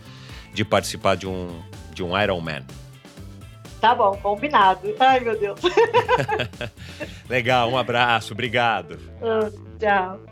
de 0.53 0.65
participar 0.65 1.15
de 1.15 1.29
um 1.29 1.63
de 1.93 2.03
um 2.03 2.21
Ironman. 2.21 2.65
Tá 3.85 3.95
bom, 3.95 4.17
combinado. 4.17 4.95
Ai, 4.99 5.21
meu 5.21 5.39
Deus. 5.39 5.61
Legal, 7.29 7.69
um 7.69 7.77
abraço, 7.77 8.33
obrigado. 8.33 8.93
Uh, 9.21 9.79
tchau. 9.79 10.25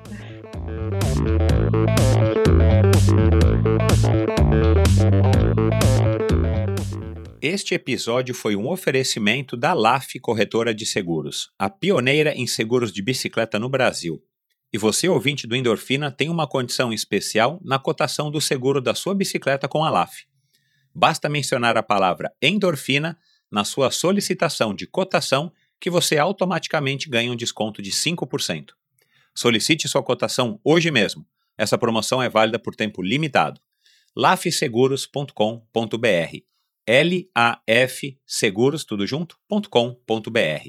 Este 7.43 7.75
episódio 7.75 8.35
foi 8.35 8.57
um 8.57 8.71
oferecimento 8.71 9.55
da 9.55 9.75
LAF 9.75 10.19
Corretora 10.19 10.75
de 10.75 10.87
Seguros, 10.87 11.51
a 11.59 11.69
pioneira 11.69 12.33
em 12.33 12.47
seguros 12.47 12.91
de 12.91 13.03
bicicleta 13.03 13.59
no 13.59 13.69
Brasil. 13.69 14.19
E 14.73 14.79
você, 14.79 15.11
ouvinte 15.11 15.47
do 15.47 15.55
Endorfina, 15.55 16.11
tem 16.11 16.31
uma 16.31 16.47
condição 16.47 16.91
especial 16.91 17.61
na 17.63 17.79
cotação 17.79 18.31
do 18.31 18.41
seguro 18.41 18.81
da 18.81 18.95
sua 18.95 19.15
bicicleta 19.15 19.69
com 19.69 19.85
a 19.85 19.91
LAF. 19.91 20.25
Basta 20.95 21.29
mencionar 21.29 21.77
a 21.77 21.83
palavra 21.83 22.33
endorfina 22.41 23.19
na 23.53 23.65
sua 23.65 23.91
solicitação 23.91 24.75
de 24.75 24.87
cotação 24.87 25.53
que 25.79 25.91
você 25.91 26.17
automaticamente 26.17 27.11
ganha 27.11 27.31
um 27.31 27.37
desconto 27.37 27.83
de 27.83 27.91
5%. 27.91 28.71
Solicite 29.35 29.89
sua 29.89 30.03
cotação 30.03 30.59
hoje 30.65 30.91
mesmo. 30.91 31.27
Essa 31.59 31.77
promoção 31.77 32.23
é 32.23 32.31
válida 32.31 32.59
por 32.59 32.75
tempo 32.75 33.03
limitado. 33.03 33.61
lafseguros.com.br 34.17 36.37
L-A-F 36.87 38.19
seguros, 38.27 38.85
tudo 38.85 39.07
junto.com.br 39.07 40.69